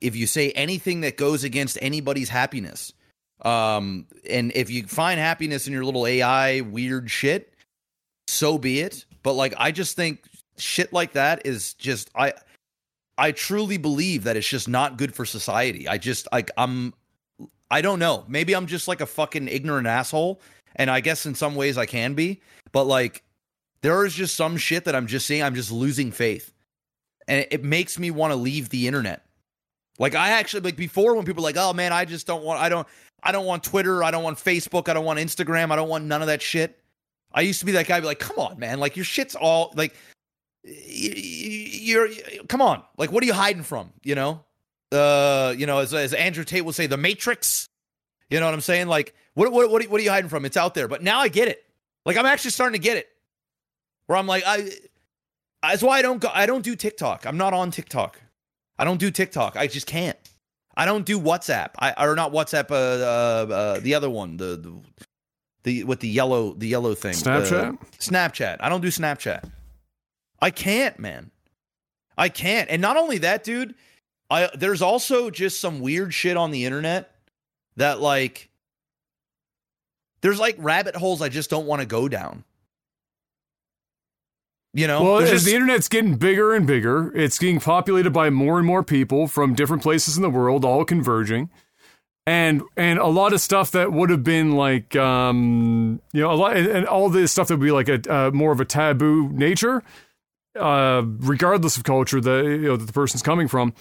if 0.00 0.16
you 0.16 0.26
say 0.26 0.50
anything 0.52 1.02
that 1.02 1.16
goes 1.16 1.44
against 1.44 1.78
anybody's 1.80 2.28
happiness. 2.28 2.92
Um, 3.42 4.06
and 4.28 4.52
if 4.54 4.70
you 4.70 4.86
find 4.86 5.18
happiness 5.18 5.66
in 5.66 5.72
your 5.72 5.84
little 5.84 6.06
AI 6.06 6.60
weird 6.60 7.10
shit, 7.10 7.54
so 8.28 8.58
be 8.58 8.80
it. 8.80 9.04
But 9.22 9.34
like, 9.34 9.54
I 9.56 9.72
just 9.72 9.96
think 9.96 10.24
shit 10.58 10.92
like 10.92 11.12
that 11.12 11.46
is 11.46 11.74
just 11.74 12.10
I 12.14 12.34
I 13.18 13.32
truly 13.32 13.78
believe 13.78 14.24
that 14.24 14.36
it's 14.36 14.48
just 14.48 14.68
not 14.68 14.96
good 14.96 15.14
for 15.14 15.24
society. 15.24 15.88
I 15.88 15.98
just 15.98 16.28
like 16.32 16.50
I'm 16.56 16.94
I 17.70 17.80
don't 17.80 17.98
know. 17.98 18.24
Maybe 18.28 18.54
I'm 18.54 18.66
just 18.66 18.88
like 18.88 19.00
a 19.00 19.06
fucking 19.06 19.48
ignorant 19.48 19.86
asshole 19.86 20.40
and 20.76 20.90
I 20.90 21.00
guess 21.00 21.26
in 21.26 21.34
some 21.34 21.54
ways 21.54 21.78
I 21.78 21.86
can 21.86 22.14
be, 22.14 22.40
but 22.72 22.84
like 22.84 23.22
there 23.82 24.04
is 24.04 24.14
just 24.14 24.36
some 24.36 24.56
shit 24.56 24.84
that 24.84 24.94
I'm 24.94 25.06
just 25.06 25.26
seeing 25.26 25.42
I'm 25.42 25.54
just 25.54 25.72
losing 25.72 26.12
faith. 26.12 26.52
And 27.28 27.46
it, 27.50 27.62
makes 27.62 27.98
me 27.98 28.10
want 28.10 28.32
to 28.32 28.36
leave 28.36 28.68
the 28.68 28.86
internet. 28.86 29.24
Like 29.98 30.14
I 30.14 30.30
actually 30.30 30.62
like 30.62 30.76
before 30.76 31.14
when 31.14 31.24
people 31.24 31.42
were 31.42 31.48
like, 31.48 31.56
"Oh 31.56 31.72
man, 31.72 31.92
I 31.92 32.04
just 32.04 32.26
don't 32.26 32.42
want 32.42 32.60
I 32.60 32.68
don't 32.68 32.86
I 33.22 33.30
don't 33.30 33.46
want 33.46 33.62
Twitter, 33.62 34.02
I 34.02 34.10
don't 34.10 34.24
want 34.24 34.38
Facebook, 34.38 34.88
I 34.88 34.94
don't 34.94 35.04
want 35.04 35.20
Instagram, 35.20 35.70
I 35.70 35.76
don't 35.76 35.88
want 35.88 36.04
none 36.04 36.22
of 36.22 36.26
that 36.26 36.42
shit." 36.42 36.78
I 37.32 37.42
used 37.42 37.60
to 37.60 37.66
be 37.66 37.72
that 37.72 37.86
guy, 37.86 38.00
be 38.00 38.06
like, 38.06 38.18
"Come 38.18 38.38
on, 38.38 38.58
man! 38.58 38.80
Like 38.80 38.96
your 38.96 39.04
shit's 39.04 39.34
all 39.34 39.72
like." 39.76 39.94
you're 40.64 42.08
come 42.48 42.62
on 42.62 42.82
like 42.96 43.10
what 43.10 43.22
are 43.22 43.26
you 43.26 43.32
hiding 43.32 43.64
from 43.64 43.92
you 44.04 44.14
know 44.14 44.44
uh 44.92 45.52
you 45.56 45.66
know 45.66 45.78
as, 45.78 45.92
as 45.92 46.14
andrew 46.14 46.44
tate 46.44 46.64
will 46.64 46.72
say 46.72 46.86
the 46.86 46.96
matrix 46.96 47.68
you 48.30 48.38
know 48.38 48.46
what 48.46 48.54
i'm 48.54 48.60
saying 48.60 48.86
like 48.86 49.14
what 49.34 49.50
what 49.50 49.70
what 49.70 50.00
are 50.00 50.04
you 50.04 50.10
hiding 50.10 50.28
from 50.28 50.44
it's 50.44 50.56
out 50.56 50.74
there 50.74 50.86
but 50.86 51.02
now 51.02 51.18
i 51.18 51.26
get 51.26 51.48
it 51.48 51.64
like 52.06 52.16
i'm 52.16 52.26
actually 52.26 52.52
starting 52.52 52.80
to 52.80 52.84
get 52.84 52.96
it 52.96 53.08
where 54.06 54.16
i'm 54.16 54.28
like 54.28 54.44
i 54.46 54.70
that's 55.62 55.82
why 55.82 55.98
i 55.98 56.02
don't 56.02 56.20
go 56.20 56.28
i 56.32 56.46
don't 56.46 56.64
do 56.64 56.76
tiktok 56.76 57.26
i'm 57.26 57.36
not 57.36 57.54
on 57.54 57.70
tiktok 57.70 58.20
i 58.78 58.84
don't 58.84 58.98
do 58.98 59.10
tiktok 59.10 59.56
i 59.56 59.66
just 59.66 59.86
can't 59.86 60.18
i 60.76 60.84
don't 60.84 61.06
do 61.06 61.18
whatsapp 61.18 61.70
i 61.78 61.92
or 62.04 62.14
not 62.14 62.32
whatsapp 62.32 62.70
uh, 62.70 62.74
uh, 62.74 63.54
uh 63.54 63.80
the 63.80 63.94
other 63.94 64.10
one 64.10 64.36
the, 64.36 64.56
the 64.56 64.74
the 65.64 65.84
with 65.84 66.00
the 66.00 66.08
yellow 66.08 66.52
the 66.54 66.66
yellow 66.66 66.94
thing 66.94 67.14
Snapchat? 67.14 67.74
uh, 67.74 67.84
snapchat 67.98 68.56
i 68.60 68.68
don't 68.68 68.80
do 68.80 68.88
snapchat 68.88 69.48
I 70.42 70.50
can't, 70.50 70.98
man. 70.98 71.30
I 72.18 72.28
can't. 72.28 72.68
And 72.68 72.82
not 72.82 72.96
only 72.96 73.18
that, 73.18 73.44
dude, 73.44 73.76
I 74.28 74.50
there's 74.54 74.82
also 74.82 75.30
just 75.30 75.60
some 75.60 75.80
weird 75.80 76.12
shit 76.12 76.36
on 76.36 76.50
the 76.50 76.64
internet 76.64 77.14
that 77.76 78.00
like 78.00 78.50
there's 80.20 80.40
like 80.40 80.56
rabbit 80.58 80.96
holes 80.96 81.22
I 81.22 81.28
just 81.28 81.48
don't 81.48 81.66
want 81.66 81.80
to 81.80 81.86
go 81.86 82.08
down. 82.08 82.44
You 84.74 84.86
know, 84.86 85.02
Well, 85.02 85.18
as 85.18 85.30
just- 85.30 85.44
the 85.44 85.54
internet's 85.54 85.88
getting 85.88 86.16
bigger 86.16 86.54
and 86.54 86.66
bigger, 86.66 87.12
it's 87.14 87.38
getting 87.38 87.60
populated 87.60 88.10
by 88.10 88.30
more 88.30 88.56
and 88.58 88.66
more 88.66 88.82
people 88.82 89.28
from 89.28 89.54
different 89.54 89.82
places 89.82 90.16
in 90.16 90.22
the 90.22 90.30
world, 90.30 90.64
all 90.64 90.84
converging. 90.84 91.50
And 92.26 92.62
and 92.76 92.98
a 93.00 93.08
lot 93.08 93.32
of 93.32 93.40
stuff 93.40 93.72
that 93.72 93.92
would 93.92 94.08
have 94.08 94.22
been 94.22 94.52
like 94.52 94.94
um 94.94 96.00
you 96.12 96.20
know 96.20 96.30
a 96.30 96.34
lot 96.34 96.56
and, 96.56 96.68
and 96.68 96.86
all 96.86 97.08
this 97.08 97.32
stuff 97.32 97.48
that 97.48 97.56
would 97.58 97.64
be 97.64 97.72
like 97.72 97.88
a 97.88 98.00
uh, 98.08 98.30
more 98.30 98.52
of 98.52 98.60
a 98.60 98.64
taboo 98.64 99.28
nature 99.30 99.82
uh 100.56 101.02
regardless 101.18 101.76
of 101.76 101.82
culture 101.82 102.20
that 102.20 102.44
you 102.44 102.58
know 102.68 102.76
that 102.76 102.86
the 102.86 102.92
person's 102.92 103.22
coming 103.22 103.48
from 103.48 103.74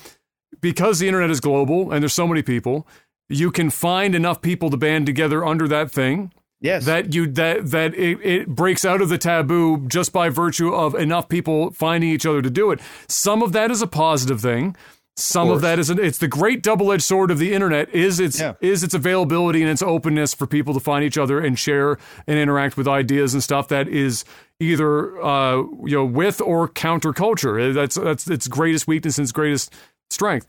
because 0.59 0.97
the 0.97 1.07
internet 1.07 1.30
is 1.30 1.39
global 1.39 1.91
and 1.91 2.01
there's 2.01 2.13
so 2.13 2.27
many 2.27 2.41
people 2.41 2.88
you 3.30 3.51
can 3.51 3.69
find 3.69 4.15
enough 4.15 4.41
people 4.41 4.72
to 4.72 4.77
band 4.77 5.05
together 5.05 5.45
under 5.45 5.68
that 5.68 5.91
thing 5.91 6.31
yes, 6.61 6.85
that 6.85 7.13
you 7.13 7.27
that 7.27 7.71
that 7.71 7.93
it, 7.95 8.19
it 8.23 8.47
breaks 8.47 8.85
out 8.85 9.01
of 9.01 9.09
the 9.09 9.17
taboo 9.17 9.85
just 9.88 10.13
by 10.13 10.29
virtue 10.29 10.73
of 10.73 10.95
enough 10.95 11.27
people 11.27 11.71
finding 11.71 12.09
each 12.09 12.25
other 12.25 12.41
to 12.41 12.49
do 12.49 12.71
it. 12.71 12.79
Some 13.09 13.41
of 13.43 13.51
that 13.51 13.71
is 13.71 13.81
a 13.81 13.88
positive 13.88 14.39
thing. 14.39 14.75
Some 15.17 15.49
of, 15.49 15.55
course. 15.55 15.61
that 15.63 15.77
is 15.77 15.89
an, 15.89 15.99
it's 15.99 16.19
the 16.19 16.27
great 16.29 16.63
double-edged 16.63 17.03
sword 17.03 17.31
of 17.31 17.38
the 17.38 17.53
internet 17.53 17.89
is 17.89 18.19
its 18.21 18.39
Yeah. 18.39 18.53
is 18.61 18.81
its 18.81 18.93
availability 18.93 19.61
and 19.61 19.69
its 19.69 19.81
openness 19.81 20.33
for 20.33 20.47
people 20.47 20.73
to 20.73 20.79
find 20.79 21.03
each 21.03 21.17
other 21.17 21.38
and 21.39 21.59
share 21.59 21.97
and 22.25 22.39
interact 22.39 22.77
with 22.77 22.88
ideas 22.88 23.33
and 23.33 23.43
stuff 23.43 23.67
that 23.67 23.89
is 23.89 24.23
either 24.61 25.21
uh, 25.21 25.57
you 25.57 25.97
know 25.97 26.05
with 26.05 26.39
or 26.41 26.69
counterculture. 26.69 27.73
That's 27.73 27.95
that's 27.95 28.27
its 28.29 28.47
greatest 28.47 28.88
weakness 28.88 29.17
and 29.17 29.25
its 29.25 29.33
greatest 29.33 29.73
strength. 30.09 30.47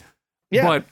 Yeah. 0.52 0.66
But 0.68 0.86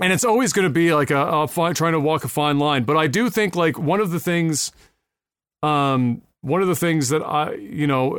and 0.00 0.12
it's 0.12 0.24
always 0.24 0.52
going 0.52 0.64
to 0.64 0.72
be 0.72 0.94
like 0.94 1.10
a, 1.10 1.26
a 1.26 1.48
fine, 1.48 1.74
trying 1.74 1.92
to 1.92 2.00
walk 2.00 2.24
a 2.24 2.28
fine 2.28 2.58
line. 2.58 2.84
But 2.84 2.96
I 2.96 3.06
do 3.06 3.30
think 3.30 3.54
like 3.54 3.78
one 3.78 4.00
of 4.00 4.10
the 4.10 4.20
things, 4.20 4.72
um, 5.62 6.22
one 6.40 6.62
of 6.62 6.68
the 6.68 6.76
things 6.76 7.08
that 7.10 7.22
I 7.22 7.54
you 7.54 7.86
know, 7.86 8.16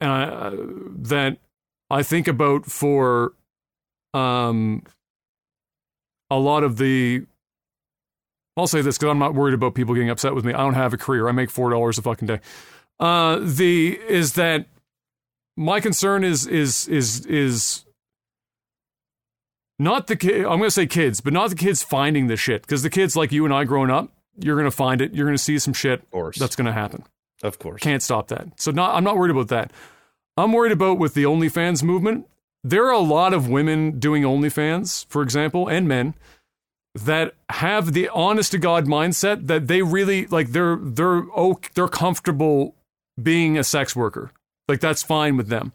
uh, 0.00 0.04
uh, 0.04 0.56
that 0.98 1.38
I 1.90 2.02
think 2.02 2.28
about 2.28 2.66
for, 2.66 3.32
um, 4.14 4.82
a 6.30 6.38
lot 6.38 6.62
of 6.62 6.78
the. 6.78 7.26
I'll 8.56 8.66
say 8.66 8.82
this 8.82 8.98
because 8.98 9.10
I'm 9.10 9.20
not 9.20 9.34
worried 9.34 9.54
about 9.54 9.74
people 9.74 9.94
getting 9.94 10.10
upset 10.10 10.34
with 10.34 10.44
me. 10.44 10.52
I 10.52 10.58
don't 10.58 10.74
have 10.74 10.92
a 10.92 10.96
career. 10.96 11.28
I 11.28 11.32
make 11.32 11.50
four 11.50 11.70
dollars 11.70 11.96
a 11.96 12.02
fucking 12.02 12.26
day. 12.26 12.40
Uh, 12.98 13.38
the 13.40 13.98
is 14.08 14.34
that 14.34 14.66
my 15.56 15.80
concern 15.80 16.24
is 16.24 16.46
is 16.46 16.88
is 16.88 17.24
is 17.26 17.84
not 19.78 20.06
the 20.06 20.16
kid. 20.16 20.40
I'm 20.40 20.58
going 20.58 20.62
to 20.64 20.70
say 20.70 20.86
kids, 20.86 21.20
but 21.20 21.32
not 21.32 21.50
the 21.50 21.56
kids 21.56 21.82
finding 21.82 22.26
the 22.26 22.36
shit 22.36 22.62
because 22.62 22.82
the 22.82 22.90
kids 22.90 23.16
like 23.16 23.32
you 23.32 23.44
and 23.44 23.54
I 23.54 23.64
growing 23.64 23.90
up, 23.90 24.10
you're 24.38 24.56
going 24.56 24.70
to 24.70 24.76
find 24.76 25.00
it. 25.00 25.14
You're 25.14 25.26
going 25.26 25.36
to 25.36 25.42
see 25.42 25.58
some 25.58 25.74
shit 25.74 26.00
of 26.00 26.10
course, 26.10 26.38
that's 26.38 26.56
going 26.56 26.66
to 26.66 26.72
happen. 26.72 27.04
of 27.42 27.58
course. 27.58 27.82
Can't 27.82 28.02
stop 28.02 28.28
that. 28.28 28.60
So 28.60 28.70
not 28.70 28.94
I'm 28.94 29.04
not 29.04 29.16
worried 29.16 29.30
about 29.30 29.48
that. 29.48 29.72
I'm 30.36 30.52
worried 30.52 30.72
about 30.72 30.98
with 30.98 31.14
the 31.14 31.24
OnlyFans 31.24 31.82
movement. 31.82 32.26
There 32.64 32.86
are 32.86 32.92
a 32.92 32.98
lot 32.98 33.32
of 33.32 33.48
women 33.48 33.98
doing 33.98 34.22
OnlyFans, 34.24 35.06
for 35.06 35.22
example, 35.22 35.68
and 35.68 35.86
men 35.88 36.14
that 36.94 37.34
have 37.50 37.92
the 37.92 38.08
honest 38.08 38.52
to 38.52 38.58
God 38.58 38.86
mindset 38.86 39.46
that 39.46 39.68
they 39.68 39.82
really 39.82 40.26
like 40.26 40.48
they're 40.48 40.76
they're 40.80 41.24
oh, 41.36 41.60
they're 41.74 41.88
comfortable 41.88 42.74
being 43.20 43.56
a 43.58 43.64
sex 43.64 43.94
worker. 43.94 44.32
Like 44.66 44.80
that's 44.80 45.02
fine 45.02 45.36
with 45.36 45.48
them. 45.48 45.72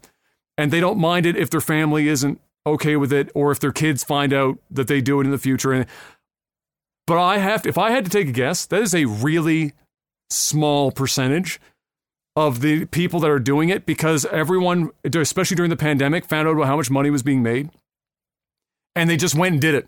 And 0.56 0.70
they 0.70 0.80
don't 0.80 0.98
mind 0.98 1.26
it 1.26 1.36
if 1.36 1.50
their 1.50 1.60
family 1.60 2.08
isn't 2.08 2.40
okay 2.66 2.96
with 2.96 3.12
it 3.12 3.30
or 3.34 3.50
if 3.50 3.60
their 3.60 3.72
kids 3.72 4.02
find 4.02 4.32
out 4.32 4.58
that 4.70 4.88
they 4.88 5.00
do 5.00 5.20
it 5.20 5.24
in 5.24 5.30
the 5.30 5.38
future 5.38 5.72
and 5.72 5.86
but 7.06 7.18
I 7.18 7.38
have 7.38 7.62
to 7.62 7.68
if 7.68 7.78
I 7.78 7.90
had 7.90 8.04
to 8.04 8.10
take 8.10 8.28
a 8.28 8.32
guess, 8.32 8.66
that 8.66 8.82
is 8.82 8.94
a 8.94 9.04
really 9.04 9.72
small 10.30 10.90
percentage 10.90 11.60
of 12.36 12.60
the 12.60 12.86
people 12.86 13.20
that 13.20 13.30
are 13.30 13.38
doing 13.38 13.68
it 13.68 13.86
because 13.86 14.24
everyone, 14.26 14.90
especially 15.04 15.54
during 15.54 15.70
the 15.70 15.76
pandemic, 15.76 16.24
found 16.24 16.48
out 16.48 16.52
about 16.52 16.66
how 16.66 16.76
much 16.76 16.90
money 16.90 17.10
was 17.10 17.22
being 17.22 17.42
made, 17.42 17.70
and 18.96 19.08
they 19.08 19.16
just 19.16 19.34
went 19.34 19.52
and 19.52 19.60
did 19.60 19.74
it, 19.74 19.86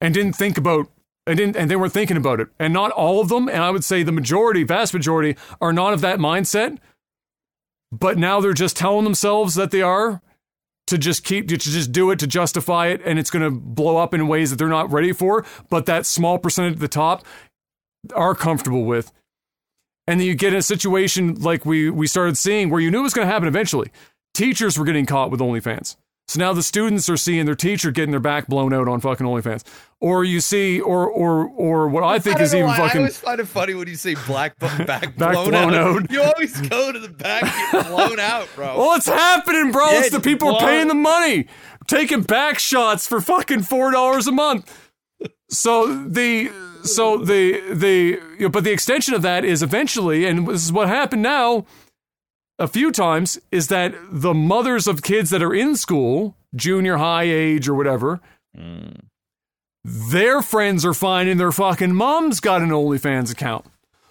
and 0.00 0.14
didn't 0.14 0.34
think 0.34 0.56
about 0.56 0.88
and 1.26 1.36
didn't 1.36 1.56
and 1.56 1.70
they 1.70 1.76
weren't 1.76 1.92
thinking 1.92 2.16
about 2.16 2.40
it. 2.40 2.48
And 2.58 2.72
not 2.72 2.92
all 2.92 3.20
of 3.20 3.28
them, 3.28 3.48
and 3.48 3.62
I 3.62 3.70
would 3.70 3.84
say 3.84 4.02
the 4.02 4.12
majority, 4.12 4.62
vast 4.62 4.94
majority, 4.94 5.36
are 5.60 5.72
not 5.72 5.92
of 5.92 6.00
that 6.02 6.18
mindset. 6.18 6.78
But 7.92 8.18
now 8.18 8.40
they're 8.40 8.52
just 8.52 8.76
telling 8.76 9.04
themselves 9.04 9.54
that 9.54 9.70
they 9.70 9.82
are 9.82 10.20
to 10.86 10.98
just 10.98 11.24
keep 11.24 11.48
to 11.48 11.56
just 11.56 11.92
do 11.92 12.10
it 12.10 12.18
to 12.20 12.26
justify 12.26 12.88
it, 12.88 13.00
and 13.04 13.18
it's 13.18 13.30
going 13.30 13.42
to 13.42 13.50
blow 13.50 13.96
up 13.96 14.14
in 14.14 14.28
ways 14.28 14.50
that 14.50 14.56
they're 14.56 14.68
not 14.68 14.90
ready 14.90 15.12
for. 15.12 15.44
But 15.68 15.86
that 15.86 16.06
small 16.06 16.38
percentage 16.38 16.74
at 16.74 16.80
the 16.80 16.88
top 16.88 17.24
are 18.14 18.34
comfortable 18.34 18.84
with 18.84 19.10
and 20.06 20.20
then 20.20 20.26
you 20.26 20.34
get 20.34 20.52
in 20.52 20.58
a 20.58 20.62
situation 20.62 21.34
like 21.36 21.66
we 21.66 21.90
we 21.90 22.06
started 22.06 22.36
seeing 22.36 22.70
where 22.70 22.80
you 22.80 22.90
knew 22.90 23.00
it 23.00 23.02
was 23.02 23.14
going 23.14 23.26
to 23.26 23.32
happen 23.32 23.48
eventually. 23.48 23.90
Teachers 24.34 24.78
were 24.78 24.84
getting 24.84 25.06
caught 25.06 25.30
with 25.30 25.40
OnlyFans. 25.40 25.96
So 26.28 26.40
now 26.40 26.52
the 26.52 26.62
students 26.62 27.08
are 27.08 27.16
seeing 27.16 27.46
their 27.46 27.54
teacher 27.54 27.92
getting 27.92 28.10
their 28.10 28.18
back 28.18 28.48
blown 28.48 28.72
out 28.72 28.88
on 28.88 29.00
fucking 29.00 29.24
OnlyFans. 29.24 29.62
Or 30.00 30.24
you 30.24 30.40
see, 30.40 30.80
or 30.80 31.08
or 31.08 31.46
or 31.46 31.88
what 31.88 32.02
I 32.02 32.18
think 32.18 32.38
I 32.38 32.42
is 32.42 32.54
even 32.54 32.66
why, 32.66 32.74
I 32.74 32.78
fucking 32.78 33.00
always 33.02 33.18
find 33.18 33.40
it 33.40 33.46
funny 33.46 33.74
when 33.74 33.86
you 33.86 33.94
say 33.94 34.16
black 34.26 34.58
back, 34.58 34.86
Back 34.86 35.16
blown, 35.16 35.50
blown 35.50 35.74
out. 35.74 36.02
out. 36.02 36.10
You 36.10 36.22
always 36.22 36.60
go 36.68 36.90
to 36.90 36.98
the 36.98 37.08
back, 37.08 37.44
get 37.72 37.86
blown 37.86 38.18
out, 38.18 38.48
bro. 38.56 38.76
Well, 38.76 38.96
it's 38.96 39.06
happening, 39.06 39.70
bro. 39.70 39.88
Yeah, 39.90 40.00
it's 40.00 40.10
the 40.10 40.20
people 40.20 40.50
blow 40.50 40.58
paying 40.60 40.88
the 40.88 40.94
money, 40.94 41.46
taking 41.86 42.22
back 42.22 42.58
shots 42.58 43.06
for 43.06 43.20
fucking 43.20 43.62
four 43.62 43.92
dollars 43.92 44.26
a 44.26 44.32
month. 44.32 44.90
So 45.48 46.04
the 46.08 46.50
so 46.82 47.18
the 47.18 47.60
the 47.72 48.20
you 48.36 48.40
know, 48.40 48.48
but 48.48 48.64
the 48.64 48.72
extension 48.72 49.14
of 49.14 49.22
that 49.22 49.44
is 49.44 49.62
eventually, 49.62 50.26
and 50.26 50.48
this 50.48 50.64
is 50.64 50.72
what 50.72 50.88
happened 50.88 51.22
now 51.22 51.66
a 52.58 52.68
few 52.68 52.90
times, 52.90 53.38
is 53.50 53.68
that 53.68 53.94
the 54.10 54.34
mothers 54.34 54.86
of 54.86 55.02
kids 55.02 55.30
that 55.30 55.42
are 55.42 55.54
in 55.54 55.76
school, 55.76 56.36
junior 56.54 56.96
high 56.96 57.24
age 57.24 57.68
or 57.68 57.74
whatever, 57.74 58.20
their 59.84 60.42
friends 60.42 60.84
are 60.84 60.94
fine 60.94 61.28
and 61.28 61.38
their 61.38 61.52
fucking 61.52 61.94
mom's 61.94 62.40
got 62.40 62.62
an 62.62 62.70
OnlyFans 62.70 63.30
account. 63.30 63.66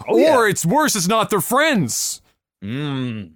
Oh, 0.07 0.17
yeah. 0.17 0.35
or 0.35 0.47
it's 0.47 0.65
worse, 0.65 0.95
it's 0.95 1.07
not 1.07 1.29
their 1.29 1.41
friends. 1.41 2.21
Mm. 2.63 3.31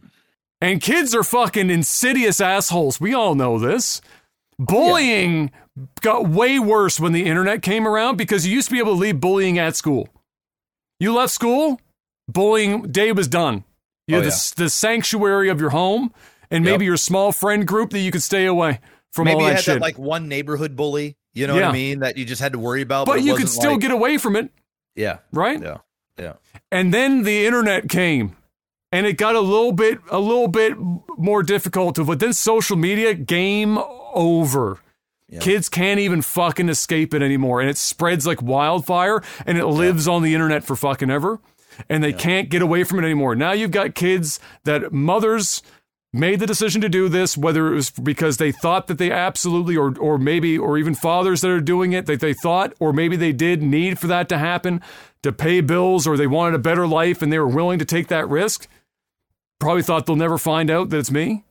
And 0.62 0.82
kids 0.82 1.16
are 1.16 1.24
fucking 1.24 1.70
insidious 1.70 2.42
assholes. 2.42 3.00
We 3.00 3.14
all 3.14 3.36
know 3.36 3.58
this. 3.58 4.02
Bullying 4.58 5.52
got 6.02 6.28
way 6.28 6.60
worse 6.60 7.00
when 7.00 7.14
the 7.14 7.26
internet 7.26 7.62
came 7.62 7.88
around 7.88 8.18
because 8.18 8.46
you 8.46 8.54
used 8.54 8.68
to 8.68 8.74
be 8.74 8.80
able 8.80 8.94
to 8.94 9.00
leave 9.00 9.20
bullying 9.20 9.58
at 9.58 9.76
school. 9.76 10.10
You 11.00 11.16
left 11.16 11.32
school, 11.32 11.80
bullying 12.28 12.92
day 12.92 13.14
was 13.14 13.30
done. 13.30 13.64
You 14.10 14.18
Oh, 14.18 14.22
the, 14.22 14.54
the 14.56 14.70
sanctuary 14.70 15.50
of 15.50 15.60
your 15.62 15.70
home 15.70 16.14
and 16.52 16.64
maybe 16.64 16.84
Yep. 16.86 16.88
your 16.90 16.98
small 16.98 17.32
friend 17.32 17.66
group 17.68 17.92
that 17.92 18.00
you 18.00 18.12
could 18.12 18.24
stay 18.24 18.46
away 18.46 18.80
from 19.12 19.26
Maybe 19.26 19.36
all 19.36 19.42
you 19.42 19.48
that 19.50 19.56
had 19.56 19.64
shit. 19.64 19.74
that 19.76 19.82
like 19.82 19.98
one 20.00 20.28
neighborhood 20.28 20.76
bully. 20.76 21.16
You 21.34 21.48
know 21.48 21.54
what 21.56 21.64
I 21.64 21.72
mean? 21.72 22.00
That 22.00 22.18
you 22.18 22.26
just 22.26 22.42
had 22.42 22.54
to 22.54 22.60
worry 22.60 22.82
about. 22.82 23.06
but 23.06 23.20
it 23.20 23.24
you 23.26 23.36
could 23.36 23.50
still 23.50 23.74
like- 23.74 23.82
get 23.82 23.92
away 23.92 24.18
from 24.18 24.36
it, 24.36 24.50
Yeah. 24.96 25.20
right? 25.32 25.62
Yeah. 25.62 25.78
Yeah. 26.18 26.34
And 26.72 26.94
then 26.94 27.24
the 27.24 27.46
internet 27.46 27.88
came 27.88 28.36
and 28.92 29.06
it 29.06 29.14
got 29.14 29.36
a 29.36 29.40
little 29.40 29.72
bit 29.72 30.00
a 30.10 30.20
little 30.20 30.48
bit 30.48 30.74
more 31.18 31.44
difficult 31.44 31.96
to 31.96 32.04
but 32.04 32.20
then 32.20 32.34
social 32.34 32.76
media 32.76 33.14
game 33.14 33.78
over. 34.14 34.80
Yeah. 35.30 35.40
Kids 35.40 35.70
can't 35.70 36.00
even 36.00 36.22
fucking 36.24 36.68
escape 36.70 37.14
it 37.14 37.22
anymore 37.22 37.62
and 37.62 37.70
it 37.70 37.78
spreads 37.78 38.26
like 38.26 38.42
wildfire 38.42 39.22
and 39.46 39.58
it 39.60 39.66
lives 39.68 40.08
on 40.08 40.24
the 40.24 40.34
internet 40.34 40.64
for 40.64 40.76
fucking 40.76 41.12
ever 41.12 41.40
and 41.88 42.04
they 42.04 42.14
can't 42.14 42.50
get 42.50 42.62
away 42.62 42.84
from 42.84 43.00
it 43.00 43.06
anymore. 43.06 43.36
Now 43.36 43.52
you've 43.52 43.72
got 43.72 43.96
kids 43.96 44.40
that 44.66 44.92
mothers 44.92 45.62
made 46.12 46.40
the 46.40 46.48
decision 46.48 46.82
to 46.82 46.90
do 46.90 47.08
this, 47.08 47.38
whether 47.38 47.68
it 47.68 47.76
was 47.76 47.92
because 47.92 48.38
they 48.38 48.52
thought 48.52 48.88
that 48.88 48.98
they 48.98 49.12
absolutely, 49.12 49.78
or 49.78 49.96
or 50.00 50.18
maybe, 50.18 50.58
or 50.58 50.78
even 50.78 50.96
fathers 50.96 51.42
that 51.42 51.52
are 51.52 51.62
doing 51.62 51.94
it 51.94 52.06
that 52.08 52.20
they 52.20 52.34
thought, 52.34 52.74
or 52.80 52.92
maybe 52.92 53.16
they 53.16 53.32
did 53.32 53.62
need 53.62 54.00
for 54.00 54.08
that 54.08 54.28
to 54.30 54.38
happen 54.38 54.82
to 55.24 55.32
pay 55.32 55.62
bills, 55.62 56.08
or 56.08 56.18
they 56.18 56.28
wanted 56.28 56.56
a 56.56 56.60
better 56.60 56.88
life 56.88 57.22
and 57.22 57.32
they 57.32 57.40
were 57.40 57.48
willing 57.48 57.80
to 57.80 57.86
take 57.86 58.08
that 58.08 58.28
risk. 58.28 58.68
Probably 59.60 59.84
thought 59.84 60.06
they'll 60.06 60.16
never 60.16 60.38
find 60.38 60.70
out 60.72 60.90
that 60.90 60.98
it's 60.98 61.12
me. 61.12 61.44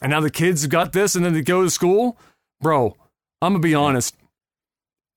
and 0.00 0.10
now 0.10 0.20
the 0.20 0.30
kids 0.30 0.62
have 0.62 0.70
got 0.70 0.92
this, 0.92 1.14
and 1.14 1.24
then 1.24 1.32
they 1.32 1.42
go 1.42 1.62
to 1.62 1.70
school, 1.70 2.16
bro. 2.60 2.96
I'm 3.40 3.52
gonna 3.54 3.60
be 3.62 3.74
honest. 3.74 4.16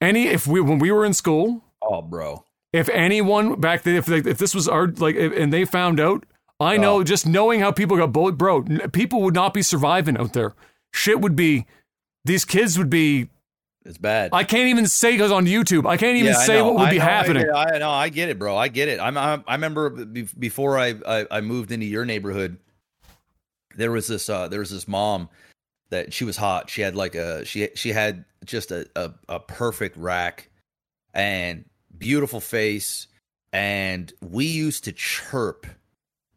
Any 0.02 0.28
if 0.28 0.46
we 0.48 0.60
when 0.62 0.80
we 0.80 0.92
were 0.92 1.06
in 1.06 1.14
school, 1.14 1.62
Oh, 1.82 2.02
bro. 2.02 2.45
If 2.76 2.90
anyone 2.90 3.60
back 3.60 3.84
then, 3.84 3.96
if 3.96 4.10
if 4.10 4.38
this 4.38 4.54
was 4.56 4.68
our 4.68 4.88
like, 4.88 5.16
if, 5.16 5.32
and 5.36 5.52
they 5.54 5.66
found 5.66 6.00
out, 6.00 6.26
I 6.60 6.78
know 6.78 6.98
Oh. 7.00 7.04
just 7.04 7.26
knowing 7.28 7.60
how 7.60 7.72
people 7.72 7.98
got 7.98 8.12
bullied, 8.14 8.38
bro, 8.38 8.64
people 8.92 9.22
would 9.24 9.34
not 9.36 9.54
be 9.54 9.62
surviving 9.62 10.18
out 10.18 10.34
there. 10.34 10.54
Shit 10.94 11.20
would 11.22 11.36
be, 11.36 11.66
these 12.24 12.46
kids 12.46 12.78
would 12.78 12.90
be. 12.90 13.30
It's 13.84 13.98
bad. 14.00 14.32
I 14.34 14.44
can't 14.44 14.70
even 14.70 14.88
say 14.88 15.12
because 15.12 15.32
on 15.32 15.46
YouTube, 15.46 15.86
I 15.88 15.96
can't 15.98 16.18
even 16.18 16.32
Yeah, 16.34 16.40
I 16.40 16.46
say 16.46 16.58
know. 16.58 16.66
what 16.66 16.76
would 16.76 16.88
I 16.88 16.92
be 16.92 16.98
know, 16.98 17.04
happening. 17.04 17.44
it. 17.44 17.52
I 17.54 17.78
know. 17.78 17.92
I 17.92 18.10
get 18.10 18.30
it, 18.30 18.40
bro. 18.40 18.58
I 18.58 18.68
get 18.68 18.88
it. 18.88 19.00
I'm. 19.00 19.16
I'm 19.18 19.44
I 19.48 19.54
remember 19.54 19.90
before 19.92 20.80
I, 20.80 20.96
I 21.06 21.28
I 21.30 21.42
moved 21.42 21.72
into 21.72 21.86
your 21.86 22.04
neighborhood, 22.04 22.58
there 23.76 23.92
was 23.92 24.08
this 24.08 24.28
uh 24.30 24.48
there 24.48 24.60
was 24.60 24.72
this 24.72 24.88
mom 24.88 25.30
that 25.92 26.14
she 26.14 26.24
was 26.26 26.38
hot. 26.38 26.70
She 26.70 26.82
had 26.82 26.96
like 26.96 27.14
a 27.14 27.46
she 27.46 27.70
she 27.76 27.92
had 27.92 28.26
just 28.44 28.72
a 28.72 28.88
a, 28.96 29.12
a 29.30 29.40
perfect 29.40 29.98
rack 29.98 30.50
and 31.14 31.66
beautiful 32.00 32.40
face, 32.40 33.08
and 33.54 34.12
we 34.22 34.46
used 34.46 34.84
to 34.86 34.92
chirp 34.92 35.66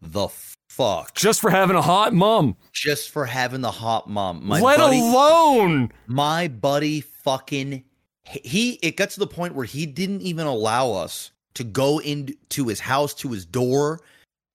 the 0.00 0.28
fuck. 0.68 1.14
Just 1.14 1.40
for 1.40 1.50
having 1.50 1.76
a 1.76 1.82
hot 1.82 2.14
mom, 2.14 2.56
just 2.72 3.10
for 3.10 3.26
having 3.26 3.60
the 3.60 3.70
hot 3.70 4.08
mom. 4.08 4.46
My 4.46 4.60
let 4.60 4.78
buddy, 4.78 5.00
alone. 5.00 5.90
My 6.06 6.48
buddy 6.48 7.00
fucking 7.00 7.84
he 8.24 8.72
it 8.82 8.96
got 8.96 9.10
to 9.10 9.20
the 9.20 9.26
point 9.26 9.54
where 9.54 9.64
he 9.64 9.86
didn't 9.86 10.22
even 10.22 10.46
allow 10.46 10.92
us 10.92 11.30
to 11.54 11.64
go 11.64 11.98
into 11.98 12.68
his 12.68 12.80
house 12.80 13.14
to 13.14 13.28
his 13.30 13.44
door. 13.44 14.00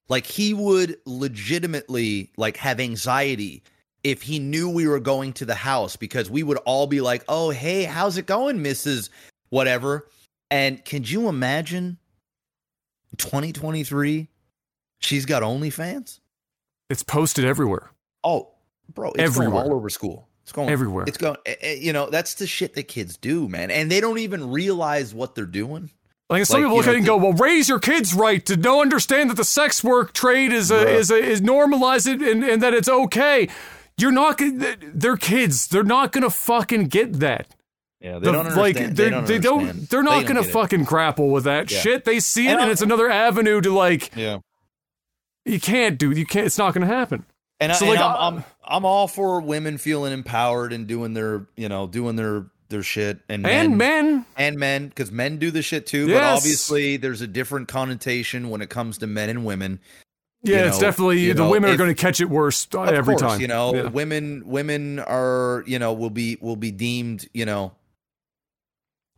Like 0.09 0.25
he 0.25 0.53
would 0.53 0.97
legitimately 1.05 2.31
like 2.37 2.57
have 2.57 2.79
anxiety 2.79 3.63
if 4.03 4.21
he 4.21 4.37
knew 4.37 4.69
we 4.69 4.87
were 4.87 4.99
going 4.99 5.33
to 5.33 5.45
the 5.45 5.55
house 5.55 5.95
because 5.95 6.29
we 6.29 6.43
would 6.43 6.57
all 6.65 6.87
be 6.87 7.01
like 7.01 7.23
oh 7.27 7.49
hey 7.49 7.83
how's 7.83 8.17
it 8.17 8.25
going 8.25 8.59
mrs 8.59 9.09
whatever 9.49 10.07
and 10.53 10.83
can 10.85 11.03
you 11.03 11.27
imagine 11.27 11.97
2023 13.17 14.29
she's 14.99 15.25
got 15.25 15.43
onlyfans 15.43 16.19
it's 16.89 17.03
posted 17.03 17.45
everywhere. 17.45 17.91
oh 18.23 18.49
bro 18.93 19.09
it's 19.11 19.19
Everywhere. 19.19 19.49
going 19.51 19.71
all 19.71 19.73
over 19.75 19.89
school 19.89 20.27
it's 20.43 20.51
going 20.51 20.69
Everywhere. 20.69 21.05
it's 21.07 21.17
going, 21.17 21.37
eh, 21.45 21.55
eh, 21.61 21.73
you 21.79 21.93
know, 21.93 22.09
that's 22.09 22.33
the 22.33 22.45
shit 22.45 22.73
that 22.73 22.89
kids 22.89 23.15
do, 23.15 23.47
man. 23.47 23.71
And 23.71 23.89
they 23.89 24.01
don't 24.01 24.17
even 24.17 24.51
realize 24.51 25.13
what 25.13 25.35
they're 25.35 25.45
doing. 25.45 25.89
Like 26.29 26.45
some 26.45 26.61
Like, 26.61 26.65
people 26.67 26.77
look 26.79 26.87
at 26.87 26.95
it 26.95 26.97
and 26.97 27.05
go, 27.05 27.15
"Well, 27.15 27.31
raise 27.31 27.69
your 27.69 27.79
kids 27.79 28.13
right 28.13 28.45
to 28.47 28.57
know 28.57 28.81
understand 28.81 29.29
that 29.29 29.37
the 29.37 29.45
sex 29.45 29.81
work 29.85 30.11
trade 30.11 30.51
is 30.51 30.69
a, 30.69 30.83
Bruh. 30.85 30.95
is 30.95 31.09
a, 31.11 31.15
is 31.15 31.39
normalize 31.39 32.05
it 32.13 32.21
and, 32.21 32.43
and 32.43 32.61
that 32.61 32.73
it's 32.73 32.89
okay." 32.89 33.47
You're 33.97 34.11
not 34.11 34.37
gonna. 34.37 34.75
They're 34.93 35.15
kids. 35.15 35.67
They're 35.67 35.81
not 35.81 36.11
gonna 36.11 36.29
fucking 36.29 36.87
get 36.89 37.21
that. 37.21 37.47
Yeah, 38.03 38.19
The- 38.19 38.31
like 38.57 38.75
they're, 38.95 39.21
they 39.21 39.39
don't. 39.39 39.89
They're 39.89 40.03
not 40.03 40.25
gonna 40.25 40.43
fucking 40.43 40.83
grapple 40.83 41.29
with 41.29 41.45
that 41.45 41.71
Yeah. 41.71 41.79
shit. 41.79 42.03
They 42.03 42.19
see 42.19 42.47
it, 42.47 42.51
And 42.51 42.61
and, 42.63 42.71
it's 42.71 42.81
another 42.81 43.09
avenue 43.09 43.61
to 43.61 43.71
like. 43.73 44.11
Yeah. 44.15 44.39
You 45.45 45.59
can't 45.59 45.97
do. 45.97 46.11
You 46.11 46.25
can't. 46.25 46.45
It's 46.45 46.57
not 46.57 46.73
gonna 46.73 46.85
happen. 46.85 47.25
And, 47.59 47.71
I, 47.71 47.75
So, 47.75 47.85
and 47.85 47.95
like, 47.95 48.03
I'm, 48.03 48.15
I'm- 48.15 48.35
I'm 48.37 48.43
I'm 48.65 48.85
all 48.85 49.07
for 49.07 49.39
women 49.41 49.77
feeling 49.77 50.11
empowered 50.13 50.71
and 50.73 50.85
doing 50.87 51.13
their, 51.13 51.47
you 51.55 51.69
know, 51.69 51.87
doing 51.87 52.15
their 52.17 52.45
their 52.69 52.81
shit 52.83 53.19
and 53.29 53.43
men, 53.43 53.65
And 53.67 53.77
men, 53.77 54.25
and 54.35 54.57
men 54.57 54.87
because 54.87 55.11
men 55.11 55.37
do 55.37 55.51
the 55.51 55.61
shit 55.61 55.85
too. 55.85 56.07
But 56.07 56.23
obviously, 56.23 56.97
there's 56.97 57.21
a 57.21 57.27
different 57.27 57.67
connotation 57.67 58.49
when 58.49 58.61
it 58.61 58.69
comes 58.69 58.97
to 58.99 59.07
men 59.07 59.29
and 59.29 59.45
women. 59.45 59.79
yeah, 60.43 60.61
you 60.61 60.65
it's 60.67 60.77
know- 60.77 60.81
definitely 60.87 61.31
the 61.31 61.43
know, 61.43 61.49
women 61.49 61.69
are 61.71 61.77
going 61.77 61.93
to 61.93 62.01
catch 62.01 62.19
it 62.19 62.29
worse 62.29 62.67
uh, 62.73 62.81
every 62.83 63.15
course, 63.15 63.21
time. 63.33 63.41
you 63.41 63.47
know, 63.47 63.75
Yeah. 63.75 63.83
women 63.89 64.43
women 64.45 64.99
are, 64.99 65.63
you 65.67 65.77
know, 65.79 65.93
will 65.93 66.09
be 66.09 66.37
will 66.41 66.55
be 66.57 66.71
deemed, 66.71 67.27
you 67.33 67.45
know, 67.45 67.73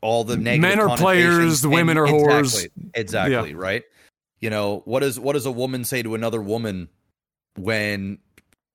all 0.01 0.24
the 0.24 0.38
negative 0.38 0.61
Men 0.77 0.80
are 0.80 0.98
players, 0.98 1.61
the 1.61 1.69
women 1.69 1.98
are 1.98 2.06
whores. 2.06 2.65
exactly, 2.65 2.91
Exactly, 2.93 3.56
right? 3.56 3.83
You 4.40 4.49
know, 4.49 4.82
what 4.85 4.99
does 4.99 5.19
what 5.19 5.33
does 5.33 5.45
a 5.45 5.51
woman 5.51 5.83
say 5.85 6.03
to 6.03 6.14
another 6.15 6.41
woman 6.41 6.90
when 7.57 8.19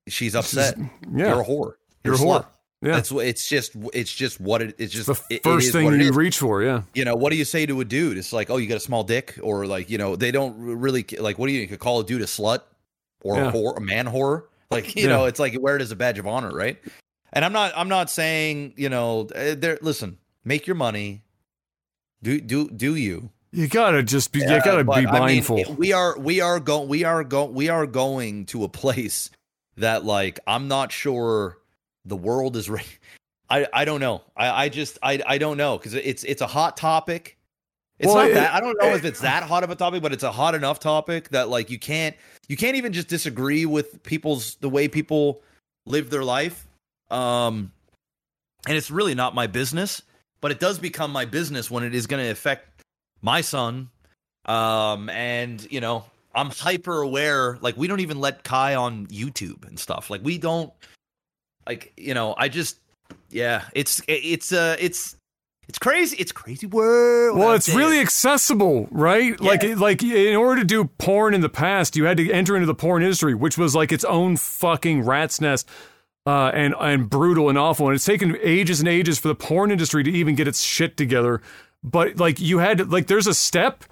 she's 0.07 0.35
upset? 0.35 0.75
yeah, 0.77 1.29
You're 1.29 1.41
a 1.41 1.45
whore. 1.45 1.73
You're 2.03 2.15
a 2.15 2.17
slut. 2.17 2.43
whore. 2.43 2.45
Yeah. 2.83 2.93
That's 2.93 3.11
what 3.11 3.27
it's 3.27 3.47
just 3.47 3.73
it's 3.93 4.11
just 4.13 4.39
what 4.41 4.63
it 4.63 4.75
it's 4.79 4.91
just 4.91 5.05
the 5.05 5.13
it- 5.29 5.35
it 5.35 5.43
first 5.43 5.67
is 5.67 5.71
thing 5.73 6.01
you 6.01 6.11
reach 6.13 6.39
for. 6.39 6.63
Yeah. 6.63 6.81
You 6.95 7.05
know, 7.05 7.15
what 7.15 7.31
do 7.31 7.37
you 7.37 7.45
say 7.45 7.65
to 7.67 7.79
a 7.79 7.85
dude? 7.85 8.17
It's 8.17 8.33
like, 8.33 8.49
oh, 8.49 8.57
you 8.57 8.67
got 8.67 8.77
a 8.77 8.79
small 8.81 9.03
dick, 9.03 9.37
or 9.43 9.67
like, 9.67 9.89
you 9.91 9.99
know, 9.99 10.15
they 10.15 10.31
don't 10.31 10.57
really 10.57 11.05
like. 11.19 11.37
What 11.37 11.45
do 11.47 11.53
you, 11.53 11.61
you 11.61 11.67
could 11.67 11.79
call 11.79 11.99
a 11.99 12.03
dude 12.03 12.21
a 12.21 12.25
slut 12.25 12.61
or 13.23 13.35
Yeah. 13.35 13.49
a 13.49 13.51
whore, 13.51 13.77
a 13.77 13.81
man 13.81 14.07
whore? 14.07 14.45
Like, 14.71 14.95
you 14.95 15.03
Yeah. 15.03 15.09
know, 15.09 15.25
it's 15.25 15.39
like 15.39 15.55
wear 15.61 15.75
it 15.75 15.81
as 15.83 15.91
a 15.91 15.95
badge 15.95 16.17
of 16.17 16.25
honor, 16.25 16.49
right? 16.51 16.79
And 17.33 17.45
I'm 17.45 17.53
not, 17.53 17.71
I'm 17.75 17.87
not 17.87 18.09
saying, 18.09 18.73
you 18.77 18.89
know, 18.89 19.29
uh, 19.35 19.53
there. 19.55 19.77
Listen, 19.81 20.17
make 20.43 20.67
your 20.67 20.75
money. 20.75 21.23
Do 22.23 22.39
do 22.39 22.69
do 22.69 22.95
you? 22.95 23.31
You 23.51 23.67
gotta 23.67 24.03
just 24.03 24.31
be. 24.31 24.39
you 24.39 24.45
Uh, 24.45 24.61
gotta 24.63 24.83
be 24.83 24.91
I 24.91 25.01
mean, 25.01 25.11
mindful. 25.11 25.75
we 25.77 25.91
are 25.93 26.17
we 26.17 26.39
are 26.41 26.59
going 26.59 26.87
we 26.87 27.03
are 27.03 27.23
going 27.23 27.53
we 27.53 27.69
are 27.69 27.85
going 27.87 28.45
to 28.47 28.63
a 28.63 28.69
place 28.69 29.29
that 29.77 30.05
like 30.05 30.39
I'm 30.47 30.67
not 30.67 30.91
sure 30.91 31.57
the 32.05 32.15
world 32.15 32.55
is 32.55 32.69
ready. 32.69 32.85
I 33.49 33.67
I 33.73 33.85
don't 33.85 33.99
know. 33.99 34.21
I 34.37 34.65
I 34.65 34.69
just 34.69 34.97
I 35.03 35.21
I 35.25 35.37
don't 35.37 35.57
know 35.57 35.77
because 35.77 35.93
it's 35.95 36.23
it's 36.23 36.41
a 36.41 36.47
hot 36.47 36.77
topic. 36.77 37.37
It's 37.99 38.07
Well, 38.07 38.15
not 38.23 38.29
it- 38.31 38.33
that 38.35 38.53
I 38.53 38.59
don't 38.61 38.77
know 38.81 38.93
if 38.95 39.03
it's 39.05 39.19
that 39.21 39.43
hot 39.51 39.63
of 39.63 39.69
a 39.69 39.75
topic, 39.75 40.01
but 40.01 40.13
it's 40.13 40.23
a 40.23 40.31
hot 40.31 40.55
enough 40.55 40.79
topic 40.79 41.29
that 41.29 41.49
like 41.49 41.69
you 41.69 41.77
can't 41.79 42.15
you 42.47 42.55
can't 42.55 42.75
even 42.77 42.93
just 42.93 43.07
disagree 43.09 43.65
with 43.65 44.01
people's 44.03 44.55
the 44.55 44.69
way 44.69 44.87
people 44.87 45.41
live 45.85 46.09
their 46.09 46.23
life. 46.23 46.67
Um, 47.09 47.71
and 48.67 48.77
it's 48.77 48.89
really 48.91 49.15
not 49.15 49.35
my 49.35 49.47
business, 49.47 50.01
but 50.41 50.51
it 50.51 50.59
does 50.59 50.79
become 50.79 51.11
my 51.11 51.25
business 51.25 51.71
when 51.71 51.83
it 51.83 51.95
is 51.95 52.07
going 52.07 52.23
to 52.23 52.29
affect 52.29 52.83
my 53.21 53.41
son. 53.41 53.89
Um, 54.45 55.09
and 55.09 55.65
you 55.71 55.79
know, 55.79 56.05
I'm 56.33 56.49
hyper 56.49 57.01
aware. 57.01 57.57
Like 57.61 57.77
we 57.77 57.87
don't 57.87 57.99
even 57.99 58.19
let 58.19 58.43
Kai 58.43 58.75
on 58.75 59.07
YouTube 59.07 59.67
and 59.67 59.79
stuff. 59.79 60.09
Like 60.09 60.23
we 60.23 60.37
don't. 60.37 60.73
Like 61.67 61.93
you 61.95 62.15
know, 62.15 62.33
I 62.37 62.49
just 62.49 62.79
yeah. 63.29 63.65
It's 63.73 64.01
it's 64.07 64.51
uh 64.51 64.75
it's 64.79 65.15
it's 65.67 65.79
crazy. 65.79 66.17
It's 66.17 66.31
crazy 66.31 66.67
world. 66.67 67.37
Well, 67.37 67.53
it's 67.53 67.73
really 67.73 67.99
accessible, 67.99 68.89
right? 68.91 69.39
Like, 69.39 69.63
like 69.77 70.03
in 70.03 70.35
order 70.35 70.59
to 70.61 70.67
do 70.67 70.85
porn 70.97 71.33
in 71.33 71.41
the 71.41 71.49
past, 71.49 71.95
you 71.95 72.03
had 72.03 72.17
to 72.17 72.29
enter 72.29 72.55
into 72.55 72.65
the 72.65 72.75
porn 72.75 73.03
industry, 73.03 73.35
which 73.35 73.57
was 73.57 73.73
like 73.73 73.91
its 73.91 74.03
own 74.03 74.35
fucking 74.35 75.03
rat's 75.05 75.39
nest, 75.39 75.69
uh, 76.25 76.51
and 76.53 76.75
and 76.79 77.09
brutal 77.09 77.49
and 77.49 77.57
awful. 77.57 77.87
And 77.87 77.95
it's 77.95 78.05
taken 78.05 78.37
ages 78.41 78.79
and 78.79 78.87
ages 78.87 79.19
for 79.19 79.27
the 79.27 79.35
porn 79.35 79.71
industry 79.71 80.03
to 80.03 80.11
even 80.11 80.35
get 80.35 80.47
its 80.47 80.61
shit 80.61 80.97
together. 80.97 81.41
But 81.83 82.17
like, 82.17 82.39
you 82.39 82.59
had 82.59 82.91
like, 82.91 83.07
there's 83.07 83.27
a 83.27 83.33
step 83.33 83.83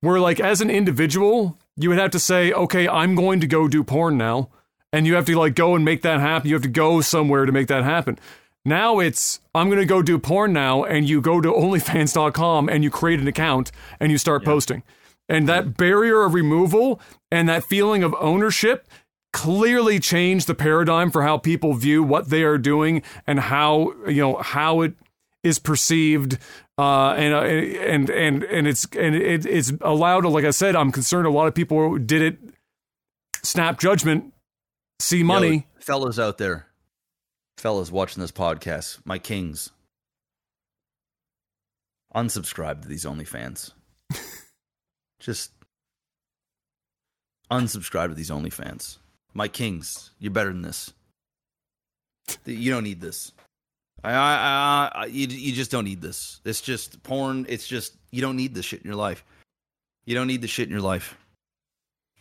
where, 0.00 0.20
like, 0.20 0.40
as 0.40 0.60
an 0.60 0.70
individual, 0.70 1.58
you 1.76 1.88
would 1.88 1.98
have 1.98 2.10
to 2.12 2.18
say, 2.18 2.52
okay, 2.52 2.88
I'm 2.88 3.14
going 3.14 3.40
to 3.40 3.46
go 3.46 3.68
do 3.68 3.84
porn 3.84 4.18
now, 4.18 4.50
and 4.92 5.06
you 5.06 5.14
have 5.14 5.26
to 5.26 5.38
like 5.38 5.54
go 5.54 5.74
and 5.74 5.84
make 5.84 6.02
that 6.02 6.20
happen. 6.20 6.48
You 6.48 6.54
have 6.54 6.62
to 6.62 6.68
go 6.68 7.00
somewhere 7.00 7.46
to 7.46 7.52
make 7.52 7.68
that 7.68 7.84
happen. 7.84 8.18
Now 8.64 8.98
it's 8.98 9.40
I'm 9.54 9.68
going 9.68 9.80
to 9.80 9.86
go 9.86 10.02
do 10.02 10.18
porn 10.18 10.52
now, 10.52 10.84
and 10.84 11.08
you 11.08 11.20
go 11.20 11.40
to 11.40 11.48
OnlyFans.com 11.52 12.68
and 12.68 12.84
you 12.84 12.90
create 12.90 13.20
an 13.20 13.28
account 13.28 13.70
and 14.00 14.10
you 14.10 14.18
start 14.18 14.44
posting. 14.44 14.82
And 15.28 15.48
that 15.48 15.76
barrier 15.76 16.22
of 16.22 16.32
removal 16.32 17.00
and 17.30 17.48
that 17.48 17.64
feeling 17.64 18.02
of 18.02 18.14
ownership 18.18 18.88
clearly 19.32 20.00
changed 20.00 20.46
the 20.46 20.54
paradigm 20.54 21.10
for 21.10 21.22
how 21.22 21.38
people 21.38 21.74
view 21.74 22.02
what 22.02 22.30
they 22.30 22.42
are 22.42 22.58
doing 22.58 23.02
and 23.26 23.40
how 23.40 23.92
you 24.06 24.20
know 24.22 24.36
how 24.36 24.80
it 24.82 24.94
is 25.42 25.58
perceived. 25.58 26.38
Uh, 26.76 27.12
and 27.14 27.34
uh, 27.34 27.40
and 27.40 28.10
and 28.10 28.44
and 28.44 28.68
it's 28.68 28.86
and 28.96 29.14
it, 29.16 29.44
it's 29.44 29.72
allowed. 29.80 30.24
Like 30.24 30.44
I 30.44 30.50
said, 30.50 30.76
I'm 30.76 30.92
concerned. 30.92 31.26
A 31.26 31.30
lot 31.30 31.48
of 31.48 31.54
people 31.54 31.98
did 31.98 32.22
it. 32.22 32.38
Snap 33.42 33.80
judgment, 33.80 34.32
see 35.00 35.22
money. 35.22 35.66
Yo, 35.76 35.80
fellas 35.80 36.18
out 36.18 36.38
there, 36.38 36.66
fellas 37.56 37.90
watching 37.90 38.20
this 38.20 38.30
podcast, 38.30 39.00
my 39.04 39.18
kings, 39.18 39.70
unsubscribe 42.14 42.82
to 42.82 42.88
these 42.88 43.04
OnlyFans. 43.04 43.72
Just 45.20 45.52
unsubscribe 47.50 48.08
to 48.08 48.14
these 48.14 48.30
OnlyFans. 48.30 48.98
My 49.34 49.48
kings, 49.48 50.10
you're 50.18 50.32
better 50.32 50.50
than 50.50 50.62
this. 50.62 50.92
You 52.44 52.72
don't 52.72 52.84
need 52.84 53.00
this. 53.00 53.32
I, 54.04 54.12
I, 54.12 54.90
I, 54.94 55.04
you, 55.06 55.26
you 55.26 55.52
just 55.52 55.70
don't 55.70 55.84
need 55.84 56.00
this. 56.00 56.40
It's 56.44 56.60
just 56.60 57.02
porn. 57.02 57.46
It's 57.48 57.66
just 57.66 57.94
you 58.10 58.20
don't 58.20 58.36
need 58.36 58.54
this 58.54 58.64
shit 58.64 58.82
in 58.82 58.86
your 58.86 58.96
life. 58.96 59.24
You 60.04 60.14
don't 60.14 60.26
need 60.26 60.42
the 60.42 60.48
shit 60.48 60.68
in 60.68 60.72
your 60.72 60.82
life. 60.82 61.16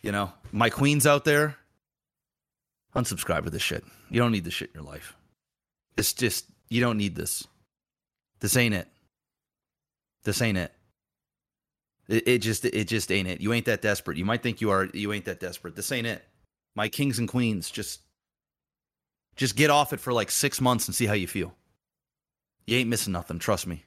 You 0.01 0.11
know, 0.11 0.31
my 0.51 0.69
queens 0.69 1.05
out 1.05 1.25
there, 1.25 1.55
unsubscribe 2.95 3.43
to 3.43 3.49
this 3.49 3.61
shit. 3.61 3.83
You 4.09 4.19
don't 4.19 4.31
need 4.31 4.43
this 4.43 4.53
shit 4.53 4.69
in 4.73 4.81
your 4.81 4.91
life. 4.91 5.15
It's 5.97 6.13
just 6.13 6.45
you 6.69 6.81
don't 6.81 6.97
need 6.97 7.15
this. 7.15 7.47
This 8.39 8.55
ain't 8.57 8.75
it. 8.75 8.87
This 10.23 10.41
ain't 10.41 10.57
it. 10.57 10.71
It, 12.07 12.27
it 12.27 12.37
just 12.39 12.65
it 12.65 12.87
just 12.87 13.11
ain't 13.11 13.27
it. 13.27 13.41
You 13.41 13.53
ain't 13.53 13.65
that 13.65 13.81
desperate. 13.81 14.17
You 14.17 14.25
might 14.25 14.43
think 14.43 14.61
you 14.61 14.71
are. 14.71 14.85
You 14.93 15.13
ain't 15.13 15.25
that 15.25 15.39
desperate. 15.39 15.75
This 15.75 15.91
ain't 15.91 16.07
it. 16.07 16.23
My 16.77 16.88
kings 16.88 17.17
and 17.17 17.27
queens, 17.27 17.72
just 17.72 18.01
Just 19.35 19.56
get 19.56 19.69
off 19.69 19.93
it 19.93 19.99
for 19.99 20.11
like 20.14 20.31
six 20.31 20.59
months 20.59 20.88
and 20.88 20.93
see 20.93 21.06
how 21.06 21.14
you 21.14 21.27
feel. 21.27 21.56
You 22.65 22.77
ain't 22.77 22.89
missing 22.89 23.14
nothing. 23.14 23.39
Trust 23.39 23.65
me. 23.67 23.83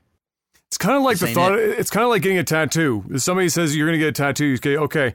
It's 0.69 0.78
kind 0.78 0.97
of 0.97 1.02
like 1.02 1.19
This 1.19 1.28
the 1.31 1.35
thought. 1.35 1.59
It's 1.59 1.91
kind 1.91 2.05
of 2.05 2.10
like 2.10 2.23
getting 2.23 2.39
a 2.39 2.44
tattoo. 2.44 3.05
If 3.10 3.23
somebody 3.23 3.49
says 3.49 3.77
you're 3.77 3.86
going 3.86 3.99
to 3.99 4.05
get 4.05 4.09
a 4.09 4.23
tattoo, 4.23 4.47
you 4.47 4.57
say, 4.57 4.77
okay, 4.77 5.15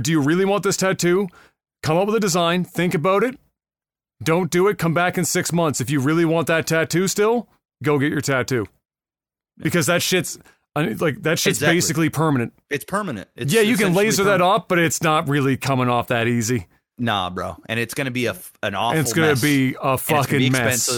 do 0.00 0.10
you 0.10 0.20
really 0.20 0.44
want 0.44 0.62
this 0.62 0.76
tattoo? 0.76 1.28
Come 1.82 1.96
up 1.96 2.06
with 2.06 2.16
a 2.16 2.20
design, 2.20 2.64
think 2.64 2.94
about 2.94 3.24
it. 3.24 3.38
Don't 4.22 4.50
do 4.50 4.68
it. 4.68 4.78
Come 4.78 4.94
back 4.94 5.18
in 5.18 5.24
six 5.24 5.52
months. 5.52 5.80
If 5.80 5.90
you 5.90 6.00
really 6.00 6.24
want 6.24 6.46
that 6.46 6.66
tattoo 6.66 7.08
still, 7.08 7.48
go 7.82 7.98
get 7.98 8.12
your 8.12 8.20
tattoo. 8.20 8.66
Because 9.58 9.86
that 9.86 10.02
shit's 10.02 10.38
I 10.76 10.86
mean, 10.86 10.96
like 10.98 11.22
that 11.22 11.38
shit's 11.38 11.58
Exactly. 11.58 11.76
basically 11.76 12.10
permanent. 12.10 12.52
It's 12.70 12.84
permanent. 12.84 13.28
It's 13.34 13.52
yeah, 13.52 13.62
you 13.62 13.76
can 13.76 13.94
laser 13.94 14.24
that 14.24 14.38
permanent. 14.40 14.54
up, 14.62 14.68
but 14.68 14.78
it's 14.78 15.02
not 15.02 15.28
really 15.28 15.56
coming 15.56 15.88
off 15.88 16.08
that 16.08 16.28
easy. 16.28 16.66
Nah, 16.98 17.30
bro. 17.30 17.56
And 17.68 17.80
it's 17.80 17.94
gonna 17.94 18.10
be 18.10 18.26
a 18.26 18.36
an 18.62 18.74
awful. 18.74 18.90
And 18.98 19.00
it's 19.00 19.12
going 19.12 19.28
mess. 19.30 19.40
to 19.40 19.46
be 19.46 19.74
a 19.74 19.80
And 19.82 19.94
it's 19.94 20.02
fucking 20.04 20.38
be 20.38 20.50
mess. 20.50 20.88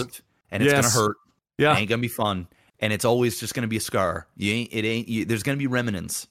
and 0.51 0.63
it's 0.63 0.71
Yes. 0.73 0.93
gonna 0.93 1.05
hurt. 1.07 1.17
Yeah. 1.57 1.73
it 1.75 1.79
ain't 1.79 1.89
gonna 1.89 2.01
be 2.01 2.07
fun, 2.07 2.47
and 2.79 2.93
it's 2.93 3.03
always 3.05 3.39
just 3.39 3.53
gonna 3.53 3.67
be 3.67 3.77
a 3.77 3.81
scar. 3.81 4.27
You 4.37 4.53
ain't. 4.53 4.69
It 4.73 4.85
ain't. 4.85 5.07
You, 5.07 5.25
there's 5.25 5.43
gonna 5.43 5.57
be 5.57 5.67
remnants. 5.67 6.27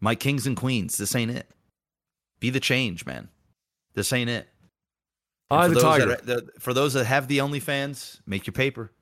My 0.00 0.14
kings 0.14 0.46
and 0.46 0.56
queens. 0.56 0.96
This 0.98 1.14
ain't 1.14 1.30
it. 1.30 1.48
Be 2.40 2.50
the 2.50 2.60
change, 2.60 3.06
man. 3.06 3.28
This 3.94 4.12
ain't 4.12 4.28
it. 4.28 4.46
And 5.50 5.60
I 5.60 5.68
the 5.68 5.80
tiger. 5.80 6.16
That, 6.24 6.60
for 6.60 6.74
those 6.74 6.92
that 6.94 7.04
have 7.06 7.28
the 7.28 7.38
OnlyFans, 7.38 8.20
make 8.26 8.46
your 8.46 8.52
paper. 8.52 8.92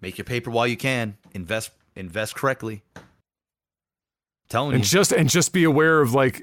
Make 0.00 0.18
your 0.18 0.24
paper 0.24 0.50
while 0.50 0.66
you 0.66 0.76
can. 0.76 1.16
Invest. 1.32 1.70
Invest 2.00 2.34
correctly. 2.34 2.82
telling 4.48 4.74
and 4.74 4.82
you, 4.84 4.88
just 4.88 5.12
and 5.12 5.28
just 5.30 5.52
be 5.52 5.64
aware 5.64 6.00
of 6.00 6.12
like 6.14 6.40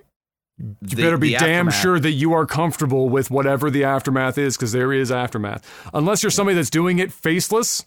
you 0.58 0.76
the- 0.82 1.02
better 1.03 1.18
be 1.18 1.32
damn 1.32 1.68
aftermath. 1.68 1.82
sure 1.82 2.00
that 2.00 2.11
you 2.11 2.34
are 2.34 2.45
comfortable 2.45 3.10
with 3.10 3.30
whatever 3.30 3.69
the 3.69 3.84
aftermath 3.84 4.38
is 4.38 4.56
because 4.56 4.72
there 4.72 4.94
is 4.94 5.11
aftermath. 5.11 5.66
Unless 5.94 6.24
you're 6.24 6.30
somebody 6.32 6.56
that's 6.56 6.69
doing 6.69 7.00
it 7.00 7.11
faceless 7.11 7.86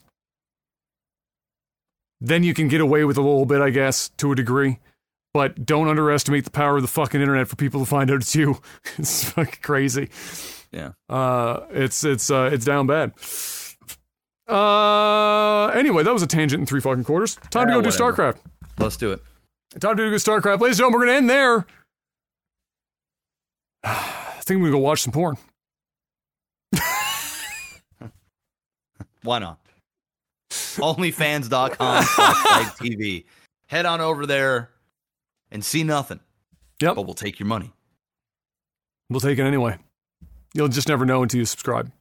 then 2.20 2.42
you 2.44 2.52
can 2.52 2.68
get 2.68 2.82
away 2.82 3.05
with 3.05 3.16
a 3.16 3.20
little 3.23 3.47
bit 3.47 3.62
i 3.62 3.70
guess 3.70 4.10
to 4.18 4.31
a 4.32 4.34
degree. 4.34 4.78
But 5.32 5.65
don't 5.65 5.89
underestimate 5.89 6.44
the 6.44 6.50
power 6.50 6.76
of 6.76 6.82
the 6.82 6.89
fucking 6.89 7.20
internet 7.20 7.47
for 7.49 7.55
people 7.57 7.81
to 7.81 7.86
find 7.86 8.10
out 8.10 8.16
it's 8.16 8.34
you. 8.34 8.60
It's 8.99 9.24
fucking 9.31 9.60
crazy. 9.62 10.10
Yeah. 10.73 10.90
uh 11.08 11.60
it's 11.70 12.05
it's 12.05 12.31
uh 12.31 12.50
it's 12.52 12.65
down 12.65 12.86
bad 12.86 13.12
uh 14.51 15.67
anyway 15.69 16.03
that 16.03 16.12
was 16.12 16.23
a 16.23 16.27
tangent 16.27 16.61
in 16.61 16.67
three 16.67 16.81
fucking 16.81 17.05
quarters 17.05 17.37
time 17.51 17.67
to 17.69 17.73
Yeah, 17.75 17.79
go 17.79 17.83
do 17.83 17.91
starcraft 17.91 18.39
Let's 18.79 18.97
do 18.97 19.12
it. 19.12 19.20
Time 19.79 19.97
to 19.99 20.09
do 20.11 20.17
StarCraft. 20.17 20.61
Ladies 20.61 20.81
and 20.81 20.91
gentlemen, 20.91 21.01
we're 21.01 21.07
going 21.07 21.12
to 21.12 21.17
end 21.19 21.31
there. 21.31 21.67
I 23.85 24.41
think 24.41 24.61
we're 24.62 24.70
going 24.70 24.73
to 24.73 24.79
go 24.79 24.85
watch 24.85 25.03
some 25.03 25.12
porn. 25.12 25.37
Why 29.23 29.39
not? 29.39 29.61
Onlyfans.com 30.51 32.03
TV. 32.05 33.25
Head 33.67 33.85
on 33.87 34.01
over 34.01 34.25
there 34.27 34.70
and 35.53 35.62
see 35.65 35.85
nothing, 35.85 36.20
Yep. 36.81 36.95
but 36.97 37.03
we'll 37.03 37.12
take 37.15 37.39
your 37.39 37.47
money. 37.47 37.70
We'll 39.11 39.20
take 39.20 39.39
it 39.39 39.43
anyway. 39.45 39.77
You'll 40.55 40.69
just 40.69 40.89
never 40.89 41.05
know 41.05 41.23
until 41.23 41.39
you 41.39 41.45
subscribe. 41.45 41.93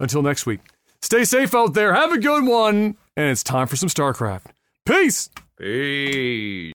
Until 0.00 0.22
next 0.22 0.46
week. 0.46 0.60
Stay 1.04 1.24
safe 1.24 1.54
out 1.54 1.74
there. 1.74 1.92
Have 1.92 2.12
a 2.12 2.18
good 2.18 2.46
one. 2.46 2.96
And 3.14 3.30
it's 3.30 3.42
time 3.42 3.66
for 3.66 3.76
some 3.76 3.90
StarCraft. 3.90 4.46
Peace. 4.86 5.28
Peace. 5.58 6.72